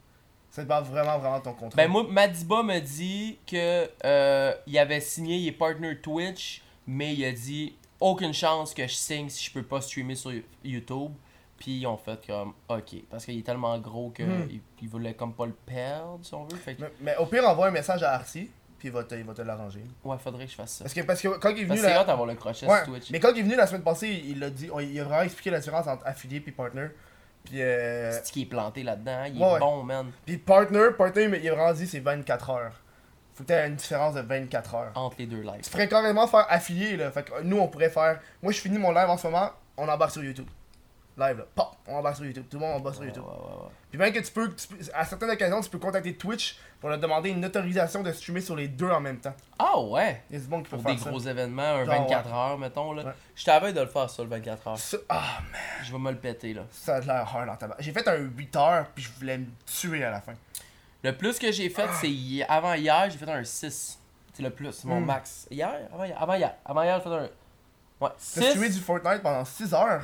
Ça 0.51 0.63
dépend 0.63 0.81
vraiment, 0.81 1.19
vraiment 1.19 1.37
de 1.37 1.43
ton 1.43 1.53
contrat. 1.53 1.77
Ben 1.77 1.87
moi, 1.87 2.05
Madiba 2.09 2.63
me 2.63 2.79
dit 2.79 3.37
que 3.45 3.87
euh, 4.03 4.53
il 4.65 4.79
avait 4.79 4.99
signé, 4.99 5.35
il 5.37 5.47
est 5.47 5.51
partner 5.51 5.95
Twitch, 6.01 6.63
mais 6.87 7.13
il 7.13 7.23
a 7.23 7.31
dit 7.31 7.75
aucune 7.99 8.33
chance 8.33 8.73
que 8.73 8.83
je 8.87 8.93
signe 8.93 9.29
si 9.29 9.45
je 9.45 9.51
peux 9.53 9.63
pas 9.63 9.81
streamer 9.81 10.15
sur 10.15 10.31
YouTube. 10.63 11.11
Puis 11.57 11.79
ils 11.79 11.87
ont 11.87 11.97
fait 11.97 12.25
comme 12.25 12.53
ok, 12.69 12.95
parce 13.09 13.25
qu'il 13.25 13.37
est 13.37 13.41
tellement 13.45 13.77
gros 13.79 14.11
que 14.11 14.23
Hmm. 14.23 14.47
il, 14.49 14.61
il 14.81 14.87
voulait 14.87 15.13
comme 15.13 15.33
pas 15.33 15.45
le 15.45 15.51
perdre 15.65 16.19
si 16.21 16.33
on 16.33 16.45
veut. 16.45 16.55
Fait 16.57 16.75
que, 16.75 16.81
mais, 16.83 16.91
mais 17.01 17.15
au 17.17 17.25
pire, 17.25 17.45
envoie 17.47 17.67
un 17.67 17.71
message 17.71 18.01
à 18.01 18.13
Artie, 18.13 18.49
puis 18.77 18.87
il 18.87 18.91
va 18.93 19.03
te, 19.03 19.13
il 19.15 19.25
va 19.25 19.33
te 19.33 19.41
l'arranger. 19.41 19.83
ouais, 20.05 20.17
faudrait 20.23 20.45
que 20.45 20.51
je 20.51 20.55
fasse 20.55 20.71
ça. 20.75 20.85
Parce 20.85 20.93
que, 20.93 21.01
parce 21.01 21.21
que 21.21 21.27
quand 21.37 21.49
il 21.49 21.59
est 21.59 21.65
venu. 21.65 21.81
la- 21.81 22.05
d'avoir 22.05 22.25
le 22.27 22.35
crochet 22.35 22.65
Ouais, 22.65 22.77
sur 22.77 22.93
Twitch. 22.93 23.11
mais 23.11 23.19
quand 23.19 23.31
il 23.33 23.39
est 23.39 23.43
venu 23.43 23.57
la 23.57 23.67
semaine 23.67 23.83
passée, 23.83 24.23
il 24.25 24.39
l'a 24.39 24.49
dit, 24.49 24.69
il 24.81 24.99
a 25.01 25.03
vraiment 25.03 25.23
expliqué 25.23 25.49
la 25.49 25.59
différence 25.59 25.85
entre 25.87 26.07
affilié 26.07 26.39
puis 26.39 26.53
partner. 26.53 26.87
Puis, 27.43 27.61
euh, 27.61 28.11
C'est 28.23 28.31
qui 28.31 28.43
est 28.43 28.45
planté 28.45 28.83
là-dedans, 28.83 29.23
il 29.25 29.41
Ouais, 29.41 29.55
est 29.55 29.59
bon, 29.59 29.83
man. 29.83 30.11
puis 30.25 30.37
partner, 30.37 30.89
partner, 30.97 31.27
mais 31.27 31.39
il 31.41 31.49
a 31.49 31.55
vraiment 31.55 31.73
dit 31.73 31.87
c'est 31.87 31.99
24 31.99 32.49
heures. 32.51 32.81
Faut 33.47 33.53
une 33.53 33.75
différence 33.75 34.15
de 34.15 34.21
24 34.21 34.75
heures. 34.75 34.91
Entre 34.95 35.15
les 35.19 35.25
deux 35.25 35.41
lives. 35.41 35.61
Tu 35.63 35.69
ferais 35.69 35.87
carrément 35.87 36.27
faire 36.27 36.45
affilié 36.49 36.97
là. 36.97 37.09
Fait 37.11 37.23
que 37.23 37.31
euh, 37.33 37.41
nous 37.43 37.57
on 37.57 37.67
pourrait 37.69 37.89
faire. 37.89 38.19
Moi 38.43 38.51
je 38.51 38.59
finis 38.59 38.77
mon 38.77 38.91
live 38.91 39.09
en 39.09 39.17
ce 39.17 39.27
moment, 39.27 39.51
on 39.77 39.87
embarque 39.87 40.11
sur 40.11 40.23
YouTube. 40.23 40.47
Live 41.17 41.37
là. 41.39 41.45
Pop, 41.53 41.75
on 41.87 41.95
embarque 41.95 42.15
sur 42.17 42.25
YouTube. 42.25 42.45
Tout 42.49 42.57
le 42.59 42.65
monde 42.65 42.77
embarque 42.77 42.95
sur 42.95 43.03
YouTube. 43.05 43.23
ouais, 43.23 43.29
ouais, 43.29 43.63
ouais. 43.63 43.69
Puis 43.89 43.99
même 43.99 44.13
que 44.13 44.19
tu 44.19 44.31
peux, 44.31 44.53
tu 44.55 44.67
peux- 44.69 44.77
à 44.93 45.03
certaines 45.03 45.29
occasions, 45.31 45.59
tu 45.59 45.69
peux 45.69 45.77
contacter 45.79 46.15
Twitch 46.15 46.57
pour 46.79 46.89
leur 46.89 46.97
demander 46.97 47.29
une 47.31 47.43
autorisation 47.43 48.03
de 48.03 48.11
streamer 48.13 48.39
sur 48.39 48.55
les 48.55 48.69
deux 48.69 48.89
en 48.89 49.01
même 49.01 49.17
temps. 49.19 49.33
Ah 49.57 49.77
ouais! 49.79 50.21
Il 50.29 50.37
y 50.37 50.39
a 50.39 50.41
du 50.43 50.47
monde 50.49 50.63
qui 50.63 50.69
peut 50.69 50.77
Pour 50.77 50.85
faire 50.85 50.95
des 50.95 51.01
ça. 51.03 51.09
gros 51.09 51.19
événements, 51.19 51.61
un 51.61 51.83
Genre, 51.85 52.01
24 52.03 52.33
heures, 52.33 52.57
mettons. 52.57 52.93
là. 52.93 53.13
Je 53.35 53.43
t'avais 53.43 53.73
de 53.73 53.81
le 53.81 53.87
faire, 53.87 54.09
ça, 54.09 54.23
le 54.23 54.29
24 54.29 54.67
heures. 54.69 54.77
Ça, 54.77 54.97
ah, 55.09 55.39
man, 55.51 55.61
Je 55.83 55.91
vais 55.91 55.97
me 55.99 56.11
le 56.11 56.17
péter, 56.17 56.53
là. 56.53 56.61
ça 56.71 56.95
a 56.97 56.99
l'air 57.01 57.35
hard 57.35 57.49
en 57.49 57.55
tabac. 57.57 57.75
J'ai 57.79 57.91
fait 57.91 58.07
un 58.07 58.15
8 58.15 58.55
heures, 58.55 58.85
puis 58.95 59.03
je 59.03 59.09
voulais 59.19 59.37
me 59.39 59.47
tuer 59.65 60.03
à 60.05 60.11
la 60.11 60.21
fin. 60.21 60.33
Le 61.03 61.15
plus 61.15 61.39
que 61.39 61.51
j'ai 61.51 61.69
fait, 61.69 61.87
c'est 62.01 62.09
hi- 62.09 62.43
avant 62.43 62.73
hier, 62.73 63.09
j'ai 63.09 63.17
fait 63.17 63.29
un 63.31 63.43
6. 63.43 63.99
C'est 64.33 64.43
le 64.43 64.49
plus, 64.49 64.83
mon 64.85 64.99
Mm. 65.01 65.05
max. 65.05 65.47
Hier? 65.49 65.87
Avant 65.93 66.03
hier? 66.05 66.21
Avant 66.21 66.33
hier, 66.33 66.55
avant 66.65 66.83
hier 66.83 66.97
j'ai 66.97 67.03
fait 67.09 67.15
un. 67.15 67.21
Ouais, 68.01 68.09
T'as 68.17 68.17
streamé 68.17 68.67
6. 68.67 68.75
du 68.75 68.81
Fortnite 68.81 69.21
pendant 69.21 69.43
6 69.45 69.73
heures? 69.73 70.03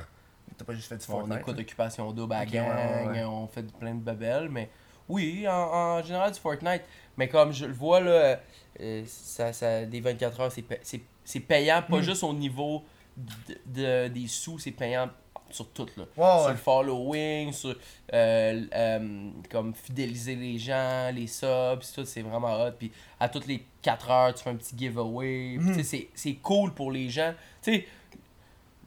T'as 0.57 0.63
pas 0.65 0.73
juste 0.73 0.87
fait 0.87 0.97
du 0.97 1.03
On 1.09 1.11
Fortnite. 1.19 1.39
écoute 1.39 1.55
là. 1.55 1.61
Occupation 1.61 2.11
Double 2.11 2.33
à 2.33 2.39
la 2.39 2.43
Ok, 2.45 2.51
gang, 2.51 2.67
ouais, 2.67 3.07
ouais, 3.07 3.11
ouais. 3.19 3.23
on 3.25 3.47
fait 3.47 3.63
plein 3.77 3.93
de 3.93 3.99
babelles, 4.01 4.49
mais 4.49 4.69
oui, 5.09 5.45
en, 5.47 5.53
en 5.53 6.03
général 6.03 6.31
du 6.31 6.39
Fortnite. 6.39 6.83
Mais 7.17 7.27
comme 7.27 7.51
je 7.53 7.65
le 7.65 7.73
vois, 7.73 7.99
là, 7.99 8.39
euh, 8.79 9.03
ça, 9.07 9.51
ça, 9.53 9.85
des 9.85 9.99
24 10.01 10.39
heures, 10.39 10.51
c'est 10.51 10.61
pa- 10.61 10.75
c'est- 10.81 11.01
c'est 11.25 11.39
payant, 11.41 11.81
pas 11.81 11.97
Mm. 11.97 12.01
juste 12.03 12.23
au 12.23 12.33
niveau 12.33 12.83
de, 13.17 13.57
de- 13.65 14.07
des 14.09 14.27
sous, 14.27 14.59
c'est 14.59 14.71
payant 14.71 15.09
sur 15.55 15.69
tout, 15.69 15.87
là. 15.97 16.03
Sur 16.15 16.45
ouais. 16.45 16.51
le 16.51 16.57
following, 16.57 17.51
sur 17.53 17.75
euh, 18.13 18.61
euh, 18.73 19.29
comme 19.49 19.73
fidéliser 19.73 20.35
les 20.35 20.57
gens, 20.59 21.11
les 21.13 21.27
subs, 21.27 21.81
tout, 21.93 22.05
c'est 22.05 22.21
vraiment 22.21 22.61
hot. 22.63 22.71
Puis 22.77 22.91
à 23.19 23.29
toutes 23.29 23.47
les 23.47 23.63
4 23.81 24.11
heures, 24.11 24.33
tu 24.33 24.43
fais 24.43 24.49
un 24.51 24.55
petit 24.55 24.75
giveaway. 24.77 25.57
Tu 25.75 25.83
sais, 25.83 26.09
c'est- 26.13 26.35
cool 26.35 26.73
pour 26.73 26.91
les 26.91 27.09
gens. 27.09 27.33
Tu 27.61 27.73
sais, 27.73 27.85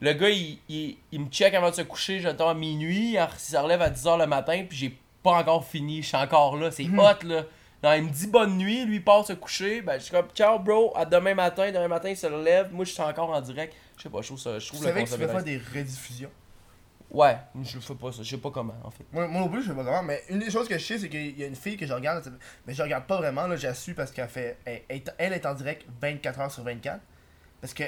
le 0.01 0.13
gars, 0.13 0.29
il, 0.29 0.59
il, 0.69 0.97
il 1.11 1.19
me 1.21 1.27
check 1.29 1.53
avant 1.53 1.69
de 1.71 1.75
se 1.75 1.81
coucher, 1.81 2.19
j'attends 2.19 2.49
à 2.49 2.53
minuit, 2.53 3.17
alors, 3.17 3.33
il 3.35 3.39
se 3.39 3.57
relève 3.57 3.81
à 3.81 3.89
10h 3.89 4.17
le 4.17 4.27
matin, 4.27 4.63
puis 4.67 4.77
j'ai 4.77 4.97
pas 5.21 5.31
encore 5.31 5.65
fini, 5.65 6.01
je 6.01 6.07
suis 6.07 6.17
encore 6.17 6.55
là, 6.55 6.71
c'est 6.71 6.85
hot 6.85 7.25
là. 7.27 7.43
Non, 7.81 7.93
il 7.93 8.03
me 8.03 8.09
dit 8.09 8.27
bonne 8.27 8.57
nuit, 8.57 8.83
lui 8.85 8.95
il 8.97 9.03
part 9.03 9.25
se 9.25 9.31
coucher, 9.33 9.81
ben 9.81 9.97
je 9.97 10.03
suis 10.03 10.11
comme 10.11 10.27
ciao 10.35 10.59
bro, 10.59 10.91
à 10.97 11.05
demain 11.05 11.33
matin, 11.33 11.71
demain 11.71 11.87
matin 11.87 12.09
il 12.09 12.17
se 12.17 12.27
relève, 12.27 12.73
moi 12.73 12.83
je 12.83 12.91
suis 12.91 13.01
encore 13.01 13.29
en 13.29 13.39
direct, 13.41 13.73
je 13.97 14.03
sais 14.03 14.09
pas, 14.09 14.21
je 14.21 14.27
trouve 14.27 14.39
ça, 14.39 14.59
je 14.59 14.65
Tu 14.65 14.71
trouve 14.71 14.81
le 14.81 14.87
savais 14.87 15.03
que 15.05 15.09
tu 15.09 15.17
peux 15.17 15.27
faire 15.27 15.43
des 15.43 15.57
rediffusions? 15.57 16.29
Ouais, 17.11 17.37
je 17.63 17.79
fais 17.79 17.95
pas 17.95 18.11
ça, 18.11 18.21
je 18.21 18.29
sais 18.29 18.37
pas 18.37 18.51
comment 18.51 18.75
en 18.83 18.91
fait. 18.91 19.03
Moi, 19.11 19.27
moi 19.27 19.41
non 19.41 19.49
plus, 19.49 19.63
je 19.63 19.69
sais 19.69 19.75
pas 19.75 19.83
comment, 19.83 20.03
mais 20.03 20.21
une 20.29 20.39
des 20.39 20.51
choses 20.51 20.67
que 20.67 20.77
je 20.77 20.83
sais, 20.85 20.99
c'est 20.99 21.09
qu'il 21.09 21.39
y 21.39 21.43
a 21.43 21.47
une 21.47 21.55
fille 21.55 21.75
que 21.75 21.87
je 21.87 21.93
regarde, 21.93 22.21
elle 22.25 22.33
mais 22.67 22.73
je 22.75 22.83
regarde 22.83 23.05
pas 23.05 23.17
vraiment, 23.17 23.47
là, 23.47 23.55
j'ai 23.55 23.73
su 23.73 23.95
parce 23.95 24.11
qu'elle 24.11 24.29
fait. 24.29 24.57
Elle, 24.65 24.81
elle 24.87 24.97
est- 24.97 25.13
elle 25.17 25.47
en 25.47 25.53
direct 25.55 25.85
24 26.01 26.39
heures 26.39 26.51
sur 26.51 26.63
24. 26.63 26.99
Parce 27.61 27.73
que. 27.73 27.83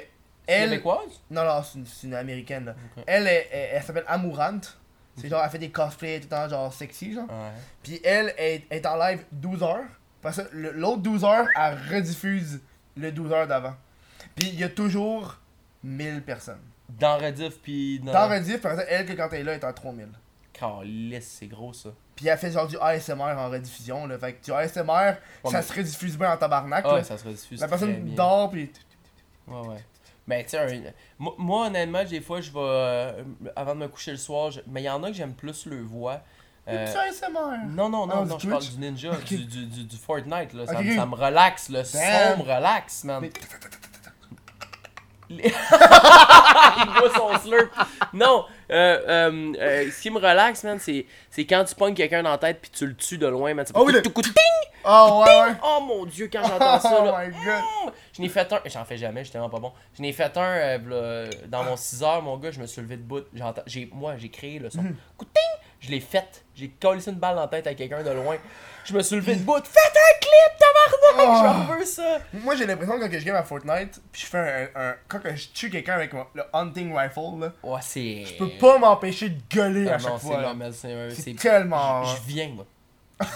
Elle. 0.47 0.69
Québécoise? 0.71 1.21
Non, 1.29 1.45
non, 1.45 1.61
c'est 1.63 1.77
une, 1.77 1.85
c'est 1.85 2.07
une 2.07 2.15
américaine, 2.15 2.65
là. 2.65 2.75
Elle, 3.05 3.27
est- 3.27 3.47
elle, 3.51 3.69
elle 3.73 3.83
s'appelle 3.83 4.05
Amourante. 4.07 4.77
C'est 5.17 5.29
genre, 5.29 5.43
elle 5.43 5.51
fait 5.51 5.59
des 5.59 5.69
cosplays 5.69 6.19
tout 6.19 6.25
le 6.25 6.29
temps, 6.29 6.49
genre 6.49 6.73
sexy, 6.73 7.13
genre. 7.13 7.29
Ouais. 7.29 7.51
Puis 7.83 7.99
elle 8.03 8.33
est, 8.37 8.63
est 8.71 8.85
en 8.87 8.95
live 8.97 9.23
12 9.31 9.61
heures. 9.61 9.85
Parce 10.21 10.37
que 10.41 10.47
le- 10.55 10.71
l'autre 10.71 11.01
12 11.03 11.23
heures, 11.23 11.45
elle 11.55 11.77
rediffuse 11.95 12.59
le 12.97 13.11
12 13.11 13.31
heures 13.31 13.45
d'avant. 13.47 13.75
Puis 14.35 14.47
il 14.49 14.59
y 14.59 14.63
a 14.63 14.69
toujours 14.69 15.37
1000 15.83 16.23
personnes. 16.23 16.61
Dans 16.99 17.17
Rediff 17.17 17.59
pis 17.61 17.99
dans. 17.99 18.11
Dans 18.11 18.29
rediff, 18.29 18.61
par 18.61 18.71
exemple, 18.73 18.89
elle, 18.91 19.05
que 19.05 19.13
quand 19.13 19.29
elle 19.31 19.39
est 19.39 19.43
là, 19.43 19.51
elle 19.53 19.59
est 19.59 19.65
en 19.65 19.73
3000. 19.73 20.07
Calisse, 20.53 21.37
c'est 21.39 21.47
gros 21.47 21.73
ça. 21.73 21.89
Puis 22.15 22.27
elle 22.27 22.37
fait 22.37 22.51
genre 22.51 22.67
du 22.67 22.77
ASMR 22.79 23.21
en 23.37 23.49
rediffusion, 23.49 24.05
là. 24.05 24.17
Fait 24.19 24.33
que 24.33 24.43
du 24.45 24.51
ASMR, 24.51 24.83
ça 24.85 25.17
mais- 25.51 25.61
se 25.61 25.73
rediffuse 25.73 26.17
bien 26.17 26.33
en 26.33 26.37
tabarnak, 26.37 26.85
Ah, 26.87 26.95
là. 26.97 27.03
ça 27.03 27.17
se 27.17 27.23
rediffuse. 27.23 27.59
La 27.61 27.67
personne 27.67 27.95
bien. 27.95 28.15
dort, 28.15 28.49
puis. 28.51 28.71
Ouais, 29.47 29.67
ouais. 29.67 29.83
Mais 30.27 30.43
tu 30.43 30.51
sais, 30.51 30.59
un- 30.59 30.91
moi, 31.19 31.67
honnêtement, 31.67 32.03
des 32.03 32.21
fois, 32.21 32.41
je 32.41 32.51
vais. 32.51 32.59
euh, 32.59 33.23
avant 33.55 33.73
de 33.73 33.79
me 33.79 33.87
coucher 33.87 34.11
le 34.11 34.17
soir, 34.17 34.51
je- 34.51 34.61
mais 34.67 34.81
il 34.81 34.85
y 34.85 34.89
en 34.89 35.01
a 35.03 35.07
que 35.07 35.15
j'aime 35.17 35.33
plus 35.33 35.65
le 35.65 35.81
voix. 35.81 36.21
Euh, 36.67 36.85
Du 36.85 36.91
ASMR. 36.91 37.65
non, 37.69 37.89
non, 37.89 38.05
non, 38.05 38.13
Ah, 38.21 38.25
non, 38.25 38.37
je 38.37 38.47
parle 38.47 38.63
du 38.63 38.77
Ninja, 38.77 39.09
du, 39.27 39.45
du, 39.45 39.65
du, 39.85 39.97
Fortnite, 39.97 40.53
là. 40.53 40.67
Ça, 40.67 40.73
ça 40.75 41.05
me 41.07 41.15
relaxe, 41.15 41.69
le 41.69 41.83
son 41.83 41.97
me 41.97 42.43
relaxe, 42.43 43.03
man. 43.03 43.19
Mais- 43.21 43.31
Il 45.39 46.89
voit 46.99 47.13
son 47.15 47.37
slurp. 47.39 47.69
Non, 48.13 48.45
euh, 48.71 48.99
euh, 49.07 49.53
euh, 49.59 49.91
ce 49.91 50.01
qui 50.01 50.09
me 50.09 50.17
relaxe, 50.17 50.63
man, 50.63 50.77
c'est 50.79 51.05
c'est 51.29 51.45
quand 51.45 51.63
tu 51.63 51.75
pognes 51.75 51.93
quelqu'un 51.93 52.23
dans 52.23 52.31
la 52.31 52.37
tête 52.37 52.59
puis 52.61 52.71
tu 52.71 52.85
le 52.85 52.95
tues 52.95 53.17
de 53.17 53.27
loin, 53.27 53.53
man. 53.53 53.65
Ça 53.65 53.73
Oh 53.75 53.83
oui, 53.85 53.93
le- 53.93 54.01
ting! 54.01 54.11
Oh, 54.83 55.23
ouais, 55.25 55.41
ouais. 55.41 55.55
Oh 55.63 55.79
mon 55.85 56.05
dieu, 56.05 56.29
quand 56.31 56.41
j'entends 56.43 56.79
ça, 56.79 56.97
Oh 57.01 57.05
là. 57.05 57.25
my 57.25 57.31
god. 57.31 57.61
Mm! 57.85 57.91
Je 58.13 58.21
n'ai 58.21 58.29
fait 58.29 58.51
un, 58.51 58.59
j'en 58.65 58.83
fais 58.83 58.97
jamais, 58.97 59.23
j'étais 59.23 59.37
vraiment 59.37 59.51
pas 59.53 59.59
bon. 59.59 59.71
Je 59.95 60.01
n'ai 60.01 60.11
fait 60.11 60.35
un 60.37 60.41
euh, 60.41 61.29
dans 61.47 61.63
mon 61.63 61.75
6 61.77 62.03
heures, 62.03 62.21
mon 62.21 62.37
gars, 62.37 62.51
je 62.51 62.59
me 62.59 62.65
suis 62.65 62.81
levé 62.81 62.97
de 62.97 63.03
bout. 63.03 63.23
J'ai, 63.67 63.89
moi, 63.93 64.15
j'ai 64.17 64.29
créé 64.29 64.57
le 64.59 64.69
son. 64.69 64.81
Coup 65.17 65.25
de 65.25 65.29
ting! 65.31 65.60
Je 65.81 65.89
l'ai 65.89 65.99
fait. 65.99 66.43
J'ai 66.55 66.69
collé 66.69 67.01
une 67.07 67.15
balle 67.15 67.35
dans 67.35 67.41
la 67.41 67.47
tête 67.47 67.65
à 67.67 67.73
quelqu'un 67.73 68.03
de 68.03 68.11
loin. 68.11 68.37
Je 68.85 68.93
me 68.93 69.01
suis 69.01 69.15
levé 69.15 69.35
de 69.35 69.41
bout. 69.41 69.63
Faites 69.63 69.93
un 69.95 70.19
clip, 70.19 70.59
tabarnak! 70.59 71.67
Oh. 71.69 71.73
Je 71.73 71.79
veux 71.79 71.85
ça! 71.85 72.19
Moi, 72.33 72.55
j'ai 72.55 72.65
l'impression 72.65 72.99
que 72.99 73.05
quand 73.05 73.19
je 73.19 73.25
game 73.25 73.35
à 73.35 73.43
Fortnite, 73.43 73.99
puis 74.11 74.21
je 74.21 74.25
fais 74.27 74.69
un, 74.75 74.81
un- 74.89 74.95
Quand 75.07 75.19
je 75.35 75.47
tue 75.49 75.69
quelqu'un 75.69 75.93
avec 75.93 76.13
le 76.13 76.43
hunting 76.53 76.95
rifle, 76.95 77.39
là, 77.41 77.51
Ouais, 77.63 77.79
c'est. 77.83 78.25
je 78.25 78.37
peux 78.37 78.49
pas 78.59 78.77
m'empêcher 78.79 79.29
de 79.29 79.39
gueuler 79.49 79.87
Ah 79.89 79.95
à 79.95 79.97
non, 79.97 80.03
chaque 80.09 80.17
fois. 80.19 80.55
c'est, 81.11 81.35
tellement. 81.35 82.03
Je 82.05 82.17
viens, 82.27 82.49
moi. 82.49 82.65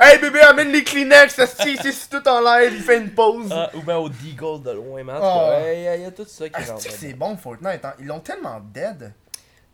Hey 0.00 0.18
bébé, 0.18 0.40
amène 0.40 0.72
les 0.72 0.82
Kleenex, 0.84 1.34
c'est 1.34 1.46
c'est 1.76 2.10
tout 2.10 2.28
en 2.28 2.40
live, 2.40 2.72
il 2.74 2.82
fait 2.82 2.98
une 2.98 3.10
pause. 3.10 3.48
Ah, 3.52 3.70
ou 3.74 3.80
bien 3.82 3.96
au 3.96 4.08
Deagle 4.08 4.62
de 4.62 4.72
loin, 4.72 5.02
man. 5.04 5.18
Oh. 5.22 5.52
Il 5.72 5.82
y, 5.82 5.88
a- 5.88 5.96
il 5.96 6.02
y 6.02 6.04
a 6.04 6.10
tout 6.10 6.24
ça 6.26 6.48
qui 6.48 6.54
Ah, 6.56 6.72
rentre. 6.72 6.82
c'est 6.82 7.12
bon 7.14 7.36
Fortnite, 7.36 7.84
hein. 7.84 7.94
Ils 8.00 8.06
l'ont 8.06 8.20
tellement 8.20 8.60
dead. 8.60 9.12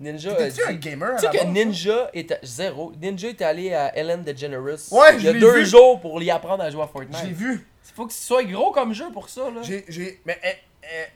Ninja 0.00 0.34
T'es-tu 0.34 0.62
un 0.64 0.74
gamer 0.74 1.16
Tu 1.20 1.26
sais 1.26 1.38
que 1.38 1.44
Ninja 1.46 2.10
est 2.14 2.30
à... 2.32 2.38
zéro. 2.42 2.92
Ninja 3.00 3.28
est 3.28 3.42
allé 3.42 3.74
à 3.74 3.96
Ellen 3.96 4.22
DeGeneres 4.22 4.92
Ouais, 4.92 5.16
il 5.16 5.22
y 5.24 5.28
a 5.28 5.32
deux 5.32 5.58
vu. 5.58 5.66
jours 5.66 6.00
pour 6.00 6.20
lui 6.20 6.30
apprendre 6.30 6.62
à 6.62 6.70
jouer 6.70 6.82
à 6.82 6.86
J'ai 6.86 6.92
Fortnite. 6.92 7.32
vu. 7.36 7.66
Il 7.88 7.92
faut 7.94 8.06
que 8.06 8.12
ce 8.12 8.22
soit 8.24 8.44
gros 8.44 8.70
comme 8.70 8.92
jeu 8.94 9.10
pour 9.12 9.28
ça 9.28 9.50
là. 9.50 9.60
J'ai. 9.62 9.84
J'ai. 9.88 10.20
Mais. 10.24 10.38
eh, 10.44 10.48
eh, 10.84 11.06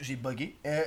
J'ai 0.00 0.16
bugué. 0.16 0.56
Euh, 0.66 0.84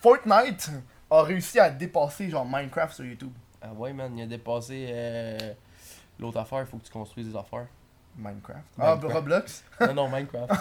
Fortnite 0.00 0.70
a 1.10 1.22
réussi 1.22 1.58
à 1.60 1.70
dépasser 1.70 2.28
genre 2.30 2.44
Minecraft 2.44 2.94
sur 2.94 3.04
YouTube. 3.04 3.32
Ah 3.62 3.72
ouais 3.74 3.92
man, 3.92 4.16
il 4.16 4.22
a 4.22 4.26
dépassé 4.26 4.86
euh, 4.90 5.38
l'autre 6.18 6.38
affaire, 6.38 6.60
il 6.60 6.66
faut 6.66 6.78
que 6.78 6.84
tu 6.86 6.90
construises 6.92 7.28
des 7.28 7.36
affaires. 7.36 7.66
Minecraft. 8.20 8.64
Ah. 8.78 8.98
Roblox? 9.02 9.64
Non 9.80 9.94
non 9.94 10.08
Minecraft. 10.08 10.50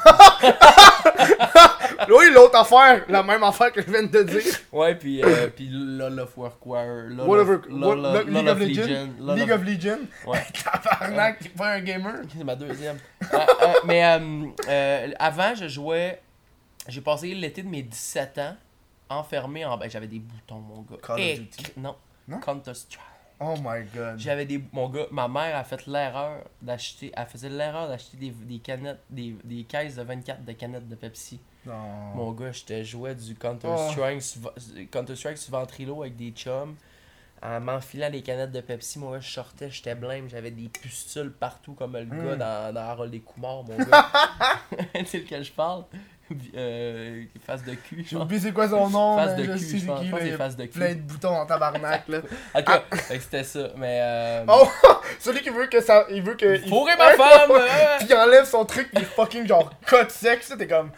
Oui, 2.10 2.26
l'autre 2.34 2.57
affaire, 2.57 3.03
la 3.10 3.22
même 3.24 3.43
affaire 3.43 3.72
que 3.72 3.82
je 3.82 3.89
viens 3.91 4.03
de 4.03 4.07
te 4.07 4.24
dire. 4.24 4.41
ouais 4.72 4.95
puis 4.95 5.22
euh, 5.24 5.47
puis 5.55 5.68
LOL 5.70 6.20
of 6.22 6.36
Warcraft, 6.38 7.10
LOL 7.10 7.28
Whatever. 7.28 7.55
of, 7.55 7.66
LOL 7.70 7.99
What- 7.99 8.16
of- 8.22 8.26
League 8.26 8.34
LOL 8.34 8.47
of 8.47 8.62
of 8.62 8.68
Legends? 8.68 9.36
League 9.36 9.51
of- 9.51 9.64
Legends? 9.64 10.05
Ouais. 10.28 10.43
Tabarnak, 10.64 11.39
t'es 11.39 11.49
pas 11.49 11.72
un 11.74 11.82
gamer? 11.82 12.14
C'est 12.36 12.43
ma 12.43 12.55
deuxième. 12.55 12.97
Euh, 13.34 13.38
euh, 13.38 13.74
mais 13.86 14.03
euh, 14.05 14.45
euh, 14.70 15.12
avant, 15.20 15.53
je 15.55 15.68
jouais. 15.68 16.22
J'ai 16.88 17.01
passé 17.01 17.34
l'été 17.36 17.62
de 17.62 17.68
mes 17.70 17.84
17 17.84 18.38
ans 18.39 18.55
enfermé 19.10 19.66
en. 19.66 19.78
Ben, 19.78 19.89
j'avais 19.89 20.07
des 20.07 20.20
boutons, 20.20 20.60
mon 20.60 20.82
gars. 20.84 20.97
Call 21.05 21.20
of 21.20 21.39
Duty. 21.39 21.64
Non. 21.78 21.95
Non? 22.28 22.39
Counter-Strike. 22.39 23.03
Oh 23.40 23.56
my 23.64 23.86
god. 23.96 24.18
J'avais 24.20 24.46
des. 24.46 24.62
Mon 24.74 24.90
gars, 24.90 25.06
ma 25.12 25.28
mère 25.28 25.56
a 25.56 25.64
fait 25.64 25.86
l'erreur 25.88 26.44
d'acheter. 26.62 27.12
Elle 27.16 27.26
faisait 27.28 27.50
l'erreur 27.50 27.88
d'acheter 27.88 28.18
des, 28.18 28.32
des 28.32 28.60
canettes. 28.60 29.00
Des, 29.10 29.36
des 29.44 29.64
caisses 29.64 29.96
de 29.96 30.02
24 30.04 30.44
de 30.44 30.52
canettes 30.54 30.88
de 30.90 30.96
Pepsi. 30.96 31.40
Non. 31.66 31.74
Mon 32.16 32.32
gars, 32.34 32.52
je 32.52 32.64
te 32.64 32.84
jouais 32.84 33.16
du 33.16 33.32
Oh. 33.34 33.42
Counter-Strike 33.42 34.22
sur, 34.22 34.54
Counter-Strike 34.92 35.38
sur 35.38 35.52
Ventrilo 35.52 36.02
avec 36.02 36.16
des 36.18 36.32
chums. 36.32 36.76
En 37.42 37.62
m'enfilant 37.62 38.10
les 38.10 38.22
canettes 38.22 38.52
de 38.52 38.60
Pepsi, 38.60 39.00
moi 39.00 39.18
je 39.22 39.30
sortais, 39.32 39.72
j'étais 39.72 39.96
blême, 39.96 40.28
j'avais 40.30 40.52
des 40.52 40.68
pustules 40.68 41.32
partout 41.32 41.72
comme 41.74 41.96
le 41.96 42.04
gars 42.04 42.36
Mm. 42.36 42.38
dans, 42.38 42.74
dans 42.74 42.82
Harold 42.82 43.12
des 43.12 43.22
Kumar, 43.22 43.64
mon 43.64 43.78
gars. 43.78 44.10
sais 45.06 45.20
lequel 45.20 45.46
je 45.46 45.52
parle? 45.54 45.86
euh, 46.56 47.24
Face 47.46 47.64
de 47.64 47.74
cul, 47.74 48.06
J'ai 48.08 48.16
oublié 48.16 48.40
c'est 48.42 48.52
quoi 48.52 48.70
son 48.70 48.90
nom, 48.90 49.18
Face 49.18 49.36
de 49.36 49.44
je 49.44 49.52
cul, 49.52 49.60
sais 49.60 49.78
je 49.80 49.86
pense. 49.86 50.00
qui, 50.02 50.06
Je 50.08 50.12
pense 50.12 50.20
là, 50.20 50.20
que 50.20 50.24
il 50.24 50.28
y 50.28 50.30
c'est 50.30 50.36
a 50.36 50.38
face 50.38 50.56
de 50.58 50.64
cul. 50.66 50.80
plein 50.80 50.94
de 50.96 51.00
boutons 51.02 51.36
en 51.36 51.46
tabarnak, 51.46 52.08
là. 52.08 52.18
En 52.54 52.60
tout 52.60 52.66
cas, 52.72 52.84
fait 52.98 53.18
que 53.18 53.24
c'était 53.24 53.44
ça. 53.44 53.70
Mais. 53.78 54.00
Euh, 54.02 54.46
Oh, 54.48 54.68
celui 55.20 55.42
qui 55.42 55.50
veut 55.50 55.68
que 55.68 55.82
ça, 55.82 56.06
il 56.10 56.22
veut 56.22 56.36
que... 56.36 56.58
il- 56.62 56.68
Fourrer 56.70 56.96
ma 56.98 57.12
femme! 57.16 57.52
euh, 57.52 57.98
Puis 58.00 58.08
il 58.10 58.16
enlève 58.16 58.46
son 58.46 58.66
truc, 58.66 58.90
il 58.94 59.00
est 59.02 59.06
fucking 59.06 59.48
genre 59.48 59.72
cut 59.86 59.96
sec, 60.10 60.44
ça, 60.44 60.56
t'es 60.58 60.68
comme... 60.68 60.92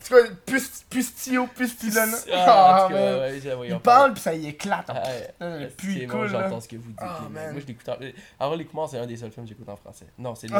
C'est 0.00 0.10
quoi, 0.12 0.22
pust- 0.46 0.84
pustio, 0.90 1.46
pustillon? 1.46 2.02
Ah, 2.30 2.84
en 2.84 2.88
tout 2.88 2.92
cas, 2.94 3.00
man. 3.00 3.20
ouais, 3.20 3.68
Il 3.68 3.78
parle 3.78 4.12
pis 4.12 4.20
ça 4.20 4.34
y 4.34 4.48
éclate. 4.48 4.84
Ah, 4.90 5.02
Ah, 5.40 5.46
ouais. 5.46 5.60
le 5.60 5.68
plus 5.70 6.00
C'est 6.00 6.06
cool, 6.06 6.20
bon, 6.20 6.28
j'entends 6.28 6.60
ce 6.60 6.68
que 6.68 6.76
vous 6.76 6.90
dites. 6.90 6.98
Ah. 7.00 7.20
Moi, 7.30 7.40
je 7.58 7.64
l'écoute 7.66 7.88
en... 7.88 7.96
Harold 8.38 8.60
les 8.60 8.68
c'est 8.90 8.98
un 8.98 9.06
des 9.06 9.16
seuls 9.16 9.30
films 9.30 9.46
que 9.46 9.48
j'écoute 9.52 9.66
en 9.70 9.76
français. 9.76 10.04
Non, 10.18 10.34
c'est 10.34 10.48
lui. 10.48 10.56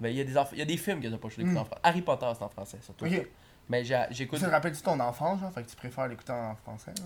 Mais 0.00 0.12
il 0.12 0.16
y, 0.16 0.20
a 0.20 0.24
des 0.24 0.34
enf- 0.34 0.48
il 0.52 0.58
y 0.58 0.62
a 0.62 0.64
des 0.64 0.76
films 0.76 1.00
que 1.00 1.08
t'as 1.08 1.16
pas 1.18 1.28
choisi 1.28 1.38
d'écouter 1.50 1.54
Mm. 1.54 1.62
en 1.62 1.64
français. 1.64 1.80
Harry 1.82 2.02
Potter, 2.02 2.30
c'est 2.36 2.44
en 2.44 2.48
français, 2.48 2.78
surtout. 2.82 3.06
Ok. 3.06 3.28
Mais 3.68 3.84
j'ai- 3.84 4.06
j'écoute. 4.10 4.38
Ça 4.38 4.46
te 4.46 4.52
rappelle-tu 4.52 4.80
ton 4.82 4.98
enfance, 5.00 5.40
genre? 5.40 5.52
Fait 5.52 5.62
que 5.62 5.68
tu 5.68 5.76
préfères 5.76 6.06
l'écouter 6.08 6.32
en 6.32 6.54
français, 6.56 6.92
là? 6.98 7.04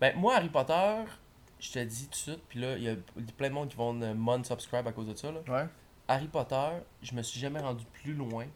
Ben, 0.00 0.16
moi, 0.16 0.36
Harry 0.36 0.48
Potter, 0.48 1.02
je 1.58 1.72
te 1.72 1.78
dis 1.80 2.04
tout 2.04 2.10
de 2.12 2.14
suite, 2.16 2.42
puis 2.48 2.60
là, 2.60 2.76
il 2.76 2.84
y 2.84 2.88
a 2.88 2.94
plein 3.36 3.48
de 3.48 3.54
monde 3.54 3.68
qui 3.68 3.76
vont 3.76 3.92
me 3.92 4.14
mon 4.14 4.42
subscribe 4.44 4.86
à 4.86 4.92
cause 4.92 5.08
de 5.08 5.14
ça. 5.16 5.30
Là. 5.32 5.40
Ouais. 5.48 5.66
Harry 6.06 6.28
Potter, 6.28 6.68
je 7.02 7.14
me 7.14 7.22
suis 7.22 7.38
jamais 7.40 7.60
rendu 7.60 7.84
plus 7.92 8.14
loin 8.14 8.46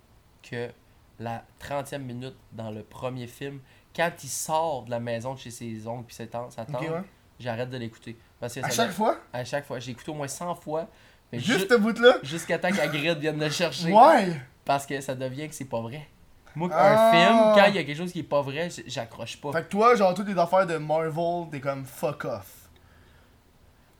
que 0.42 0.70
la 1.18 1.44
30e 1.58 2.02
minute 2.04 2.36
dans 2.52 2.70
le 2.70 2.82
premier 2.82 3.26
film. 3.26 3.60
Quand 3.94 4.10
il 4.22 4.28
sort 4.28 4.84
de 4.84 4.90
la 4.90 5.00
maison 5.00 5.34
de 5.34 5.38
chez 5.38 5.50
ses 5.50 5.86
oncles 5.86 6.04
puis 6.06 6.14
sa 6.14 6.26
tante, 6.26 6.52
sa 6.52 6.62
Ok, 6.62 6.72
tante, 6.72 6.80
ouais. 6.82 7.02
j'arrête 7.38 7.68
de 7.68 7.76
l'écouter. 7.76 8.16
À 8.40 8.48
chaque 8.48 8.90
fois? 8.92 9.18
à 9.32 9.44
chaque 9.44 9.66
fois. 9.66 9.78
J'ai 9.80 9.90
écouté 9.92 10.10
au 10.10 10.14
moins 10.14 10.28
100 10.28 10.54
fois. 10.54 10.88
Mais 11.32 11.38
Juste 11.38 11.60
ju- 11.60 11.66
ce 11.70 11.74
bout-là? 11.76 12.16
jusqu'à 12.22 12.58
temps 12.58 12.70
qu'Agrid 12.70 13.18
vienne 13.18 13.40
le 13.40 13.48
chercher. 13.50 13.90
Ouais! 13.92 14.40
Parce 14.64 14.86
que 14.86 15.00
ça 15.00 15.14
devient 15.14 15.48
que 15.48 15.54
c'est 15.54 15.64
pas 15.64 15.80
vrai. 15.80 16.06
Moi, 16.54 16.68
Ah. 16.72 17.08
un 17.08 17.12
film, 17.12 17.38
quand 17.54 17.64
il 17.70 17.74
y 17.76 17.78
a 17.78 17.84
quelque 17.84 17.96
chose 17.96 18.12
qui 18.12 18.18
est 18.20 18.22
pas 18.24 18.42
vrai, 18.42 18.68
j'accroche 18.86 19.38
pas. 19.40 19.52
Fait 19.52 19.62
que 19.62 19.68
toi, 19.70 19.94
genre, 19.94 20.12
toutes 20.12 20.28
les 20.28 20.38
affaires 20.38 20.66
de 20.66 20.76
Marvel, 20.76 21.48
t'es 21.50 21.60
comme 21.60 21.84
fuck 21.86 22.26
off. 22.26 22.46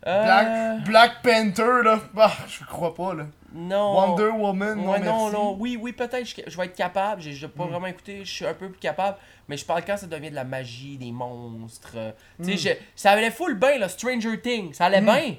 Euh, 0.05 0.23
Black, 0.23 0.83
Black 0.83 1.11
Panther, 1.23 1.81
là, 1.83 1.99
bah, 2.13 2.31
je 2.47 2.63
crois 2.65 2.93
pas, 2.93 3.13
là. 3.13 3.25
Non. 3.53 3.95
Wonder 3.95 4.29
Woman, 4.37 4.77
non, 4.77 4.91
Ouais, 4.91 4.99
non, 4.99 5.21
merci. 5.29 5.33
non, 5.35 5.55
oui, 5.59 5.77
oui, 5.81 5.93
peut-être, 5.93 6.25
je, 6.25 6.35
je 6.45 6.57
vais 6.57 6.65
être 6.65 6.75
capable, 6.75 7.21
j'ai 7.21 7.31
j'ai 7.33 7.47
pas 7.47 7.63
Mm. 7.65 7.69
vraiment 7.69 7.87
écouté, 7.87 8.25
je 8.25 8.31
suis 8.31 8.45
un 8.45 8.53
peu 8.53 8.69
plus 8.69 8.79
capable, 8.79 9.17
mais 9.47 9.55
je 9.57 9.63
parle 9.65 9.83
quand 9.85 9.95
ça 9.95 10.07
devient 10.07 10.29
de 10.29 10.35
la 10.35 10.43
magie, 10.43 10.97
des 10.97 11.11
monstres. 11.11 11.93
euh, 11.95 12.11
Tu 12.43 12.57
sais, 12.57 12.75
je- 12.75 13.01
ça 13.01 13.11
allait 13.11 13.31
full 13.31 13.55
bien, 13.57 13.77
là, 13.77 13.87
Stranger 13.87 14.41
Things, 14.41 14.73
ça 14.73 14.85
allait 14.85 15.01
Mm. 15.01 15.05
bien. 15.05 15.35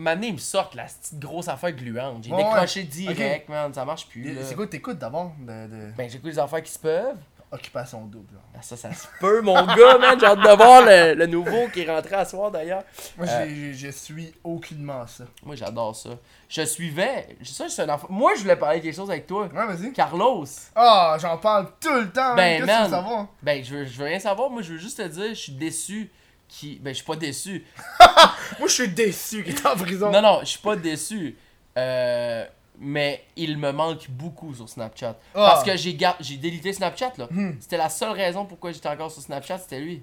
Maintenant, 0.00 0.26
ils 0.28 0.32
me 0.34 0.38
sortent 0.38 0.76
la 0.76 0.84
petite 0.84 1.18
grosse 1.18 1.48
affaire 1.48 1.72
gluante. 1.72 2.22
J'ai 2.22 2.30
Ouais, 2.32 2.36
décroché 2.44 2.84
direct, 2.84 3.48
man, 3.48 3.74
ça 3.74 3.84
marche 3.84 4.06
plus. 4.06 4.22
là. 4.32 4.42
C'est 4.44 4.54
quoi, 4.54 4.66
t'écoutes 4.68 4.98
d'abord 4.98 5.32
de, 5.40 5.66
de... 5.66 5.90
Ben, 5.96 6.08
j'écoute 6.08 6.30
les 6.30 6.38
affaires 6.38 6.62
qui 6.62 6.70
se 6.70 6.78
peuvent. 6.78 7.16
Occupation 7.50 8.02
double. 8.04 8.30
genre. 8.30 8.42
Ah, 8.54 8.62
ça, 8.62 8.76
ça 8.76 8.92
se 8.92 9.06
peut, 9.18 9.40
mon 9.40 9.54
gars, 9.64 9.96
man. 9.98 10.20
J'ai 10.20 10.26
hâte 10.26 10.38
de 10.38 10.56
voir 10.56 10.82
le, 10.82 11.14
le 11.14 11.26
nouveau 11.26 11.66
qui 11.72 11.80
est 11.80 11.90
rentré 11.90 12.14
à 12.14 12.24
soir 12.26 12.50
d'ailleurs. 12.50 12.82
Moi, 13.16 13.26
Euh. 13.26 13.46
j'ai- 13.48 13.72
j'ai- 13.72 13.86
je 13.86 13.90
suis 13.90 14.34
aucunement 14.44 15.06
ça. 15.06 15.24
Moi, 15.42 15.56
j'adore 15.56 15.96
ça. 15.96 16.10
Je 16.48 16.62
suivais. 16.62 17.36
Ça, 17.42 17.68
c'est 17.70 17.82
un 17.82 17.88
enfant. 17.88 18.06
Moi, 18.10 18.32
je 18.36 18.42
voulais 18.42 18.54
parler 18.56 18.78
de 18.80 18.84
quelque 18.84 18.94
chose 18.96 19.10
avec 19.10 19.26
toi. 19.26 19.46
Ouais, 19.52 19.66
vas-y. 19.66 19.92
Carlos. 19.94 20.44
Ah, 20.76 21.16
j'en 21.18 21.38
parle 21.38 21.70
tout 21.80 21.88
le 21.92 22.10
temps. 22.12 22.36
Ben, 22.36 22.60
Qu'est-ce 22.60 22.66
que 22.66 22.70
tu 22.70 22.76
veux 22.76 22.82
man. 22.82 22.90
savoir? 22.90 23.26
Ben, 23.42 23.64
je 23.64 23.74
veux, 23.74 23.84
je 23.86 23.98
veux 23.98 24.04
rien 24.04 24.18
savoir. 24.20 24.50
Moi, 24.50 24.60
je 24.62 24.74
veux 24.74 24.78
juste 24.78 24.98
te 24.98 25.08
dire, 25.08 25.28
je 25.30 25.34
suis 25.34 25.52
déçu. 25.52 26.12
Qui... 26.48 26.76
Ben, 26.78 26.90
je 26.90 26.96
suis 26.98 27.04
pas 27.06 27.16
déçu. 27.16 27.64
Moi, 28.58 28.68
je 28.68 28.72
suis 28.72 28.88
déçu 28.88 29.44
qu'il 29.44 29.54
est 29.54 29.66
en 29.66 29.76
prison. 29.76 30.10
Non, 30.10 30.22
non, 30.22 30.38
je 30.40 30.46
suis 30.46 30.58
pas 30.60 30.76
déçu. 30.76 31.36
Euh, 31.76 32.46
mais 32.78 33.24
il 33.36 33.58
me 33.58 33.70
manque 33.72 34.08
beaucoup 34.10 34.54
sur 34.54 34.68
Snapchat. 34.68 35.16
Ah. 35.34 35.50
Parce 35.52 35.64
que 35.64 35.76
j'ai 35.76 35.94
gar- 35.94 36.16
j'ai 36.20 36.36
délité 36.36 36.72
Snapchat, 36.72 37.12
là. 37.18 37.26
Hmm. 37.30 37.52
C'était 37.60 37.76
la 37.76 37.88
seule 37.88 38.12
raison 38.12 38.46
pourquoi 38.46 38.72
j'étais 38.72 38.88
encore 38.88 39.10
sur 39.10 39.22
Snapchat, 39.22 39.58
c'était 39.58 39.80
lui. 39.80 40.02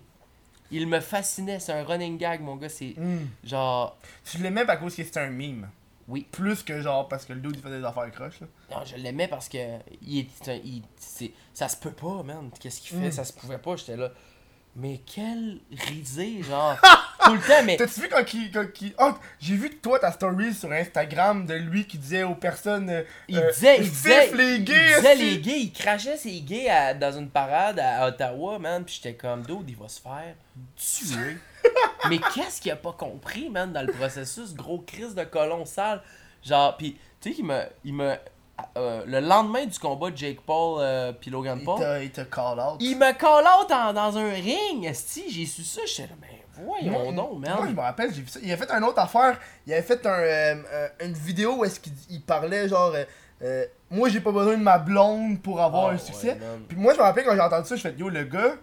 Il 0.72 0.88
me 0.88 1.00
fascinait, 1.00 1.60
c'est 1.60 1.72
un 1.74 1.84
running 1.84 2.18
gag, 2.18 2.42
mon 2.42 2.56
gars. 2.56 2.70
C'est 2.70 2.96
Hmm. 2.98 3.28
genre. 3.44 3.98
Tu 4.30 4.38
l'aimais 4.40 4.70
à 4.70 4.78
cause 4.78 4.96
que 4.96 5.04
c'était 5.04 5.20
un 5.22 5.30
meme. 5.30 5.70
Oui. 6.08 6.28
Plus 6.32 6.62
que 6.62 6.82
genre 6.82 7.08
parce 7.08 7.26
que 7.26 7.34
le 7.34 7.40
dude 7.40 7.56
il 7.56 7.62
faisait 7.62 7.80
des 7.80 7.86
affaires 7.86 8.12
croches. 8.12 8.40
Là. 8.42 8.48
Non, 8.72 8.86
je 8.86 8.96
l'aimais 8.98 9.28
parce 9.28 9.50
que. 9.50 9.58
Il 10.04 10.20
est, 10.20 10.52
il- 10.64 10.84
ça 11.54 11.68
se 11.68 11.78
peut 11.78 11.92
pas, 11.92 12.22
man. 12.24 12.50
Qu'est-ce 12.60 12.82
qu'il 12.82 12.98
fait? 13.00 13.08
Mm. 13.08 13.12
Ça 13.12 13.24
se 13.24 13.34
pouvait 13.34 13.58
pas, 13.58 13.76
j'étais 13.76 13.98
là. 13.98 14.12
Mais 14.78 15.00
quel 15.06 15.60
risé, 15.88 16.44
genre. 16.44 16.78
tout 17.24 17.34
le 17.34 17.40
temps, 17.40 17.64
mais. 17.64 17.78
T'as-tu 17.78 18.02
vu 18.02 18.10
quand 18.10 18.34
il. 18.34 18.52
Quand 18.52 18.66
il- 18.82 18.94
Oh, 19.00 19.12
j'ai 19.40 19.56
vu 19.56 19.70
toi 19.78 20.00
ta 20.00 20.12
story 20.12 20.54
sur 20.54 20.70
Instagram 20.72 21.46
de 21.46 21.54
lui 21.54 21.86
qui 21.88 21.98
disait 21.98 22.24
aux 22.24 22.36
personnes. 22.36 22.90
euh, 22.90 23.04
Il 23.30 23.38
euh, 23.38 23.52
disait, 23.54 23.78
il 23.80 23.90
disait, 23.90 24.32
les 24.34 24.60
gays. 24.60 24.74
il 24.76 24.96
disait 24.96 25.16
les 25.16 25.38
gays, 25.40 25.60
il 25.60 25.72
crachait 25.72 26.18
ses 26.18 26.42
gays 26.42 26.68
à- 26.70 26.94
dans 26.94 27.18
une 27.18 27.30
parade 27.30 27.80
à 27.80 28.06
Ottawa, 28.08 28.60
man, 28.60 28.84
pis 28.84 28.96
j'étais 29.02 29.16
comme, 29.16 29.44
dude, 29.44 29.70
il 29.70 29.78
va 29.78 29.88
se 29.88 30.02
faire 30.02 30.36
tuer. 30.76 31.38
Mais 32.10 32.20
qu'est-ce 32.34 32.60
qu'il 32.62 32.72
a 32.72 32.76
pas 32.76 32.92
compris, 32.94 33.50
man, 33.50 33.72
dans 33.72 33.82
le 33.86 33.94
processus, 33.94 34.54
gros 34.54 34.80
crise 34.80 35.16
de 35.16 35.24
colon 35.24 35.64
sale. 35.66 36.02
Genre, 36.44 36.76
pis, 36.78 36.98
tu 37.22 37.30
sais 37.30 37.36
qu'il 37.36 37.46
me, 37.46 37.62
il 37.86 37.94
me, 37.94 38.14
euh, 38.78 39.04
le 39.06 39.20
lendemain 39.20 39.66
du 39.66 39.78
combat 39.80 40.12
de 40.12 40.18
Jake 40.18 40.42
Paul 40.46 40.80
euh, 40.82 41.12
pis 41.14 41.30
Logan 41.30 41.62
Paul, 41.64 41.82
il 42.02 42.12
t'a 42.12 42.26
call 42.26 42.60
out. 42.60 42.78
il 42.80 42.98
me 42.98 43.12
call 43.14 43.44
out 43.44 43.72
en- 43.72 43.94
dans 43.94 44.18
un 44.18 44.30
ring, 44.32 44.86
esti, 44.86 45.26
j'ai 45.30 45.46
su 45.46 45.64
ça, 45.64 45.82
j'étais 45.86 46.04
là, 46.10 46.16
mais 46.22 46.44
voyons 46.64 47.12
donc, 47.12 47.40
man. 47.40 47.56
Moi, 47.58 47.68
je 47.70 47.74
me 47.74 47.82
rappelle, 47.82 48.14
j'ai 48.14 48.22
vu 48.22 48.28
ça. 48.30 48.40
Il 48.42 48.52
a 48.52 48.58
fait 48.58 48.72
une 48.72 48.84
autre 48.86 49.00
affaire. 49.00 49.38
Il 49.68 49.74
avait 49.74 49.82
fait 49.82 50.06
un, 50.06 50.10
euh, 50.20 50.88
une 51.04 51.14
vidéo 51.14 51.58
où 51.58 51.66
est-ce 51.66 51.80
qu'il 51.80 51.94
il 52.10 52.22
parlait 52.22 52.68
genre. 52.70 52.94
euh, 53.42 53.66
moi, 53.92 54.08
j'ai 54.10 54.22
pas 54.22 54.32
besoin 54.32 54.58
de 54.58 54.64
ma 54.64 54.78
blonde 54.80 55.42
pour 55.42 55.62
avoir 55.62 55.88
Ah, 55.90 55.94
un 55.94 55.98
succès. 55.98 56.30
ouais, 56.30 56.36
man. 56.36 56.62
Puis 56.68 56.78
moi, 56.78 56.94
je 56.94 56.98
me 57.00 57.04
rappelle 57.04 57.26
quand 57.26 57.36
j'ai 57.36 57.42
entendu 57.42 57.68
ça, 57.68 57.76
je 57.76 57.82
fais 57.82 57.94
yo, 57.98 58.08
le 58.10 58.24
gars. 58.24 58.56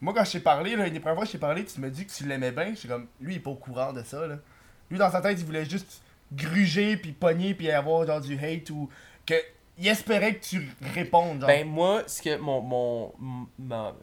Moi, 0.00 0.14
quand 0.14 0.24
je 0.24 0.32
t'ai 0.32 0.40
parlé, 0.40 0.76
là, 0.76 0.86
une 0.86 0.94
des 0.94 1.00
premières 1.00 1.16
fois 1.16 1.24
que 1.24 1.28
je 1.28 1.32
t'ai 1.32 1.38
parlé, 1.38 1.64
tu 1.64 1.78
me 1.80 1.90
dis 1.90 2.06
que 2.06 2.12
tu 2.12 2.24
l'aimais 2.24 2.52
bien. 2.52 2.72
J'étais 2.74 2.88
comme, 2.88 3.06
lui, 3.20 3.34
il 3.34 3.36
est 3.36 3.40
pas 3.40 3.50
au 3.50 3.56
courant 3.56 3.92
de 3.92 4.02
ça, 4.02 4.26
là. 4.26 4.36
Lui, 4.90 4.98
dans 4.98 5.10
sa 5.10 5.20
tête, 5.20 5.36
il 5.38 5.44
voulait 5.44 5.64
juste 5.66 6.00
gruger, 6.32 6.96
puis 6.96 7.12
pogner, 7.12 7.54
puis 7.54 7.70
avoir 7.70 8.06
genre 8.06 8.20
du 8.20 8.34
hate 8.38 8.70
ou. 8.70 8.88
Que 9.26 9.34
Il 9.78 9.86
espérait 9.88 10.34
que 10.36 10.44
tu 10.44 10.68
répondes, 10.94 11.40
genre. 11.40 11.46
Ben 11.48 11.66
moi, 11.66 12.02
ce 12.06 12.20
que 12.22 12.36
mon, 12.36 12.60
mon 12.60 13.12
ma, 13.58 13.94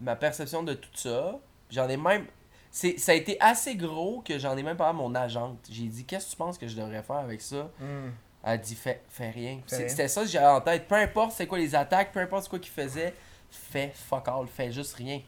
ma 0.00 0.16
perception 0.16 0.62
de 0.62 0.74
tout 0.74 0.90
ça, 0.94 1.38
j'en 1.70 1.88
ai 1.88 1.96
même 1.96 2.26
c'est 2.70 2.98
ça 2.98 3.12
a 3.12 3.14
été 3.14 3.36
assez 3.40 3.76
gros 3.76 4.20
que 4.20 4.38
j'en 4.38 4.56
ai 4.56 4.62
même 4.62 4.76
parlé 4.76 4.90
à 4.90 4.92
mon 5.02 5.14
agente. 5.14 5.58
J'ai 5.70 5.84
dit 5.84 6.04
qu'est-ce 6.04 6.26
que 6.26 6.30
tu 6.32 6.36
penses 6.36 6.58
que 6.58 6.68
je 6.68 6.76
devrais 6.76 7.02
faire 7.02 7.16
avec 7.16 7.40
ça? 7.40 7.70
Hmm. 7.80 8.10
Elle 8.44 8.50
a 8.52 8.56
dit 8.58 8.74
fais, 8.74 9.02
fais 9.08 9.30
rien. 9.30 9.60
C'était 9.66 10.06
ça 10.08 10.22
que 10.22 10.28
j'avais 10.28 10.46
en 10.46 10.60
tête. 10.60 10.86
Peu 10.86 10.94
importe 10.94 11.32
c'est 11.32 11.46
quoi 11.46 11.58
les 11.58 11.74
attaques, 11.74 12.12
peu 12.12 12.20
importe 12.20 12.48
quoi 12.48 12.58
qu'il 12.58 12.72
faisait, 12.72 13.14
fais 13.50 13.90
fuck 13.94 14.28
all, 14.28 14.46
fais 14.46 14.70
juste 14.70 14.94
rien. 14.94 15.20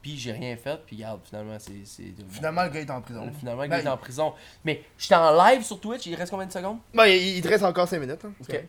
Puis 0.00 0.16
j'ai 0.16 0.32
rien 0.32 0.56
fait, 0.56 0.78
puis 0.86 0.96
regarde, 0.96 1.20
finalement 1.24 1.58
c'est 1.58 1.84
c'est 1.84 2.14
Finalement, 2.30 2.62
le 2.64 2.70
gars 2.70 2.80
est 2.80 2.90
en 2.90 3.00
prison. 3.02 3.30
finalement 3.38 3.64
il 3.64 3.70
Ben, 3.70 3.84
est 3.84 3.88
en 3.88 3.96
prison. 3.96 4.32
Mais 4.64 4.82
j'étais 4.96 5.14
en 5.16 5.36
live 5.44 5.62
sur 5.62 5.80
Twitch, 5.80 6.06
il 6.06 6.14
reste 6.14 6.30
combien 6.30 6.46
de 6.46 6.52
secondes? 6.52 6.78
Ben, 6.94 7.06
il, 7.06 7.36
il 7.38 7.42
te 7.42 7.48
reste 7.48 7.64
encore 7.64 7.86
5 7.88 7.98
minutes. 7.98 8.24
Hein. 8.24 8.32
Ok. 8.40 8.64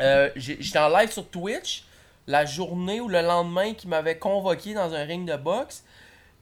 Euh, 0.00 0.30
J'étais 0.36 0.78
en 0.78 0.88
live 0.88 1.10
sur 1.12 1.26
Twitch 1.28 1.84
la 2.26 2.44
journée 2.44 3.00
ou 3.00 3.08
le 3.08 3.20
lendemain 3.22 3.74
qui 3.74 3.88
m'avait 3.88 4.16
convoqué 4.18 4.72
dans 4.74 4.92
un 4.94 5.04
ring 5.04 5.28
de 5.28 5.36
boxe. 5.36 5.82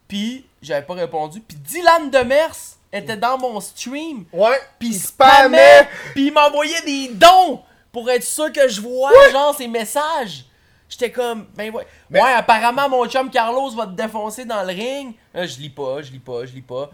Puis 0.06 0.46
j'avais 0.62 0.84
pas 0.86 0.94
répondu. 0.94 1.40
Puis 1.40 1.56
Dylan 1.56 2.10
Demers 2.10 2.54
était 2.92 3.16
dans 3.16 3.36
mon 3.38 3.60
stream. 3.60 4.24
Ouais, 4.32 4.58
Puis 4.78 4.88
il 4.88 4.94
spammait. 4.98 5.88
Puis 6.14 6.26
il 6.28 6.32
m'envoyait 6.32 6.80
des 6.84 7.08
dons 7.14 7.60
pour 7.92 8.08
être 8.10 8.24
sûr 8.24 8.52
que 8.52 8.68
je 8.68 8.80
vois 8.80 9.12
genre 9.32 9.54
ses 9.54 9.68
messages. 9.68 10.44
J'étais 10.88 11.10
comme, 11.10 11.46
ben 11.54 11.70
ouais. 11.74 11.86
Mais- 12.08 12.22
Ouais, 12.22 12.32
apparemment 12.32 12.88
mon 12.88 13.06
chum 13.06 13.30
Carlos 13.30 13.70
va 13.72 13.86
te 13.86 13.92
défoncer 13.92 14.44
dans 14.46 14.62
le 14.62 14.68
ring. 14.72 15.14
Euh, 15.36 15.46
je 15.46 15.58
lis 15.58 15.68
pas, 15.70 16.00
je 16.00 16.10
lis 16.12 16.18
pas, 16.18 16.46
je 16.46 16.52
lis 16.54 16.62
pas. 16.62 16.90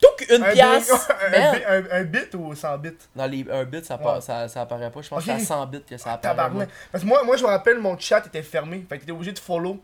Touk 0.00 0.26
une 0.30 0.42
Un, 0.42 0.52
pièce. 0.52 0.90
bit- 1.30 1.64
un- 1.68 1.96
un 1.98 2.04
bit 2.04 2.34
ou 2.34 2.54
100 2.54 2.78
bits? 2.78 2.90
Dans 3.14 3.26
les, 3.26 3.44
un 3.50 3.64
bit, 3.64 3.84
ça, 3.84 3.96
Ouais. 4.00 4.20
ça, 4.20 4.48
ça 4.48 4.62
apparaît 4.62 4.90
pas. 4.90 5.02
Je 5.02 5.08
pense 5.08 5.18
que 5.18 5.24
c'est 5.26 5.32
à 5.32 5.38
100 5.38 5.66
bits 5.66 5.82
que 5.88 5.96
ça 5.98 6.12
apparaît. 6.12 6.34
moi. 6.34 6.44
Tabarnak. 6.44 6.68
Parce 6.90 7.04
que 7.04 7.08
moi, 7.08 7.22
moi, 7.24 7.36
je 7.36 7.42
me 7.42 7.48
rappelle, 7.48 7.78
mon 7.78 7.98
chat 7.98 8.24
était 8.26 8.42
fermé. 8.42 8.84
Fait 8.88 8.96
qu'il 8.96 9.02
était 9.04 9.12
obligé 9.12 9.32
de 9.32 9.38
follow 9.38 9.78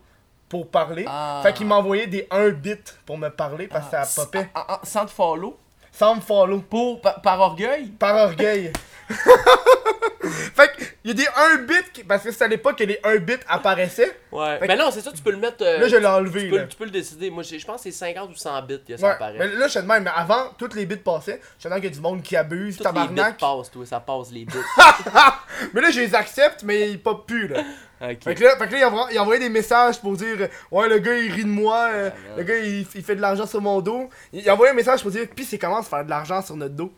pour 0.49 0.69
parler. 0.71 1.05
Ah. 1.07 1.41
Fait 1.43 1.53
qu'il 1.53 1.67
m'envoyait 1.67 2.07
des 2.07 2.27
1 2.31 2.49
bit 2.49 2.97
pour 3.05 3.17
me 3.17 3.29
parler 3.29 3.67
parce 3.67 3.89
que 3.89 3.95
Ah, 3.95 4.03
ça 4.05 4.23
popait. 4.25 4.49
ah, 4.55 4.65
ah, 4.69 4.79
sans 4.83 5.05
te 5.05 5.11
follow. 5.11 5.57
Sans 5.91 6.15
me 6.15 6.21
follow. 6.21 6.59
Pour, 6.61 7.01
par, 7.01 7.21
par 7.21 7.39
orgueil? 7.39 7.87
Par 7.87 8.15
orgueil. 8.15 8.71
fait 10.55 10.71
qu'il 10.75 10.87
y 11.05 11.11
a 11.11 11.13
des 11.13 11.27
1 11.55 11.57
bit 11.63 11.91
qui- 11.93 12.03
parce 12.03 12.23
que 12.23 12.31
c'était 12.31 12.45
à 12.45 12.47
l'époque 12.47 12.77
que 12.77 12.83
les 12.83 12.99
1 13.03 13.17
bit 13.17 13.39
apparaissaient. 13.47 14.17
Ouais. 14.31 14.57
Mais 14.61 14.75
non, 14.75 14.89
c'est 14.91 15.01
ça, 15.01 15.11
tu 15.11 15.21
peux 15.21 15.31
le 15.31 15.37
mettre. 15.37 15.57
euh, 15.63 15.79
Là, 15.79 15.87
je 15.87 15.95
l'ai 15.95 16.05
enlevé. 16.05 16.43
tu, 16.45 16.49
peux, 16.49 16.57
là. 16.57 16.63
tu 16.65 16.77
peux 16.77 16.85
le 16.85 16.91
décider. 16.91 17.29
Moi, 17.29 17.43
je 17.43 17.65
pense 17.65 17.77
que 17.77 17.83
c'est 17.83 17.91
50 17.91 18.29
ou 18.31 18.35
100 18.35 18.61
bits 18.63 18.81
que 18.87 18.97
ça 18.97 19.05
Ouais, 19.07 19.13
apparaît. 19.13 19.35
mais 19.39 19.47
là, 19.47 19.67
je 19.67 19.71
suis 19.71 19.81
de 19.81 19.85
même. 19.85 20.03
Mais 20.03 20.11
avant, 20.15 20.49
toutes 20.57 20.75
les 20.75 20.85
bits 20.85 20.97
passaient. 20.97 21.39
Je 21.59 21.67
suis 21.67 21.75
qu'il 21.75 21.83
y 21.85 21.87
a 21.87 21.95
du 21.95 22.01
monde 22.01 22.21
qui 22.21 22.35
abuse, 22.35 22.77
Toutes 22.77 22.85
les 22.87 22.91
bits 22.93 23.07
tabarnak. 23.15 23.39
passent, 23.39 23.71
toi, 23.71 23.85
ça 23.85 23.99
passe 23.99 24.31
les 24.31 24.45
bits. 24.45 24.53
Mais 25.73 25.81
là, 25.81 25.89
je 25.91 25.99
les 26.01 26.13
accepte, 26.15 26.63
mais 26.63 26.89
ils 26.91 27.01
popent 27.01 27.27
plus, 27.27 27.47
là. 27.47 27.61
Fait 27.99 28.15
que 28.35 28.43
là, 28.43 28.55
fait 28.57 28.67
que 28.67 28.73
là 28.73 28.77
il, 28.77 28.85
envoie- 28.85 29.07
il 29.11 29.19
envoyait 29.19 29.39
des 29.39 29.49
messages 29.49 29.99
pour 29.99 30.15
dire 30.15 30.47
Ouais, 30.69 30.87
le 30.87 30.99
gars 30.99 31.15
il 31.17 31.31
rit 31.31 31.45
de 31.45 31.49
moi, 31.49 31.89
euh, 31.91 32.11
Ah, 32.13 32.33
le 32.37 32.43
gars 32.43 32.55
il, 32.59 32.85
il 32.93 33.03
fait 33.03 33.15
de 33.15 33.21
l'argent 33.21 33.47
sur 33.47 33.59
mon 33.59 33.81
dos. 33.81 34.07
Il, 34.31 34.41
il 34.41 34.51
envoyait 34.51 34.71
un 34.71 34.75
message 34.75 35.01
pour 35.01 35.09
dire 35.09 35.25
Puis 35.35 35.45
c'est 35.45 35.57
comment 35.57 35.81
se 35.81 35.89
faire 35.89 36.05
de 36.05 36.09
l'argent 36.11 36.43
sur 36.43 36.55
notre 36.55 36.75
dos? 36.75 36.93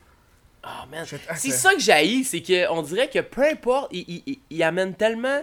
Ah, 0.64 0.86
man. 0.92 1.06
C'est 1.36 1.52
ça 1.52 1.74
que 1.74 1.80
j'haïs, 1.80 2.24
c'est 2.26 2.42
qu'on 2.42 2.82
dirait 2.82 3.10
que 3.10 3.20
peu 3.20 3.44
importe, 3.44 3.90
il, 3.94 4.04
il- 4.08 4.24
il- 4.26 4.40
il 4.50 4.64
amène 4.64 4.94
tellement 4.94 5.42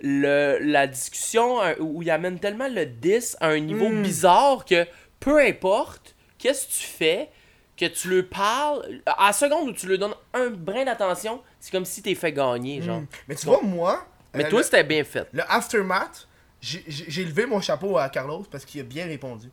le, 0.00 0.58
la 0.60 0.86
discussion, 0.86 1.58
ou 1.78 2.02
il 2.02 2.10
amène 2.10 2.38
tellement 2.38 2.68
le 2.68 2.86
10 2.86 3.36
à 3.40 3.48
un 3.48 3.58
niveau 3.58 3.88
Mm. 3.88 4.02
bizarre 4.02 4.64
que 4.64 4.86
peu 5.18 5.38
importe 5.40 6.14
qu'est-ce 6.38 6.66
que 6.66 6.72
tu 6.72 6.86
fais, 6.86 7.30
que 7.76 7.86
tu 7.86 8.08
lui 8.08 8.22
parles, 8.22 9.00
à 9.06 9.26
la 9.26 9.32
seconde 9.32 9.68
où 9.68 9.72
tu 9.72 9.86
lui 9.86 9.98
donnes 9.98 10.14
un 10.32 10.48
brin 10.50 10.84
d'attention, 10.84 11.42
c'est 11.58 11.70
comme 11.70 11.84
si 11.84 12.00
t'es 12.02 12.14
fait 12.14 12.32
gagner, 12.32 12.80
genre. 12.82 13.00
Hmm. 13.00 13.06
Mais 13.28 13.34
tu 13.34 13.46
vois, 13.46 13.60
moi, 13.62 14.06
Mais 14.34 14.44
euh, 14.46 14.48
toi, 14.50 14.62
c'était 14.62 14.84
bien 14.84 15.02
fait. 15.04 15.26
le 15.32 15.42
aftermath, 15.50 16.28
j'ai 16.60 17.24
levé 17.24 17.46
mon 17.46 17.60
chapeau 17.60 17.96
à 17.98 18.08
Carlos 18.10 18.44
parce 18.50 18.64
qu'il 18.64 18.80
a 18.80 18.84
bien 18.84 19.06
répondu. 19.06 19.50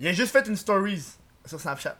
Il 0.00 0.06
a 0.08 0.12
juste 0.12 0.32
fait 0.32 0.46
une 0.46 0.56
stories 0.56 1.02
sur 1.46 1.58
Snapchat. 1.60 1.96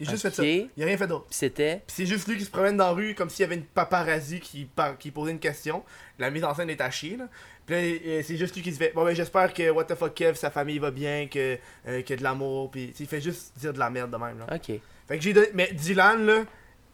Il 0.00 0.06
a 0.06 0.10
juste 0.10 0.22
fait 0.22 0.34
ça. 0.34 0.44
Il 0.44 0.82
a 0.82 0.86
rien 0.86 0.96
fait 0.96 1.06
d'autre. 1.06 1.26
C'était. 1.30 1.82
C'est 1.88 2.06
juste 2.06 2.28
lui 2.28 2.36
qui 2.38 2.44
se 2.44 2.50
promène 2.50 2.76
dans 2.76 2.86
la 2.86 2.92
rue 2.92 3.14
comme 3.14 3.28
s'il 3.30 3.40
y 3.42 3.46
avait 3.46 3.56
une 3.56 3.64
paparazzi 3.64 4.40
qui, 4.40 4.64
par- 4.64 4.96
qui 4.98 5.10
posait 5.10 5.32
une 5.32 5.40
question. 5.40 5.82
La 6.18 6.30
mise 6.30 6.44
en 6.44 6.54
scène 6.54 6.70
est 6.70 6.80
à 6.80 6.90
chier, 6.90 7.16
là. 7.16 7.28
Puis 7.66 7.74
là, 7.74 7.82
euh, 7.82 8.22
c'est 8.24 8.36
juste 8.36 8.54
lui 8.56 8.62
qui 8.62 8.72
se 8.72 8.78
fait 8.78 8.92
Bon, 8.94 9.04
ben 9.04 9.14
j'espère 9.14 9.52
que 9.52 9.70
What 9.70 9.84
the 9.84 9.94
fuck 9.94 10.14
Kev, 10.14 10.34
sa 10.36 10.50
famille 10.50 10.78
va 10.78 10.90
bien, 10.90 11.26
que, 11.26 11.58
euh, 11.86 12.00
qu'il 12.02 12.10
y 12.10 12.12
a 12.14 12.16
de 12.16 12.22
l'amour. 12.22 12.70
Puis 12.70 12.94
il 12.98 13.06
fait 13.06 13.20
juste 13.20 13.52
dire 13.58 13.72
de 13.72 13.78
la 13.78 13.90
merde 13.90 14.10
de 14.10 14.16
même, 14.16 14.38
là. 14.38 14.46
Ok. 14.54 14.72
Fait 15.08 15.18
que 15.18 15.20
j'ai 15.22 15.32
donné. 15.32 15.48
Mais 15.54 15.70
Dylan, 15.72 16.24
là, 16.24 16.44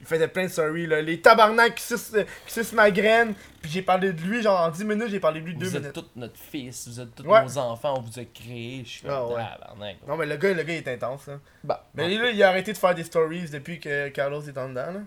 il 0.01 0.07
faisait 0.07 0.29
plein 0.29 0.45
de 0.45 0.49
stories, 0.49 0.87
là. 0.87 1.01
Les 1.01 1.21
tabarnak 1.21 1.75
qui 1.77 1.83
sucent, 1.83 2.17
qui 2.47 2.53
sucent 2.53 2.73
ma 2.75 2.91
graine. 2.91 3.35
Puis 3.63 3.71
j'ai 3.71 3.83
parlé 3.83 4.13
de 4.13 4.21
lui, 4.21 4.43
genre 4.43 4.61
en 4.61 4.71
10 4.71 4.85
minutes, 4.85 5.09
j'ai 5.09 5.21
parlé 5.21 5.41
de 5.41 5.47
lui 5.47 5.55
2 5.55 5.67
Vous 5.67 5.77
êtes 5.77 5.83
minutes. 5.83 5.95
tous 5.95 6.11
notre 6.21 6.37
fils, 6.39 6.87
vous 6.89 7.01
êtes 7.01 7.15
tous 7.15 7.23
Ouais. 7.25 7.43
nos 7.43 7.59
enfants, 7.59 7.95
on 7.99 8.01
vous 8.03 8.19
a 8.19 8.25
créés. 8.25 8.83
Je 8.85 8.91
suis 8.91 9.09
Ah, 9.09 9.27
ouais. 9.27 9.35
tabarnak. 9.37 9.97
Non, 10.07 10.17
mais 10.17 10.27
le 10.27 10.37
gars, 10.37 10.53
le 10.53 10.63
gars, 10.63 10.75
il 10.75 10.79
est 10.79 10.89
intense, 10.89 11.27
là. 11.27 11.39
Bah, 11.63 11.87
Mais 11.95 12.09
là, 12.17 12.31
il 12.31 12.43
a 12.43 12.49
arrêté 12.49 12.73
de 12.73 12.79
faire 12.79 12.95
des 12.95 13.05
stories 13.05 13.49
depuis 13.51 13.81
que 13.81 14.09
Carlos 14.09 14.43
est 14.43 14.59
en 14.59 14.69
dedans, 14.69 14.93
là. 14.93 15.01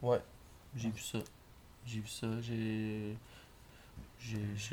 Ouais, 0.00 0.20
j'ai 0.76 0.88
vu 0.90 1.00
ça. 1.00 1.18
J'ai 1.86 2.00
vu 2.00 2.08
ça. 2.08 2.26
J'ai. 2.40 3.16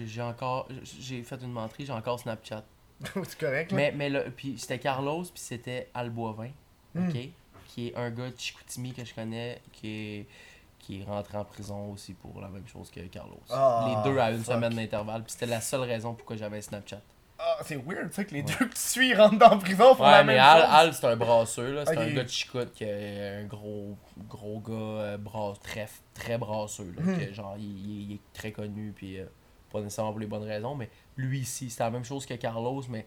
J'ai 0.06 0.22
encore. 0.22 0.68
J'ai 1.02 1.24
fait 1.24 1.42
une 1.42 1.52
menterie, 1.52 1.86
j'ai 1.86 1.92
encore 1.92 2.20
Snapchat. 2.20 2.64
c'est 3.24 3.40
correct, 3.40 3.72
là. 3.72 3.76
Mais, 3.78 3.94
mais 3.96 4.10
là, 4.10 4.22
puis 4.36 4.56
c'était 4.58 4.78
Carlos, 4.80 5.24
puis 5.24 5.32
c'était 5.36 5.90
Alboivin, 5.94 6.50
Hmm. 6.96 7.08
ok? 7.10 7.18
Qui 7.70 7.88
est 7.90 7.96
un 7.96 8.10
gars 8.10 8.30
de 8.30 8.36
Chicoutimi 8.38 8.94
que 8.94 9.06
je 9.06 9.14
connais, 9.14 9.62
qui 9.72 9.88
est, 9.90 10.28
qui 10.80 11.02
est 11.02 11.04
rentré 11.04 11.38
en 11.38 11.46
prison 11.46 11.92
aussi 11.92 12.14
pour 12.14 12.42
la 12.42 12.48
même 12.50 12.68
chose 12.68 12.90
que 12.90 13.00
Carlos. 13.02 13.40
Ah, 13.50 13.86
Les 14.04 14.12
deux 14.12 14.18
à 14.20 14.32
une 14.32 14.44
fuck. 14.44 14.56
semaine 14.56 14.74
d'intervalle, 14.74 15.24
puis 15.24 15.32
c'était 15.34 15.46
la 15.46 15.62
seule 15.62 15.82
raison 15.82 16.14
pourquoi 16.16 16.36
j'avais 16.36 16.62
Snapchat. 16.62 17.02
Ah, 17.42 17.58
c'est 17.64 17.78
weird, 17.78 18.10
tu 18.10 18.16
sais, 18.16 18.26
que 18.26 18.34
les 18.34 18.44
deux 18.44 18.54
que 18.54 18.74
tu 18.74 18.82
suis 18.82 19.16
rentrent 19.16 19.38
dans 19.38 19.52
la 19.52 19.58
prison 19.58 19.96
pour 19.96 20.04
Ouais, 20.06 20.12
la 20.12 20.24
mais 20.24 20.34
même 20.34 20.42
Al, 20.44 20.62
chose. 20.62 20.70
Al 20.72 20.94
c'est 20.94 21.06
un 21.08 21.16
brasseux, 21.16 21.74
là. 21.74 21.86
C'est 21.86 21.98
un 21.98 22.10
gars 22.14 22.24
de 22.24 22.30
Chicoute 22.30 22.74
qui 22.74 22.84
est 22.84 23.38
un 23.42 23.46
gros, 23.46 23.96
gros 24.28 24.60
gars 24.60 24.74
euh, 24.74 25.18
très, 25.64 25.88
très 26.14 26.38
brasseux, 26.38 26.94
là. 26.98 27.04
Mhm. 27.04 27.20
que 27.28 27.34
genre, 27.34 27.56
il, 27.58 27.64
il- 27.66 28.02
il 28.10 28.16
est 28.16 28.20
très 28.34 28.52
connu, 28.52 28.92
puis 28.94 29.20
euh, 29.20 29.26
pas 29.72 29.80
nécessairement 29.80 30.12
pour 30.12 30.20
les 30.20 30.26
bonnes 30.28 30.44
raisons, 30.44 30.76
mais 30.76 30.90
lui 31.16 31.40
ici, 31.42 31.70
c'était 31.70 31.84
la 31.84 31.92
même 31.92 32.04
chose 32.04 32.26
que 32.26 32.34
Carlos, 32.34 32.84
mais 32.90 33.06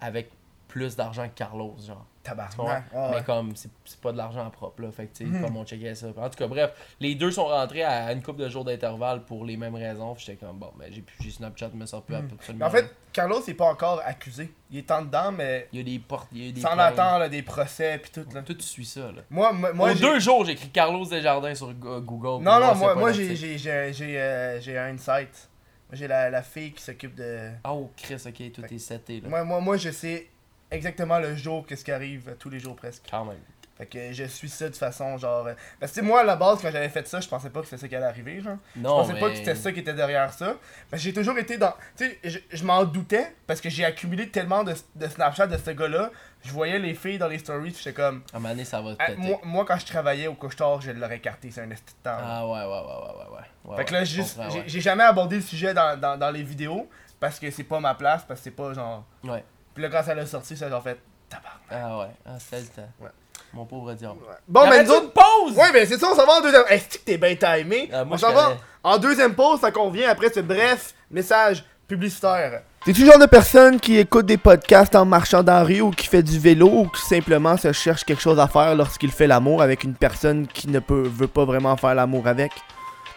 avec 0.00 0.30
plus 0.70 0.94
d'argent 0.96 1.24
que 1.28 1.34
Carlos, 1.34 1.76
genre. 1.86 2.06
Tabarnak. 2.22 2.84
Ah 2.94 3.08
Mais 3.10 3.16
ouais. 3.16 3.22
comme, 3.24 3.56
c'est 3.56 3.70
c'est 3.84 3.98
pas 3.98 4.12
de 4.12 4.18
l'argent 4.18 4.48
propre, 4.50 4.82
là. 4.82 4.90
Fait 4.92 5.06
que, 5.06 5.16
tu 5.16 5.24
sais, 5.24 5.30
Mhm. 5.30 5.40
comme 5.42 5.56
on 5.56 5.64
checkait 5.64 5.94
ça. 5.94 6.08
En 6.08 6.28
tout 6.28 6.36
cas, 6.36 6.46
bref, 6.46 6.70
les 7.00 7.14
deux 7.14 7.30
sont 7.30 7.46
rentrés 7.46 7.82
à 7.82 8.12
une 8.12 8.22
couple 8.22 8.40
de 8.42 8.48
jours 8.50 8.62
d'intervalle 8.62 9.24
pour 9.24 9.46
les 9.46 9.56
mêmes 9.56 9.74
raisons. 9.74 10.14
Puis 10.14 10.24
j'étais 10.26 10.44
comme, 10.46 10.58
bon, 10.58 10.70
mais 10.78 10.92
j'ai 10.92 11.00
plus 11.00 11.16
j'ai 11.24 11.30
Snapchat, 11.30 11.70
me 11.74 11.86
sort 11.86 12.02
plus 12.02 12.14
Mhm. 12.16 12.28
absolument. 12.34 12.66
Mais 12.70 12.70
en 12.70 12.82
fait, 12.82 12.94
Carlos 13.12 13.40
il 13.46 13.50
est 13.50 13.54
pas 13.54 13.64
encore 13.70 14.02
accusé. 14.04 14.52
Il 14.70 14.76
est 14.78 14.90
en 14.90 15.00
dedans, 15.02 15.32
mais 15.32 15.66
il 15.72 15.78
y 15.78 15.80
a 15.80 15.84
des 15.84 15.98
portes, 15.98 16.28
il 16.32 16.44
y 16.46 16.48
a 16.50 16.52
des. 16.52 16.64
attendre 16.64 17.18
là, 17.20 17.28
des 17.30 17.42
procès 17.42 17.98
pis 17.98 18.10
tout 18.10 18.26
là. 18.34 18.42
Tout 18.42 18.60
suit 18.60 18.84
ça, 18.84 19.00
là. 19.12 19.22
Moi, 19.30 19.52
moi, 19.52 19.94
deux 19.94 20.20
jours, 20.20 20.44
j'ai 20.44 20.52
écrit 20.52 20.68
Carlos 20.68 21.06
Desjardins 21.06 21.54
sur 21.54 21.72
Go- 21.72 22.00
Google. 22.02 22.44
Non, 22.44 22.60
non, 22.60 22.74
moi, 22.74 22.94
moi 22.96 23.12
j'ai, 23.12 23.34
j'ai, 23.34 23.56
j'ai, 23.58 23.92
j'ai, 23.94 24.20
euh, 24.20 24.60
j'ai 24.60 24.76
un 24.78 24.94
insight. 24.94 25.48
Moi, 25.88 25.96
j'ai 25.96 26.06
la, 26.06 26.30
la 26.30 26.42
fille 26.42 26.72
qui 26.72 26.82
s'occupe 26.82 27.14
de. 27.16 27.50
Oh, 27.66 27.90
Chris, 27.96 28.22
ok, 28.26 28.52
tout 28.52 28.64
est 28.72 28.78
seté, 28.78 29.20
là. 29.22 29.28
Moi, 29.28 29.42
moi, 29.42 29.60
moi, 29.60 29.76
je 29.76 29.90
sais 29.90 30.28
exactement 30.70 31.18
le 31.18 31.36
jour 31.36 31.66
qu'est-ce 31.66 31.84
qui 31.84 31.92
arrive, 31.92 32.28
euh, 32.28 32.34
tous 32.38 32.50
les 32.50 32.60
jours 32.60 32.76
presque. 32.76 33.02
Quand 33.10 33.24
même. 33.24 33.38
Fait 33.78 33.86
que 33.86 34.12
je 34.12 34.24
suis 34.24 34.50
ça 34.50 34.68
de 34.68 34.76
façon 34.76 35.16
genre. 35.16 35.46
euh, 35.46 35.54
Parce 35.78 35.92
que 35.92 36.02
moi, 36.02 36.20
à 36.20 36.24
la 36.24 36.36
base, 36.36 36.60
quand 36.60 36.70
j'avais 36.70 36.90
fait 36.90 37.08
ça, 37.08 37.18
je 37.18 37.26
pensais 37.26 37.48
pas 37.48 37.60
que 37.60 37.66
c'était 37.66 37.78
ça 37.80 37.88
qui 37.88 37.96
allait 37.96 38.04
arriver, 38.04 38.38
genre. 38.42 38.58
Je 38.76 38.80
Non, 38.82 38.96
pensais 38.96 39.14
mais... 39.14 39.20
pas 39.20 39.30
que 39.30 39.36
c'était 39.36 39.54
ça 39.54 39.72
qui 39.72 39.80
était 39.80 39.94
derrière 39.94 40.30
ça. 40.34 40.56
Parce 40.90 41.02
que 41.02 41.08
j'ai 41.08 41.14
toujours 41.14 41.38
été 41.38 41.56
dans. 41.56 41.72
Tu 41.96 42.04
sais, 42.06 42.18
je, 42.22 42.38
je 42.50 42.62
m'en 42.64 42.84
doutais 42.84 43.34
parce 43.46 43.58
que 43.58 43.70
j'ai 43.70 43.86
accumulé 43.86 44.28
tellement 44.28 44.64
de, 44.64 44.74
de 44.96 45.06
Snapchat 45.08 45.46
de 45.46 45.56
ce 45.56 45.70
gars-là. 45.70 46.10
Je 46.42 46.52
voyais 46.52 46.78
les 46.78 46.92
filles 46.94 47.16
dans 47.16 47.28
les 47.28 47.38
stories, 47.38 47.74
j'étais 47.74 47.94
comme. 47.94 48.22
À 48.34 48.36
un 48.36 48.40
moment 48.40 48.50
donné, 48.50 48.66
ça 48.66 48.82
va 48.82 48.90
Ah, 48.98 49.06
péter. 49.06 49.18
moi, 49.18 49.40
moi, 49.44 49.64
quand 49.64 49.78
je 49.78 49.86
travaillais 49.86 50.26
au 50.26 50.34
couche-tard, 50.34 50.82
je 50.82 50.90
l'aurais 50.90 51.16
écarté, 51.16 51.50
c'est 51.50 51.62
un 51.62 51.70
esti 51.70 51.94
de 51.94 52.02
temps. 52.02 52.18
Ah, 52.22 52.46
ouais, 52.46 52.52
ouais, 52.52 52.66
ouais, 52.66 52.66
ouais, 52.66 53.30
ouais, 53.32 53.70
ouais. 53.70 53.76
fait 53.78 53.84
que 53.86 53.92
là, 53.94 54.04
je 54.04 54.20
ouais. 54.20 54.64
j'ai 54.66 54.80
jamais 54.82 55.04
abordé 55.04 55.36
le 55.36 55.42
sujet 55.42 55.72
dans, 55.72 55.98
dans, 55.98 56.18
dans 56.18 56.30
les 56.30 56.42
vidéos 56.42 56.86
parce 57.18 57.38
que 57.40 57.50
c'est 57.50 57.64
pas 57.64 57.80
ma 57.80 57.94
place, 57.94 58.24
parce 58.28 58.40
que 58.40 58.44
c'est 58.44 58.50
pas 58.50 58.74
genre. 58.74 59.06
Ouais. 59.24 59.42
Puis 59.80 59.88
là, 59.88 59.98
quand 59.98 60.04
ça 60.04 60.14
l'a 60.14 60.26
sorti, 60.26 60.54
ça 60.58 60.66
a 60.66 60.80
fait. 60.82 60.98
Tabarnak. 61.30 61.58
Ah, 61.70 61.98
ouais. 62.00 62.14
Ah, 62.26 62.38
c'était 62.38 62.60
le 62.60 62.66
temps. 62.66 62.90
Ouais. 63.00 63.08
Mon 63.54 63.64
pauvre 63.64 63.94
diable. 63.94 64.18
Bon, 64.46 64.60
mais 64.64 64.76
Arrête 64.76 64.86
nous 64.88 64.92
autres. 64.92 65.04
une 65.04 65.10
pause! 65.10 65.56
Ouais, 65.56 65.72
ben 65.72 65.86
c'est 65.86 65.96
ça, 65.96 66.08
on 66.12 66.14
s'en 66.14 66.26
va 66.26 66.34
en 66.34 66.40
deuxième. 66.42 66.64
Est-ce 66.68 66.98
que 66.98 67.02
t'es 67.02 67.16
bien 67.16 67.34
timé? 67.34 67.88
Ah, 67.90 68.04
moi, 68.04 68.16
on 68.16 68.18
s'en 68.18 68.34
va 68.34 68.58
en 68.82 68.98
deuxième 68.98 69.34
pause, 69.34 69.60
ça 69.60 69.70
qu'on 69.70 69.88
vient 69.88 70.10
après 70.10 70.30
ce 70.30 70.40
bref 70.40 70.92
message 71.10 71.64
publicitaire. 71.88 72.60
T'es-tu 72.84 73.06
le 73.06 73.10
genre 73.10 73.18
de 73.18 73.24
personne 73.24 73.80
qui 73.80 73.96
écoute 73.96 74.26
des 74.26 74.36
podcasts 74.36 74.94
en 74.94 75.06
marchant 75.06 75.42
dans 75.42 75.54
la 75.54 75.64
rue 75.64 75.80
ou 75.80 75.92
qui 75.92 76.08
fait 76.08 76.22
du 76.22 76.38
vélo 76.38 76.68
ou 76.68 76.88
qui 76.88 77.00
simplement 77.00 77.56
se 77.56 77.72
cherche 77.72 78.04
quelque 78.04 78.20
chose 78.20 78.38
à 78.38 78.48
faire 78.48 78.74
lorsqu'il 78.74 79.10
fait 79.10 79.26
l'amour 79.26 79.62
avec 79.62 79.82
une 79.82 79.94
personne 79.94 80.46
qui 80.46 80.68
ne 80.68 80.78
peut, 80.78 81.08
veut 81.08 81.26
pas 81.26 81.46
vraiment 81.46 81.78
faire 81.78 81.94
l'amour 81.94 82.26
avec? 82.26 82.52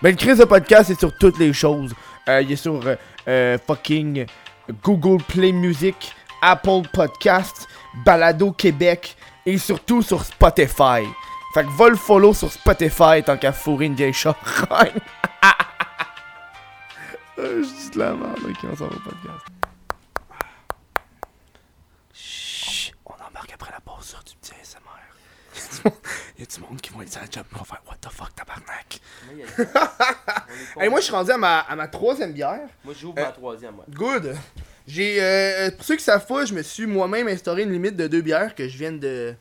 Ben, 0.02 0.12
le 0.12 0.16
Chris 0.16 0.38
de 0.38 0.46
podcast, 0.46 0.86
c'est 0.88 0.98
sur 0.98 1.14
toutes 1.18 1.40
les 1.40 1.52
choses. 1.52 1.94
Euh, 2.30 2.42
il 2.42 2.54
est 2.54 2.56
sur 2.56 2.88
euh, 2.88 2.96
euh, 3.28 3.58
fucking 3.68 4.26
Google 4.82 5.22
Play 5.24 5.52
Music, 5.52 6.14
Apple 6.46 6.82
Podcast, 6.92 7.68
Balado 8.06 8.52
Québec 8.52 9.16
et 9.46 9.58
surtout 9.58 10.02
sur 10.02 10.24
Spotify. 10.26 11.04
Fait 11.54 11.64
que 11.64 11.70
va 11.78 11.88
le 11.90 11.96
follow 11.96 12.34
sur 12.34 12.52
Spotify 12.52 13.24
tant 13.26 13.38
qu'à 13.38 13.54
fourrer 13.54 13.86
une 13.86 13.96
vieille 13.96 14.14
charogne. 14.14 15.00
Euh, 17.38 17.64
Je 17.64 17.82
dis 17.84 17.90
de 17.92 18.00
la 18.00 18.12
merde, 18.14 18.40
ok, 18.44 18.58
on 18.72 18.76
s'en 18.76 18.88
va 18.88 18.96
au 18.96 19.00
podcast. 19.00 19.46
Chut, 22.14 22.94
on 23.06 23.14
embarque 23.14 23.54
après 23.54 23.72
la 23.72 23.80
pause 23.80 24.04
sur 24.06 24.24
du 24.24 24.34
petit 24.36 24.52
ASMR. 24.62 25.92
Il 26.38 26.40
y 26.42 26.44
a 26.44 26.46
du 26.46 26.60
monde 26.62 26.82
qui 26.82 26.90
vont 26.92 27.02
être 27.02 27.12
sur 27.12 27.22
la 27.22 27.28
job, 27.32 27.46
ils 27.52 27.58
vont 27.58 27.64
faire 27.64 27.82
What 27.88 27.96
the 28.02 28.10
fuck, 28.12 28.36
tabarnak? 28.36 29.00
Hey, 30.80 30.90
moi, 30.90 31.00
je 31.00 31.06
suis 31.06 31.14
rendu 31.14 31.32
à 31.32 31.38
ma, 31.38 31.60
à 31.62 31.76
ma 31.76 31.88
troisième 31.88 32.32
bière. 32.32 32.60
Moi, 32.84 32.94
j'ouvre 33.00 33.18
Euh, 33.18 33.26
ma 33.26 33.32
troisième, 33.32 33.76
moi. 33.76 33.86
Good. 33.90 34.36
J'ai, 34.88 35.22
euh, 35.22 35.72
pour 35.72 35.86
ceux 35.86 35.96
qui 35.96 36.04
savent 36.04 36.26
pas, 36.26 36.46
je 36.46 36.54
me 36.54 36.62
suis 36.62 36.86
moi-même 36.86 37.28
instauré 37.28 37.64
une 37.64 37.72
limite 37.72 37.96
de 37.96 38.08
deux 38.08 38.22
bières 38.22 38.54
que 38.54 38.68
je 38.68 38.78
viens 38.78 38.92
de, 38.92 39.34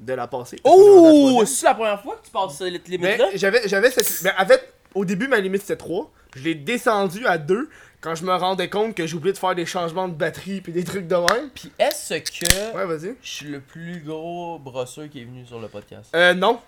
de 0.00 0.12
la 0.14 0.26
passer. 0.26 0.58
Oh! 0.64 1.42
C'est 1.46 1.66
la 1.66 1.74
première 1.74 2.02
fois 2.02 2.16
que 2.16 2.24
tu 2.26 2.30
passes 2.30 2.56
cette 2.56 2.88
Mais 2.88 2.96
limite-là? 2.96 3.28
j'avais, 3.34 3.68
j'avais 3.68 3.90
cette. 3.90 4.22
Ben, 4.24 4.32
en 4.38 4.46
fait, 4.46 4.72
au 4.94 5.04
début, 5.04 5.28
ma 5.28 5.40
limite 5.40 5.60
c'était 5.62 5.76
3. 5.76 6.10
Je 6.36 6.42
l'ai 6.42 6.54
descendu 6.54 7.26
à 7.26 7.36
2 7.38 7.68
quand 8.00 8.14
je 8.14 8.24
me 8.24 8.32
rendais 8.34 8.70
compte 8.70 8.94
que 8.94 9.06
j'ai 9.06 9.16
oublié 9.16 9.32
de 9.32 9.38
faire 9.38 9.54
des 9.54 9.66
changements 9.66 10.08
de 10.08 10.14
batterie 10.14 10.60
puis 10.60 10.72
des 10.72 10.84
trucs 10.84 11.06
de 11.06 11.16
même. 11.16 11.50
Puis 11.54 11.70
est-ce 11.78 12.14
que 12.14 12.76
Ouais, 12.76 12.86
vas-y. 12.86 13.14
je 13.22 13.28
suis 13.28 13.46
le 13.48 13.60
plus 13.60 14.00
gros 14.00 14.58
brosseur 14.58 15.08
qui 15.10 15.20
est 15.20 15.24
venu 15.24 15.44
sur 15.46 15.58
le 15.60 15.68
podcast? 15.68 16.10
Euh, 16.14 16.32
non. 16.34 16.60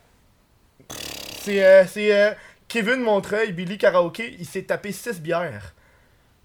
C'est, 1.42 1.64
euh, 1.64 1.84
c'est 1.86 2.12
euh, 2.14 2.32
Kevin 2.68 3.00
Montreuil, 3.00 3.52
Billy 3.52 3.78
Karaoke, 3.78 4.36
il 4.38 4.46
s'est 4.46 4.62
tapé 4.62 4.92
6 4.92 5.20
bières. 5.20 5.72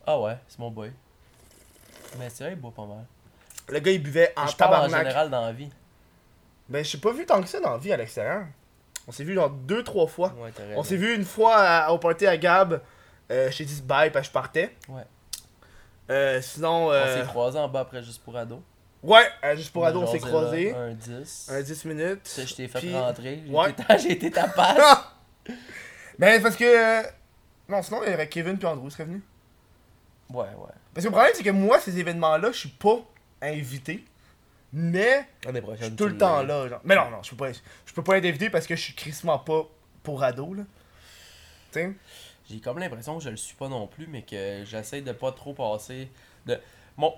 Ah 0.07 0.19
ouais, 0.19 0.38
c'est 0.47 0.59
mon 0.59 0.69
boy. 0.71 0.91
Mais 2.20 2.30
c'est 2.30 2.43
vrai, 2.43 2.53
il 2.53 2.59
boit 2.59 2.72
pas 2.72 2.86
mal. 2.86 3.05
Le 3.70 3.80
gars, 3.80 3.91
il 3.91 4.01
buvait 4.01 4.32
en 4.36 4.45
je 4.47 4.55
parle 4.55 4.74
en 4.74 4.76
tabarnak. 4.84 4.99
général 5.07 5.30
dans 5.30 5.41
la 5.45 5.51
vie. 5.51 5.70
Ben, 6.70 6.84
je 6.84 6.89
suis 6.89 6.97
pas 6.97 7.11
vu 7.13 7.26
tant 7.26 7.41
que 7.41 7.47
ça 7.47 7.59
dans 7.59 7.72
la 7.72 7.78
vie 7.78 7.91
à 7.93 7.97
l'extérieur. 7.97 8.45
On 9.07 9.11
s'est 9.11 9.24
vu 9.24 9.34
genre 9.36 9.51
2-3 9.51 10.07
fois. 10.07 10.34
Ouais, 10.38 10.51
t'as 10.53 10.63
On 10.76 10.84
s'est 10.84 10.97
vu 10.97 11.13
une 11.16 11.26
fois 11.26 11.55
à- 11.57 11.91
au 11.91 11.97
party 11.99 12.26
à 12.28 12.38
Gab. 12.38 12.82
Euh, 13.32 13.51
je 13.51 13.57
t'ai 13.57 13.66
dit 13.66 13.82
bye 13.82 14.11
que 14.11 14.22
je 14.22 14.30
partais. 14.32 14.76
Ouais. 14.89 15.03
Euh, 16.09 16.41
sinon. 16.41 16.88
On 16.88 16.91
Euh... 16.91 17.22
s'est 17.22 17.28
croisés 17.28 17.59
en 17.59 17.68
bas 17.68 17.82
après 17.82 18.01
juste 18.03 18.24
pour 18.24 18.36
ado. 18.38 18.61
Ouais, 19.03 19.28
euh, 19.43 19.55
juste 19.55 19.72
pour 19.72 19.86
ado, 19.86 20.01
on 20.01 20.07
s'est 20.07 20.18
croisés. 20.20 20.72
là, 20.72 20.78
Un 20.80 20.93
10. 20.93 21.49
Un 21.51 21.61
10 21.61 21.86
minutes. 21.86 22.22
Sais, 22.28 22.47
je 22.47 22.55
t'ai 22.55 22.68
fait 22.68 22.80
Puis- 22.80 22.95
rentrer. 22.95 23.43
J'ai 23.45 23.51
Ouais. 23.53 23.70
été 23.72 23.84
J'ai 23.99 24.11
été 24.13 24.32
ta 24.32 24.47
passe. 24.47 24.78
Ah! 24.80 25.11
Ben, 26.18 26.41
parce 26.41 26.55
que. 26.55 27.03
Non, 27.70 27.82
sinon, 27.84 28.01
il 28.05 28.11
y 28.11 28.13
aurait 28.16 28.30
Kevin 28.30 28.57
puis 28.57 28.68
Andrew 28.68 28.89
seraient 28.89 29.05
venus. 29.05 29.22
ouais, 30.32 30.39
ouais. 30.45 30.72
Parce 30.96 31.04
que 31.04 31.10
le 31.10 31.12
problème, 31.12 31.34
c'est 31.36 31.43
que 31.43 31.50
moi, 31.52 31.80
ces 31.80 32.00
événements-là, 32.00 32.52
je 32.54 32.58
suis 32.58 32.70
pas 32.70 33.00
invité. 33.41 34.04
Mais, 34.74 35.28
je 35.46 35.84
suis 35.86 35.96
tout 35.96 36.08
le 36.08 36.18
temps 36.18 36.41
là. 36.41 36.68
Genre. 36.68 36.80
Mais 36.86 36.96
non, 36.96 37.10
non, 37.12 37.22
je 37.22 37.30
peux 37.32 37.36
pas, 37.36 37.52
je 37.52 37.93
peux 37.93 38.04
pas 38.04 38.18
être 38.18 38.26
invité 38.26 38.50
parce 38.50 38.66
que 38.66 38.76
je 38.76 38.82
suis 38.82 38.93
crissement 38.96 39.38
pas 39.38 39.68
pour 40.02 40.24
ado, 40.24 40.54
là. 40.54 40.64
Tu 41.72 41.80
sais? 41.80 41.91
J'ai 42.50 42.60
comme 42.60 42.80
l'impression 42.80 43.18
que 43.18 43.24
je 43.24 43.30
le 43.30 43.38
suis 43.38 43.56
pas 43.56 43.68
non 43.68 43.88
plus, 43.88 44.08
mais 44.08 44.22
que 44.22 44.64
j'essaie 44.66 45.02
de 45.02 45.12
pas 45.12 45.32
trop 45.34 45.54
passer. 45.54 46.10
De... 46.46 46.60
Bon. 46.98 47.14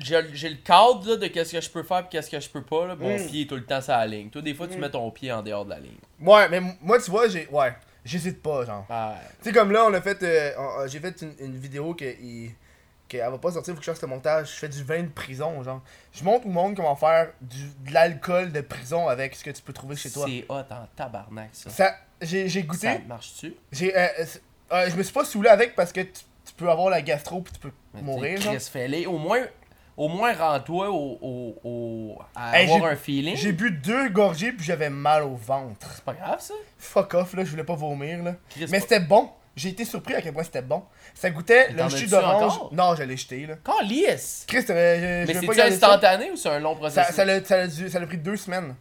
J'ai 0.00 0.20
le 0.22 0.56
cadre 0.64 1.06
là, 1.08 1.16
de 1.16 1.26
qu'est-ce 1.28 1.52
que 1.52 1.60
je 1.60 1.70
peux 1.70 1.82
faire 1.84 1.98
et 2.00 2.08
qu'est-ce 2.10 2.28
que 2.30 2.40
je 2.40 2.48
peux 2.48 2.62
pas. 2.62 2.86
Là. 2.88 2.96
Mon 2.96 3.16
Mm. 3.16 3.26
pied 3.26 3.42
est 3.42 3.46
tout 3.46 3.54
le 3.56 3.64
temps 3.64 3.80
sur 3.80 3.92
la 3.92 4.06
ligne. 4.06 4.28
Toi, 4.30 4.42
des 4.42 4.54
fois, 4.54 4.66
tu 4.66 4.76
Mm. 4.76 4.80
mets 4.80 4.90
ton 4.90 5.08
pied 5.12 5.30
en 5.30 5.42
dehors 5.42 5.64
de 5.64 5.70
la 5.70 5.78
ligne. 5.78 5.98
Ouais, 6.20 6.48
mais 6.48 6.60
moi, 6.80 6.98
tu 7.00 7.10
vois, 7.10 7.28
j'ai. 7.28 7.46
Ouais, 7.48 7.72
j'hésite 8.08 8.42
pas, 8.42 8.64
genre. 8.64 8.86
Ah, 8.90 9.16
Tu 9.42 9.44
sais, 9.48 9.52
comme 9.52 9.70
là, 9.72 9.84
on 9.86 9.94
a 9.94 10.00
fait. 10.00 10.22
euh, 10.22 10.88
j'ai 10.88 11.00
fait 11.00 11.20
une, 11.22 11.34
une 11.40 11.56
vidéo 11.56 11.94
que. 11.94 12.04
il- 12.04 12.52
qu'elle 13.06 13.22
va 13.30 13.38
pas 13.38 13.50
sortir, 13.52 13.72
faut 13.72 13.80
que 13.80 13.86
je 13.86 13.90
fasse 13.90 14.02
le 14.02 14.08
montage. 14.08 14.50
Je 14.52 14.56
fais 14.56 14.68
du 14.68 14.84
vin 14.84 15.02
de 15.02 15.08
prison, 15.08 15.62
genre. 15.62 15.80
Je 16.12 16.22
montre 16.22 16.46
au 16.46 16.50
monde 16.50 16.76
comment 16.76 16.94
faire 16.94 17.30
du, 17.40 17.64
de 17.86 17.94
l'alcool 17.94 18.52
de 18.52 18.60
prison 18.60 19.08
avec 19.08 19.34
ce 19.34 19.42
que 19.44 19.48
tu 19.50 19.62
peux 19.62 19.72
trouver 19.72 19.96
chez 19.96 20.10
toi. 20.10 20.26
c'est 20.28 20.44
hot 20.46 20.56
en 20.70 20.86
tabarnak, 20.94 21.48
ça. 21.52 21.70
Ça, 21.70 21.96
j'ai, 22.20 22.50
j'ai 22.50 22.60
Ça 22.60 22.66
goûté. 22.66 22.98
marche-tu? 23.06 23.54
J'ai, 23.72 23.96
euh, 23.96 24.06
euh, 24.18 24.24
euh, 24.72 24.90
je 24.90 24.94
me 24.96 25.02
suis 25.02 25.14
pas 25.14 25.24
saoulé 25.24 25.48
avec 25.48 25.74
parce 25.74 25.90
que 25.90 26.02
tu, 26.02 26.12
tu 26.44 26.52
peux 26.54 26.68
avoir 26.68 26.90
la 26.90 27.00
gastro 27.00 27.40
puis 27.40 27.54
tu 27.54 27.60
peux 27.60 27.72
Mais 27.94 28.02
mourir. 28.02 28.40
Chris, 28.40 28.60
fais-les. 28.70 29.06
Au 29.06 29.16
moins, 29.16 29.40
au 29.98 30.08
moins 30.08 30.32
rends-toi 30.32 30.88
au, 30.90 31.18
au, 31.20 31.56
au- 31.64 32.18
à 32.34 32.58
Hey, 32.58 32.64
avoir 32.70 32.88
j'ai- 32.88 32.94
un 32.94 32.96
feeling. 32.96 33.36
J'ai 33.36 33.52
bu 33.52 33.70
deux 33.72 34.08
gorgées 34.08 34.52
puis 34.52 34.64
j'avais 34.64 34.88
mal 34.90 35.24
au 35.24 35.34
ventre. 35.34 35.86
C'est 35.94 36.04
pas 36.04 36.14
grave, 36.14 36.40
ça. 36.40 36.54
Fuck 36.78 37.12
off, 37.14 37.34
là, 37.34 37.44
je 37.44 37.50
voulais 37.50 37.64
pas 37.64 37.74
vomir, 37.74 38.22
là. 38.22 38.34
Chris, 38.48 38.66
Mais 38.70 38.80
c'était 38.80 39.00
bon. 39.00 39.28
J'ai 39.56 39.70
été 39.70 39.84
surpris 39.84 40.14
à 40.14 40.22
quel 40.22 40.32
point 40.32 40.44
c'était 40.44 40.62
bon. 40.62 40.84
Ça 41.14 41.30
goûtait 41.30 41.72
le 41.72 41.88
jus 41.88 42.06
d'orange. 42.06 42.52
Non, 42.70 42.94
je 42.94 43.02
l'ai 43.02 43.16
jeté, 43.16 43.44
là. 43.44 43.56
Calice! 43.56 44.44
Chris, 44.46 44.64
t'avais- 44.64 45.26
je, 45.26 45.32
Mais 45.32 45.52
ça. 45.54 45.64
instantané 45.66 46.30
ou 46.30 46.36
c'est 46.36 46.48
un 46.48 46.60
long 46.60 46.76
processus? 46.76 47.12
ça, 47.14 47.24
l'a, 47.24 47.44
ça, 47.44 48.00
pris 48.06 48.18
deux 48.18 48.36
semaines. 48.36 48.76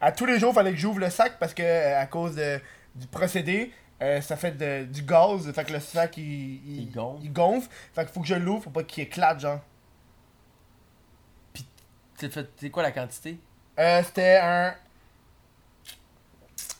À 0.00 0.10
tous 0.10 0.26
les 0.26 0.38
jours, 0.40 0.52
fallait 0.52 0.72
que 0.72 0.76
j'ouvre 0.78 0.98
le 0.98 1.10
sac 1.10 1.34
parce 1.38 1.54
que 1.54 1.62
euh, 1.62 2.00
à 2.00 2.06
cause 2.06 2.34
de- 2.34 2.60
du 2.96 3.06
procédé, 3.06 3.70
euh, 4.02 4.20
ça 4.20 4.34
fait 4.36 4.50
de- 4.58 4.84
du 4.84 5.02
gaz. 5.02 5.50
Fait 5.54 5.64
que 5.64 5.72
le 5.72 5.80
sac 5.80 6.16
il, 6.16 6.24
il, 6.24 6.82
Il 6.82 6.90
gonfle. 6.92 7.20
il 7.24 7.32
gonfle. 7.32 7.68
Fait 7.94 8.02
qu'il 8.04 8.12
faut 8.12 8.20
que 8.20 8.26
je 8.26 8.34
l'ouvre 8.34 8.64
pour 8.64 8.72
pas 8.72 8.82
qu'il 8.82 9.04
éclate, 9.04 9.38
genre. 9.40 9.60
C'est 12.18 12.70
quoi 12.70 12.82
la 12.82 12.92
quantité? 12.92 13.38
Euh, 13.78 14.02
c'était 14.04 14.38
un. 14.42 14.74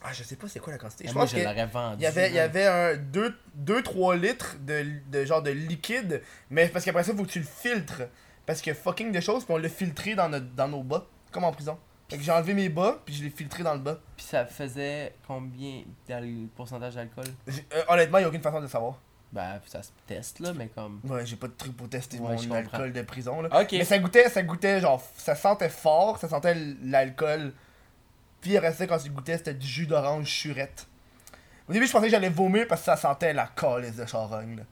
Ah, 0.03 0.13
je 0.13 0.23
sais 0.23 0.37
pas 0.37 0.49
c'est 0.49 0.61
quoi 0.61 0.73
la 0.73 0.79
quantité. 0.79 1.09
Je 1.09 1.13
moi, 1.13 1.23
pense 1.23 1.33
je 1.33 1.39
l'aurais 1.43 1.67
vendu. 1.67 1.97
il 1.99 2.03
y 2.03 2.07
avait, 2.07 2.29
il 2.29 2.35
y 2.35 2.37
là. 2.37 2.45
avait 2.45 2.67
un 2.67 2.95
2-3 2.95 4.21
litres 4.21 4.57
de, 4.61 4.87
de 5.11 5.25
genre 5.25 5.43
de 5.43 5.51
liquide. 5.51 6.23
Mais 6.49 6.69
parce 6.69 6.85
qu'après 6.85 7.03
ça, 7.03 7.15
faut 7.15 7.25
que 7.25 7.31
tu 7.31 7.41
le 7.41 7.45
filtres. 7.45 8.03
Parce 8.47 8.63
que 8.63 8.73
fucking 8.73 9.11
de 9.11 9.21
choses, 9.21 9.45
puis 9.45 9.53
on 9.55 9.59
l'a 9.59 9.69
filtré 9.69 10.15
dans, 10.15 10.29
notre, 10.29 10.47
dans 10.55 10.69
nos 10.69 10.83
bas. 10.83 11.07
Comme 11.33 11.45
en 11.45 11.53
prison. 11.53 11.77
Fait 12.09 12.19
que 12.19 12.23
j'ai 12.23 12.31
enlevé 12.31 12.55
mes 12.55 12.69
bas, 12.69 13.01
puis 13.05 13.13
je 13.15 13.25
l'ai 13.25 13.31
filtré 13.31 13.65
dans 13.65 13.75
le 13.75 13.81
bas. 13.81 13.99
Puis 14.17 14.27
ça 14.27 14.47
faisait 14.47 15.13
combien 15.27 15.83
dans 16.09 16.23
le 16.23 16.47
pourcentage 16.55 16.95
d'alcool? 16.95 17.25
Euh, 17.49 17.83
honnêtement, 17.89 18.19
il 18.19 18.25
a 18.25 18.29
aucune 18.29 18.43
façon 18.43 18.59
de 18.59 18.63
le 18.63 18.69
savoir. 18.69 19.01
Ben, 19.33 19.61
ça 19.67 19.83
se 19.83 19.91
teste 20.07 20.39
là, 20.41 20.53
mais 20.55 20.69
comme. 20.69 21.01
Ouais, 21.05 21.27
j'ai 21.27 21.37
pas 21.37 21.49
de 21.49 21.53
truc 21.53 21.77
pour 21.77 21.89
tester 21.89 22.19
Ouais, 22.19 22.31
mon 22.33 22.37
je 22.39 22.45
comprends. 22.49 22.57
alcool 22.59 22.93
de 22.93 23.03
prison 23.03 23.43
là. 23.43 23.61
Ok. 23.63 23.73
Mais 23.73 23.85
ça 23.85 23.99
goûtait, 23.99 24.29
ça 24.29 24.43
goûtait 24.43 24.81
genre, 24.81 25.03
ça 25.19 25.35
sentait 25.35 25.69
fort, 25.69 26.19
ça 26.19 26.29
sentait 26.29 26.57
l'alcool. 26.83 27.53
Puis 28.41 28.53
il 28.53 28.59
restait 28.59 28.87
quand 28.87 28.99
tu 28.99 29.11
goûtais, 29.11 29.37
c'était 29.39 29.55
du 29.55 29.67
jus 29.67 29.87
d'orange 29.87 30.27
churette. 30.27 30.87
Au 31.69 31.73
début, 31.73 31.87
je 31.87 31.93
pensais 31.93 32.07
que 32.07 32.11
j'allais 32.13 32.29
vomir 32.29 32.67
parce 32.69 32.83
que 32.83 32.85
ça 32.87 32.97
sentait 32.97 33.33
la 33.33 33.47
calice 33.49 33.97
de 33.97 34.07
charogne 34.07 34.57
là. 34.59 34.63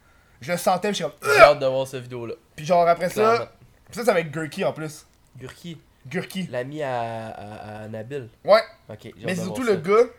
Je 0.40 0.52
le 0.52 0.59
sentais, 0.59 0.88
puis 0.92 0.98
j'étais 0.98 1.11
comme. 1.20 1.30
J'ai 1.34 1.40
hâte 1.40 1.59
de 1.59 1.66
voir 1.66 1.86
cette 1.86 2.02
vidéo-là. 2.02 2.34
Puis 2.55 2.64
genre 2.64 2.86
après 2.86 3.09
Clairement. 3.09 3.36
ça. 3.38 3.52
Ça, 3.90 4.05
c'est 4.05 4.11
avec 4.11 4.30
Gurky 4.30 4.64
en 4.64 4.72
plus. 4.72 5.07
Gurki, 5.36 5.78
Gurky. 6.07 6.46
l'ami 6.46 6.82
à, 6.82 7.28
à, 7.28 7.82
à 7.84 7.88
Nabil. 7.88 8.28
Ouais. 8.44 8.61
Ok, 8.88 8.98
j'ai 9.02 9.09
hâte 9.11 9.14
Mais 9.16 9.22
de 9.24 9.28
c'est 9.28 9.34
voir 9.44 9.57
surtout 9.57 9.64
ça. 9.64 9.70
le 9.72 9.76
gars. 9.78 10.11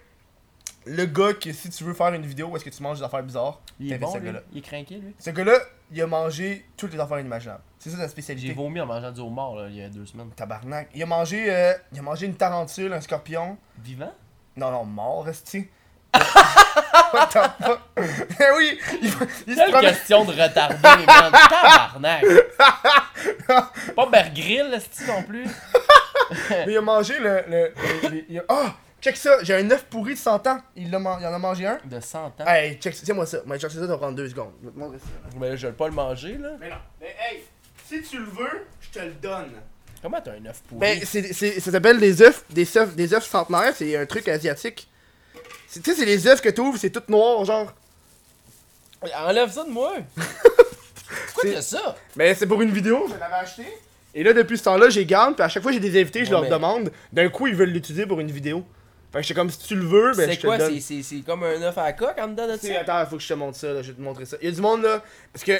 Le 0.88 1.06
gars 1.06 1.34
que 1.34 1.52
si 1.52 1.70
tu 1.72 1.84
veux 1.84 1.94
faire 1.96 2.14
une 2.14 2.26
vidéo 2.26 2.48
où 2.48 2.56
est-ce 2.56 2.64
que 2.66 2.70
tu 2.70 2.84
manges 2.84 3.00
des 3.00 3.04
affaires 3.06 3.24
bizarres, 3.24 3.60
Il 3.80 3.92
est 3.92 3.98
bon, 3.98 4.14
ce 4.14 4.20
gars-là. 4.20 4.42
Il 4.52 4.60
est 4.60 4.62
craqué, 4.62 4.96
lui. 4.96 5.16
Ce 5.18 5.32
gars-là, 5.32 5.58
il 5.92 6.00
a 6.02 6.06
mangé 6.08 6.66
toutes 6.78 6.94
les 6.94 7.00
affaires 7.00 7.20
inimaginables. 7.20 7.64
C'est 7.80 7.90
ça 7.90 7.98
sa 7.98 8.04
J'ai 8.04 8.10
spécialité. 8.10 8.54
vomi 8.54 8.80
en 8.82 8.86
mangeant 8.86 9.12
du 9.12 9.20
homard, 9.22 9.56
là, 9.56 9.68
il 9.70 9.76
y 9.78 9.84
a 9.84 9.90
deux 9.90 10.06
semaines. 10.06 10.30
Tabarnak. 10.36 10.90
Il 10.94 11.02
a 11.02 11.06
mangé, 11.08 11.46
euh, 11.54 11.74
il 11.92 11.98
a 12.00 12.02
mangé 12.04 12.28
une 12.28 12.36
tarentule, 12.36 12.94
un 12.94 13.02
scorpion. 13.02 13.58
Vivant? 13.80 14.14
Non, 14.56 14.70
non, 14.72 14.86
mort, 14.86 15.26
resti. 15.26 15.68
What 17.14 17.28
the 17.28 17.64
fuck? 17.64 17.80
Mais 18.40 18.48
oui, 18.58 18.80
il, 19.02 19.08
il 19.48 19.56
Quelle 19.56 19.72
promenait. 19.72 19.90
question 19.92 20.24
de 20.24 20.32
retardé, 20.32 21.06
man. 21.06 21.32
Tabarnak. 21.50 22.24
Pas 23.96 24.06
Bear 24.12 24.30
Grill, 24.34 24.70
là, 24.72 24.78
non 25.08 25.24
plus. 25.24 25.46
Mais 26.52 26.66
il 26.74 26.78
a 26.78 26.82
mangé 26.82 27.20
le. 27.20 27.44
le, 27.48 27.74
le- 28.04 28.10
le- 28.10 28.26
il 28.30 28.40
a- 28.40 28.44
Ah! 28.50 28.76
Check 29.06 29.18
ça, 29.18 29.38
j'ai 29.44 29.54
un 29.54 29.70
œuf 29.72 29.86
pourri 29.86 30.14
de 30.16 30.20
100 30.20 30.48
ans. 30.48 30.60
Il, 30.76 30.90
l'a 30.90 30.98
man- 31.00 31.18
il 31.22 31.26
en 31.28 31.34
a 31.34 31.38
mangé 31.40 31.66
un. 31.68 31.78
De 31.86 32.00
100 32.00 32.26
ans. 32.26 32.32
Hey, 32.48 32.76
check 32.80 32.96
ça, 32.96 33.04
tiens-moi 33.06 33.26
ça. 33.28 33.40
Moi, 33.46 33.60
chercher 33.60 33.76
ça, 33.76 33.82
ça 33.82 33.88
va 33.88 33.98
prendre 33.98 34.16
deux 34.16 34.28
secondes. 34.30 34.52
Je 34.62 34.68
vais 34.68 34.74
te 34.74 34.80
montrer 34.80 34.98
ça. 35.00 35.06
Mais 35.40 35.50
là, 35.50 35.56
je 35.56 35.68
vais 35.68 35.74
pas 35.74 35.88
le 35.88 35.94
manger, 35.94 36.38
là. 36.38 36.50
Mais 36.60 36.70
non, 36.70 36.76
mais 37.00 37.16
hey, 37.20 37.44
si 37.88 38.02
tu 38.02 38.18
le 38.18 38.26
veux, 38.26 38.66
je 38.82 38.90
te 39.00 39.06
le 39.06 39.12
donne. 39.14 39.52
Comment 40.02 40.20
t'as 40.22 40.32
un 40.34 40.46
œuf 40.48 40.62
pourri? 40.68 40.80
Ben, 40.80 41.00
c'est, 41.06 41.34
c'est, 41.34 41.60
ça 41.60 41.72
s'appelle 41.72 42.00
des 42.00 42.22
œufs, 42.22 42.44
des 42.50 42.78
œufs, 42.78 42.96
des 42.96 43.14
œufs 43.14 43.26
centenaires, 43.26 43.74
c'est 43.76 43.96
un 43.96 44.06
truc 44.06 44.28
asiatique. 44.28 44.88
Tu 45.72 45.82
sais, 45.84 45.94
c'est 45.96 46.06
les 46.06 46.26
œufs 46.28 46.42
que 46.42 46.50
tu 46.50 46.62
ouvres, 46.62 46.78
c'est 46.80 46.90
tout 46.90 47.04
noir, 47.10 47.44
genre. 47.46 47.74
Enlève 49.28 49.52
ça 49.52 49.64
de 49.64 49.70
moi! 49.70 49.94
Pourquoi 51.34 51.52
t'as 51.54 51.62
ça? 51.62 51.96
Mais 52.16 52.34
c'est 52.34 52.48
pour 52.48 52.62
une 52.62 52.72
vidéo, 52.72 53.06
je 53.08 53.20
l'avais 53.20 53.34
acheté. 53.36 53.66
Et 54.14 54.24
là, 54.24 54.32
depuis 54.34 54.58
ce 54.58 54.64
temps-là, 54.64 54.90
j'ai 54.90 55.06
garde, 55.06 55.36
puis 55.36 55.44
à 55.44 55.50
chaque 55.50 55.62
fois 55.62 55.72
que 55.74 55.78
j'ai 55.80 55.90
des 55.90 56.00
invités, 56.00 56.20
je 56.22 56.26
Ouais, 56.26 56.32
leur 56.32 56.42
mais- 56.44 56.50
demande. 56.50 56.92
D'un 57.12 57.30
coup, 57.30 57.48
ils 57.48 57.56
veulent 57.56 57.70
l'utiliser 57.70 58.06
pour 58.06 58.20
une 58.20 58.32
vidéo. 58.32 58.64
Fait 59.16 59.22
que 59.22 59.28
j'étais 59.28 59.40
comme, 59.40 59.50
si 59.50 59.60
tu 59.60 59.76
le 59.78 59.86
veux, 59.86 60.12
ben 60.14 60.28
c'est 60.28 60.34
je 60.34 60.40
te 60.42 60.46
quoi? 60.46 60.58
le 60.58 60.64
donne. 60.66 60.74
C'est, 60.74 60.82
c'est, 60.82 61.04
c'est 61.04 61.22
comme 61.22 61.44
un 61.44 61.62
œuf 61.62 61.78
à 61.78 61.84
la 61.86 61.94
coque 61.94 62.18
en 62.20 62.28
dedans 62.28 62.48
de 62.52 62.58
ça? 62.58 62.80
attends, 62.82 63.06
faut 63.10 63.16
que 63.16 63.24
je 63.24 63.30
te 63.30 63.34
montre 63.34 63.58
ça, 63.58 63.72
là, 63.72 63.82
je 63.82 63.92
vais 63.92 63.98
te 63.98 64.02
montrer 64.02 64.26
ça. 64.26 64.36
Il 64.42 64.50
y 64.50 64.52
a 64.52 64.54
du 64.54 64.60
monde 64.60 64.82
là, 64.84 65.02
parce 65.32 65.46
que 65.46 65.54
euh, 65.54 65.60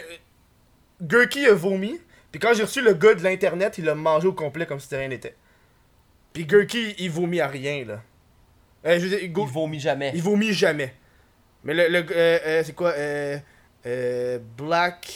Gurky 1.02 1.46
a 1.46 1.54
vomi, 1.54 1.98
puis 2.32 2.40
quand 2.42 2.54
j'ai 2.54 2.64
reçu 2.64 2.82
le 2.82 2.94
gars 2.94 3.14
de 3.14 3.24
l'internet, 3.24 3.78
il 3.78 3.86
l'a 3.86 3.96
mangé 3.96 4.28
au 4.28 4.34
complet 4.34 4.66
comme 4.66 4.82
si 4.82 4.94
rien 4.94 5.08
n'était. 5.08 5.38
Puis 6.34 6.46
Gurky, 6.46 6.96
il 6.98 7.10
vomit 7.10 7.40
à 7.40 7.48
rien 7.48 7.86
là. 7.86 8.02
Euh, 8.86 9.00
je 9.00 9.04
veux 9.06 9.10
dire, 9.10 9.20
il, 9.24 9.32
Il 9.32 9.34
vomit 9.54 9.80
jamais. 9.80 10.12
il 10.14 10.22
vomit 10.22 10.52
jamais. 10.52 10.94
Mais 11.64 11.74
le, 11.74 11.88
le 11.88 12.06
euh, 12.12 12.40
euh, 12.46 12.64
c'est 12.66 12.74
quoi 12.74 12.90
euh, 12.92 13.38
euh, 13.86 14.38
Black 14.58 15.14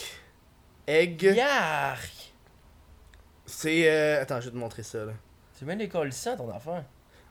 Egg, 0.86 1.22
Yark! 1.22 2.32
c'est 3.44 3.82
euh, 3.90 4.22
attends, 4.22 4.40
je 4.40 4.46
vais 4.46 4.52
te 4.52 4.56
montrer 4.56 4.82
ça 4.82 5.04
là. 5.04 5.12
C'est 5.52 5.66
bien 5.66 5.76
décollissant 5.76 6.38
ton 6.38 6.48
affaire. 6.50 6.84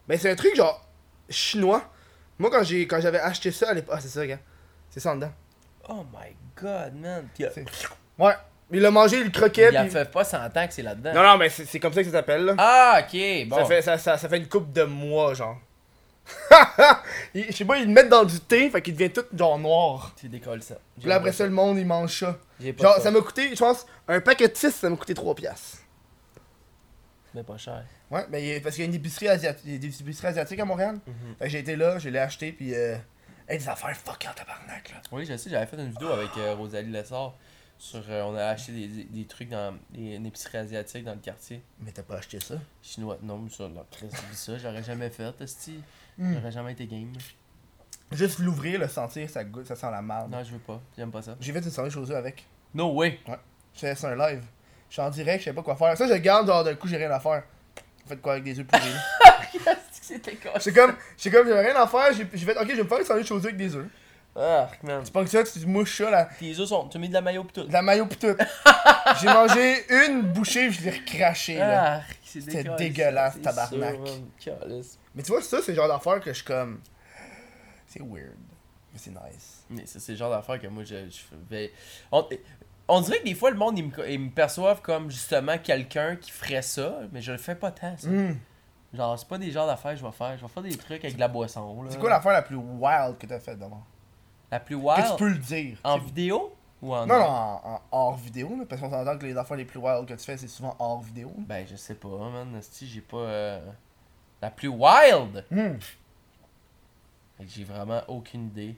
Ben 0.08 0.20
c'est 0.20 0.30
un 0.30 0.36
truc 0.36 0.56
genre 0.56 0.86
chinois. 1.30 1.84
Moi 2.38 2.50
quand 2.52 2.64
j'ai 2.64 2.88
quand 2.88 3.00
j'avais 3.02 3.20
acheté 3.20 3.52
ça 3.52 3.70
à 3.70 3.74
l'époque, 3.74 3.96
ah 3.98 4.02
c'est 4.02 4.08
ça 4.10 4.26
gars. 4.26 4.40
C'est 4.90 5.00
ça 5.00 5.12
en 5.12 5.16
dedans. 5.16 5.32
Oh 5.88 6.04
my 6.14 6.36
god, 6.62 6.94
man. 6.96 7.28
Puis, 7.34 7.46
euh, 7.46 7.50
Ouais. 8.18 8.34
Il 8.72 8.82
l'a 8.82 8.92
mangé, 8.92 9.18
il 9.18 9.24
le 9.26 9.30
croquait. 9.32 9.70
il 9.72 9.78
a 9.78 9.82
puis- 9.82 9.90
fait 9.92 10.12
pas 10.12 10.24
100 10.24 10.38
ans 10.46 10.68
que 10.68 10.74
c'est 10.74 10.84
là-dedans. 10.84 11.12
Non, 11.14 11.24
non, 11.24 11.38
mais 11.38 11.50
c'est 11.50 11.66
c'est 11.66 11.80
comme 11.80 11.92
ça 11.94 12.02
que 12.02 12.06
ça 12.08 12.12
s'appelle, 12.18 12.46
là. 12.46 12.54
Ah, 12.60 13.02
ok, 13.02 13.48
bon. 13.48 13.56
Ça, 13.58 13.66
fait, 13.66 13.82
ça, 13.82 13.98
ça, 13.98 14.18
ça 14.18 14.30
fait 14.30 14.38
une 14.38 14.48
coupe 14.48 14.72
de 14.72 14.84
mois, 14.84 15.34
genre. 15.34 15.58
Il- 17.34 17.46
Je 17.48 17.52
sais 17.56 17.66
pas, 17.66 17.78
ils 17.78 17.88
le 17.88 17.92
mettent 17.94 18.10
dans 18.10 18.24
du 18.24 18.40
thé, 18.40 18.70
fait 18.70 18.82
qu'il 18.82 18.94
devient 18.96 19.10
tout 19.12 19.26
genre 19.36 19.58
noir. 19.58 20.14
C'est 20.16 20.30
décollissant. 20.30 20.76
J'ai 20.98 21.02
Puis 21.02 21.10
là, 21.10 21.16
après 21.16 21.32
ça, 21.32 21.46
le 21.46 21.52
monde, 21.52 21.78
il 21.80 21.86
mange 21.88 22.20
ça. 22.20 22.38
J'ai 22.60 22.74
pas 22.74 22.84
Genre, 22.84 22.96
ça. 22.96 23.02
ça 23.02 23.12
m'a 23.12 23.22
coûté, 23.22 23.50
je 23.56 23.60
pense, 23.60 23.86
un 24.08 24.20
paquet 24.22 24.48
de 24.48 24.56
6, 24.56 24.72
ça 24.72 24.90
m'a 24.90 24.96
coûté 24.98 25.14
3 25.16 25.34
piastres. 25.34 25.78
Mais 27.36 27.44
pas 27.44 27.58
cher. 27.58 27.84
Ouais, 28.10 28.26
mais 28.30 28.56
a- 28.58 28.62
parce 28.62 28.76
qu'il 28.76 28.84
y 28.84 28.88
a 28.88 28.90
une 28.90 28.96
épicerie 28.96 29.28
asiatique, 29.28 29.66
des 29.80 30.02
épiceries 30.02 30.28
asiatiques 30.28 30.60
à 30.60 30.66
Montréal. 30.66 30.96
Mhm. 31.06 31.36
Fait 31.38 31.46
que 31.46 31.50
j'ai 31.52 31.60
été 31.60 31.76
là, 31.76 32.00
je 32.00 32.10
l'ai 32.10 32.20
acheté, 32.20 32.52
puis 32.52 32.74
euh, 32.74 32.96
hey, 33.48 33.58
des 33.60 33.70
affaires 33.70 33.96
fuck 33.96 34.26
en 34.30 34.34
tabarnak, 34.34 34.90
là. 34.92 35.02
Oui, 35.12 35.26
je 35.26 35.38
sais, 35.38 35.50
j'avais 35.50 35.66
fait 35.66 35.78
une 35.78 35.90
vidéo 35.92 36.10
avec 36.10 36.30
euh, 36.38 36.56
Rosalie 36.56 36.92
Lessard 36.92 37.36
sur. 37.78 38.04
euh, 38.10 38.24
on 38.24 38.36
a 38.36 38.46
acheté 38.46 38.72
des, 38.72 39.04
des, 39.06 39.26
trucs 39.26 39.50
dans 39.50 39.78
des, 39.92 40.16
une 40.16 40.26
épicerie 40.26 40.58
asiatique 40.58 41.04
dans 41.04 41.14
le 41.14 41.20
quartier 41.20 41.62
Mais 41.80 41.92
t'as 41.92 42.04
pas 42.04 42.18
acheté 42.18 42.40
ça? 42.40 42.56
chinois. 42.82 43.18
Non, 43.22 43.38
mais 43.38 43.50
ça, 43.52 43.66
oublie 43.66 44.36
ça, 44.36 44.58
j'aurais 44.58 44.84
jamais 44.84 45.10
fait, 45.10 45.34
esti. 45.42 45.80
Hmm. 46.18 46.34
J'aurais 46.34 46.52
jamais 46.52 46.72
été 46.74 46.88
game. 46.88 47.14
Juste 48.12 48.40
l'ouvrir, 48.40 48.80
le 48.80 48.88
sentir, 48.88 49.30
ça 49.30 49.44
goûte, 49.44 49.68
ça 49.68 49.76
sent 49.76 49.92
la 49.92 50.02
merde. 50.02 50.32
Non, 50.32 50.44
je 50.44 50.52
veux 50.52 50.60
pas, 50.60 50.82
j'aime 50.98 51.12
pas 51.12 51.22
ça. 51.22 51.36
J'ai 51.40 51.54
fait 51.54 51.60
une 51.60 52.00
aux 52.00 52.12
œufs 52.12 52.18
avec. 52.18 52.44
No 52.74 52.92
way! 52.94 53.20
Je 53.76 53.80
faisais 53.80 53.96
ça 53.96 54.10
un 54.10 54.16
live. 54.16 54.44
Je 54.90 54.94
suis 54.94 55.02
en 55.02 55.10
direct, 55.10 55.40
je 55.42 55.46
sais 55.46 55.54
pas 55.54 55.62
quoi 55.62 55.76
faire. 55.76 55.96
Ça, 55.98 56.08
je 56.08 56.14
garde, 56.16 56.48
genre, 56.48 56.64
d'un 56.64 56.76
coup, 56.76 56.88
j'ai 56.88 56.98
rien 56.98 57.12
à 57.12 57.20
faire. 57.20 57.44
Faites 58.08 58.22
quoi 58.22 58.34
avec 58.34 58.44
des 58.44 58.60
œufs 58.60 58.66
pourris? 58.66 58.84
C'était 59.92 60.36
quoi? 60.36 60.60
C'est 60.60 60.74
comme, 60.74 60.96
c'est 61.16 61.30
comme, 61.30 61.48
j'avais 61.48 61.72
rien 61.72 61.80
à 61.80 61.86
faire, 61.88 62.12
j'ai 62.14 62.28
j'ai 62.34 62.46
fait, 62.46 62.58
ok, 62.58 62.68
je 62.68 62.76
vais 62.76 62.84
me 62.84 62.88
faire 62.88 62.98
une 63.00 63.06
sandwich 63.06 63.32
aux 63.32 63.38
œufs 63.38 63.46
avec 63.46 63.58
des 63.58 63.76
œufs. 63.76 63.86
Ah, 64.36 64.70
man. 64.84 65.04
Tu 65.04 65.12
penses 65.12 65.26
que 65.26 65.46
ça, 65.46 65.60
tu 65.60 65.66
mouches 65.68 65.98
ça, 65.98 66.10
là, 66.10 66.30
Tes 66.40 66.60
œufs 66.60 66.68
sont. 66.68 66.88
Tu 66.88 66.98
mets 66.98 67.08
de 67.08 67.14
la 67.14 67.22
maillot 67.22 67.44
pis 67.44 67.54
tout. 67.54 67.64
de 67.64 67.74
la 67.74 67.82
maillot 67.82 68.06
pis 68.06 68.18
tout. 68.18 68.36
j'ai 69.22 69.28
mangé 69.28 69.86
une 70.08 70.22
bouchée, 70.22 70.72
je 70.72 70.82
l'ai 70.84 70.92
recraché, 70.92 71.56
là. 71.58 71.98
Ah, 72.00 72.04
c'est 72.24 72.42
C'était 72.42 72.64
dégueulasse, 72.78 73.42
tabarnak. 73.42 73.98
sûr. 74.40 74.54
Mais 75.14 75.24
tu 75.24 75.32
vois, 75.32 75.42
ça, 75.42 75.62
c'est 75.62 75.72
le 75.72 75.76
genre 75.76 75.88
d'affaire 75.88 76.20
que 76.20 76.30
je 76.32 76.36
suis 76.38 76.46
comme. 76.46 76.80
C'est 77.88 78.02
weird. 78.02 78.38
Mais 78.94 79.00
c'est 79.00 79.12
nice. 79.12 79.66
Mais 79.70 79.84
c'est 79.86 80.12
le 80.12 80.18
genre 80.18 80.32
d'affaire 80.32 80.60
que 80.60 80.68
moi, 80.68 80.84
je, 80.84 80.96
je 81.10 81.20
fais. 81.50 81.72
On, 82.12 82.28
on 82.90 83.02
dirait 83.02 83.20
que 83.20 83.26
des 83.26 83.36
fois, 83.36 83.52
le 83.52 83.58
monde, 83.58 83.78
ils 83.78 83.86
me, 83.88 84.10
ils 84.12 84.20
me 84.20 84.30
perçoivent 84.30 84.82
comme 84.82 85.10
justement 85.10 85.58
quelqu'un 85.58 86.16
qui 86.16 86.32
ferait 86.32 86.62
ça, 86.62 87.00
mais 87.12 87.22
je 87.22 87.32
le 87.32 87.38
fais 87.38 87.56
pas 87.56 87.72
tant, 87.72 87.96
ça. 87.98 88.10
Hmm. 88.10 88.38
Genre, 88.94 89.18
c'est 89.20 89.28
pas 89.28 89.38
des 89.38 89.52
genres 89.52 89.68
d'affaires 89.68 89.92
que 89.92 90.00
je 90.00 90.06
vais 90.06 90.12
faire. 90.12 90.36
Je 90.38 90.42
vais 90.42 90.48
faire 90.48 90.64
des 90.64 90.76
trucs 90.76 91.04
avec 91.04 91.16
de 91.16 91.20
la 91.20 91.28
boisson, 91.28 91.84
là. 91.84 91.90
C'est 91.92 92.00
quoi 92.00 92.10
l'affaire 92.10 92.34
la 92.34 92.42
plus 92.42 92.56
wild 92.58 93.18
que 93.20 93.28
t'as 93.28 93.40
faite 93.40 93.60
d'abord? 93.60 93.86
La 94.52 94.60
plus 94.60 94.76
Que 94.78 94.82
wild 94.82 95.06
tu 95.12 95.16
peux 95.18 95.30
le 95.30 95.38
dire. 95.38 95.78
En 95.84 96.00
vidéo 96.00 96.56
ou 96.82 96.96
en. 96.96 97.06
Non, 97.06 97.20
non, 97.20 97.26
en, 97.26 97.62
en 97.76 97.82
hors 97.92 98.16
vidéo, 98.18 98.50
là, 98.58 98.66
parce 98.68 98.82
qu'on 98.82 98.90
s'entend 98.90 99.18
que 99.18 99.26
les 99.28 99.38
affaires 99.38 99.58
les 99.58 99.66
plus 99.66 99.80
wild 99.80 100.08
que 100.08 100.14
tu 100.16 100.26
fais, 100.26 100.38
c'est 100.38 100.48
souvent 100.48 100.76
hors 100.80 101.02
vidéo. 101.02 101.28
là. 101.38 101.44
Ben, 101.48 101.68
je 101.70 101.76
sais 101.76 101.94
pas, 101.96 102.08
man. 102.08 102.56
esti, 102.58 102.88
j'ai 102.88 103.02
pas. 103.02 103.18
euh, 103.18 103.60
La 104.42 104.50
plus 104.50 104.70
wild? 104.70 105.46
Hmm. 105.52 105.78
Que 107.38 107.46
J'ai 107.48 107.64
vraiment 107.64 108.02
aucune 108.08 108.48
idée. 108.48 108.76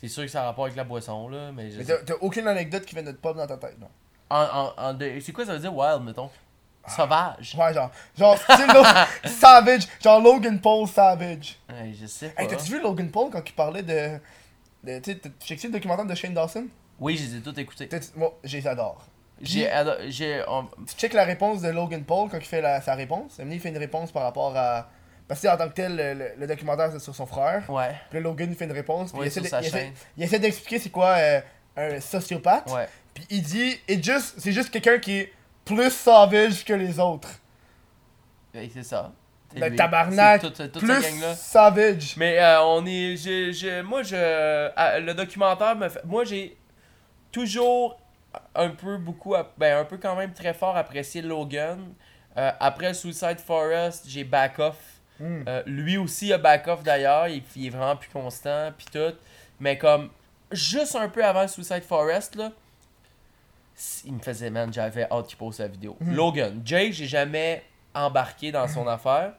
C'est 0.00 0.08
sûr 0.08 0.22
que 0.22 0.28
ça 0.30 0.42
a 0.42 0.44
rapport 0.46 0.64
avec 0.64 0.76
la 0.76 0.84
boisson, 0.84 1.28
là, 1.28 1.52
mais 1.52 1.70
je 1.70 1.78
Mais 1.78 1.84
t'as 1.84 2.14
aucune 2.20 2.48
anecdote 2.48 2.84
qui 2.86 2.94
vient 2.94 3.04
de 3.04 3.12
te 3.12 3.16
pop 3.20 3.36
dans 3.36 3.46
ta 3.46 3.56
tête, 3.58 3.78
non? 3.78 3.88
En, 4.30 4.42
en, 4.44 4.72
en 4.88 4.94
de- 4.94 5.18
C'est 5.20 5.32
quoi 5.32 5.44
ça 5.44 5.52
veut 5.52 5.58
dire 5.58 5.74
wild, 5.76 6.02
mettons? 6.02 6.30
Sauvage. 6.88 7.54
Ouais, 7.58 7.74
genre, 7.74 7.90
genre, 8.18 8.38
style 8.38 8.66
Savage, 9.30 9.82
genre 10.02 10.20
Logan 10.20 10.58
Paul 10.60 10.88
Savage. 10.88 11.58
Ouais, 11.68 11.92
je 12.00 12.06
sais 12.06 12.30
pas. 12.30 12.42
Hey, 12.42 12.48
t'as-tu 12.48 12.70
vu 12.72 12.80
Logan 12.80 13.10
Paul 13.10 13.30
quand 13.30 13.42
il 13.46 13.52
parlait 13.52 13.82
de. 13.82 14.18
de 14.84 14.98
tu 15.00 15.12
sais, 15.56 15.66
le 15.66 15.72
documentaire 15.72 16.06
de 16.06 16.14
Shane 16.14 16.32
Dawson? 16.34 16.66
Oui, 16.98 17.16
je 17.16 17.24
les 17.24 17.36
ai 17.36 17.40
tous 17.42 17.58
écoutés. 17.60 17.86
T'as- 17.88 17.98
Moi, 18.16 18.32
je 18.42 18.56
les 18.56 18.66
adore. 18.66 19.04
J'ai. 19.42 19.70
ado- 19.70 20.08
J'ai. 20.08 20.42
on- 20.48 20.66
Tu 20.86 20.94
check 20.96 21.12
la 21.12 21.24
réponse 21.24 21.60
de 21.60 21.68
Logan 21.68 22.02
Paul 22.04 22.30
quand 22.30 22.38
il 22.38 22.44
fait 22.46 22.62
la- 22.62 22.80
sa 22.80 22.94
réponse? 22.94 23.38
Il 23.44 23.60
fait 23.60 23.68
une 23.68 23.78
réponse 23.78 24.10
par 24.10 24.22
rapport 24.22 24.56
à. 24.56 24.88
Parce 25.30 25.42
que 25.42 25.46
en 25.46 25.56
tant 25.56 25.68
que 25.68 25.74
tel, 25.74 25.94
le, 25.94 26.14
le- 26.14 26.32
le 26.38 26.46
documentaire 26.48 26.90
c'est 26.90 26.98
sur 26.98 27.14
son 27.14 27.24
frère. 27.24 27.62
Ouais. 27.70 27.94
Puis 28.10 28.18
là, 28.18 28.24
Logan 28.24 28.48
il 28.50 28.56
fait 28.56 28.64
une 28.64 28.72
réponse. 28.72 29.12
Puis 29.12 29.20
Ouais, 29.20 29.26
il 29.26 29.28
essaie 29.28 29.34
sur 29.40 29.44
de- 29.44 29.48
sa 29.48 29.60
il 29.60 29.66
essaie- 29.68 29.78
chaîne. 29.78 29.92
il 30.16 30.24
essaie 30.24 30.38
d'expliquer 30.40 30.78
c'est 30.80 30.90
quoi 30.90 31.10
euh, 31.18 31.40
un 31.76 32.00
sociopathe. 32.00 32.68
Ouais. 32.72 32.88
Puis 33.14 33.24
il 33.30 33.42
dit, 33.42 33.78
it 33.86 34.02
just, 34.04 34.34
c'est 34.38 34.50
juste 34.50 34.70
quelqu'un 34.70 34.98
qui 34.98 35.18
est 35.18 35.32
plus 35.64 35.90
savage 35.92 36.64
que 36.64 36.72
les 36.72 36.98
autres. 36.98 37.28
Ouais, 38.54 38.68
c'est 38.74 38.82
ça. 38.82 39.12
C'est 39.52 39.60
Le 39.60 39.68
lui. 39.68 39.76
tabarnak, 39.76 40.40
Plus 40.78 40.88
gang-là. 41.00 41.34
savage. 41.36 42.16
Mais 42.16 42.38
euh, 42.40 42.62
on 42.64 42.84
est. 42.86 43.16
je- 43.16 43.52
je- 43.52 43.82
moi, 43.82 44.02
je. 44.02 44.68
ah, 44.76 44.98
le 44.98 45.14
documentaire 45.14 45.76
me 45.76 45.88
fait. 45.88 46.04
Moi, 46.04 46.24
j'ai 46.24 46.56
toujours 47.32 48.00
un 48.54 48.70
peu 48.70 48.96
beaucoup. 48.96 49.34
Ben, 49.58 49.78
un 49.78 49.84
peu 49.84 49.96
quand 49.96 50.16
même 50.16 50.32
très 50.32 50.54
fort 50.54 50.76
apprécié 50.76 51.22
Logan. 51.22 51.94
Euh, 52.36 52.50
après 52.60 52.94
Suicide 52.94 53.38
Forest, 53.40 54.04
j'ai 54.08 54.24
back 54.24 54.58
off. 54.58 54.76
Hmm. 55.20 55.44
Euh, 55.46 55.62
lui 55.66 55.96
aussi 55.98 56.32
a 56.32 56.38
back 56.38 56.66
off 56.66 56.82
d'ailleurs. 56.82 57.28
Il, 57.28 57.42
il 57.54 57.66
est 57.66 57.70
vraiment 57.70 57.96
plus 57.96 58.10
constant. 58.10 58.72
Puis 58.76 58.86
tout. 58.90 59.14
Mais 59.60 59.78
comme. 59.78 60.10
Juste 60.52 60.96
un 60.96 61.08
peu 61.08 61.24
avant 61.24 61.46
Suicide 61.46 61.84
Forest, 61.84 62.34
là. 62.34 62.50
Il 64.04 64.14
me 64.14 64.18
faisait, 64.18 64.50
man, 64.50 64.72
j'avais 64.72 65.06
hâte 65.10 65.28
qu'il 65.28 65.38
pose 65.38 65.54
sa 65.54 65.68
vidéo. 65.68 65.96
Mhm. 66.00 66.14
Logan. 66.14 66.62
Jay, 66.64 66.92
j'ai 66.92 67.06
jamais 67.06 67.62
embarqué 67.94 68.50
dans 68.52 68.66
son 68.66 68.86
affaire. 68.86 69.34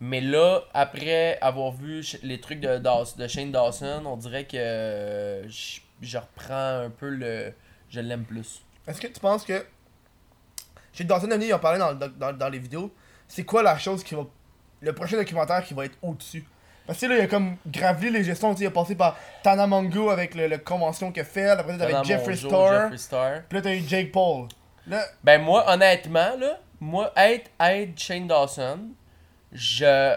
Mais 0.00 0.20
là, 0.20 0.62
après 0.74 1.38
avoir 1.40 1.72
vu 1.72 2.04
les 2.22 2.40
trucs 2.40 2.60
de, 2.60 2.78
de 2.78 3.28
Shane 3.28 3.52
Dawson, 3.52 4.02
on 4.04 4.16
dirait 4.16 4.44
que 4.44 4.56
euh, 4.56 5.48
je, 5.48 5.80
je 6.00 6.18
reprends 6.18 6.84
un 6.84 6.90
peu 6.90 7.08
le. 7.08 7.52
Je 7.88 8.00
l'aime 8.00 8.24
plus. 8.24 8.62
Est-ce 8.86 9.00
que 9.00 9.06
tu 9.06 9.20
penses 9.20 9.44
que. 9.44 9.64
Chez 10.92 11.04
Dawson 11.04 11.30
ils 11.40 11.54
en 11.54 11.58
parlaient 11.58 11.78
dans, 11.78 11.94
dans, 11.94 12.08
dans, 12.08 12.36
dans 12.36 12.48
les 12.48 12.58
vidéos. 12.58 12.92
C'est 13.28 13.44
quoi 13.44 13.62
la 13.62 13.78
chose 13.78 14.04
qui 14.04 14.14
va. 14.14 14.26
Le 14.82 14.92
prochain 14.92 15.16
documentaire 15.16 15.64
qui 15.64 15.72
va 15.74 15.84
être 15.86 15.96
au-dessus 16.02 16.44
Parce 16.86 16.98
que 16.98 17.06
là, 17.06 17.16
il 17.16 17.20
a 17.22 17.26
comme 17.28 17.56
gravi 17.66 18.10
les 18.10 18.24
gestions, 18.24 18.52
il 18.54 18.66
a 18.66 18.70
passé 18.70 18.94
par 18.96 19.16
Tana 19.42 19.66
Mongo 19.66 20.10
avec 20.10 20.34
le, 20.34 20.48
le 20.48 20.58
convention 20.58 21.12
qu'il 21.12 21.22
a 21.22 21.24
fait, 21.24 21.48
après 21.48 21.78
t'avais 21.78 21.92
Pendant 21.92 22.04
Jeffree 22.04 22.36
Star, 22.36 22.82
Jeffree 22.82 22.98
Star. 22.98 23.32
puis 23.48 23.58
là 23.58 23.62
t'as 23.62 23.74
eu 23.74 23.82
Jake 23.86 24.12
Paul. 24.12 24.48
Là, 24.86 25.04
Ben 25.22 25.40
moi, 25.40 25.64
honnêtement, 25.72 26.36
là, 26.38 26.58
moi, 26.80 27.12
être, 27.16 27.50
être 27.60 27.98
Shane 27.98 28.26
Dawson, 28.26 28.80
je... 29.52 30.14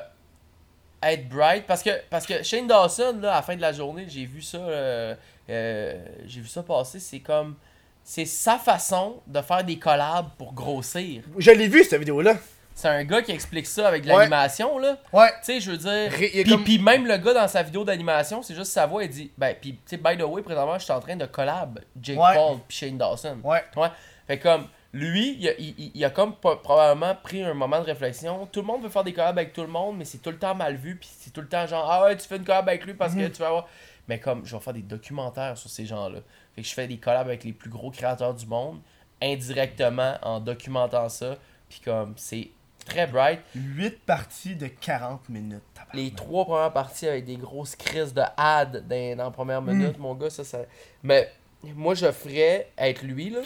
Être 1.03 1.30
Bright, 1.30 1.68
parce 1.68 1.84
que, 1.84 1.91
parce 2.09 2.26
que 2.26 2.41
Shane 2.41 2.66
Dawson, 2.66 3.20
là, 3.22 3.34
à 3.34 3.36
la 3.36 3.41
fin 3.43 3.55
de 3.55 3.61
la 3.61 3.72
journée, 3.72 4.07
j'ai 4.09 4.26
vu 4.26 4.41
ça, 4.41 4.57
euh, 4.57 5.13
euh, 5.49 6.03
j'ai 6.26 6.41
vu 6.41 6.47
ça 6.47 6.63
passer, 6.63 6.99
c'est 6.99 7.20
comme... 7.20 7.55
C'est 8.03 8.26
sa 8.26 8.57
façon 8.57 9.22
de 9.28 9.41
faire 9.41 9.63
des 9.63 9.78
collabs 9.80 10.30
pour 10.38 10.53
grossir. 10.53 11.24
je 11.38 11.51
l'ai 11.51 11.68
vu 11.68 11.84
cette 11.84 11.99
vidéo-là. 11.99 12.36
C'est 12.78 12.89
un 12.89 13.03
gars 13.05 13.21
qui 13.21 13.32
explique 13.32 13.65
ça 13.67 13.88
avec 13.88 14.03
de 14.03 14.09
Ouais. 14.09 14.17
l'animation, 14.17 14.78
là. 14.78 14.97
Ouais. 15.13 15.30
Tu 15.39 15.45
sais, 15.45 15.59
je 15.61 15.71
veux 15.71 15.78
dire. 15.78 16.11
Puis, 16.11 16.43
comme- 16.78 16.84
même 16.84 17.07
le 17.07 17.15
gars 17.17 17.34
dans 17.34 17.47
sa 17.47 17.63
vidéo 17.63 17.84
d'animation, 17.86 18.43
c'est 18.43 18.53
juste 18.53 18.71
sa 18.73 18.86
voix, 18.86 19.03
il 19.05 19.09
dit. 19.09 19.32
Ben, 19.38 19.55
puis, 19.59 19.71
tu 19.73 19.80
sais, 19.86 19.97
by 19.97 20.17
the 20.17 20.23
way, 20.23 20.41
présentement, 20.41 20.78
je 20.78 20.84
suis 20.84 20.91
en 20.93 20.99
train 20.99 21.15
de 21.15 21.26
collab 21.26 21.80
Jake 22.01 22.19
Ouais. 22.19 22.34
Paul 22.36 22.57
puis 22.67 22.78
Shane 22.78 22.97
Dawson. 22.97 23.38
Ouais. 23.43 23.63
Ouais. 23.78 23.88
Fait 24.28 24.39
comme, 24.39 24.67
lui, 24.91 25.38
il 25.39 25.47
a, 25.47 25.51
il- 25.57 25.91
il- 25.95 26.03
a 26.05 26.09
comme 26.09 26.36
probablement 26.36 27.15
pris 27.15 27.43
un 27.43 27.53
moment 27.53 27.80
de 27.80 27.86
réflexion. 27.86 28.45
Tout 28.51 28.59
le 28.61 28.67
monde 28.67 28.84
veut 28.84 28.89
faire 28.89 29.03
des 29.05 29.13
collabs 29.13 29.38
avec 29.38 29.53
tout 29.53 29.61
le 29.61 29.67
monde, 29.67 29.97
mais 29.97 30.05
c'est 30.05 30.17
tout 30.17 30.32
le 30.32 30.38
temps 30.38 30.53
mal 30.55 30.76
vu. 30.76 30.97
Puis 30.97 31.09
c'est 31.17 31.32
tout 31.32 31.41
le 31.41 31.47
temps 31.47 31.65
genre, 31.67 31.89
ah 31.89 32.03
ouais, 32.05 32.17
tu 32.17 32.28
fais 32.28 32.36
une 32.38 32.43
collab 32.43 32.67
avec 32.67 32.86
lui 32.86 32.93
parce 32.93 33.13
que 33.13 33.19
Mhm. 33.19 33.32
tu 33.32 33.39
vas 33.39 33.47
avoir. 33.47 33.67
Mais 34.09 34.19
comme, 34.19 34.45
je 34.45 34.53
vais 34.55 34.61
faire 34.61 34.73
des 34.73 34.82
documentaires 34.82 35.57
sur 35.57 35.69
ces 35.69 35.86
gens-là. 35.86 36.19
Fait 36.55 36.61
que 36.61 36.67
je 36.67 36.73
fais 36.73 36.88
des 36.88 36.97
collabs 36.97 37.28
avec 37.28 37.43
les 37.45 37.53
plus 37.53 37.69
gros 37.69 37.89
créateurs 37.89 38.34
du 38.34 38.45
monde, 38.45 38.80
indirectement, 39.21 40.15
en 40.21 40.39
documentant 40.39 41.09
ça. 41.09 41.36
Puis 41.69 41.82
comme, 41.84 42.13
c'est 42.15 42.49
très 42.86 43.07
bright. 43.07 43.41
8 43.55 43.99
parties 44.05 44.55
de 44.55 44.67
40 44.67 45.29
minutes. 45.29 45.61
Les 45.93 46.11
trois 46.11 46.45
premières 46.45 46.73
parties 46.73 47.07
avec 47.07 47.25
des 47.25 47.38
grosses 47.38 47.75
crises 47.75 48.13
de 48.13 48.21
ad 48.38 48.88
dans, 48.88 49.17
dans 49.17 49.23
la 49.25 49.31
première 49.31 49.61
minute, 49.61 49.97
mon 49.97 50.15
gars, 50.15 50.29
ça, 50.29 50.43
ça. 50.43 50.59
Mais 51.03 51.31
moi, 51.63 51.95
je 51.95 52.11
ferais 52.11 52.71
être 52.77 53.03
lui, 53.03 53.29
là. 53.29 53.41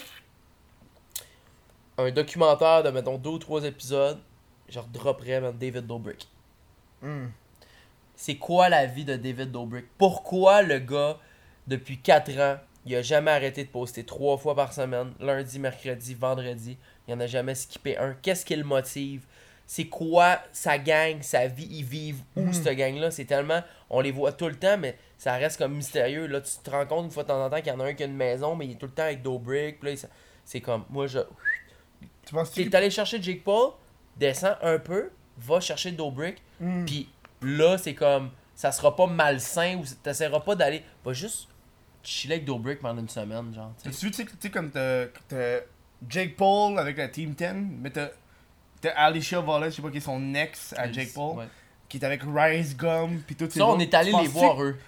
Un 1.98 2.10
documentaire 2.10 2.82
de, 2.82 2.90
mettons, 2.90 3.18
deux 3.18 3.30
ou 3.30 3.38
trois 3.38 3.64
épisodes. 3.64 4.18
Je 4.68 4.78
redropperais, 4.78 5.40
man, 5.40 5.56
David 5.56 5.86
Dobrik. 5.86 6.28
Hmm. 7.02 7.26
C'est 8.16 8.36
quoi 8.36 8.68
la 8.68 8.86
vie 8.86 9.04
de 9.04 9.16
David 9.16 9.50
Dobrik? 9.50 9.86
Pourquoi 9.98 10.62
le 10.62 10.78
gars, 10.78 11.18
depuis 11.66 11.98
4 11.98 12.38
ans, 12.38 12.56
il 12.86 12.94
a 12.96 13.02
jamais 13.02 13.30
arrêté 13.30 13.64
de 13.64 13.68
poster 13.68 14.04
trois 14.04 14.36
fois 14.38 14.54
par 14.54 14.72
semaine, 14.72 15.12
lundi, 15.20 15.58
mercredi, 15.58 16.14
vendredi. 16.14 16.78
Il 17.08 17.14
en 17.14 17.20
a 17.20 17.26
jamais 17.26 17.54
skippé 17.54 17.96
un. 17.98 18.14
Qu'est-ce 18.22 18.44
qui 18.44 18.56
le 18.56 18.64
motive? 18.64 19.24
C'est 19.66 19.86
quoi 19.86 20.40
sa 20.52 20.78
gang, 20.78 21.22
sa 21.22 21.46
vie? 21.46 21.68
Ils 21.70 21.84
vivent 21.84 22.22
où, 22.36 22.40
Mhm. 22.42 22.52
cette 22.52 22.76
gang-là? 22.76 23.10
C'est 23.10 23.24
tellement... 23.26 23.62
On 23.88 24.00
les 24.00 24.10
voit 24.10 24.32
tout 24.32 24.48
le 24.48 24.56
temps, 24.56 24.78
mais 24.78 24.96
ça 25.18 25.34
reste 25.34 25.58
comme 25.58 25.74
mystérieux. 25.74 26.26
Là, 26.26 26.40
tu 26.40 26.50
te 26.62 26.70
rends 26.70 26.86
compte 26.86 27.04
une 27.04 27.10
fois 27.10 27.22
de 27.22 27.28
temps 27.28 27.44
en 27.44 27.48
temps 27.50 27.58
qu'il 27.58 27.68
y 27.68 27.70
en 27.70 27.78
a 27.80 27.84
un 27.84 27.94
qui 27.94 28.02
a 28.02 28.06
une 28.06 28.16
maison, 28.16 28.56
mais 28.56 28.66
il 28.66 28.72
est 28.72 28.76
tout 28.76 28.86
le 28.86 28.92
temps 28.92 29.04
avec 29.04 29.22
Dobrik. 29.22 29.76
C'est 30.44 30.60
comme... 30.60 30.84
Moi, 30.90 31.06
je... 31.06 31.20
Tu 32.26 32.34
penses 32.34 32.50
que 32.50 32.62
T'es 32.62 32.74
allé 32.76 32.90
chercher 32.90 33.22
Jake 33.22 33.44
Paul, 33.44 33.72
descends 34.16 34.54
un 34.62 34.78
peu, 34.78 35.10
va 35.38 35.60
chercher 35.60 35.92
Dobrik, 35.92 36.36
Hmm. 36.60 36.84
puis 36.84 37.08
là, 37.42 37.78
c'est 37.78 37.94
comme, 37.94 38.30
ça 38.54 38.70
sera 38.72 38.94
pas 38.94 39.06
malsain 39.06 39.76
ou 39.76 39.84
t'essaieras 40.02 40.40
pas 40.40 40.54
d'aller, 40.54 40.82
va 41.04 41.12
juste 41.12 41.48
chiller 42.02 42.34
avec 42.34 42.46
Dobrik 42.46 42.80
pendant 42.80 43.00
une 43.00 43.08
semaine, 43.08 43.52
genre. 43.54 43.72
tu 43.76 43.84
sais. 43.84 43.90
T'as-tu 43.90 44.04
vu, 44.06 44.10
tu 44.12 44.16
sais, 44.18 44.24
tu 44.24 44.32
sais, 44.40 44.50
comme 44.50 44.70
t'as 44.70 45.06
Jake 46.08 46.36
Paul 46.36 46.78
avec 46.78 46.96
la 46.96 47.08
Team 47.08 47.34
10, 47.34 47.44
mais 47.80 47.90
t'as 47.90 48.08
Alicia 48.96 49.40
Wallace, 49.40 49.72
je 49.72 49.76
sais 49.76 49.82
pas 49.82 49.90
qui 49.90 49.98
est 49.98 50.00
son 50.00 50.34
ex 50.34 50.72
à 50.76 50.90
Jake 50.90 51.12
Paul, 51.12 51.38
Ouais. 51.38 51.48
qui 51.88 51.98
est 51.98 52.04
avec 52.04 52.22
Rice 52.26 52.76
Gum, 52.76 53.18
pis 53.20 53.34
tout 53.36 53.48
Ça, 53.50 53.66
on 53.66 53.78
est 53.78 53.92
allé 53.94 54.12
les 54.12 54.28
voir, 54.28 54.62
eux. 54.62 54.78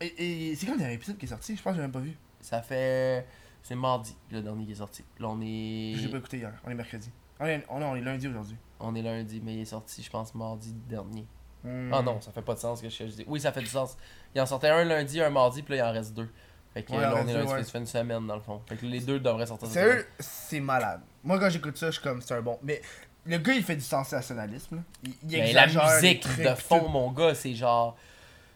Et, 0.00 0.50
et 0.50 0.56
c'est 0.56 0.64
quand 0.66 0.72
le 0.72 0.78
dernier 0.78 0.94
épisode 0.94 1.18
qui 1.18 1.26
est 1.26 1.28
sorti 1.28 1.54
Je 1.54 1.60
pense 1.62 1.72
que 1.72 1.76
j'ai 1.76 1.82
même 1.82 1.92
pas 1.92 1.98
vu. 2.00 2.16
Ça 2.40 2.62
fait. 2.62 3.26
C'est 3.62 3.74
mardi, 3.74 4.16
le 4.30 4.40
dernier 4.40 4.64
qui 4.64 4.72
est 4.72 4.76
sorti. 4.76 5.04
Là, 5.18 5.28
on 5.28 5.38
est. 5.42 5.92
Je 5.96 6.04
l'ai 6.04 6.08
pas 6.08 6.16
écouté 6.16 6.38
hier, 6.38 6.54
on 6.64 6.70
est 6.70 6.74
mercredi. 6.74 7.10
On 7.38 7.44
est, 7.46 7.62
on 7.68 7.80
est, 7.82 7.84
on 7.84 7.96
est 7.96 8.00
lundi 8.00 8.26
aujourd'hui. 8.28 8.56
On 8.78 8.94
est 8.94 9.02
lundi, 9.02 9.42
mais 9.44 9.54
il 9.54 9.60
est 9.60 9.64
sorti, 9.66 10.02
je 10.02 10.08
pense, 10.10 10.34
mardi 10.34 10.72
dernier. 10.88 11.26
Hmm. 11.62 11.92
Ah 11.92 12.00
non, 12.00 12.18
ça 12.22 12.32
fait 12.32 12.40
pas 12.40 12.54
de 12.54 12.58
sens 12.58 12.80
que 12.80 12.88
je, 12.88 12.96
je 12.96 13.12
dis. 13.12 13.24
Oui, 13.26 13.38
ça 13.40 13.52
fait 13.52 13.60
du 13.60 13.66
sens. 13.66 13.98
Il 14.34 14.40
en 14.40 14.46
sortait 14.46 14.68
un 14.68 14.84
lundi, 14.84 15.20
un 15.20 15.30
mardi, 15.30 15.62
puis 15.62 15.76
là, 15.76 15.84
il 15.86 15.88
en 15.88 15.92
reste 15.92 16.14
deux. 16.14 16.28
Fait 16.72 16.82
que 16.84 16.92
Ouais, 16.92 17.00
là, 17.00 17.14
on 17.16 17.26
est 17.26 17.32
lundi, 17.34 17.50
ouais. 17.52 17.64
ça 17.64 17.70
fait 17.70 17.78
une 17.78 17.86
semaine 17.86 18.26
dans 18.26 18.36
le 18.36 18.40
fond. 18.40 18.60
Fait 18.68 18.76
que 18.76 18.86
les 18.86 19.00
deux 19.00 19.18
devraient 19.18 19.46
sortir 19.46 19.68
Sérieux, 19.68 20.06
c'est 20.20 20.60
malade. 20.60 21.00
Moi, 21.24 21.38
quand 21.40 21.50
j'écoute 21.50 21.76
ça, 21.76 21.86
je 21.86 21.92
suis 21.92 22.02
comme, 22.02 22.22
c'est 22.22 22.34
un 22.34 22.42
bon. 22.42 22.58
Mais 22.62 22.80
le 23.26 23.38
gars, 23.38 23.52
il 23.54 23.64
fait 23.64 23.74
du 23.76 23.82
sensationnalisme. 23.82 24.82
Il, 25.02 25.10
il 25.10 25.38
Mais 25.38 25.52
la 25.52 25.64
exagère 25.64 25.88
les 26.00 26.08
musique 26.14 26.26
de 26.42 26.54
fond, 26.54 26.88
mon 26.88 27.10
gars, 27.10 27.34
c'est 27.34 27.54
genre. 27.54 27.96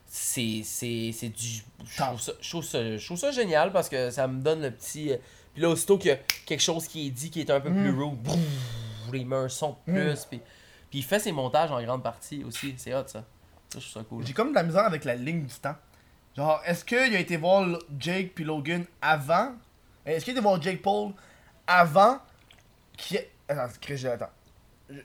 C'est 0.07 0.61
c'est 0.65 1.11
c'est 1.13 1.31
du. 1.31 1.63
Je 1.87 1.97
trouve, 2.03 2.21
ça, 2.21 2.33
je, 2.41 2.49
trouve 2.51 2.65
ça, 2.65 2.97
je 2.97 3.05
trouve 3.05 3.19
ça 3.19 3.31
génial 3.33 3.73
parce 3.73 3.89
que 3.89 4.11
ça 4.11 4.29
me 4.29 4.41
donne 4.41 4.63
le 4.63 4.71
petit. 4.71 5.11
euh, 5.13 5.17
Puis 5.55 5.63
là, 5.63 5.71
aussitôt 5.71 5.99
qu'il 5.99 6.11
y 6.11 6.13
a 6.15 6.19
quelque 6.47 6.61
chose 6.63 6.87
qui 6.87 7.09
est 7.09 7.11
dit 7.11 7.31
qui 7.31 7.41
est 7.41 7.51
un 7.51 7.61
peu 7.61 7.71
plus 7.71 7.91
Mm. 7.91 8.01
raw, 8.01 8.11
brrr, 8.13 8.37
il 9.15 9.27
met 9.27 9.35
un 9.37 9.49
son 9.49 9.77
de 9.89 9.93
plus. 9.93 10.25
Puis, 10.27 10.41
puis 10.91 10.99
il 11.01 11.03
fait 11.03 11.19
ses 11.19 11.33
montages 11.33 11.73
en 11.73 11.83
grande 11.83 12.03
partie 12.03 12.45
aussi. 12.45 12.75
C'est 12.77 12.95
hot 12.95 13.05
ça. 13.07 13.25
Ça, 13.75 13.81
je 13.81 13.91
trouve 13.91 14.03
ça 14.03 14.09
cool. 14.09 14.27
J'ai 14.27 14.33
comme 14.33 14.51
de 14.51 14.55
la 14.55 14.63
misère 14.63 14.85
avec 14.85 15.05
la 15.05 15.15
ligne 15.15 15.45
du 15.45 15.55
temps. 15.55 15.77
Genre, 16.37 16.61
est-ce 16.65 16.85
qu'il 16.85 16.99
a 17.15 17.19
été 17.19 17.37
voir 17.37 17.67
Jake 17.99 18.33
puis 18.35 18.45
Logan 18.45 18.85
avant? 19.01 19.53
Est-ce 20.07 20.25
qu'il 20.25 20.33
a 20.33 20.37
été 20.37 20.43
voir 20.43 20.61
Jake 20.61 20.83
Paul 20.83 21.13
avant 21.67 22.19
qui 22.97 23.19
Attends, 23.49 23.73
je- 23.89 24.07
attends. 24.09 24.31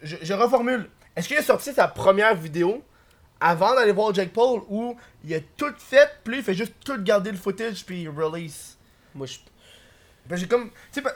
Je, 0.04 0.18
je 0.22 0.34
reformule. 0.34 0.90
Est-ce 1.16 1.28
qu'il 1.28 1.38
a 1.38 1.44
sorti 1.44 1.72
sa 1.74 1.88
première 1.88 2.36
vidéo 2.36 2.84
avant 3.42 3.74
d'aller 3.76 3.92
voir 3.92 4.14
Jake 4.14 4.32
Paul 4.34 4.62
ou 4.70 4.96
il 5.24 5.34
a 5.34 5.40
tout 5.58 5.74
fait, 5.78 6.10
puis 6.24 6.38
il 6.38 6.44
fait 6.44 6.54
juste 6.54 6.74
tout 6.84 7.02
garder 7.02 7.32
le 7.32 7.38
footage 7.38 7.86
puis 7.86 8.04
il 8.04 8.10
release? 8.10 8.78
Moi, 9.16 9.28
je. 9.28 9.38
Ben, 10.26 10.36
j'ai 10.36 10.48
comme. 10.48 10.70
Tu 10.70 10.76
sais, 10.92 11.02
ben, 11.02 11.12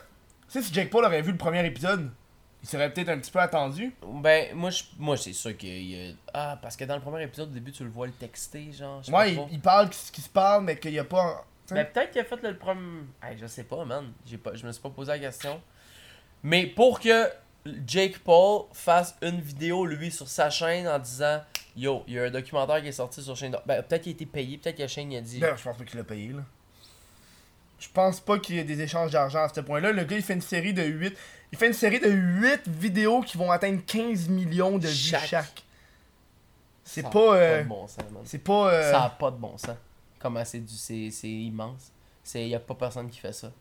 tu 0.50 0.60
sais, 0.60 0.62
si 0.68 0.74
Jake 0.74 0.90
Paul 0.90 1.06
aurait 1.06 1.22
vu 1.22 1.32
le 1.32 1.38
premier 1.38 1.66
épisode, 1.66 2.10
il 2.64 2.70
serait 2.70 2.92
peut-être 2.94 3.10
un 3.10 3.20
petit 3.20 3.30
peu 3.30 3.40
attendu. 3.40 3.94
Ben, 4.02 4.56
moi, 4.56 4.70
je, 4.70 4.84
moi 4.98 5.18
c'est 5.18 5.34
sûr 5.34 5.56
qu'il 5.58 5.84
y 5.84 6.12
a. 6.12 6.14
Ah, 6.34 6.58
parce 6.62 6.78
que 6.78 6.86
dans 6.86 6.96
le 6.96 7.02
premier 7.02 7.22
épisode, 7.24 7.50
au 7.50 7.54
début, 7.54 7.74
tu 7.74 7.84
le 7.84 7.90
vois 7.90 8.08
le 8.08 8.14
texter, 8.14 8.72
genre. 8.72 9.02
pas 9.12 9.28
il, 9.28 9.40
il 9.52 9.60
parle 9.60 9.92
ce 9.94 10.12
qui 10.12 10.22
se 10.22 10.30
parle, 10.30 10.64
mais 10.64 10.78
qu'il 10.78 10.92
n'y 10.92 11.00
a 11.00 11.04
pas. 11.04 11.46
tu 11.68 11.76
sais. 11.76 11.76
Ben, 11.76 11.86
peut-être 11.86 12.12
qu'il 12.12 12.22
a 12.22 12.24
fait 12.24 12.42
le 12.42 12.58
premier. 12.58 13.02
Hey, 13.22 13.38
je 13.38 13.48
sais 13.48 13.66
pas, 13.66 13.84
man. 13.84 14.14
J'ai 14.26 14.38
pas... 14.38 14.56
Je 14.56 14.66
me 14.66 14.72
suis 14.72 14.82
pas 14.82 14.90
posé 14.90 15.12
la 15.12 15.20
question. 15.20 15.62
Mais 16.42 16.66
pour 16.66 17.02
que 17.02 17.30
Jake 17.86 18.20
Paul 18.20 18.64
fasse 18.72 19.18
une 19.22 19.42
vidéo, 19.42 19.86
lui, 19.86 20.10
sur 20.10 20.30
sa 20.30 20.50
chaîne 20.50 20.88
en 20.88 21.00
disant 21.00 21.42
Yo, 21.76 22.04
il 22.08 22.14
y 22.14 22.20
a 22.20 22.24
un 22.24 22.32
documentaire 22.32 22.82
qui 22.82 22.88
est 22.88 22.94
sorti 22.94 23.22
sur 23.22 23.36
chaîne. 23.36 23.58
Ben, 23.66 23.84
peut-être 23.84 24.04
qu'il 24.04 24.12
a 24.12 24.16
été 24.16 24.26
payé, 24.26 24.58
peut-être 24.58 24.78
que 24.78 24.84
la 24.84 24.88
chaîne 24.88 25.14
a 25.14 25.20
dit. 25.20 25.40
Ben, 25.40 25.54
je 25.58 25.64
pense 25.64 25.78
pas 25.78 25.84
qu'il 25.84 25.98
l'a 25.98 26.06
payé, 26.06 26.30
là. 26.30 26.44
Je 27.78 27.90
pense 27.94 28.22
pas 28.22 28.40
qu'il 28.40 28.56
y 28.56 28.60
ait 28.60 28.64
des 28.64 28.80
échanges 28.80 29.12
d'argent 29.12 29.44
à 29.44 29.50
ce 29.50 29.60
point-là. 29.60 29.92
Le 29.92 30.06
gars, 30.06 30.16
il 30.16 30.24
fait 30.24 30.36
une 30.36 30.42
série 30.42 30.74
de 30.74 30.84
8. 30.84 31.18
Il 31.54 31.58
fait 31.58 31.68
une 31.68 31.74
série 31.74 32.00
de 32.00 32.10
8 32.10 32.68
vidéos 32.68 33.22
qui 33.22 33.38
vont 33.38 33.52
atteindre 33.52 33.80
15 33.86 34.28
millions 34.28 34.80
de 34.80 34.88
vues 34.88 34.94
Chaque. 34.94 35.26
chaque. 35.28 35.64
C'est 36.84 37.04
pas. 37.10 37.36
euh, 37.38 37.64
de 37.64 37.68
bon 37.70 37.88
sens, 37.88 38.04
c'est 38.26 38.40
pas. 38.44 38.74
euh, 38.74 38.92
Ça 38.92 39.04
a 39.04 39.10
pas 39.12 39.30
de 39.32 39.38
bon 39.38 39.56
sens. 39.58 39.78
Comment 40.20 40.44
c'est 40.44 40.60
du. 40.60 40.74
C'est 40.74 41.10
c'est 41.12 41.30
immense. 41.30 41.92
Il 42.34 42.48
y 42.48 42.56
a 42.56 42.60
pas 42.60 42.74
personne 42.74 43.08
qui 43.10 43.20
fait 43.20 43.32
ça. 43.34 43.52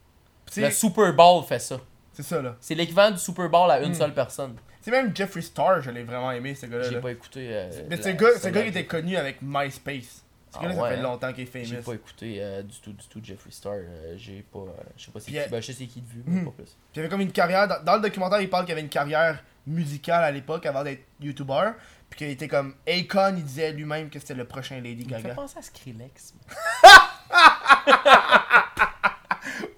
Le 0.57 0.71
Super 0.71 1.13
Bowl 1.13 1.45
fait 1.45 1.59
ça. 1.59 1.79
C'est 2.15 2.23
ça, 2.23 2.41
là. 2.43 2.57
C'est 2.61 2.75
l'équivalent 2.75 3.11
du 3.13 3.19
Super 3.21 3.49
Bowl 3.49 3.71
à 3.71 3.81
une 3.83 3.91
Mm. 3.91 3.95
seule 3.95 4.15
personne. 4.15 4.57
C'est 4.81 4.91
même 4.91 5.15
Jeffree 5.15 5.43
Star, 5.43 5.81
je 5.83 5.91
l'ai 5.91 6.03
vraiment 6.03 6.33
aimé, 6.33 6.55
ce 6.55 6.67
gars-là. 6.67 6.91
J'ai 6.91 7.01
pas 7.01 7.11
écouté. 7.13 7.49
euh, 7.53 7.71
Mais 7.89 7.97
ce 8.01 8.09
gars, 8.09 8.39
ce 8.39 8.49
gars, 8.49 8.63
il 8.63 8.69
était 8.69 8.87
connu 8.87 9.17
avec 9.17 9.37
MySpace. 9.43 10.23
Ah 10.59 10.63
gars-là, 10.63 10.75
ça 10.75 10.83
ouais, 10.83 10.91
fait 10.91 10.97
hein. 10.97 11.03
longtemps 11.03 11.33
qu'il 11.33 11.43
est 11.45 11.65
J'ai 11.65 11.65
famous. 11.77 11.83
pas 11.83 11.95
écouté 11.95 12.37
euh, 12.41 12.63
du 12.63 12.79
tout, 12.81 12.93
du 12.93 13.07
tout 13.09 13.21
Jeffree 13.23 13.53
Star. 13.53 13.73
euh, 13.75 14.15
j'ai 14.17 14.43
pas. 14.43 14.59
euh, 14.59 14.71
je 14.97 15.05
sais 15.05 15.11
pas 15.11 15.21
c'est 15.21 15.31
qui. 15.31 15.39
Ben, 15.51 15.61
je 15.61 15.67
sais 15.67 15.73
c'est 15.73 15.87
qui 15.87 16.01
de 16.01 16.09
vue, 16.09 16.23
mais 16.27 16.41
hmm. 16.41 16.45
pas 16.47 16.51
plus. 16.53 16.65
Puis 16.65 16.75
il 16.97 17.01
avait 17.01 17.09
comme 17.09 17.21
une 17.21 17.33
carrière. 17.33 17.67
Dans, 17.69 17.83
dans 17.83 17.95
le 17.97 18.01
documentaire, 18.03 18.41
il 18.41 18.51
parle 18.51 18.65
qu'il 18.65 18.73
avait 18.73 18.81
une 18.83 18.89
carrière 18.89 19.43
musicale 19.67 20.25
à 20.25 20.31
l'époque 20.31 20.67
avant 20.67 20.83
d'être 20.85 21.03
YouTuber. 21.21 21.71
Puis 22.11 22.19
qu'il 22.19 22.29
était 22.29 22.49
comme 22.49 22.75
Akon, 22.87 23.35
il 23.39 23.45
disait 23.45 23.73
lui-même 23.73 24.11
que 24.11 24.19
c'était 24.19 24.35
le 24.35 24.45
prochain 24.45 24.77
Lady 24.81 25.03
Il 25.05 25.07
Gaga. 25.09 25.35
penser 25.35 25.59
à 25.59 25.63
Skrillex. 25.63 26.35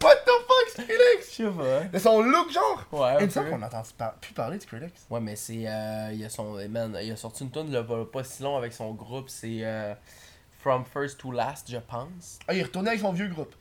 What 0.02 0.16
the 0.26 0.30
fuck, 0.46 0.68
Skrillex? 0.72 1.30
Je 1.30 1.34
sais 1.36 1.50
pas. 1.50 1.84
De 1.84 1.98
son 1.98 2.20
look, 2.22 2.50
genre? 2.52 2.84
Ouais, 2.92 3.16
Il 3.20 3.26
me 3.26 3.30
semble 3.30 3.50
qu'on 3.50 3.58
n'entend 3.58 3.82
par- 3.96 4.14
plus 4.14 4.34
parler 4.34 4.58
de 4.58 4.62
Skrillex. 4.62 5.06
Ouais, 5.08 5.20
mais 5.20 5.36
c'est. 5.36 5.64
Euh, 5.66 6.10
il, 6.12 6.24
a 6.24 6.28
son, 6.28 6.54
man, 6.68 6.98
il 7.02 7.10
a 7.12 7.16
sorti 7.16 7.44
une 7.44 7.50
tune 7.50 7.70
là, 7.72 7.82
pas, 7.82 8.04
pas 8.04 8.24
si 8.24 8.42
long 8.42 8.56
avec 8.56 8.72
son 8.72 8.92
groupe. 8.92 9.28
C'est 9.30 9.60
euh, 9.62 9.94
From 10.64 10.82
First 10.86 11.18
to 11.20 11.30
Last, 11.30 11.70
je 11.70 11.76
pense. 11.76 12.38
Ah, 12.48 12.54
il 12.54 12.60
est 12.60 12.62
retourné 12.62 12.88
avec 12.88 13.00
son 13.02 13.12
vieux 13.12 13.28
groupe. 13.28 13.54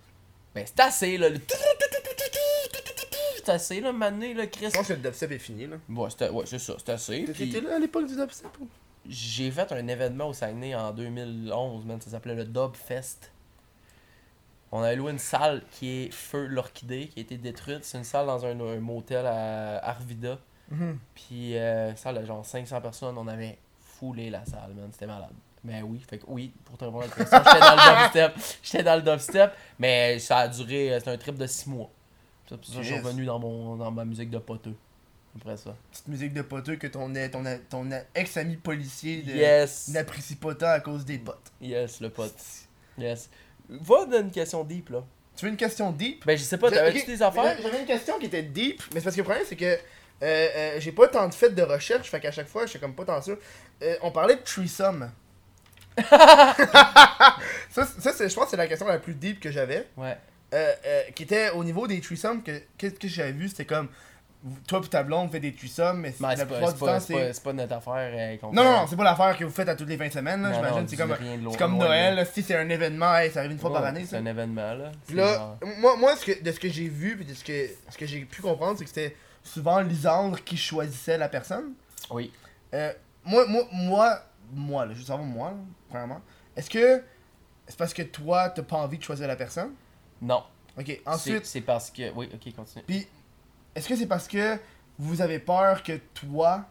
Ben, 0.55 0.63
c'est 0.65 0.80
assez, 0.80 1.17
là. 1.17 1.27
le 1.27 1.38
C'est 3.35 3.49
assez, 3.49 3.81
là, 3.81 3.91
mané, 3.91 4.34
là, 4.34 4.47
Chris. 4.47 4.67
Je 4.69 4.77
pense 4.77 4.88
que 4.88 4.93
le 4.93 4.99
dubstep 4.99 5.31
est 5.31 5.38
fini, 5.39 5.67
là. 5.67 5.75
Ouais, 5.89 6.09
c'était- 6.09 6.30
ouais, 6.30 6.45
c'est 6.45 6.59
ça, 6.59 6.75
c'est 6.77 6.91
assez. 6.93 7.23
puis- 7.23 7.49
T'étais 7.49 7.59
là 7.67 7.75
à 7.75 7.80
l'époque 7.80 8.07
du 8.07 8.15
dubstep 8.15 8.57
ou 8.61 8.69
J'ai 9.05 9.51
fait 9.51 9.69
un 9.73 9.85
événement 9.89 10.30
au 10.30 10.34
Saguenay 10.34 10.73
en 10.75 10.93
2011, 10.93 11.84
man. 11.85 11.99
Ça 11.99 12.09
s'appelait 12.11 12.35
le 12.35 12.45
Dub 12.45 12.73
Fest. 12.73 13.31
On 14.71 14.81
a 14.81 14.95
loué 14.95 15.11
une 15.11 15.19
salle 15.19 15.61
qui 15.71 16.05
est 16.05 16.13
Feu 16.13 16.45
l'Orchidée, 16.45 17.09
qui 17.09 17.19
a 17.19 17.23
été 17.23 17.38
détruite. 17.38 17.84
C'est 17.84 17.97
une 17.97 18.05
salle 18.05 18.27
dans 18.27 18.45
un, 18.45 18.57
un 18.57 18.80
motel 18.80 19.25
à 19.25 19.85
Arvida. 19.89 20.39
Mhm. 20.71 20.97
Puis, 21.15 21.57
euh, 21.57 21.93
salle 21.97 22.21
de 22.21 22.25
genre 22.25 22.45
500 22.45 22.80
personnes. 22.80 23.17
On 23.17 23.27
avait 23.27 23.57
foulé 23.81 24.30
la 24.30 24.45
salle, 24.45 24.71
man. 24.73 24.88
C'était 24.93 25.05
malade. 25.07 25.34
Mais 25.64 25.81
oui, 25.81 25.99
fait 26.07 26.18
que 26.18 26.26
oui, 26.27 26.52
pour 26.65 26.77
te 26.77 26.84
répondre 26.84 27.03
à 27.03 27.07
la 27.07 27.14
question, 27.14 27.40
j'étais 27.44 27.60
dans 27.60 27.76
le 27.76 28.03
dubstep. 28.03 28.34
J'étais 28.61 28.84
dans 28.84 28.95
le 28.95 29.02
dubstep, 29.02 29.52
mais 29.80 30.19
ça 30.19 30.38
a 30.40 30.48
duré, 30.48 30.94
euh, 30.94 30.99
c'était 30.99 31.11
un 31.11 31.18
trip 31.18 31.38
de 31.38 31.48
6 31.48 31.69
mois. 31.69 31.90
C'est 32.49 32.57
pour 32.57 32.65
ça 32.65 32.76
que 32.76 32.81
je 32.84 32.88
suis 32.94 32.99
revenu 32.99 33.26
dans, 33.26 33.40
mon, 33.40 33.76
dans 33.77 33.91
ma 33.91 34.03
musique 34.03 34.30
de 34.30 34.40
poteux. 34.40 34.76
Après 35.35 35.57
ça. 35.57 35.76
Petite 35.91 36.07
musique 36.10 36.34
de 36.34 36.41
poteux 36.41 36.76
que 36.76 36.88
ton, 36.88 37.11
ton, 37.31 37.44
ton 37.69 37.90
ex-ami 38.14 38.57
policier 38.57 39.23
Yes! 39.26 39.88
n'apprécie 39.88 40.35
pas 40.35 40.53
tant 40.53 40.68
à 40.68 40.80
cause 40.80 41.06
des 41.06 41.18
potes. 41.18 41.52
Yes, 41.61 42.02
le 42.02 42.10
pote. 42.10 42.35
Yes. 42.98 43.30
Va 43.69 44.06
dans 44.06 44.19
une 44.19 44.31
question 44.31 44.64
deep, 44.64 44.90
là. 44.90 45.03
Tu 45.35 45.45
veux 45.45 45.52
une 45.52 45.57
question 45.57 45.91
deep? 45.91 46.26
Ben, 46.26 46.38
je 46.38 46.44
sais 46.44 46.57
pas, 46.57 46.69
t'avais-tu 46.69 46.99
ok, 46.99 47.07
des 47.07 47.23
affaires? 47.23 47.57
J'avais 47.61 47.80
une 47.80 47.88
question 47.88 48.19
qui 48.19 48.27
était 48.27 48.44
deep, 48.44 48.84
mais 48.94 48.99
c'est 48.99 49.06
parce 49.06 49.15
que 49.15 49.22
le 49.22 49.26
problème, 49.26 49.45
c'est 49.48 49.56
que 49.56 49.65
euh, 49.65 49.77
euh, 50.22 50.80
j'ai 50.80 50.91
pas 50.91 51.07
tant 51.07 51.27
de 51.27 51.34
fait 51.34 51.49
de 51.49 51.61
recherche, 51.64 52.10
fait 52.10 52.19
qu'à 52.19 52.31
chaque 52.31 52.48
fois, 52.48 52.65
je 52.65 52.72
suis 52.72 52.80
comme 52.80 52.94
pas 52.94 53.06
tant 53.06 53.22
sûr. 53.22 53.38
Euh, 53.81 53.95
on 54.02 54.11
parlait 54.11 54.35
de 54.35 54.41
threesome. 54.41 55.11
ça, 57.70 57.86
ça 57.86 58.11
c'est- 58.14 58.30
je 58.30 58.36
pense 58.36 58.45
que 58.45 58.49
c'est 58.52 58.57
la 58.57 58.68
question 58.68 58.88
la 58.88 58.99
plus 58.99 59.14
deep 59.15 59.40
que 59.40 59.52
j'avais. 59.52 59.88
Ouais. 59.98 60.18
Euh, 60.53 60.72
euh, 60.86 61.02
qui 61.15 61.24
était 61.24 61.49
au 61.52 61.64
niveau 61.64 61.88
des 61.88 61.99
threesomes, 61.99 62.44
que 62.44 62.52
qu'est-ce 62.78 62.95
que 62.95 63.07
j'avais 63.07 63.32
vu, 63.32 63.48
c'était 63.49 63.65
comme 63.65 63.88
toi 64.68 64.82
et 64.84 64.88
ta 64.88 65.02
blonde 65.02 65.32
fait 65.32 65.40
des 65.40 65.53
threesomes, 65.56 66.02
mais 66.02 66.14
Mais 66.20 66.28
la 66.28 66.36
c'est 66.36 66.45
pas, 66.45 66.56
plupart 66.56 66.70
c'est 66.70 66.74
du 66.76 66.80
pas, 66.80 66.86
temps 66.94 66.99
c'est 66.99 67.14
c'est. 67.14 67.20
pas, 67.28 67.34
c'est 67.34 67.44
pas 67.44 67.53
notre 67.53 67.74
affaire. 67.76 68.11
euh, 68.14 68.38
Non, 68.52 68.64
non, 68.64 68.72
non, 68.82 68.86
c'est 68.88 68.95
pas 68.95 69.03
l'affaire 69.03 69.36
que 69.38 69.45
vous 69.45 69.52
faites 69.52 69.70
à 69.70 69.76
toutes 69.76 69.88
les 69.90 69.98
fins 69.98 70.07
de 70.10 70.14
semaine, 70.14 70.44
là, 70.44 70.49
Non, 70.49 70.56
j'imagine. 70.56 70.88
C'est 70.88 70.98
comme, 70.98 71.15
c'est 71.52 71.57
comme 71.57 71.78
Noël, 71.78 72.28
si 72.32 72.44
c'est 72.44 72.56
un 72.56 72.70
événement, 72.70 73.14
ça 73.32 73.40
arrive 73.40 73.52
une 73.53 73.60
fois 73.60 73.74
par 73.74 73.84
année. 73.86 74.06
C'est 74.07 74.18
un 74.18 74.26
événement, 74.26 74.74
là. 74.74 74.91
C'est 75.07 75.15
moi, 75.80 75.95
moi 75.98 76.14
que, 76.24 76.44
de 76.44 76.52
ce 76.52 76.60
que 76.60 76.70
j'ai 76.70 76.88
vu, 76.90 77.15
puis 77.15 77.26
de 77.26 77.34
ce 77.34 77.44
que, 77.44 77.70
ce 77.90 77.98
que 77.98 78.06
j'ai 78.06 78.20
pu 78.26 78.41
comprendre, 78.41 78.78
c'est 78.78 78.84
que 78.84 78.90
c'était 78.90 79.15
souvent 79.44 79.80
Lisandre 79.80 80.44
qui 80.44 80.57
choisissait 80.57 81.18
la 81.18 81.30
personne. 81.30 81.74
Oui. 82.11 82.32
Moi, 83.26 83.45
moi, 83.48 83.64
moi, 83.72 84.20
moi, 84.53 84.86
là, 84.86 84.94
je 84.94 84.99
veux 84.99 85.06
savoir 85.06 85.26
moi, 85.26 85.53
premièrement. 85.94 86.22
Est-ce 86.56 86.70
que 86.70 87.03
c'est 87.68 87.78
parce 87.78 87.94
que 87.94 88.02
toi, 88.02 88.49
t'as 88.49 88.64
pas 88.64 88.78
envie 88.78 88.98
de 88.98 89.03
choisir 89.03 89.28
la 89.28 89.36
personne? 89.36 89.74
Non. 90.22 90.44
Ok, 90.78 90.99
ensuite, 91.06 91.45
C'est 91.45 91.61
parce 91.61 91.91
que. 91.91 92.11
Oui, 92.14 92.28
ok, 92.34 92.56
continue. 92.56 92.84
puis 92.88 93.07
est-ce 93.76 93.88
que 93.88 93.95
c'est 93.95 94.07
parce 94.07 94.28
que 94.28 94.57
vous 94.98 95.22
avez 95.22 95.38
peur 95.40 95.84
que 95.84 95.98
toi, 96.15 96.65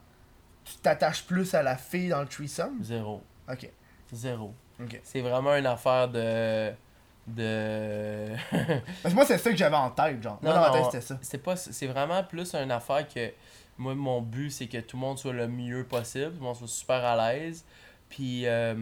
tu 0.65 0.74
t'attaches 0.77 1.24
plus 1.24 1.55
à 1.55 1.62
la 1.62 1.77
fille 1.77 2.09
dans 2.09 2.20
le 2.20 2.27
threesome? 2.27 2.82
Zéro. 2.82 3.23
Ok, 3.51 3.70
Zéro. 4.12 4.53
ok. 4.81 5.01
C'est 5.05 5.20
vraiment 5.20 5.55
une 5.55 5.66
affaire 5.66 6.09
de. 6.09 6.73
De. 7.28 8.31
Parce 9.03 9.12
que 9.12 9.15
moi, 9.15 9.24
c'est 9.24 9.39
ça 9.39 9.51
que 9.51 9.57
j'avais 9.57 9.77
en 9.77 9.90
tête, 9.90 10.20
genre. 10.20 10.40
Moi, 10.43 10.53
Non, 10.53 10.61
dans 10.61 10.73
ma 10.73 10.77
non, 10.81 10.82
tête, 10.90 11.01
c'était 11.03 11.15
ça. 11.15 11.19
c'est 11.23 11.39
pas 11.39 11.55
c'est 11.57 11.86
vraiment 11.86 12.23
plus 12.24 12.53
une 12.57 12.73
affaire 12.73 13.07
que 13.07 13.31
moi 13.78 13.94
mon 13.94 14.20
but 14.20 14.51
c'est 14.51 14.66
que 14.66 14.78
tout 14.78 14.97
le 14.97 15.01
monde 15.01 15.19
soit 15.19 15.32
le 15.32 15.47
mieux 15.49 15.85
possible 15.85 16.31
tout 16.32 16.39
le 16.40 16.44
monde 16.44 16.57
soit 16.57 16.69
super 16.69 17.03
à 17.05 17.16
l'aise 17.32 17.65
puis 18.12 18.47
euh, 18.47 18.74
tu 18.74 18.80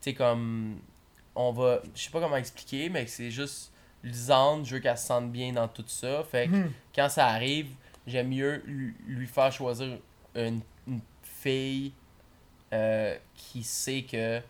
sais 0.00 0.14
comme 0.14 0.78
on 1.34 1.52
va 1.52 1.80
je 1.94 2.02
sais 2.02 2.10
pas 2.10 2.20
comment 2.20 2.36
expliquer 2.36 2.88
mais 2.90 3.06
c'est 3.06 3.30
juste 3.30 3.72
Lisande 4.02 4.64
je 4.66 4.74
veux 4.74 4.80
qu'elle 4.80 4.98
se 4.98 5.06
sente 5.06 5.30
bien 5.30 5.52
dans 5.52 5.68
tout 5.68 5.84
ça. 5.86 6.24
Fait 6.24 6.46
que 6.48 6.52
Mhm. 6.52 6.72
quand 6.94 7.08
ça 7.08 7.26
arrive 7.28 7.68
j'aime 8.06 8.28
mieux 8.28 8.62
lui, 8.66 9.26
faire 9.26 9.52
choisir 9.52 9.98
une, 10.34 10.60
une 10.88 11.00
fille 11.22 11.92
euh, 12.72 13.16
qui 13.34 13.62
sait 13.62 14.02
que 14.02 14.40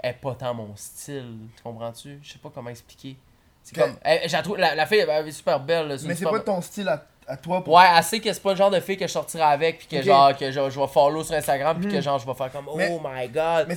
elle 0.00 0.10
est 0.10 0.12
pas 0.14 0.34
tant 0.36 0.54
mon 0.54 0.76
style. 0.76 1.38
Tu 1.56 1.62
comprends-tu? 1.62 2.18
Je 2.22 2.32
sais 2.32 2.38
pas 2.38 2.50
comment 2.54 2.70
expliquer. 2.70 3.16
C'est 3.64 3.74
Que- 3.74 3.80
comme 3.80 3.96
elle- 4.02 4.30
la 4.56 4.86
fille 4.86 4.98
elle 5.00 5.26
est 5.28 5.32
super 5.32 5.58
belle 5.60 5.88
là, 5.88 5.96
Mais 6.04 6.14
c'est 6.14 6.24
pas 6.24 6.38
ton 6.40 6.60
style 6.62 6.88
à, 6.88 7.04
à 7.28 7.36
toi 7.36 7.62
pour. 7.62 7.74
Ouais, 7.74 7.84
elle 7.96 8.02
sait 8.02 8.18
que 8.20 8.32
c'est 8.32 8.42
pas 8.42 8.50
le 8.50 8.56
genre 8.56 8.70
de 8.70 8.80
fille 8.80 8.96
que 8.96 9.06
je 9.06 9.12
sortirai 9.12 9.44
avec, 9.44 9.78
puis 9.78 9.86
que 9.88 10.02
genre, 10.02 10.36
que 10.36 10.50
je, 10.50 10.70
je 10.70 10.80
vais 10.80 10.86
follow 10.88 11.22
sur 11.22 11.34
Instagram, 11.34 11.78
puis 11.80 11.90
que 11.90 11.96
Mhm. 11.96 12.02
genre, 12.02 12.18
je 12.18 12.26
vais 12.26 12.34
faire 12.34 12.50
comme, 12.50 12.68
oh 12.68 12.78
my 12.78 13.28
god. 13.28 13.66
Mais 13.68 13.76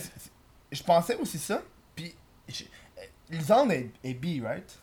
je 0.72 0.82
pensais 0.84 1.16
aussi 1.16 1.38
ça, 1.38 1.62
puis 1.96 2.16
euh, 2.50 2.54
Lisandre 3.30 3.74
est, 3.74 3.90
est 4.04 4.14
bi, 4.14 4.42
right? 4.42 4.80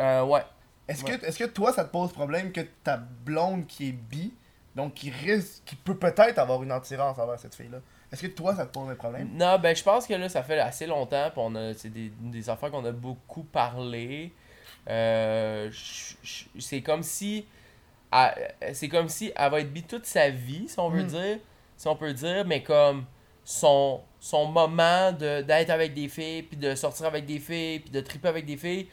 Euh, 0.00 0.22
ouais. 0.24 0.42
Est-ce 0.88 1.04
Ouais. 1.04 1.18
que, 1.18 1.26
est 1.26 1.36
que 1.38 1.44
toi, 1.44 1.72
ça 1.72 1.84
te 1.84 1.90
pose 1.90 2.12
problème 2.12 2.52
que 2.52 2.60
ta 2.84 2.96
blonde 2.96 3.66
qui 3.66 3.88
est 3.88 3.92
bi, 3.92 4.32
donc 4.74 4.94
qui 4.94 5.10
risque, 5.10 5.62
qui 5.64 5.74
peut 5.74 5.96
peut-être 5.96 6.38
avoir 6.38 6.62
une 6.62 6.70
attirance 6.70 7.18
envers 7.18 7.38
cette 7.40 7.54
fille-là, 7.54 7.78
est-ce 8.12 8.22
que 8.22 8.26
toi, 8.28 8.54
ça 8.54 8.66
te 8.66 8.72
pose 8.72 8.88
un 8.88 8.94
problème? 8.94 9.30
Non, 9.34 9.58
ben, 9.58 9.74
je 9.74 9.82
pense 9.82 10.06
que 10.06 10.14
là, 10.14 10.28
ça 10.28 10.44
fait 10.44 10.60
assez 10.60 10.86
longtemps, 10.86 11.28
puis 11.32 11.40
on 11.44 11.54
a, 11.56 11.74
c'est 11.74 11.88
des, 11.88 12.12
des 12.20 12.48
affaires 12.48 12.70
qu'on 12.70 12.84
a 12.84 12.92
beaucoup 12.92 13.42
parlé. 13.42 14.32
Euh, 14.88 15.70
c'est 16.58 16.82
comme 16.82 17.02
si. 17.02 17.46
C'est 18.72 18.88
comme 18.88 19.08
si 19.08 19.32
elle 19.34 19.50
va 19.50 19.60
être 19.60 19.72
bi 19.72 19.82
toute 19.82 20.06
sa 20.06 20.30
vie, 20.30 20.68
si 20.68 20.78
on 20.78 20.88
veut 20.88 21.02
Mm. 21.02 21.06
dire. 21.08 21.38
Si 21.76 21.86
on 21.88 21.96
peut 21.96 22.12
dire, 22.12 22.44
mais 22.46 22.62
comme 22.62 23.04
son, 23.44 24.00
son 24.18 24.46
moment 24.46 25.12
de- 25.12 25.42
d'être 25.42 25.70
avec 25.70 25.94
des 25.94 26.08
filles, 26.08 26.42
puis 26.42 26.56
de 26.56 26.74
sortir 26.74 27.06
avec 27.06 27.26
des 27.26 27.38
filles, 27.38 27.80
puis 27.80 27.90
de 27.90 28.00
triper 28.00 28.28
avec 28.28 28.46
des 28.46 28.56
filles, 28.56 28.88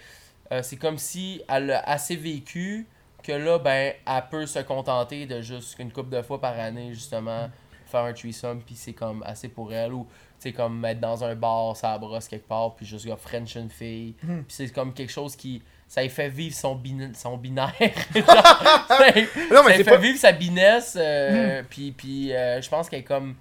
euh, 0.52 0.62
c'est 0.62 0.76
comme 0.78 0.98
si 0.98 1.41
elle 1.48 1.72
a 1.72 1.80
assez 1.90 2.16
vécu 2.16 2.86
que 3.24 3.32
là, 3.32 3.58
ben, 3.58 3.94
elle 4.06 4.24
peut 4.30 4.45
se 4.45 4.60
contenter 4.60 5.26
de 5.26 5.41
juste 5.41 5.80
une 5.80 5.91
couple 5.94 6.10
de 6.10 6.22
fois 6.22 6.41
par 6.41 6.60
année, 6.60 6.94
justement, 6.94 7.50
faire 7.86 8.02
un 8.02 8.14
threesome, 8.14 8.62
puis 8.62 8.76
c'est 8.76 8.91
comme 8.94 9.24
assez 9.26 9.48
pour 9.48 9.72
elle. 9.74 9.94
Ou, 9.94 10.06
tu 10.40 10.50
sais, 10.50 10.52
comme 10.52 10.84
être 10.84 11.00
dans 11.00 11.24
un 11.24 11.34
bar, 11.36 11.78
ça 11.78 11.98
brosse 11.98 12.28
quelque 12.28 12.48
part, 12.48 12.76
puis 12.76 12.86
juste, 12.86 13.06
gars, 13.08 13.16
French 13.16 13.56
une 13.56 13.70
fille. 13.70 14.14
Mhm. 14.24 14.44
Puis 14.44 14.56
c'est 14.56 14.70
comme 14.72 14.94
quelque 14.94 15.12
chose 15.12 15.36
qui. 15.38 15.62
Ça 15.94 16.02
lui 16.02 16.10
fait 16.10 16.28
vivre 16.30 16.56
son, 16.56 16.74
bin- 16.74 17.14
son 17.14 17.38
binaire. 17.38 17.72
Genre, 18.15 18.26
ça 18.26 19.11
lui- 19.11 19.28
Non, 19.52 19.57
ça 19.57 19.64
mais 19.64 19.70
lui 19.70 19.78
c'est 19.78 19.84
fait 19.84 19.91
pas. 19.91 19.98
vivre 19.98 20.18
sa 20.18 20.32
binesse. 20.32 20.98
euh, 20.99 21.61
Puis, 21.70 21.91
puis 21.91 22.34
euh, 22.34 22.60
je 22.64 22.68
pense 22.68 22.90
qu'elle 22.90 23.02
est 23.02 23.03
comme. 23.03 23.36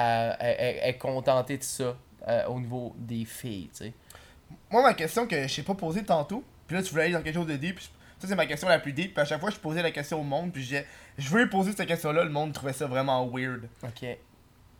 euh, 0.00 0.32
elle, 0.40 0.56
elle- 0.58 0.78
elle 0.82 0.90
est 0.90 0.98
contentée 0.98 1.58
de 1.58 1.62
ça 1.62 1.96
euh, 2.26 2.46
au 2.46 2.58
niveau 2.58 2.92
des 2.98 3.24
filles, 3.24 3.68
tu 3.72 3.84
sais. 3.84 3.92
Moi, 4.68 4.82
ma 4.82 4.94
question 4.94 5.28
que 5.28 5.46
je 5.46 5.54
t'ai 5.54 5.62
pas 5.62 5.74
posée 5.74 6.02
tantôt, 6.02 6.42
puis 6.66 6.74
là, 6.76 6.82
tu 6.82 6.90
voulais 6.90 7.04
aller 7.04 7.12
dans 7.12 7.22
quelque 7.22 7.36
chose 7.36 7.46
de 7.46 7.54
deep, 7.56 7.76
puis 7.76 7.88
ça, 8.18 8.26
c'est 8.26 8.34
ma 8.34 8.46
question 8.46 8.68
la 8.68 8.80
plus 8.80 8.92
deep, 8.92 9.14
puis 9.14 9.22
à 9.22 9.24
chaque 9.24 9.40
fois, 9.40 9.50
je 9.50 9.56
posais 9.58 9.80
la 9.82 9.92
question 9.92 10.18
au 10.20 10.24
monde, 10.24 10.50
puis 10.52 10.62
je 10.62 10.68
disais, 10.70 10.86
je 11.18 11.28
veux 11.28 11.48
poser 11.48 11.70
cette 11.70 11.86
question-là, 11.86 12.24
le 12.24 12.30
monde 12.30 12.52
trouvait 12.52 12.72
ça 12.72 12.86
vraiment 12.88 13.24
weird. 13.28 13.68
Ok. 13.84 14.08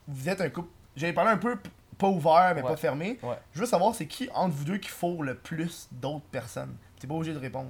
Vous 0.09 0.29
êtes 0.29 0.41
un 0.41 0.49
couple. 0.51 0.71
J'avais 0.97 1.13
parlé 1.13 1.31
un 1.31 1.37
peu 1.37 1.57
pas 1.99 2.09
ouvert, 2.09 2.53
mais 2.57 2.63
Ouais. 2.63 2.69
pas 2.71 2.77
fermé. 2.77 3.19
Ouais. 3.23 3.37
Je 3.55 3.61
veux 3.61 3.67
savoir, 3.67 3.95
c'est 3.95 4.07
qui 4.07 4.29
entre 4.35 4.55
vous 4.57 4.65
deux 4.65 4.79
qui 4.79 4.89
fourre 4.89 5.23
le 5.23 5.37
plus 5.37 5.89
d'autres 5.93 6.25
personnes? 6.33 6.75
T'es 7.03 7.09
pas 7.09 7.15
obligé 7.15 7.33
de 7.35 7.39
répondre. 7.41 7.69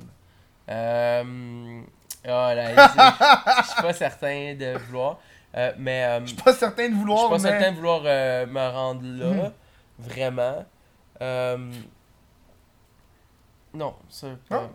Euh. 0.69 1.81
Oh 2.25 2.29
là, 2.29 2.69
je 2.69 3.63
je 3.65 3.71
suis 3.71 3.83
pas 3.83 3.93
certain 3.95 4.55
de 4.55 4.77
vouloir. 4.87 5.19
Euh, 5.57 5.73
mais. 5.79 6.05
euh, 6.05 6.21
Je 6.21 6.27
suis 6.35 6.37
pas 6.37 6.53
certain 6.53 6.89
de 6.89 6.93
Je 6.93 6.99
vouloir, 6.99 7.21
suis 7.21 7.29
pas 7.31 7.39
mais... 7.39 7.51
certain 7.59 7.71
de 7.73 7.77
vouloir 7.77 8.03
euh, 8.05 8.45
me 8.47 8.69
rendre 8.69 9.01
là, 9.05 9.27
Mhm. 9.49 9.53
vraiment. 9.99 10.65
Non, 13.75 13.95
ça. 14.11 14.29
pas- 14.49 14.71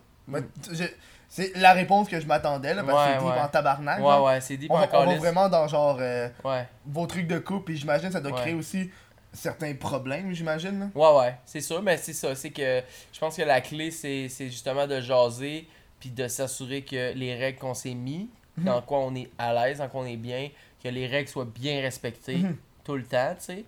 je- 0.71 0.83
C'est 1.29 1.55
la 1.57 1.73
réponse 1.73 2.07
que 2.07 2.19
je 2.21 2.25
m'attendais, 2.25 2.73
là, 2.73 2.83
parce 2.83 3.05
que 3.05 3.11
c'est 3.13 3.19
deep 3.19 3.27
ouais. 3.35 3.41
en 3.41 3.47
tabarnak. 3.49 3.99
Ouais, 3.99 4.19
ouais, 4.25 4.41
c'est 4.41 4.57
deep 4.57 4.71
On, 4.71 4.75
encore. 4.79 5.01
on 5.03 5.11
va 5.11 5.17
vraiment 5.17 5.49
dans 5.49 5.67
genre 5.67 5.97
Ouais, 5.97 6.67
vos 6.85 7.05
trucs 7.05 7.27
de 7.27 7.37
couple, 7.37 7.65
puis 7.65 7.77
j'imagine 7.77 8.07
que 8.07 8.13
ça 8.13 8.21
doit 8.21 8.31
créer 8.31 8.53
aussi 8.55 8.89
certains 9.37 9.73
problèmes, 9.75 10.33
j'imagine. 10.33 10.79
là. 10.79 10.89
ouais, 10.95 11.19
ouais, 11.19 11.35
c'est 11.45 11.61
sûr, 11.61 11.81
mais 11.81 11.97
c'est 11.97 12.13
ça. 12.13 12.35
C'est 12.35 12.51
que 12.51 12.81
je 13.13 13.19
pense 13.19 13.37
que 13.37 13.41
la 13.43 13.61
clé, 13.61 13.91
c'est 13.91 14.27
c'est 14.29 14.47
justement 14.47 14.85
de 14.87 14.99
jaser, 14.99 15.67
puis 15.99 16.09
de 16.09 16.27
s'assurer 16.27 16.83
que 16.83 17.13
les 17.13 17.35
règles 17.35 17.59
qu'on 17.59 17.73
s'est 17.73 17.93
mis, 17.93 18.29
Mhm. 18.57 18.65
dans 18.65 18.81
quoi 18.81 18.99
on 18.99 19.13
est 19.15 19.29
à 19.37 19.53
l'aise, 19.53 19.77
dans 19.77 19.87
quoi 19.87 20.01
on 20.01 20.05
est 20.05 20.17
bien, 20.17 20.49
que 20.83 20.89
les 20.89 21.07
règles 21.07 21.29
soient 21.29 21.45
bien 21.45 21.79
respectées 21.81 22.37
Mhm. 22.37 22.57
tout 22.83 22.95
le 22.95 23.03
temps, 23.03 23.33
tu 23.37 23.45
sais. 23.45 23.65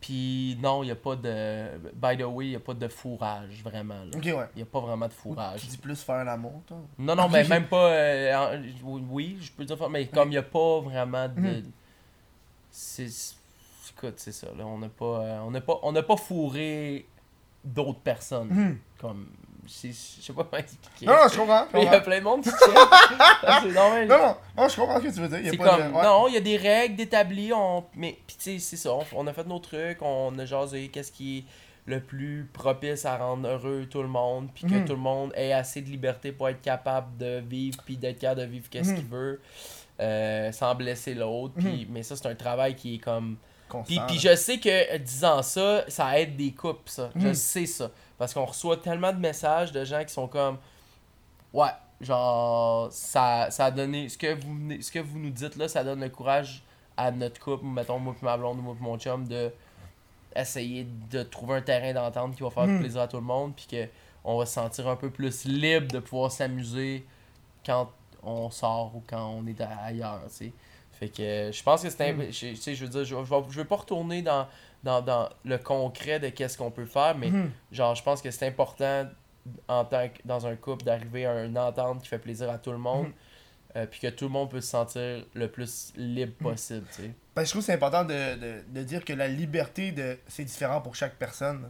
Puis 0.00 0.58
non, 0.60 0.82
il 0.82 0.86
n'y 0.86 0.92
a 0.92 0.96
pas 0.96 1.14
de. 1.14 1.78
By 1.94 2.16
the 2.16 2.22
way, 2.26 2.46
il 2.46 2.50
n'y 2.50 2.56
a 2.56 2.60
pas 2.60 2.74
de 2.74 2.88
fourrage, 2.88 3.62
vraiment. 3.62 3.94
là. 4.04 4.10
Ok, 4.16 4.24
ouais. 4.24 4.46
Il 4.54 4.56
n'y 4.56 4.62
a 4.62 4.66
pas 4.66 4.80
vraiment 4.80 5.06
de 5.06 5.12
fourrage. 5.12 5.60
Tu 5.60 5.66
dis 5.68 5.76
plus 5.78 6.00
faire 6.02 6.24
l'amour, 6.24 6.60
toi? 6.66 6.78
Non, 6.98 7.14
non, 7.14 7.28
mais 7.28 7.44
même 7.48 7.66
pas. 7.68 7.88
euh, 7.92 8.58
oui, 8.82 9.38
je 9.40 9.52
peux 9.52 9.64
dire, 9.64 9.88
mais 9.90 10.06
comme 10.06 10.28
il 10.28 10.32
n'y 10.32 10.36
a 10.38 10.42
pas 10.42 10.80
vraiment 10.80 11.28
de. 11.28 11.40
Mhm. 11.40 11.70
C'est- 12.70 13.34
Écoute, 14.02 14.14
c'est 14.18 14.32
ça, 14.32 14.48
là. 14.56 14.66
On 14.66 14.78
n'a 14.78 14.88
pas, 14.88 15.04
euh, 15.20 15.38
on 15.46 15.50
n'a 15.50 15.60
pas, 15.60 15.78
on 15.82 15.92
n'a 15.92 16.02
pas 16.02 16.16
fourré 16.16 17.06
d'autres 17.64 18.00
personnes. 18.00 18.48
Mhm. 18.48 18.78
Comme. 19.00 19.26
Je 19.64 19.92
sais 19.92 20.32
pas 20.32 20.42
comment 20.42 20.60
expliquer. 20.60 21.06
Non, 21.06 21.12
non, 21.12 21.28
je 21.32 21.36
comprends. 21.38 21.66
il 21.74 21.84
y 21.84 21.86
a 21.86 22.00
plein 22.00 22.18
de 22.18 22.24
monde 22.24 22.42
qui 22.42 22.50
check. 22.50 22.58
Ah. 23.44 23.62
Non, 23.64 24.06
non, 24.06 24.36
non, 24.56 24.68
je 24.68 24.76
comprends 24.76 24.98
ce 24.98 25.04
que 25.06 25.14
tu 25.14 25.20
veux 25.20 25.28
dire. 25.28 25.40
y 25.40 25.48
a 25.48 25.50
C'est 25.52 25.56
pas 25.56 25.76
comme, 25.78 25.92
de... 25.92 25.96
ouais. 25.96 26.02
non, 26.02 26.26
il 26.28 26.34
y 26.34 26.36
a 26.36 26.40
des 26.40 26.56
règles 26.56 26.96
d'établir, 26.96 27.56
on... 27.58 27.84
mais 27.94 28.18
puis 28.26 28.36
tu 28.36 28.42
sais, 28.42 28.58
c'est 28.58 28.76
ça, 28.76 28.92
on, 28.92 29.04
on 29.14 29.26
a 29.28 29.32
fait 29.32 29.46
nos 29.46 29.58
trucs, 29.60 30.02
on 30.02 30.36
a 30.38 30.44
jasé 30.44 30.88
qu'est-ce 30.88 31.12
qui 31.12 31.38
est 31.38 31.44
le 31.86 32.00
plus 32.00 32.48
propice 32.52 33.04
à 33.04 33.16
rendre 33.16 33.48
heureux 33.48 33.86
tout 33.88 34.02
le 34.02 34.08
monde, 34.08 34.48
puis 34.54 34.64
que 34.64 34.74
Mhm. 34.74 34.84
tout 34.84 34.92
le 34.94 34.98
monde 35.00 35.32
ait 35.36 35.52
assez 35.52 35.80
de 35.80 35.88
liberté 35.90 36.32
pour 36.32 36.48
être 36.48 36.60
capable 36.62 37.16
de 37.16 37.40
vivre, 37.40 37.78
puis 37.84 37.96
d'être 37.96 38.18
capable 38.18 38.40
de 38.42 38.46
vivre 38.46 38.68
qu'est-ce 38.68 38.90
Mhm. 38.90 38.96
qu'il 38.96 39.06
veut, 39.06 39.40
euh, 40.00 40.50
sans 40.52 40.74
blesser 40.74 41.14
l'autre, 41.14 41.54
puis 41.56 41.86
mais 41.90 42.02
ça 42.02 42.16
c'est 42.16 42.26
un 42.26 42.34
travail 42.34 42.74
qui 42.74 42.96
est 42.96 42.98
comme... 42.98 43.36
Puis, 43.86 44.00
puis 44.06 44.18
je 44.18 44.34
sais 44.36 44.58
que 44.58 44.96
disant 44.98 45.42
ça, 45.42 45.84
ça 45.88 46.18
aide 46.18 46.36
des 46.36 46.52
couples, 46.52 46.88
ça. 46.90 47.10
Je 47.16 47.28
Mhm. 47.28 47.34
sais 47.34 47.66
ça. 47.66 47.90
Parce 48.18 48.32
qu'on 48.34 48.44
reçoit 48.44 48.76
tellement 48.76 49.12
de 49.12 49.18
messages 49.18 49.72
de 49.72 49.84
gens 49.84 50.04
qui 50.04 50.12
sont 50.12 50.28
comme 50.28 50.58
Ouais, 51.52 51.68
genre 52.00 52.88
ça, 52.92 53.50
ça 53.50 53.66
a 53.66 53.70
donné. 53.70 54.08
Ce 54.08 54.16
que, 54.16 54.34
vous, 54.34 54.56
ce 54.80 54.90
que 54.90 54.98
vous 55.00 55.18
nous 55.18 55.30
dites 55.30 55.56
là, 55.56 55.68
ça 55.68 55.84
donne 55.84 56.00
le 56.00 56.08
courage 56.08 56.62
à 56.96 57.10
notre 57.10 57.38
couple, 57.40 57.64
mettons 57.66 57.98
moi 57.98 58.14
et 58.20 58.24
ma 58.24 58.36
blonde 58.36 58.58
ou 58.58 58.62
moi 58.62 58.74
et 58.78 58.82
mon 58.82 58.98
chum 58.98 59.26
de 59.26 59.50
essayer 60.34 60.86
de 61.10 61.22
trouver 61.22 61.56
un 61.56 61.60
terrain 61.62 61.92
d'entente 61.92 62.34
qui 62.36 62.42
va 62.42 62.50
faire 62.50 62.66
Mhm. 62.66 62.78
plaisir 62.80 63.02
à 63.02 63.08
tout 63.08 63.16
le 63.18 63.22
monde, 63.22 63.52
puis 63.54 63.66
que 63.70 63.86
on 64.24 64.38
va 64.38 64.46
se 64.46 64.54
sentir 64.54 64.88
un 64.88 64.96
peu 64.96 65.10
plus 65.10 65.44
libre 65.44 65.88
de 65.88 65.98
pouvoir 65.98 66.30
s'amuser 66.32 67.04
quand 67.66 67.90
on 68.22 68.50
sort 68.50 68.92
ou 68.94 69.02
quand 69.06 69.28
on 69.28 69.46
est 69.46 69.60
ailleurs, 69.60 70.20
tu 70.28 70.46
sais. 70.46 70.52
Fait 71.02 71.08
que 71.08 71.20
euh, 71.22 71.50
je 71.50 71.60
pense 71.64 71.82
que 71.82 71.90
c'est... 71.90 72.14
Je, 72.30 72.50
tu 72.50 72.54
sais, 72.56 72.76
je 72.76 72.84
veux 72.84 72.88
dire, 72.90 73.04
je, 73.04 73.16
je, 73.50 73.56
vais 73.56 73.64
pas 73.64 73.74
retourner 73.74 74.22
dans, 74.22 74.46
dans, 74.84 75.02
dans 75.02 75.28
le 75.44 75.58
concret 75.58 76.20
de 76.20 76.28
qu'est-ce 76.28 76.56
qu'on 76.56 76.70
peut 76.70 76.84
faire, 76.86 77.18
mais 77.18 77.30
Mhm. 77.30 77.50
genre, 77.72 77.96
je 77.96 78.04
pense 78.04 78.22
que 78.22 78.30
c'est 78.30 78.46
important 78.46 79.08
en 79.66 79.84
tant 79.84 80.06
que 80.08 80.18
dans 80.24 80.46
un 80.46 80.54
couple 80.54 80.84
d'arriver 80.84 81.26
à 81.26 81.42
une 81.42 81.58
entente 81.58 82.02
qui 82.02 82.08
fait 82.08 82.20
plaisir 82.20 82.48
à 82.50 82.58
tout 82.58 82.70
le 82.70 82.78
monde, 82.78 83.08
euh, 83.74 83.84
puis 83.86 83.98
que 83.98 84.06
tout 84.10 84.26
le 84.26 84.30
monde 84.30 84.48
peut 84.48 84.60
se 84.60 84.68
sentir 84.68 85.24
le 85.34 85.48
plus 85.48 85.92
libre 85.96 86.34
Mhm. 86.38 86.50
possible, 86.52 86.86
tu 86.94 87.02
sais. 87.02 87.10
Parce 87.34 87.46
que 87.46 87.48
je 87.48 87.50
trouve 87.54 87.62
que 87.62 87.66
c'est 87.66 87.74
important 87.74 88.04
de, 88.04 88.36
de, 88.36 88.62
de 88.68 88.82
dire 88.84 89.04
que 89.04 89.12
la 89.12 89.26
liberté, 89.26 89.90
de 89.90 90.20
c'est 90.28 90.44
différent 90.44 90.80
pour 90.80 90.94
chaque 90.94 91.16
personne. 91.16 91.68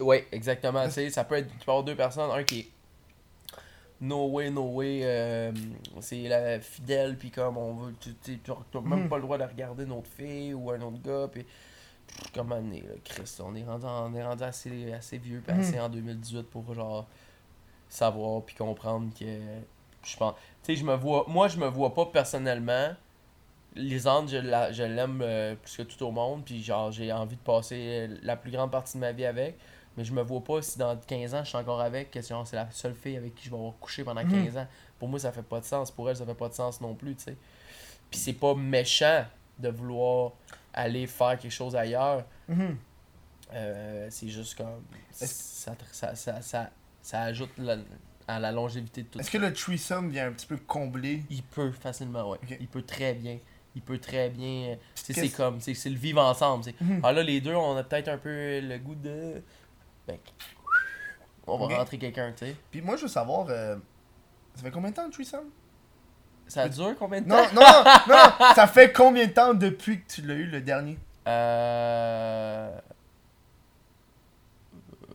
Ouais, 0.00 0.26
exactement. 0.32 0.84
Tu 0.86 0.90
sais, 0.90 1.10
ça 1.10 1.22
peut 1.22 1.36
être. 1.36 1.46
Tu 1.46 1.64
peux 1.64 1.70
avoir 1.70 1.84
deux 1.84 1.94
personnes, 1.94 2.28
un 2.32 2.42
qui 2.42 2.58
est 2.58 2.68
no 4.04 4.26
way, 4.28 4.50
no 4.50 4.62
way, 4.72 5.00
euh, 5.02 5.52
c'est 6.00 6.22
la 6.28 6.60
fidèle, 6.60 7.16
puis 7.16 7.30
comme 7.30 7.56
on 7.56 7.74
veut. 7.74 7.94
Tu 8.00 8.38
t'as 8.38 8.80
même 8.80 9.02
Mhm. 9.04 9.08
pas 9.08 9.16
le 9.16 9.22
droit 9.22 9.38
de 9.38 9.44
regarder 9.44 9.84
une 9.84 9.92
autre 9.92 10.10
fille 10.16 10.54
ou 10.54 10.70
un 10.70 10.80
autre 10.80 11.00
gars, 11.02 11.28
puis. 11.30 11.44
Comme 12.32 12.52
année, 12.52 12.82
là, 12.82 12.94
Chris, 13.02 13.28
on 13.42 13.54
est 13.56 13.64
rendu, 13.64 13.86
on 13.86 14.14
est 14.14 14.22
rendu 14.24 14.42
assez, 14.44 14.92
assez 14.92 15.18
vieux, 15.18 15.42
puis 15.44 15.52
Mhm. 15.54 15.60
assez 15.60 15.80
en 15.80 15.88
2018 15.88 16.44
pour 16.50 16.72
genre 16.74 17.06
savoir 17.88 18.42
puis 18.42 18.54
comprendre 18.54 19.10
que. 19.18 19.24
Je 20.04 20.16
pense. 20.16 20.34
Tu 20.62 20.74
sais, 20.74 20.76
je 20.76 20.84
me 20.84 20.94
vois. 20.94 21.24
Moi, 21.28 21.48
je 21.48 21.56
me 21.58 21.66
vois 21.66 21.94
pas 21.94 22.06
personnellement. 22.06 22.90
Lisande, 23.74 24.28
je 24.28 24.36
la- 24.36 24.70
je 24.70 24.84
l'aime 24.84 25.20
euh, 25.22 25.56
plus 25.56 25.78
que 25.78 25.82
tout 25.82 26.04
au 26.04 26.10
monde, 26.12 26.44
puis 26.44 26.62
genre, 26.62 26.92
j'ai 26.92 27.10
envie 27.12 27.34
de 27.36 27.40
passer 27.40 28.08
la 28.22 28.36
plus 28.36 28.52
grande 28.52 28.70
partie 28.70 28.94
de 28.94 29.00
ma 29.00 29.10
vie 29.12 29.24
avec. 29.26 29.56
Mais 29.96 30.04
je 30.04 30.12
me 30.12 30.22
vois 30.22 30.42
pas 30.42 30.60
si 30.62 30.76
dans 30.78 30.96
15 30.96 31.34
ans 31.34 31.44
je 31.44 31.48
suis 31.50 31.58
encore 31.58 31.80
avec, 31.80 32.10
que 32.10 32.20
c'est 32.20 32.34
la 32.52 32.70
seule 32.72 32.94
fille 32.94 33.16
avec 33.16 33.34
qui 33.34 33.44
je 33.46 33.50
vais 33.50 33.56
avoir 33.56 33.74
couché 33.78 34.02
pendant 34.04 34.24
Mhm. 34.24 34.44
15 34.44 34.56
ans. 34.58 34.66
Pour 34.98 35.08
moi, 35.08 35.18
ça 35.18 35.30
fait 35.32 35.42
pas 35.42 35.60
de 35.60 35.64
sens. 35.64 35.90
Pour 35.90 36.08
elle, 36.10 36.16
ça 36.16 36.24
fait 36.26 36.34
pas 36.34 36.48
de 36.48 36.54
sens 36.54 36.80
non 36.80 36.94
plus, 36.94 37.14
tu 37.14 37.24
sais. 37.24 37.36
Puis 38.10 38.18
c'est 38.20 38.32
pas 38.32 38.54
méchant 38.54 39.24
de 39.58 39.68
vouloir 39.68 40.32
aller 40.72 41.06
faire 41.06 41.38
quelque 41.38 41.50
chose 41.52 41.76
ailleurs. 41.76 42.24
Mhm. 42.48 42.76
Euh, 43.52 44.06
c'est 44.10 44.28
juste 44.28 44.56
comme. 44.56 44.82
Ça, 45.12 45.74
ça, 45.92 46.14
ça, 46.16 46.40
ça, 46.42 46.70
ça 47.02 47.20
ajoute 47.22 47.50
la- 47.58 47.76
à 48.26 48.40
la 48.40 48.50
longévité 48.50 49.02
de 49.02 49.08
tout 49.08 49.20
Est-ce 49.20 49.30
que 49.30 49.38
le 49.38 49.52
threesome 49.52 50.08
vient 50.10 50.28
un 50.28 50.32
petit 50.32 50.46
peu 50.46 50.56
combler 50.56 51.22
Il 51.30 51.42
peut 51.42 51.70
facilement, 51.72 52.30
ouais. 52.30 52.38
Il 52.58 52.66
peut 52.68 52.82
très 52.82 53.14
bien. 53.14 53.38
Il 53.76 53.82
peut 53.82 53.98
très 53.98 54.30
bien. 54.30 54.70
euh, 54.70 54.76
C'est 54.94 55.28
comme. 55.30 55.60
C'est 55.60 55.90
le 55.90 55.96
vivre 55.96 56.22
ensemble. 56.22 56.64
c'est- 56.64 56.80
Mhm. 56.80 57.00
Ah 57.02 57.12
là, 57.12 57.22
les 57.22 57.40
deux, 57.40 57.54
on 57.54 57.76
a 57.76 57.82
peut-être 57.84 58.08
un 58.08 58.18
peu 58.18 58.60
le 58.60 58.78
goût 58.78 58.94
de. 58.94 59.42
Ben, 60.06 60.18
on 61.46 61.56
va 61.66 61.76
rentrer 61.78 61.98
quelqu'un, 61.98 62.32
tu 62.32 62.46
sais. 62.46 62.56
Puis 62.70 62.80
moi, 62.82 62.96
je 62.96 63.02
veux 63.02 63.08
savoir, 63.08 63.46
euh, 63.48 63.76
ça 64.54 64.62
fait 64.62 64.70
combien 64.70 64.90
de 64.90 64.94
temps 64.96 65.04
le 65.06 65.10
threesome 65.12 65.50
Ça 66.46 66.68
dure 66.68 66.94
combien 66.98 67.20
de 67.20 67.28
Non, 67.28 67.36
temps? 67.44 67.54
non, 67.54 67.60
non, 68.08 68.54
ça 68.54 68.66
fait 68.66 68.92
combien 68.92 69.26
de 69.26 69.32
temps 69.32 69.54
depuis 69.54 70.02
que 70.02 70.06
tu 70.12 70.22
l'as 70.22 70.34
eu 70.34 70.46
le 70.46 70.60
dernier? 70.60 70.98
Euh. 71.26 72.70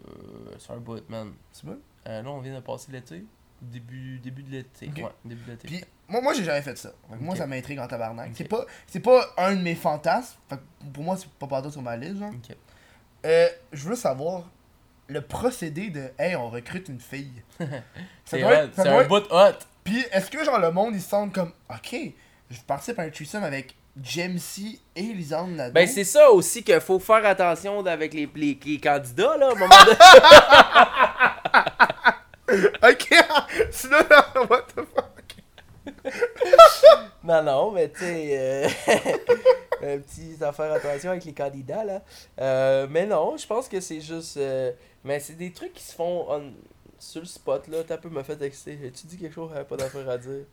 euh, 0.07 0.56
C'est 0.57 0.74
un 0.74 0.78
bout, 0.78 1.07
man. 1.10 1.34
C'est 1.52 1.66
bon? 1.66 1.80
Euh, 2.07 2.22
là, 2.22 2.30
on 2.30 2.40
vient 2.40 2.56
de 2.56 2.60
passer 2.61 2.91
l'été. 2.91 3.24
Début, 3.61 4.20
début 4.20 4.44
de 4.44 4.52
l'été. 4.52 4.88
Ouais, 4.88 5.11
début 5.26 5.44
de 5.44 5.52
l'été. 5.52 5.68
Puis 5.68 5.84
moi, 6.07 6.22
moi 6.22 6.34
j'ai 6.34 6.44
jamais 6.45 6.61
fait 6.61 6.78
ça. 6.78 6.91
Que 7.11 7.16
Moi, 7.16 7.36
ça 7.36 7.45
m'intrigue 7.45 7.80
en 7.80 7.88
tabarnak. 7.88 8.32
C'est 8.34 8.48
pas, 8.48 8.66
c'est 8.88 9.02
pas 9.02 9.22
un 9.38 9.56
de 9.56 9.61
mes 9.61 9.76
fantasmes. 9.76 10.38
Fait 10.49 10.56
que 10.57 10.86
pour 10.94 11.03
moi, 11.03 11.18
c'est 11.18 11.30
pas 11.30 11.48
partout 11.48 11.70
sur 11.70 11.82
ma 11.82 11.98
liste. 11.98 12.18
Genre. 12.20 12.32
Euh, 13.26 13.49
je 13.74 13.90
veux 13.90 13.95
savoir 13.95 14.44
le 15.10 15.22
procédé 15.22 15.90
de 15.90 16.10
Hey, 16.18 16.36
on 16.36 16.49
recrute 16.49 16.90
une 16.90 16.99
fille. 16.99 17.44
C'est 18.26 18.44
un 18.44 19.03
bout 19.06 19.23
hot. 19.31 19.53
Puis 19.84 20.06
est-ce 20.11 20.30
que 20.30 20.44
genre 20.44 20.60
le 20.60 20.72
monde 20.72 20.94
ils 20.95 21.02
se 21.02 21.10
sentent 21.10 21.34
comme 21.34 21.52
Ok, 21.69 21.95
je 22.49 22.60
participe 22.68 22.99
à 22.99 23.03
un 23.03 23.10
threesome 23.10 23.44
avec 23.44 23.76
Jamesy 24.02 24.81
et 24.95 25.02
Lisande 25.02 25.52
Nadeau? 25.52 25.73
Ben, 25.73 25.88
c'est 25.88 26.03
ça 26.03 26.30
aussi 26.30 26.64
qu'il 26.64 26.80
faut 26.80 26.99
faire 26.99 27.26
attention 27.26 27.86
avec 27.86 28.14
les, 28.14 28.30
les, 28.36 28.60
les 28.64 28.80
candidats, 28.80 29.38
là, 29.38 29.52
au 29.52 29.56
moment 29.56 29.76
de. 29.86 29.95
Ok, 32.52 33.14
sinon, 33.72 33.98
what 34.49 34.64
the 34.76 34.81
fuck? 34.95 35.36
Non, 37.23 37.44
non, 37.44 37.72
mais 37.72 37.90
tu 37.91 37.99
sais, 37.99 38.30
euh, 38.31 38.68
un 39.84 39.98
petit 40.00 40.36
faire 40.38 40.72
attention 40.74 41.12
avec 41.12 41.26
les 41.26 41.34
candidats, 41.34 41.84
là. 41.84 42.02
Euh, 42.40 42.88
mais 42.90 43.06
non, 43.06 43.38
je 43.38 43.46
pense 43.48 43.68
que 43.68 43.80
c'est 43.80 44.02
juste. 44.02 44.38
euh, 44.38 44.72
mais 45.04 45.20
c'est 45.20 45.36
des 45.36 45.52
trucs 45.52 45.74
qui 45.74 45.84
se 45.84 45.94
font 45.96 46.26
on- 46.30 46.54
sur 47.00 47.22
le 47.22 47.28
spot, 47.28 47.68
là. 47.68 47.84
T'as 47.86 47.96
un 47.96 47.98
peu 47.98 48.10
me 48.10 48.24
fait 48.24 48.36
texter. 48.38 48.78
Tu 48.94 49.08
dis 49.08 49.18
quelque 49.18 49.34
chose, 49.34 49.50
j'avais 49.54 49.66
pas 49.66 49.78
d'affaire 49.78 50.10
à 50.10 50.18
dire. 50.18 50.46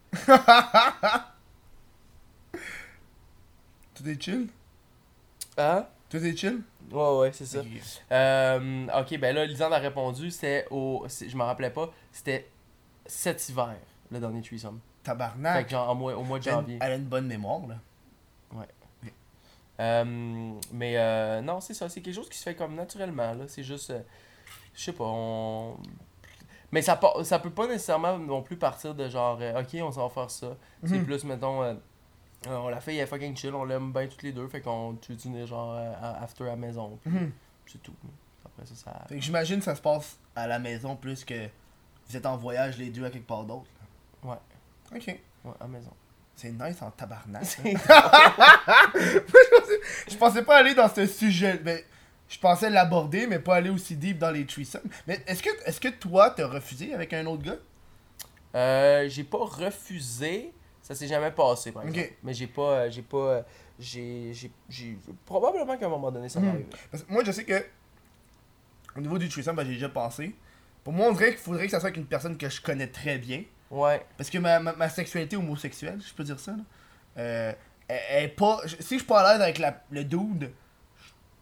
Tout 3.95 4.09
est 4.09 4.21
chill? 4.23 4.49
Hein? 5.57 5.87
Tout 6.11 6.19
est 6.25 6.37
chill? 6.37 6.61
Ouais, 6.93 7.17
ouais, 7.19 7.33
c'est 7.33 7.47
ça. 7.47 7.61
Ok. 7.61 7.67
Euh, 8.13 8.87
ok, 9.01 9.19
ben 9.19 9.35
là, 9.35 9.45
Lisande 9.47 9.73
a 9.73 9.79
répondu, 9.79 10.31
c'était 10.31 10.67
au. 10.71 11.05
Je 11.09 11.37
me 11.37 11.43
rappelais 11.43 11.71
pas, 11.71 11.91
c'était 12.13 12.49
cet 13.07 13.49
hiver, 13.49 13.75
le 14.11 14.21
dernier 14.21 14.43
threesome. 14.43 14.79
Fait 15.03 15.11
Tabarnak. 15.13 15.65
que 15.67 15.71
genre, 15.71 15.91
au 15.91 15.95
mois, 15.95 16.17
au 16.17 16.23
mois 16.23 16.39
de 16.39 16.45
janvier. 16.45 16.79
Elle 16.81 16.93
a 16.93 16.97
une 16.97 17.05
bonne 17.05 17.27
mémoire, 17.27 17.67
là. 17.67 17.77
Euh, 19.81 20.53
mais 20.73 20.97
euh, 20.97 21.41
non, 21.43 21.61
c'est 21.61 21.75
ça, 21.75 21.89
c'est 21.89 22.01
quelque 22.01 22.15
chose 22.15 22.29
qui 22.29 22.39
se 22.39 22.43
fait 22.45 22.55
comme 22.55 22.75
naturellement, 22.75 23.35
là. 23.35 23.45
C'est 23.49 23.63
juste. 23.63 23.91
euh, 23.91 24.01
je 24.75 24.83
sais 24.85 24.93
pas, 24.93 25.05
on. 25.07 25.77
Mais 26.73 26.83
ça, 26.83 26.99
ça 27.23 27.39
peut 27.39 27.51
pas 27.51 27.67
nécessairement 27.67 28.19
non 28.19 28.43
plus 28.43 28.57
partir 28.57 28.95
de 28.95 29.09
genre, 29.09 29.39
ok, 29.57 29.77
on 29.83 29.93
s'en 29.93 30.09
va 30.09 30.13
faire 30.15 30.31
ça. 30.31 30.57
C'est 30.85 30.99
Mhm. 30.99 31.05
plus, 31.05 31.25
mettons, 31.25 31.79
on 32.47 32.69
la 32.69 32.81
fait, 32.81 32.95
elle 32.95 33.01
est 33.03 33.07
fucking 33.07 33.37
chill, 33.37 33.55
on 33.55 33.65
l'aime 33.65 33.93
bien 33.93 34.07
toutes 34.09 34.23
les 34.23 34.33
deux, 34.33 34.49
fait 34.49 34.61
qu'on 34.61 34.97
tu 35.01 35.15
dîner 35.15 35.47
genre 35.47 35.75
à- 35.75 36.23
after 36.23 36.45
à 36.45 36.49
la 36.49 36.57
maison. 36.57 36.99
puis 37.03 37.11
Mhm. 37.13 37.33
C'est 37.67 37.83
tout. 37.83 37.95
Après 38.45 38.67
ça, 38.67 38.75
ça. 38.75 39.05
Fait 39.09 39.17
que 39.17 39.21
j'imagine 39.21 39.59
que 39.59 39.65
ça 39.65 39.75
se 39.75 39.81
passe 39.83 40.19
à 40.35 40.47
la 40.47 40.59
maison 40.59 40.97
plus 40.97 41.25
que 41.25 41.49
vous 42.09 42.17
êtes 42.17 42.27
en 42.27 42.37
voyage 42.37 42.79
les 42.79 42.91
deux 42.91 43.05
à 43.05 43.11
quelque 43.11 43.27
part 43.27 43.45
d'autre. 43.45 43.67
Ouais. 44.23 44.37
Ok. 44.95 45.07
Ouais, 45.07 45.53
à 45.61 45.65
la 45.65 45.69
maison. 45.69 45.91
C'est 46.37 46.53
nice 46.53 46.83
en 46.83 46.91
tabarnak. 46.91 47.45
hein. 47.65 47.73
Je 50.09 50.17
pensais 50.17 50.43
pas 50.43 50.59
aller 50.59 50.75
dans 50.75 50.89
ce 50.89 51.07
sujet. 51.07 51.61
Mais 51.65 51.85
je 52.29 52.39
pensais 52.39 52.71
l'aborder, 52.71 53.27
mais 53.27 53.39
pas 53.39 53.57
aller 53.57 53.71
aussi 53.71 53.97
deep 53.97 54.19
dans 54.19 54.31
les 54.31 54.45
threesomes. 54.45 54.83
Mais 55.07 55.21
est-ce 55.27 55.43
que, 55.43 55.49
est 55.65 55.81
que 55.81 55.89
toi, 55.89 56.31
t'as 56.31 56.47
refusé 56.47 56.93
avec 56.93 57.13
un 57.13 57.25
autre 57.27 57.43
gars? 57.43 57.57
Euh, 58.55 59.09
j'ai 59.09 59.25
pas 59.25 59.39
refusé, 59.39 60.53
ça 60.83 60.95
s'est 60.95 61.07
jamais 61.07 61.31
passé 61.31 61.73
par 61.73 61.87
exemple. 61.87 62.13
Mais 62.23 62.33
j'ai 62.33 62.47
pas, 62.47 62.63
euh, 62.63 62.91
j'ai 62.91 63.03
pas, 63.03 63.17
euh, 63.17 63.43
j'ai, 63.79 64.33
probablement 65.25 65.77
qu'à 65.77 65.87
un 65.87 65.91
moment 65.91 66.11
donné 66.11 66.29
ça 66.29 66.41
va 66.41 66.49
arriver. 66.49 66.67
Parce 66.91 67.03
que 67.03 67.13
moi, 67.13 67.23
je 67.25 67.33
sais 67.33 67.45
que 67.45 67.65
au 68.97 69.01
niveau 69.01 69.19
du 69.19 69.29
threesome, 69.29 69.57
ben, 69.57 69.65
j'ai 69.65 69.75
déjà 69.75 69.89
pensé. 69.89 70.35
Pour 70.83 70.93
moi, 70.93 71.09
on 71.09 71.13
dirait 71.13 71.31
qu'il 71.31 71.39
faudrait 71.39 71.67
que 71.67 71.71
ça 71.71 71.81
soit 71.81 71.89
avec 71.89 71.99
une 71.99 72.07
personne 72.07 72.37
que 72.39 72.49
je 72.49 72.61
connais 72.61 72.87
très 72.87 73.19
bien. 73.19 73.43
Ouais. 73.71 74.05
Parce 74.17 74.31
que 74.31 74.39
ma, 74.39 74.59
ma, 74.61 74.73
ma 74.75 74.89
sexualité 74.89 75.37
homosexuelle, 75.37 75.99
je 76.07 76.13
peux 76.15 76.25
dire 76.25 76.39
ça, 76.39 76.53
là, 76.53 76.59
euh, 77.19 77.53
elle, 77.89 78.01
elle 78.11 78.25
est 78.25 78.29
pas. 78.29 78.61
si 78.67 78.77
je 78.79 78.85
suis 78.99 79.03
pas 79.07 79.21
à 79.21 79.33
l'aise 79.33 79.43
avec 79.43 79.59
la, 79.59 79.83
le 79.91 80.05
dude, 80.05 80.51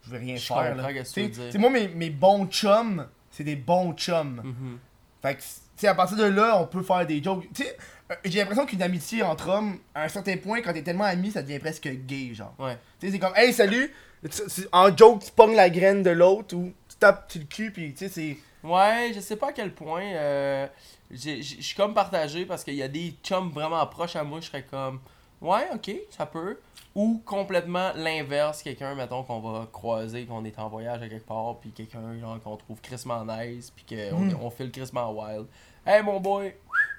je 0.05 0.11
vais 0.11 0.19
rien 0.19 0.37
Je 0.37 0.47
faire. 0.47 0.75
Là. 0.75 0.93
que 0.93 0.99
tu 1.03 1.31
Tu 1.31 1.51
tu 1.51 1.59
moi, 1.59 1.71
mes, 1.71 1.89
mes 1.89 2.11
bons 2.11 2.47
chums, 2.47 3.07
c'est 3.31 3.45
des 3.45 3.57
bons 3.57 3.93
chums. 3.95 4.41
Mhm. 4.45 4.79
Fait 5.23 5.35
que, 5.37 5.41
tu 5.41 5.47
sais, 5.77 5.89
à 5.89 5.95
partir 5.95 6.17
de 6.19 6.25
là, 6.25 6.59
on 6.61 6.67
peut 6.67 6.83
faire 6.83 7.07
des 7.07 7.23
jokes. 7.23 7.47
Tu 7.55 7.63
sais, 7.65 7.77
euh, 8.11 8.15
j'ai 8.25 8.39
l'impression 8.41 8.67
qu'une 8.67 8.83
amitié 8.83 9.23
entre 9.23 9.49
hommes, 9.49 9.79
à 9.95 10.05
un 10.05 10.09
certain 10.09 10.37
point, 10.37 10.61
quand 10.61 10.73
t'es 10.73 10.83
tellement 10.83 11.05
ami, 11.05 11.31
ça 11.31 11.43
devient 11.43 11.59
presque 11.59 11.89
gay, 11.89 12.35
genre. 12.35 12.55
Ouais. 12.59 12.79
Tu 13.01 13.07
sais, 13.07 13.13
c'est 13.13 13.19
comme, 13.19 13.33
hey, 13.37 13.53
salut! 13.53 13.91
Tu- 14.23 14.29
tu- 14.49 14.69
En 14.73 14.95
joke, 14.97 15.23
tu 15.25 15.31
pognes 15.33 15.55
la 15.57 15.69
graine 15.69 16.03
de 16.03 16.11
l'autre 16.11 16.55
ou 16.57 16.73
tu 16.89 16.97
tapes 16.97 17.31
sur 17.31 17.41
le 17.41 17.47
cul, 17.47 17.71
pis 17.71 17.93
tu 17.93 17.99
sais, 18.07 18.09
c'est. 18.09 18.39
Ouais, 18.67 19.13
je 19.15 19.21
sais 19.21 19.37
pas 19.37 19.49
à 19.49 19.53
quel 19.53 19.75
point. 19.75 20.03
euh, 20.03 20.67
Je 21.15 21.43
suis 21.43 21.77
comme 21.77 21.95
partagé 21.95 22.45
parce 22.47 22.65
qu'il 22.65 22.75
y 22.75 22.83
a 22.83 22.89
des 22.89 23.15
chums 23.23 23.51
vraiment 23.51 23.87
proches 23.87 24.17
à 24.17 24.25
moi, 24.25 24.41
je 24.41 24.47
serais 24.47 24.65
comme. 24.65 25.01
Ouais, 25.41 25.69
ok, 25.75 25.91
ça 26.11 26.27
peut. 26.27 26.59
Ou 26.95 27.21
complètement 27.25 27.93
l'inverse, 27.97 28.63
quelqu'un, 28.63 28.95
mettons, 28.95 29.23
qu'on 29.25 29.41
va 29.41 29.67
croiser, 29.73 30.27
qu'on 30.27 30.45
est 30.45 30.59
en 30.59 30.69
voyage 30.69 31.03
à 31.03 31.09
quelque 31.09 31.27
part, 31.27 31.57
puis 31.61 31.71
quelqu'un, 31.73 32.19
genre, 32.19 32.41
qu'on 32.41 32.57
trouve 32.57 32.81
crissement 32.81 33.25
nice, 33.25 33.71
puis 33.71 33.85
qu'on 33.85 34.21
Mhm. 34.21 34.37
on 34.41 34.49
fait 34.51 34.65
le 34.65 34.71
crissement 34.71 35.11
wild. 35.13 35.47
Hey, 35.85 36.03
mon 36.03 36.21
boy, 36.21 36.55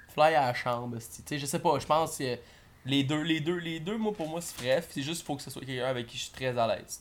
fly 0.08 0.34
à 0.34 0.46
la 0.48 0.54
chambre, 0.54 0.96
tu 0.98 1.22
sais, 1.26 1.38
je 1.38 1.46
sais 1.46 1.58
pas, 1.58 1.78
je 1.78 1.86
pense 1.86 2.18
que 2.18 2.36
les 2.84 3.02
deux, 3.04 3.22
les 3.22 3.40
deux, 3.40 3.56
les 3.58 3.80
deux, 3.80 3.96
moi, 3.96 4.12
pour 4.12 4.28
moi, 4.28 4.40
c'est 4.40 4.60
vrai, 4.62 4.84
c'est 4.88 5.02
juste 5.02 5.26
faut 5.26 5.34
que 5.34 5.42
ce 5.42 5.50
soit 5.50 5.64
quelqu'un 5.64 5.86
avec 5.86 6.06
qui 6.06 6.16
je 6.18 6.24
suis 6.24 6.32
très 6.32 6.56
à 6.56 6.66
l'aise. 6.68 7.00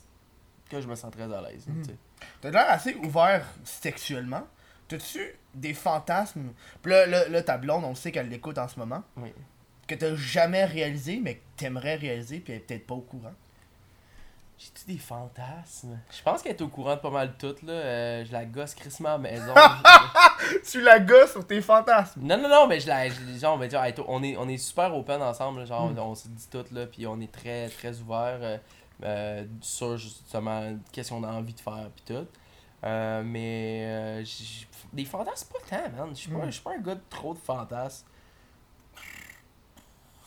Que 0.70 0.82
je 0.82 0.88
me 0.88 0.96
sens 0.96 1.12
très 1.12 1.32
à 1.32 1.42
l'aise, 1.42 1.66
tu 1.66 1.84
sais. 1.92 1.96
T'as 2.42 2.50
l'air 2.50 2.66
assez 2.70 2.96
ouvert 2.96 3.46
sexuellement. 3.64 4.42
T'as-tu 4.88 5.34
des 5.54 5.74
fantasmes? 5.74 6.52
Pis 6.84 6.90
là, 6.90 7.06
là, 7.06 7.28
là, 7.28 7.42
ta 7.42 7.58
blonde, 7.58 7.84
on 7.86 7.96
sait 7.96 8.12
qu'elle 8.12 8.30
l'écoute 8.30 8.58
en 8.58 8.68
ce 8.68 8.78
moment. 8.80 9.04
Oui. 9.18 9.34
Que 9.88 9.96
t'as 9.96 10.16
jamais 10.16 10.66
réalisé, 10.66 11.20
mais 11.22 11.36
que 11.36 11.42
t'aimerais 11.58 11.96
réaliser, 11.96 12.40
puis 12.40 12.54
elle 12.54 12.60
est 12.60 12.62
peut-être 12.64 12.88
pas 12.88 12.96
au 12.96 13.02
courant. 13.02 13.34
J'ai-tu 14.58 14.94
des 14.94 14.98
fantasmes? 14.98 16.00
Je 16.16 16.22
pense 16.24 16.42
qu'elle 16.42 16.54
est 16.54 16.62
au 16.62 16.70
courant 16.70 16.96
de 16.96 17.02
pas 17.02 17.10
mal 17.10 17.28
de 17.28 17.34
tout, 17.52 17.66
là. 17.66 17.74
Euh, 17.74 18.26
je 18.26 18.32
la 18.32 18.46
gosse 18.46 18.74
crissement 18.74 19.10
à 19.10 19.12
la 19.14 19.18
maison. 19.18 19.54
Tu 20.72 20.82
la 20.82 21.00
gosses 21.00 21.32
sur 21.32 21.46
tes 21.46 21.62
fantasmes. 21.62 22.22
non, 22.22 22.38
non, 22.38 22.48
non, 22.48 22.68
mais 22.68 22.80
je 22.80 22.88
la. 22.88 23.10
je- 23.10 23.38
genre, 23.40 23.56
on 23.56 23.58
va 23.58 23.68
dire, 23.68 23.82
on 24.08 24.22
est, 24.24 24.38
on 24.38 24.48
est 24.48 24.58
super 24.58 24.96
open 24.96 25.22
ensemble, 25.22 25.60
là, 25.60 25.66
genre, 25.66 25.90
Mm. 25.92 26.00
on 26.00 26.16
se 26.16 26.28
dit 26.28 26.48
tout, 26.50 26.64
là, 26.72 26.86
puis 26.86 27.06
on 27.08 27.20
est 27.20 27.32
très, 27.32 27.68
très 27.70 28.00
ouvert 28.00 28.38
euh, 28.42 28.58
euh, 29.04 29.44
sur 29.62 29.98
justement 29.98 30.78
qu'est-ce 30.92 31.10
qu'on 31.10 31.24
a 31.24 31.32
envie 31.32 31.54
de 31.54 31.60
faire, 31.60 31.90
puis 31.96 32.16
tout. 32.16 32.28
Euh, 32.86 33.24
mais 33.26 33.84
euh, 33.88 34.24
des 34.94 35.06
fantasmes, 35.06 35.48
pas 35.52 35.60
tant, 35.78 35.90
man. 35.98 36.10
Je 36.12 36.16
suis 36.20 36.30
pas, 36.32 36.46
Mm. 36.46 36.52
suis 36.52 36.62
pas 36.62 36.72
un 36.74 36.78
gars 36.82 36.96
de 36.96 37.02
trop 37.10 37.34
de 37.34 37.40
fantasmes. 37.40 38.06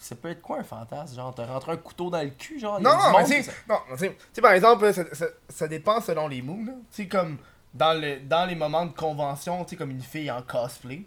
Ça 0.00 0.14
peut 0.14 0.30
être 0.30 0.40
quoi 0.40 0.58
un 0.58 0.64
fantasme? 0.64 1.16
Genre, 1.16 1.34
te 1.34 1.42
rentrer 1.42 1.72
un 1.72 1.76
couteau 1.76 2.08
dans 2.08 2.22
le 2.22 2.30
cul, 2.30 2.58
genre? 2.58 2.80
Non, 2.80 2.90
non, 2.96 3.18
mais 3.18 3.24
tu 3.24 3.42
sais, 3.42 3.52
non, 3.68 3.76
tu 3.92 3.98
sais, 3.98 4.10
tu 4.10 4.16
sais, 4.32 4.40
par 4.40 4.52
exemple, 4.52 4.92
ça, 4.92 5.02
ça, 5.12 5.26
ça 5.48 5.68
dépend 5.68 6.00
selon 6.00 6.28
les 6.28 6.40
moods. 6.40 6.64
Tu 6.90 7.02
sais, 7.02 7.08
comme 7.08 7.36
dans, 7.74 7.92
le, 8.00 8.20
dans 8.20 8.46
les 8.46 8.54
moments 8.54 8.86
de 8.86 8.92
convention, 8.92 9.64
tu 9.64 9.70
sais, 9.70 9.76
comme 9.76 9.90
une 9.90 10.00
fille 10.00 10.30
en 10.30 10.40
cosplay. 10.42 11.02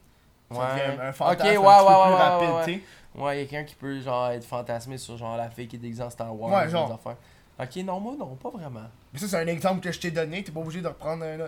Ouais. 0.52 0.57
un, 0.60 0.99
un 1.07 1.11
fantasme 1.14 1.48
ouais, 1.48 1.56
un 1.56 1.60
ouais, 1.60 1.88
peu 1.88 1.94
ouais, 1.94 2.06
plus 2.06 2.15
rapide, 2.15 2.65
tu 2.65 2.73
sais. 2.73 2.82
Ouais, 3.22 3.36
quelqu'un 3.38 3.64
qui 3.64 3.76
peut 3.76 3.99
genre 4.02 4.30
être 4.30 4.44
fantasmé 4.45 4.98
sur 4.98 5.18
genre 5.18 5.36
la 5.38 5.49
fille 5.49 5.68
qui 5.68 5.78
est 5.78 5.80
déguisée 5.80 6.03
en 6.03 6.10
Star 6.10 6.34
Wars. 6.38 6.52
Ouais, 6.52 6.65
des 6.65 6.72
genre. 6.72 6.91
affaires. 6.91 7.18
Ok, 7.61 7.75
non, 7.83 7.99
moi 7.99 8.13
non, 8.17 8.35
pas 8.35 8.49
vraiment. 8.49 8.81
Mais 9.13 9.19
ça, 9.19 9.27
c'est 9.27 9.38
un 9.38 9.47
exemple 9.47 9.81
que 9.81 9.91
je 9.91 9.99
t'ai 9.99 10.11
donné, 10.11 10.43
t'es 10.43 10.51
pas 10.51 10.59
obligé 10.61 10.81
de 10.81 10.88
reprendre 10.88 11.23
un. 11.25 11.38
là. 11.38 11.47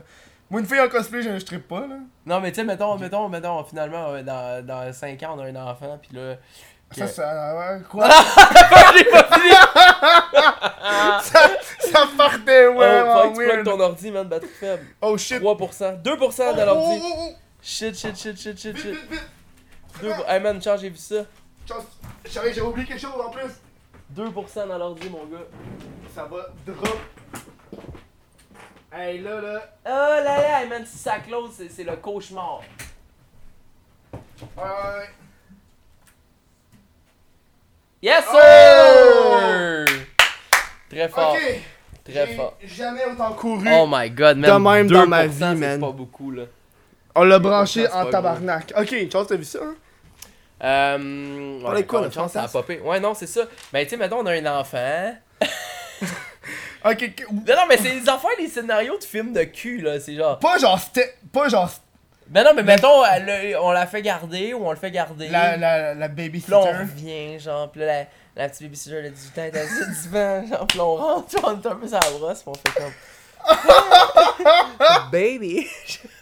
Moi, 0.49 0.59
une 0.61 0.67
fille 0.67 0.79
en 0.79 0.89
cosplay, 0.89 1.21
je, 1.23 1.39
je 1.39 1.45
trippe 1.45 1.67
pas, 1.67 1.87
là. 1.87 1.95
Non, 2.25 2.39
mais 2.39 2.51
tu 2.51 2.57
sais, 2.57 2.63
mettons, 2.63 2.97
mettons, 2.97 3.27
mettons, 3.29 3.63
finalement, 3.63 4.09
euh, 4.09 4.21
dans, 4.21 4.63
dans 4.65 4.93
5 4.93 5.23
ans, 5.23 5.35
on 5.37 5.39
a 5.39 5.45
un 5.45 5.55
enfant, 5.55 5.97
puis 6.01 6.15
là. 6.15 6.35
Ça, 6.91 7.05
que- 7.05 7.11
ça. 7.11 7.55
Ouais, 7.57 7.81
quoi? 7.89 8.07
J'ai 8.97 9.05
pas 9.05 9.23
fini! 9.23 9.49
ça, 11.23 11.49
ça 11.79 12.07
partait, 12.15 12.67
ouais, 12.67 13.01
oh, 13.03 13.21
faut 13.23 13.29
que 13.29 13.33
tu 13.33 13.39
ouais, 13.39 13.47
prennes 13.47 13.63
ton 13.63 13.79
ordi, 13.79 14.11
man, 14.11 14.27
batterie 14.27 14.49
faible. 14.51 14.85
Oh 15.01 15.17
shit. 15.17 15.41
3%, 15.41 16.01
2% 16.03 16.03
de 16.03 16.61
Oh, 16.61 16.65
l'ordi. 16.65 16.99
oh, 17.01 17.13
oh, 17.17 17.31
Shit, 17.61 17.97
shit, 17.97 18.15
shit, 18.15 18.37
shit, 18.37 18.59
shit, 18.59 18.77
shit. 18.77 18.95
2 20.01 20.09
Hey 20.27 20.39
man, 20.41 20.61
Charles, 20.61 20.79
j'ai 20.81 20.89
vu 20.89 20.97
ça. 20.97 21.23
J'avais 22.25 22.53
j'ai 22.53 22.61
oublié 22.61 22.85
quelque 22.85 22.99
chose 23.01 23.13
en 23.25 23.29
plus. 23.31 23.49
2% 24.15 24.67
dans 24.67 24.77
l'ordi, 24.77 25.09
mon 25.09 25.25
gars. 25.25 25.45
Ça 26.13 26.25
va 26.25 26.47
drop. 26.65 26.99
Hey, 28.91 29.19
là, 29.21 29.41
là. 29.41 29.75
Oh 29.85 29.89
là 29.89 30.21
là, 30.23 30.61
hey, 30.61 30.69
man, 30.69 30.85
si 30.85 30.97
ça 30.97 31.17
close, 31.19 31.51
c'est- 31.57 31.69
c'est 31.69 31.83
le 31.83 31.95
cauchemar. 31.95 32.61
Ouais. 34.55 35.09
Yes, 38.01 38.23
Oh! 38.29 38.37
sir! 38.37 39.85
Très 40.89 41.09
fort. 41.09 41.33
Ok. 41.33 41.61
Très 42.03 42.27
J'ai 42.27 42.35
fort. 42.35 42.57
jamais 42.63 43.05
autant 43.05 43.33
couru. 43.33 43.67
Oh 43.71 43.87
my 43.89 44.09
god, 44.11 44.37
man. 44.37 44.51
De 44.51 44.57
même 44.69 44.87
dans 44.91 45.07
ma 45.07 45.23
2%, 45.25 45.29
vie, 45.53 45.59
c'est 45.61 45.67
man. 45.67 45.79
pas 45.79 45.91
beaucoup, 45.91 46.31
là. 46.31 46.43
On 47.15 47.23
l'a 47.23 47.39
branché 47.39 47.85
C'est 47.85 47.93
en 47.93 48.09
tabarnak. 48.09 48.73
Ok, 48.77 48.93
Charles, 49.11 49.27
t'as 49.27 49.35
vu 49.37 49.43
ça? 49.45 49.59
Hein? 49.63 49.75
Euh. 50.63 51.61
Parlait 51.61 51.83
de 51.83 51.87
quoi, 51.87 52.09
chance, 52.11 52.33
ça 52.33 52.43
a 52.43 52.47
popé. 52.47 52.79
Ouais, 52.81 52.99
non, 52.99 53.13
c'est 53.13 53.27
ça. 53.27 53.41
Ben, 53.71 53.83
tu 53.85 53.91
sais, 53.91 53.97
mettons, 53.97 54.19
on 54.19 54.25
a 54.25 54.33
un 54.33 54.59
enfant. 54.59 55.15
Ok, 56.85 57.13
Non, 57.31 57.55
non, 57.55 57.61
mais 57.69 57.77
c'est 57.77 57.91
les 57.95 58.09
affaires, 58.09 58.31
les 58.37 58.47
scénarios 58.49 58.97
de 58.97 59.03
films 59.05 59.31
de 59.31 59.43
cul, 59.43 59.79
là. 59.81 59.99
C'est 60.01 60.15
genre. 60.15 60.37
pas 60.39 60.57
genre 60.57 60.79
pas 61.31 61.47
genre 61.47 61.69
Ben 62.27 62.43
non, 62.43 62.51
mais 62.53 62.63
mettons, 62.63 63.05
elle 63.05 63.25
le- 63.25 63.59
on 63.61 63.71
la 63.71 63.87
fait 63.87 64.01
garder 64.01 64.53
ou 64.53 64.65
on 64.67 64.71
le 64.71 64.75
fait 64.77 64.91
garder. 64.91 65.29
la 65.29 65.55
la 65.55 65.93
la 65.93 66.07
baby 66.09 66.41
Puis 66.41 66.51
là, 66.51 66.59
on 66.59 66.63
revient, 66.79 67.39
genre, 67.39 67.71
puis 67.71 67.79
là, 67.81 67.85
la, 67.85 68.05
la 68.35 68.49
petite 68.49 68.63
babysitter 68.63 69.01
de 69.01 69.09
18 69.09 69.37
ans 69.39 69.43
est 69.45 69.57
assise 69.57 70.01
divan, 70.03 70.45
genre, 70.45 70.67
puis 70.67 70.77
là, 70.77 70.83
on 70.83 70.95
rentre, 70.95 71.35
on 71.43 71.61
est 71.61 71.65
un 71.65 71.75
peu 71.75 71.87
sur 71.87 71.99
la 71.99 72.09
brosse, 72.19 72.41
puis 72.43 72.51
on 72.51 72.53
fait 72.55 72.79
comme. 72.81 72.91
Baby! 75.11 75.67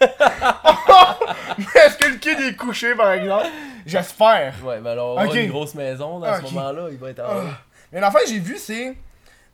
Est-ce 0.00 1.96
que 1.98 2.06
le 2.08 2.16
kid 2.16 2.40
est 2.40 2.56
couché 2.56 2.94
par 2.94 3.12
exemple? 3.12 3.46
J'espère. 3.86 4.54
Ouais, 4.64 4.78
ben 4.80 4.90
alors, 4.92 5.16
on 5.16 5.18
a 5.18 5.26
Ok. 5.26 5.34
une 5.34 5.50
grosse 5.50 5.74
maison 5.74 6.18
dans 6.20 6.36
ce 6.36 6.42
moment-là, 6.42 6.88
il 6.90 6.98
va 6.98 7.10
être 7.10 7.20
en. 7.20 7.24
Ah. 7.30 7.58
Mais 7.92 8.00
que 8.20 8.28
j'ai 8.28 8.38
vu 8.38 8.56
c'est 8.58 8.94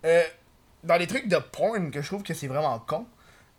euh, 0.05 0.23
dans 0.85 0.97
les 0.97 1.07
trucs 1.07 1.29
de 1.29 1.37
porn 1.37 1.91
que 1.91 2.01
je 2.03 2.07
trouve 2.07 2.23
que 2.23 2.35
c'est 2.35 2.47
vraiment 2.47 2.79
con. 2.81 3.07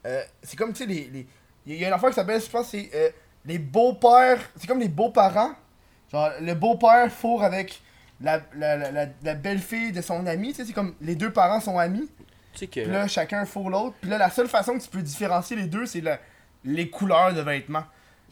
euh, 0.06 0.24
c'est 0.44 0.58
comme 0.58 0.72
tu 0.74 0.80
sais 0.84 0.86
les 0.86 1.06
les 1.12 1.28
il 1.66 1.76
y 1.76 1.84
a 1.86 1.88
une 1.90 1.94
affaire 1.94 2.10
qui 2.10 2.16
s'appelle 2.16 2.42
je 2.42 2.50
pense 2.50 2.70
c'est 2.70 2.90
euh, 2.96 3.10
les 3.46 3.60
beaux-pères, 3.60 4.40
c'est 4.58 4.68
comme 4.68 4.80
les 4.80 4.88
beaux-parents. 4.90 5.52
Genre 6.12 6.30
le 6.42 6.54
beau-père 6.56 7.12
fourre 7.12 7.44
avec 7.44 7.82
la, 8.22 8.42
la, 8.56 8.76
la, 8.92 9.06
la, 9.24 9.34
belle-fille 9.36 9.92
de 9.92 10.02
son 10.02 10.26
ami, 10.26 10.50
tu 10.50 10.56
sais 10.56 10.66
c'est 10.66 10.74
comme 10.74 10.96
les 11.02 11.16
deux 11.16 11.32
parents 11.32 11.60
sont 11.62 11.78
amis. 11.78 12.10
Tu 12.54 12.60
sais 12.60 12.68
que. 12.68 12.82
Puis 12.82 12.92
là, 12.92 13.08
chacun 13.08 13.46
fourre 13.46 13.70
l'autre. 13.70 13.96
Puis 14.02 14.10
là, 14.10 14.18
la 14.18 14.30
seule 14.30 14.48
façon 14.50 14.78
que 14.78 14.84
tu 14.84 14.90
peux 14.90 15.02
différencier 15.04 15.56
les 15.56 15.68
deux, 15.68 15.86
c'est 15.86 16.02
le- 16.02 16.18
les 16.66 16.90
couleurs 16.90 17.34
de 17.34 17.42
vêtements. 17.42 17.84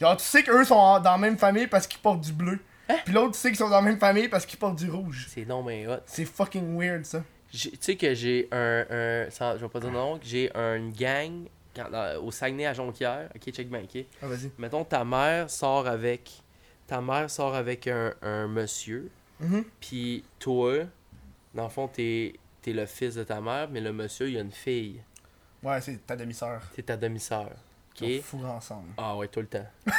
Genre, 0.01 0.17
tu 0.17 0.25
sais 0.25 0.43
qu'eux 0.43 0.65
sont 0.65 0.75
en- 0.75 0.99
dans 0.99 1.11
la 1.11 1.17
même 1.17 1.37
famille 1.37 1.67
parce 1.67 1.87
qu'ils 1.87 2.01
portent 2.01 2.21
du 2.21 2.33
bleu. 2.33 2.59
Puis 3.05 3.13
l'autre, 3.13 3.33
tu 3.33 3.39
sais 3.39 3.49
qu'ils 3.49 3.57
sont 3.57 3.69
dans 3.69 3.75
la 3.77 3.81
même 3.81 3.99
famille 3.99 4.27
parce 4.27 4.45
qu'ils 4.45 4.59
portent 4.59 4.77
du 4.77 4.89
rouge. 4.89 5.27
C'est 5.29 5.45
non, 5.45 5.61
mais 5.63 5.85
hot. 5.87 5.99
C'est 6.07 6.25
fucking 6.25 6.77
weird, 6.77 7.05
ça. 7.05 7.21
Tu 7.51 7.71
sais 7.79 7.95
que 7.95 8.13
j'ai 8.13 8.47
un. 8.51 8.85
un 8.89 9.29
sans- 9.29 9.53
je 9.57 9.61
vais 9.61 9.69
pas 9.69 9.79
dire 9.79 9.91
non, 9.91 10.17
que 10.19 10.25
j'ai 10.25 10.51
une 10.55 10.91
gang 10.91 11.47
quand- 11.75 11.89
dans- 11.89 12.21
au 12.23 12.31
Saguenay 12.31 12.65
à 12.65 12.73
Jonquière. 12.73 13.29
Ok, 13.35 13.51
check 13.51 13.69
bien, 13.69 13.81
ok. 13.83 14.03
Ah, 14.21 14.27
vas-y. 14.27 14.51
Mettons, 14.57 14.83
ta 14.83 15.03
mère 15.05 15.49
sort 15.49 15.87
avec. 15.87 16.41
Ta 16.87 17.01
mère 17.01 17.29
sort 17.29 17.55
avec 17.55 17.87
un, 17.87 18.13
un 18.21 18.47
monsieur. 18.47 19.09
Mhm. 19.39 19.63
Puis 19.79 20.23
toi, 20.39 20.79
dans 21.53 21.63
le 21.63 21.69
fond, 21.69 21.87
t'es 21.87 22.33
es 22.65 22.73
le 22.73 22.85
fils 22.85 23.15
de 23.15 23.23
ta 23.23 23.39
mère, 23.39 23.69
mais 23.71 23.79
le 23.79 23.93
monsieur, 23.93 24.29
il 24.29 24.37
a 24.37 24.41
une 24.41 24.51
fille. 24.51 25.01
Ouais, 25.63 25.79
c'est 25.79 26.05
ta 26.05 26.17
demi-sœur. 26.17 26.61
C'est 26.75 26.85
ta 26.85 26.97
demi-sœur. 26.97 27.51
Ils 28.05 28.21
fourrent 28.21 28.45
ensemble. 28.51 28.89
Ah 28.97 29.15
ouais, 29.15 29.27
tout 29.27 29.39
le 29.41 29.47
temps. 29.47 29.65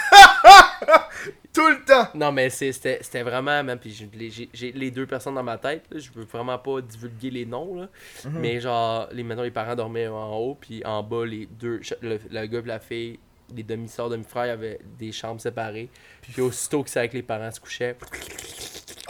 Tout 1.52 1.66
le 1.68 1.84
temps! 1.84 2.08
Non, 2.14 2.30
mais 2.30 2.50
c'était 2.50 3.22
vraiment. 3.22 3.62
Même, 3.64 3.78
puis 3.78 4.08
j'ai- 4.54 4.72
les- 4.72 4.90
deux 4.92 5.06
personnes 5.06 5.34
dans 5.34 5.42
ma 5.42 5.58
tête. 5.58 5.84
là, 5.90 5.98
je 5.98 6.10
veux 6.12 6.24
vraiment 6.24 6.58
pas 6.58 6.80
divulguer 6.80 7.30
les 7.30 7.46
noms. 7.46 7.74
Là, 7.74 7.88
Mhm. 8.24 8.38
Mais 8.38 8.60
genre, 8.60 9.08
les, 9.12 9.22
maintenant, 9.24 9.42
les 9.42 9.50
parents 9.50 9.74
dormaient 9.74 10.06
en 10.06 10.36
haut, 10.36 10.54
puis 10.60 10.84
en 10.84 11.02
bas, 11.02 11.24
les 11.26 11.46
deux. 11.46 11.80
Le, 12.00 12.20
le 12.30 12.46
gars 12.46 12.58
et 12.60 12.62
la 12.62 12.78
fille, 12.78 13.18
les 13.54 13.62
demi-sœurs, 13.64 14.08
demi-frères, 14.10 14.52
avaient 14.52 14.78
des 14.98 15.10
chambres 15.10 15.40
séparées. 15.40 15.90
Puis 16.22 16.40
aussitôt 16.40 16.84
que 16.84 16.90
c'est 16.90 17.00
avec 17.00 17.12
les 17.14 17.22
parents 17.22 17.50
se 17.50 17.58
couchaient, 17.60 17.96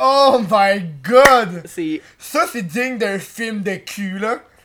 Oh 0.01 0.41
my 0.51 0.81
god! 1.03 1.67
Ça, 2.19 2.47
c'est 2.47 2.63
digne 2.63 2.97
d'un 2.99 3.19
film 3.19 3.63
de 3.63 3.75
cul, 3.77 4.19
là. 4.21 4.41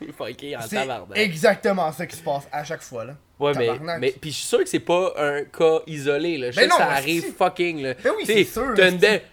C'est 0.68 0.76
exactement 1.16 1.90
ça 1.92 2.06
qui 2.06 2.16
se 2.16 2.22
passe 2.22 2.46
à 2.52 2.62
chaque 2.64 2.82
fois, 2.82 3.04
là. 3.04 3.16
Ouais, 3.40 3.52
mais, 3.56 3.66
Tabarnak. 3.66 4.00
mais 4.00 4.12
puis 4.20 4.30
je 4.30 4.36
suis 4.36 4.46
sûr 4.46 4.58
que 4.60 4.68
c'est 4.68 4.78
pas 4.78 5.12
un 5.18 5.42
cas 5.42 5.80
isolé, 5.88 6.38
là. 6.38 6.52
Je 6.52 6.56
Ben 6.56 6.62
sais 6.62 6.68
que 6.68 6.72
non, 6.72 6.78
ça 6.78 6.86
mais 6.86 6.92
arrive 6.98 7.34
fucking, 7.36 7.82
là. 7.82 7.94
Ben 8.02 8.12
oui, 8.16 8.22
c'est 8.26 8.44
sûr, 8.44 8.72
T'as 8.76 8.90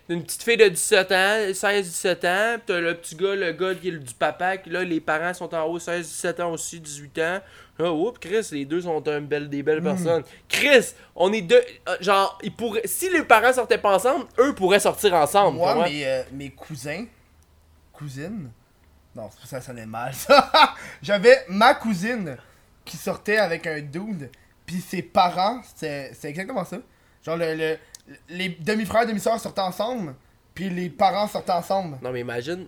une, 0.09 0.23
petite 0.23 0.41
fille 0.41 0.57
de 0.57 0.67
17 0.69 1.11
ans, 1.11 1.37
16-17 1.53 2.25
ans, 2.27 2.55
pis 2.57 2.63
t'as 2.65 2.79
le 2.79 2.95
petit 2.95 3.15
gars, 3.15 3.35
le 3.35 3.51
gars 3.51 3.75
qui 3.75 3.89
est 3.89 3.91
le- 3.91 3.99
du 3.99 4.13
papa, 4.15 4.57
qui 4.57 4.71
là, 4.71 4.83
les 4.83 4.99
parents 4.99 5.33
sont 5.35 5.53
en 5.53 5.65
haut, 5.65 5.77
16-17 5.77 6.39
ans 6.41 6.51
aussi, 6.51 6.79
18 6.79 7.19
ans. 7.19 7.39
Là, 7.77 7.91
oups, 7.93 8.17
Chris, 8.19 8.47
les 8.51 8.65
deux 8.65 8.81
sont 8.81 9.07
un 9.07 9.21
bel, 9.21 9.47
des 9.49 9.61
Hmm. 9.61 9.65
belles 9.65 9.83
personnes. 9.83 10.23
Chris, 10.49 10.93
on 11.15 11.31
est 11.31 11.41
deux. 11.41 11.61
euh, 11.87 11.95
Genre, 12.01 12.39
ils 12.41 12.51
pourraient, 12.55 12.81
si 12.85 13.07
les 13.11 13.21
parents 13.23 13.53
sortaient 13.53 13.77
pas 13.77 13.95
ensemble, 13.95 14.25
eux 14.39 14.53
pourraient 14.55 14.79
sortir 14.79 15.13
ensemble. 15.13 15.57
Moi, 15.57 15.73
comprends? 15.73 15.87
mes, 15.89 16.05
euh, 16.07 16.23
mes 16.31 16.49
cousins, 16.49 17.05
cousines, 17.93 18.49
non, 19.15 19.29
c'est- 19.39 19.47
ça 19.47 19.61
sonnait 19.61 19.85
mal 19.85 20.13
ça. 20.13 20.49
J'avais 21.03 21.37
ma 21.49 21.73
cousine 21.75 22.37
qui 22.85 22.97
sortait 22.97 23.37
avec 23.37 23.67
un 23.67 23.79
dude, 23.81 24.29
puis 24.65 24.81
ses 24.81 25.01
parents, 25.01 25.61
c'est 25.75 26.11
exactement 26.23 26.65
ça. 26.65 26.77
Genre, 27.25 27.37
le, 27.37 27.55
le- 27.55 27.77
les 28.29 28.49
demi-frères, 28.49 29.05
demi-sœurs 29.05 29.39
sortaient 29.39 29.61
ensemble, 29.61 30.15
puis 30.55 30.69
les 30.69 30.89
parents 30.89 31.27
sortaient 31.27 31.51
ensemble. 31.51 31.97
Non, 32.01 32.11
mais 32.11 32.21
imagine, 32.21 32.67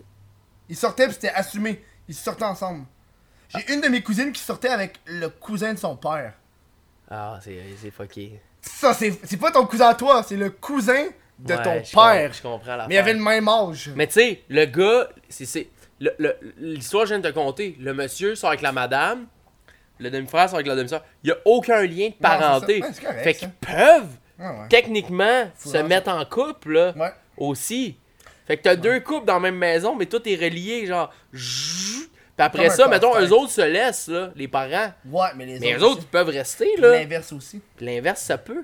Ils 0.70 0.76
sortaient, 0.78 1.06
puis 1.06 1.14
c'était 1.16 1.30
assumé. 1.30 1.84
Ils 2.08 2.16
sortaient 2.16 2.44
ensemble. 2.46 2.86
J'ai 3.50 3.74
une 3.74 3.82
de 3.82 3.88
mes 3.88 4.02
cousines 4.02 4.32
qui 4.32 4.42
sortait 4.42 4.70
avec 4.70 5.00
le 5.06 5.28
cousin 5.30 5.74
de 5.74 5.80
son 5.80 5.96
père. 5.96 6.34
Ah, 7.10 7.40
c'est 7.44 7.92
fucké. 7.92 8.40
Ça, 8.62 8.94
c'est 8.94 9.38
pas 9.38 9.52
ton 9.52 9.66
cousin 9.66 9.90
à 9.90 9.94
toi, 9.96 10.24
c'est 10.24 10.38
le 10.38 10.50
cousin 10.50 11.08
de 11.40 11.54
Ouais, 11.54 11.62
ton 11.64 11.82
père. 12.00 12.34
Je 12.34 12.42
comprends 12.42 12.76
la 12.76 12.88
Mais 12.88 12.96
il 12.96 12.98
avait 12.98 13.14
le 13.14 13.20
même 13.20 13.48
âge. 13.50 13.92
Mais 13.96 14.08
tu 14.08 14.14
sais, 14.14 14.44
le 14.50 14.66
gars, 14.66 15.10
c'est- 15.30 15.68
L'histoire 16.58 17.06
je 17.06 17.14
viens 17.14 17.20
de 17.20 17.30
te 17.30 17.34
conter, 17.34 17.76
le 17.80 17.94
monsieur 17.94 18.36
sort 18.36 18.50
avec 18.50 18.62
la 18.62 18.72
madame, 18.72 19.28
le 20.00 20.10
demi-frère 20.10 20.48
sort 20.50 20.56
avec 20.56 20.68
la 20.68 20.76
demi-sœur. 20.76 21.04
Il 21.24 21.28
n'y 21.28 21.32
a 21.34 21.38
aucun 21.46 21.82
lien 21.84 22.08
de 22.08 22.14
c'est 22.14 22.22
parenté. 22.22 22.82
Ouais, 22.82 22.90
c'est 22.94 23.04
correct, 23.04 23.24
fait 23.24 23.34
qu'ils 23.34 23.50
peuvent, 23.52 24.08
Ah 24.40 24.52
ouais. 24.54 24.68
techniquement, 24.70 25.50
se 25.58 25.78
mettre 25.78 26.10
en 26.10 26.24
couple, 26.26 26.74
là, 26.74 26.94
Ouais. 26.98 27.12
aussi. 27.38 27.98
Fait 28.48 28.58
que 28.58 28.64
t'as 28.64 28.76
deux 28.76 29.00
couples 29.00 29.26
dans 29.26 29.36
la 29.36 29.40
même 29.40 29.56
maison, 29.58 29.96
mais 29.96 30.06
tout 30.06 30.22
est 30.28 30.36
relié, 30.36 30.86
genre. 30.86 31.12
Puis 31.32 32.44
après 32.46 32.68
Comme 32.68 32.76
ça, 32.76 32.88
mettons, 32.88 33.18
eux 33.20 33.32
autres 33.32 33.52
se 33.52 33.62
laissent, 33.62 34.08
là, 34.08 34.32
les 34.36 34.48
parents. 34.48 34.92
Ouais, 35.06 35.28
mais 35.36 35.46
les 35.46 35.60
Mais 35.60 35.76
autres. 35.76 35.84
eux 35.86 35.88
autres, 35.90 36.02
ils 36.02 36.08
peuvent 36.08 36.30
rester, 36.30 36.68
là. 36.78 36.92
L'inverse 36.98 37.32
aussi. 37.32 37.62
L'inverse, 37.80 38.22
ça 38.22 38.38
peut. 38.38 38.64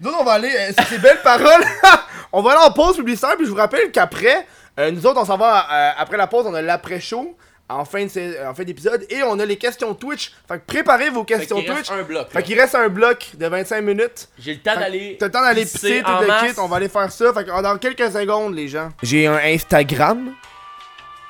Nous 0.00 0.10
on 0.10 0.22
va 0.22 0.32
aller, 0.34 0.54
euh, 0.56 0.72
sur 0.72 0.86
ces 0.86 0.98
belles 0.98 1.20
paroles, 1.24 1.64
on 2.32 2.40
va 2.42 2.50
aller 2.52 2.60
en 2.68 2.70
pause 2.70 2.96
publicitaire, 2.96 3.34
puis 3.36 3.46
je 3.46 3.50
vous 3.50 3.56
rappelle 3.56 3.90
qu'après, 3.90 4.46
euh, 4.78 4.92
nous 4.92 5.04
autres, 5.06 5.20
on 5.20 5.24
s'en 5.24 5.36
va, 5.36 5.66
euh, 5.72 5.90
après 5.98 6.16
la 6.16 6.28
pause, 6.28 6.46
on 6.46 6.54
a 6.54 6.62
l'après-show 6.62 7.36
en 7.68 7.84
fin 7.84 8.04
de 8.04 8.08
sais- 8.08 8.44
en 8.46 8.54
fin 8.54 8.64
d'épisode. 8.64 9.04
Et 9.10 9.22
on 9.22 9.38
a 9.38 9.44
les 9.44 9.56
questions 9.56 9.94
Twitch. 9.94 10.32
Fait 10.48 10.58
que 10.58 10.64
préparez 10.66 11.10
vos 11.10 11.24
questions 11.24 11.56
Fait 11.56 11.62
qu'il 11.64 11.72
Twitch. 11.74 11.88
reste 11.90 12.00
un 12.00 12.02
bloc. 12.02 12.30
Fait 12.30 12.42
qu'il 12.42 12.58
reste 12.60 12.74
un 12.74 12.88
bloc 12.88 13.30
de 13.34 13.46
25 13.46 13.80
minutes. 13.82 14.28
J'ai 14.38 14.54
le 14.54 14.60
temps 14.60 14.74
d'aller. 14.74 15.16
T'as 15.18 15.26
le 15.26 15.32
temps 15.32 15.42
d'aller 15.42 15.62
pisser 15.66 16.02
tout 16.04 16.10
en 16.10 16.20
le 16.20 16.26
kit, 16.52 16.58
on 16.60 16.66
va 16.68 16.76
aller 16.76 16.88
faire 16.88 17.10
ça. 17.12 17.32
Fait 17.34 17.44
que 17.44 17.62
dans 17.62 17.78
quelques 17.78 18.10
secondes, 18.12 18.54
les 18.54 18.68
gens. 18.68 18.88
J'ai 19.02 19.26
un 19.26 19.36
Instagram 19.38 20.34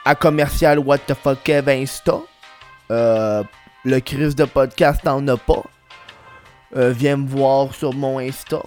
à 0.05 0.15
commercial 0.15 0.78
what 0.78 0.98
the 0.98 1.15
fuck 1.15 1.43
Kev 1.43 1.69
Insta. 1.70 2.20
Euh, 2.90 3.43
le 3.85 4.01
Chris 4.01 4.35
de 4.35 4.44
podcast 4.44 5.01
t'en 5.05 5.27
as 5.28 5.36
pas. 5.36 5.62
Euh, 6.77 6.90
viens 6.90 7.16
me 7.16 7.28
voir 7.28 7.74
sur 7.74 7.93
mon 7.94 8.19
Insta. 8.19 8.62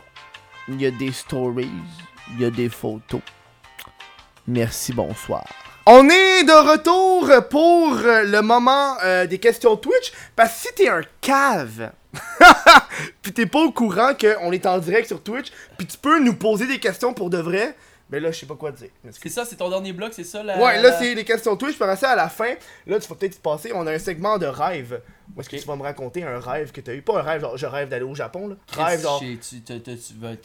Il 0.67 0.81
y 0.81 0.85
a 0.85 0.91
des 0.91 1.11
stories, 1.11 1.69
il 2.33 2.41
y 2.41 2.45
a 2.45 2.49
des 2.49 2.69
photos. 2.69 3.21
Merci, 4.47 4.93
bonsoir. 4.93 5.43
On 5.87 6.07
est 6.09 6.43
de 6.43 6.71
retour 6.71 7.27
pour 7.49 7.97
euh, 7.97 8.23
le 8.23 8.41
moment 8.41 8.97
euh, 9.03 9.25
des 9.25 9.39
questions 9.39 9.75
Twitch. 9.77 10.11
Parce 10.35 10.53
que 10.53 10.67
si 10.67 10.73
t'es 10.75 10.87
un 10.89 11.01
cave, 11.21 11.91
puis 13.21 13.33
t'es 13.33 13.45
pas 13.47 13.59
au 13.59 13.71
courant 13.71 14.11
qu'on 14.13 14.51
est 14.51 14.65
en 14.65 14.77
direct 14.77 15.07
sur 15.07 15.21
Twitch, 15.23 15.51
puis 15.77 15.87
tu 15.87 15.97
peux 15.97 16.19
nous 16.19 16.35
poser 16.35 16.67
des 16.67 16.79
questions 16.79 17.13
pour 17.13 17.29
de 17.31 17.39
vrai, 17.39 17.75
ben 18.11 18.21
là, 18.21 18.31
je 18.31 18.39
sais 18.41 18.45
pas 18.45 18.55
quoi 18.55 18.71
dire. 18.71 18.89
C'est 19.23 19.29
ça, 19.29 19.43
c'est 19.45 19.55
ton 19.55 19.69
dernier 19.69 19.93
bloc, 19.93 20.11
c'est 20.13 20.25
ça 20.25 20.43
la. 20.43 20.61
Ouais, 20.61 20.81
là, 20.81 20.99
c'est 20.99 21.15
les 21.15 21.23
questions 21.23 21.55
Twitch. 21.55 21.81
Après 21.81 21.95
ça, 21.95 22.09
à 22.11 22.15
la 22.15 22.29
fin, 22.29 22.53
là, 22.85 22.99
tu 22.99 23.07
vas 23.07 23.15
peut-être 23.15 23.37
te 23.37 23.41
passer. 23.41 23.71
On 23.73 23.87
a 23.87 23.91
un 23.93 23.99
segment 23.99 24.37
de 24.37 24.45
rêve. 24.45 25.01
Où 25.35 25.39
est-ce 25.39 25.49
que 25.49 25.55
tu 25.55 25.65
vas 25.65 25.77
me 25.77 25.81
raconter 25.83 26.23
un 26.23 26.37
rêve 26.39 26.71
que 26.73 26.81
t'as 26.81 26.93
eu? 26.93 27.01
Pas 27.01 27.19
un 27.19 27.21
rêve, 27.23 27.41
genre, 27.41 27.57
je 27.57 27.65
rêve 27.65 27.87
d'aller 27.89 28.03
au 28.03 28.13
Japon, 28.13 28.49
là. 28.49 28.55
Rêve, 28.85 29.01
genre. 29.01 29.19
j'ai- 29.19 29.37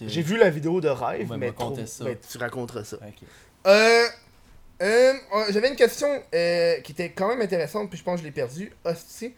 J'ai 0.09 0.23
vu 0.23 0.39
la 0.39 0.49
vidéo 0.49 0.81
de 0.81 0.89
rêve, 0.89 1.29
Ouais, 1.31 1.37
mais, 1.37 1.51
trop- 1.53 1.75
ça. 1.87 2.05
mais 2.05 2.17
tu 2.31 2.39
raconteras 2.39 2.85
ça. 2.85 2.97
Euh. 3.67 4.05
Euh, 4.83 5.13
J'avais 5.51 5.69
une 5.69 5.77
question 5.77 6.09
euh, 6.35 6.81
qui 6.81 6.93
était 6.93 7.11
quand 7.11 7.29
même 7.29 7.41
intéressante, 7.41 7.89
puis 7.91 7.99
je 7.99 8.05
pense 8.05 8.15
que 8.17 8.21
je 8.21 8.25
l'ai 8.27 8.33
perdue. 8.33 8.73
Hostie. 8.85 9.35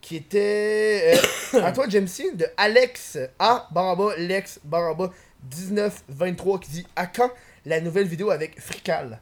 Qui 0.00 0.16
était. 0.16 1.18
Euh, 1.54 1.62
à 1.64 1.72
toi, 1.72 1.86
Jamesy, 1.88 2.32
de 2.34 2.46
Alex 2.56 3.18
A. 3.38 3.68
Baramba, 3.70 4.14
Lex 4.16 4.60
Baramba 4.64 5.10
1923, 5.58 6.60
qui 6.60 6.70
dit 6.70 6.86
À 6.96 7.06
quand 7.06 7.30
la 7.66 7.80
nouvelle 7.80 8.06
vidéo 8.06 8.30
avec 8.30 8.58
Frical? 8.60 9.20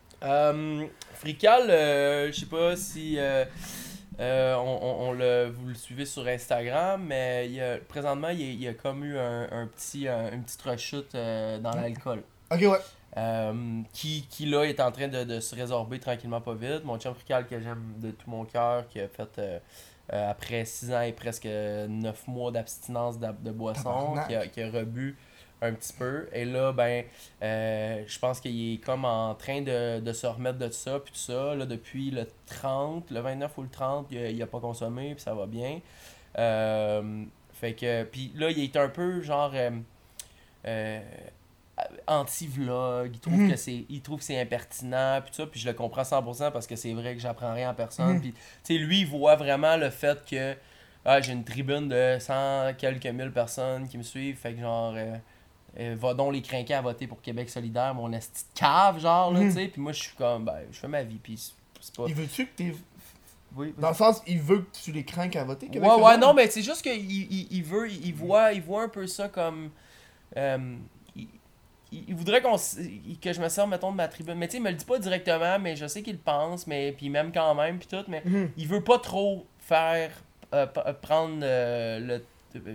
Frical, 1.15 1.65
je 1.69 2.37
sais 2.39 2.47
pas 2.47 2.77
si 2.77 3.17
euh, 3.19 4.55
on, 4.57 4.79
on- 4.83 5.09
on 5.09 5.13
le, 5.13 5.51
vous 5.51 5.69
le 5.69 5.75
suivez 5.75 6.05
sur 6.07 6.27
Instagram, 6.27 7.05
mais 7.07 7.47
il 7.47 7.55
y 7.55 7.61
a, 7.61 7.79
présentement, 7.79 8.29
il 8.31 8.41
y 8.41 8.45
a, 8.45 8.53
il 8.53 8.63
y 8.63 8.69
a 8.69 8.75
comme 8.75 9.05
eu 9.05 9.17
un, 9.19 9.49
un 9.51 9.67
petit, 9.67 10.07
un- 10.09 10.31
une 10.33 10.43
petite 10.45 10.63
rechute 10.63 11.15
euh, 11.15 11.59
dans 11.59 11.73
l'alcool. 11.73 12.23
Ok, 12.53 12.61
ouais. 12.61 12.79
Euh, 13.17 13.81
qui, 13.93 14.27
qui 14.29 14.47
là 14.47 14.65
est 14.65 14.81
en 14.81 14.93
train 14.93 15.09
de, 15.09 15.25
de 15.25 15.41
se 15.41 15.55
résorber 15.55 15.99
tranquillement 15.99 16.41
pas 16.43 16.55
vite. 16.55 16.85
Mon 16.85 16.99
chum 16.99 17.15
Frical 17.15 17.47
que 17.47 17.59
j'aime 17.59 17.95
de 17.99 18.11
tout 18.11 18.29
mon 18.31 18.45
cœur, 18.45 18.87
qui 18.89 19.01
a 19.01 19.09
fait 19.09 19.39
euh, 19.39 19.59
euh, 20.13 20.31
après 20.31 20.65
6 20.65 20.93
ans 20.93 21.01
et 21.01 21.13
presque 21.13 21.47
9 21.47 22.27
mois 22.29 22.51
d'abstinence 22.53 23.19
d'ab- 23.19 23.43
de 23.43 23.51
boisson, 23.51 24.15
qui 24.29 24.35
a, 24.35 24.47
qui 24.47 24.63
a 24.63 24.71
rebu 24.71 25.17
un 25.63 25.73
petit 25.73 25.93
peu. 25.95 26.29
Et 26.33 26.45
là, 26.45 26.71
ben, 26.73 27.05
je 27.41 28.19
pense 28.21 28.41
qu'il 28.41 28.75
est 28.75 28.79
comme 28.79 29.05
en 29.05 29.35
train 29.35 29.63
de, 29.63 30.01
de 30.01 30.13
se 30.13 30.27
remettre 30.27 30.59
de 30.59 30.69
ça, 30.71 31.01
puis 31.01 31.13
tout 31.13 31.19
ça. 31.19 31.55
Là, 31.55 31.65
depuis 31.67 32.11
le 32.11 32.27
30, 32.47 33.11
le 33.11 33.21
29 33.21 33.59
ou 33.59 33.63
le 33.63 33.69
30, 33.71 34.07
il 34.11 34.19
a, 34.19 34.31
il 34.31 34.43
a 34.43 34.47
pas 34.47 34.61
consommé, 34.61 35.15
puis 35.15 35.23
ça 35.23 35.35
va 35.35 35.47
bien. 35.47 35.81
Fait 37.55 37.73
que, 37.73 38.05
puis 38.05 38.33
là, 38.37 38.51
il 38.51 38.61
est 38.63 38.77
un 38.77 38.89
peu 38.89 39.21
genre. 39.23 39.53
Euh, 41.79 41.97
anti-vlog, 42.07 43.11
il 43.15 43.21
trouve 43.21 43.35
Mhm. 43.35 43.51
que 43.51 43.57
c'est 43.57 43.85
il 43.89 44.01
trouve 44.03 44.19
que 44.19 44.25
c'est 44.25 44.41
impertinent 44.41 45.21
puis 45.25 45.35
ça 45.35 45.47
puis 45.47 45.61
je 45.61 45.67
le 45.69 45.75
comprends 45.75 46.03
100% 46.05 46.51
parce 46.51 46.67
que 46.67 46.77
c'est 46.77 46.93
vrai 46.93 47.15
que 47.15 47.21
j'apprends 47.21 47.53
rien 47.55 47.71
en 47.71 47.75
personne 47.75 48.15
Mhm. 48.15 48.21
puis 48.21 48.33
tu 48.33 48.39
sais 48.65 48.75
lui 48.79 49.01
il 49.01 49.07
voit 49.07 49.37
vraiment 49.37 49.77
le 49.77 49.91
fait 49.91 50.25
que 50.25 50.57
ah, 51.05 51.21
j'ai 51.21 51.33
une 51.33 51.45
tribune 51.45 51.89
de 51.89 52.19
100 52.21 52.75
quelques 52.77 53.07
mille 53.07 53.31
personnes 53.33 53.89
qui 53.89 53.99
me 53.99 54.03
suivent 54.03 54.37
fait 54.37 54.55
que 54.55 54.61
genre 54.61 54.95
euh, 54.97 55.17
euh, 55.79 55.97
va 55.99 56.15
donc 56.15 56.33
les 56.33 56.43
crinquer 56.43 56.75
à 56.75 56.81
voter 56.81 57.07
pour 57.07 57.21
Québec 57.23 57.49
solidaire 57.49 57.95
mon 57.95 58.13
esti 58.13 58.45
cave 58.55 58.99
genre 59.01 59.33
là 59.33 59.41
Mhm. 59.41 59.49
tu 59.49 59.55
sais 59.55 59.69
puis 59.69 59.81
moi 59.81 59.93
je 59.93 60.01
suis 60.03 60.17
comme 60.17 60.45
ben 60.45 60.59
je 60.73 60.79
fais 60.79 60.89
ma 60.89 61.03
vie 61.03 61.19
puis 61.23 61.37
c'est- 61.81 61.95
pas 61.97 62.05
Il 62.09 62.15
veut-tu 62.15 62.47
que 62.47 62.51
t'es. 62.57 62.75
oui, 63.57 63.73
Dans 63.79 63.89
le 63.91 63.95
sens, 63.95 64.21
il 64.27 64.41
veut 64.41 64.59
que 64.63 64.77
tu 64.83 64.91
les 64.93 65.05
crains 65.05 65.31
à 65.31 65.45
voter 65.45 65.69
Québec 65.69 65.89
Ouais, 65.89 66.03
ouais, 66.03 66.19
non, 66.19 66.35
mais 66.35 66.51
c'est 66.51 66.61
juste 66.63 66.83
qu'il 66.83 67.11
il, 67.11 67.47
il 67.53 67.63
veut, 67.63 67.89
il 67.91 68.13
voit, 68.13 68.53
il 68.53 68.61
voit 68.63 68.83
un 68.83 68.89
peu 68.89 69.07
ça 69.07 69.29
comme. 69.29 69.71
euh, 70.37 70.77
il, 71.93 72.15
voudrait 72.15 72.41
qu'on 72.43 72.57
que 72.57 73.33
je 73.33 73.41
me 73.41 73.49
serve, 73.49 73.69
mettons, 73.69 73.91
de 73.93 73.97
ma 73.97 74.09
tribune. 74.09 74.35
Mais 74.35 74.47
tu 74.49 74.53
sais, 74.53 74.57
il 74.59 74.63
me 74.63 74.71
le 74.71 74.77
dit 74.77 74.85
pas 74.85 74.99
directement, 74.99 75.59
mais 75.59 75.77
je 75.77 75.87
sais 75.87 76.03
qu'il 76.03 76.15
le 76.15 76.19
pense, 76.19 76.67
mais 76.67 76.93
puis 76.93 77.09
même 77.11 77.33
quand 77.33 77.55
même, 77.55 77.79
puis 77.79 77.89
tout. 77.89 78.05
Mais 78.09 78.23
Mhm. 78.25 78.51
il 78.57 78.67
veut 78.69 78.83
pas 78.85 78.99
trop 78.99 79.47
faire. 79.59 80.11
euh, 80.55 80.67
euh, 80.79 80.93
prendre 80.95 81.41
euh, 81.43 81.99
le. 82.01 82.25
euh, 82.57 82.75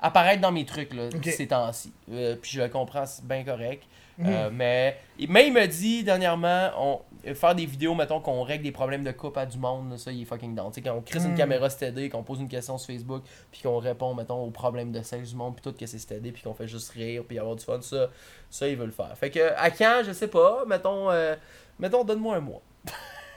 apparaître 0.00 0.40
dans 0.40 0.50
mes 0.50 0.64
trucs, 0.66 0.92
là, 0.92 1.06
Ok. 1.14 1.24
ces 1.26 1.46
temps-ci. 1.46 1.92
Puis 2.08 2.50
je 2.50 2.60
le 2.62 2.68
comprends, 2.68 3.06
c'est 3.06 3.24
bien 3.24 3.44
correct. 3.44 3.84
Mhm. 4.18 4.26
Euh, 4.28 4.50
mais, 4.52 4.98
mais 5.28 5.46
il 5.46 5.52
me 5.52 5.66
dit 5.66 6.04
dernièrement, 6.04 6.70
on, 6.78 7.00
faire 7.34 7.54
des 7.54 7.64
vidéos, 7.66 7.94
mettons, 7.94 8.20
qu'on 8.20 8.42
règle 8.42 8.64
des 8.64 8.72
problèmes 8.72 9.04
de 9.04 9.10
couple 9.12 9.38
à 9.38 9.46
du 9.46 9.56
monde, 9.58 9.96
ça, 9.98 10.12
il 10.12 10.22
est 10.22 10.24
fucking 10.26 10.54
down. 10.54 10.70
Tu 10.70 10.76
sais, 10.76 10.82
quand 10.82 10.94
on 10.94 11.00
crée 11.00 11.18
une 11.20 11.32
Mm. 11.32 11.36
caméra 11.36 11.70
stédée, 11.70 12.08
qu'on 12.10 12.22
pose 12.22 12.40
une 12.40 12.48
question 12.48 12.76
sur 12.78 12.92
Facebook, 12.94 13.22
puis 13.50 13.62
qu'on 13.62 13.78
répond, 13.78 14.12
mettons, 14.14 14.42
aux 14.44 14.50
problèmes 14.50 14.92
de 14.92 15.02
sexe 15.02 15.30
du 15.30 15.36
monde, 15.36 15.54
puis 15.54 15.62
tout, 15.62 15.72
que 15.76 15.86
c'est 15.86 15.98
stédé, 15.98 16.30
puis 16.32 16.42
qu'on 16.42 16.52
fait 16.54 16.68
juste 16.68 16.90
rire, 16.90 17.22
puis 17.26 17.38
avoir 17.38 17.56
du 17.56 17.64
fun, 17.64 17.80
ça, 17.80 18.08
ça, 18.50 18.68
il 18.68 18.76
veut 18.76 18.86
le 18.86 18.92
faire. 18.92 19.16
Fait 19.16 19.30
que, 19.30 19.52
à 19.56 19.70
quand, 19.70 20.02
je 20.04 20.12
sais 20.12 20.28
pas, 20.28 20.64
mettons, 20.66 21.10
euh, 21.10 21.34
mettons, 21.78 22.04
donne-moi 22.04 22.36
un 22.36 22.40
mois. 22.40 22.62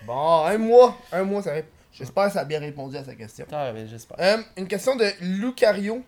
Bon, 0.05 0.43
un 0.45 0.57
mois. 0.59 0.95
Un 1.11 1.23
mois, 1.23 1.41
ça 1.41 1.51
rép- 1.55 1.65
J'espère 1.91 2.25
que 2.27 2.33
ça 2.33 2.41
a 2.41 2.45
bien 2.45 2.59
répondu 2.59 2.95
à 2.97 3.03
sa 3.03 3.15
question. 3.15 3.45
Ah, 3.51 3.71
j'espère. 3.87 4.17
Euh, 4.19 4.37
une 4.57 4.67
question 4.67 4.95
de 4.95 5.05
Lucario 5.21 6.03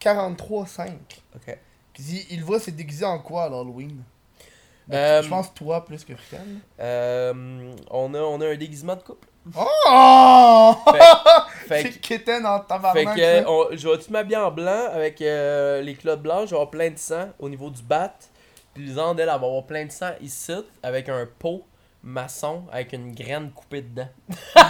43.5 0.00 0.90
Ok. 1.34 1.58
Dit 1.98 2.26
Il 2.30 2.44
va 2.44 2.58
se 2.58 2.70
déguiser 2.70 3.04
en 3.04 3.18
quoi 3.18 3.44
à 3.44 3.48
l'Halloween? 3.48 4.02
Ben, 4.88 4.96
Euh, 4.96 5.22
Je 5.22 5.28
pense 5.28 5.52
toi 5.54 5.84
plus 5.84 6.04
que 6.04 6.14
Frican. 6.16 6.42
Euh, 6.80 7.72
on, 7.90 8.12
a, 8.14 8.18
on 8.18 8.40
a 8.40 8.46
un 8.48 8.56
déguisement 8.56 8.96
de 8.96 9.02
couple. 9.02 9.26
Oh 9.56 10.74
Fait 11.66 11.82
C'est 11.82 11.90
que- 11.90 11.98
quétaine 11.98 12.44
en 12.46 12.58
Fait 12.60 12.64
tabarnak. 12.68 13.16
que 13.16 13.42
ça. 13.42 13.50
on- 13.50 13.68
je 13.72 13.88
vais 13.88 13.98
tout 13.98 14.10
m'habiller 14.10 14.36
en 14.36 14.50
blanc 14.50 14.86
avec 14.92 15.22
euh, 15.22 15.80
les 15.82 15.94
clottes 15.94 16.22
blanches, 16.22 16.46
je 16.46 16.50
vais 16.50 16.56
avoir 16.56 16.70
plein 16.70 16.90
de 16.90 16.98
sang 16.98 17.28
au 17.38 17.48
niveau 17.48 17.70
du 17.70 17.82
bat. 17.82 18.12
Puis 18.74 18.84
Lisande, 18.84 19.18
elle, 19.18 19.28
elle 19.28 19.40
va 19.40 19.46
avoir 19.46 19.64
plein 19.64 19.84
de 19.86 19.90
sang 19.92 20.10
ici 20.20 20.52
avec 20.82 21.08
un 21.08 21.26
pot 21.38 21.64
maçon 22.02 22.64
avec 22.72 22.92
une 22.92 23.14
graine 23.14 23.50
coupée 23.52 23.82
dedans. 23.82 24.08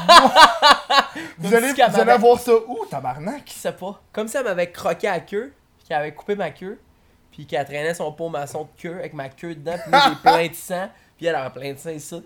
Vous 1.39 1.55
allez, 1.55 1.73
vous 1.73 2.01
allez 2.01 2.11
avoir 2.13 2.39
ça 2.39 2.53
où, 2.67 2.85
tabarnak? 2.91 3.45
Qui 3.45 3.55
sait 3.59 3.73
pas. 3.73 4.01
Comme 4.13 4.29
si 4.29 4.37
elle 4.37 4.45
m'avait 4.45 4.71
croqué 4.71 5.09
à 5.09 5.21
queue, 5.21 5.53
qu'elle 5.87 5.97
avait 5.99 6.13
coupé 6.15 6.35
ma 6.37 6.51
queue, 6.51 6.79
puis 7.33 7.47
qu'elle 7.47 7.65
traînait 7.65 7.95
son 7.95 8.13
pot 8.13 8.29
maçon 8.29 8.65
de 8.65 8.81
queue 8.83 8.99
avec 8.99 9.13
ma 9.15 9.29
queue 9.29 9.55
dedans, 9.55 9.77
puis 9.81 9.91
moi 9.91 10.01
j'ai 10.09 10.15
plein 10.31 10.47
de 10.49 10.55
sang, 10.55 10.89
puis 11.17 11.27
elle 11.27 11.35
avait 11.35 11.51
plein 11.51 11.73
de 11.73 11.79
sang 11.79 11.91
ici. 11.91 12.23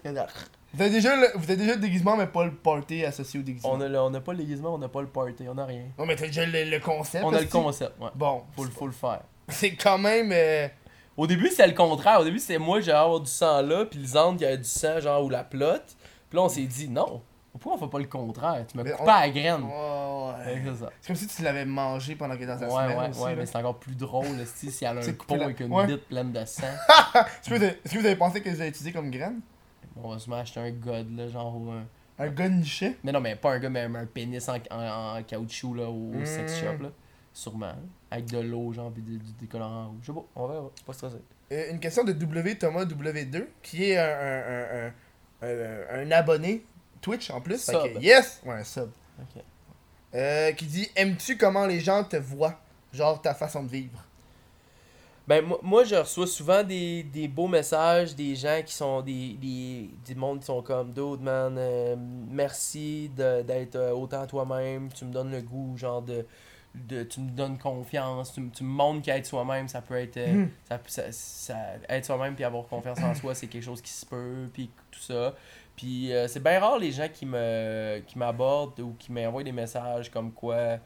Vous 0.73 0.83
avez 0.83 0.91
déjà 0.91 1.15
le, 1.15 1.29
vous 1.37 1.45
avez 1.45 1.57
déjà 1.57 1.75
le 1.75 1.81
déguisement, 1.81 2.17
mais 2.17 2.27
pas 2.27 2.45
le 2.45 2.51
party 2.53 3.05
associé 3.05 3.39
au 3.39 3.43
déguisement. 3.45 3.71
On 3.75 3.81
a, 3.81 3.89
le- 3.89 4.01
on 4.01 4.13
a 4.13 4.21
pas 4.21 4.33
le 4.33 4.39
déguisement, 4.39 4.75
on 4.75 4.83
a 4.83 4.89
pas 4.89 5.03
le 5.03 5.07
party, 5.07 5.45
on 5.49 5.57
a 5.57 5.65
rien. 5.67 5.85
Non, 5.99 6.05
mais 6.05 6.17
t'as 6.17 6.27
déjà 6.27 6.45
le, 6.47 6.65
le 6.65 6.81
concept. 6.81 7.25
On 7.25 7.33
a 7.33 7.41
le 7.41 7.47
concept, 7.47 7.93
ouais. 8.01 8.09
Bon, 8.17 8.43
Faut, 8.57 8.65
le- 8.65 8.71
faut 8.71 8.87
le 8.87 8.93
faire. 8.93 9.21
c'est 9.49 9.77
quand 9.77 9.99
même. 9.99 10.31
euh, 10.33 10.67
Au 11.17 11.29
début, 11.29 11.49
c'était 11.51 11.69
le 11.69 11.75
contraire. 11.75 12.19
Au 12.21 12.25
début, 12.25 12.41
c'était 12.41 12.59
moi 12.59 12.79
allais 12.79 12.91
avoir 12.91 13.21
du 13.21 13.31
sang 13.31 13.63
là, 13.63 13.85
puis 13.85 14.01
Lisande 14.01 14.39
qui 14.39 14.45
avait 14.45 14.59
du 14.59 14.65
sang, 14.69 14.99
genre, 14.99 15.23
ou 15.25 15.29
la 15.31 15.45
plotte. 15.45 15.95
Puis 16.29 16.37
là, 16.37 16.43
on 16.43 16.49
s'est 16.49 16.63
dit, 16.63 16.89
non, 16.89 17.23
pourquoi 17.59 17.75
on 17.75 17.87
fait 17.87 17.91
pas 17.91 17.99
le 17.99 18.07
contraire? 18.07 18.65
Tu 18.67 18.77
me 18.79 18.83
coupes 18.85 18.93
on- 19.01 19.05
pas 19.05 19.15
à 19.17 19.27
la 19.27 19.31
graine. 19.33 19.63
ouais, 19.63 20.63
que 20.65 20.71
c'est 21.01 21.07
comme 21.07 21.17
si 21.17 21.27
tu 21.29 21.43
l'avais 21.43 21.65
mangé 21.65 22.15
pendant 22.17 22.35
était 22.35 22.47
dans 22.47 22.59
sa 22.59 22.67
Ouais, 22.67 22.83
semaine 22.85 22.99
ouais, 22.99 23.09
aussi, 23.11 23.21
ouais, 23.23 23.31
là. 23.31 23.37
mais 23.37 23.47
c'est 23.47 23.57
encore 23.59 23.79
plus 23.79 23.95
drôle 23.97 24.27
si, 24.55 24.71
si 24.71 24.85
elle 24.85 24.99
a 24.99 25.01
un 25.01 25.13
pot 25.13 25.37
la- 25.37 25.45
avec 25.45 25.61
une 25.61 25.73
ouais. 25.73 25.87
bite 25.87 26.09
pleine 26.09 26.33
de 26.33 26.45
sang. 26.45 26.63
Est-ce 27.15 27.49
que, 27.51 27.55
vous 27.57 27.63
avez- 27.63 27.79
est-ce 27.85 27.95
que 27.95 27.99
vous 27.99 28.07
avez 28.07 28.17
pensé 28.17 28.41
que 28.43 28.49
vous 28.51 28.61
avez 28.61 28.69
utilisé 28.71 28.93
comme 28.93 29.11
graine? 29.11 29.41
On 30.03 30.09
va 30.11 30.19
se 30.19 30.31
acheter 30.33 30.61
un 30.61 30.71
god, 30.71 31.17
là, 31.17 31.29
genre, 31.29 31.55
un. 31.73 31.85
Un 32.17 32.29
gars 32.29 32.49
niché? 32.49 32.97
Mais 33.03 33.11
non, 33.13 33.21
mais 33.21 33.35
pas 33.37 33.53
un 33.55 33.59
gars, 33.59 33.69
mais 33.71 33.81
un, 33.83 34.07
pénis 34.07 34.49
en, 34.49 34.55
en, 34.71 35.19
en 35.19 35.23
caoutchouc, 35.25 35.75
là, 35.75 35.89
au, 35.89 36.13
Mm. 36.13 36.25
sex 36.27 36.61
shop, 36.61 36.83
là. 36.83 36.91
Sûrement. 37.33 37.67
hein. 37.67 37.77
Avec 38.11 38.27
de 38.27 38.39
l'eau, 38.39 38.73
genre, 38.73 38.93
puis 38.93 39.03
du, 39.03 39.19
décolorant 39.41 39.89
rouge. 39.89 39.99
Je 40.03 40.07
sais 40.07 40.13
pas, 40.13 40.25
on 40.37 40.47
verra. 40.47 40.71
C'est 40.77 40.85
pas 40.87 40.93
stressé. 40.93 41.17
Euh, 41.53 41.71
Une 41.73 41.81
question 41.81 42.05
de 42.05 42.13
W 42.13 42.57
Thomas 42.57 42.85
W2 42.85 43.47
qui 43.63 43.91
est 43.91 43.99
un, 43.99 44.05
un, 44.05 44.87
un- 45.43 46.03
un 46.03 46.11
abonné 46.13 46.65
Twitch 47.05 47.31
en 47.31 47.41
plus. 47.41 47.65
Fait 47.65 47.73
que 47.73 47.93
Sub. 47.95 48.03
yes 48.03 48.41
Ouais, 48.45 48.55
un 48.55 48.65
sub. 48.65 48.91
Euh, 50.15 50.53
qui 50.53 50.67
dit 50.67 50.89
Aimes-tu 50.97 51.37
comment 51.37 51.67
les 51.67 51.81
gens 51.81 52.05
te 52.05 52.17
voient? 52.17 52.59
Genre 52.93 53.21
ta 53.21 53.35
façon 53.35 53.65
de 53.65 53.69
vivre 53.69 54.05
Ben, 55.27 55.45
moi, 55.45 55.59
moi, 55.63 55.85
je 55.85 55.97
reçois 55.97 56.27
souvent 56.29 56.63
des, 56.63 57.03
des 57.03 57.27
beaux 57.27 57.49
messages, 57.49 58.15
des 58.15 58.37
gens 58.37 58.61
qui 58.65 58.73
sont 58.75 59.01
des, 59.03 59.33
des, 59.35 59.91
des 60.07 60.15
mondes 60.15 60.39
qui 60.41 60.47
sont 60.47 60.63
comme 60.63 60.93
Dude, 60.93 61.21
man, 61.23 61.57
euh, 61.59 61.97
merci 61.99 63.11
d'être 63.17 63.75
euh, 63.77 63.91
autant 63.93 64.27
toi-même, 64.27 64.93
tu 64.93 65.05
me 65.05 65.13
donnes 65.13 65.33
le 65.33 65.41
goût, 65.41 65.77
genre, 65.77 66.03
de, 66.03 66.25
de, 66.77 67.03
tu 67.03 67.21
me 67.21 67.31
donnes 67.31 67.59
confiance, 67.59 68.33
tu, 68.35 68.41
me- 68.43 68.51
tu 68.51 68.63
me 68.63 68.69
montres 68.69 69.03
qu'être 69.03 69.27
soi-même, 69.27 69.67
ça 69.67 69.81
peut 69.83 69.97
être. 69.97 70.17
euh, 70.19 70.45
ça, 70.69 70.79
ça, 70.87 71.03
ça- 71.11 71.57
être 71.89 72.05
soi-même 72.05 72.35
puis 72.37 72.45
avoir 72.45 72.67
confiance 72.69 72.99
en 73.03 73.15
soi, 73.15 73.35
c'est 73.35 73.49
quelque 73.49 73.65
chose 73.65 73.83
qui 73.83 73.91
se 73.93 74.07
peut, 74.07 74.49
puis 74.53 74.71
tout 74.93 75.01
ça. 75.01 75.35
Puis 75.77 76.13
euh, 76.13 76.29
c'est 76.29 76.43
bien 76.43 76.61
rare 76.61 76.79
les 76.79 76.93
gens 76.93 77.09
qui 77.13 77.27
me 77.27 78.01
qui 78.07 78.19
m'abordent 78.19 78.79
ou 78.81 78.95
qui 78.99 79.11
m'envoient 79.13 79.43
des 79.43 79.53
messages 79.53 80.11
comme 80.11 80.33
quoi 80.33 80.79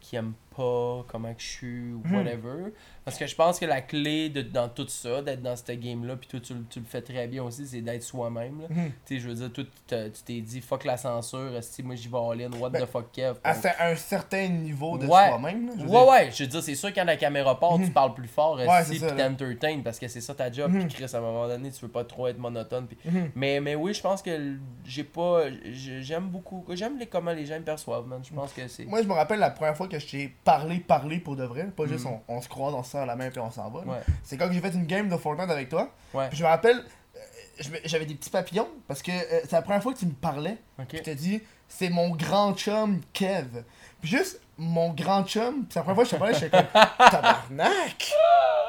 qui 0.00 0.16
aiment 0.16 0.34
pas 0.56 1.04
comment 1.08 1.32
que 1.34 1.40
je 1.42 1.46
suis 1.46 1.92
ou 1.92 2.02
Mhm. 2.04 2.16
whatever. 2.16 2.72
Parce 3.04 3.18
que 3.18 3.26
je 3.26 3.34
pense 3.34 3.58
que 3.58 3.66
la 3.66 3.82
clé 3.82 4.30
de, 4.30 4.40
dans 4.40 4.68
tout 4.68 4.86
ça, 4.88 5.20
d'être 5.20 5.42
dans 5.42 5.54
cette 5.56 5.78
game-là, 5.78 6.16
puis 6.16 6.26
toi 6.26 6.40
tu, 6.40 6.54
le- 6.54 6.64
tu 6.70 6.78
le 6.80 6.86
fais 6.86 7.02
très 7.02 7.26
bien 7.26 7.42
aussi, 7.42 7.66
c'est 7.66 7.82
d'être 7.82 8.02
soi-même. 8.02 8.62
Mhm. 8.70 8.92
Tu 9.04 9.16
sais, 9.16 9.20
je 9.20 9.28
veux 9.28 9.34
dire, 9.34 9.52
toi, 9.52 9.64
tu 9.86 10.22
t'es 10.24 10.40
dit 10.40 10.60
fuck 10.62 10.84
la 10.84 10.96
censure, 10.96 11.50
si 11.62 11.82
moi 11.82 11.96
j'y 11.96 12.08
vais 12.08 12.16
all-in, 12.16 12.50
what 12.58 12.70
Ben, 12.70 12.82
the 12.82 12.86
fuck 12.86 13.12
Kev. 13.12 13.34
À 13.44 13.54
un 13.80 13.96
certain 13.96 14.48
niveau 14.48 14.96
de 14.96 15.06
Ouais. 15.06 15.28
soi-même. 15.28 15.68
Ouais, 15.70 15.76
dire. 15.86 16.08
ouais, 16.08 16.30
je 16.32 16.44
veux 16.44 16.48
dire, 16.48 16.62
c'est 16.62 16.74
sûr 16.74 16.94
quand 16.94 17.04
la 17.04 17.16
caméra 17.16 17.58
part, 17.60 17.74
tu 17.76 17.82
Mhm. 17.82 17.90
parles 17.92 18.14
plus 18.14 18.28
fort, 18.28 18.58
ça, 18.58 18.82
puis 18.88 18.98
là. 18.98 19.10
t'entertaines, 19.12 19.82
parce 19.82 19.98
que 19.98 20.08
c'est 20.08 20.20
ça 20.22 20.34
ta 20.34 20.50
job, 20.50 20.72
puis 20.72 20.88
Chris, 20.88 21.06
à 21.12 21.18
un 21.18 21.20
moment 21.20 21.46
donné, 21.46 21.70
tu 21.70 21.80
veux 21.82 21.90
pas 21.92 22.04
trop 22.04 22.26
être 22.28 22.38
monotone. 22.38 22.86
Mhm. 23.04 23.30
Mais, 23.34 23.60
mais 23.60 23.74
oui, 23.74 23.92
je 23.92 24.00
pense 24.00 24.22
que 24.22 24.56
j'ai 24.84 25.04
pas. 25.04 25.42
j'ai- 25.70 26.02
J'aime 26.02 26.28
beaucoup. 26.28 26.64
J'aime 26.70 26.98
les, 26.98 27.06
comment 27.06 27.32
les 27.32 27.44
gens 27.46 27.56
me 27.58 27.64
perçoivent, 27.64 28.06
man. 28.06 28.20
Je 28.22 28.32
pense 28.34 28.52
que 28.52 28.66
c'est. 28.68 28.84
Moi, 28.84 29.02
je 29.02 29.08
me 29.08 29.12
rappelle 29.14 29.38
la 29.40 29.50
première 29.50 29.76
fois 29.76 29.88
que 29.88 29.98
je 29.98 30.06
parlé, 30.44 30.78
parlé 30.78 31.18
pour 31.18 31.36
de 31.36 31.44
vrai. 31.44 31.64
Pas 31.76 31.86
juste 31.86 32.04
Mhm. 32.04 32.18
on, 32.28 32.36
on 32.36 32.40
se 32.42 32.48
croise, 32.48 32.74
on 32.74 32.82
se 32.82 32.90
serre 32.92 33.06
la 33.06 33.16
main 33.16 33.30
puis 33.30 33.40
on 33.40 33.50
s'en 33.50 33.70
va. 33.70 33.80
Ouais. 33.80 33.98
C'est 34.22 34.36
quand 34.36 34.48
j'ai 34.52 34.60
fait 34.60 34.74
une 34.74 34.86
game 34.86 35.08
de 35.08 35.16
Fortnite 35.16 35.50
avec 35.50 35.68
toi. 35.68 35.90
Ouais. 36.12 36.28
Puis 36.28 36.38
je 36.38 36.42
me 36.44 36.48
rappelle, 36.48 36.78
euh, 37.16 37.78
j'avais 37.84 38.06
des 38.06 38.14
petits 38.14 38.30
papillons 38.30 38.68
parce 38.86 39.02
que 39.02 39.10
euh, 39.10 39.40
c'est 39.44 39.52
la 39.52 39.62
première 39.62 39.82
fois 39.82 39.92
que 39.94 39.98
tu 39.98 40.06
me 40.06 40.12
parlais. 40.12 40.58
Ok. 40.78 40.88
Je 40.92 40.98
t'ai 40.98 41.14
dit, 41.14 41.42
c'est 41.68 41.88
mon 41.90 42.10
grand 42.10 42.54
chum 42.54 43.00
Kev. 43.12 43.64
Puis 44.00 44.10
juste, 44.10 44.40
mon 44.58 44.90
grand 44.90 45.24
chum, 45.24 45.64
c'est 45.70 45.78
la 45.78 45.82
première 45.82 45.96
fois 45.96 46.04
que 46.04 46.10
je 46.10 46.14
te 46.14 46.20
parlais, 46.20 46.34
j'étais 46.34 46.50
comme, 46.50 46.82
tabarnak! 47.10 48.12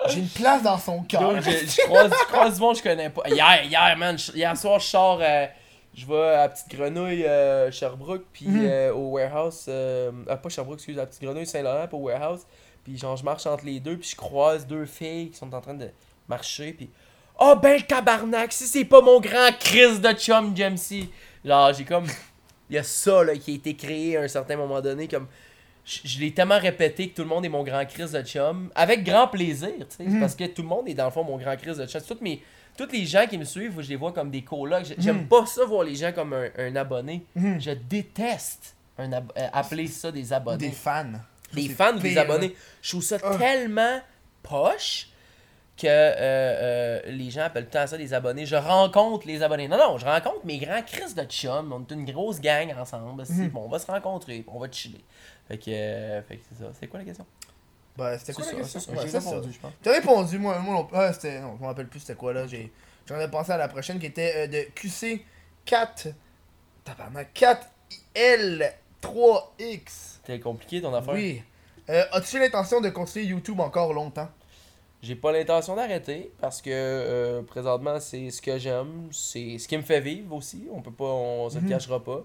J'ai 0.07 0.19
une 0.19 0.29
place 0.29 0.63
dans 0.63 0.77
son 0.77 1.01
cœur. 1.03 1.41
Je, 1.41 1.81
croise, 2.29 2.55
du 2.55 2.61
monde 2.61 2.73
que 2.73 2.77
je 2.79 2.83
connais 2.83 3.09
pas. 3.09 3.23
Hier, 3.27 3.63
hier, 3.65 3.95
man, 3.97 4.17
hier 4.33 4.55
soir, 4.57 4.79
je 4.79 4.85
sors. 4.85 5.19
euh, 5.21 5.45
je 5.95 6.05
vais 6.05 6.35
à 6.35 6.49
Petite 6.49 6.67
Grenouille 6.69 7.23
euh, 7.25 7.71
Sherbrooke, 7.71 8.25
puis 8.33 8.47
Mhm. 8.47 8.65
euh, 8.67 8.93
au 8.93 9.11
warehouse. 9.11 9.69
ah, 10.27 10.37
pas 10.37 10.49
Sherbrooke, 10.49 10.77
excuse, 10.77 10.99
à 10.99 11.05
Petite 11.05 11.21
Grenouille 11.23 11.45
Saint-Laurent, 11.47 11.87
puis 11.87 11.97
au 11.97 12.01
warehouse. 12.01 12.41
Puis 12.83 12.97
genre, 12.97 13.15
je 13.17 13.23
marche 13.23 13.45
entre 13.47 13.65
les 13.65 13.79
deux, 13.79 13.97
puis 13.97 14.09
je 14.09 14.15
croise 14.15 14.67
deux 14.67 14.85
filles 14.85 15.29
qui 15.31 15.37
sont 15.37 15.51
en 15.53 15.61
train 15.61 15.73
de 15.73 15.89
marcher, 16.27 16.73
puis. 16.73 16.89
Oh 17.39 17.55
ben 17.61 17.77
le 17.77 17.81
tabarnak, 17.85 18.53
si 18.53 18.65
c'est 18.65 18.85
pas 18.85 19.01
mon 19.01 19.19
grand 19.19 19.51
Chris 19.59 19.99
de 19.99 20.11
chum 20.13 20.55
Jamesy. 20.55 21.09
Genre, 21.43 21.73
j'ai 21.73 21.83
comme. 21.83 22.05
Il 22.69 22.75
y 22.75 22.79
a 22.79 22.83
ça 22.83 23.23
là, 23.23 23.35
qui 23.35 23.51
a 23.51 23.55
été 23.55 23.75
créé 23.75 24.17
à 24.17 24.21
un 24.21 24.27
certain 24.27 24.55
moment 24.57 24.81
donné, 24.81 25.07
comme. 25.07 25.27
Je, 25.83 25.99
je 26.03 26.19
l'ai 26.19 26.31
tellement 26.33 26.57
répété 26.57 27.09
que 27.09 27.15
tout 27.15 27.21
le 27.21 27.27
monde 27.27 27.45
est 27.45 27.49
mon 27.49 27.63
grand 27.63 27.85
Chris 27.85 28.09
de 28.11 28.21
chum, 28.23 28.71
avec 28.73 29.03
grand 29.03 29.27
plaisir, 29.27 29.69
tu 29.79 29.97
sais, 29.97 30.03
Mhm. 30.03 30.19
parce 30.19 30.33
que 30.35 30.45
tout 30.45 30.63
le 30.63 30.67
monde 30.67 30.87
est 30.89 30.93
dans 30.95 31.05
le 31.05 31.11
fond 31.11 31.23
mon 31.23 31.37
grand 31.37 31.55
Chris 31.57 31.75
de 31.75 31.85
chum. 31.85 32.01
Toutes 32.07 32.21
mes, 32.21 32.41
tous 32.77 32.91
les 32.91 33.05
gens 33.05 33.25
qui 33.27 33.37
me 33.37 33.43
suivent, 33.45 33.81
je 33.81 33.89
les 33.89 33.95
vois 33.95 34.11
comme 34.11 34.29
des 34.31 34.43
colocs. 34.43 34.85
J'ai- 34.85 34.95
J'aime 34.97 35.27
pas 35.27 35.45
ça 35.45 35.65
voir 35.65 35.83
les 35.83 35.95
gens 35.95 36.11
comme 36.11 36.33
un, 36.33 36.49
un 36.57 36.75
abonné. 36.75 37.25
Mhm. 37.35 37.59
Je 37.61 37.71
déteste 37.71 38.75
un 38.97 39.11
ab- 39.13 39.31
euh, 39.37 39.47
appeler 39.53 39.87
ça 39.87 40.11
des 40.11 40.31
abonnés. 40.33 40.69
Des 40.69 40.71
fans. 40.71 41.11
Des 41.53 41.69
fans 41.69 41.95
ou 41.95 41.99
des 41.99 42.17
abonnés. 42.17 42.55
Je 42.81 42.89
trouve 42.91 43.03
ça 43.03 43.17
Ah. 43.23 43.35
tellement 43.37 43.99
poche 44.43 45.07
que 45.77 45.87
euh, 45.87 46.13
euh, 46.17 47.01
les 47.07 47.29
gens 47.31 47.41
appellent 47.41 47.65
tout 47.65 47.77
le 47.77 47.81
temps 47.81 47.87
ça 47.87 47.97
des 47.97 48.13
abonnés. 48.13 48.45
Je 48.45 48.55
rencontre 48.55 49.27
les 49.27 49.43
abonnés. 49.43 49.67
Non, 49.67 49.77
non, 49.77 49.97
je 49.97 50.05
rencontre 50.05 50.45
mes 50.45 50.57
grands 50.57 50.81
Chris 50.81 51.13
de 51.15 51.23
chum. 51.23 51.73
On 51.73 51.81
est 51.81 51.93
une 51.93 52.05
grosse 52.05 52.39
gang 52.39 52.73
ensemble. 52.79 53.23
Mhm. 53.29 53.49
Bon, 53.49 53.63
on 53.65 53.69
va 53.69 53.79
se 53.79 53.87
rencontrer, 53.87 54.43
on 54.47 54.59
va 54.59 54.71
chiller. 54.71 55.03
Fait 55.49 55.57
que, 55.57 55.69
euh, 55.69 56.21
fait 56.23 56.37
que 56.37 56.43
c'est 56.49 56.63
ça. 56.63 56.69
C'est 56.79 56.87
quoi 56.87 56.99
la 56.99 57.05
question? 57.05 57.25
Bah, 57.97 58.17
c'était 58.19 58.33
quoi 58.33 58.45
la 58.45 58.51
ça, 58.51 58.57
question? 58.57 58.79
Ouais, 58.93 59.07
J'ai 59.07 59.17
répondu, 59.17 59.51
je 59.53 59.59
pense. 59.59 59.71
T'as 59.81 59.93
répondu, 59.93 60.37
moi, 60.39 60.59
moi 60.59 60.73
non 60.75 60.87
Ah, 60.93 61.13
c'était. 61.13 61.39
Non, 61.39 61.55
je 61.57 61.61
me 61.61 61.67
rappelle 61.67 61.87
plus 61.87 61.99
c'était 62.01 62.15
quoi 62.15 62.33
là. 62.33 62.45
J'ai. 62.47 62.71
J'en 63.07 63.19
ai 63.19 63.27
pensé 63.29 63.51
à 63.51 63.57
la 63.57 63.67
prochaine 63.67 63.99
qui 63.99 64.07
était 64.07 64.33
euh, 64.35 64.47
de 64.47 64.67
QC4. 64.75 66.13
Tabarnak, 66.83 67.33
4L3X. 67.33 70.17
C'était 70.21 70.39
compliqué 70.39 70.81
ton 70.81 70.93
affaire? 70.93 71.13
Oui. 71.13 71.41
Euh, 71.89 72.03
As-tu 72.11 72.39
l'intention 72.39 72.81
de 72.81 72.89
continuer 72.89 73.25
YouTube 73.27 73.59
encore 73.59 73.93
longtemps? 73.93 74.29
J'ai 75.01 75.15
pas 75.15 75.31
l'intention 75.31 75.75
d'arrêter 75.75 76.31
parce 76.41 76.61
que 76.63 76.69
euh, 76.71 77.43
présentement 77.43 77.99
c'est 77.99 78.31
ce 78.31 78.41
que 78.41 78.57
j'aime, 78.57 79.09
c'est 79.11 79.59
ce 79.59 79.67
qui 79.67 79.77
me 79.77 79.83
fait 79.83 80.01
vivre 80.01 80.35
aussi. 80.35 80.67
On 80.71 80.81
peut 80.81 80.91
pas, 80.91 81.05
on 81.05 81.47
se 81.49 81.55
le 81.55 81.61
Mhm. 81.61 81.69
cachera 81.69 82.03
pas. 82.03 82.23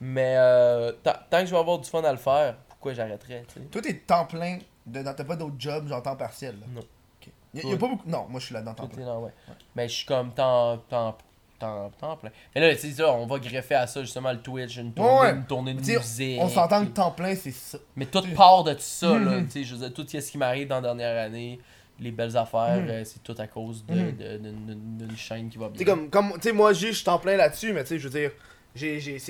Mais 0.00 0.34
euh, 0.36 0.92
ta- 1.02 1.26
tant 1.28 1.40
que 1.40 1.46
je 1.46 1.50
vais 1.50 1.58
avoir 1.58 1.78
du 1.78 1.88
fun 1.90 2.02
à 2.04 2.12
le 2.12 2.18
faire, 2.18 2.56
pourquoi 2.68 2.94
j'arrêterais? 2.94 3.44
Toi, 3.70 3.82
t'es 3.82 3.94
temps 3.94 4.26
plein. 4.26 4.58
De... 4.86 5.02
T'as 5.02 5.24
pas 5.24 5.36
d'autres 5.36 5.54
jobs, 5.58 5.88
genre 5.88 6.02
temps 6.02 6.16
partiel. 6.16 6.54
Là? 6.60 6.66
Non. 6.74 6.80
Ok. 6.80 7.28
Y 7.54 7.58
a, 7.60 7.62
y 7.62 7.66
a 7.66 7.68
Ouais. 7.70 7.78
pas 7.78 7.88
beaucoup. 7.88 8.08
Non, 8.08 8.26
moi 8.28 8.40
je 8.40 8.46
suis 8.46 8.54
là-dedans 8.54 8.74
temps 8.74 8.86
plein. 8.88 9.18
ouais. 9.18 9.30
Mais 9.74 9.88
je 9.88 9.94
suis 9.94 10.06
comme 10.06 10.30
temps, 10.32 10.76
temps, 10.90 11.16
temps, 11.58 11.90
temps 11.98 12.16
plein. 12.16 12.30
Mais 12.54 12.60
là, 12.60 12.76
c'est 12.76 12.90
ça, 12.92 13.12
on 13.12 13.26
va 13.26 13.38
greffer 13.38 13.74
à 13.76 13.86
ça 13.86 14.02
justement 14.02 14.32
le 14.32 14.40
Twitch, 14.40 14.76
une 14.76 14.92
tournée, 14.92 15.20
Ouais. 15.20 15.30
une 15.32 15.44
tournée 15.46 15.74
de 15.74 15.78
Tu 15.80 15.84
sais, 15.86 15.96
musique. 15.98 16.40
On 16.42 16.48
s'entend 16.48 16.84
que 16.84 16.90
temps 16.90 17.10
plein, 17.12 17.34
c'est 17.34 17.50
ça. 17.52 17.78
Mais 17.96 18.06
tout 18.06 18.20
tu- 18.20 18.30
part 18.34 18.64
de 18.64 18.72
tout 18.74 18.80
ça, 18.80 19.08
là. 19.18 19.38
Mhm. 19.38 19.46
Tu 19.46 19.50
sais, 19.52 19.64
je 19.64 19.74
veux 19.74 19.80
dire, 19.88 19.94
tout 19.94 20.06
ce 20.08 20.30
qui 20.30 20.36
m'arrive 20.38 20.68
dans 20.68 20.76
la 20.76 20.82
dernière 20.94 21.24
année, 21.24 21.60
les 22.00 22.10
belles 22.10 22.36
affaires, 22.36 22.80
Mhm. 22.82 22.88
euh, 22.90 23.04
c'est 23.04 23.22
tout 23.22 23.36
à 23.38 23.46
cause 23.46 23.86
de- 23.86 23.94
Mhm. 23.94 24.16
de- 24.16 24.36
d'une 24.38 24.66
d'une- 24.66 24.96
d'une 25.06 25.16
chaîne 25.16 25.48
qui 25.48 25.56
va 25.58 25.68
bien. 25.68 25.74
Tu 25.74 25.78
sais, 25.78 25.84
comme, 25.84 26.10
comme, 26.10 26.32
tu 26.34 26.40
sais, 26.42 26.52
moi, 26.52 26.72
j'ai- 26.72 26.88
je 26.88 26.96
suis 26.96 27.04
temps 27.04 27.18
plein 27.20 27.36
là-dessus, 27.36 27.72
mais 27.72 27.82
tu 27.84 27.90
sais, 27.90 27.98
je 28.00 28.08
veux 28.08 28.18
dire, 28.18 28.32
j'ai, 28.74 28.98
j'ai, 29.00 29.20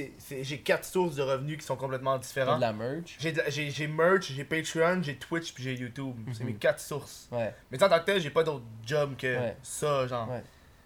j'ai 0.43 0.59
quatre 0.61 0.85
sources 0.85 1.17
de 1.17 1.23
revenus 1.23 1.59
qui 1.59 1.65
sont 1.67 1.77
complètement 1.77 2.17
différentes. 2.19 2.57
de 2.57 2.61
la 2.63 2.73
merch? 2.73 3.17
J'ai, 3.19 3.35
j'ai, 3.49 3.71
j'ai 3.71 3.87
merch, 3.87 4.33
j'ai 4.33 4.45
Patreon, 4.45 5.03
j'ai 5.03 5.17
Twitch, 5.17 5.53
puis 5.53 5.63
j'ai 5.65 5.75
YouTube. 5.75 6.17
C'est 6.33 6.41
Mhm. 6.45 6.47
mes 6.51 6.55
quatre 6.55 6.81
sources. 6.81 7.29
Ouais. 7.31 7.55
Mais 7.71 7.83
en 7.83 7.89
tant 7.89 7.99
que 8.01 8.05
tel, 8.07 8.21
j'ai 8.21 8.31
pas 8.31 8.43
d'autres 8.43 8.65
jobs 8.87 9.17
que 9.17 9.27
Ouais. 9.39 9.57
ça, 9.63 10.07
genre. 10.07 10.31
Ouais. 10.31 10.43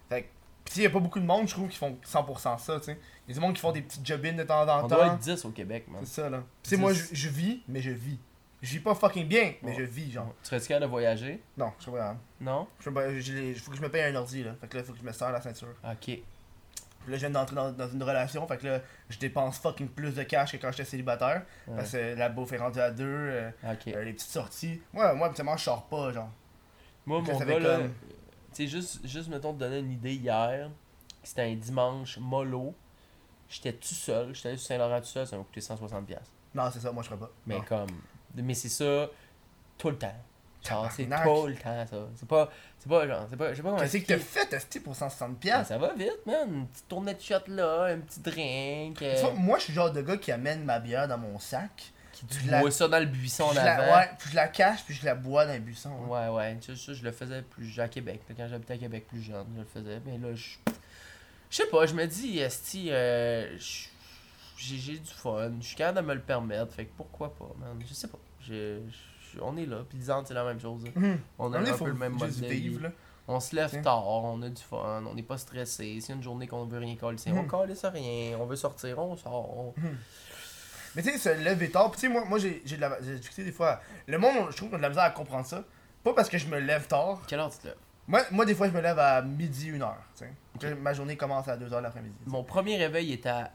Fait 0.08 0.28
que, 0.64 0.80
y 0.80 0.86
a 0.86 0.90
pas 0.90 0.98
beaucoup 1.00 1.20
de 1.20 1.24
monde, 1.24 1.46
je 1.48 1.54
trouve, 1.54 1.68
qui 1.68 1.76
font 1.78 1.96
100% 2.04 2.58
ça, 2.58 2.78
tu 2.80 2.86
sais. 2.86 2.98
Y 3.28 3.30
a 3.30 3.34
du 3.34 3.40
monde 3.40 3.54
qui 3.54 3.60
font 3.60 3.72
des 3.72 3.82
petites 3.82 4.06
jobines 4.06 4.36
de 4.36 4.42
temps 4.42 4.62
en 4.62 4.78
On 4.84 4.88
temps. 4.88 4.96
doit 4.96 5.06
être 5.06 5.18
10 5.18 5.44
au 5.44 5.50
Québec, 5.50 5.84
man. 5.88 6.00
C'est 6.04 6.22
ça, 6.22 6.28
là. 6.30 6.42
Tu 6.62 6.76
moi, 6.76 6.92
je, 6.92 7.28
vis, 7.28 7.62
mais 7.68 7.80
je 7.80 7.90
vis. 7.90 8.18
Je 8.60 8.70
vis 8.72 8.80
pas 8.80 8.94
fucking 8.96 9.28
bien, 9.28 9.54
mais 9.62 9.72
je 9.76 9.82
vis, 9.84 10.10
genre. 10.10 10.34
Tu 10.42 10.48
serais-tu 10.48 10.66
capable 10.66 10.86
de 10.86 10.90
voyager? 10.90 11.40
Non, 11.56 11.70
je 11.78 11.84
sais 11.84 11.90
pas. 11.92 12.08
hein. 12.10 12.18
Non? 12.40 12.66
J'ai- 13.18 13.54
faut 13.54 13.70
que 13.70 13.76
je 13.76 13.82
me 13.82 13.88
paye 13.88 14.02
un 14.02 14.16
ordi, 14.16 14.42
là. 14.42 14.56
Fait 14.60 14.66
que 14.66 14.76
là, 14.78 14.82
faut 14.82 14.92
que 14.92 14.98
je 14.98 15.04
me 15.04 15.12
serre 15.12 15.30
la 15.30 15.40
ceinture. 15.40 15.68
Ok. 15.84 16.18
Puis 17.08 17.12
là, 17.14 17.16
je 17.22 17.26
viens 17.26 17.30
d'entrer 17.30 17.56
dans, 17.56 17.72
dans 17.72 17.88
une 17.88 18.02
relation, 18.02 18.46
fait 18.46 18.58
que 18.58 18.66
là, 18.66 18.80
je 19.08 19.18
dépense 19.18 19.58
fucking 19.60 19.88
plus 19.88 20.14
de 20.14 20.22
cash 20.24 20.52
que 20.52 20.58
quand 20.58 20.70
j'étais 20.72 20.84
célibataire. 20.84 21.42
Ouais. 21.66 21.76
Parce 21.76 21.92
que 21.92 22.14
la 22.14 22.28
bouffe 22.28 22.52
est 22.52 22.58
rendue 22.58 22.80
à 22.80 22.90
deux, 22.90 23.04
euh, 23.06 23.50
euh, 23.64 24.04
les 24.04 24.12
petites 24.12 24.28
sorties. 24.30 24.82
Moi, 24.92 25.14
moi, 25.14 25.28
habituellement, 25.28 25.56
je 25.56 25.64
sors 25.64 25.86
pas, 25.86 26.12
genre. 26.12 26.28
Moi, 27.06 27.22
que 27.22 27.32
mon 27.32 27.38
gars, 27.38 27.58
là, 27.58 27.76
comme- 27.78 27.94
tu 28.52 28.64
sais, 28.64 28.66
juste, 28.68 29.06
juste, 29.06 29.28
mettons, 29.30 29.54
te 29.54 29.58
donner 29.60 29.78
une 29.78 29.92
idée 29.92 30.16
hier. 30.16 30.70
C'était 31.22 31.42
un 31.50 31.54
dimanche 31.54 32.18
mollo. 32.18 32.74
J'étais 33.48 33.72
tout 33.72 33.88
seul. 33.94 34.34
J'étais 34.34 34.48
allé 34.50 34.58
sur 34.58 34.66
Saint-Laurent 34.68 35.00
tout 35.00 35.06
seul. 35.06 35.26
Ça 35.26 35.38
m'a 35.38 35.44
coûté 35.44 35.60
160$. 35.62 36.04
piastres. 36.04 36.30
Non, 36.54 36.70
c'est 36.70 36.80
ça, 36.80 36.92
moi, 36.92 37.02
je 37.02 37.08
ferais 37.08 37.20
pas. 37.20 37.30
Mais 37.46 37.56
Non. 37.56 37.64
comme. 37.66 37.88
Mais 38.34 38.52
c'est 38.52 38.68
ça 38.68 39.08
tout 39.78 39.88
le 39.88 39.96
temps. 39.96 40.14
Genre, 40.66 40.90
c'est 40.92 41.04
tout 41.04 41.46
le 41.46 41.54
temps, 41.54 41.86
ça. 41.86 41.96
C'est 42.16 42.28
pas. 42.28 42.50
C'est 42.78 42.88
pas 42.88 43.06
genre. 43.06 43.26
C'est 43.30 43.36
pas. 43.36 43.50
Je 43.50 43.54
sais 43.56 43.62
pas 43.62 43.68
comment 43.70 43.80
Qu'est-ce 43.80 43.98
que 43.98 44.06
t'as 44.06 44.18
fait, 44.18 44.52
Esti, 44.52 44.80
pour 44.80 44.94
160$? 44.94 45.18
Ben, 45.28 45.34
piastres? 45.34 45.68
ça 45.68 45.78
va 45.78 45.94
vite, 45.94 46.26
man. 46.26 46.48
Une 46.52 46.66
petite 46.66 46.88
tournée 46.88 47.14
de 47.14 47.20
shot 47.20 47.34
là, 47.48 47.84
un 47.84 47.98
petit 47.98 48.20
drink. 48.20 49.02
euh, 49.02 49.14
Tu 49.14 49.20
vois, 49.22 49.32
Moi, 49.34 49.58
je 49.58 49.64
suis 49.64 49.72
le 49.72 49.76
genre 49.76 49.92
de 49.92 50.02
gars 50.02 50.16
qui 50.16 50.32
amène 50.32 50.64
ma 50.64 50.78
bière 50.80 51.06
dans 51.08 51.18
mon 51.18 51.38
sac. 51.38 51.92
qui 52.12 52.26
je 52.30 52.40
tu 52.40 52.46
la- 52.50 52.60
bois 52.60 52.70
ça 52.72 52.88
dans 52.88 52.98
le 52.98 53.06
buisson 53.06 53.44
en 53.44 53.50
je 53.50 53.54
la, 53.56 53.74
avant. 53.76 53.96
ouais, 53.96 54.10
puis 54.18 54.30
je 54.30 54.34
la 54.36 54.48
cache, 54.48 54.84
puis 54.84 54.94
je 54.94 55.04
la 55.04 55.14
bois 55.14 55.46
dans 55.46 55.52
les 55.52 55.60
buissons. 55.60 55.90
hein. 56.04 56.08
Ouais, 56.08 56.36
ouais, 56.36 56.56
ça, 56.60 56.74
ça, 56.74 56.92
je 56.92 57.04
le 57.04 57.12
faisais 57.12 57.42
plus 57.42 57.78
à 57.78 57.86
Québec. 57.88 58.20
là, 58.28 58.34
Quand 58.36 58.48
j'habitais 58.48 58.74
à 58.74 58.78
Québec 58.78 59.06
plus 59.08 59.22
jeune, 59.22 59.46
je 59.54 59.60
le 59.60 59.66
faisais. 59.66 60.00
Mais 60.04 60.18
là, 60.18 60.34
je. 60.34 60.48
Je 61.50 61.56
sais 61.56 61.66
pas, 61.66 61.86
je 61.86 61.94
me 61.94 62.04
dis, 62.06 62.40
Esti, 62.40 62.90
euh, 62.90 63.56
je- 63.58 63.86
j'ai 64.56 64.76
j'ai 64.76 64.98
du 64.98 65.08
fun. 65.10 65.52
Je 65.60 65.66
suis 65.68 65.76
capable 65.76 65.98
de 66.00 66.02
me 66.08 66.14
le 66.14 66.20
permettre. 66.20 66.72
Fait 66.74 66.84
que 66.86 66.90
pourquoi 66.96 67.32
pas, 67.34 67.48
man? 67.58 67.80
Je 67.88 67.94
sais 67.94 68.08
pas. 68.08 68.18
Je- 68.42 68.80
je- 68.90 69.07
on 69.42 69.56
est 69.56 69.66
là. 69.66 69.78
Puis 69.88 69.98
disant, 69.98 70.22
c'est 70.24 70.34
la 70.34 70.44
même 70.44 70.60
chose. 70.60 70.84
là. 70.84 70.90
Mhm. 70.94 71.18
On 71.38 71.52
a 71.52 71.58
On 71.60 71.64
un 71.66 71.72
peu 71.76 71.86
le 71.86 71.94
même 71.94 72.12
mode 72.12 72.28
de 72.40 72.46
vie. 72.46 72.78
là. 72.78 72.90
On 73.30 73.40
se 73.40 73.54
lève 73.54 73.82
tard, 73.82 74.06
on 74.08 74.40
a 74.42 74.48
du 74.48 74.62
fun, 74.62 75.04
on 75.06 75.14
n'est 75.14 75.22
pas 75.22 75.36
stressé. 75.36 75.98
A 76.08 76.12
une 76.12 76.22
journée 76.22 76.46
qu'on 76.46 76.64
veut 76.64 76.78
rien 76.78 76.96
coller, 76.96 77.18
on 77.28 77.42
Mhm. 77.42 77.46
colle 77.46 77.76
ça 77.76 77.90
rien. 77.90 78.38
On 78.40 78.46
veut 78.46 78.56
sortir, 78.56 78.98
on 78.98 79.16
sort. 79.18 79.56
on- 79.58 79.74
Mais 80.96 81.02
tu 81.02 81.10
sais, 81.12 81.18
se 81.18 81.44
lever 81.44 81.70
tard, 81.70 81.90
tu 81.92 81.98
sais, 82.00 82.08
moi, 82.08 82.24
moi 82.24 82.38
j'ai 82.38 82.60
de 82.64 82.80
la. 82.80 82.96
j'ai- 83.02 83.44
des 83.44 83.52
fois, 83.52 83.80
le 84.06 84.18
monde, 84.18 84.50
je 84.50 84.56
trouve 84.56 84.70
qu'on 84.70 84.76
a 84.76 84.78
de 84.78 84.82
la 84.82 84.88
misère 84.88 85.04
à 85.04 85.10
comprendre 85.10 85.44
ça. 85.46 85.62
Pas 86.02 86.14
parce 86.14 86.28
que 86.30 86.38
je 86.38 86.46
me 86.48 86.58
lève 86.58 86.86
tard. 86.86 87.20
Quelle 87.28 87.40
heure 87.40 87.50
tu 87.50 87.58
te 87.58 87.66
lèves? 87.66 87.76
Moi, 88.06 88.22
moi 88.30 88.46
des 88.46 88.54
fois, 88.54 88.68
je 88.68 88.72
me 88.72 88.80
lève 88.80 88.98
à 88.98 89.20
midi, 89.20 89.68
une 89.68 89.82
heure. 89.82 89.98
tu 90.16 90.24
sais. 90.24 90.32
Que 90.58 90.74
Ma 90.74 90.94
journée 90.94 91.16
commence 91.16 91.46
à 91.48 91.56
2h 91.58 91.80
l'après-midi. 91.82 92.16
Mon 92.26 92.42
premier 92.42 92.78
réveil 92.78 93.12
est 93.12 93.26
à 93.26 93.50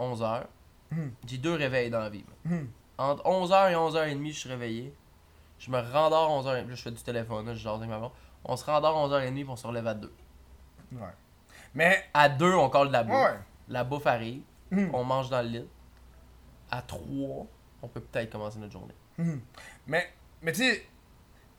11h. 0.00 0.46
Mhm. 0.90 1.12
J'ai 1.26 1.38
deux 1.38 1.54
réveils 1.54 1.88
dans 1.90 2.00
la 2.00 2.10
vie. 2.10 2.24
Mhm. 2.44 2.68
Entre 2.98 3.24
11h 3.24 3.70
et 3.70 3.76
11h30, 3.76 4.32
je 4.32 4.38
suis 4.40 4.48
réveillé. 4.50 4.92
Je 5.58 5.70
me 5.70 5.78
rendors 5.80 6.30
à 6.30 6.42
11h30. 6.42 6.68
Là, 6.68 6.74
je 6.74 6.82
fais 6.82 6.90
du 6.90 7.02
téléphone, 7.02 7.46
là, 7.46 7.54
je 7.54 7.68
avec 7.68 7.88
ma 7.88 7.98
blonde. 7.98 8.10
On 8.44 8.56
se 8.56 8.64
rendort 8.64 8.96
à 8.96 9.08
11h30 9.08 9.32
puis 9.34 9.46
on 9.48 9.56
se 9.56 9.66
relève 9.66 9.86
à 9.86 9.94
2. 9.94 10.12
Ouais. 10.92 11.00
Mais, 11.74 12.04
À 12.12 12.28
2, 12.28 12.54
on 12.54 12.68
colle 12.70 12.88
de 12.88 12.92
la 12.92 13.02
bouffe. 13.04 13.14
ouais. 13.16 13.38
La 13.68 13.84
bouffe 13.84 14.06
arrive. 14.06 14.42
Mhm. 14.70 14.90
On 14.94 15.04
mange 15.04 15.30
dans 15.30 15.42
le 15.42 15.48
lit. 15.48 15.68
À 16.70 16.82
3, 16.82 17.46
on 17.82 17.88
peut 17.88 18.00
peut-être 18.00 18.30
commencer 18.30 18.58
notre 18.58 18.72
journée. 18.72 18.94
Mhm. 19.18 19.40
Mais, 19.86 20.12
mais 20.42 20.52
tu 20.52 20.58
sais, 20.58 20.86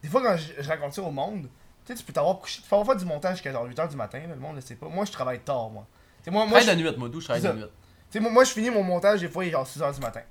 des 0.02 0.10
fois 0.10 0.22
quand 0.22 0.38
je, 0.38 0.62
je 0.62 0.68
raconte 0.70 0.94
ça 0.94 1.02
au 1.02 1.12
monde, 1.12 1.50
tu 1.86 1.94
sais, 1.94 1.96
tu 2.00 2.04
peux 2.06 2.14
t'avoir 2.14 2.40
couché, 2.40 2.62
tu 2.62 2.68
peux 2.70 2.76
avoir 2.76 2.96
fait 2.96 3.00
du 3.04 3.06
montage 3.06 3.34
jusqu'à 3.36 3.52
genre 3.52 3.66
8h 3.66 3.90
du 3.90 3.96
matin, 3.96 4.20
là, 4.20 4.28
le 4.36 4.40
monde 4.40 4.56
ne 4.58 4.62
sait 4.62 4.76
pas. 4.76 4.88
Moi, 4.90 5.06
je 5.06 5.12
travaille 5.12 5.40
tard, 5.40 5.70
moi. 5.70 5.86
Tu 6.20 6.26
sais, 6.26 6.32
moi, 6.32 6.42
moi, 6.46 6.52
Moi, 6.52 6.62
je, 6.62 6.72
de 6.72 6.76
nuit, 6.76 6.98
moi, 6.98 7.10
d'où 7.10 7.20
je 7.22 7.26
travaille 7.26 7.44
de 7.44 7.52
nuit? 7.54 7.62
tu 7.64 7.70
sais, 8.10 8.20
moi, 8.20 8.32
moi, 8.32 8.44
je 8.44 8.52
finis 8.52 8.70
mon 8.70 8.84
montage 8.84 9.22
des 9.22 9.30
fois, 9.30 9.46
il 9.46 9.50
est 9.50 9.52
genre 9.52 9.66
6h 9.66 9.94
du 9.96 10.02
matin. 10.02 10.22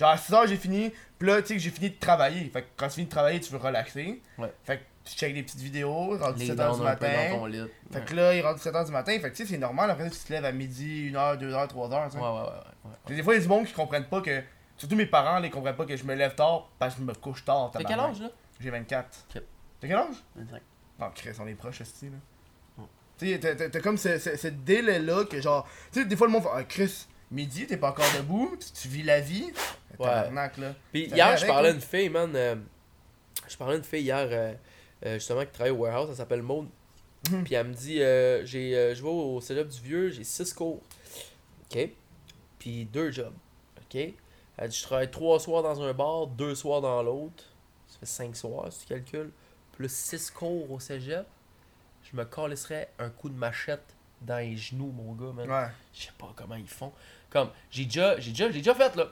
Genre 0.00 0.08
à 0.08 0.16
6h, 0.16 0.48
j'ai 0.48 0.56
fini, 0.56 0.90
pis 1.18 1.26
là, 1.26 1.42
tu 1.42 1.48
sais, 1.48 1.54
que 1.56 1.60
j'ai 1.60 1.68
fini 1.68 1.90
de 1.90 1.98
travailler. 2.00 2.48
Fait 2.48 2.62
que 2.62 2.68
quand 2.74 2.88
tu 2.88 2.94
finis 2.94 3.04
de 3.06 3.10
travailler, 3.10 3.38
tu 3.38 3.52
veux 3.52 3.58
relaxer. 3.58 4.22
Ouais. 4.38 4.50
Fait 4.64 4.78
que 4.78 4.82
tu 5.04 5.14
checkes 5.14 5.34
des 5.34 5.42
petites 5.42 5.60
vidéos, 5.60 6.16
rendu 6.16 6.38
Les 6.38 6.48
7h 6.48 6.54
dents 6.54 6.78
du 6.78 6.86
un 6.86 6.96
peu 6.96 7.06
dans 7.06 7.10
matin. 7.10 7.38
Ouais, 7.42 7.70
Fait 7.92 8.04
que 8.06 8.14
là, 8.14 8.34
il 8.34 8.40
rentre 8.40 8.60
7h 8.62 8.86
du 8.86 8.92
matin, 8.92 9.12
fait 9.20 9.30
que 9.30 9.36
tu 9.36 9.44
sais, 9.44 9.52
c'est 9.52 9.58
normal, 9.58 9.90
après 9.90 10.08
tu 10.08 10.16
te 10.18 10.32
lèves 10.32 10.46
à 10.46 10.52
midi, 10.52 11.10
1h, 11.12 11.36
2h, 11.38 11.68
3h, 11.68 12.06
tu 12.06 12.12
sais. 12.12 12.18
ouais, 12.18 12.22
ouais. 12.22 12.30
ouais, 12.40 12.46
ouais. 12.86 12.90
Puis 13.04 13.14
Des 13.16 13.22
fois, 13.22 13.34
il 13.34 13.36
y 13.36 13.40
a 13.40 13.42
du 13.42 13.48
monde 13.48 13.66
qui 13.66 13.74
comprennent 13.74 14.06
pas 14.06 14.22
que. 14.22 14.42
Surtout 14.78 14.96
mes 14.96 15.04
parents, 15.04 15.42
ils 15.42 15.50
comprennent 15.50 15.76
pas 15.76 15.84
que 15.84 15.94
je 15.94 16.04
me 16.04 16.14
lève 16.14 16.34
tard 16.34 16.70
parce 16.78 16.94
que 16.94 17.02
je 17.02 17.04
me 17.04 17.12
couche 17.12 17.44
tard. 17.44 17.70
T'as 17.70 17.84
quel 17.84 18.00
âge, 18.00 18.22
là? 18.22 18.30
J'ai 18.58 18.70
24. 18.70 19.26
Ok. 19.36 19.42
T'as 19.80 19.86
quel 19.86 19.96
âge? 19.98 20.16
25. 20.36 20.62
Non, 20.98 21.10
Chris, 21.14 21.30
on 21.38 21.46
est 21.46 21.54
proches, 21.54 21.82
aussi, 21.82 22.06
là. 22.06 22.12
Ouais. 22.78 22.84
Tu 23.18 23.26
sais, 23.38 23.70
t'as 23.70 23.80
comme 23.80 23.98
ce, 23.98 24.18
ce, 24.18 24.34
ce 24.34 24.48
délai-là 24.48 25.26
que 25.26 25.42
genre. 25.42 25.68
Tu 25.92 26.00
sais, 26.00 26.06
des 26.06 26.16
fois, 26.16 26.26
le 26.26 26.32
monde 26.32 26.44
fait 26.44 26.48
Ah, 26.54 26.64
Chris, 26.64 27.06
midi, 27.30 27.66
t'es 27.66 27.76
pas 27.76 27.90
encore 27.90 28.10
debout, 28.16 28.56
tu, 28.74 28.88
vis 28.88 29.02
la 29.02 29.20
vie. 29.20 29.52
Ouais. 29.98 30.30
Là. 30.30 30.74
Puis 30.92 31.06
hier, 31.06 31.36
je 31.36 31.46
parlais 31.46 31.70
à 31.70 31.72
une 31.72 31.80
fille, 31.80 32.08
man. 32.08 32.34
euh, 32.34 32.56
je 33.48 33.56
parlais 33.56 33.74
à 33.74 33.78
une 33.78 33.84
fille 33.84 34.02
hier, 34.02 34.26
euh, 34.30 34.54
euh, 35.06 35.14
justement, 35.14 35.44
qui 35.44 35.52
travaille 35.52 35.72
au 35.72 35.76
warehouse. 35.76 36.08
Elle 36.10 36.16
s'appelle 36.16 36.42
Maud. 36.42 36.68
Mhm. 37.30 37.44
Puis 37.44 37.54
elle 37.54 37.68
me 37.68 37.74
dit 37.74 37.96
j'ai, 38.46 38.94
Je 38.94 39.02
vais 39.02 39.08
au 39.08 39.40
cégep 39.40 39.68
du 39.68 39.80
Vieux, 39.80 40.10
j'ai 40.10 40.24
6 40.24 40.54
cours. 40.54 40.80
OK? 41.70 41.90
Puis 42.58 42.84
deux 42.86 43.10
jobs. 43.10 43.34
OK? 43.78 43.94
Elle 44.56 44.68
dit 44.68 44.76
Je 44.76 44.82
travaille 44.82 45.10
3 45.10 45.40
soirs 45.40 45.62
dans 45.62 45.82
un 45.82 45.92
bar, 45.92 46.26
2 46.28 46.54
soirs 46.54 46.80
dans 46.80 47.02
l'autre. 47.02 47.44
Ça 47.88 47.98
fait 47.98 48.06
5 48.06 48.36
soirs, 48.36 48.72
si 48.72 48.80
tu 48.80 48.86
calcules. 48.86 49.30
Plus 49.72 49.92
6 49.92 50.30
cours 50.30 50.70
au 50.70 50.80
cégep. 50.80 51.26
Je 52.10 52.16
me 52.16 52.24
calisserais 52.24 52.90
un 52.98 53.10
coup 53.10 53.28
de 53.28 53.34
machette 53.36 53.94
dans 54.22 54.38
les 54.38 54.56
genoux, 54.56 54.92
mon 54.92 55.14
gars, 55.14 55.32
man. 55.32 55.50
Ouais. 55.50 55.68
Je 55.92 56.04
sais 56.04 56.12
pas 56.18 56.32
comment 56.34 56.54
ils 56.54 56.68
font. 56.68 56.92
Comme, 57.30 57.48
j'ai 57.70 57.84
déjà, 57.84 58.18
j'ai 58.18 58.30
déjà, 58.32 58.50
j'ai 58.50 58.58
déjà 58.58 58.74
fait, 58.74 58.94
là. 58.96 59.06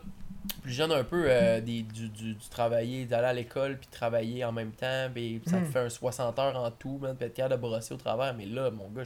Plus 0.62 0.73
jeune 0.73 0.93
un 0.93 1.05
peu, 1.05 1.24
euh, 1.28 1.61
des, 1.61 1.82
du, 1.82 2.09
du, 2.09 2.35
du 2.35 2.49
travailler, 2.49 3.05
d'aller 3.05 3.27
à 3.27 3.32
l'école, 3.32 3.78
puis 3.78 3.89
travailler 3.90 4.45
en 4.45 4.53
même 4.53 4.73
temps, 4.73 5.09
puis 5.15 5.40
ça 5.47 5.53
te 5.59 5.65
Mhm. 5.65 5.66
fait 5.73 5.78
un 5.81 5.89
60 5.89 6.39
heures 6.39 6.57
en 6.57 6.70
tout, 6.70 6.99
man, 6.99 7.15
puis 7.16 7.27
être 7.27 7.35
capable 7.35 7.57
de 7.57 7.61
brosser 7.61 7.95
au 7.95 7.97
travers. 7.99 8.35
Mais 8.35 8.47
là, 8.47 8.70
mon 8.70 8.89
gars, 8.89 9.03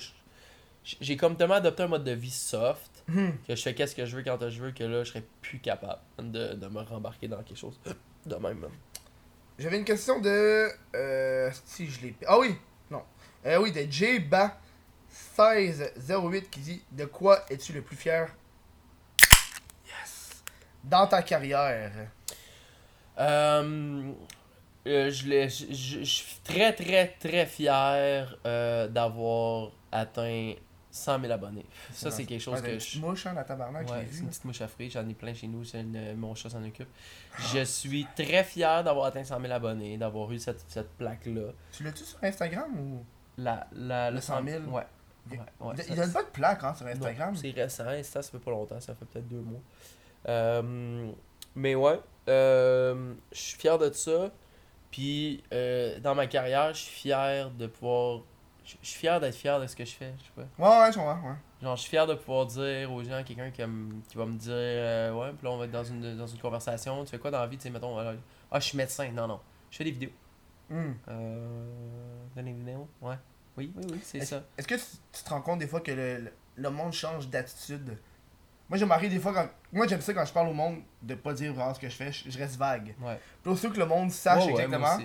j'ai 1.00 1.16
comme 1.16 1.36
tellement 1.36 1.54
adopté 1.54 1.82
un 1.82 1.88
mode 1.88 2.04
de 2.04 2.12
vie 2.12 2.30
soft, 2.30 3.04
Mhm. 3.08 3.32
que 3.46 3.54
je 3.56 3.62
fais 3.62 3.74
qu'est-ce 3.74 3.94
que 3.94 4.06
je 4.06 4.16
veux 4.16 4.22
quand 4.22 4.38
je 4.48 4.60
veux, 4.62 4.70
que 4.70 4.84
là, 4.84 5.04
je 5.04 5.10
serais 5.10 5.24
plus 5.40 5.58
capable 5.58 6.00
de, 6.18 6.54
de 6.54 6.66
me 6.68 6.80
rembarquer 6.80 7.28
dans 7.28 7.42
quelque 7.42 7.58
chose 7.58 7.78
de 8.26 8.34
même, 8.36 8.58
man. 8.58 8.70
J'avais 9.58 9.78
une 9.78 9.84
question 9.84 10.20
de. 10.20 10.68
Euh, 10.94 11.50
si 11.66 11.88
je 11.88 12.00
l'ai. 12.02 12.14
Ah 12.26 12.38
oui, 12.38 12.54
non. 12.90 13.02
Euh, 13.46 13.58
oui, 13.60 13.72
de 13.72 13.80
J-Ba 13.90 14.58
1608 15.38 16.50
qui 16.50 16.60
dit 16.60 16.82
De 16.90 17.04
quoi 17.04 17.44
es-tu 17.50 17.72
le 17.72 17.82
plus 17.82 17.96
fier? 17.96 18.28
Dans 20.84 21.06
ta 21.06 21.22
carrière? 21.22 21.92
Euh, 23.18 24.12
euh, 24.86 25.10
je, 25.10 25.26
l'ai- 25.28 25.48
je, 25.48 25.66
je- 25.72 25.98
je 26.00 26.04
suis 26.04 26.38
très, 26.42 26.72
très, 26.72 27.08
très 27.20 27.46
fier 27.46 28.36
euh, 28.46 28.88
d'avoir 28.88 29.70
atteint 29.92 30.54
100 30.90 31.20
000 31.20 31.32
abonnés. 31.32 31.64
Ça, 31.92 32.10
c'est 32.10 32.24
quelque 32.24 32.40
chose 32.40 32.54
Ouais, 32.60 32.66
que 32.66 32.72
une 32.74 32.80
je. 32.80 32.84
petite 32.86 33.00
mouche, 33.02 33.26
hein, 33.26 33.32
la 33.34 33.44
tabarnak, 33.44 33.88
Ouais, 33.90 34.06
une 34.20 34.28
petite 34.28 34.44
mouche 34.44 34.60
à 34.60 34.68
fruits, 34.68 34.90
j'en 34.90 35.08
ai 35.08 35.14
plein 35.14 35.32
chez 35.34 35.46
nous, 35.46 35.64
une- 35.74 36.16
mon 36.16 36.34
chat 36.34 36.50
s'en 36.50 36.62
occupe. 36.64 36.88
Je 37.52 37.64
suis 37.64 38.06
très 38.16 38.44
fier 38.44 38.82
d'avoir 38.84 39.06
atteint 39.06 39.24
100 39.24 39.40
000 39.40 39.52
abonnés, 39.52 39.96
d'avoir 39.96 40.30
eu 40.32 40.38
cette, 40.38 40.64
cette 40.68 40.90
plaque-là. 40.90 41.52
Tu 41.72 41.82
l'as-tu 41.84 42.04
sur 42.04 42.18
Instagram 42.22 42.78
ou? 42.78 43.04
La, 43.38 43.66
la, 43.72 44.10
Le 44.10 44.20
100 44.20 44.44
000? 44.44 44.64
Ouais. 44.64 44.82
Il 45.30 45.38
il 45.88 45.94
donne 45.96 46.12
pas 46.12 46.24
de 46.24 46.28
plaque 46.28 46.64
hein, 46.64 46.74
sur 46.74 46.86
Instagram. 46.86 47.34
c'est 47.36 47.50
récent, 47.52 47.86
Insta, 47.86 48.20
ça 48.22 48.30
fait 48.32 48.38
pas 48.38 48.50
longtemps, 48.50 48.80
ça 48.80 48.94
fait 48.94 49.04
peut-être 49.04 49.28
deux 49.28 49.40
mois. 49.40 49.60
Euh, 50.28 51.10
mais 51.54 51.74
ouais, 51.74 52.00
euh, 52.28 53.14
je 53.32 53.38
suis 53.38 53.58
fier 53.58 53.78
de 53.78 53.90
ça. 53.92 54.30
Puis 54.90 55.42
euh, 55.52 55.98
dans 56.00 56.14
ma 56.14 56.26
carrière, 56.26 56.74
je 56.74 56.80
suis 56.80 56.92
fier 56.92 57.50
de 57.50 57.66
pouvoir. 57.66 58.20
Je 58.64 58.76
suis 58.82 58.98
fier 59.00 59.18
d'être 59.18 59.34
fier 59.34 59.60
de 59.60 59.66
ce 59.66 59.74
que 59.74 59.84
je 59.84 59.92
fais. 59.94 60.12
Je 60.18 60.24
sais 60.24 60.30
pas. 60.36 60.42
Ouais, 60.58 60.84
ouais, 60.84 60.92
je 60.92 60.98
comprends. 60.98 61.28
Ouais. 61.30 61.36
Genre, 61.62 61.76
je 61.76 61.80
suis 61.82 61.90
fier 61.90 62.06
de 62.06 62.14
pouvoir 62.14 62.46
dire 62.46 62.92
aux 62.92 63.02
gens, 63.02 63.22
quelqu'un 63.24 63.50
qui, 63.50 63.60
va 63.60 63.66
me- 63.66 64.00
qui 64.08 64.16
va 64.16 64.26
me 64.26 64.36
dire, 64.36 64.52
euh, 64.52 65.12
ouais, 65.12 65.32
puis 65.32 65.44
là, 65.46 65.50
on 65.52 65.56
va 65.56 65.64
être 65.64 65.70
dans 65.70 65.84
une, 65.84 66.16
dans 66.16 66.26
une 66.26 66.38
conversation. 66.38 67.04
Tu 67.04 67.10
fais 67.10 67.18
quoi 67.18 67.30
dans 67.30 67.40
la 67.40 67.46
vie, 67.46 67.56
tu 67.56 67.64
sais, 67.64 67.70
mettons, 67.70 67.96
ah, 67.98 68.60
je 68.60 68.64
suis 68.64 68.76
médecin. 68.76 69.10
Non, 69.12 69.26
non. 69.26 69.40
Je 69.70 69.76
fais 69.78 69.84
des 69.84 69.90
vidéos. 69.90 70.10
Euh. 70.72 71.64
Dans 72.36 72.42
les 72.42 72.52
vidéos? 72.52 72.88
Ouais. 73.00 73.16
Oui, 73.56 73.70
oui, 73.76 73.84
oui, 73.92 73.98
c'est 74.02 74.24
ça. 74.24 74.42
est-ce 74.56 74.66
que 74.66 74.74
tu, 74.76 75.22
te 75.24 75.28
rends 75.28 75.42
compte 75.42 75.58
des 75.58 75.66
fois 75.66 75.80
que 75.80 75.92
le, 75.92 76.32
le 76.56 76.70
monde 76.70 76.92
change 76.92 77.28
d'attitude 77.28 77.98
Moi, 78.72 78.78
je 78.78 78.86
m'arrive 78.86 79.10
des 79.10 79.18
fois 79.18 79.34
quand. 79.34 79.46
Moi, 79.70 79.86
j'aime 79.86 80.00
ça 80.00 80.14
quand 80.14 80.24
je 80.24 80.32
parle 80.32 80.48
au 80.48 80.54
monde 80.54 80.78
de 81.02 81.14
pas 81.14 81.34
dire 81.34 81.52
vraiment 81.52 81.74
ce 81.74 81.78
que 81.78 81.90
je 81.90 81.94
fais, 81.94 82.10
je, 82.10 82.30
je 82.30 82.38
reste 82.38 82.56
vague. 82.56 82.94
Ouais. 83.02 83.20
Puis 83.42 83.70
que 83.70 83.78
le 83.78 83.84
monde 83.84 84.10
sache 84.10 84.46
exactement, 84.48 84.98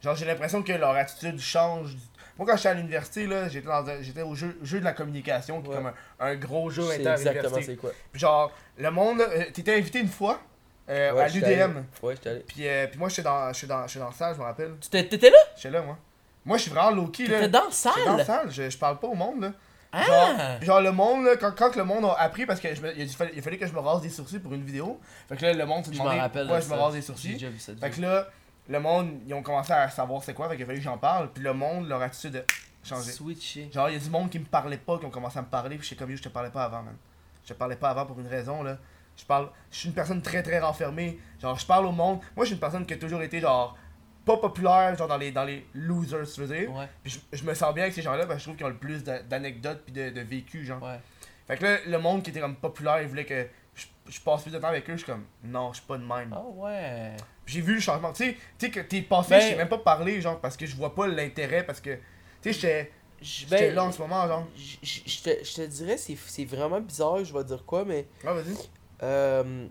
genre 0.00 0.14
j'ai 0.14 0.26
l'impression 0.26 0.62
que 0.62 0.72
leur 0.72 0.94
attitude 0.94 1.40
change. 1.40 1.96
Moi, 2.38 2.46
quand 2.48 2.56
j'étais 2.56 2.68
à 2.68 2.74
l'université, 2.74 3.26
là, 3.26 3.48
j'étais 3.48 3.66
dans 3.66 3.84
un- 3.88 4.00
j'étais 4.00 4.22
au 4.22 4.36
jeu, 4.36 4.56
jeu 4.62 4.78
de 4.78 4.84
la 4.84 4.92
communication, 4.92 5.60
qui 5.60 5.72
est 5.72 5.74
comme 5.74 5.86
un, 5.86 5.94
un 6.20 6.36
gros 6.36 6.70
jeu 6.70 6.82
Je 6.82 6.86
sais 6.88 7.02
exactement 7.02 7.58
c'est 7.66 7.74
quoi. 7.76 7.90
Puis 8.12 8.20
genre, 8.20 8.52
le 8.78 8.90
monde, 8.92 9.18
là, 9.18 9.24
euh, 9.28 9.44
t'étais 9.52 9.74
invité 9.76 9.98
une 9.98 10.06
fois 10.08 10.38
euh, 10.88 11.18
à 11.18 11.26
l'UDM. 11.26 11.82
Ouais, 12.04 12.14
j'étais 12.14 12.30
allé. 12.30 12.44
Puis, 12.46 12.68
euh, 12.68 12.86
puis 12.86 12.96
moi, 13.00 13.08
j'étais 13.08 13.22
dans, 13.22 13.52
j'étais 13.52 13.66
dans, 13.66 13.86
j'étais 13.88 13.98
dans 13.98 14.06
la 14.06 14.12
salle, 14.12 14.34
je 14.36 14.38
me 14.40 14.44
rappelle. 14.44 14.76
Tu 14.80 14.88
T'étais 14.88 15.30
là? 15.30 15.36
J'étais 15.56 15.70
là, 15.70 15.82
moi. 15.82 15.98
Moi, 16.44 16.56
je 16.58 16.62
suis 16.62 16.70
vraiment 16.70 16.92
low-key, 16.92 17.26
là. 17.26 17.40
T'étais 17.40 17.48
dans 17.50 17.64
la 17.64 17.70
J'étais 17.70 18.04
dans 18.06 18.16
la 18.16 18.24
salle? 18.24 18.42
salle, 18.44 18.50
je, 18.52 18.70
je 18.70 18.78
parle 18.78 18.98
pas 19.00 19.08
au 19.08 19.14
monde, 19.16 19.40
là. 19.42 19.52
Ah 19.92 20.04
Genre, 20.04 20.62
genre 20.62 20.80
le 20.80 20.92
monde, 20.92 21.24
là, 21.24 21.36
quand, 21.36 21.52
quand 21.56 21.74
le 21.74 21.84
monde 21.84 22.04
a 22.04 22.20
appris, 22.20 22.46
parce 22.46 22.62
me- 22.62 22.98
il, 22.98 23.08
fallait 23.42 23.58
que 23.58 23.66
je 23.66 23.72
me 23.72 23.80
rase 23.80 24.02
des 24.02 24.08
sourcils 24.08 24.38
pour 24.38 24.52
une 24.54 24.62
vidéo. 24.62 25.00
Fait 25.28 25.36
que 25.36 25.44
là, 25.44 25.52
le 25.52 25.66
monde 25.66 25.84
demandé 25.90 26.20
rappelle. 26.20 26.46
pourquoi 26.46 26.60
je 26.60 26.68
me 26.68 26.74
rase 26.74 26.94
des 26.94 27.02
sourcils. 27.02 27.32
déjà 27.32 27.48
vu 27.48 27.58
cette 27.58 27.80
Fait 27.80 27.90
que 27.90 28.00
là, 28.00 28.28
le 28.68 28.80
monde, 28.80 29.18
ils 29.26 29.34
ont 29.34 29.42
commencé 29.42 29.72
à 29.72 29.88
savoir 29.90 30.22
c'est 30.22 30.34
quoi, 30.34 30.48
fait 30.48 30.54
qu'il 30.54 30.62
a 30.62 30.66
fallu 30.66 30.78
que 30.78 30.84
j'en 30.84 30.98
parle. 30.98 31.32
Puis 31.32 31.42
le 31.42 31.52
monde, 31.52 31.88
leur 31.88 32.00
attitude 32.02 32.36
a 32.36 32.86
changé. 32.86 33.10
Switché. 33.10 33.68
Genre, 33.72 33.88
il 33.88 33.94
y 33.94 33.96
a 33.96 34.00
du 34.00 34.10
monde 34.10 34.30
qui 34.30 34.38
me 34.38 34.44
parlait 34.44 34.76
pas, 34.76 34.98
qui 34.98 35.06
ont 35.06 35.10
commencé 35.10 35.38
à 35.38 35.42
me 35.42 35.48
parler, 35.48 35.76
puis 35.76 35.84
je 35.84 35.90
sais 35.90 35.96
comme 35.96 36.10
yo, 36.10 36.16
je 36.16 36.22
te 36.22 36.28
parlais 36.28 36.50
pas 36.50 36.64
avant, 36.64 36.82
man. 36.82 36.94
Je 37.44 37.52
te 37.52 37.58
parlais 37.58 37.76
pas 37.76 37.90
avant 37.90 38.06
pour 38.06 38.20
une 38.20 38.28
raison, 38.28 38.62
là. 38.62 38.78
Je 39.16 39.24
parle, 39.24 39.48
je 39.70 39.76
suis 39.76 39.88
une 39.88 39.94
personne 39.94 40.22
très 40.22 40.42
très 40.42 40.60
renfermée. 40.60 41.18
Genre, 41.42 41.58
je 41.58 41.66
parle 41.66 41.86
au 41.86 41.92
monde. 41.92 42.20
Moi, 42.36 42.44
je 42.44 42.50
suis 42.50 42.54
une 42.54 42.60
personne 42.60 42.86
qui 42.86 42.94
a 42.94 42.96
toujours 42.96 43.22
été, 43.22 43.40
genre, 43.40 43.76
pas 44.24 44.36
populaire, 44.36 44.96
genre 44.96 45.08
dans 45.08 45.16
les, 45.16 45.32
dans 45.32 45.44
les 45.44 45.66
losers, 45.74 46.26
tu 46.32 46.40
veux 46.42 46.54
dire. 46.56 46.70
Ouais, 46.72 46.88
Puis 47.02 47.20
je, 47.32 47.36
je 47.38 47.44
me 47.44 47.54
sens 47.54 47.72
bien 47.74 47.84
avec 47.84 47.94
ces 47.94 48.02
gens-là 48.02 48.26
parce 48.26 48.34
que 48.36 48.40
je 48.40 48.44
trouve 48.44 48.56
qu'ils 48.56 48.66
ont 48.66 48.70
le 48.70 48.76
plus 48.76 49.02
d'a- 49.02 49.22
d'anecdotes 49.22 49.82
puis 49.84 49.92
de, 49.92 50.10
de 50.10 50.20
vécu, 50.20 50.64
genre. 50.64 50.82
ouais. 50.82 51.00
Fait 51.48 51.56
que 51.56 51.64
là, 51.64 51.78
le 51.86 51.98
monde 51.98 52.22
qui 52.22 52.30
était 52.30 52.40
comme 52.40 52.56
populaire, 52.56 53.02
il 53.02 53.08
voulait 53.08 53.24
que 53.24 53.46
je, 53.74 53.86
je 54.08 54.20
passe 54.20 54.42
plus 54.42 54.52
de 54.52 54.58
temps 54.58 54.68
avec 54.68 54.88
eux. 54.88 54.92
Je 54.92 54.98
suis 54.98 55.06
comme, 55.06 55.24
non, 55.42 55.72
je 55.72 55.78
suis 55.78 55.86
pas 55.86 55.98
de 55.98 56.04
même. 56.04 56.32
Ah 56.32 56.42
ouais. 56.54 57.16
J'ai 57.46 57.60
vu 57.60 57.74
le 57.74 57.80
changement. 57.80 58.12
Tu 58.12 58.24
sais, 58.24 58.36
tu 58.58 58.66
sais 58.66 58.70
que 58.70 58.80
t'es 58.80 59.02
passé, 59.02 59.30
Ben- 59.30 59.40
je 59.40 59.46
sais 59.48 59.56
même 59.56 59.68
pas 59.68 59.78
parler, 59.78 60.20
genre, 60.20 60.38
parce 60.40 60.56
que 60.56 60.66
je 60.66 60.76
vois 60.76 60.94
pas 60.94 61.08
l'intérêt, 61.08 61.64
parce 61.64 61.80
que, 61.80 61.98
tu 62.42 62.52
sais, 62.52 62.92
j'étais 63.20 63.68
Ben, 63.68 63.74
là 63.74 63.84
en 63.84 63.90
ce 63.92 64.00
moment, 64.00 64.26
genre. 64.28 64.46
je 64.56 65.22
te, 65.22 65.44
je 65.44 65.54
te 65.56 65.66
dirais, 65.66 65.96
c'est 65.96 66.16
c'est 66.26 66.44
vraiment 66.44 66.80
bizarre, 66.80 67.24
je 67.24 67.32
vais 67.36 67.42
dire 67.44 67.64
quoi, 67.64 67.84
mais 67.84 68.06
Ouais, 68.24 68.32
vas-y. 68.34 68.54
euh, 69.02 69.66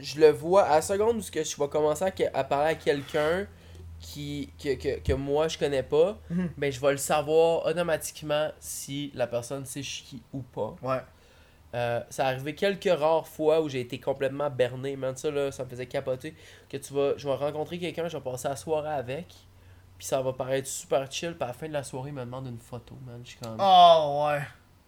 je 0.00 0.18
le 0.20 0.30
vois 0.30 0.64
à 0.64 0.76
la 0.76 0.82
seconde 0.82 1.18
où 1.18 1.22
je 1.22 1.30
vais 1.62 1.68
commencer 1.68 2.04
à 2.34 2.44
parler 2.44 2.70
à 2.70 2.74
quelqu'un 2.74 3.46
qui 4.04 4.50
que, 4.62 4.74
que, 4.74 5.00
que 5.00 5.12
moi 5.14 5.48
je 5.48 5.56
connais 5.58 5.82
pas, 5.82 6.16
Mhm. 6.30 6.50
ben 6.58 6.70
je 6.72 6.80
vais 6.80 6.92
le 6.92 6.96
savoir 6.98 7.64
automatiquement 7.66 8.50
si 8.60 9.10
la 9.14 9.26
personne 9.26 9.64
sait 9.64 9.80
qui 9.80 10.22
ou 10.32 10.42
pas. 10.42 10.74
Ouais. 10.82 11.00
Euh, 11.74 12.00
ça 12.10 12.26
arrivé 12.28 12.54
quelques 12.54 12.88
rares 12.98 13.26
fois 13.26 13.60
où 13.60 13.68
j'ai 13.68 13.80
été 13.80 13.98
complètement 13.98 14.48
berné, 14.48 14.94
man. 14.96 15.16
Ça, 15.16 15.30
là, 15.30 15.50
ça 15.50 15.64
me 15.64 15.68
faisait 15.68 15.86
capoter. 15.86 16.34
Que 16.68 16.76
tu 16.76 16.92
vas, 16.94 17.14
je 17.16 17.26
vais 17.28 17.34
rencontrer 17.34 17.78
quelqu'un, 17.80 18.06
je 18.06 18.16
vais 18.16 18.22
passer 18.22 18.46
la 18.48 18.54
soirée 18.56 18.90
avec. 18.92 19.26
Puis 19.98 20.06
ça 20.06 20.20
va 20.22 20.32
paraître 20.32 20.68
super 20.68 21.10
chill. 21.10 21.34
Puis 21.34 21.42
à 21.42 21.48
la 21.48 21.52
fin 21.52 21.66
de 21.66 21.72
la 21.72 21.82
soirée, 21.82 22.10
il 22.10 22.14
me 22.14 22.24
demande 22.24 22.46
une 22.46 22.58
photo, 22.58 22.94
man. 23.04 23.20
Je 23.24 23.30
suis 23.30 23.38
comme. 23.40 23.56
Oh, 23.58 24.26
ouais. 24.28 24.42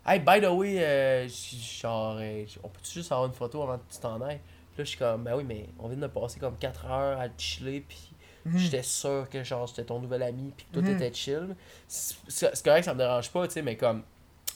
Hey, 0.06 0.20
by 0.20 0.40
the 0.40 0.48
way, 0.52 0.76
euh, 0.78 1.26
genre, 1.28 2.18
euh, 2.20 2.44
on 2.62 2.68
peut 2.68 2.80
juste 2.84 3.10
avoir 3.10 3.26
une 3.26 3.34
photo 3.34 3.62
avant 3.62 3.78
que 3.78 3.92
tu 3.92 3.98
t'en 3.98 4.20
ailles? 4.20 4.38
Puis 4.72 4.78
là, 4.78 4.84
je 4.84 4.88
suis 4.90 4.98
comme, 4.98 5.24
ben 5.24 5.34
oui, 5.34 5.42
mais 5.44 5.66
on 5.80 5.88
vient 5.88 5.96
de 5.98 6.06
passer 6.06 6.38
comme 6.38 6.56
4 6.56 6.84
heures 6.86 7.18
à 7.20 7.26
chiller. 7.36 7.80
Puis 7.80 8.12
Mhm. 8.46 8.58
j'étais 8.58 8.82
sûr 8.82 9.26
que 9.30 9.42
genre 9.44 9.66
j'étais 9.66 9.84
ton 9.84 9.98
nouvel 10.00 10.22
ami. 10.22 10.52
Puis 10.56 10.66
que 10.70 10.78
tout 10.78 10.84
Mhm. 10.84 10.96
était 10.96 11.12
chill. 11.12 11.56
C'est 11.88 12.62
correct, 12.62 12.84
ça 12.84 12.94
me 12.94 12.98
dérange 12.98 13.30
pas, 13.30 13.46
tu 13.46 13.54
sais, 13.54 13.62
mais 13.62 13.76
comme, 13.76 14.02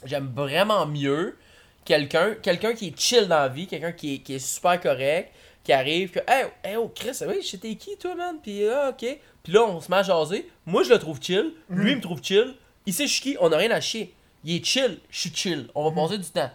j'aime 0.05 0.33
vraiment 0.35 0.87
mieux 0.87 1.37
quelqu'un 1.85 2.35
quelqu'un 2.35 2.75
qui 2.75 2.89
est 2.89 2.99
chill 3.01 3.27
dans 3.29 3.41
la 3.41 3.49
vie, 3.49 3.67
quelqu'un 3.67 3.93
qui 3.93 4.15
est, 4.15 4.19
qui 4.19 4.35
est 4.35 4.39
super 4.39 4.81
correct, 4.81 5.33
qui 5.65 5.73
arrive, 5.73 6.11
que, 6.11 6.21
hey, 6.29 6.47
hey, 6.65 6.77
oh 6.77 6.91
Chris, 6.95 7.19
oui, 7.27 7.41
j'étais 7.43 7.75
qui 7.75 7.97
toi, 7.97 8.15
man? 8.15 8.37
Puis 8.43 8.67
ah, 8.69 8.91
ok. 8.91 9.19
Puis 9.43 9.53
là, 9.53 9.63
on 9.65 9.81
se 9.81 9.91
met 9.91 9.99
à 9.99 10.03
jaser. 10.03 10.49
Moi, 10.67 10.83
je 10.83 10.91
le 10.91 10.99
trouve 10.99 11.21
chill. 11.21 11.53
Lui, 11.69 11.93
il 11.93 11.97
me 11.97 12.03
trouve 12.03 12.23
chill. 12.23 12.55
Il 12.87 12.95
sait 12.95 13.07
je 13.07 13.13
suis 13.13 13.23
qui, 13.23 13.37
on 13.41 13.51
a 13.53 13.57
rien 13.57 13.71
à 13.71 13.81
chier. 13.81 14.15
Il 14.45 14.57
est 14.57 14.65
chill, 14.65 14.99
je 15.11 15.19
suis 15.21 15.35
chill. 15.35 15.69
On 15.75 15.89
va 15.91 15.95
passer 16.03 16.19
du 16.19 16.29
temps. 16.29 16.51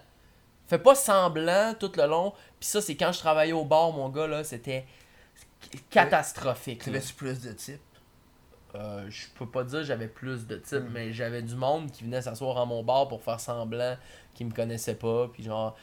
Fais 0.67 0.79
pas 0.79 0.95
semblant 0.95 1.75
tout 1.79 1.91
le 1.95 2.05
long. 2.07 2.33
Puis 2.59 2.67
ça, 2.69 2.81
c'est 2.81 2.95
quand 2.95 3.11
je 3.11 3.19
travaillais 3.19 3.53
au 3.53 3.63
bar, 3.65 3.91
mon 3.91 4.09
gars, 4.09 4.25
là, 4.27 4.43
c'était. 4.43 4.85
Catastrophique. 5.89 6.83
T'avais-tu 6.83 7.13
plus 7.13 7.41
de 7.41 7.51
types? 7.51 7.79
Euh, 8.75 9.05
je 9.09 9.27
peux 9.37 9.45
pas 9.45 9.63
dire 9.63 9.79
que 9.79 9.85
j'avais 9.85 10.07
plus 10.09 10.47
de 10.47 10.57
types, 10.57 10.79
Mm. 10.79 10.89
mais 10.91 11.13
j'avais 11.13 11.41
du 11.41 11.55
monde 11.55 11.89
qui 11.91 12.03
venait 12.03 12.21
s'asseoir 12.21 12.57
à 12.57 12.65
mon 12.65 12.83
bar 12.83 13.07
pour 13.07 13.21
faire 13.21 13.39
semblant 13.39 13.95
qu'ils 14.33 14.47
me 14.47 14.51
connaissaient 14.53 14.95
pas. 14.95 15.29
Puis 15.31 15.43
genre, 15.43 15.77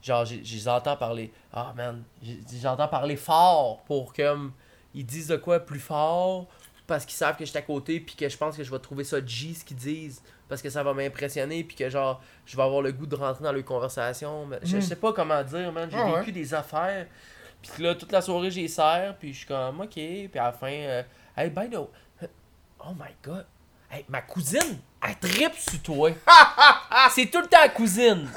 genre 0.00 0.24
j'ai- 0.24 0.44
je 0.44 0.54
les 0.54 0.68
entends 0.68 0.96
parler. 0.96 1.32
Ah 1.52 1.72
man, 1.76 2.04
j'ai- 2.22 2.40
j'entends 2.62 2.86
parler 2.88 3.16
fort 3.16 3.82
pour 3.84 4.12
que 4.12 4.36
ils 4.94 5.04
disent 5.04 5.26
de 5.28 5.36
quoi 5.36 5.58
plus 5.60 5.80
fort 5.80 6.46
parce 6.86 7.04
qu'ils 7.04 7.16
savent 7.16 7.36
que 7.36 7.44
je 7.44 7.50
suis 7.50 7.58
à 7.58 7.62
côté 7.62 7.98
puis 8.00 8.14
que 8.16 8.28
je 8.28 8.36
pense 8.36 8.56
que 8.56 8.62
je 8.64 8.70
vais 8.70 8.78
trouver 8.78 9.02
ça 9.04 9.24
G 9.24 9.54
ce 9.54 9.64
qu'ils 9.64 9.76
disent 9.76 10.22
parce 10.48 10.62
que 10.62 10.70
ça 10.70 10.82
va 10.84 10.92
m'impressionner 10.94 11.62
puis 11.64 11.76
que 11.76 11.88
genre 11.90 12.20
je 12.46 12.56
vais 12.56 12.62
avoir 12.62 12.80
le 12.82 12.92
goût 12.92 13.06
de 13.06 13.16
rentrer 13.16 13.42
dans 13.42 13.52
leur 13.52 13.64
conversation. 13.64 14.46
Mais 14.46 14.58
je, 14.62 14.68
je 14.68 14.76
Mhm. 14.76 14.82
sais 14.82 14.96
pas 14.96 15.12
comment 15.12 15.42
dire, 15.42 15.72
man. 15.72 15.88
J'ai 15.90 15.96
Ah 15.96 16.12
ouais. 16.12 16.18
vécu 16.20 16.30
des 16.32 16.54
affaires. 16.54 17.08
Puis 17.62 17.82
là, 17.82 17.94
toute 17.94 18.12
la 18.12 18.20
soirée, 18.22 18.50
j'ai 18.50 18.68
serre, 18.68 19.14
puis 19.18 19.32
je 19.32 19.38
suis 19.38 19.46
comme, 19.46 19.80
ok. 19.80 19.90
Puis 19.92 20.30
à 20.34 20.44
la 20.44 20.52
fin, 20.52 20.70
euh, 20.72 21.02
hey, 21.36 21.50
the 21.52 21.56
way, 21.56 21.68
oh 22.80 22.92
my 22.98 23.10
god, 23.22 23.46
hey, 23.90 24.04
ma 24.08 24.22
cousine, 24.22 24.78
elle 25.06 25.16
tripe 25.18 25.54
sur 25.56 25.80
toi. 25.82 26.10
C'est 27.10 27.26
tout 27.30 27.40
le 27.40 27.46
temps 27.46 27.60
la 27.60 27.68
cousine. 27.68 28.28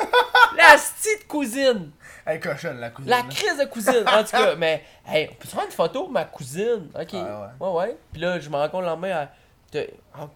La 0.58 0.76
petite 0.78 1.28
cousine. 1.28 1.92
Elle 2.26 2.38
est 2.38 2.40
cochonne, 2.40 2.80
la 2.80 2.90
cousine. 2.90 3.10
La 3.10 3.18
là. 3.18 3.24
crise 3.24 3.58
de 3.58 3.66
cousine. 3.66 4.04
En 4.08 4.24
tout 4.24 4.32
cas, 4.32 4.56
mais, 4.58 4.84
hey, 5.08 5.30
on 5.32 5.36
peut 5.36 5.48
se 5.48 5.56
faire 5.56 5.66
une 5.66 5.72
photo 5.72 6.08
de 6.08 6.12
ma 6.12 6.26
cousine? 6.26 6.90
Ok. 6.98 7.14
Ouais, 7.14 7.24
Ouais, 7.60 7.70
ouais. 7.70 7.98
Puis 8.12 8.22
là, 8.22 8.40
je 8.40 8.50
me 8.50 8.56
rends 8.56 8.70
compte 8.70 8.82
le 8.82 8.88
lendemain, 8.88 9.28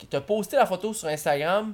t'as 0.09 0.22
posté 0.22 0.55
la 0.57 0.65
photo 0.65 0.93
sur 0.93 1.07
Instagram 1.07 1.73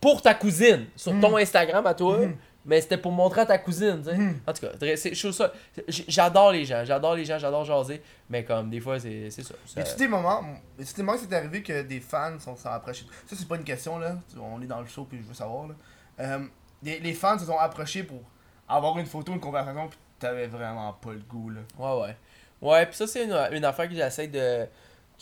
pour 0.00 0.20
ta 0.22 0.34
cousine. 0.34 0.86
Sur 0.96 1.12
Mm. 1.14 1.20
ton 1.20 1.36
Instagram 1.36 1.86
à 1.86 1.94
toi. 1.94 2.18
Mais 2.66 2.80
c'était 2.80 2.98
pour 2.98 3.12
montrer 3.12 3.42
à 3.42 3.46
ta 3.46 3.58
cousine, 3.58 4.02
tu 4.02 4.10
sais. 4.10 4.16
Mhm. 4.16 4.40
En 4.46 4.52
tout 4.52 4.60
cas, 4.66 4.72
je 4.80 5.18
trouve 5.20 5.30
ça. 5.32 5.52
J'adore 5.88 6.50
les 6.52 6.64
gens, 6.64 6.84
j'adore 6.84 7.14
les 7.14 7.24
gens, 7.24 7.38
j'adore 7.38 7.64
jaser. 7.64 8.02
Mais 8.28 8.44
comme 8.44 8.68
des 8.70 8.80
fois, 8.80 8.98
c'est 8.98 9.30
ça. 9.30 9.42
ça- 9.64 9.80
Y 9.80 9.82
a-tu 9.82 9.96
des 9.96 10.08
moments, 10.08 10.42
y 10.78 10.82
a-tu 10.82 10.94
des 10.94 11.02
moments 11.04 11.16
que 11.18 11.24
c'est 11.28 11.34
arrivé 11.36 11.62
que 11.62 11.82
des 11.82 12.00
fans 12.00 12.38
sont 12.40 12.56
sont 12.56 12.68
approchés 12.68 13.04
Ça, 13.26 13.36
c'est 13.36 13.46
pas 13.46 13.56
une 13.56 13.64
question, 13.64 13.98
là. 13.98 14.16
On 14.40 14.60
est 14.60 14.66
dans 14.66 14.80
le 14.80 14.86
show, 14.86 15.04
puis 15.08 15.18
je 15.22 15.28
veux 15.28 15.34
savoir, 15.34 15.68
là. 15.68 15.74
Euh, 16.20 16.46
les, 16.82 16.98
les 16.98 17.12
fans 17.14 17.38
se 17.38 17.46
sont 17.46 17.58
approchés 17.58 18.02
pour 18.02 18.20
avoir 18.68 18.98
une 18.98 19.06
photo, 19.06 19.32
une 19.32 19.40
conversation, 19.40 19.86
puis 19.88 19.98
t'avais 20.18 20.48
vraiment 20.48 20.92
pas 20.94 21.12
le 21.12 21.20
goût, 21.20 21.50
là. 21.50 21.60
Ouais, 21.78 22.02
ouais. 22.02 22.16
Ouais, 22.60 22.86
puis 22.86 22.96
ça, 22.96 23.06
c'est 23.06 23.24
une, 23.24 23.32
une 23.52 23.64
affaire 23.64 23.88
que 23.88 23.94
j'essaie 23.94 24.26
de 24.28 24.66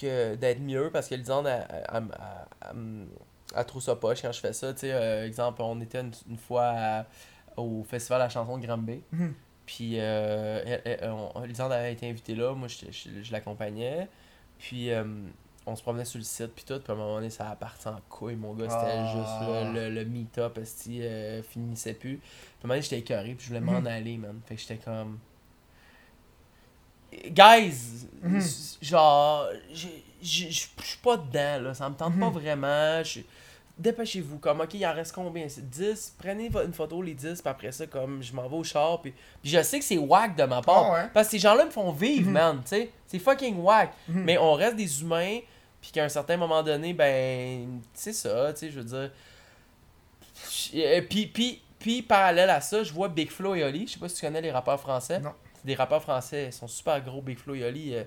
que 0.01 0.35
d'être 0.35 0.61
mieux 0.61 0.91
parce 0.93 1.09
que 1.09 1.15
elle- 1.15 3.07
elle 3.57 3.65
trouve 3.67 3.83
ça 3.83 3.95
poche 3.97 4.23
quand 4.23 4.33
je 4.33 4.41
fais 4.41 4.53
ça. 4.53 4.73
Tu 4.73 4.81
sais, 4.81 4.93
euh, 4.93 5.27
exemple, 5.27 5.63
on 5.63 5.81
était 5.81 6.01
une, 6.01 6.13
une 6.29 6.37
fois 6.39 6.73
à- 6.75 7.05
au 7.57 7.85
festival 7.85 8.21
à 8.21 8.25
la 8.25 8.31
chanson 8.31 8.59
de 8.59 8.67
Granby. 8.67 9.03
Mhm. 9.13 9.35
Puis, 9.67 9.93
euh, 9.99 10.63
elle- 10.67 10.83
elle- 10.85 11.11
on- 11.11 11.41
Lisande 11.43 11.73
avait 11.73 11.93
été 11.93 12.09
invitée 12.09 12.35
là, 12.35 12.53
moi 12.55 12.69
je, 12.69 12.77
je, 12.91 13.23
je 13.23 13.33
l'accompagnais. 13.33 14.09
Puis, 14.59 14.91
euh, 14.91 15.05
on 15.67 15.75
se 15.75 15.83
promenait 15.83 16.05
sur 16.05 16.19
le 16.19 16.25
site, 16.25 16.49
puis 16.55 16.65
tout. 16.67 16.79
Puis 16.79 16.91
à 16.91 16.95
un 16.95 16.99
moment 16.99 17.15
donné, 17.17 17.31
ça 17.31 17.49
a 17.49 17.57
parti 17.57 17.89
en 17.89 17.99
couille, 18.11 18.37
mon 18.37 18.53
gars. 18.53 18.69
C'était 18.69 18.93
Ah. 18.99 19.13
juste 19.15 19.49
là, 19.51 19.73
le, 19.73 19.91
le 19.95 20.05
meet-up, 20.05 20.59
euh, 20.59 21.43
finissait 21.43 21.95
plus. 21.95 22.17
Puis 22.19 22.23
à 22.27 22.65
un 22.65 22.69
moment 22.69 22.75
donné, 22.75 22.83
j'étais 22.83 22.99
écœuré, 22.99 23.35
puis 23.35 23.45
je 23.45 23.49
voulais 23.49 23.61
m'en 23.61 23.81
Mhm. 23.81 23.87
aller, 23.87 24.17
man. 24.19 24.41
Fait 24.47 24.55
que 24.57 24.61
j'étais 24.61 24.77
comme. 24.77 25.19
Guys, 27.31 28.09
Mhm. 28.23 28.43
genre, 28.83 29.47
je 29.73 29.87
suis 30.51 30.99
pas 31.03 31.17
dedans, 31.17 31.63
là. 31.63 31.75
Ça 31.75 31.89
me 31.89 31.95
tente 31.95 32.19
pas 32.19 32.29
vraiment. 32.31 33.03
je- 33.05 33.21
Dépêchez-vous, 33.77 34.39
comme, 34.39 34.61
ok, 34.61 34.75
il 34.75 34.87
en 34.87 34.93
reste 34.93 35.13
combien? 35.13 35.49
C'est 35.49 35.69
10 35.69 36.15
Prenez 36.19 36.49
une 36.65 36.73
photo, 36.73 37.03
les 37.03 37.15
10, 37.15 37.43
puis 37.43 37.51
après 37.51 37.73
ça, 37.73 37.87
comme, 37.89 38.23
je 38.23 38.33
m'en 38.33 38.47
vais 38.49 38.57
au 38.57 38.63
char. 38.63 39.01
Puis, 39.03 39.13
puis 39.43 39.51
je 39.51 39.61
sais 39.63 39.81
que 39.81 39.85
c'est 39.85 39.99
whack 39.99 40.37
de 40.37 40.45
ma 40.45 40.63
part. 40.63 40.91
Ah 40.91 40.93
ouais. 40.93 41.11
Parce 41.13 41.27
que 41.27 41.33
ces 41.33 41.39
gens-là 41.41 41.65
me 41.65 41.71
font 41.71 41.91
vivre, 41.91 42.27
Mhm. 42.29 42.33
man, 42.33 42.57
tu 42.63 42.69
sais. 42.69 42.91
C'est 43.09 43.19
fucking 43.19 43.57
whack. 43.61 43.93
Mhm. 44.09 44.23
Mais 44.25 44.39
on 44.39 44.53
reste 44.53 44.77
des 44.77 45.01
humains, 45.03 45.41
puis 45.81 45.91
qu'à 45.91 46.05
un 46.05 46.09
certain 46.09 46.37
moment 46.37 46.63
donné, 46.63 46.93
ben, 46.95 47.81
c'est 47.93 48.13
ça, 48.13 48.53
tu 48.53 48.61
sais, 48.61 48.71
je 48.71 48.79
veux 48.81 48.85
dire. 48.85 49.11
Euh, 50.75 51.03
Puis, 51.09 51.27
puis, 51.27 51.61
puis, 51.79 52.03
parallèle 52.03 52.51
à 52.51 52.61
ça, 52.61 52.83
je 52.83 52.93
vois 52.93 53.09
Big 53.09 53.31
Flo 53.31 53.55
et 53.55 53.65
Oli. 53.65 53.87
Je 53.87 53.95
sais 53.95 53.99
pas 53.99 54.09
si 54.09 54.17
tu 54.17 54.21
connais 54.23 54.41
les 54.41 54.51
rappeurs 54.51 54.81
français. 54.81 55.21
Non. 55.21 55.33
C'est 55.57 55.67
des 55.67 55.75
rappeurs 55.75 56.03
français, 56.03 56.47
ils 56.47 56.53
sont 56.53 56.69
super 56.69 57.01
gros, 57.03 57.21
Big 57.23 57.39
Flo 57.39 57.55
et 57.55 57.65
Oli. 57.65 57.95
euh, 57.95 58.05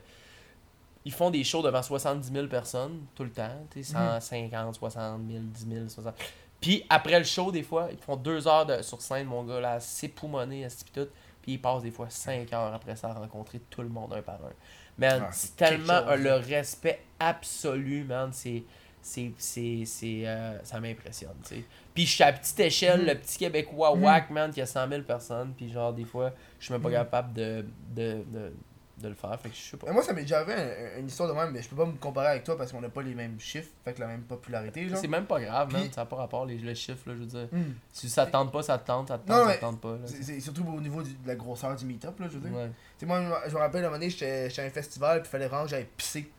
ils 1.08 1.14
font 1.14 1.30
des 1.30 1.44
shows 1.46 1.62
devant 1.62 1.82
70 1.82 2.30
000 2.34 2.48
personnes 2.48 3.06
tout 3.16 3.24
le 3.24 3.32
temps, 3.32 3.48
tu 3.72 3.82
sais, 3.82 3.94
150, 3.94 4.76
60 4.76 5.22
000, 5.30 5.40
10 5.42 5.68
000, 5.70 5.88
60 5.88 6.14
Puis 6.60 6.84
après 6.90 7.18
le 7.18 7.24
show, 7.24 7.50
des 7.50 7.64
fois, 7.64 7.88
ils 7.92 7.98
font 7.98 8.18
deux 8.18 8.46
heures 8.46 8.66
de, 8.66 8.82
sur 8.82 9.02
scène, 9.02 9.28
mon 9.28 9.44
gars, 9.46 9.62
là, 9.62 9.80
s'époumoner, 9.80 10.64
esti, 10.64 10.84
pis 10.84 10.92
tout. 10.92 11.08
Puis 11.42 11.54
ils 11.54 11.62
passent 11.62 11.84
des 11.84 11.92
fois 11.92 12.08
5 12.10 12.52
heures 12.52 12.74
après 12.74 12.96
ça 12.98 13.12
à 13.12 13.14
rencontrer 13.14 13.60
tout 13.70 13.82
le 13.82 13.88
monde 13.88 14.12
un 14.14 14.22
par 14.22 14.36
un. 14.36 14.52
Man, 14.98 15.24
Ah, 15.28 15.32
c'est 15.32 15.56
tellement 15.56 16.06
chose, 16.10 16.20
le 16.20 16.30
ça. 16.30 16.36
respect 16.58 17.00
absolu, 17.20 18.04
man. 18.04 18.30
C'est. 18.34 18.64
C'est. 19.02 19.32
C'est. 19.38 19.84
c'est, 19.86 20.28
euh, 20.28 20.62
ça 20.66 20.80
m'impressionne, 20.82 21.38
tu 21.48 21.56
sais. 21.56 21.66
Puis 21.94 22.06
je 22.06 22.12
suis 22.16 22.24
à 22.24 22.34
petite 22.34 22.60
échelle, 22.60 23.02
Mhm. 23.02 23.06
le 23.08 23.16
petit 23.16 23.38
Québécois 23.38 23.94
whack, 23.96 24.30
man, 24.32 24.52
qui 24.52 24.60
a 24.60 24.66
100 24.66 24.90
000 24.90 25.04
personnes. 25.04 25.54
Puis 25.56 25.72
genre, 25.72 25.94
des 25.94 26.04
fois, 26.04 26.34
je 26.60 26.66
suis 26.66 26.74
même 26.74 26.82
pas 26.82 26.90
Mhm. 26.90 26.96
capable 26.96 27.34
de, 27.34 27.66
de, 27.96 28.24
de, 28.28 28.54
de 29.02 29.07
le 29.10 29.14
faire. 29.14 29.40
Fait 29.40 29.49
que 29.49 29.56
je 29.56 29.61
sais 29.61 29.78
pas. 29.78 29.88
Mais 29.88 29.94
moi, 29.94 30.02
ça 30.03 30.11
m'est 30.14 30.22
déjà 30.24 30.40
arrivé 30.40 30.53
un- 30.53 30.99
une 30.99 31.07
histoire 31.07 31.30
de 31.30 31.34
même, 31.36 31.52
mais 31.52 31.61
je 31.61 31.69
peux 31.69 31.76
pas 31.76 31.86
me 31.86 31.94
comparer 31.98 32.28
avec 32.30 32.44
toi 32.44 32.57
parce 32.57 32.72
qu'on 32.72 32.82
a 32.84 32.90
pas 32.90 33.02
les 33.03 33.14
mêmes 33.14 33.40
chiffres, 33.40 33.69
fait 33.86 33.94
que 33.94 33.99
la 33.99 34.07
même 34.07 34.22
popularité. 34.24 34.88
C'est 34.95 35.07
même 35.07 35.26
pas 35.26 35.40
grave, 35.40 35.72
man. 35.72 35.84
Puis- 35.84 35.91
Ça 35.94 36.02
n'a 36.02 36.06
pas 36.06 36.15
rapport, 36.15 36.45
les, 36.45 36.57
le 36.57 36.74
chiffre, 36.74 37.07
là, 37.10 37.14
je 37.15 37.19
veux 37.19 37.26
dire. 37.26 37.48
Hmm. 37.52 37.74
Si 37.91 38.10
ça 38.10 38.26
te 38.26 38.32
tente 38.32 38.52
pas, 38.52 38.64
ça 38.64 38.78
te 38.80 38.88
tente, 38.88 39.10
ça 39.10 39.18
te 39.19 39.30
Non, 39.30 39.38
tente, 39.40 39.48
ça 39.49 39.56
te 39.56 39.61
tente 39.61 39.82
pas. 39.82 39.91
Là, 39.94 39.99
C'est 40.06 40.40
surtout 40.40 40.65
au 40.68 40.82
niveau 40.82 41.03
du- 41.03 41.14
de 41.14 41.28
la 41.28 41.36
grosseur 41.36 41.76
du 41.76 41.86
meet-up, 41.86 42.19
là, 42.19 42.28
je 42.30 42.38
veux 42.38 42.49
dire. 42.49 42.57
Ouais. 42.57 42.68
Tu 42.68 43.02
sais, 43.02 43.06
moi, 43.06 43.22
je 43.48 43.53
me 43.53 43.60
rappelle, 43.60 43.84
à 43.84 43.88
un 43.88 43.90
moment 43.90 43.99
donné, 43.99 44.10
j'étais 44.10 44.49
à 44.60 44.64
un 44.64 44.69
festival, 44.69 45.22
puis 45.22 45.30
il 45.30 45.32
fallait 45.32 45.49
que 45.49 45.68
j'aille 45.69 45.88
pisser. 45.95 46.32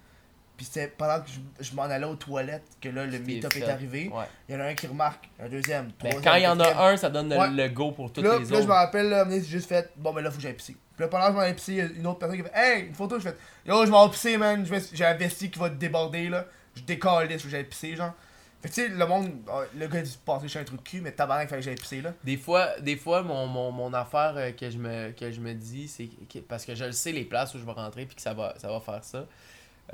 Puis 0.56 0.66
c'était 0.66 0.89
pendant 0.89 1.20
que 1.20 1.28
je, 1.30 1.64
je 1.70 1.72
m'en 1.76 1.82
allais 1.85 2.05
aux 2.05 2.16
toilettes 2.16 2.66
que 2.80 2.89
là, 2.89 3.06
le 3.06 3.18
meet-up 3.20 3.55
est 3.55 3.62
arrivé. 3.68 4.10
Ouais. 4.12 4.24
Il 4.48 4.56
y 4.56 4.59
en 4.59 4.60
a 4.60 4.64
un 4.64 4.74
qui 4.74 4.89
remarque, 4.89 5.28
un 5.39 5.48
deuxième, 5.48 5.93
Mais 6.02 6.10
troisième, 6.10 6.22
quand 6.24 6.35
il 6.35 6.43
y 6.43 6.47
en 6.48 6.59
a 6.59 6.90
un, 6.90 6.97
ça 6.97 7.10
donne 7.10 7.28
le, 7.28 7.36
Ouais. 7.39 7.48
le 7.51 7.68
go 7.68 7.93
pour 7.93 8.12
tous 8.12 8.20
Puis 8.22 8.28
là, 8.28 8.39
les 8.39 8.44
puis 8.44 8.55
là, 8.55 8.60
je 8.62 8.66
me 8.66 8.70
autres. 8.72 8.74
rappelle, 8.80 9.09
là, 9.09 9.24
j'ai 9.30 9.40
juste 9.44 9.68
fait, 9.68 9.93
bon, 9.97 10.12
ben 10.12 10.20
là, 10.22 10.32
faut 10.32 10.36
que 10.39 10.43
j'aille 10.43 10.55
pisser. 10.55 10.76
Puis 10.98 11.04
là, 11.04 11.08
pendant 11.08 11.26
que 11.26 11.32
je 11.32 11.36
m'en 11.36 11.82
a 11.82 11.88
une 11.96 12.06
autre 12.08 12.18
personne 12.18 12.36
qui 12.36 12.42
fait, 12.42 12.52
hey, 12.56 12.88
une 12.88 12.94
photo, 12.94 13.20
je 13.20 13.28
fais, 13.28 13.36
yo, 13.64 13.86
je 13.86 13.90
m'en 13.92 14.08
pisser, 14.08 14.36
man, 14.36 14.66
Je 14.66 14.74
j'ai 14.92 15.04
un 15.04 15.14
vestie 15.14 15.48
qui 15.48 15.56
va 15.56 15.68
déborder, 15.68 16.28
là. 16.28 16.44
Je 16.74 16.82
faut 16.82 17.44
que 17.44 17.48
j'aille 17.48 17.62
pisser, 17.62 17.94
genre. 17.94 18.14
Fait 18.60 18.68
que 18.68 18.74
tu 18.74 18.82
sais, 18.82 18.88
le 18.88 19.06
monde, 19.06 19.30
ah, 19.48 19.60
le 19.76 19.86
gars 19.86 20.02
dit 20.02 20.18
passer 20.26 20.48
chez 20.48 20.58
un 20.58 20.64
trou 20.64 20.76
de 20.76 20.82
cul, 20.82 21.00
mais 21.00 21.12
tabarnak, 21.12 21.48
fallait 21.48 21.60
que 21.60 21.66
j'aille 21.66 21.76
pisser, 21.76 22.00
là. 22.00 22.14
Des 22.24 22.36
fois, 22.36 22.80
des 22.80 22.96
fois 22.96 23.22
mon, 23.22 23.46
mon, 23.46 23.70
mon 23.70 23.94
affaire 23.94 24.34
euh, 24.36 24.50
que 24.50 24.68
je 24.68 24.78
me, 24.78 25.12
que 25.12 25.30
je 25.30 25.40
me 25.40 25.54
dis, 25.54 25.86
c'est 25.86 26.10
parce 26.48 26.64
que 26.64 26.74
je 26.74 26.84
le 26.84 26.90
sais 26.90 27.12
les 27.12 27.24
places 27.24 27.54
où 27.54 27.60
je 27.60 27.64
vais 27.64 27.70
rentrer 27.70 28.04
puis 28.04 28.16
que 28.16 28.22
ça 28.22 28.34
va, 28.34 28.54
ça 28.58 28.66
va 28.68 28.80
faire 28.80 29.04
ça. 29.04 29.24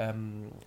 Euh, 0.00 0.12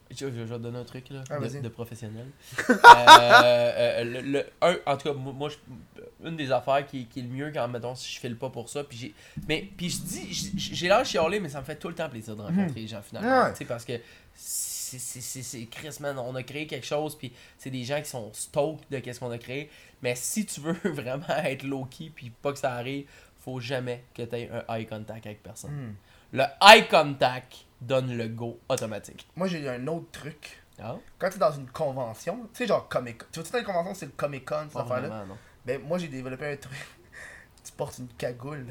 je, 0.10 0.16
je- 0.28 0.30
je 0.32 0.41
vais 0.44 0.56
te 0.58 0.62
donner 0.62 0.80
un 0.80 0.84
truc 0.86 1.10
là, 1.10 1.22
Ah, 1.30 1.38
de, 1.40 1.68
professionnel. 1.70 2.28
Euh, 2.70 2.74
euh, 2.80 4.04
le, 4.04 4.22
le- 4.22 4.45
un, 4.62 4.76
en 4.86 4.98
tout 4.98 5.10
cas, 5.10 5.14
moi, 5.14 5.49
je- 5.49 6.28
une 6.28 6.36
des 6.38 6.52
affaires 6.52 6.86
qui, 6.86 7.06
qui 7.08 7.20
est 7.20 7.24
le 7.24 7.30
mieux 7.30 7.52
quand, 7.54 7.68
mettons, 7.68 7.94
si 7.95 8.14
je 8.14 8.20
file 8.20 8.38
pas 8.38 8.49
pour 8.49 8.70
ça, 8.70 8.84
puis 8.84 8.98
j'ai, 8.98 9.14
mais, 9.48 9.68
puis 9.78 9.90
je 9.90 9.99
dis, 10.02 10.52
j'ai- 10.58 10.88
l'air 10.88 11.06
chialé, 11.06 11.40
mais 11.40 11.49
ça 11.49 11.60
me 11.60 11.66
fait 11.66 11.76
tout 11.76 11.90
le 11.90 11.95
temps 11.95 12.10
plaisir 12.10 12.36
de 12.36 12.41
rencontrer 12.41 12.80
les 12.82 12.88
gens 12.88 13.02
finalement. 13.02 13.44
Ouais. 13.45 13.52
Tu 13.52 13.58
sais, 13.60 13.66
parce 13.66 13.84
que 13.86 13.94
c'est, 14.34 14.99
c'est, 14.99 15.22
c'est, 15.22 15.41
c'est 15.44 15.66
Chris, 15.66 15.98
man, 15.99 16.18
on 16.20 16.34
a 16.36 16.44
créé 16.44 16.66
quelque 16.66 16.86
chose, 16.88 17.18
puis 17.18 17.32
c'est 17.58 17.70
des 17.70 17.84
gens 17.84 18.02
qui 18.02 18.10
sont 18.10 18.32
stoked 18.34 18.86
de 18.90 18.99
qu'est-ce 18.99 19.20
qu'on 19.20 19.32
a 19.32 19.38
créé. 19.38 19.70
Mais 20.02 20.16
si 20.16 20.45
tu 20.45 20.62
veux 20.62 20.74
vraiment 20.86 21.28
être 21.44 21.64
low-key, 21.64 22.12
puis 22.16 22.30
pas 22.30 22.54
que 22.54 22.60
ça 22.60 22.74
arrive, 22.74 23.08
faut 23.48 23.61
jamais 23.61 24.03
que 24.14 24.24
tu 24.24 24.36
aies 24.36 24.52
un 24.52 24.76
eye 24.76 24.86
contact 24.86 25.26
avec 25.26 25.41
personne. 25.41 25.72
Hmm. 25.72 25.95
Le 26.34 26.44
eye 26.61 26.86
contact 26.90 27.65
donne 27.80 28.18
le 28.18 28.28
go 28.28 28.60
automatique. 28.68 29.26
Moi, 29.38 29.48
j'ai 29.48 29.68
un 29.69 29.88
autre 29.88 30.11
truc. 30.11 30.64
Ah? 30.78 30.98
Quand 31.18 31.30
tu 31.30 31.38
es 31.38 31.40
dans 31.40 31.53
une 31.53 31.69
convention, 31.69 32.41
tu 32.53 32.57
sais, 32.57 32.68
genre 32.68 32.90
Comic 32.90 33.19
Con. 33.19 33.26
Tu 33.32 33.40
vois, 33.40 33.49
dans 33.49 33.60
une 33.60 33.65
convention, 33.65 33.94
c'est 33.94 34.06
le 34.07 34.11
Comic 34.11 34.45
Con, 34.45 34.65
cette 34.68 34.82
affaire-là? 34.82 35.26
Ben, 35.65 35.82
moi, 35.82 35.98
j'ai 35.98 36.10
développé 36.10 36.45
un 36.45 36.57
truc. 36.57 36.78
tu 37.64 37.72
portes 37.72 37.98
une 37.99 38.10
cagoule. 38.10 38.68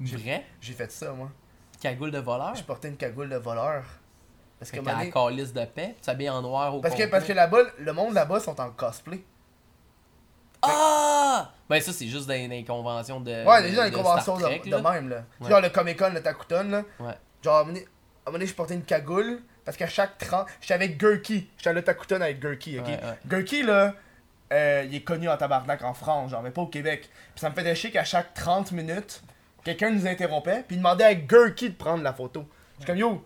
Vrai? 0.00 0.46
J'ai 0.60 0.72
fait 0.72 0.90
ça, 0.90 1.12
moi. 1.12 1.30
Cagoule 1.80 2.10
de 2.10 2.18
voleur? 2.18 2.56
Je 2.56 2.64
portais 2.64 2.88
une 2.88 2.96
cagoule 2.96 3.28
de 3.28 3.36
voleur. 3.36 3.84
Parce 4.58 4.70
que, 4.72 4.78
Fait 4.78 4.82
t'as 4.82 5.04
la 5.04 5.10
calice 5.10 5.52
de 5.52 5.64
paix, 5.64 5.94
tu 5.96 6.02
t'habilles 6.02 6.30
en 6.30 6.42
noir 6.42 6.74
au 6.74 6.80
parce 6.80 6.94
que, 6.94 7.06
parce 7.06 7.24
que 7.24 7.32
là-bas, 7.32 7.58
le 7.78 7.92
monde 7.92 8.14
là-bas 8.14 8.40
sont 8.40 8.60
en 8.60 8.70
cosplay. 8.70 9.24
Ah! 10.62 11.50
Ben 11.68 11.80
ça, 11.80 11.92
c'est 11.92 12.06
juste 12.06 12.26
dans 12.26 12.34
dans 12.34 12.50
les 12.50 12.64
conventions 12.64 13.20
de 13.20 13.44
Ouais, 13.44 13.62
déjà, 13.62 13.84
les 13.84 13.90
de 13.90 13.96
conventions 13.96 14.36
Star 14.36 14.50
de, 14.50 14.56
Trek, 14.58 14.70
de 14.70 14.76
là. 14.76 14.92
même, 14.92 15.08
là. 15.08 15.24
Ouais. 15.40 15.50
Genre 15.50 15.60
le 15.60 15.68
Comic 15.70 15.98
Con, 15.98 16.10
le 16.14 16.22
Takuton, 16.22 16.64
là. 16.70 16.82
Ouais. 17.00 17.14
Genre, 17.42 17.56
à 17.56 17.60
un 17.60 17.64
moment 17.64 17.78
donné- 18.32 18.46
je 18.46 18.54
portais 18.54 18.74
une 18.74 18.84
cagoule. 18.84 19.40
Parce 19.64 19.76
qu'à 19.76 19.86
chaque 19.86 20.18
30. 20.18 20.48
J'étais 20.60 20.74
avec 20.74 20.98
Gurky. 20.98 21.48
J'étais 21.56 21.70
à 21.70 21.72
le 21.72 21.82
Takuton 21.82 22.20
avec 22.20 22.40
Gurky, 22.40 22.80
ok? 22.80 22.86
Ouais, 22.86 22.92
ouais. 22.94 23.18
Gurky, 23.26 23.62
là, 23.62 23.94
euh, 24.52 24.84
il 24.88 24.94
est 24.96 25.02
connu 25.02 25.28
en 25.28 25.36
tabarnak 25.36 25.82
en 25.84 25.94
France, 25.94 26.32
genre, 26.32 26.42
mais 26.42 26.50
pas 26.50 26.62
au 26.62 26.66
Québec. 26.66 27.08
Puis 27.32 27.40
ça 27.40 27.48
me 27.48 27.54
faisait 27.54 27.74
chier 27.76 27.90
qu'à 27.92 28.02
chaque 28.02 28.34
30 28.34 28.72
minutes, 28.72 29.22
quelqu'un 29.64 29.90
nous 29.90 30.04
interrompait, 30.08 30.64
puis 30.66 30.74
il 30.74 30.78
demandait 30.78 31.04
à 31.04 31.14
Gurky 31.14 31.70
de 31.70 31.76
prendre 31.76 32.02
la 32.02 32.12
photo. 32.12 32.44
Je 32.74 32.78
suis 32.80 32.86
comme, 32.86 32.96
yo, 32.98 33.24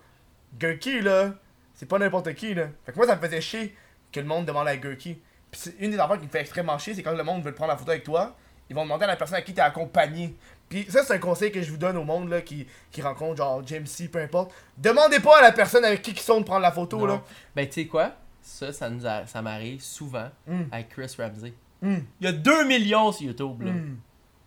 Gurky, 0.59 1.01
là, 1.01 1.31
c'est 1.75 1.87
pas 1.87 1.99
n'importe 1.99 2.35
qui, 2.35 2.53
là. 2.53 2.67
Fait 2.85 2.93
que 2.93 2.97
moi, 2.99 3.07
ça 3.07 3.17
me 3.17 3.21
faisait 3.23 3.41
chier 3.41 3.75
que 4.13 4.21
le 4.21 4.27
monde 4.27 4.45
demande 4.45 4.69
à 4.69 4.77
Gurky. 4.77 5.19
Puis 5.51 5.73
une 5.79 5.91
des 5.93 5.99
affaires 5.99 6.19
qui 6.19 6.27
me 6.27 6.31
fait 6.31 6.41
extrêmement 6.41 6.79
chier, 6.79 6.95
c'est 6.95 7.03
quand 7.03 7.13
le 7.13 7.23
monde 7.25 7.43
veut 7.43 7.55
prendre 7.55 7.71
la 7.73 7.77
photo 7.77 7.91
avec 7.91 8.05
toi, 8.05 8.35
ils 8.69 8.75
vont 8.77 8.83
demander 8.85 9.05
à 9.05 9.09
la 9.09 9.17
personne 9.17 9.37
à 9.39 9.43
qui 9.43 9.55
t'es 9.55 9.61
accompagné. 9.61 10.35
Puis 10.69 10.87
ça, 10.89 11.05
c'est 11.05 11.15
un 11.15 11.19
conseil 11.19 11.53
que 11.53 11.63
je 11.63 11.71
vous 11.71 11.77
donne 11.77 11.97
au 11.97 12.03
monde 12.05 12.29
là, 12.29 12.41
qui, 12.43 12.67
qui 12.91 13.01
rencontre 13.01 13.37
genre 13.37 13.63
James 13.67 13.87
C, 13.87 14.09
peu 14.09 14.19
importe. 14.21 14.53
Demandez 14.77 15.21
pas 15.21 15.39
à 15.39 15.43
la 15.43 15.53
personne 15.53 15.85
avec 15.85 16.03
qui 16.03 16.11
ils 16.11 16.19
sont 16.19 16.41
de 16.41 16.45
prendre 16.45 16.63
la 16.63 16.73
photo. 16.73 16.99
Non. 16.99 17.07
là. 17.07 17.23
Ben, 17.55 17.67
tu 17.67 17.73
sais 17.75 17.87
quoi? 17.87 18.13
Ça, 18.43 18.73
ça, 18.73 18.91
nous 18.91 19.07
a- 19.07 19.27
ça 19.27 19.41
m'arrive 19.43 19.81
souvent 19.83 20.29
Mm. 20.47 20.63
avec 20.73 20.89
Chris 20.89 21.13
Ramsey. 21.19 21.55
Mm. 21.83 21.97
Il 22.21 22.25
y 22.25 22.29
a 22.29 22.33
2 22.33 22.65
millions 22.67 23.13
sur 23.13 23.27
YouTube, 23.27 23.63
là. 23.63 23.73
Mm. 23.73 23.99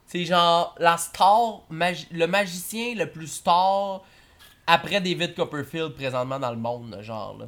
C'est 0.05 0.25
genre 0.25 0.75
la 0.79 0.97
star, 0.97 1.61
magi- 1.69 2.07
le 2.11 2.25
magicien 2.27 2.95
le 2.95 3.05
plus 3.09 3.27
star 3.27 4.01
après 4.67 4.99
David 5.01 5.35
Copperfield 5.35 5.93
présentement 5.93 6.39
dans 6.39 6.51
le 6.51 6.57
monde, 6.57 6.91
là, 6.91 7.01
genre 7.01 7.37
là. 7.37 7.45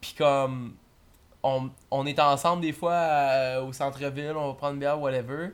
Puis 0.00 0.14
comme 0.16 0.74
on, 1.46 1.70
on 1.90 2.06
est 2.06 2.18
ensemble 2.18 2.62
des 2.62 2.72
fois 2.72 2.92
euh, 2.92 3.62
au 3.62 3.72
centre-ville, 3.72 4.32
on 4.36 4.48
va 4.48 4.54
prendre 4.54 4.74
une 4.74 4.80
bière, 4.80 5.00
whatever. 5.00 5.50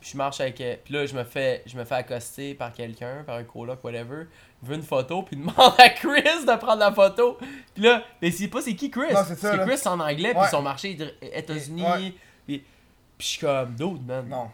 Puis 0.00 0.10
je 0.12 0.16
marche 0.16 0.40
avec. 0.40 0.60
euh, 0.60 0.76
Puis 0.84 0.92
là, 0.94 1.06
je 1.06 1.14
me 1.14 1.24
fais 1.24 1.62
je 1.66 1.76
me 1.76 1.84
fais 1.84 1.94
accoster 1.96 2.54
par 2.54 2.72
quelqu'un, 2.72 3.22
par 3.26 3.36
un 3.36 3.44
coloc, 3.44 3.82
whatever. 3.84 4.26
Il 4.62 4.68
veut 4.68 4.74
une 4.76 4.82
photo, 4.82 5.22
puis 5.22 5.36
il 5.36 5.40
demande 5.40 5.74
à 5.78 5.88
Chris 5.90 6.22
de 6.22 6.56
prendre 6.58 6.78
la 6.80 6.92
photo. 6.92 7.38
Puis 7.74 7.82
là, 7.82 8.02
mais 8.20 8.30
c'est 8.30 8.48
pas 8.48 8.60
c'est 8.62 8.74
qui 8.74 8.90
Chris? 8.90 9.12
Non, 9.12 9.20
c'est. 9.26 9.58
Chris 9.66 9.80
en 9.86 10.00
anglais, 10.00 10.34
puis 10.34 10.48
son 10.50 10.62
marché 10.62 10.96
États-Unis. 11.20 11.82
Ouais. 11.82 11.98
Puis, 11.98 12.14
puis 12.46 12.64
je 13.18 13.24
suis 13.26 13.40
comme, 13.40 13.74
dude, 13.74 14.06
man. 14.06 14.26
Non. 14.28 14.50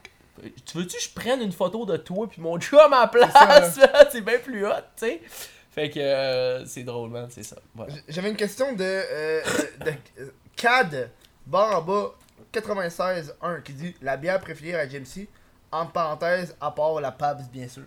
Tu 0.65 0.79
veux-tu 0.79 0.97
que 0.97 1.03
je 1.03 1.11
prenne 1.11 1.43
une 1.43 1.53
photo 1.53 1.85
de 1.85 1.97
toi 1.99 2.27
puis 2.29 2.41
mon 2.41 2.59
chum 2.59 2.93
à 2.93 3.07
place? 3.09 3.33
ça, 3.75 4.09
C'est 4.11 4.23
bien 4.23 4.39
plus 4.39 4.67
hot, 4.67 4.71
tu 4.97 5.07
sais. 5.07 5.21
Fait 5.73 5.89
que 5.91 6.01
euh, 6.01 6.65
c'est 6.67 6.83
drôle, 6.83 7.11
man, 7.11 7.27
c'est 7.31 7.43
ça. 7.45 7.57
Voilà. 7.75 7.93
J'avais 8.09 8.31
une 8.31 8.37
question 8.37 8.73
de, 8.73 8.83
euh, 8.83 9.41
de 9.85 9.93
CAD, 10.61 11.11
barre 11.47 11.79
en 11.79 11.83
bas, 11.83 12.11
96.1, 12.53 13.63
qui 13.63 13.73
dit 13.73 13.95
la 14.03 14.17
bière 14.17 14.41
préférée 14.41 14.81
à 14.81 14.89
James 14.89 15.05
C, 15.05 15.29
entre 15.73 15.93
parenthèses, 15.93 16.55
à 16.61 16.71
part 16.71 17.01
la 17.01 17.13
Pabs, 17.13 17.43
bien 17.51 17.69
sûr. 17.69 17.85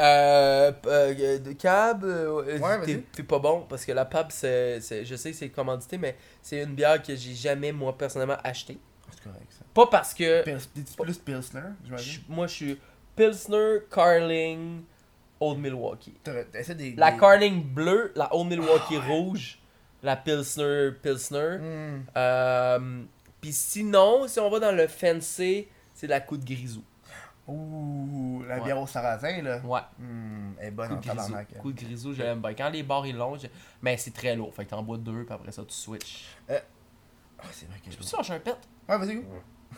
Euh, 0.00 0.72
euh, 0.86 1.38
de 1.38 1.52
cab, 1.52 2.02
euh, 2.04 2.58
Ouais, 2.58 2.84
t'es- 3.12 3.22
pas 3.22 3.38
bon 3.38 3.64
parce 3.68 3.84
que 3.84 3.92
la 3.92 4.04
c'est, 4.30 4.80
c'est- 4.80 5.04
je 5.04 5.14
sais 5.14 5.30
que 5.30 5.36
c'est 5.36 5.50
commandité, 5.50 5.98
mais 5.98 6.16
c'est 6.42 6.62
une 6.64 6.74
bière 6.74 7.00
que 7.00 7.14
j'ai 7.14 7.32
jamais, 7.34 7.70
moi, 7.70 7.96
personnellement, 7.96 8.36
acheté. 8.42 8.76
C'est 9.12 9.22
correct, 9.22 9.46
ça. 9.50 9.64
Pas 9.72 9.86
parce 9.86 10.12
que 10.12 10.42
Pils- 10.42 10.96
plus 11.00 11.18
Pilsner, 11.18 11.60
j'imagine? 11.84 12.22
moi, 12.28 12.48
je 12.48 12.52
suis 12.54 12.80
Pilsner, 13.14 13.78
Carling, 13.88 14.82
Old 15.38 15.58
Milwaukee. 15.60 16.14
Des. 16.24 16.94
La 16.96 17.12
des- 17.12 17.18
Carling 17.18 17.62
bleue, 17.62 18.12
la 18.16 18.34
Old 18.34 18.48
Milwaukee 18.48 18.98
rouge, 18.98 19.60
la 20.04 20.16
Pilsner, 20.16 20.92
Pilsner. 21.02 21.58
Hmm. 21.60 22.02
Euh, 22.16 23.02
Puis 23.40 23.52
sinon, 23.52 24.26
si 24.28 24.38
on 24.40 24.48
va 24.50 24.58
dans 24.60 24.72
le 24.72 24.86
fancy, 24.86 25.66
c'est 25.94 26.06
la 26.06 26.20
coup 26.20 26.36
de 26.36 26.44
grisou. 26.44 26.82
Ouh, 27.46 28.42
la 28.48 28.56
Ouais. 28.56 28.64
bière 28.64 28.78
au 28.80 28.86
sarrasin, 28.86 29.42
là. 29.42 29.58
Ouais, 29.58 29.80
Hmm, 29.98 30.52
elle 30.58 30.68
est 30.68 30.70
bonne 30.70 30.88
coup 30.88 30.94
en 30.94 30.96
de 30.96 31.02
grisou. 31.02 31.16
tabarnak. 31.16 31.58
Coup 31.58 31.72
de 31.72 31.80
grisou, 31.84 32.14
je 32.14 32.22
l'aime 32.22 32.40
bien. 32.40 32.54
Quand 32.54 32.70
les 32.70 32.82
bars 32.82 33.06
ils 33.06 33.14
longs, 33.16 33.36
je- 33.36 33.48
mais 33.82 33.96
c'est 33.98 34.12
très 34.14 34.34
lourd. 34.34 34.54
Fait 34.54 34.64
que 34.64 34.70
t'en 34.70 34.82
bois 34.82 34.96
deux, 34.96 35.24
puis 35.24 35.34
après 35.34 35.52
ça, 35.52 35.62
tu 35.62 35.74
switches. 35.74 36.24
Ah, 36.48 36.54
c'est 37.52 37.68
vrai 37.68 37.78
que 37.84 37.90
Tu 37.90 37.96
peux 37.98 38.04
changer 38.06 38.32
un 38.34 38.38
pet? 38.38 38.56
Ouais, 38.88 38.96
vas-y, 38.96 39.16
go. 39.16 39.24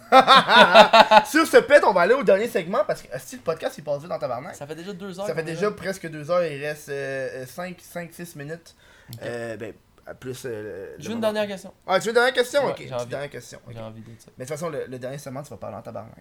Sur 1.27 1.47
ce 1.47 1.57
pet, 1.66 1.82
on 1.85 1.93
va 1.93 2.03
aller 2.03 2.15
au 2.15 2.23
dernier 2.23 2.47
segment 2.47 2.85
parce 2.86 3.03
que 3.03 3.09
si 3.19 3.36
le 3.36 3.43
podcast 3.43 3.77
il 3.78 3.82
passe 3.82 3.98
vite 4.01 4.09
dans 4.09 4.19
tabarnak. 4.19 4.55
Ça 4.55 4.66
fait 4.66 4.77
déjà 4.77 4.93
deux 4.93 5.19
heures. 5.19 5.27
Ça 5.27 5.35
fait 5.35 5.43
déjà 5.43 5.70
presque 5.73 6.09
deux 6.09 6.31
heures, 6.31 6.44
il 6.44 6.62
reste 6.65 6.93
5, 7.48 7.81
5, 7.81 8.12
6 8.12 8.36
minutes. 8.36 8.77
Euh, 9.23 9.57
ben, 9.57 9.73
plus. 10.15 10.45
euh, 10.47 10.95
le 10.97 11.03
J'ai 11.03 11.12
une 11.12 11.20
dernière 11.20 11.47
question. 11.47 11.73
Ah, 11.87 11.99
tu 11.99 12.05
veux 12.05 12.11
une 12.11 12.15
dernière 12.15 12.33
question? 12.35 12.65
Ouais, 12.65 12.70
Ok, 12.73 12.83
j'ai 12.87 12.95
envie. 12.95 13.07
dernière 13.07 13.31
question. 13.31 13.61
J'ai 13.69 13.81
envie 13.81 14.01
de 14.03 14.07
ça. 14.19 14.28
Mais 14.39 14.45
de 14.45 14.49
toute 14.51 14.59
façon, 14.59 14.70
le, 14.70 14.87
le 14.87 14.99
dernier 14.99 15.19
segment, 15.19 15.43
tu 15.43 15.51
vas 15.51 15.57
parler 15.57 15.77
en 15.77 15.83
tabarnak. 15.83 16.15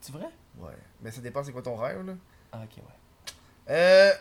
c'est- 0.00 0.12
vrai? 0.12 0.28
Ouais. 0.58 0.72
Mais 1.00 1.10
ça 1.10 1.20
dépend, 1.20 1.42
c'est 1.42 1.52
quoi 1.52 1.62
ton 1.62 1.76
rêve, 1.76 2.04
là? 2.04 2.12
Ah, 2.52 2.60
ok, 2.64 2.76
ouais. 2.76 3.34
Euh. 3.70 4.12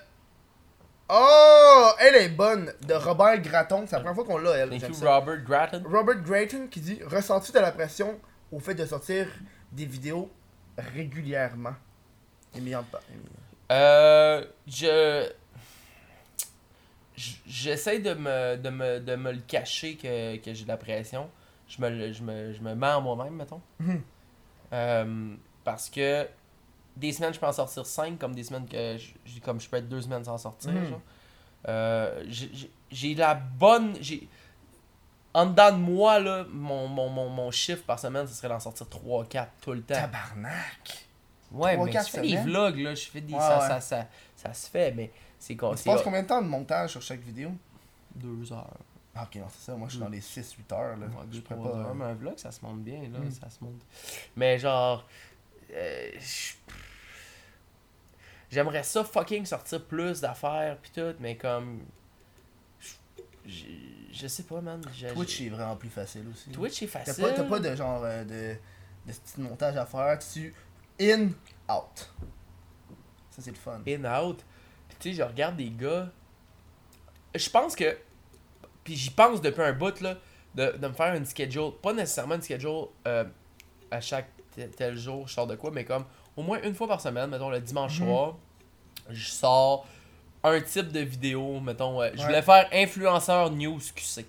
Oh, 1.10 1.90
elle 2.00 2.16
est 2.16 2.30
bonne. 2.30 2.72
De 2.88 2.94
Robert 2.94 3.40
Gratton. 3.42 3.84
C'est 3.86 3.96
la 3.96 4.00
première 4.00 4.16
fois 4.16 4.24
qu'on 4.24 4.38
l'a, 4.38 4.52
elle. 4.58 4.70
Thank 4.70 4.98
you. 5.00 5.06
Robert 5.08 5.44
Gratton. 5.44 5.84
Robert 5.86 6.22
Gratton 6.22 6.68
qui 6.72 6.80
dit 6.80 7.00
Ressens-tu 7.06 7.52
de 7.52 7.60
la 7.60 7.72
pression 7.72 8.20
au 8.52 8.60
fait 8.60 8.74
de 8.74 8.86
sortir 8.86 9.28
des 9.72 9.86
vidéos 9.86 10.32
régulièrement? 10.78 11.74
Émilion 12.56 12.82
de 12.82 12.86
pas. 12.88 13.02
Euh. 13.72 14.46
Je. 14.68 15.30
J'essaie 17.16 18.00
de 18.00 18.14
me, 18.14 18.56
de, 18.58 18.70
me, 18.70 19.00
de 19.00 19.16
me 19.16 19.32
le 19.32 19.40
cacher 19.42 19.96
que, 19.96 20.38
que 20.38 20.54
j'ai 20.54 20.64
de 20.64 20.68
la 20.70 20.78
pression. 20.78 21.30
Je 21.68 21.82
me, 21.82 22.12
je 22.12 22.24
me, 22.24 22.54
je 22.54 22.62
me 22.62 22.74
mens 22.76 22.96
en 22.98 23.02
moi-même, 23.02 23.36
mettons. 23.36 23.62
Mhm. 23.80 24.02
Euh, 24.74 25.36
parce 25.64 25.90
que 25.90 26.28
des 26.98 27.12
semaines, 27.12 27.34
je 27.34 27.40
peux 27.40 27.46
en 27.46 27.52
sortir 27.54 27.86
5, 27.86 28.18
comme 28.20 28.34
des 28.36 28.44
semaines 28.44 28.68
que 28.68 28.98
je, 28.98 29.40
comme 29.40 29.60
je 29.62 29.70
peux 29.70 29.78
être 29.78 29.88
deux 29.90 30.02
semaines 30.02 30.24
sans 30.24 30.38
sortir. 30.38 30.72
Mhm. 30.72 31.00
Euh, 31.68 32.24
j'ai- 32.92 33.16
la 33.16 33.36
bonne. 33.36 33.96
j'ai 34.02 34.28
En 35.36 35.46
dedans 35.48 35.72
de 35.72 35.78
moi, 35.78 36.20
là, 36.20 36.46
mon, 36.50 36.88
mon, 36.88 37.10
mon, 37.10 37.30
mon 37.30 37.50
chiffre 37.52 37.84
par 37.84 37.98
semaine, 38.00 38.28
ce 38.28 38.34
serait 38.36 38.50
d'en 38.50 38.60
sortir 38.60 38.88
3-4 38.88 39.48
tout 39.62 39.74
le 39.74 39.82
temps. 39.82 39.96
Tabarnak 39.96 41.03
Ouais, 41.54 41.78
mais 41.78 41.92
je 41.92 42.00
fais 42.00 42.22
des 42.22 42.38
vlogs, 42.38 42.80
là, 42.80 42.96
je 42.96 43.06
fais 43.06 43.22
des. 43.22 43.34
Ça. 43.34 43.60
Ça, 43.70 43.82
ça, 43.82 44.08
ça 44.36 44.54
se 44.54 44.70
fait, 44.70 44.92
mais 44.92 45.12
c'est 45.40 45.56
quoi 45.56 45.76
Tu 45.76 45.84
passes 45.84 46.02
combien 46.02 46.24
de 46.24 46.28
temps 46.28 46.42
de 46.42 46.48
montage 46.48 46.92
sur 46.92 47.02
chaque 47.02 47.22
vidéo? 47.22 47.52
Deux 48.16 48.52
heures. 48.52 48.78
Ah, 49.16 49.24
ok, 49.24 49.36
non, 49.36 49.46
c'est 49.50 49.66
ça. 49.72 49.76
Moi, 49.76 49.88
je 49.90 49.94
suis 49.94 50.02
dans 50.02 50.10
les 50.10 50.20
6-8 50.22 50.74
heures. 50.74 50.98
Là. 50.98 51.06
Je 51.32 51.40
pas. 51.42 51.54
heures. 51.56 51.94
Mais 51.94 52.06
un 52.06 52.14
vlog, 52.16 52.38
ça 52.38 52.52
se 52.52 52.66
monte 52.66 52.82
bien, 52.84 53.02
là. 53.14 53.20
Mm. 53.20 53.32
Ça 53.32 53.50
se 53.50 53.64
monte. 53.64 53.82
Mais 54.36 54.58
genre. 54.58 55.06
euh, 55.72 56.10
J'aimerais 58.52 58.84
ça 58.84 59.04
fucking 59.04 59.46
sortir 59.46 59.84
plus 59.86 60.22
d'affaires 60.22 60.78
pis 60.78 60.92
tout, 60.92 61.14
mais 61.20 61.36
comme. 61.38 61.82
Je, 63.46 63.66
je 64.12 64.28
sais 64.28 64.44
pas, 64.44 64.62
man. 64.62 64.82
Twitch 65.14 65.42
est 65.42 65.50
vraiment 65.50 65.76
plus 65.76 65.90
facile 65.90 66.26
aussi. 66.32 66.50
Twitch, 66.52 66.80
T'as 66.80 66.88
facile. 66.88 67.24
pas, 67.24 67.32
t'as 67.34 67.44
pas 67.44 67.60
de 67.60 67.76
genre 67.76 68.02
euh, 68.04 68.24
de, 68.24 68.56
de 69.12 69.14
petit 69.18 69.42
montage 69.42 69.76
à 69.76 69.86
faire. 69.86 70.18
Tu 70.20 70.54
in, 71.00 71.28
out. 71.70 72.10
Ça, 73.32 73.42
c'est 73.42 73.52
le 73.52 73.58
fun. 73.58 73.82
in 73.88 74.06
out. 74.22 74.44
Puis 74.90 74.98
tu 75.00 75.10
sais, 75.10 75.16
je 75.18 75.24
regarde 75.24 75.56
des 75.58 75.70
gars. 75.70 76.10
Je 77.36 77.50
pense 77.50 77.76
que. 77.76 77.98
Puis 78.84 78.96
j'y 78.96 79.10
pense 79.10 79.42
depuis 79.42 79.62
un 79.64 79.74
bout 79.74 80.00
là, 80.02 80.18
de, 80.56 80.78
de 80.78 80.88
me 80.88 80.94
faire 80.94 81.14
une 81.16 81.26
schedule. 81.26 81.72
Pas 81.82 81.94
nécessairement 81.94 82.36
une 82.36 82.42
schedule 82.42 82.86
euh, 83.08 83.24
à 83.90 84.02
chaque 84.02 84.28
tel, 84.56 84.70
tel 84.72 84.98
jour, 84.98 85.28
je 85.28 85.34
sors 85.34 85.48
de 85.48 85.56
quoi, 85.56 85.72
mais 85.72 85.86
comme 85.86 86.06
au 86.36 86.44
moins 86.44 86.62
une 86.64 86.76
fois 86.76 86.88
par 86.88 87.00
semaine, 87.02 87.30
mettons 87.30 87.50
le 87.50 87.62
dimanche 87.62 88.00
Mhm. 88.00 88.06
soir, 88.08 88.36
je 89.10 89.30
sors 89.30 89.88
un 90.44 90.60
type 90.62 90.92
de 90.92 91.00
vidéo, 91.00 91.60
mettons. 91.62 92.02
euh, 92.02 92.12
je 92.14 92.22
voulais 92.24 92.42
faire 92.42 92.68
influenceur 92.74 93.50
news 93.52 93.80
QC. 93.96 94.26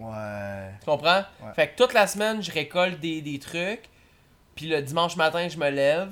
Ouais. 0.00 0.70
Tu 0.80 0.84
comprends? 0.86 1.22
Ouais. 1.42 1.52
Fait 1.54 1.68
que 1.70 1.76
toute 1.76 1.92
la 1.94 2.06
semaine, 2.06 2.42
je 2.42 2.50
récolte 2.52 2.98
des, 3.00 3.22
des 3.22 3.38
trucs. 3.38 3.88
Puis 4.58 4.66
le 4.66 4.82
dimanche 4.82 5.14
matin, 5.14 5.46
je 5.48 5.56
me 5.56 5.70
lève. 5.70 6.10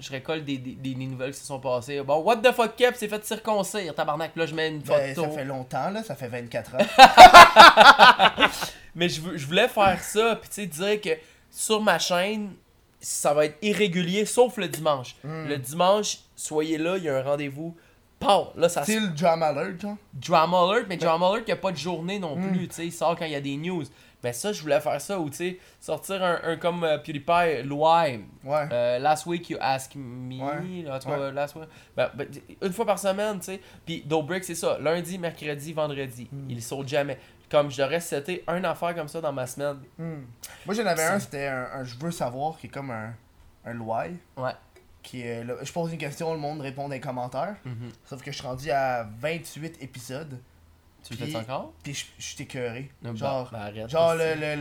Je 0.00 0.10
récolte 0.10 0.44
des, 0.44 0.58
des, 0.58 0.72
des- 0.72 0.94
des 0.94 1.06
nouvelles 1.06 1.30
qui 1.32 1.38
se 1.38 1.46
sont 1.46 1.60
passées. 1.60 2.02
Bon, 2.02 2.16
what 2.18 2.38
the 2.38 2.50
fuck, 2.52 2.74
Kep, 2.74 2.96
c'est 2.98 3.06
fait 3.06 3.24
circoncire, 3.24 3.94
tabarnak. 3.94 4.32
Puis 4.32 4.40
Là, 4.40 4.46
je 4.46 4.54
mets 4.56 4.68
une 4.70 4.80
Ben, 4.80 5.14
photo. 5.14 5.30
ça 5.30 5.36
fait 5.38 5.44
longtemps, 5.44 5.90
là. 5.90 6.02
Ça 6.02 6.16
fait 6.16 6.26
24 6.26 6.74
ans. 6.74 6.78
Mais 8.96 9.08
je, 9.08 9.20
je 9.36 9.46
voulais 9.46 9.68
faire 9.68 10.02
ça. 10.02 10.36
Puis 10.40 10.48
tu 10.48 10.54
sais, 10.62 10.66
dire 10.66 11.00
que 11.00 11.10
sur 11.50 11.80
ma 11.80 11.98
chaîne, 11.98 12.54
ça 13.00 13.32
va 13.34 13.44
être 13.46 13.56
irrégulier, 13.62 14.24
sauf 14.26 14.56
le 14.56 14.68
dimanche. 14.68 15.14
Hmm. 15.22 15.46
Le 15.48 15.58
dimanche, 15.58 16.18
soyez 16.34 16.78
là, 16.78 16.96
il 16.96 17.04
y 17.04 17.08
a 17.08 17.16
un 17.18 17.22
rendez-vous. 17.22 17.76
Pow! 18.18 18.48
Là, 18.56 18.68
ça 18.70 18.82
C'est 18.84 18.98
le 18.98 19.08
drama 19.08 19.46
alert, 19.46 19.78
genre. 19.80 19.96
Drama 20.14 20.58
Alert, 20.62 20.86
mais 20.88 20.96
Drama 20.96 21.28
Alert, 21.28 21.42
il 21.46 21.50
n'y 21.50 21.52
a 21.52 21.56
pas 21.56 21.70
de 21.70 21.76
journée 21.76 22.18
non 22.18 22.34
Mm. 22.36 22.48
plus, 22.50 22.68
tu 22.68 22.74
sais, 22.74 22.86
il 22.86 22.92
sort 22.92 23.14
quand 23.14 23.26
il 23.26 23.32
y 23.32 23.34
a 23.36 23.40
des 23.42 23.56
news. 23.58 23.84
Mais 24.24 24.32
ça, 24.32 24.52
je 24.52 24.60
voulais 24.62 24.80
faire 24.80 25.00
ça, 25.00 25.20
ou 25.20 25.28
tu 25.30 25.36
sais, 25.36 25.58
sortir 25.78 26.22
un, 26.24 26.40
un 26.42 26.56
comme 26.56 26.82
euh, 26.84 26.98
PewDiePie, 26.98 27.62
Louai, 27.64 28.24
Ouais. 28.44 28.68
euh, 28.72 28.98
Last 28.98 29.26
Week 29.26 29.48
You 29.50 29.58
Ask 29.60 29.94
Me, 29.94 30.40
Ouais. 30.42 30.84
Ouais. 30.84 31.32
Last 31.32 31.54
Week, 31.54 31.68
ben, 31.96 32.10
ben, 32.14 32.26
une 32.62 32.72
fois 32.72 32.86
par 32.86 32.98
semaine, 32.98 33.38
tu 33.38 33.44
sais. 33.46 33.60
Puis 33.84 34.02
Dobrik, 34.06 34.42
c'est 34.42 34.54
ça, 34.54 34.78
lundi, 34.80 35.18
mercredi, 35.18 35.72
vendredi, 35.72 36.28
Mm. 36.32 36.50
il 36.50 36.62
saute 36.62 36.88
jamais. 36.88 37.18
Comme 37.48 37.70
je 37.70 37.76
devrais 37.80 38.00
setter 38.00 38.42
un 38.48 38.64
affaire 38.64 38.94
comme 38.96 39.06
ça 39.06 39.20
dans 39.20 39.32
ma 39.32 39.46
semaine. 39.46 39.76
Hmm. 39.98 40.22
Moi, 40.64 40.74
j'en 40.74 40.84
avais 40.86 41.04
un, 41.04 41.20
c'était 41.20 41.46
un, 41.46 41.68
un 41.74 41.84
Je 41.84 41.94
veux 41.96 42.10
savoir, 42.10 42.56
qui 42.58 42.66
est 42.66 42.70
comme 42.70 42.90
un, 42.90 43.14
un 43.64 43.72
loi. 43.72 44.06
Ouais. 44.36 44.50
Qui 45.00 45.22
là, 45.22 45.54
je 45.62 45.72
pose 45.72 45.92
une 45.92 45.98
question, 45.98 46.32
le 46.32 46.40
monde 46.40 46.60
répond 46.60 46.88
dans 46.88 46.94
les 46.94 46.98
commentaires. 47.00 47.54
Mhm. 47.64 47.90
Sauf 48.04 48.20
que 48.20 48.32
je 48.32 48.36
suis 48.38 48.44
rendu 48.46 48.70
à 48.72 49.06
28 49.20 49.80
épisodes. 49.80 50.40
Tu 51.06 51.14
le 51.14 51.18
Puis- 51.24 51.32
fais 51.32 51.38
encore? 51.38 51.72
Puis 51.82 51.94
je 51.94 52.04
je 52.18 52.24
suis 52.24 52.42
écœuré. 52.42 52.90
Non, 53.02 53.10
bah, 53.12 53.16
Genre, 53.16 53.48
bah, 53.52 53.72
genre 53.88 53.88
parce 53.90 54.18
le, 54.18 54.34
le, 54.34 54.56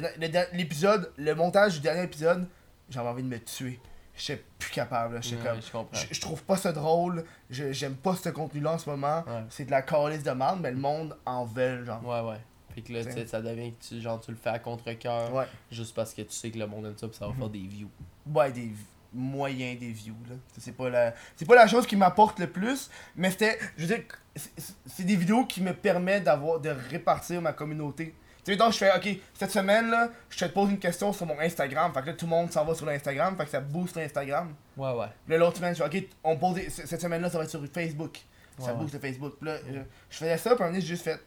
le- 0.00 0.56
l'épisode, 0.56 1.12
montage 1.36 1.74
du 1.74 1.80
dernier 1.80 2.02
épisode, 2.04 2.46
j'avais 2.90 3.08
envie 3.08 3.22
de 3.22 3.28
me 3.28 3.38
tuer. 3.38 3.78
J'étais 4.16 4.42
plus 4.58 4.70
capable. 4.70 5.22
J'étais 5.22 5.36
Ouais, 5.42 5.60
comme. 5.72 5.86
je 6.10 6.20
trouve 6.20 6.42
pas 6.42 6.56
ça 6.56 6.72
drôle. 6.72 7.24
J'aime 7.50 7.96
pas 7.96 8.16
ce 8.16 8.30
contenu-là 8.30 8.72
en 8.72 8.78
ce 8.78 8.88
moment. 8.88 9.22
Ouais. 9.26 9.44
C'est 9.50 9.66
de 9.66 9.70
la 9.70 9.82
calice 9.82 10.22
de 10.22 10.30
merde, 10.30 10.58
mais 10.62 10.70
le 10.70 10.78
monde 10.78 11.16
en 11.26 11.44
veut, 11.44 11.84
genre. 11.84 12.02
Ouais, 12.04 12.30
ouais. 12.30 12.40
Fait 12.74 12.80
que 12.82 12.92
là, 12.94 13.04
tu 13.04 13.12
sais, 13.12 13.26
ça 13.26 13.40
devient 13.42 13.72
que 13.72 13.84
tu, 13.86 14.00
genre, 14.00 14.18
tu 14.20 14.30
le 14.30 14.36
fais 14.38 14.50
à 14.50 14.58
contre-coeur. 14.58 15.32
Ouais. 15.34 15.44
Juste 15.70 15.94
parce 15.94 16.12
que 16.14 16.22
tu 16.22 16.32
sais 16.32 16.50
que 16.50 16.58
le 16.58 16.66
monde 16.66 16.86
aime 16.86 16.96
ça, 16.96 17.08
puis 17.08 17.16
ça 17.16 17.26
va 17.26 17.34
faire 17.34 17.48
des 17.50 17.66
views. 17.66 17.90
Ouais, 18.26 18.50
des 18.52 18.66
v- 18.68 18.74
moyens 19.12 19.78
des 19.78 19.90
views, 19.92 20.16
là. 20.28 20.36
C'est 20.58 20.76
pas 20.76 20.88
la, 20.90 21.14
c'est 21.36 21.44
pas 21.46 21.54
la 21.54 21.66
chose 21.66 21.86
qui 21.86 21.96
m'apporte 21.96 22.38
le 22.38 22.48
plus, 22.48 22.90
mais 23.16 23.30
c'était, 23.30 23.58
je 23.76 23.86
veux 23.86 23.94
dire, 23.94 24.04
c'est- 24.34 25.02
des 25.04 25.16
vidéos 25.16 25.44
qui 25.46 25.62
me 25.62 25.72
permettent 25.72 26.24
d'avoir, 26.24 26.60
de 26.60 26.70
répartir 26.70 27.40
ma 27.42 27.52
communauté. 27.52 28.14
Tu 28.44 28.52
sais, 28.52 28.56
donc 28.56 28.72
je 28.72 28.78
fais, 28.78 28.94
ok, 28.96 29.08
cette 29.34 29.50
semaine, 29.50 29.90
là, 29.90 30.08
je 30.30 30.44
te 30.44 30.50
pose 30.50 30.70
une 30.70 30.78
question 30.78 31.12
sur 31.12 31.26
mon 31.26 31.38
Instagram, 31.40 31.92
fait 31.92 32.02
que 32.02 32.06
là, 32.06 32.12
tout 32.12 32.26
le 32.26 32.30
monde 32.30 32.52
s'en 32.52 32.64
va 32.64 32.74
sur 32.74 32.86
l'Instagram, 32.86 33.36
fait 33.36 33.44
que 33.44 33.50
ça 33.50 33.60
booste 33.60 33.96
l'Instagram. 33.96 34.54
Ouais, 34.76 34.92
ouais. 34.92 35.06
Puis 35.24 35.32
là, 35.32 35.38
l'autre 35.38 35.56
semaine, 35.56 35.74
je 35.74 35.82
fais, 35.82 35.98
ok, 35.98 36.04
on 36.22 36.36
pose 36.36 36.54
des- 36.54 36.70
cette 36.70 37.00
semaine-là, 37.00 37.28
ça 37.30 37.38
va 37.38 37.44
être 37.44 37.50
sur 37.50 37.64
Facebook. 37.66 38.18
Ça 38.58 38.72
Ouais, 38.72 38.78
booste 38.78 38.94
le 38.94 39.00
Facebook. 39.00 39.34
Puis 39.40 39.48
là, 39.50 39.56
je, 39.68 39.78
je 40.10 40.16
faisais 40.16 40.38
ça, 40.38 40.54
puis 40.54 40.62
un 40.64 40.68
moment 40.68 40.80
j'ai 40.80 40.86
juste 40.86 41.02
fait, 41.02 41.20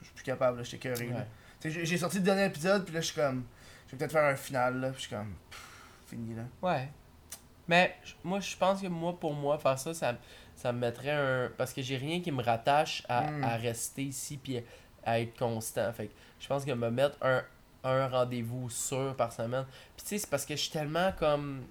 je 0.00 0.04
suis 0.04 0.14
plus 0.14 0.24
capable, 0.24 0.58
là, 0.58 0.62
j'étais 0.64 0.90
là. 0.90 0.96
Sais, 1.60 1.70
j'ai- 1.70 1.86
j'ai 1.86 1.96
sorti 1.98 2.18
le 2.18 2.24
dernier 2.24 2.44
épisode, 2.44 2.84
puis 2.84 2.94
là, 2.94 3.00
je 3.00 3.06
suis 3.06 3.14
comme, 3.14 3.44
je 3.86 3.92
vais 3.92 3.98
peut-être 3.98 4.12
faire 4.12 4.24
un 4.24 4.36
final, 4.36 4.78
là, 4.80 4.88
puis 4.90 5.02
je 5.02 5.06
suis 5.06 5.16
comme, 5.16 5.32
pff, 5.50 5.60
fini, 6.08 6.34
là. 6.34 6.42
Ouais. 6.60 6.88
Mais 7.68 7.94
moi, 8.24 8.40
je 8.40 8.56
pense 8.56 8.80
que 8.82 8.86
moi, 8.88 9.18
pour 9.18 9.32
moi, 9.34 9.58
faire 9.58 9.78
ça, 9.78 9.94
ça, 9.94 10.14
ça 10.56 10.72
me 10.72 10.78
mettrait 10.80 11.10
un. 11.12 11.50
Parce 11.56 11.72
que 11.72 11.82
j'ai 11.82 11.96
rien 11.96 12.20
qui 12.20 12.30
me 12.32 12.42
rattache 12.42 13.02
à, 13.08 13.30
Mm. 13.30 13.44
à 13.44 13.56
rester 13.56 14.02
ici 14.04 14.36
puis 14.36 14.60
à 15.04 15.20
être 15.20 15.38
constant. 15.38 15.92
Fait 15.92 16.06
que 16.06 16.12
je 16.40 16.46
pense 16.48 16.64
que 16.64 16.72
me 16.72 16.90
mettre 16.90 17.16
un, 17.22 17.42
un 17.84 18.08
rendez-vous 18.08 18.68
sûr 18.70 19.14
par 19.16 19.32
semaine. 19.32 19.64
Puis 19.96 20.04
tu 20.04 20.08
sais, 20.10 20.18
c'est 20.18 20.30
parce 20.30 20.44
que 20.44 20.54
je 20.56 20.60
suis 20.62 20.70
tellement 20.72 21.12
comme. 21.18 21.62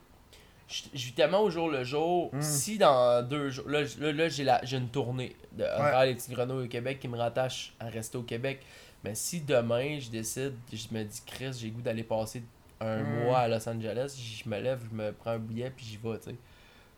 Je 0.67 0.83
je 0.93 1.05
vis 1.07 1.13
tellement 1.13 1.41
au 1.41 1.49
jour 1.49 1.69
le 1.69 1.83
jour. 1.83 2.33
Mm. 2.33 2.41
Si 2.41 2.77
dans 2.77 3.21
deux 3.27 3.49
jours. 3.49 3.67
Là, 3.67 3.81
là, 3.99 4.11
là, 4.13 4.29
j'ai 4.29 4.45
la- 4.45 4.63
j'ai 4.63 4.77
une 4.77 4.87
tournée 4.89 5.35
de 5.51 5.65
travers 5.65 6.05
les 6.05 6.15
petites 6.15 6.31
grenouilles 6.31 6.65
au 6.65 6.69
Québec 6.69 6.99
qui 6.99 7.09
me 7.09 7.17
rattache 7.17 7.73
à 7.79 7.87
rester 7.89 8.17
au 8.17 8.23
Québec. 8.23 8.61
Mais 9.03 9.13
si 9.15 9.41
demain, 9.41 9.99
je 9.99 10.09
décide, 10.09 10.53
je 10.71 10.85
me 10.91 11.03
dis, 11.03 11.21
Chris, 11.25 11.51
j'ai 11.59 11.69
goût 11.71 11.81
d'aller 11.81 12.03
passer 12.03 12.43
un 12.81 13.03
Mm. 13.03 13.23
mois 13.23 13.39
à 13.39 13.47
Los 13.47 13.67
Angeles, 13.69 14.15
je 14.43 14.49
me 14.49 14.59
lève, 14.59 14.79
je 14.89 14.95
me 14.95 15.11
prends 15.11 15.31
un 15.31 15.37
billet 15.39 15.71
puis 15.75 15.85
j'y 15.85 15.97
vais, 15.97 16.17
tu 16.19 16.29
sais. 16.31 16.35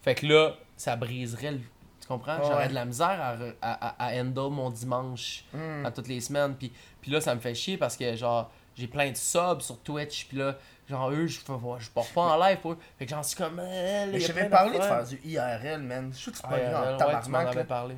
Fait 0.01 0.15
que 0.15 0.25
là, 0.25 0.53
ça 0.77 0.95
briserait 0.95 1.51
le. 1.51 1.59
Tu 2.01 2.07
comprends? 2.07 2.35
Ouais. 2.37 2.43
J'aurais 2.45 2.67
de 2.67 2.73
la 2.73 2.83
misère 2.85 3.07
à, 3.21 3.35
à, 3.61 3.87
à, 3.87 4.07
à 4.09 4.13
handle 4.21 4.51
mon 4.51 4.69
dimanche 4.69 5.45
Hmm. 5.53 5.85
à 5.85 5.91
toutes 5.91 6.07
les 6.09 6.19
semaines. 6.19 6.55
Puis, 6.55 6.71
puis 7.01 7.09
là, 7.11 7.21
ça 7.21 7.33
me 7.33 7.39
fait 7.39 7.55
chier 7.55 7.77
parce 7.77 7.95
que, 7.95 8.13
genre, 8.15 8.51
j'ai 8.75 8.87
plein 8.87 9.09
de 9.11 9.15
subs 9.15 9.61
sur 9.61 9.79
Twitch. 9.79 10.25
Puis 10.27 10.37
là, 10.37 10.55
genre, 10.89 11.09
eux, 11.11 11.27
je 11.27 11.39
je 11.39 11.89
pars 11.91 12.05
pas 12.13 12.21
en 12.21 12.37
live 12.45 12.57
pour 12.57 12.73
eux. 12.73 12.77
Fait 12.99 13.05
que 13.05 13.11
j'en 13.11 13.23
suis 13.23 13.37
comme. 13.37 13.55
là, 13.57 13.63
Mais 14.11 14.19
j'avais 14.19 14.49
parlé 14.49 14.77
de 14.77 14.83
faire 14.83 15.05
du 15.05 15.17
IRL, 15.23 15.81
man. 15.81 16.09
Je 16.11 16.17
suis 16.17 16.31
que 16.33 16.37
Ah, 16.43 16.47
pas 16.49 16.55
ouais, 16.55 16.69
grand 16.69 16.81
ouais, 16.81 16.91
tu 16.91 16.97
tabarnak, 16.97 17.67
parlé. 17.67 17.95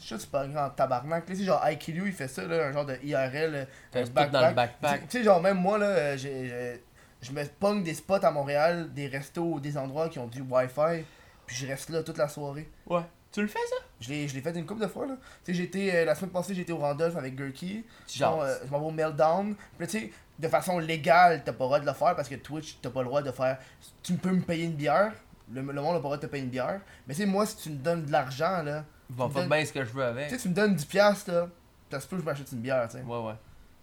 Je 0.00 0.04
suis 0.06 0.14
que 0.14 0.20
c'est 0.20 0.30
pas 0.30 0.46
grand 0.46 0.70
tabarnak. 0.70 1.28
Là, 1.28 1.34
tu 1.34 1.40
sais, 1.40 1.44
genre, 1.46 1.60
IQLU, 1.68 2.06
il 2.06 2.12
fait 2.12 2.28
ça, 2.28 2.44
là, 2.44 2.66
un 2.68 2.72
genre 2.72 2.86
de 2.86 2.96
IRL, 3.02 3.54
euh, 3.92 4.04
tout 4.04 4.12
dans 4.30 4.48
le 4.48 4.54
backpack. 4.54 5.00
Tu 5.00 5.06
tu 5.08 5.18
sais, 5.18 5.24
genre, 5.24 5.40
même 5.42 5.56
moi, 5.58 5.76
là, 5.78 5.86
euh, 5.86 6.16
j'ai- 6.16 6.80
je 7.22 7.32
me 7.32 7.44
pogne 7.44 7.82
des 7.82 7.94
spots 7.94 8.24
à 8.24 8.30
Montréal, 8.30 8.92
des 8.94 9.06
restos 9.08 9.60
des 9.60 9.76
endroits 9.76 10.08
qui 10.08 10.18
ont 10.18 10.26
du 10.26 10.40
Wi-Fi, 10.42 11.04
puis 11.46 11.56
je 11.56 11.66
reste 11.66 11.90
là 11.90 12.02
toute 12.02 12.18
la 12.18 12.28
soirée. 12.28 12.70
Ouais. 12.86 13.02
Tu 13.30 13.42
le 13.42 13.48
fais, 13.48 13.58
ça? 13.68 13.76
Je 14.00 14.08
l'ai 14.08 14.26
je 14.28 14.34
l'ai 14.34 14.40
fait 14.40 14.52
une 14.58 14.64
couple 14.64 14.80
de 14.80 14.86
fois, 14.86 15.06
là. 15.06 15.14
Tu 15.44 15.52
sais, 15.52 15.54
j'étais, 15.54 15.94
euh, 15.94 16.04
la 16.06 16.14
semaine 16.14 16.30
passée, 16.30 16.54
j'étais 16.54 16.72
au 16.72 16.78
Randolph 16.78 17.14
avec 17.16 17.34
Gurky. 17.34 17.84
Tu 18.06 18.18
jases. 18.18 18.32
euh, 18.40 18.58
je 18.64 18.70
m'en 18.70 18.80
vais 18.80 18.86
au 18.86 18.90
Meltdown. 18.90 19.54
Puis 19.76 19.86
tu 19.86 19.98
sais, 19.98 20.12
de 20.38 20.48
façon 20.48 20.78
légale, 20.78 21.42
t'as 21.44 21.52
pas 21.52 21.64
le 21.64 21.68
droit 21.68 21.80
de 21.80 21.84
le 21.86 21.92
faire 21.92 22.16
parce 22.16 22.28
que 22.28 22.36
Twitch, 22.36 22.78
t'as 22.80 22.88
pas 22.90 23.00
le 23.00 23.06
droit 23.06 23.20
de 23.20 23.30
faire. 23.30 23.58
Tu 24.02 24.14
peux 24.14 24.30
me 24.30 24.40
payer 24.40 24.64
une 24.64 24.72
bière. 24.76 25.12
Le, 25.52 25.60
le 25.60 25.80
monde 25.82 25.84
a 25.84 25.84
pas 25.84 25.94
le 25.96 26.00
droit 26.00 26.16
de 26.16 26.22
te 26.22 26.26
payer 26.26 26.44
une 26.44 26.48
bière. 26.50 26.80
Mais 27.06 27.12
tu 27.14 27.20
sais, 27.20 27.26
moi, 27.26 27.44
si 27.44 27.56
tu 27.56 27.70
me 27.70 27.76
donnes 27.76 28.06
de 28.06 28.12
l'argent, 28.12 28.62
là. 28.62 28.84
Vais 29.10 29.26
tu 29.26 29.32
faire 29.32 29.48
bien 29.48 29.64
ce 29.64 29.72
que 29.74 29.84
je 29.84 29.90
veux 29.90 30.02
Tu 30.04 30.08
avec. 30.08 30.30
sais, 30.30 30.36
tu 30.38 30.48
me 30.48 30.54
donnes 30.54 30.74
10$, 30.74 30.86
piastres, 30.86 31.30
là. 31.30 31.48
Ça 31.90 32.00
se 32.00 32.06
peut 32.06 32.16
que 32.16 32.22
je 32.22 32.26
m'achète 32.26 32.50
une 32.52 32.60
bière, 32.60 32.86
tu 32.88 32.96
sais. 32.96 33.02
Ouais, 33.02 33.18
ouais. 33.26 33.34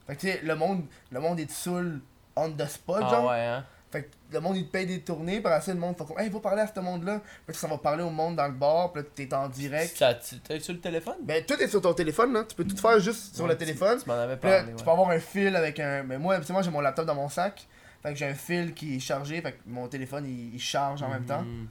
Fait 0.07 0.15
que 0.15 0.21
tu 0.21 0.27
sais, 0.27 0.41
le 0.43 0.55
monde, 0.55 0.85
le 1.11 1.19
monde 1.19 1.39
est 1.39 1.49
saoul 1.51 2.01
on 2.35 2.51
the 2.51 2.65
spot, 2.67 3.01
Ah 3.05 3.09
genre. 3.09 3.29
ouais, 3.29 3.39
hein? 3.45 3.65
Fait 3.91 4.03
que 4.03 4.09
le 4.33 4.39
monde, 4.41 4.57
il 4.57 4.65
te 4.67 4.71
paye 4.71 4.85
des 4.85 4.99
tournées. 5.01 5.39
Par 5.39 5.53
après, 5.53 5.71
le 5.73 5.79
monde 5.79 5.95
fait 5.97 6.03
comme, 6.05 6.19
hey, 6.19 6.29
va 6.29 6.39
parler 6.41 6.61
à 6.63 6.67
ce 6.67 6.77
monde-là. 6.79 7.21
Puis 7.47 7.55
ça 7.55 7.67
va 7.67 7.77
parler 7.77 8.03
au 8.03 8.09
monde 8.09 8.35
dans 8.35 8.47
le 8.47 8.51
bar. 8.53 8.91
Puis 8.91 9.03
là, 9.03 9.09
t'es 9.15 9.33
en 9.33 9.47
direct. 9.47 10.03
T'es 10.45 10.59
sur 10.59 10.73
le 10.73 10.79
téléphone? 10.81 11.15
Ben, 11.21 11.45
tout 11.45 11.53
est 11.53 11.67
sur 11.69 11.81
ton 11.81 11.93
téléphone, 11.93 12.33
là. 12.33 12.43
Tu 12.43 12.55
peux 12.55 12.65
tout 12.65 12.75
faire 12.75 12.99
juste 12.99 13.35
sur 13.35 13.47
le 13.47 13.55
téléphone. 13.55 13.99
Tu 14.01 14.09
m'en 14.09 14.15
avais 14.15 14.33
là, 14.33 14.37
parlé, 14.37 14.73
tu 14.75 14.83
peux 14.83 14.91
avoir 14.91 15.09
un 15.11 15.19
fil 15.19 15.55
avec 15.55 15.79
un. 15.79 16.03
Mais 16.03 16.17
moi, 16.17 16.35
habituellement, 16.35 16.61
j'ai 16.61 16.71
mon 16.71 16.81
laptop 16.81 17.05
dans 17.05 17.15
mon 17.15 17.29
sac. 17.29 17.67
Fait 18.03 18.11
que 18.11 18.19
j'ai 18.19 18.25
un 18.27 18.33
fil 18.33 18.73
qui 18.73 18.97
est 18.97 18.99
chargé. 18.99 19.39
Fait 19.41 19.53
que 19.53 19.59
mon 19.65 19.87
téléphone, 19.87 20.25
il, 20.27 20.55
il 20.55 20.59
charge 20.59 21.01
en 21.01 21.07
même 21.09 21.25
temps. 21.25 21.43
Mhm. 21.43 21.67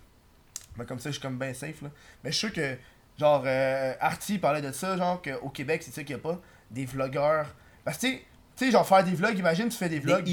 Ben, 0.76 0.84
comme 0.86 0.98
ça, 1.00 1.10
je 1.10 1.14
suis 1.14 1.22
comme 1.22 1.38
bien 1.38 1.52
safe, 1.52 1.82
là. 1.82 1.90
Mais 2.22 2.32
je 2.32 2.38
suis 2.38 2.46
sûr 2.48 2.54
que, 2.56 2.76
genre, 3.18 3.42
euh, 3.44 3.92
Artie 4.00 4.38
parlait 4.38 4.62
de 4.62 4.72
ça, 4.72 4.96
genre, 4.96 5.20
qu'au 5.20 5.50
Québec, 5.50 5.82
c'est 5.84 5.92
ça 5.92 6.02
qu'il 6.04 6.16
n'y 6.16 6.20
a 6.20 6.24
pas. 6.24 6.40
Des 6.70 6.86
vlogueurs. 6.86 7.54
Parce 7.84 7.98
que, 7.98 8.06
tu 8.06 8.12
sais- 8.14 8.22
tu 8.56 8.66
sais, 8.66 8.70
genre, 8.70 8.86
faire 8.86 9.05
des 9.05 9.12
vlogs, 9.14 9.39
imagine, 9.39 9.68
tu 9.68 9.76
fais 9.76 9.89
des 9.89 9.98
vlogs, 10.01 10.24
Des 10.24 10.32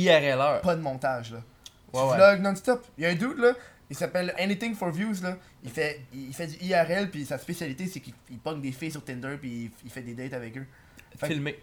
pas 0.62 0.76
de 0.76 0.82
montage, 0.82 1.32
là. 1.32 1.40
Tu 1.94 2.00
Ouais, 2.00 2.06
ouais. 2.10 2.16
vlogs 2.16 2.42
non-stop. 2.42 2.86
Il 2.98 3.04
y 3.04 3.08
a 3.08 3.10
un 3.10 3.16
dude, 3.16 3.38
là, 3.40 3.54
il 3.90 3.96
s'appelle 3.96 4.34
Anything 4.40 4.76
for 4.76 4.92
Views, 4.92 5.22
là. 5.22 5.38
Il 5.64 5.70
fait, 5.72 6.02
il 6.14 6.34
fait 6.34 6.48
du 6.48 6.56
IRL, 6.66 7.10
puis 7.10 7.26
sa 7.26 7.38
spécialité, 7.38 7.88
c'est 7.88 8.00
qu'il 8.00 8.14
il 8.30 8.40
pogne 8.40 8.62
des 8.62 8.72
filles 8.72 8.92
sur 8.92 9.04
Tinder, 9.04 9.38
puis 9.40 9.50
il, 9.66 9.72
il 9.86 9.92
fait 9.92 10.02
des 10.02 10.14
dates 10.14 10.34
avec 10.34 10.58
eux. 10.58 10.66
Fait 11.18 11.28
que- 11.28 11.34
Filmé. 11.34 11.60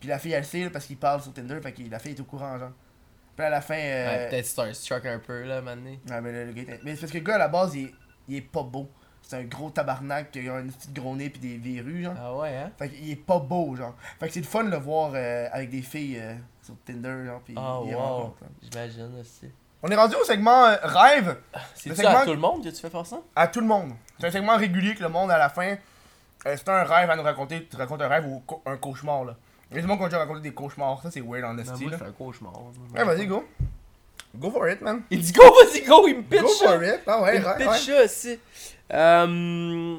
Puis 0.00 0.08
la 0.08 0.18
fille, 0.18 0.32
elle 0.32 0.44
sait, 0.44 0.64
là, 0.64 0.70
parce 0.70 0.84
qu'il 0.86 0.98
parle 0.98 1.22
sur 1.22 1.32
Tinder, 1.32 1.58
fait 1.62 1.72
que 1.72 1.82
la 1.90 1.98
fille 1.98 2.12
est 2.12 2.20
au 2.20 2.24
courant, 2.24 2.58
genre. 2.58 2.72
Puis 3.36 3.44
à 3.46 3.50
la 3.50 3.60
fin. 3.60 3.74
euh, 3.78 4.06
Ouais, 4.24 4.28
peut-être 4.28 4.46
Starstruck 4.46 5.06
un 5.06 5.18
peu, 5.18 5.42
là, 5.44 5.60
maintenant. 5.62 5.90
Ouais, 6.08 6.20
mais 6.20 6.32
le, 6.32 6.44
le 6.46 6.52
gars 6.52 6.74
Mais 6.84 6.94
c'est 6.94 7.00
parce 7.00 7.12
que 7.12 7.18
le 7.18 7.24
gars, 7.24 7.34
à 7.36 7.38
la 7.38 7.48
base, 7.48 7.74
il 7.74 7.90
il 8.28 8.36
est 8.36 8.40
pas 8.42 8.62
beau. 8.62 8.88
C'est 9.26 9.36
un 9.38 9.44
gros 9.44 9.70
tabarnak 9.70 10.30
qui 10.30 10.46
a 10.48 10.54
un 10.56 10.66
petit 10.66 10.92
gros 10.92 11.16
nez 11.16 11.30
pis 11.30 11.38
des 11.38 11.56
verrues, 11.56 12.02
genre. 12.04 12.14
Ah 12.20 12.34
ouais, 12.36 12.54
hein? 12.56 12.70
Fait 12.78 12.90
qu'il 12.90 13.10
est 13.10 13.16
pas 13.16 13.38
beau, 13.38 13.74
genre. 13.74 13.94
Fait 14.20 14.28
que 14.28 14.34
c'est 14.34 14.40
le 14.40 14.46
fun 14.46 14.64
de 14.64 14.70
le 14.70 14.76
voir 14.76 15.12
euh, 15.14 15.48
avec 15.50 15.70
des 15.70 15.80
filles 15.80 16.18
euh, 16.20 16.34
sur 16.62 16.74
Tinder, 16.84 17.24
genre. 17.26 17.40
Pis 17.40 17.54
Ah 17.56 17.80
il 17.86 17.94
wow. 17.94 18.36
J'imagine 18.62 19.18
aussi. 19.18 19.50
On 19.82 19.88
est 19.88 19.96
rendu 19.96 20.14
au 20.16 20.24
segment 20.24 20.64
euh, 20.66 20.76
rêve 20.82 21.38
C'est 21.74 21.94
segment- 21.94 22.18
à 22.18 22.24
tout 22.24 22.32
le 22.32 22.38
monde? 22.38 22.64
Que 22.64 22.68
tu 22.68 22.76
fais 22.80 22.90
faire 22.90 23.06
ça? 23.06 23.20
à 23.34 23.48
tout 23.48 23.60
le 23.60 23.66
monde. 23.66 23.92
C'est 24.18 24.26
un 24.26 24.30
segment 24.30 24.56
régulier 24.56 24.94
que 24.94 25.02
le 25.02 25.08
monde, 25.08 25.30
à 25.30 25.38
la 25.38 25.48
fin, 25.48 25.68
euh, 26.46 26.56
c'est 26.56 26.68
un 26.68 26.84
rêve 26.84 27.08
à 27.08 27.16
nous 27.16 27.22
raconter. 27.22 27.66
Tu 27.66 27.76
racontes 27.76 28.02
un 28.02 28.08
rêve 28.08 28.26
ou 28.26 28.42
un 28.66 28.76
cauchemar, 28.76 29.24
là. 29.24 29.36
Il 29.70 29.78
y 29.78 29.80
a 29.80 29.86
gens 29.86 29.96
qui 29.96 30.02
ont 30.02 30.06
déjà 30.06 30.18
raconté 30.18 30.40
des 30.40 30.52
cauchemars. 30.52 31.02
Ça, 31.02 31.10
c'est 31.10 31.22
weird 31.22 31.44
en 31.44 31.54
là. 31.54 31.62
je 31.64 31.88
fais 31.96 32.04
un 32.04 32.12
cauchemar. 32.12 32.52
Ouais, 32.94 33.04
vas-y, 33.04 33.26
go. 33.26 33.42
Go 34.38 34.50
for 34.50 34.68
it, 34.68 34.80
man. 34.80 35.02
Il 35.10 35.20
dit 35.20 35.32
go, 35.32 35.42
vas-y, 35.42 35.82
go, 35.82 36.06
il 36.08 36.16
me 36.16 36.22
pitch 36.22 36.40
Go 36.40 36.48
for 36.48 36.82
it. 36.82 37.00
Ah 37.06 37.22
ouais, 37.22 37.36
il 37.36 37.42
me 37.42 37.46
ouais, 37.46 37.56
pitch 37.56 37.68
ouais. 37.68 37.78
ça 37.78 38.04
aussi. 38.04 38.38
Euh, 38.92 39.96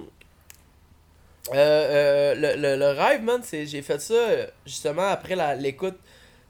euh, 1.54 1.56
euh, 1.56 2.36
le, 2.36 2.56
le, 2.62 2.76
le 2.78 2.88
rêve, 2.92 3.22
man, 3.24 3.42
c'est 3.44 3.66
j'ai 3.66 3.82
fait 3.82 4.00
ça 4.02 4.14
justement 4.66 5.08
après 5.08 5.36
l'écoute 5.58 5.98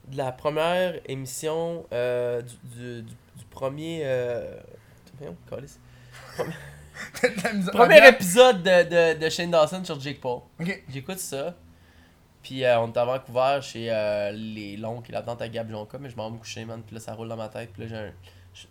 de 0.08 0.16
la 0.16 0.32
première 0.32 1.00
émission 1.06 1.84
euh, 1.92 2.40
du, 2.42 2.56
du, 2.64 3.02
du, 3.02 3.14
du 3.36 3.44
premier. 3.50 4.02
Euh, 4.04 4.44
premier 7.72 8.08
épisode 8.08 8.62
de, 8.62 8.82
de, 9.14 9.18
de 9.18 9.28
Shane 9.30 9.50
Dawson 9.50 9.84
sur 9.84 10.00
Jake 10.00 10.20
Paul. 10.20 10.40
J'écoute 10.88 11.18
ça. 11.18 11.54
Puis 12.46 12.64
euh, 12.64 12.78
on 12.78 12.92
est 12.92 12.96
à 12.96 13.04
Vancouver 13.04 13.58
chez 13.60 13.88
euh, 13.90 14.30
les 14.30 14.76
l'oncle 14.76 15.10
et 15.10 15.14
la 15.14 15.22
tante 15.22 15.42
à 15.42 15.48
Gab 15.48 15.68
Jonca, 15.68 15.98
mais 15.98 16.08
je 16.10 16.16
m'en 16.16 16.28
vais 16.28 16.34
me 16.34 16.38
coucher, 16.38 16.64
man. 16.64 16.80
Puis 16.86 16.94
là, 16.94 17.00
ça 17.00 17.12
roule 17.12 17.26
dans 17.28 17.36
ma 17.36 17.48
tête. 17.48 17.72
Puis 17.72 17.82
là, 17.82 17.88
j'ai 17.88 17.96
un, 17.96 18.12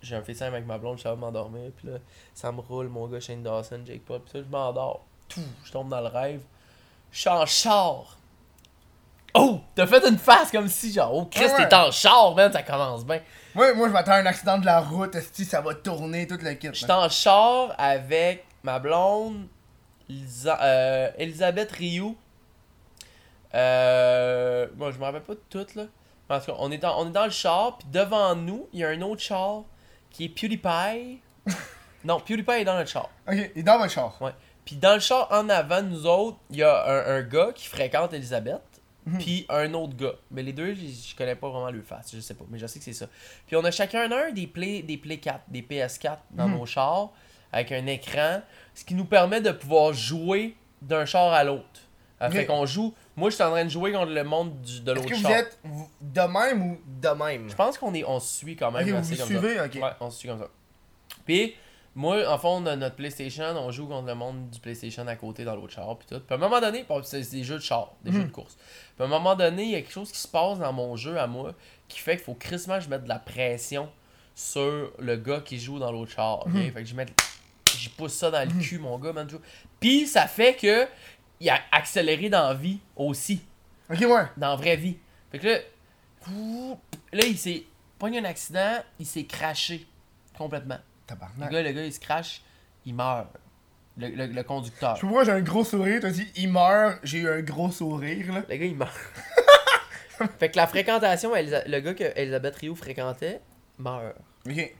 j'ai 0.02 0.16
un 0.16 0.22
FaceTime 0.24 0.54
avec 0.54 0.66
ma 0.66 0.78
blonde, 0.78 0.98
je 0.98 1.04
savais 1.04 1.18
m'endormir. 1.18 1.72
Puis 1.76 1.90
là, 1.90 1.98
ça 2.34 2.54
me 2.54 2.62
roule, 2.62 2.88
mon 2.88 3.06
gars 3.08 3.20
Shane 3.20 3.44
Dawson, 3.44 3.82
Jake 3.86 4.06
Paul. 4.06 4.22
Puis 4.22 4.32
ça, 4.32 4.40
je 4.40 4.50
m'endors. 4.50 5.04
Tout, 5.28 5.42
je 5.66 5.72
tombe 5.74 5.90
dans 5.90 6.00
le 6.00 6.08
rêve. 6.08 6.40
Je 7.12 7.20
suis 7.20 7.30
en 7.30 7.46
char. 7.46 8.18
Oh! 9.34 9.60
T'as 9.76 9.86
fait 9.88 10.08
une 10.08 10.18
face 10.18 10.52
comme 10.52 10.70
si, 10.70 10.94
genre, 10.94 11.14
oh, 11.14 11.26
Chris, 11.26 11.44
Ouais, 11.44 11.52
ouais. 11.52 11.68
t'es 11.68 11.76
en 11.76 11.92
char, 11.92 12.34
man, 12.34 12.54
ça 12.54 12.64
commence 12.64 13.06
bien. 13.06 13.20
Moi, 13.54 13.74
moi 13.74 13.90
je 13.90 13.94
m'attends 13.94 14.14
à 14.14 14.18
un 14.20 14.26
accident 14.26 14.58
de 14.58 14.66
la 14.66 14.80
route, 14.80 15.14
esti, 15.16 15.44
ça 15.44 15.60
va 15.60 15.74
tourner 15.76 16.26
toute 16.28 16.42
la 16.44 16.56
kit. 16.56 16.70
Je 16.72 16.78
suis 16.80 16.90
en 16.92 17.10
char 17.10 17.76
avec 17.78 18.46
ma 18.64 18.80
blonde, 18.80 19.48
Lisa- 20.08 20.60
euh, 20.62 21.12
Elisabeth 21.18 21.72
Rioux. 21.74 22.16
Euh, 23.54 24.68
moi, 24.76 24.92
je 24.92 24.98
me 24.98 25.04
rappelle 25.04 25.22
pas 25.24 25.34
de 25.36 25.42
tout, 25.50 25.66
là. 25.76 25.84
En 26.30 26.40
tout 26.40 26.48
cas, 26.48 26.54
on 26.60 26.72
est 26.72 26.78
dans, 26.78 27.00
on 27.02 27.08
est 27.08 27.12
dans 27.12 27.26
le 27.26 27.32
char, 27.32 27.78
puis 27.78 27.88
devant 27.92 28.36
nous, 28.36 28.68
il 28.74 28.80
y 28.80 28.84
a 28.84 28.90
un 28.90 29.02
autre 29.02 29.22
char 29.22 29.64
qui 30.10 30.26
est 30.26 30.30
PewDiePie. 30.30 31.22
non, 32.04 32.20
PewDiePie 32.20 32.62
est 32.62 32.66
dans 32.66 32.76
notre 32.76 32.90
char. 32.90 33.10
Ok, 33.28 33.36
il 33.56 33.60
est 33.60 33.64
dans 33.64 33.78
votre 33.78 33.92
char. 33.92 34.20
Ouais. 34.22 34.32
Puis 34.66 34.76
dans 34.78 34.96
le 34.96 35.00
char 35.00 35.28
en 35.32 35.48
avant 35.50 35.84
de 35.84 35.90
nous 35.90 36.08
autres, 36.08 36.38
il 36.50 36.58
y 36.58 36.64
a 36.64 36.86
un, 36.88 37.18
un 37.18 37.22
gars 37.22 37.52
qui 37.54 37.68
fréquente 37.68 38.14
Elisabeth, 38.14 38.62
Mhm. 39.06 39.20
puis 39.20 39.46
un 39.50 39.72
autre 39.76 39.96
gars. 39.96 40.16
Mais 40.32 40.42
les 40.42 40.52
deux, 40.52 40.74
je, 40.74 41.16
connais 41.16 41.36
pas 41.36 41.48
vraiment 41.50 41.70
le 41.70 41.84
face, 41.84 42.10
je 42.12 42.20
sais 42.20 42.34
pas, 42.34 42.44
mais 42.50 42.58
je 42.58 42.66
sais 42.66 42.80
que 42.80 42.86
c'est 42.86 42.94
ça. 42.94 43.06
Puis 43.46 43.56
on 43.56 43.64
a 43.64 43.70
chacun 43.70 44.12
un 44.12 44.32
des 44.32 44.48
Play, 44.48 44.82
des 44.82 44.98
Play 44.98 45.18
4, 45.18 45.42
des 45.48 45.62
PS4 45.62 46.18
dans 46.32 46.48
Mhm. 46.48 46.58
nos 46.58 46.66
chars, 46.66 47.10
avec 47.54 47.72
un 47.72 47.86
écran, 47.86 48.42
ce 48.74 48.84
qui 48.84 48.96
nous 48.96 49.06
permet 49.06 49.42
de 49.42 49.52
pouvoir 49.52 49.94
jouer 49.94 50.58
d'un 50.82 51.06
char 51.06 51.32
à 51.34 51.44
l'autre. 51.44 51.82
Euh. 52.24 52.32
Fait 52.32 52.48
qu'on 52.48 52.66
joue. 52.66 52.96
Moi, 53.18 53.30
je 53.30 53.36
suis 53.36 53.44
en 53.44 53.52
train 53.52 53.64
de 53.64 53.70
jouer 53.70 53.92
contre 53.94 54.12
le 54.12 54.24
monde 54.24 54.62
du- 54.62 54.82
de 54.82 54.92
Est-ce 54.92 55.00
l'autre 55.00 55.10
que 55.10 55.16
vous 55.16 55.28
êtes 55.32 55.60
vous- 55.64 55.90
de 56.02 56.22
même 56.22 56.62
ou 56.64 56.78
de 56.86 57.10
même? 57.10 57.50
Je 57.50 57.56
pense 57.56 57.78
qu'on 57.78 57.94
est, 57.94 58.04
on 58.04 58.20
se 58.20 58.38
suit 58.40 58.56
quand 58.56 58.72
même. 58.72 58.84
Ok, 58.84 58.90
vous 58.92 58.98
assez 58.98 59.16
vous 59.16 59.18
comme 59.24 59.34
ça. 59.34 59.40
suivez, 59.40 59.62
ok. 59.62 59.74
Ouais, 59.84 59.92
on 60.02 60.10
se 60.10 60.20
suit 60.20 60.28
comme 60.28 60.40
ça. 60.40 60.50
Puis, 61.26 61.56
moi, 61.96 62.28
en 62.30 62.38
fond, 62.38 62.62
on 62.62 62.66
a 62.66 62.76
notre 62.76 62.96
PlayStation, 62.98 63.46
on 63.56 63.72
joue 63.72 63.88
contre 63.88 64.08
le 64.08 64.16
monde 64.16 64.50
du 64.50 64.60
PlayStation 64.60 65.08
à 65.08 65.16
côté 65.16 65.46
dans 65.46 65.56
l'autre 65.56 65.72
char, 65.74 65.98
puis 65.98 66.08
tout. 66.10 66.20
Puis 66.20 66.28
à 66.30 66.36
un 66.36 66.38
moment 66.38 66.60
donné, 66.60 66.84
bon, 66.88 67.02
c'est 67.04 67.24
c'est 67.24 67.38
des 67.38 67.44
jeux 67.46 67.56
de 67.56 67.62
char, 67.64 67.94
des 68.04 68.12
jeux 68.12 68.24
de 68.26 68.32
course. 68.32 68.58
Puis 68.58 69.04
à 69.04 69.06
un 69.06 69.08
moment 69.08 69.34
donné, 69.36 69.64
il 69.64 69.70
y 69.72 69.76
a 69.76 69.82
quelque 69.82 69.94
chose 69.94 70.12
qui 70.12 70.20
se 70.20 70.28
passe 70.28 70.60
dans 70.60 70.74
mon 70.74 70.98
jeu 70.98 71.18
à 71.18 71.26
moi 71.28 71.54
qui 71.88 72.00
fait 72.00 72.18
qu'il 72.18 72.26
faut 72.26 72.34
crissement 72.34 72.76
que 72.80 72.84
je 72.84 72.90
mette 72.90 73.04
de 73.06 73.10
la 73.10 73.20
pression 73.20 73.90
sur 74.36 74.92
le 75.00 75.16
gars 75.16 75.40
qui 75.40 75.58
joue 75.58 75.80
dans 75.80 75.92
l'autre 75.92 76.12
char. 76.12 76.40
ok? 76.46 76.54
Mhm. 76.54 76.72
Fait 76.74 76.82
que 76.84 76.90
je 76.90 76.96
mets. 76.96 77.06
J'y 77.78 77.90
pousse 77.90 78.14
ça 78.14 78.30
dans 78.32 78.48
le 78.48 78.62
cul, 78.62 78.80
mon 78.80 78.98
gars, 79.00 79.14
man. 79.14 79.28
Puis 79.80 80.06
ça 80.08 80.28
fait 80.28 80.56
que. 80.56 80.86
Il 81.40 81.50
a 81.50 81.60
accéléré 81.72 82.30
dans 82.30 82.48
la 82.48 82.54
vie 82.54 82.80
aussi. 82.96 83.42
Ok, 83.90 84.00
ouais. 84.00 84.26
Dans 84.38 84.50
la 84.50 84.56
vraie 84.56 84.76
vie. 84.78 84.98
Fait 85.32 85.40
que 85.40 85.48
là. 85.48 85.58
Là, 87.14 87.24
il 87.26 87.38
s'est. 87.38 87.64
Pas 88.00 88.10
eu 88.10 88.18
un 88.18 88.26
accident, 88.26 88.84
il 89.00 89.06
s'est 89.06 89.26
craché. 89.26 89.86
Complètement. 90.38 90.76
Le 90.76 91.08
Tabarnak. 91.08 91.52
gars, 91.52 91.62
le 91.64 91.72
gars, 91.72 91.86
il 91.86 91.94
se 91.94 92.00
crache, 92.00 92.42
il 92.86 92.94
meurt. 92.96 93.28
Le, 93.98 94.10
le, 94.10 94.26
le 94.26 94.44
conducteur. 94.44 94.96
Je 94.96 95.02
sais 95.02 95.02
pas 95.02 95.08
pourquoi 95.08 95.24
j'ai 95.24 95.32
un 95.32 95.42
gros 95.42 95.64
sourire. 95.64 96.00
T'as 96.02 96.10
dit, 96.12 96.28
il 96.36 96.52
meurt. 96.52 97.00
J'ai 97.04 97.20
eu 97.20 97.30
un 97.30 97.42
gros 97.42 97.72
sourire, 97.72 98.34
là. 98.34 98.44
Le 98.50 98.56
gars, 98.58 98.66
il 98.66 98.76
meurt. 98.76 98.92
fait 100.40 100.50
que 100.52 100.58
la 100.58 100.68
fréquentation, 100.68 101.34
Elisa- 101.36 101.66
le 101.68 101.80
gars 101.80 101.94
que 101.94 102.12
Elisabeth 102.16 102.56
Rio 102.58 102.76
fréquentait, 102.76 103.40
meurt. 103.78 104.16
Ok. 104.50 104.76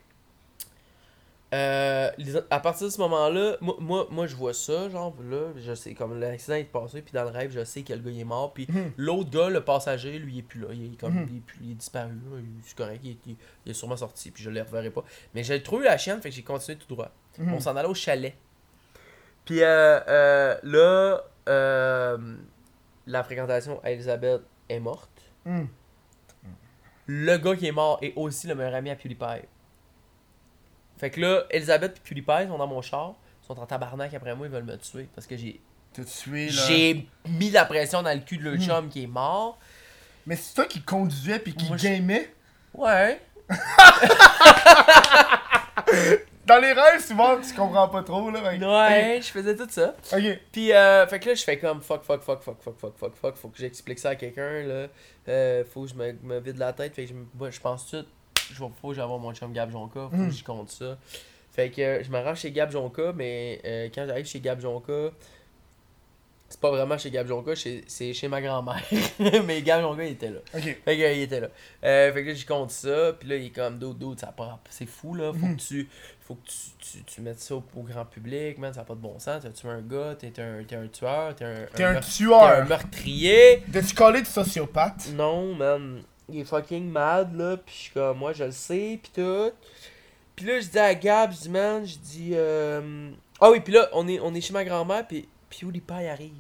Euh, 1.56 2.12
les- 2.18 2.36
à 2.50 2.60
partir 2.60 2.88
de 2.88 2.92
ce 2.92 3.00
moment-là, 3.00 3.56
moi, 3.62 3.76
moi, 3.80 4.08
moi, 4.12 4.28
je 4.28 4.36
vois 4.36 4.54
ça, 4.54 4.90
genre, 4.90 5.16
là, 5.30 5.52
je 5.56 5.74
sais, 5.74 5.94
comme 5.94 6.20
l'accident 6.20 6.56
est 6.56 6.64
passé, 6.66 7.02
puis 7.02 7.14
dans 7.14 7.24
le 7.24 7.30
rêve, 7.30 7.52
je 7.52 7.64
sais 7.64 7.82
que 7.84 7.94
le 7.94 8.00
gars 8.00 8.12
il 8.12 8.20
est 8.20 8.24
mort, 8.26 8.54
puis 8.54 8.66
Mhm. 8.68 8.92
l'autre 8.98 9.30
gars, 9.30 9.50
le 9.50 9.62
passager, 9.64 10.20
lui, 10.20 10.34
il 10.34 10.40
est 10.40 10.42
plus 10.42 10.60
là, 10.60 10.68
il 10.74 10.94
est 10.94 11.00
comme, 11.00 11.14
Mhm. 11.14 11.28
il, 11.32 11.38
est 11.38 11.42
plus- 11.42 11.60
il 11.64 11.72
est 11.72 11.76
disparu, 11.76 12.10
là, 12.12 12.40
il- 12.40 12.62
c'est 12.64 12.76
correct, 12.78 13.00
il, 13.04 13.12
est- 13.12 13.28
il- 13.66 13.72
est 13.72 13.74
sûrement 13.74 13.96
sorti, 13.96 14.32
puis 14.32 14.44
je 14.44 14.50
le 14.50 14.62
reverrai 14.62 14.90
pas. 14.90 15.04
Mais 15.34 15.44
j'ai 15.44 15.62
trouvé 15.64 15.86
la 15.86 15.98
chienne, 15.98 16.20
fait 16.22 16.30
que 16.30 16.36
j'ai 16.36 16.44
continué 16.44 16.78
tout 16.78 16.94
droit. 16.94 17.12
Mhm. 17.38 17.54
On 17.54 17.60
s'en 17.62 17.76
allait 17.76 17.88
au 17.88 17.94
chalet. 17.94 18.36
Puis 19.46 19.62
euh, 19.62 20.00
euh, 20.08 20.58
là, 20.64 21.22
euh, 21.48 22.18
la 23.08 23.24
fréquentation 23.24 23.80
à 23.84 23.92
Elisabeth 23.92 24.42
est 24.68 24.80
morte. 24.80 25.12
Le 27.08 27.38
gars 27.38 27.56
qui 27.56 27.68
est 27.68 27.72
mort 27.72 28.00
est 28.02 28.14
aussi 28.16 28.48
le 28.48 28.56
meilleur 28.56 28.74
ami 28.74 28.90
à 28.90 28.96
PewDiePie. 28.96 29.46
Fait 30.98 31.10
que 31.10 31.20
là, 31.20 31.44
Elisabeth 31.50 31.98
et 31.98 32.00
PewDiePie 32.14 32.48
sont 32.48 32.58
dans 32.58 32.68
mon 32.68 32.82
char, 32.82 33.14
sont 33.46 33.60
en 33.60 33.66
tabarnak 33.66 34.14
après 34.14 34.36
moi, 34.36 34.48
ils 34.48 34.52
veulent 34.54 34.64
me 34.64 34.78
tuer. 34.78 35.08
Parce 35.14 35.28
que 35.28 35.36
j'ai 35.38 35.60
j'ai 36.50 37.08
mis 37.28 37.52
la 37.52 37.64
pression 37.66 38.02
dans 38.04 38.14
le 38.14 38.20
cul 38.20 38.38
de 38.38 38.44
le 38.44 38.58
Hmm. 38.58 38.62
chum 38.62 38.90
qui 38.90 39.04
est 39.04 39.08
mort. 39.08 39.58
Mais 40.28 40.36
c'est 40.36 40.54
toi 40.54 40.66
qui 40.66 40.82
conduisais 40.82 41.40
puis 41.40 41.54
qui 41.54 41.70
gamait. 41.76 42.34
Ouais. 42.74 43.22
Dans 46.46 46.58
les 46.60 46.74
rêves, 46.74 47.04
souvent, 47.04 47.38
tu 47.42 47.54
comprends 47.56 47.88
pas 47.88 48.04
trop, 48.04 48.30
là. 48.30 48.40
mec. 48.42 48.62
Ouais, 48.62 49.20
je 49.20 49.28
faisais 49.30 49.56
tout 49.56 49.66
ça. 49.70 49.96
Ok. 50.14 50.40
Puis, 50.52 50.72
euh, 50.74 51.08
fait 51.08 51.20
que 51.20 51.30
là, 51.30 51.36
je 51.36 51.44
fais 51.44 51.58
comme 51.58 51.82
fuck, 51.82 52.04
fuck, 52.04 52.22
fuck, 52.22 52.42
fuck, 52.44 52.62
fuck, 52.62 52.78
fuck, 52.78 52.96
fuck, 52.98 53.16
fuck. 53.16 53.36
Faut 53.36 53.48
que 53.50 53.58
j'explique 53.58 53.98
ça 53.98 54.10
à 54.10 54.16
quelqu'un, 54.16 54.62
là. 54.64 54.88
Euh, 55.28 55.64
faut 55.74 55.84
que 55.84 55.90
je 55.90 55.96
me, 55.96 56.14
me 56.22 56.40
vide 56.40 56.58
la 56.58 56.72
tête. 56.74 56.94
Fait 56.94 57.06
que 57.06 57.10
je, 57.10 57.16
moi, 57.34 57.50
je 57.50 57.60
pense 57.60 57.90
tout. 57.90 58.06
Faut 58.54 58.90
que 58.90 58.94
j'aille 58.96 59.08
mon 59.08 59.34
chum 59.34 59.52
Gab 59.54 59.72
Jonka. 59.72 60.08
Faut 60.10 60.16
Mm. 60.16 60.30
que 60.30 60.36
je 60.36 60.44
compte 60.44 60.70
ça. 60.70 60.98
Fait 61.52 61.70
que 61.70 61.82
euh, 61.82 62.04
je 62.04 62.10
m'arrange 62.12 62.40
chez 62.40 62.52
Gab 62.52 62.70
Jonka, 62.72 63.14
mais 63.14 63.62
euh, 63.66 63.90
quand 63.94 64.06
j'arrive 64.06 64.26
chez 64.26 64.40
Gab 64.42 64.60
Jonka, 64.60 65.12
c'est 66.50 66.60
pas 66.60 66.70
vraiment 66.70 66.98
chez 66.98 67.10
Gab 67.12 67.28
Jonka, 67.28 67.54
c'est 67.56 68.14
chez 68.14 68.28
ma 68.28 68.42
grand-mère. 68.42 68.82
mais 69.46 69.62
Gab 69.62 69.82
Jonka, 69.82 70.04
il 70.06 70.12
était 70.12 70.30
là. 70.30 70.40
Fait 70.52 70.76
que, 70.86 70.92
il 71.16 71.22
était 71.22 71.40
là. 71.40 71.48
Euh, 71.84 72.14
fait 72.14 72.24
que 72.24 72.30
là, 72.30 72.36
je 72.36 72.46
compte 72.46 72.72
ça. 72.72 73.14
Puis 73.20 73.28
là, 73.30 73.36
il 73.38 73.46
est 73.48 73.50
comme, 73.50 73.80
dude, 73.80 73.98
dude, 73.98 74.20
ça 74.20 74.28
pas- 74.28 74.60
C'est 74.70 74.86
fou, 74.86 75.16
là. 75.16 75.32
Faut 75.34 75.46
Mhm. 75.46 75.58
que 75.58 75.62
tu. 75.62 75.90
Faut 76.22 76.36
que 76.36 76.48
tu, 76.48 76.56
tu, 76.98 77.04
tu 77.04 77.22
mettes 77.22 77.40
ça 77.40 77.56
au, 77.56 77.64
au 77.76 77.82
grand 77.84 78.06
public, 78.06 78.58
man. 78.58 78.74
Ça 78.74 78.80
n'a 78.82 78.86
pas 78.86 78.96
de 78.96 79.00
bon 79.00 79.18
sens. 79.20 79.44
T'as 79.44 79.50
tué 79.50 79.70
un 79.70 79.82
gars, 79.82 80.16
t'es 80.18 80.34
un, 80.42 80.64
t'es 80.64 80.76
un 80.76 80.88
tueur, 80.88 81.36
t'es 81.36 81.46
un. 81.46 81.66
T'es 81.74 81.84
un 81.84 81.94
meurtre- 81.94 82.08
t'es 82.18 82.24
un 82.24 82.28
tueur. 82.28 82.66
meurtrier? 82.68 83.64
T'as-tu 83.72 83.94
collé 83.96 84.22
de 84.22 84.28
sociopathe? 84.28 85.10
Non, 85.14 85.54
man. 85.56 86.02
Il 86.30 86.40
est 86.40 86.44
fucking 86.46 86.90
mad, 86.90 87.36
là. 87.36 87.58
Puis 87.58 87.74
je 87.76 87.80
suis 87.84 87.92
comme, 87.94 88.18
moi, 88.18 88.34
je 88.34 88.44
le 88.46 88.52
sais, 88.52 89.00
puis 89.02 89.12
tout. 89.14 89.52
Puis 90.36 90.46
là, 90.46 90.60
je 90.60 90.68
dis 90.68 90.80
à 90.80 90.94
Gab, 90.96 91.32
je 91.32 91.38
dis, 91.38 91.50
man, 91.50 91.86
je 91.86 91.98
dis. 91.98 92.32
euh, 92.34 93.12
Ah 93.40 93.52
oui, 93.52 93.60
puis 93.60 93.74
là, 93.74 93.90
on 93.94 94.08
est, 94.08 94.20
on 94.20 94.34
est 94.34 94.42
chez 94.42 94.54
ma 94.54 94.64
grand-mère, 94.66 95.08
puis 95.08 95.28
PewDiePie 95.50 96.08
arrive. 96.08 96.34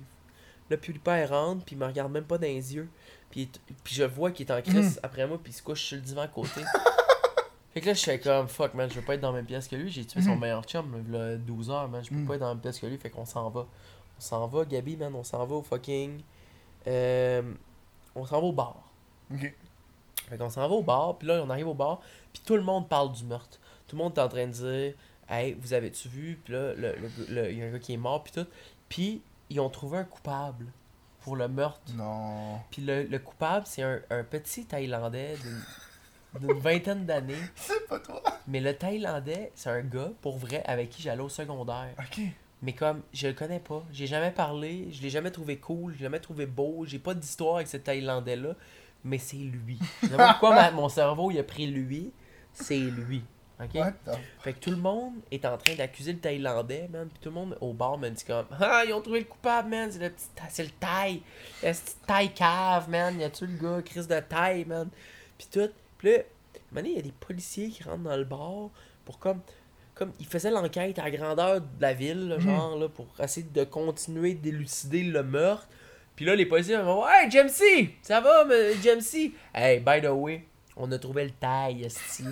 Là, 0.69 0.77
PewDiePie 0.77 1.25
rentre, 1.25 1.63
puis 1.65 1.75
il 1.75 1.79
me 1.79 1.85
regarde 1.85 2.11
même 2.11 2.23
pas 2.25 2.37
dans 2.37 2.47
les 2.47 2.73
yeux. 2.75 2.89
Est- 3.37 3.59
puis 3.83 3.93
je 3.95 4.03
vois 4.05 4.31
qu'il 4.31 4.47
est 4.47 4.51
en 4.53 4.61
crise 4.61 4.97
après 5.03 5.27
moi, 5.27 5.37
puis 5.43 5.51
il 5.51 5.55
se 5.55 5.61
couche 5.61 5.81
sur 5.83 5.97
le 5.97 6.01
divan 6.01 6.21
à 6.21 6.27
côté. 6.29 6.61
fait 7.73 7.81
que 7.81 7.85
là, 7.87 7.93
je 7.93 8.01
fais 8.03 8.17
comme, 8.19 8.47
fuck, 8.47 8.73
man, 8.73 8.89
je 8.89 8.95
veux 8.95 9.01
pas 9.05 9.15
être 9.15 9.19
dans 9.21 9.31
la 9.31 9.37
même 9.39 9.45
pièce 9.45 9.67
que 9.67 9.75
lui. 9.75 9.91
J'ai 9.91 10.05
tué 10.05 10.21
son 10.21 10.35
Mhm. 10.35 10.39
meilleur 10.39 10.63
chum, 10.63 11.03
là, 11.11 11.35
12 11.35 11.69
heures, 11.69 11.89
man. 11.89 12.01
Je 12.03 12.09
peux 12.09 12.15
Mhm. 12.15 12.27
pas 12.27 12.33
être 12.35 12.39
dans 12.39 12.47
la 12.47 12.53
même 12.53 12.61
pièce 12.61 12.79
que 12.79 12.85
lui, 12.87 12.97
fait 12.97 13.09
qu'on 13.09 13.25
s'en 13.25 13.49
va. 13.49 13.67
On 14.17 14.21
s'en 14.21 14.47
va, 14.47 14.63
Gabi, 14.63 14.95
man, 14.95 15.13
on 15.15 15.23
s'en 15.25 15.45
va 15.45 15.55
au 15.55 15.61
fucking. 15.61 16.21
Euh, 16.87 17.41
on 18.15 18.25
s'en 18.25 18.39
va 18.39 18.47
au 18.47 18.53
bar. 18.53 18.77
Fait 20.29 20.37
qu'on 20.37 20.49
s'en 20.49 20.67
va 20.67 20.73
au 20.73 20.81
bar, 20.83 21.17
puis 21.17 21.27
là, 21.27 21.41
on 21.45 21.49
arrive 21.49 21.67
au 21.67 21.73
bar, 21.73 21.99
puis 22.33 22.41
tout 22.45 22.55
le 22.55 22.63
monde 22.63 22.87
parle 22.89 23.11
du 23.11 23.23
meurtre. 23.23 23.59
Tout 23.87 23.95
le 23.95 24.03
monde 24.03 24.17
est 24.17 24.21
en 24.21 24.27
train 24.29 24.47
de 24.47 24.51
dire 24.51 24.93
Hey, 25.29 25.53
vous 25.59 25.73
avez-tu 25.73 26.07
vu? 26.07 26.39
Puis 26.43 26.53
là, 26.53 26.73
le- 26.75 26.95
le- 26.95 27.25
le- 27.29 27.51
il 27.51 27.57
y 27.57 27.61
a 27.63 27.65
un 27.65 27.71
gars 27.71 27.79
qui 27.79 27.93
est 27.93 27.97
mort, 27.97 28.23
puis 28.23 28.33
tout. 28.33 28.45
Puis 28.89 29.21
ils 29.49 29.59
ont 29.59 29.69
trouvé 29.69 29.97
un 29.99 30.03
coupable 30.03 30.65
pour 31.21 31.35
le 31.35 31.47
meurtre. 31.47 31.81
Non. 31.95 32.59
Puis 32.71 32.83
le, 32.83 33.03
le 33.03 33.19
coupable, 33.19 33.65
c'est 33.67 33.81
un, 33.81 33.99
un 34.11 34.23
petit 34.23 34.65
Thaïlandais 34.65 35.35
d'une 36.39 36.53
vingtaine 36.59 37.05
d'années. 37.05 37.33
C'est 37.55 37.87
pas 37.87 37.99
toi. 37.99 38.21
Mais 38.47 38.59
le 38.59 38.75
Thaïlandais, 38.75 39.51
c'est 39.55 39.69
un 39.69 39.81
gars, 39.81 40.11
pour 40.21 40.37
vrai, 40.37 40.61
avec 40.65 40.89
qui 40.91 41.01
j'allais 41.01 41.21
au 41.23 41.29
secondaire. 41.29 41.89
Ok. 41.97 42.21
Mais 42.61 42.73
comme, 42.73 43.01
je 43.13 43.27
le 43.27 43.33
connais 43.33 43.59
pas, 43.59 43.83
j'ai 43.91 44.05
jamais 44.07 44.31
parlé, 44.31 44.87
je 44.91 45.01
l'ai 45.01 45.09
jamais 45.09 45.31
trouvé 45.31 45.57
cool, 45.57 45.93
je 45.93 45.97
l'ai 45.99 46.03
jamais 46.05 46.19
trouvé 46.19 46.45
beau, 46.45 46.83
j'ai 46.85 46.99
pas 46.99 47.13
d'histoire 47.13 47.55
avec 47.57 47.67
ce 47.67 47.77
Thaïlandais-là, 47.77 48.55
mais 49.05 49.17
c'est 49.17 49.37
lui. 49.37 49.79
Je 50.03 50.07
sais 50.09 50.17
pas 50.17 50.31
pourquoi 50.33 50.53
ma- 50.55 50.71
mon 50.71 50.89
cerveau 50.89 51.31
il 51.31 51.39
a 51.39 51.43
pris 51.43 51.67
lui, 51.67 52.11
c'est 52.51 52.77
lui. 52.77 53.23
Ok? 53.57 53.69
What 53.75 53.91
the... 54.05 54.11
Fait 54.41 54.51
que 54.53 54.59
tout 54.59 54.71
le 54.71 54.75
monde 54.75 55.13
est 55.31 55.45
en 55.45 55.57
train 55.57 55.75
d'accuser 55.75 56.11
le 56.11 56.19
Thaïlandais, 56.19 56.89
man, 56.91 57.07
puis 57.07 57.19
tout 57.21 57.29
le 57.29 57.35
monde 57.35 57.57
au 57.61 57.71
bar 57.71 57.97
me 57.97 58.09
dit 58.09 58.25
comme 58.25 58.47
Ah, 58.59 58.83
ils 58.85 58.91
ont 58.93 58.99
trouvé 59.01 59.19
le 59.19 59.25
coupable, 59.25 59.69
man, 59.69 59.89
c'est 59.89 59.99
le 59.99 60.09
petit 60.09 60.25
Tha- 60.35 60.43
c'est 60.49 60.63
le 60.63 60.71
Thaï, 60.71 61.21
le 61.63 61.71
petit 61.71 61.95
Thaï 62.05 62.33
cave, 62.33 62.89
man, 62.89 63.17
y 63.17 63.23
a-tu 63.23 63.45
le 63.47 63.55
gars, 63.57 63.81
Chris 63.81 64.07
de 64.07 64.19
Thaï, 64.19 64.65
man, 64.65 64.89
puis 65.37 65.47
tout. 65.49 65.69
Puis 65.97 66.09
là, 66.11 66.81
il 66.83 66.91
y 66.95 66.99
a 66.99 67.01
des 67.01 67.13
policiers 67.13 67.69
qui 67.69 67.81
rentrent 67.83 68.03
dans 68.03 68.17
le 68.17 68.25
bar 68.25 68.69
pour 69.05 69.19
comme 69.19 69.39
comme 69.93 70.11
ils 70.19 70.25
faisaient 70.25 70.51
l'enquête 70.51 70.99
à 70.99 71.03
la 71.03 71.11
grandeur 71.11 71.61
de 71.61 71.67
la 71.79 71.93
ville, 71.93 72.27
là, 72.27 72.37
genre, 72.39 72.77
là, 72.77 72.89
pour 72.89 73.07
essayer 73.23 73.47
de 73.49 73.63
continuer 73.63 74.33
d'élucider 74.33 75.03
le 75.03 75.23
meurtre. 75.23 75.69
Puis 76.15 76.25
là, 76.25 76.35
les 76.35 76.45
policiers 76.45 76.77
vont 76.77 77.05
Hey, 77.07 77.29
Jamesy, 77.29 77.89
ça 78.01 78.21
va, 78.21 78.45
Jamesy? 78.81 79.33
Hey, 79.53 79.79
by 79.79 80.01
the 80.01 80.09
way, 80.11 80.45
on 80.77 80.91
a 80.91 80.97
trouvé 80.97 81.25
le 81.25 81.31
taille, 81.31 81.83
esti. 81.85 82.23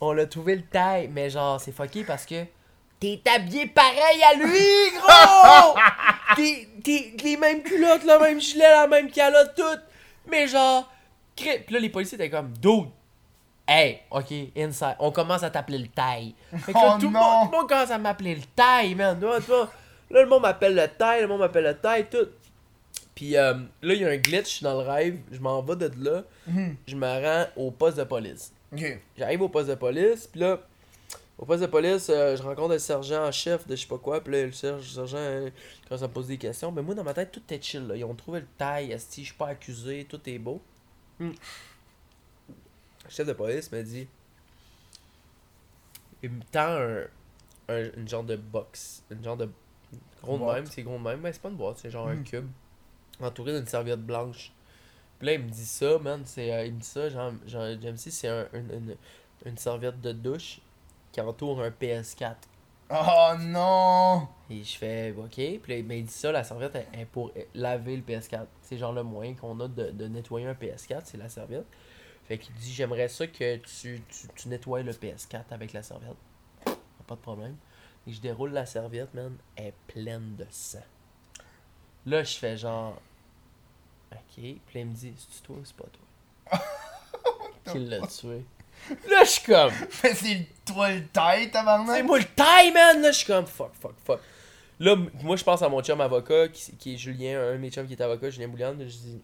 On 0.00 0.16
a 0.16 0.26
trouvé 0.26 0.56
le 0.56 0.62
taille, 0.62 1.08
mais 1.12 1.28
genre, 1.30 1.60
c'est 1.60 1.72
fucké 1.72 2.04
parce 2.04 2.24
que 2.24 2.44
t'es 3.00 3.20
habillé 3.34 3.66
pareil 3.66 4.22
à 4.22 4.34
lui, 4.34 4.96
gros! 4.96 5.76
t'es, 6.36 6.68
t'es 6.84 7.12
les 7.24 7.36
mêmes 7.36 7.62
culottes, 7.62 8.04
le 8.04 8.18
même 8.20 8.40
gilet, 8.40 8.68
la 8.68 8.86
même 8.86 9.10
calotte, 9.10 9.54
tout. 9.56 9.80
Mais 10.30 10.46
genre, 10.46 10.88
cri- 11.36 11.60
Puis 11.64 11.74
là, 11.74 11.80
les 11.80 11.88
policiers 11.88 12.14
étaient 12.16 12.30
comme, 12.30 12.52
dude, 12.58 12.86
hey, 13.66 14.00
ok, 14.12 14.32
inside, 14.56 14.94
on 15.00 15.10
commence 15.10 15.42
à 15.42 15.50
t'appeler 15.50 15.78
le 15.78 15.88
taille. 15.88 16.34
Fait 16.64 16.72
que 16.72 16.78
là, 16.78 16.94
Oh 16.96 17.00
tout, 17.00 17.06
le 17.08 17.12
non! 17.12 17.20
monde, 17.20 17.46
tout 17.46 17.52
le 17.52 17.58
monde 17.58 17.68
commence 17.68 17.90
à 17.90 17.98
m'appeler 17.98 18.34
le 18.36 18.42
taille, 18.54 18.94
man. 18.94 19.18
Toi, 19.18 19.40
toi. 19.40 19.68
Là, 20.10 20.22
le 20.22 20.28
monde 20.28 20.42
m'appelle 20.42 20.74
le 20.76 20.86
taille, 20.88 21.22
le 21.22 21.26
monde 21.26 21.40
m'appelle 21.40 21.64
le 21.64 21.74
taille, 21.76 22.06
tout. 22.08 22.28
Puis 23.18 23.36
euh, 23.36 23.52
là, 23.82 23.94
il 23.94 24.00
y 24.00 24.04
a 24.04 24.10
un 24.10 24.16
glitch 24.16 24.62
dans 24.62 24.80
le 24.80 24.88
rêve, 24.88 25.18
je 25.32 25.40
m'en 25.40 25.60
vais 25.60 25.74
de 25.74 25.90
là, 26.04 26.22
Mhm. 26.46 26.76
je 26.86 26.94
me 26.94 27.04
rends 27.06 27.46
au 27.56 27.72
poste 27.72 27.96
de 27.98 28.04
police. 28.04 28.52
J'arrive 29.16 29.42
au 29.42 29.48
poste 29.48 29.68
de 29.68 29.74
police, 29.74 30.28
puis 30.28 30.40
là, 30.40 30.60
au 31.36 31.44
poste 31.44 31.62
de 31.62 31.66
police, 31.66 32.08
euh, 32.10 32.36
je 32.36 32.42
rencontre 32.44 32.74
le 32.74 32.78
sergent 32.78 33.26
en 33.26 33.32
chef 33.32 33.66
de 33.66 33.74
je 33.74 33.80
sais 33.82 33.88
pas 33.88 33.98
quoi, 33.98 34.22
puis 34.22 34.32
là, 34.34 34.44
le 34.44 34.52
sergent, 34.52 34.84
sergent 34.88 35.16
euh, 35.18 35.50
commence 35.88 36.02
à 36.04 36.06
me 36.06 36.12
poser 36.12 36.34
des 36.34 36.38
questions. 36.38 36.70
Mais 36.70 36.80
moi, 36.80 36.94
dans 36.94 37.02
ma 37.02 37.12
tête, 37.12 37.32
tout 37.32 37.42
est 37.50 37.60
chill, 37.60 37.88
là. 37.88 37.96
Ils 37.96 38.04
ont 38.04 38.14
trouvé 38.14 38.38
le 38.38 38.46
taille, 38.56 38.92
esti, 38.92 39.22
je 39.22 39.30
suis 39.30 39.36
pas 39.36 39.48
accusé, 39.48 40.06
tout 40.08 40.20
est 40.30 40.38
beau. 40.38 40.60
Hmm. 41.18 41.30
Le 43.04 43.10
chef 43.10 43.26
de 43.26 43.32
police 43.32 43.72
me 43.72 43.82
dit. 43.82 44.06
Il 46.22 46.30
me 46.30 46.42
tend 46.52 46.60
un, 46.68 47.02
un- 47.68 47.90
une 47.96 48.08
genre 48.08 48.22
de 48.24 48.36
box. 48.36 49.02
Une 49.10 49.24
genre 49.24 49.36
de. 49.36 49.48
Gros 50.22 50.38
de 50.38 50.44
même, 50.44 50.66
c'est 50.66 50.82
gros 50.84 50.98
de 50.98 51.02
même, 51.02 51.20
mais 51.20 51.32
c'est 51.32 51.42
pas 51.42 51.48
une 51.48 51.56
boîte, 51.56 51.78
c'est 51.78 51.90
genre 51.90 52.06
un 52.08 52.14
Hmm. 52.16 52.22
cube. 52.24 52.46
Entouré 53.20 53.52
d'une 53.52 53.66
serviette 53.66 54.00
blanche. 54.04 54.52
Puis 55.18 55.26
là, 55.26 55.34
il 55.34 55.40
me 55.42 55.48
dit 55.50 55.66
ça, 55.66 55.98
man. 55.98 56.22
C'est, 56.24 56.52
euh, 56.52 56.64
il 56.66 56.74
me 56.74 56.80
dit 56.80 56.86
ça, 56.86 57.08
genre, 57.08 57.32
genre 57.46 57.66
Jamesy, 57.80 58.10
c'est 58.12 58.28
un- 58.28 58.46
une, 58.52 58.70
une, 58.72 58.96
une 59.46 59.58
serviette 59.58 60.00
de 60.00 60.12
douche 60.12 60.60
qui 61.12 61.20
entoure 61.20 61.60
un 61.62 61.70
PS4. 61.70 62.36
Oh 62.90 63.32
non! 63.38 64.28
Et 64.48 64.62
je 64.64 64.78
fais, 64.78 65.12
ok. 65.18 65.30
Puis 65.34 65.60
là, 65.68 65.76
il 65.78 65.84
m'a 65.84 65.94
dit 65.96 66.06
ça, 66.12 66.32
la 66.32 66.42
serviette 66.44 66.74
est 66.76 66.86
est 66.94 67.04
pour 67.04 67.32
laver 67.54 67.96
le 67.96 68.02
PS4. 68.02 68.46
C'est 68.62 68.78
genre 68.78 68.92
le 68.92 69.02
moyen 69.02 69.34
qu'on 69.34 69.58
a 69.60 69.68
de, 69.68 69.90
de 69.90 70.06
nettoyer 70.06 70.46
un 70.46 70.54
PS4, 70.54 71.02
c'est 71.04 71.18
la 71.18 71.28
serviette. 71.28 71.66
Fait 72.26 72.38
qu'il 72.38 72.54
dit, 72.54 72.72
j'aimerais 72.72 73.08
ça 73.08 73.26
que 73.26 73.56
tu, 73.56 74.00
tu, 74.08 74.28
tu 74.34 74.48
nettoies 74.48 74.82
le 74.82 74.92
PS4 74.92 75.44
avec 75.50 75.72
la 75.72 75.82
serviette. 75.82 76.16
Pas 77.06 77.14
de 77.16 77.20
problème. 77.20 77.56
Et 78.06 78.12
je 78.12 78.20
déroule 78.20 78.52
la 78.52 78.64
serviette, 78.66 79.12
man. 79.14 79.36
Elle 79.56 79.66
est 79.66 79.74
pleine 79.86 80.36
de 80.36 80.46
sang. 80.50 80.78
Là, 82.08 82.22
je 82.24 82.36
fais 82.36 82.56
genre. 82.56 83.00
Ok. 84.12 84.20
Puis 84.36 84.52
là, 84.74 84.80
il 84.80 84.86
me 84.86 84.94
dit, 84.94 85.12
c'est 85.16 85.42
toi 85.42 85.56
ou 85.56 85.64
c'est 85.64 85.76
pas 85.76 85.84
toi? 85.84 86.60
Qui 87.72 87.78
l'a 87.80 88.06
tué? 88.06 88.44
Là, 89.10 89.24
je 89.24 89.28
suis 89.30 89.42
comme. 89.44 89.72
Mais 90.02 90.14
c'est 90.14 90.46
toi 90.64 90.90
le 90.92 91.06
taille, 91.08 91.44
C'est 91.44 91.50
tabarnak. 91.50 92.04
moi 92.04 92.18
le 92.18 92.24
taille, 92.24 92.72
man! 92.72 93.02
Là, 93.02 93.10
je 93.12 93.18
suis 93.18 93.26
comme 93.26 93.46
fuck, 93.46 93.72
fuck, 93.74 93.94
fuck. 94.04 94.20
Là, 94.80 94.96
moi, 95.22 95.36
je 95.36 95.42
pense 95.44 95.60
à 95.62 95.68
mon 95.68 95.82
chum 95.82 96.00
avocat, 96.00 96.48
qui, 96.48 96.72
qui 96.76 96.94
est 96.94 96.96
Julien, 96.96 97.40
un 97.40 97.52
de 97.54 97.58
mes 97.58 97.70
chums 97.70 97.86
qui 97.86 97.94
est 97.94 98.00
avocat, 98.00 98.30
Julien 98.30 98.48
Bouliane. 98.48 98.78
Je 98.80 98.84
dis, 98.96 99.20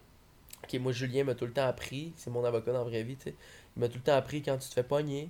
ok, 0.63 0.79
moi, 0.81 0.91
Julien 0.91 1.23
m'a 1.23 1.33
tout 1.33 1.45
le 1.45 1.53
temps 1.53 1.65
appris, 1.67 2.11
c'est 2.17 2.29
mon 2.29 2.43
avocat 2.43 2.73
dans 2.73 2.79
la 2.79 2.83
vraie 2.89 3.03
vie, 3.03 3.15
tu 3.15 3.29
sais. 3.29 3.35
Il 3.75 3.79
m'a 3.79 3.87
tout 3.87 3.95
le 3.95 4.01
temps 4.03 4.15
appris 4.17 4.41
quand 4.43 4.57
tu 4.57 4.67
te 4.67 4.73
fais 4.73 4.83
pogner, 4.83 5.29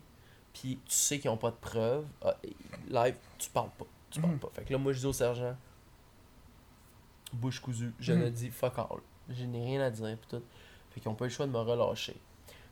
puis 0.54 0.80
tu 0.86 0.94
sais 0.96 1.20
qu'ils 1.20 1.30
ont 1.30 1.38
pas 1.38 1.52
de 1.52 1.56
preuves, 1.62 2.06
ah, 2.24 2.36
live, 2.90 3.16
tu 3.38 3.50
parles 3.52 3.70
pas. 3.78 3.86
Tu 4.10 4.20
parles 4.20 4.34
Mhm. 4.34 4.40
pas. 4.40 4.50
Fait 4.56 4.64
que 4.64 4.74
là, 4.74 4.80
moi, 4.80 4.92
je 4.94 5.00
dis 5.00 5.06
au 5.06 5.14
sergent, 5.14 5.56
bouche 7.36 7.60
cousue, 7.60 7.94
je 8.00 8.14
ne 8.14 8.26
Mhm. 8.26 8.30
dis 8.32 8.50
fuck 8.50 8.78
all. 8.80 9.00
Je 9.30 9.44
n'ai 9.46 9.64
rien 9.64 9.82
à 9.82 9.90
dire, 9.90 10.18
pis 10.18 10.28
tout. 10.28 10.44
Fait 10.92 11.00
qu'ils 11.00 11.10
ont 11.10 11.16
pas 11.16 11.26
eu 11.26 11.28
le 11.30 11.34
choix 11.34 11.46
de 11.48 11.52
me 11.52 11.60
relâcher. 11.60 12.16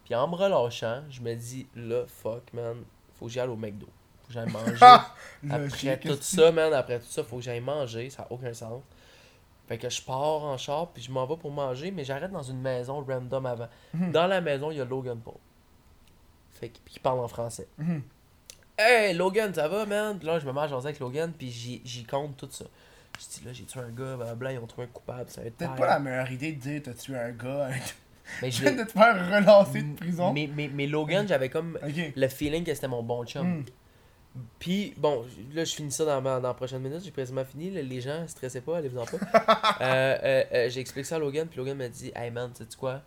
Puis 0.05 0.15
en 0.15 0.27
me 0.27 0.35
relâchant, 0.35 1.03
je 1.09 1.21
me 1.21 1.33
dis, 1.35 1.67
là, 1.75 2.03
fuck, 2.07 2.51
man, 2.53 2.83
faut 3.15 3.25
que 3.27 3.31
j'aille 3.31 3.47
au 3.47 3.55
McDo. 3.55 3.87
Faut 4.21 4.27
que 4.27 4.33
j'aille 4.33 4.51
manger. 4.51 4.77
Après 5.49 5.97
tout 5.99 6.17
ça, 6.21 6.51
man, 6.51 6.73
après 6.73 6.99
tout 6.99 7.05
ça, 7.09 7.23
faut 7.23 7.37
que 7.37 7.41
j'aille 7.43 7.61
manger, 7.61 8.09
ça 8.09 8.23
n'a 8.23 8.31
aucun 8.31 8.53
sens. 8.53 8.81
Fait 9.67 9.77
que 9.77 9.89
je 9.89 10.01
pars 10.01 10.43
en 10.43 10.57
char, 10.57 10.89
puis 10.91 11.01
je 11.01 11.09
m'en 11.11 11.25
vais 11.25 11.37
pour 11.37 11.51
manger, 11.51 11.89
mais 11.91 12.03
j'arrête 12.03 12.31
dans 12.31 12.43
une 12.43 12.59
maison 12.59 13.01
random 13.07 13.45
avant. 13.45 13.69
Mhm. 13.93 14.11
Dans 14.11 14.27
la 14.27 14.41
maison, 14.41 14.71
il 14.71 14.77
y 14.77 14.81
a 14.81 14.85
Logan 14.85 15.19
Paul. 15.19 15.35
Fait 16.53 16.69
que, 16.69 16.77
puis 16.83 16.95
il 16.97 16.99
parle 16.99 17.19
en 17.19 17.27
français. 17.27 17.67
Mhm. 17.77 18.03
Hey, 18.77 19.13
Logan, 19.13 19.53
ça 19.53 19.67
va, 19.67 19.85
man? 19.85 20.17
Puis 20.17 20.27
là, 20.27 20.39
je 20.39 20.45
me 20.45 20.51
mets 20.51 20.61
à 20.61 20.67
jaser 20.67 20.87
avec 20.89 20.99
Logan, 20.99 21.31
puis 21.37 21.49
j'y 21.49 22.03
compte 22.05 22.35
tout 22.37 22.49
ça. 22.51 22.65
Je 23.19 23.39
dis, 23.39 23.45
là, 23.45 23.53
j'ai 23.53 23.63
tué 23.65 23.79
un 23.79 23.89
gars, 23.89 24.15
blablabla, 24.15 24.53
ils 24.53 24.59
ont 24.59 24.67
trouvé 24.67 24.87
un 24.87 24.89
coupable, 24.91 25.25
c'est 25.27 25.55
Peut-être 25.55 25.75
pas 25.75 25.87
la 25.87 25.99
meilleure 25.99 26.31
idée 26.31 26.53
de 26.53 26.59
dire 26.59 26.81
t'as 26.83 26.93
tué 26.93 27.17
un 27.17 27.31
gars. 27.31 27.69
Mais 28.41 28.49
Je 28.51 28.61
viens 28.61 28.71
de 28.71 28.83
te 28.83 28.91
faire 28.91 29.15
relancer 29.15 29.81
de 29.83 29.95
prison. 29.95 30.31
Mais, 30.33 30.49
mais, 30.53 30.69
mais 30.73 30.87
Logan, 30.87 31.27
j'avais 31.27 31.49
comme 31.49 31.77
le 31.83 32.27
feeling 32.29 32.63
que 32.63 32.73
c'était 32.73 32.87
mon 32.87 33.03
bon 33.03 33.25
chum. 33.25 33.59
Hmm. 33.59 33.65
Puis, 34.59 34.93
bon, 34.97 35.25
là, 35.53 35.63
je 35.63 35.75
finis 35.75 35.91
ça 35.91 36.05
dans, 36.05 36.21
ma- 36.21 36.39
dans 36.39 36.47
la 36.47 36.53
prochaine 36.53 36.81
minute. 36.81 37.03
J'ai 37.03 37.11
quasiment 37.11 37.45
fini. 37.45 37.69
là, 37.69 37.81
les 37.81 38.01
gens, 38.01 38.25
stressez 38.27 38.61
pas, 38.61 38.77
allez-vous-en 38.77 39.05
pas. 39.05 39.77
euh, 39.81 40.17
euh, 40.23 40.43
euh, 40.53 40.69
j'ai 40.69 40.79
expliqué 40.79 41.03
ça 41.03 41.17
à 41.17 41.19
Logan. 41.19 41.47
Puis 41.47 41.57
Logan 41.57 41.77
m'a 41.77 41.89
dit 41.89 42.11
Hey 42.15 42.31
man, 42.31 42.49
sais 42.55 42.65
tu 42.65 42.77
quoi? 42.77 43.01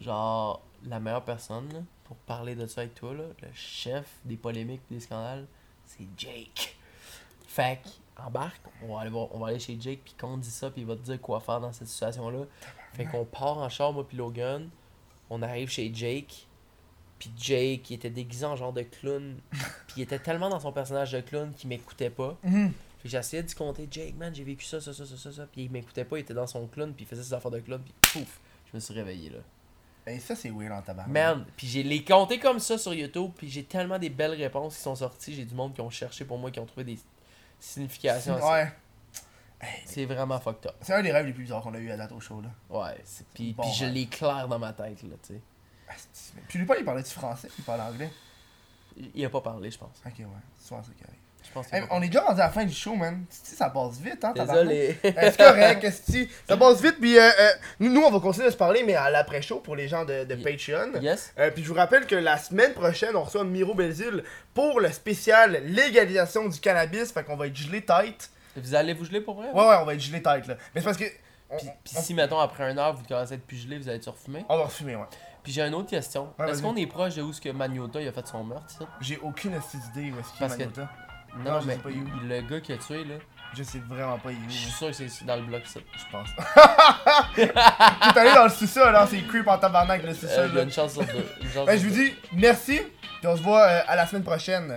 Genre, 0.00 0.60
la 0.84 0.98
meilleure 0.98 1.24
personne 1.24 1.68
là, 1.72 1.80
pour 2.04 2.16
parler 2.16 2.56
de 2.56 2.66
ça 2.66 2.80
avec 2.80 2.94
toi, 2.94 3.14
là, 3.14 3.24
le 3.42 3.48
chef 3.52 4.04
des 4.24 4.36
polémiques 4.36 4.80
et 4.90 4.94
des 4.94 5.00
scandales, 5.00 5.46
c'est 5.86 6.06
Jake. 6.16 6.76
Fait 7.46 7.78
que, 7.84 7.88
embarque, 8.16 8.60
on 8.82 8.94
va 8.94 9.00
aller, 9.00 9.10
voir, 9.10 9.28
on 9.34 9.38
va 9.38 9.48
aller 9.48 9.58
chez 9.58 9.76
Jake. 9.80 10.00
Puis 10.04 10.14
qu'on 10.18 10.36
dit 10.36 10.50
ça, 10.50 10.70
puis 10.70 10.82
il 10.82 10.86
va 10.86 10.96
te 10.96 11.02
dire 11.02 11.20
quoi 11.20 11.40
faire 11.40 11.60
dans 11.60 11.72
cette 11.72 11.88
situation-là. 11.88 12.44
Fait 12.92 13.06
qu'on 13.06 13.24
part 13.24 13.58
en 13.58 13.68
char, 13.68 13.92
moi, 13.92 14.06
puis 14.06 14.16
Logan. 14.16 14.68
On 15.30 15.42
arrive 15.42 15.70
chez 15.70 15.90
Jake. 15.92 16.46
Puis 17.18 17.30
Jake, 17.36 17.90
il 17.90 17.94
était 17.94 18.10
déguisé 18.10 18.44
en 18.44 18.56
genre 18.56 18.72
de 18.72 18.82
clown. 18.82 19.36
Puis 19.86 19.96
il 19.98 20.02
était 20.02 20.18
tellement 20.18 20.50
dans 20.50 20.60
son 20.60 20.72
personnage 20.72 21.12
de 21.12 21.20
clown 21.20 21.52
qu'il 21.54 21.68
m'écoutait 21.68 22.10
pas. 22.10 22.36
Fait 22.42 22.70
que 23.04 23.08
j'essayais 23.08 23.42
de 23.42 23.52
compter 23.54 23.88
Jake, 23.90 24.14
man, 24.16 24.34
j'ai 24.34 24.44
vécu 24.44 24.64
ça, 24.64 24.80
ça, 24.80 24.92
ça, 24.92 25.06
ça, 25.06 25.16
ça, 25.16 25.32
ça. 25.32 25.46
Puis 25.46 25.62
il 25.62 25.70
m'écoutait 25.70 26.04
pas, 26.04 26.18
il 26.18 26.20
était 26.20 26.34
dans 26.34 26.46
son 26.46 26.66
clown, 26.66 26.92
puis 26.92 27.04
il 27.04 27.08
faisait 27.08 27.22
ses 27.22 27.32
affaires 27.32 27.50
de 27.50 27.60
clown, 27.60 27.80
puis 27.82 27.94
pouf, 28.12 28.40
je 28.70 28.76
me 28.76 28.80
suis 28.80 28.94
réveillé 28.94 29.30
là. 29.30 29.38
Ben 30.06 30.20
ça 30.20 30.36
c'est 30.36 30.50
weird 30.50 30.72
en 30.72 30.82
tabac. 30.82 31.06
Man, 31.06 31.46
puis 31.56 31.66
j'ai 31.66 31.82
les 31.82 32.04
compté 32.04 32.38
comme 32.38 32.58
ça 32.58 32.76
sur 32.76 32.92
YouTube, 32.92 33.30
puis 33.36 33.48
j'ai 33.48 33.64
tellement 33.64 33.98
des 33.98 34.10
belles 34.10 34.34
réponses 34.34 34.76
qui 34.76 34.82
sont 34.82 34.94
sorties. 34.94 35.34
J'ai 35.34 35.46
du 35.46 35.54
monde 35.54 35.72
qui 35.74 35.80
ont 35.80 35.88
cherché 35.88 36.26
pour 36.26 36.36
moi, 36.36 36.50
qui 36.50 36.60
ont 36.60 36.66
trouvé 36.66 36.84
des 36.84 36.98
ça. 38.40 38.52
Ouais. 38.52 38.72
C'est 39.86 40.04
vraiment 40.04 40.38
fucked 40.40 40.66
up. 40.66 40.74
C'est 40.82 40.92
un 40.92 41.02
des 41.02 41.10
rêves 41.10 41.26
les 41.26 41.32
plus 41.32 41.44
bizarres 41.44 41.62
qu'on 41.62 41.72
a 41.74 41.78
eu 41.78 41.90
à 41.90 41.96
date 41.96 42.12
au 42.12 42.20
show 42.20 42.40
là. 42.42 42.50
Ouais, 42.68 43.00
c'est- 43.04 43.24
puis 43.32 43.52
Bon 43.54 43.62
je 43.72 43.86
l'ai 43.86 44.06
clair 44.06 44.46
dans 44.46 44.58
ma 44.58 44.72
tête, 44.74 45.02
là, 45.04 45.16
tu 45.26 45.34
sais. 45.34 45.40
Puis 46.48 46.58
lui 46.58 46.66
pas 46.66 46.76
il 46.78 46.84
parlait 46.84 47.02
du 47.02 47.10
français, 47.10 47.48
il 47.58 47.64
parlait 47.64 47.82
anglais? 47.84 48.10
Il 49.14 49.24
a 49.24 49.30
pas 49.30 49.40
parlé, 49.40 49.70
je 49.70 49.78
pense. 49.78 50.02
Ok 50.04 50.12
ouais, 50.18 50.26
c'est 50.58 50.68
souvent. 50.68 50.82
Je 50.82 50.90
pense 51.54 51.72
Hey, 51.72 51.80
pas 51.82 51.86
on 51.90 52.02
est 52.02 52.06
déjà 52.08 52.20
rendu 52.22 52.40
à 52.40 52.44
la 52.44 52.50
fin 52.50 52.64
du 52.64 52.74
show 52.74 52.94
man. 52.94 53.24
Tu 53.30 53.36
sais, 53.50 53.56
ça 53.56 53.70
passe 53.70 53.98
vite 54.00 54.22
hein. 54.24 54.32
Désolé. 54.34 54.98
Euh, 55.04 55.10
C'est 55.16 55.36
correct, 55.38 55.84
esti. 55.84 56.28
Ça 56.48 56.56
passe 56.56 56.82
vite, 56.82 56.96
puis 57.00 57.18
euh, 57.18 57.22
euh, 57.22 57.48
nous, 57.80 57.92
nous, 57.92 58.02
on 58.02 58.10
va 58.10 58.20
continuer 58.20 58.46
de 58.46 58.52
se 58.52 58.56
parler, 58.56 58.82
mais 58.84 58.94
à 58.94 59.08
l'après-show 59.10 59.60
pour 59.60 59.76
les 59.76 59.88
gens 59.88 60.04
de, 60.04 60.24
Patreon. 60.34 61.00
yes? 61.00 61.32
Euh, 61.38 61.50
puis 61.50 61.62
je 61.62 61.68
vous 61.68 61.74
rappelle 61.74 62.06
que 62.06 62.14
la 62.16 62.36
semaine 62.36 62.72
prochaine, 62.74 63.16
on 63.16 63.22
reçoit 63.22 63.44
Miro 63.44 63.74
Belzile 63.74 64.22
pour 64.52 64.80
le 64.80 64.90
spécial 64.92 65.62
légalisation 65.64 66.48
du 66.48 66.60
cannabis. 66.60 67.12
Fait 67.12 67.24
qu'on 67.24 67.36
va 67.36 67.46
être 67.46 67.56
gelé 67.56 67.80
tête. 67.82 68.30
Vous 68.56 68.74
allez 68.74 68.94
vous 68.94 69.04
geler 69.04 69.20
pour 69.20 69.34
vrai? 69.36 69.48
Ouais, 69.52 69.66
ouais, 69.68 69.76
on 69.80 69.84
va 69.84 69.94
être 69.94 70.00
gelé 70.00 70.22
tête 70.22 70.46
là. 70.46 70.56
Mais 70.74 70.80
c'est 70.80 70.84
parce 70.84 70.96
que. 70.96 71.04
Puis, 71.58 71.68
on- 71.96 72.00
si, 72.00 72.14
mettons, 72.14 72.38
après 72.40 72.68
une 72.70 72.78
heure, 72.78 72.94
vous 72.94 73.02
commencez 73.06 73.32
à 73.32 73.36
être 73.36 73.46
plus 73.46 73.58
gelé, 73.58 73.78
vous 73.78 73.88
allez 73.88 73.98
être 73.98 74.08
refumer? 74.10 74.44
on 74.48 74.56
va 74.56 74.64
refumer, 74.64 74.96
ouais. 74.96 75.04
Puis 75.42 75.52
j'ai 75.52 75.60
une 75.62 75.74
autre 75.74 75.90
question. 75.90 76.30
Ouais, 76.38 76.50
Est-ce 76.50 76.62
qu'on 76.62 76.74
est 76.74 76.86
proche 76.86 77.14
de 77.16 77.22
où 77.22 77.32
ce 77.32 77.40
que 77.40 77.50
Magnota 77.50 78.00
il 78.00 78.08
a 78.08 78.12
fait 78.12 78.26
son 78.26 78.42
meurtre, 78.42 78.64
ça? 78.70 78.86
J'ai 79.00 79.18
aucune 79.18 79.52
d'idée 79.52 80.10
où 80.10 80.18
est-ce 80.18 80.32
qu'il 80.32 80.46
est 80.46 80.48
que- 80.48 80.52
Magnota. 80.72 80.88
Non, 81.38 81.52
Non, 81.52 81.60
je 81.60 81.66
mais 81.66 81.74
sais 81.74 81.78
pas 81.80 81.88
où? 81.88 81.92
il- 82.22 82.28
le 82.28 82.40
gars 82.42 82.60
qui 82.60 82.72
a 82.72 82.76
tué, 82.76 83.04
là, 83.04 83.14
Je 83.56 83.62
sais 83.62 83.80
vraiment 83.88 84.18
pas 84.18 84.28
où. 84.30 84.34
je 84.48 84.52
suis 84.54 84.70
Je 84.70 84.74
sûr 84.76 84.88
que 84.88 85.08
c'est 85.08 85.24
dans 85.24 85.36
le 85.36 85.42
bloc, 85.42 85.62
ça. 85.66 85.80
pense. 86.12 86.28
T'es 87.34 87.50
allé 88.20 88.34
dans 88.34 88.44
le 88.44 88.50
sous-sol, 88.50 88.92
là. 88.92 89.06
C'est 89.08 89.22
creep 89.22 89.46
en 89.48 89.58
tabarnak 89.58 90.02
le 90.02 90.10
Euh, 90.10 90.14
sous-sol. 90.14 90.46
il 90.48 90.54
y 90.54 90.56
a 90.56 90.58
là. 90.58 90.62
une 90.62 90.72
chance 90.72 90.92
sur 90.92 91.04
deux. 91.04 91.26
Une 91.42 91.50
chance 91.50 91.66
Ben, 91.66 91.76
je 91.76 91.80
sur 91.80 91.88
vous 91.90 91.94
deux. 91.96 92.04
dis 92.08 92.14
merci. 92.32 92.80
Puis 93.20 93.26
on 93.28 93.36
se 93.36 93.42
voit 93.42 93.62
euh, 93.62 93.80
à 93.86 93.96
la 93.96 94.06
semaine 94.06 94.24
prochaine. 94.24 94.76